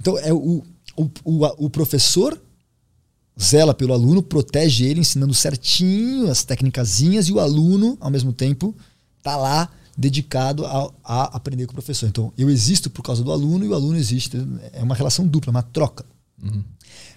Então, 0.00 0.18
é 0.18 0.32
o, 0.32 0.62
o, 0.96 1.10
o, 1.24 1.66
o 1.66 1.70
professor 1.70 2.40
zela 3.40 3.74
pelo 3.74 3.92
aluno, 3.92 4.22
protege 4.22 4.84
ele, 4.84 5.00
ensinando 5.00 5.32
certinho 5.32 6.30
as 6.30 6.44
técnicazinhas, 6.44 7.28
e 7.28 7.32
o 7.32 7.40
aluno, 7.40 7.96
ao 8.00 8.10
mesmo 8.10 8.32
tempo, 8.32 8.74
tá 9.22 9.36
lá 9.36 9.70
dedicado 10.00 10.64
a, 10.64 10.90
a, 11.04 11.24
aprender 11.36 11.66
com 11.66 11.72
o 11.72 11.74
professor. 11.74 12.08
Então, 12.08 12.32
eu 12.36 12.48
existo 12.48 12.88
por 12.88 13.02
causa 13.02 13.22
do 13.22 13.30
aluno 13.30 13.66
e 13.66 13.68
o 13.68 13.74
aluno 13.74 13.98
existe. 13.98 14.34
É 14.72 14.82
uma 14.82 14.94
relação 14.94 15.26
dupla, 15.26 15.50
uma 15.50 15.62
troca. 15.62 16.06
Uhum. 16.42 16.64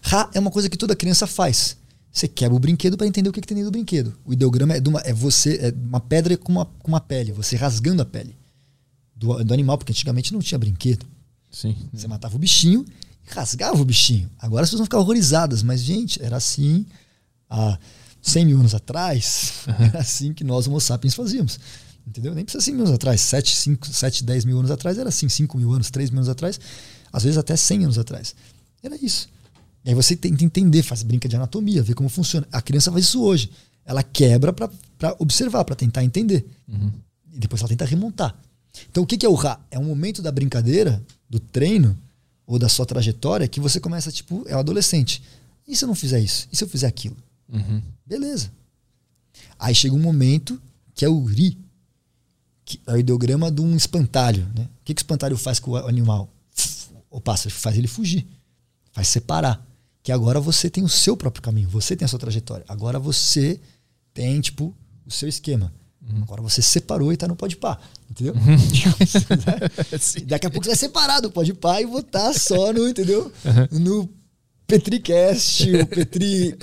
Ra 0.01 0.29
é 0.33 0.39
uma 0.39 0.51
coisa 0.51 0.69
que 0.69 0.77
toda 0.77 0.93
criança 0.93 1.25
faz. 1.25 1.77
Você 2.11 2.27
quebra 2.27 2.55
o 2.55 2.59
brinquedo 2.59 2.97
para 2.97 3.07
entender 3.07 3.29
o 3.29 3.33
que, 3.33 3.39
que 3.39 3.47
tem 3.47 3.55
dentro 3.55 3.71
do 3.71 3.73
brinquedo. 3.73 4.13
O 4.25 4.33
ideograma 4.33 4.75
é, 4.75 4.81
uma, 4.85 4.99
é 4.99 5.13
você 5.13 5.55
é 5.61 5.73
uma 5.73 6.01
pedra 6.01 6.35
com 6.37 6.51
uma, 6.51 6.65
com 6.65 6.89
uma 6.89 6.99
pele, 6.99 7.31
você 7.31 7.55
rasgando 7.55 8.01
a 8.01 8.05
pele 8.05 8.35
do, 9.15 9.41
do 9.43 9.53
animal, 9.53 9.77
porque 9.77 9.93
antigamente 9.93 10.33
não 10.33 10.41
tinha 10.41 10.59
brinquedo. 10.59 11.05
Sim. 11.49 11.75
Você 11.93 12.07
matava 12.07 12.35
o 12.35 12.39
bichinho 12.39 12.85
e 13.25 13.33
rasgava 13.33 13.81
o 13.81 13.85
bichinho. 13.85 14.29
Agora 14.37 14.63
as 14.63 14.69
pessoas 14.69 14.79
vão 14.79 14.85
ficar 14.85 14.99
horrorizadas, 14.99 15.63
mas, 15.63 15.79
gente, 15.81 16.21
era 16.21 16.35
assim 16.35 16.85
há 17.49 17.79
100 18.21 18.45
mil 18.45 18.59
anos 18.59 18.75
atrás. 18.75 19.53
Uhum. 19.67 19.85
Era 19.87 19.99
assim 19.99 20.33
que 20.33 20.43
nós, 20.43 20.67
Homo 20.67 20.81
sapiens, 20.81 21.15
fazíamos. 21.15 21.59
Entendeu? 22.05 22.35
Nem 22.35 22.43
precisa 22.43 22.63
100 22.63 22.73
mil 22.73 22.83
anos 22.83 22.95
atrás. 22.95 23.21
7, 23.21 23.55
5, 23.55 23.87
7, 23.87 24.23
10 24.23 24.45
mil 24.45 24.59
anos 24.59 24.71
atrás 24.71 24.97
era 24.97 25.09
assim. 25.09 25.29
5 25.29 25.57
mil 25.57 25.71
anos, 25.71 25.89
3 25.89 26.09
mil 26.09 26.19
anos 26.19 26.29
atrás. 26.29 26.59
Às 27.11 27.23
vezes 27.23 27.37
até 27.37 27.55
100 27.55 27.85
anos 27.85 27.97
atrás. 27.97 28.35
Era 28.81 28.95
isso. 29.01 29.29
E 29.85 29.89
aí 29.89 29.95
você 29.95 30.15
que 30.15 30.27
entender, 30.27 30.83
faz 30.83 31.03
brinca 31.03 31.27
de 31.27 31.35
anatomia, 31.35 31.83
ver 31.83 31.93
como 31.93 32.09
funciona. 32.09 32.47
A 32.51 32.61
criança 32.61 32.91
faz 32.91 33.05
isso 33.05 33.21
hoje. 33.21 33.49
Ela 33.85 34.01
quebra 34.01 34.53
para 34.53 34.69
observar, 35.19 35.63
para 35.65 35.75
tentar 35.75 36.03
entender. 36.03 36.45
Uhum. 36.67 36.91
E 37.33 37.39
depois 37.39 37.61
ela 37.61 37.69
tenta 37.69 37.85
remontar. 37.85 38.35
Então 38.89 39.03
o 39.03 39.05
que, 39.05 39.17
que 39.17 39.25
é 39.25 39.29
o 39.29 39.33
Ra? 39.33 39.59
É 39.69 39.77
um 39.77 39.83
momento 39.83 40.21
da 40.21 40.31
brincadeira, 40.31 41.03
do 41.29 41.39
treino, 41.39 41.97
ou 42.45 42.57
da 42.57 42.69
sua 42.69 42.85
trajetória, 42.85 43.47
que 43.47 43.59
você 43.59 43.79
começa, 43.79 44.11
tipo, 44.11 44.43
é 44.47 44.55
um 44.55 44.59
adolescente. 44.59 45.21
E 45.67 45.75
se 45.75 45.83
eu 45.83 45.87
não 45.87 45.95
fizer 45.95 46.19
isso? 46.19 46.47
E 46.51 46.55
se 46.55 46.63
eu 46.63 46.67
fizer 46.67 46.87
aquilo? 46.87 47.15
Uhum. 47.51 47.81
Beleza. 48.05 48.51
Aí 49.57 49.73
chega 49.73 49.95
um 49.95 49.99
momento 49.99 50.61
que 50.93 51.05
é 51.05 51.09
o 51.09 51.23
Ri, 51.23 51.57
que 52.65 52.79
é 52.87 52.93
o 52.93 52.97
ideograma 52.97 53.51
de 53.51 53.61
um 53.61 53.75
espantalho. 53.75 54.47
Né? 54.55 54.63
O 54.63 54.85
que, 54.85 54.93
que 54.93 54.99
o 54.99 55.03
espantalho 55.03 55.37
faz 55.37 55.59
com 55.59 55.71
o 55.71 55.77
animal? 55.77 56.29
O 57.09 57.21
pássaro 57.21 57.53
faz 57.53 57.77
ele 57.77 57.87
fugir, 57.87 58.25
faz 58.91 59.07
separar. 59.07 59.65
Que 60.01 60.11
agora 60.11 60.39
você 60.39 60.69
tem 60.69 60.83
o 60.83 60.89
seu 60.89 61.15
próprio 61.15 61.41
caminho, 61.41 61.69
você 61.69 61.95
tem 61.95 62.05
a 62.05 62.09
sua 62.09 62.19
trajetória. 62.19 62.65
Agora 62.67 62.99
você 62.99 63.59
tem, 64.13 64.41
tipo, 64.41 64.75
o 65.05 65.11
seu 65.11 65.29
esquema. 65.29 65.71
Uhum. 66.01 66.21
Agora 66.23 66.41
você 66.41 66.61
separou 66.61 67.13
e 67.13 67.17
tá 67.17 67.27
no 67.27 67.35
pode 67.35 67.55
pá. 67.55 67.79
Entendeu? 68.09 68.33
Uhum. 68.33 68.57
Daqui 70.27 70.47
a 70.47 70.49
pouco 70.49 70.65
você 70.65 70.71
vai 70.71 70.77
separar 70.77 71.21
do 71.21 71.31
pode 71.31 71.53
pá 71.53 71.81
e 71.81 71.85
votar 71.85 72.33
só 72.33 72.73
no, 72.73 72.87
entendeu? 72.89 73.31
Uhum. 73.45 73.79
No 73.79 74.09
Petricast, 74.73 75.71
o 75.71 75.85
Petri 75.85 76.55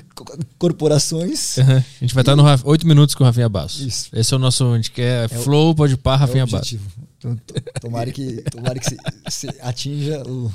Corporações. 0.58 1.58
Uhum. 1.58 1.76
A 1.76 1.84
gente 2.00 2.12
vai 2.12 2.22
estar 2.22 2.34
no 2.34 2.44
8 2.64 2.84
minutos 2.84 3.14
com 3.14 3.22
o 3.22 3.26
Rafinha 3.26 3.48
Basso. 3.48 3.86
Isso. 3.86 4.08
Esse 4.12 4.34
é 4.34 4.36
o 4.36 4.40
nosso, 4.40 4.72
a 4.72 4.76
gente 4.76 4.90
quer 4.90 5.26
é 5.26 5.28
Flow, 5.28 5.74
pode 5.76 5.96
pá, 5.96 6.16
Rafinha 6.16 6.42
é 6.42 6.46
Basso. 6.46 6.76
Então, 7.20 7.38
tomara 7.82 8.10
que, 8.10 8.42
tomara 8.50 8.80
que 8.80 8.96
se, 9.28 9.46
atinja 9.60 10.22
o. 10.26 10.50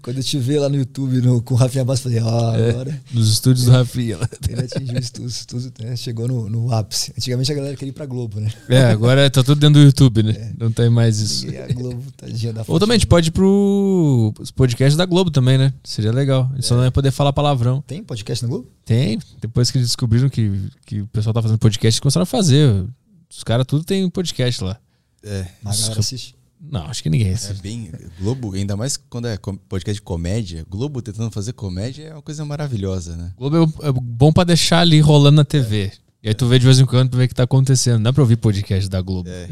Quando 0.00 0.18
eu 0.18 0.22
te 0.22 0.38
ver 0.38 0.60
lá 0.60 0.68
no 0.68 0.76
YouTube 0.76 1.20
no, 1.20 1.42
com 1.42 1.54
o 1.54 1.56
Rafinha 1.56 1.84
Basso, 1.84 2.04
falei, 2.04 2.20
ó, 2.20 2.26
oh, 2.26 2.68
agora. 2.68 2.90
É, 2.90 3.00
nos 3.12 3.28
estúdios 3.28 3.66
do 3.66 3.72
Rafinha. 3.72 4.16
Ele 4.48 4.60
atingiu 4.60 4.98
os 5.26 5.36
estudos, 5.36 5.72
né, 5.80 5.96
chegou 5.96 6.28
no, 6.28 6.48
no, 6.48 6.72
ápice. 6.72 7.12
Antigamente 7.18 7.50
a 7.50 7.54
galera 7.56 7.76
queria 7.76 7.90
ir 7.90 7.92
pra 7.92 8.06
Globo, 8.06 8.38
né? 8.38 8.52
É, 8.68 8.84
agora 8.84 9.28
tá 9.28 9.42
tudo 9.42 9.58
dentro 9.58 9.80
do 9.80 9.84
YouTube, 9.84 10.22
né? 10.22 10.30
É. 10.30 10.52
Não 10.56 10.70
tem 10.70 10.88
mais 10.88 11.18
isso. 11.18 11.50
E 11.50 11.58
a 11.58 11.66
Globo, 11.66 12.00
tadinha 12.16 12.52
da 12.52 12.64
Ou 12.68 12.78
também 12.78 12.94
a 12.94 12.98
gente 12.98 13.08
pode 13.08 13.30
ir 13.30 13.32
pro 13.32 14.32
podcast 14.54 14.96
da 14.96 15.06
Globo 15.06 15.32
também, 15.32 15.58
né? 15.58 15.74
Seria 15.82 16.12
legal. 16.12 16.48
A 16.52 16.54
gente 16.54 16.66
é. 16.66 16.68
só 16.68 16.76
não 16.76 16.84
ia 16.84 16.92
poder 16.92 17.10
falar 17.10 17.32
palavrão. 17.32 17.82
Tem 17.84 18.04
podcast 18.04 18.44
na 18.44 18.48
Globo? 18.48 18.68
Tem. 18.84 19.18
Depois 19.40 19.72
que 19.72 19.78
eles 19.78 19.88
descobriram 19.88 20.28
que, 20.28 20.70
que 20.86 21.00
o 21.00 21.08
pessoal 21.08 21.34
tá 21.34 21.42
fazendo 21.42 21.58
podcast, 21.58 21.96
eles 21.96 22.00
começaram 22.00 22.22
a 22.22 22.26
fazer. 22.26 22.86
Os 23.28 23.42
caras 23.42 23.66
tudo 23.66 23.82
tem 23.82 24.08
podcast 24.08 24.62
lá. 24.62 24.78
É. 25.26 25.46
Mas 25.62 25.78
a 25.78 25.82
galera 25.82 26.00
assiste? 26.00 26.36
Não, 26.58 26.86
acho 26.86 27.02
que 27.02 27.10
ninguém 27.10 27.32
assiste. 27.32 27.58
É 27.58 27.62
bem. 27.62 27.92
Globo, 28.18 28.54
ainda 28.54 28.76
mais 28.76 28.96
quando 28.96 29.28
é 29.28 29.36
podcast 29.68 29.94
de 29.94 30.02
comédia, 30.02 30.64
Globo 30.68 31.02
tentando 31.02 31.30
fazer 31.30 31.52
comédia 31.52 32.04
é 32.04 32.12
uma 32.12 32.22
coisa 32.22 32.44
maravilhosa, 32.44 33.16
né? 33.16 33.32
Globo 33.36 33.56
é, 33.82 33.88
é 33.88 33.92
bom 33.92 34.32
para 34.32 34.44
deixar 34.44 34.80
ali 34.80 35.00
rolando 35.00 35.36
na 35.36 35.44
TV. 35.44 35.84
É. 35.84 35.92
E 36.22 36.28
aí 36.28 36.34
tu 36.34 36.46
vê 36.46 36.58
de 36.58 36.64
vez 36.64 36.78
em 36.78 36.86
quando 36.86 37.10
pra 37.10 37.18
ver 37.18 37.24
o 37.26 37.28
que 37.28 37.34
tá 37.34 37.42
acontecendo. 37.42 37.96
Não 37.96 38.04
dá 38.04 38.12
pra 38.12 38.22
ouvir 38.22 38.36
podcast 38.36 38.88
da 38.88 39.00
Globo. 39.00 39.28
É. 39.28 39.48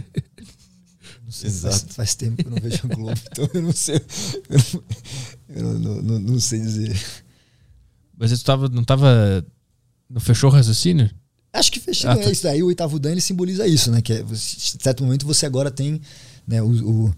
Sei, 1.28 1.50
Exato. 1.50 1.78
Faz, 1.80 1.94
faz, 1.94 2.14
tempo 2.14 2.36
que 2.36 2.46
eu 2.46 2.50
não 2.50 2.58
vejo 2.58 2.80
a 2.84 2.94
Globo, 2.94 3.20
então 3.32 3.48
eu 3.54 3.62
não 3.62 3.72
sei. 3.72 4.00
Eu 5.48 5.62
não, 5.64 5.72
eu 5.72 5.78
não, 5.78 6.02
não, 6.02 6.18
não 6.20 6.40
sei 6.40 6.60
dizer. 6.60 6.96
Mas 8.16 8.30
você 8.30 8.44
tava, 8.44 8.68
não 8.68 8.84
tava. 8.84 9.44
Não 10.08 10.20
fechou 10.20 10.48
o 10.48 10.52
raciocínio? 10.52 11.10
Acho 11.54 11.70
que 11.70 11.78
fechou. 11.78 12.10
Ah, 12.10 12.16
tá. 12.16 12.22
é 12.24 12.32
isso 12.32 12.42
daí. 12.42 12.62
O 12.62 12.66
oitavo 12.66 12.98
Dan 12.98 13.12
ele 13.12 13.20
simboliza 13.20 13.66
isso, 13.66 13.90
né? 13.90 14.02
Que 14.02 14.12
é, 14.12 14.20
em 14.20 14.34
certo 14.34 15.04
momento 15.04 15.24
você 15.24 15.46
agora 15.46 15.70
tem 15.70 16.00
né, 16.46 16.60
o, 16.60 16.68
o, 16.68 17.14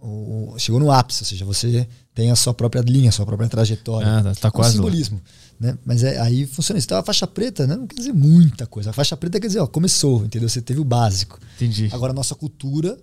o, 0.00 0.58
chegou 0.58 0.80
no 0.80 0.90
ápice, 0.90 1.22
ou 1.22 1.26
seja, 1.26 1.44
você 1.44 1.86
tem 2.14 2.30
a 2.30 2.36
sua 2.36 2.54
própria 2.54 2.80
linha, 2.80 3.10
a 3.10 3.12
sua 3.12 3.26
própria 3.26 3.48
trajetória. 3.48 4.08
Ah, 4.08 4.22
tá, 4.22 4.34
tá 4.34 4.50
quase. 4.50 4.70
Um 4.70 4.72
simbolismo. 4.76 5.20
Né? 5.60 5.76
Mas 5.84 6.02
é, 6.02 6.18
aí 6.18 6.46
funciona 6.46 6.78
isso. 6.78 6.86
Então 6.86 6.98
a 6.98 7.02
faixa 7.02 7.26
preta 7.26 7.66
né, 7.66 7.76
não 7.76 7.86
quer 7.86 7.96
dizer 7.96 8.14
muita 8.14 8.66
coisa. 8.66 8.88
A 8.88 8.92
faixa 8.92 9.16
preta 9.16 9.38
quer 9.38 9.48
dizer, 9.48 9.60
ó, 9.60 9.66
começou, 9.66 10.24
entendeu? 10.24 10.48
Você 10.48 10.62
teve 10.62 10.80
o 10.80 10.84
básico. 10.84 11.38
Entendi. 11.56 11.90
Agora 11.92 12.12
a 12.12 12.14
nossa 12.14 12.34
cultura, 12.34 12.98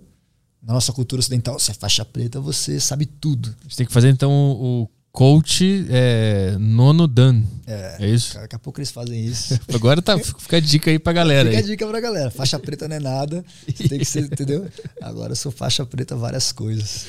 na 0.60 0.74
nossa 0.74 0.92
cultura 0.92 1.20
ocidental, 1.20 1.60
se 1.60 1.70
é 1.70 1.74
faixa 1.74 2.04
preta, 2.04 2.40
você 2.40 2.80
sabe 2.80 3.06
tudo. 3.06 3.54
A 3.60 3.62
gente 3.62 3.76
tem 3.76 3.86
que 3.86 3.92
fazer 3.92 4.08
então 4.08 4.32
o 4.32 4.88
coach 5.16 5.86
é, 5.88 6.58
nono 6.60 7.08
dan. 7.08 7.42
É, 7.66 7.96
é, 8.00 8.10
isso? 8.10 8.34
Daqui 8.34 8.54
a 8.54 8.58
pouco 8.58 8.80
eles 8.80 8.90
fazem 8.90 9.24
isso. 9.24 9.58
Agora 9.74 10.02
tá, 10.02 10.18
fica 10.18 10.58
a 10.58 10.60
dica 10.60 10.90
aí 10.90 10.98
pra 10.98 11.14
galera. 11.14 11.48
Fica 11.48 11.58
aí. 11.58 11.64
a 11.64 11.66
dica 11.66 11.86
pra 11.86 12.00
galera. 12.00 12.30
Faixa 12.30 12.58
preta 12.58 12.86
não 12.86 12.96
é 12.96 13.00
nada. 13.00 13.42
tem 13.88 13.98
que 13.98 14.04
ser, 14.04 14.24
entendeu? 14.30 14.68
Agora 15.00 15.32
eu 15.32 15.36
sou 15.36 15.50
faixa 15.50 15.86
preta 15.86 16.14
várias 16.14 16.52
coisas. 16.52 17.06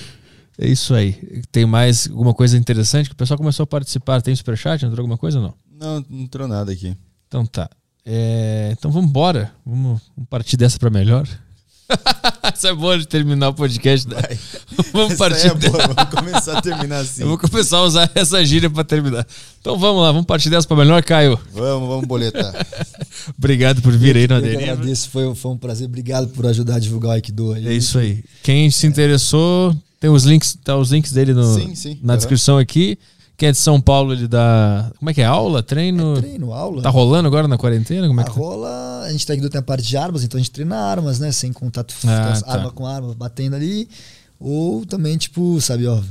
É 0.58 0.66
isso 0.66 0.94
aí. 0.94 1.44
Tem 1.52 1.66
mais 1.66 2.08
alguma 2.08 2.34
coisa 2.34 2.58
interessante 2.58 3.10
que 3.10 3.14
o 3.14 3.18
pessoal 3.18 3.38
começou 3.38 3.66
a 3.66 3.68
participar? 3.68 4.22
Tem 4.22 4.34
superchat? 4.34 4.86
Entrou 4.86 5.02
alguma 5.02 5.18
coisa 5.18 5.40
ou 5.40 5.44
não? 5.44 5.54
Não, 5.70 6.06
não 6.10 6.22
entrou 6.22 6.48
nada 6.48 6.72
aqui. 6.72 6.96
Então 7.28 7.46
tá. 7.46 7.70
É, 8.06 8.70
então 8.72 8.90
vamos 8.90 9.10
embora. 9.10 9.52
Vamos, 9.66 10.02
vamos 10.16 10.30
partir 10.30 10.56
dessa 10.56 10.80
para 10.80 10.90
melhor. 10.90 11.28
Isso 12.56 12.68
é 12.68 12.74
bom 12.74 12.98
de 12.98 13.08
terminar 13.08 13.50
o 13.50 13.54
podcast. 13.54 14.08
Né? 14.08 14.18
Vamos 14.94 15.14
Essa 15.14 15.30
partir. 15.30 15.48
É 15.48 15.54
boa, 15.54 15.88
vamos 15.88 16.14
começar 16.14 16.58
a 16.58 16.62
terminar 16.62 17.00
assim. 17.02 17.22
Eu 17.22 17.28
vou 17.30 17.38
começar 17.38 17.78
a 17.78 17.84
usar 17.84 18.12
essa 18.14 18.44
gíria 18.46 18.70
para 18.70 18.84
terminar. 18.84 19.26
Então 19.60 19.78
vamos 19.78 20.02
lá, 20.02 20.12
vamos 20.12 20.26
partir 20.26 20.50
dessa 20.50 20.68
para 20.68 20.78
melhor, 20.78 21.04
Caio. 21.04 21.40
Vamos, 21.54 21.88
vamos 21.88 22.06
boletar. 22.06 22.54
Obrigado 23.38 23.82
por 23.82 23.92
vir 23.96 24.16
aí 24.16 24.28
na 24.28 24.40
Eu 24.40 24.60
agradeço, 24.60 25.10
foi, 25.10 25.34
foi 25.36 25.52
um 25.52 25.58
prazer. 25.58 25.88
Obrigado 25.88 26.30
por 26.30 26.46
ajudar 26.46 26.76
a 26.76 26.80
divulgar 26.80 27.12
o 27.12 27.14
Aikido. 27.14 27.54
Aí. 27.54 27.68
É 27.68 27.74
isso 27.74 27.98
aí. 28.00 28.24
Quem 28.44 28.70
se 28.72 28.88
interessou, 28.88 29.76
tem 30.00 30.10
os 30.10 30.24
links, 30.24 30.58
tá 30.64 30.78
os 30.78 30.92
links 30.92 31.12
dele 31.12 31.34
no, 31.34 31.54
sim, 31.54 31.76
sim. 31.76 32.00
na 32.02 32.14
uhum. 32.14 32.18
descrição 32.18 32.58
aqui. 32.58 32.98
Quem 33.38 33.50
é 33.50 33.52
de 33.52 33.60
São 33.60 33.80
Paulo, 33.80 34.14
ele 34.14 34.28
dá. 34.28 34.92
Como 34.98 35.12
é 35.12 35.14
que 35.14 35.22
é? 35.22 35.26
Aula? 35.26 35.62
Treino? 35.62 36.18
É 36.18 36.22
treino, 36.22 36.52
aula. 36.52 36.82
Tá 36.82 36.90
rolando 36.90 37.28
agora 37.28 37.48
na 37.48 37.56
quarentena? 37.56 38.08
Como 38.08 38.20
é 38.20 38.24
que 38.24 38.32
tá? 38.32 38.36
rola. 38.36 39.04
A 39.04 39.12
gente 39.12 39.28
tá 39.28 39.34
aqui 39.34 39.42
do 39.44 39.50
tempo 39.50 39.60
a 39.60 39.68
parte 39.76 39.88
de 39.88 39.96
armas, 39.96 40.24
então 40.24 40.40
a 40.40 40.42
gente 40.42 40.50
treina 40.50 40.76
armas, 40.76 41.20
né? 41.20 41.32
Sem 41.32 41.54
contato 41.54 41.94
ah, 42.08 42.42
tá. 42.42 42.52
arma 42.52 42.72
com 42.72 42.88
arma, 42.88 43.14
batendo 43.14 43.56
ali. 43.56 43.88
Ou 44.40 44.84
também, 44.88 45.16
tipo, 45.18 45.62
sabe, 45.62 45.86
ó, 45.86 46.02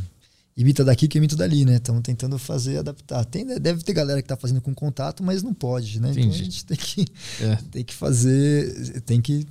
imita 0.56 0.84
daqui 0.84 1.08
que 1.08 1.18
imita 1.18 1.34
dali, 1.34 1.64
né? 1.64 1.76
Estamos 1.76 2.00
tentando 2.02 2.38
fazer, 2.38 2.78
adaptar. 2.78 3.24
Tem, 3.24 3.44
deve 3.44 3.82
ter 3.82 3.92
galera 3.92 4.22
que 4.22 4.28
tá 4.28 4.36
fazendo 4.36 4.60
com 4.60 4.72
contato, 4.72 5.24
mas 5.24 5.42
não 5.42 5.52
pode, 5.52 6.00
né? 6.00 6.12
Entendi. 6.12 6.28
Então 6.28 6.40
a 6.40 6.44
gente 6.44 6.64
tem 6.64 6.76
que, 6.76 7.06
é. 7.42 7.58
tem 7.72 7.84
que 7.84 7.94
fazer, 7.94 9.00
tem 9.00 9.20
que 9.20 9.44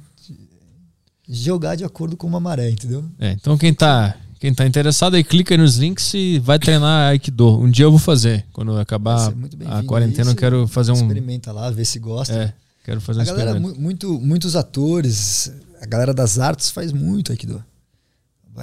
jogar 1.28 1.76
de 1.76 1.84
acordo 1.84 2.16
com 2.16 2.26
uma 2.26 2.40
maré, 2.40 2.70
entendeu? 2.70 3.04
É, 3.20 3.32
então 3.32 3.58
quem 3.58 3.74
tá 3.74 4.16
quem 4.46 4.54
tá 4.54 4.64
interessado 4.64 5.16
aí, 5.16 5.24
clica 5.24 5.56
aí 5.56 5.58
nos 5.58 5.78
links 5.78 6.14
e 6.14 6.38
vai 6.38 6.60
treinar 6.60 7.10
Aikido. 7.10 7.60
Um 7.60 7.68
dia 7.68 7.86
eu 7.86 7.90
vou 7.90 8.00
fazer. 8.00 8.46
Quando 8.54 8.78
acabar 8.78 9.34
a 9.66 9.82
quarentena, 9.82 10.30
eu 10.30 10.36
quero 10.36 10.68
fazer 10.68 10.92
um. 10.92 10.98
Experimenta 10.98 11.52
lá, 11.52 11.72
ver 11.72 11.84
se 11.84 11.98
gosta. 11.98 12.36
É, 12.36 12.54
quero 12.84 13.02
fazer 13.02 13.22
um 13.22 13.24
a 13.24 13.26
galera, 13.26 13.60
muito, 13.60 14.20
Muitos 14.20 14.56
atores, 14.56 15.52
a 15.82 15.88
galera 15.88 16.14
das 16.14 16.38
artes 16.38 16.70
faz 16.70 16.92
muito 16.92 17.32
Aikido. 17.32 17.64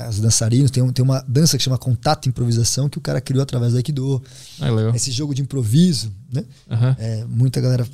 os 0.08 0.20
dançarinos. 0.20 0.70
Tem, 0.70 0.80
um, 0.84 0.92
tem 0.92 1.04
uma 1.04 1.18
dança 1.26 1.58
que 1.58 1.64
chama 1.64 1.76
contato 1.76 2.28
improvisação 2.28 2.88
que 2.88 2.98
o 2.98 3.00
cara 3.00 3.20
criou 3.20 3.42
através 3.42 3.72
do 3.72 3.76
Aikido. 3.76 4.22
Ah, 4.60 4.70
legal. 4.70 4.94
Esse 4.94 5.10
jogo 5.10 5.34
de 5.34 5.42
improviso, 5.42 6.12
né? 6.32 6.44
Aham. 6.70 6.96
É, 6.96 7.24
muita 7.24 7.60
galera 7.60 7.84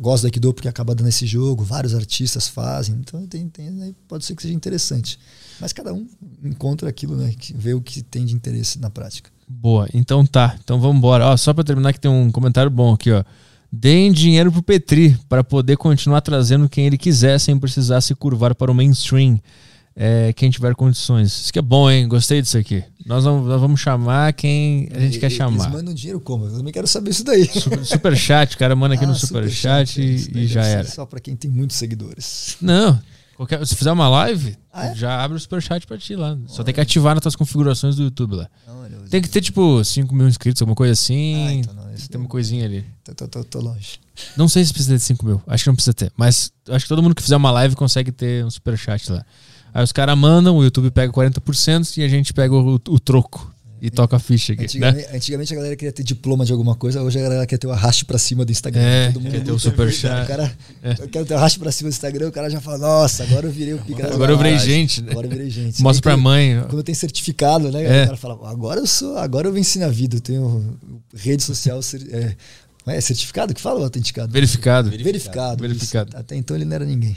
gosta 0.00 0.22
do 0.24 0.28
Aikido 0.28 0.54
porque 0.54 0.66
acaba 0.66 0.94
dando 0.94 1.10
esse 1.10 1.26
jogo, 1.26 1.62
vários 1.62 1.94
artistas 1.94 2.48
fazem, 2.48 2.94
então 2.94 3.26
tem, 3.26 3.50
tem, 3.50 3.94
pode 4.08 4.24
ser 4.24 4.34
que 4.34 4.40
seja 4.40 4.54
interessante. 4.54 5.18
Mas 5.60 5.72
cada 5.72 5.92
um 5.92 6.06
encontra 6.44 6.88
aquilo, 6.88 7.16
né? 7.16 7.32
Que 7.38 7.52
vê 7.54 7.74
o 7.74 7.80
que 7.80 8.02
tem 8.02 8.24
de 8.24 8.34
interesse 8.34 8.78
na 8.80 8.90
prática. 8.90 9.30
Boa, 9.48 9.88
então 9.92 10.24
tá. 10.24 10.56
Então 10.62 10.80
vamos 10.80 10.96
embora. 10.96 11.26
Ó, 11.26 11.36
só 11.36 11.52
pra 11.52 11.62
terminar 11.64 11.92
que 11.92 12.00
tem 12.00 12.10
um 12.10 12.30
comentário 12.30 12.70
bom 12.70 12.92
aqui, 12.94 13.10
ó. 13.12 13.22
Deem 13.70 14.12
dinheiro 14.12 14.52
pro 14.52 14.62
Petri 14.62 15.16
para 15.28 15.42
poder 15.42 15.76
continuar 15.78 16.20
trazendo 16.20 16.68
quem 16.68 16.86
ele 16.86 16.98
quiser 16.98 17.38
sem 17.38 17.58
precisar 17.58 18.00
se 18.02 18.14
curvar 18.14 18.54
para 18.54 18.70
o 18.70 18.74
mainstream. 18.74 19.40
É, 19.94 20.32
quem 20.32 20.50
tiver 20.50 20.74
condições. 20.74 21.28
Isso 21.42 21.52
que 21.52 21.58
é 21.58 21.62
bom, 21.62 21.90
hein? 21.90 22.08
Gostei 22.08 22.40
disso 22.40 22.56
aqui. 22.56 22.82
Nós 23.04 23.24
vamos, 23.24 23.46
nós 23.46 23.60
vamos 23.60 23.78
chamar 23.78 24.32
quem 24.32 24.88
a 24.94 24.98
gente 25.00 25.16
E- 25.16 25.20
quer 25.20 25.30
chamar. 25.30 25.64
Eles 25.64 25.72
mandam 25.74 25.92
dinheiro 25.94 26.18
como? 26.18 26.46
Eu 26.46 26.56
também 26.56 26.72
quero 26.72 26.86
saber 26.86 27.10
isso 27.10 27.22
daí. 27.24 27.44
Super, 27.46 27.84
super 27.84 28.16
chat, 28.16 28.54
o 28.54 28.58
cara 28.58 28.74
manda 28.74 28.94
aqui 28.94 29.04
Ah, 29.04 29.08
no 29.08 29.14
super 29.14 29.48
chat 29.50 29.98
isso 30.02 30.30
e, 30.34 30.44
e 30.44 30.46
já 30.46 30.64
era. 30.64 30.88
Só 30.88 31.04
pra 31.04 31.20
quem 31.20 31.36
tem 31.36 31.50
muitos 31.50 31.76
seguidores. 31.76 32.56
Não, 32.60 32.98
qualquer- 33.46 33.66
se 33.66 33.74
fizer 33.76 33.92
uma 33.92 34.08
live, 34.08 34.56
Ah, 34.72 34.86
é? 34.86 34.94
já 34.94 35.22
abre 35.22 35.36
o 35.36 35.40
super 35.40 35.60
chat 35.62 35.86
pra 35.86 35.98
ti 35.98 36.16
lá. 36.16 36.36
Só 36.46 36.62
tem 36.64 36.72
que 36.74 36.80
ativar 36.80 37.14
nas 37.14 37.22
tuas 37.22 37.36
configurações 37.36 37.96
do 37.96 38.02
YouTube 38.04 38.36
lá. 38.36 38.48
Não, 38.66 38.80
olha, 38.82 38.94
eu- 38.94 39.08
Tem 39.08 39.20
que 39.20 39.28
ter 39.28 39.40
tipo 39.40 39.84
5 39.84 40.14
mil 40.14 40.26
inscritos, 40.28 40.62
alguma 40.62 40.74
coisa 40.76 40.92
assim. 40.92 41.46
Ah, 41.46 41.52
então 41.52 41.74
não, 41.74 41.84
tem 41.84 42.20
uma 42.20 42.28
coisinha 42.28 42.64
ali. 42.64 42.84
Tô, 43.04 43.14
tô, 43.14 43.28
tô, 43.28 43.44
tô 43.44 43.60
longe. 43.60 44.00
Não 44.36 44.48
sei 44.48 44.64
se 44.64 44.72
precisa 44.72 44.96
de 44.96 45.02
5 45.02 45.24
mil. 45.26 45.42
Acho 45.46 45.64
que 45.64 45.68
não 45.70 45.74
precisa 45.74 45.94
ter. 45.94 46.12
Mas 46.16 46.52
acho 46.68 46.84
que 46.84 46.88
todo 46.88 47.02
mundo 47.02 47.14
que 47.14 47.22
fizer 47.22 47.36
uma 47.36 47.50
live 47.50 47.74
consegue 47.76 48.10
ter 48.12 48.44
um 48.44 48.50
superchat 48.50 49.10
lá. 49.12 49.24
Aí 49.74 49.82
os 49.82 49.92
caras 49.92 50.16
mandam, 50.18 50.56
o 50.56 50.62
YouTube 50.64 50.90
pega 50.90 51.12
40% 51.12 51.96
e 51.98 52.02
a 52.02 52.08
gente 52.08 52.32
pega 52.32 52.54
o, 52.54 52.74
o 52.74 53.00
troco 53.00 53.51
e 53.82 53.90
toca 53.90 54.14
a 54.14 54.18
ficha 54.20 54.52
aqui. 54.52 54.62
Né? 54.62 54.64
Antigamente, 54.66 55.16
antigamente 55.16 55.52
a 55.52 55.56
galera 55.56 55.76
queria 55.76 55.92
ter 55.92 56.04
diploma 56.04 56.44
de 56.44 56.52
alguma 56.52 56.76
coisa, 56.76 57.02
hoje 57.02 57.18
a 57.18 57.22
galera 57.22 57.44
quer 57.44 57.58
ter 57.58 57.66
o 57.66 57.72
arraste 57.72 58.04
pra 58.04 58.16
cima 58.16 58.44
do 58.44 58.52
Instagram. 58.52 58.80
É, 58.80 59.10
Todo 59.10 59.20
mundo 59.20 59.32
quer 59.32 59.42
ter 59.42 59.50
o 59.50 59.58
superchat. 59.58 60.22
O 60.22 60.28
cara, 60.28 60.56
eu 61.00 61.08
quero 61.08 61.26
ter 61.26 61.34
o 61.34 61.36
arraste 61.36 61.58
pra 61.58 61.72
cima 61.72 61.90
do 61.90 61.92
Instagram, 61.92 62.28
o 62.28 62.32
cara 62.32 62.48
já 62.48 62.60
fala, 62.60 62.78
nossa, 62.78 63.24
agora 63.24 63.48
eu 63.48 63.50
virei 63.50 63.74
o 63.74 63.78
pica 63.78 64.06
Agora 64.14 64.30
eu 64.30 64.38
virei 64.38 64.56
gente, 64.56 65.02
né? 65.02 65.10
Agora 65.10 65.26
eu 65.26 65.30
virei 65.32 65.50
gente. 65.50 65.82
Mostra 65.82 66.00
pra 66.00 66.16
mãe. 66.16 66.64
Quando 66.70 66.84
tem 66.84 66.94
certificado, 66.94 67.72
né? 67.72 67.82
É. 67.82 68.02
O 68.02 68.06
cara 68.06 68.16
fala, 68.16 68.48
agora 68.48 68.78
eu 68.78 68.86
sou, 68.86 69.18
agora 69.18 69.48
eu 69.48 69.52
venci 69.52 69.80
na 69.80 69.88
vida, 69.88 70.14
eu 70.14 70.20
tenho 70.20 70.78
rede 71.12 71.42
social, 71.42 71.80
é, 72.12 72.36
é 72.86 73.00
certificado 73.00 73.52
que 73.52 73.60
fala 73.60 73.78
ou 73.78 73.84
autenticado? 73.84 74.32
Verificado. 74.32 74.90
Verificado. 74.90 75.60
Verificado. 75.60 76.10
isso. 76.10 76.18
Até 76.18 76.36
então 76.36 76.56
ele 76.56 76.64
não 76.64 76.76
era 76.76 76.84
ninguém. 76.84 77.16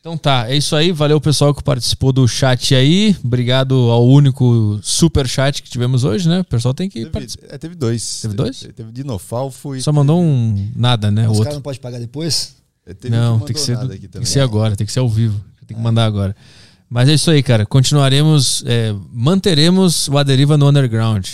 Então 0.00 0.16
tá, 0.16 0.48
é 0.50 0.56
isso 0.56 0.74
aí. 0.74 0.92
Valeu 0.92 1.20
pessoal 1.20 1.54
que 1.54 1.62
participou 1.62 2.10
do 2.10 2.26
chat 2.26 2.74
aí. 2.74 3.14
Obrigado 3.22 3.74
ao 3.90 4.06
único 4.08 4.80
super 4.82 5.28
chat 5.28 5.62
que 5.62 5.68
tivemos 5.68 6.04
hoje, 6.04 6.26
né? 6.26 6.40
O 6.40 6.44
pessoal 6.44 6.72
tem 6.72 6.88
que 6.88 7.00
Teve, 7.00 7.10
participar. 7.10 7.46
é, 7.54 7.58
teve 7.58 7.74
dois. 7.74 8.22
Teve 8.22 8.34
dois? 8.34 8.60
Teve, 8.60 8.72
teve 8.72 8.92
Dinofalfo 8.92 9.76
e. 9.76 9.82
Só 9.82 9.92
mandou 9.92 10.22
um 10.22 10.70
nada, 10.74 11.10
né? 11.10 11.22
O 11.28 11.32
Os 11.32 11.38
outro. 11.38 11.44
caras 11.44 11.56
não 11.56 11.62
podem 11.62 11.80
pagar 11.80 11.98
depois? 11.98 12.56
teve 12.98 13.14
Não, 13.14 13.38
que 13.40 13.46
tem 13.46 13.54
que 13.54 13.60
ser, 13.60 13.74
nada 13.74 13.88
do- 13.88 13.92
aqui 13.92 14.08
tem 14.08 14.22
que 14.22 14.28
ser 14.28 14.40
agora, 14.40 14.74
tem 14.74 14.86
que 14.86 14.92
ser 14.92 15.00
ao 15.00 15.08
vivo. 15.08 15.38
Tem 15.66 15.76
que 15.76 15.82
mandar 15.82 16.06
agora. 16.06 16.34
Mas 16.88 17.08
é 17.08 17.14
isso 17.14 17.30
aí, 17.30 17.40
cara. 17.42 17.64
Continuaremos, 17.66 18.64
é, 18.66 18.92
manteremos 19.12 20.08
o 20.08 20.18
Aderiva 20.18 20.56
no 20.56 20.68
underground, 20.68 21.24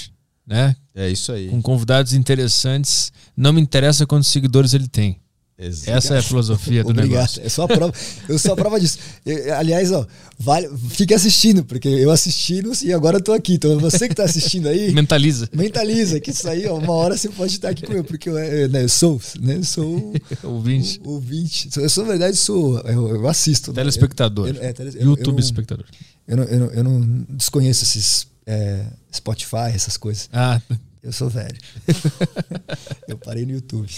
né? 0.47 0.77
É 0.95 1.09
isso 1.09 1.31
aí. 1.33 1.49
Com 1.49 1.63
convidados 1.63 2.13
interessantes. 2.13 3.11
Não 3.37 3.53
me 3.53 3.61
interessa 3.61 4.05
quantos 4.07 4.29
seguidores 4.29 4.75
ele 4.75 4.89
tem. 4.89 5.19
Exato. 5.59 5.91
Essa 5.97 6.15
é 6.17 6.19
a 6.19 6.23
filosofia 6.23 6.83
do 6.85 6.91
Obrigado. 6.91 7.11
negócio. 7.11 7.43
Eu 7.43 7.49
sou 7.49 7.65
a 7.65 7.69
prova, 7.69 7.93
eu 8.29 8.39
sou 8.39 8.53
a 8.53 8.57
prova 8.57 8.79
disso. 8.79 8.99
Eu- 9.25 9.55
aliás, 9.55 9.91
ó, 9.91 10.07
vale, 10.39 10.69
fique 10.91 11.15
assistindo, 11.15 11.65
porque 11.65 11.89
eu 11.89 12.11
assisti 12.11 12.61
e 12.85 12.93
agora 12.93 13.17
eu 13.17 13.23
tô 13.23 13.33
aqui. 13.33 13.55
Então 13.55 13.79
você 13.79 14.07
que 14.07 14.15
tá 14.15 14.25
assistindo 14.25 14.69
aí, 14.69 14.93
Mentaliza. 14.93 15.49
mentaliza 15.55 16.21
que 16.21 16.31
isso 16.31 16.47
aí, 16.47 16.67
ó, 16.67 16.77
uma 16.77 16.93
hora 16.93 17.17
você 17.17 17.31
pode 17.31 17.53
estar 17.55 17.71
aqui 17.71 17.87
comigo, 17.87 18.05
porque 18.05 18.29
eu, 18.29 18.39
eu, 18.39 18.69
né, 18.69 18.83
eu 18.85 18.89
sou, 18.91 19.19
né, 19.41 19.57
eu 19.57 19.65
sou 19.65 20.13
Ouvinte. 20.45 21.01
o- 21.03 21.13
ouvinte. 21.13 21.71
Eu 21.77 21.89
sou, 21.89 22.05
na 22.05 22.11
verdade, 22.11 22.37
sou, 22.37 22.79
eu, 22.81 23.09
eu 23.17 23.27
assisto. 23.27 23.71
né? 23.73 23.77
Telespectador. 23.77 24.49
Eu- 24.49 24.63
é, 24.63 24.73
tele- 24.75 25.03
YouTube 25.03 25.41
espectador. 25.41 25.87
Eu 26.29 26.37
não, 26.37 26.45
eu, 26.45 26.59
não, 26.61 26.67
eu 26.67 26.85
não 26.85 27.27
desconheço 27.31 27.83
esses 27.83 28.27
é, 28.47 28.85
Spotify, 29.15 29.73
essas 29.75 29.97
coisas. 29.97 30.29
Ah, 30.33 30.61
Eu 31.07 31.13
sou 31.13 31.29
velho. 31.31 31.57
eu 33.09 33.17
parei 33.17 33.47
no 33.47 33.53
YouTube. 33.53 33.89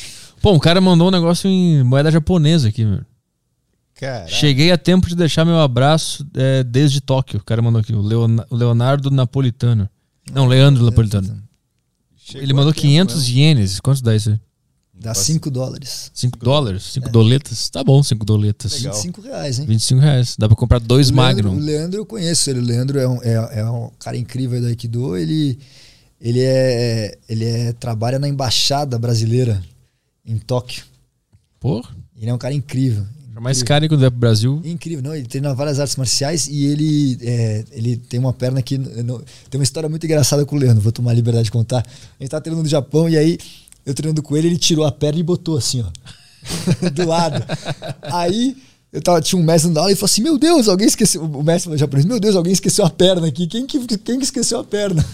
pô, 0.43 0.53
o 0.55 0.61
cara 0.61 0.81
mandou 0.81 1.09
um 1.09 1.11
negócio 1.11 1.49
em 1.49 1.83
moeda 1.83 2.11
japonesa 2.11 2.69
aqui, 2.69 2.85
meu. 2.85 3.01
Caraca. 3.95 4.29
Cheguei 4.31 4.71
a 4.71 4.79
tempo 4.79 5.09
de 5.09 5.17
deixar 5.17 5.45
meu 5.45 5.59
abraço 5.59 6.25
é, 6.35 6.63
desde 6.63 7.01
Tóquio. 7.01 7.41
O 7.41 7.45
cara 7.45 7.61
mandou 7.63 7.81
aqui, 7.81 7.93
o 7.95 8.01
Leona- 8.01 8.47
o 8.51 8.55
Leonardo 8.57 9.11
Napolitano. 9.11 9.89
Não, 10.33 10.47
Leandro 10.47 10.85
Napolitano. 10.85 11.43
Chegou 12.17 12.43
Ele 12.43 12.53
mandou 12.53 12.71
a 12.71 12.75
tempo, 12.75 12.83
500 12.87 13.27
né? 13.29 13.35
ienes. 13.35 13.81
Quanto 13.81 14.03
dá 14.03 14.15
isso 14.15 14.31
aí? 14.31 14.41
Dá 15.01 15.11
Nossa. 15.11 15.25
5 15.25 15.51
dólares. 15.51 16.11
5 16.13 16.39
dólares? 16.39 16.83
5 16.93 17.09
doletas? 17.09 17.71
Tá 17.71 17.83
bom, 17.83 18.03
5 18.03 18.25
doletas. 18.25 18.73
Legal. 18.75 18.93
25 18.95 19.21
reais, 19.23 19.59
hein? 19.61 19.67
25 19.67 20.01
reais. 20.01 20.37
Dá 20.39 20.47
pra 20.49 20.57
comprar 20.57 20.79
dois 20.81 21.09
O 21.11 21.15
Leandro, 21.15 21.45
Magnum. 21.51 21.57
o 21.63 21.65
Leandro 21.65 22.01
eu 22.01 22.05
conheço 22.07 22.51
ele. 22.51 22.59
O 22.61 22.65
Leandro 22.65 22.99
é 23.01 23.09
um, 23.09 23.23
é, 23.23 23.61
é 23.61 23.65
um 23.71 23.91
cara 23.99 24.17
incrível 24.17 24.61
do 24.61 24.67
Aikido. 24.67 25.17
Ele, 25.17 25.59
ele, 26.21 26.41
é, 26.41 27.17
ele 27.29 27.45
é, 27.45 27.73
trabalha 27.73 28.19
na 28.19 28.29
embaixada 28.29 28.99
brasileira 28.99 29.63
em 30.27 30.37
Tóquio. 30.39 30.85
Pô, 31.61 31.85
Ele 32.21 32.31
é 32.31 32.35
um 32.35 32.39
cara 32.39 32.55
incrível. 32.55 33.05
chamar 33.35 33.51
esse 33.53 33.65
cara 33.65 33.89
quando 33.89 34.01
vier 34.01 34.11
pro 34.11 34.21
Brasil. 34.21 34.61
Incrível, 34.65 35.03
não? 35.03 35.15
Ele 35.15 35.27
treina 35.27 35.55
várias 35.55 35.81
artes 35.81 35.97
marciais 35.97 36.47
e 36.49 36.67
ele, 36.67 37.19
é, 37.23 37.65
ele 37.73 37.97
tem 37.97 38.19
uma 38.21 38.33
perna 38.33 38.61
que. 38.63 38.79
não- 38.79 39.19
tem 39.51 39.59
uma 39.59 39.65
história 39.65 39.89
muito 39.89 40.05
engraçada 40.05 40.45
com 40.45 40.55
o 40.57 40.59
Leandro, 40.59 40.81
vou 40.83 40.93
tomar 40.93 41.11
a 41.13 41.15
liberdade 41.15 41.45
de 41.47 41.51
contar. 41.51 41.79
A 41.87 42.23
gente 42.23 42.31
tava 42.31 42.41
treinando 42.43 42.63
no 42.65 42.69
Japão 42.69 43.09
e 43.09 43.17
aí, 43.17 43.39
eu 43.87 43.95
treinando 43.95 44.23
com 44.23 44.37
ele, 44.37 44.49
ele 44.49 44.59
tirou 44.59 44.85
a 44.85 44.93
perna 44.93 45.19
e 45.21 45.23
botou 45.23 45.57
assim, 45.57 45.83
ó. 45.83 45.91
do 46.95 47.07
lado. 47.07 47.45
Aí. 48.03 48.57
Eu 48.93 49.03
tava, 49.03 49.21
tinha 49.21 49.39
um 49.41 49.45
mestre 49.45 49.71
na 49.71 49.81
aula 49.81 49.93
e 49.93 49.95
falou 49.95 50.07
assim: 50.07 50.23
Meu 50.23 50.39
Deus, 50.39 50.67
alguém 50.69 50.87
esqueceu. 50.87 51.23
O 51.23 51.43
mestre 51.43 51.77
japonês, 51.77 52.07
meu 52.07 52.19
Deus, 52.19 52.35
alguém 52.35 52.53
esqueceu 52.53 52.85
a 52.87 52.91
perna 52.91 53.27
aqui. 53.27 53.47
Quem 53.47 53.67
que, 53.67 53.79
quem 53.99 54.19
que 54.19 54.25
esqueceu 54.25 54.59
a 54.61 54.65
perna? 54.65 55.05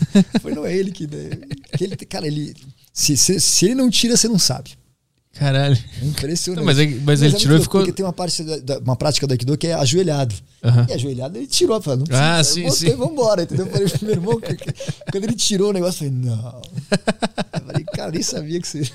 Foi, 0.41 0.55
não 0.55 0.65
é 0.65 0.77
ele 0.77 0.93
que. 0.93 1.07
que 1.09 1.85
ele, 1.85 1.97
cara, 1.97 2.27
ele. 2.27 2.55
Se, 2.93 3.17
se, 3.17 3.41
se 3.41 3.65
ele 3.65 3.75
não 3.75 3.91
tira, 3.91 4.17
você 4.17 4.29
não 4.29 4.39
sabe. 4.39 4.71
Caralho. 5.33 5.77
É 6.01 6.07
impressionante. 6.07 6.59
Não, 6.61 6.65
mas 6.65 6.79
ele- 6.79 7.03
mas 7.05 7.21
ele 7.21 7.35
é 7.35 7.37
tirou 7.37 7.59
e 7.59 7.61
ficou- 7.61 7.81
Porque 7.81 7.93
tem 7.93 8.07
uma, 8.07 8.13
parte 8.13 8.45
da, 8.45 8.79
uma 8.79 8.95
prática 8.95 9.27
do 9.27 9.33
Aikido 9.33 9.59
que 9.59 9.67
é 9.67 9.75
ajoelhado. 9.75 10.33
Aham. 10.63 10.87
E 10.89 10.93
ajoelhado 10.93 11.37
ele 11.37 11.49
tirou. 11.49 11.83
Falei, 11.83 12.05
não 12.09 12.17
Ah, 12.17 12.35
precisa. 12.37 12.55
sim, 12.55 12.63
eu 12.63 12.69
botei, 12.71 12.91
sim. 12.91 12.97
vambora, 12.97 13.43
entendeu? 13.43 13.67
Eu 13.67 13.73
falei 13.73 13.89
pro 13.89 14.05
meu 14.07 14.15
irmão, 14.15 14.41
quando 15.11 15.25
ele 15.25 15.35
tirou 15.35 15.71
o 15.71 15.73
negócio, 15.73 16.07
eu 16.07 16.13
falei, 16.13 16.25
não. 16.25 16.63
Eu 17.53 17.67
falei, 17.67 17.85
cara, 17.93 18.13
nem 18.13 18.23
sabia 18.23 18.61
que 18.61 18.69
você. 18.69 18.89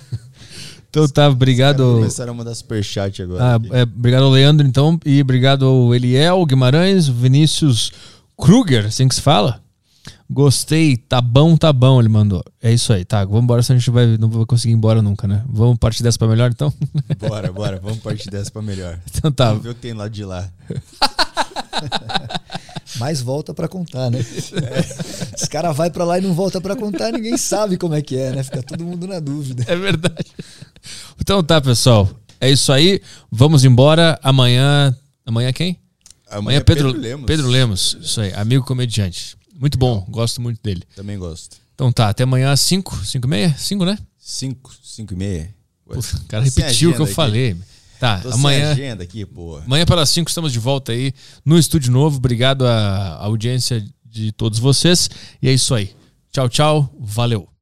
Então 0.90 1.08
tá, 1.08 1.30
obrigado. 1.30 1.84
Começaram 1.96 2.34
a 2.34 2.36
mandar 2.36 2.56
superchat 2.56 3.22
agora. 3.22 3.56
Ah, 3.56 3.60
é, 3.78 3.84
obrigado 3.84 4.24
ao 4.24 4.32
Leandro, 4.32 4.66
então. 4.66 5.00
E 5.06 5.22
obrigado 5.22 5.66
ao 5.66 5.94
Eliel 5.94 6.44
Guimarães, 6.46 7.08
Vinícius 7.08 7.92
Kruger, 8.36 8.88
assim 8.88 9.08
que 9.08 9.16
se 9.16 9.22
fala. 9.22 9.62
Gostei, 10.32 10.96
tá 10.96 11.22
bom, 11.22 11.58
tá 11.58 11.74
bom, 11.74 12.00
ele 12.00 12.10
mandou. 12.10 12.44
É 12.62 12.72
isso 12.72 12.94
aí, 12.94 13.04
tá. 13.04 13.26
Vamos 13.26 13.44
embora, 13.44 13.64
senão 13.64 13.78
a 13.78 13.80
gente 13.80 13.90
vai, 13.90 14.18
não 14.18 14.30
vai 14.30 14.46
conseguir 14.46 14.74
ir 14.74 14.78
embora 14.78 15.02
nunca, 15.02 15.28
né? 15.28 15.44
Vamos 15.48 15.78
partir 15.80 16.04
dessa 16.04 16.20
pra 16.20 16.28
melhor, 16.28 16.52
então? 16.52 16.72
Bora, 17.18 17.52
bora. 17.52 17.80
Vamos 17.82 17.98
partir 17.98 18.30
dessa 18.30 18.52
pra 18.52 18.62
melhor. 18.62 19.00
Então 19.10 19.32
tá. 19.32 19.50
Vamos 19.50 19.64
ver 19.64 19.70
o 19.70 19.76
que 19.76 19.82
tem 19.82 19.94
lá 19.94 20.08
de 20.08 20.24
lá. 20.24 20.48
Mas 23.00 23.22
volta 23.22 23.54
pra 23.54 23.68
contar, 23.68 24.12
né? 24.12 24.20
Os 25.36 25.48
caras 25.48 25.76
vai 25.76 25.90
pra 25.90 26.04
lá 26.04 26.18
e 26.18 26.22
não 26.22 26.34
volta 26.34 26.60
pra 26.60 26.76
contar, 26.76 27.12
ninguém 27.12 27.38
sabe 27.38 27.78
como 27.78 27.96
é 27.96 28.02
que 28.02 28.18
é, 28.18 28.32
né? 28.32 28.44
Fica 28.44 28.62
todo 28.62 28.84
mundo 28.84 29.08
na 29.08 29.20
dúvida. 29.20 29.64
É 29.68 29.76
verdade. 29.76 30.28
Então 31.20 31.44
tá, 31.44 31.62
pessoal. 31.62 32.10
É 32.40 32.50
isso 32.50 32.72
aí. 32.72 33.02
Vamos 33.32 33.64
embora. 33.64 34.20
Amanhã. 34.22 34.96
Amanhã 35.26 35.52
quem? 35.54 35.80
Amanhã 36.30 36.58
é 36.58 36.62
Pedro, 36.62 36.92
Lemos. 36.92 37.26
Pedro 37.26 37.48
Lemos. 37.48 37.98
Isso 38.02 38.22
aí, 38.22 38.34
amigo 38.34 38.64
comediante. 38.64 39.36
Muito 39.60 39.78
bom, 39.78 40.06
gosto 40.10 40.42
muito 40.42 40.62
dele. 40.62 40.84
Também 40.96 41.18
gosto. 41.18 41.58
Então 41.74 41.92
tá, 41.92 42.10
até 42.10 42.24
amanhã 42.24 42.52
às 42.52 42.62
5, 42.62 43.06
5 43.06 43.26
e 43.26 43.30
meia? 43.30 43.56
5, 43.58 43.86
né? 43.86 43.98
5, 44.18 44.72
5 44.84 45.14
e 45.14 45.18
meia. 45.18 45.56
Pô, 45.86 45.98
o 45.98 46.28
cara 46.28 46.44
repetiu 46.44 46.92
o 46.92 46.94
que 46.94 47.02
eu 47.02 47.06
aqui. 47.06 47.14
falei. 47.14 47.56
Tá, 48.00 48.20
Tô 48.20 48.30
amanhã. 48.32 48.72
agenda 48.72 49.04
aqui, 49.04 49.26
porra. 49.26 49.64
Amanhã 49.66 49.86
pelas 49.86 50.10
5 50.10 50.30
estamos 50.30 50.54
de 50.54 50.60
volta 50.60 50.92
aí 50.94 51.14
no 51.44 51.58
Estúdio 51.60 51.92
Novo. 51.92 52.18
Obrigado 52.18 52.66
à 52.66 53.16
audiência 53.26 53.84
de 54.06 54.32
todos 54.32 54.58
vocês. 54.58 55.10
E 55.42 55.50
é 55.50 55.54
isso 55.54 55.76
aí. 55.76 55.94
Tchau, 56.32 56.48
tchau. 56.48 56.90
Valeu. 57.00 57.59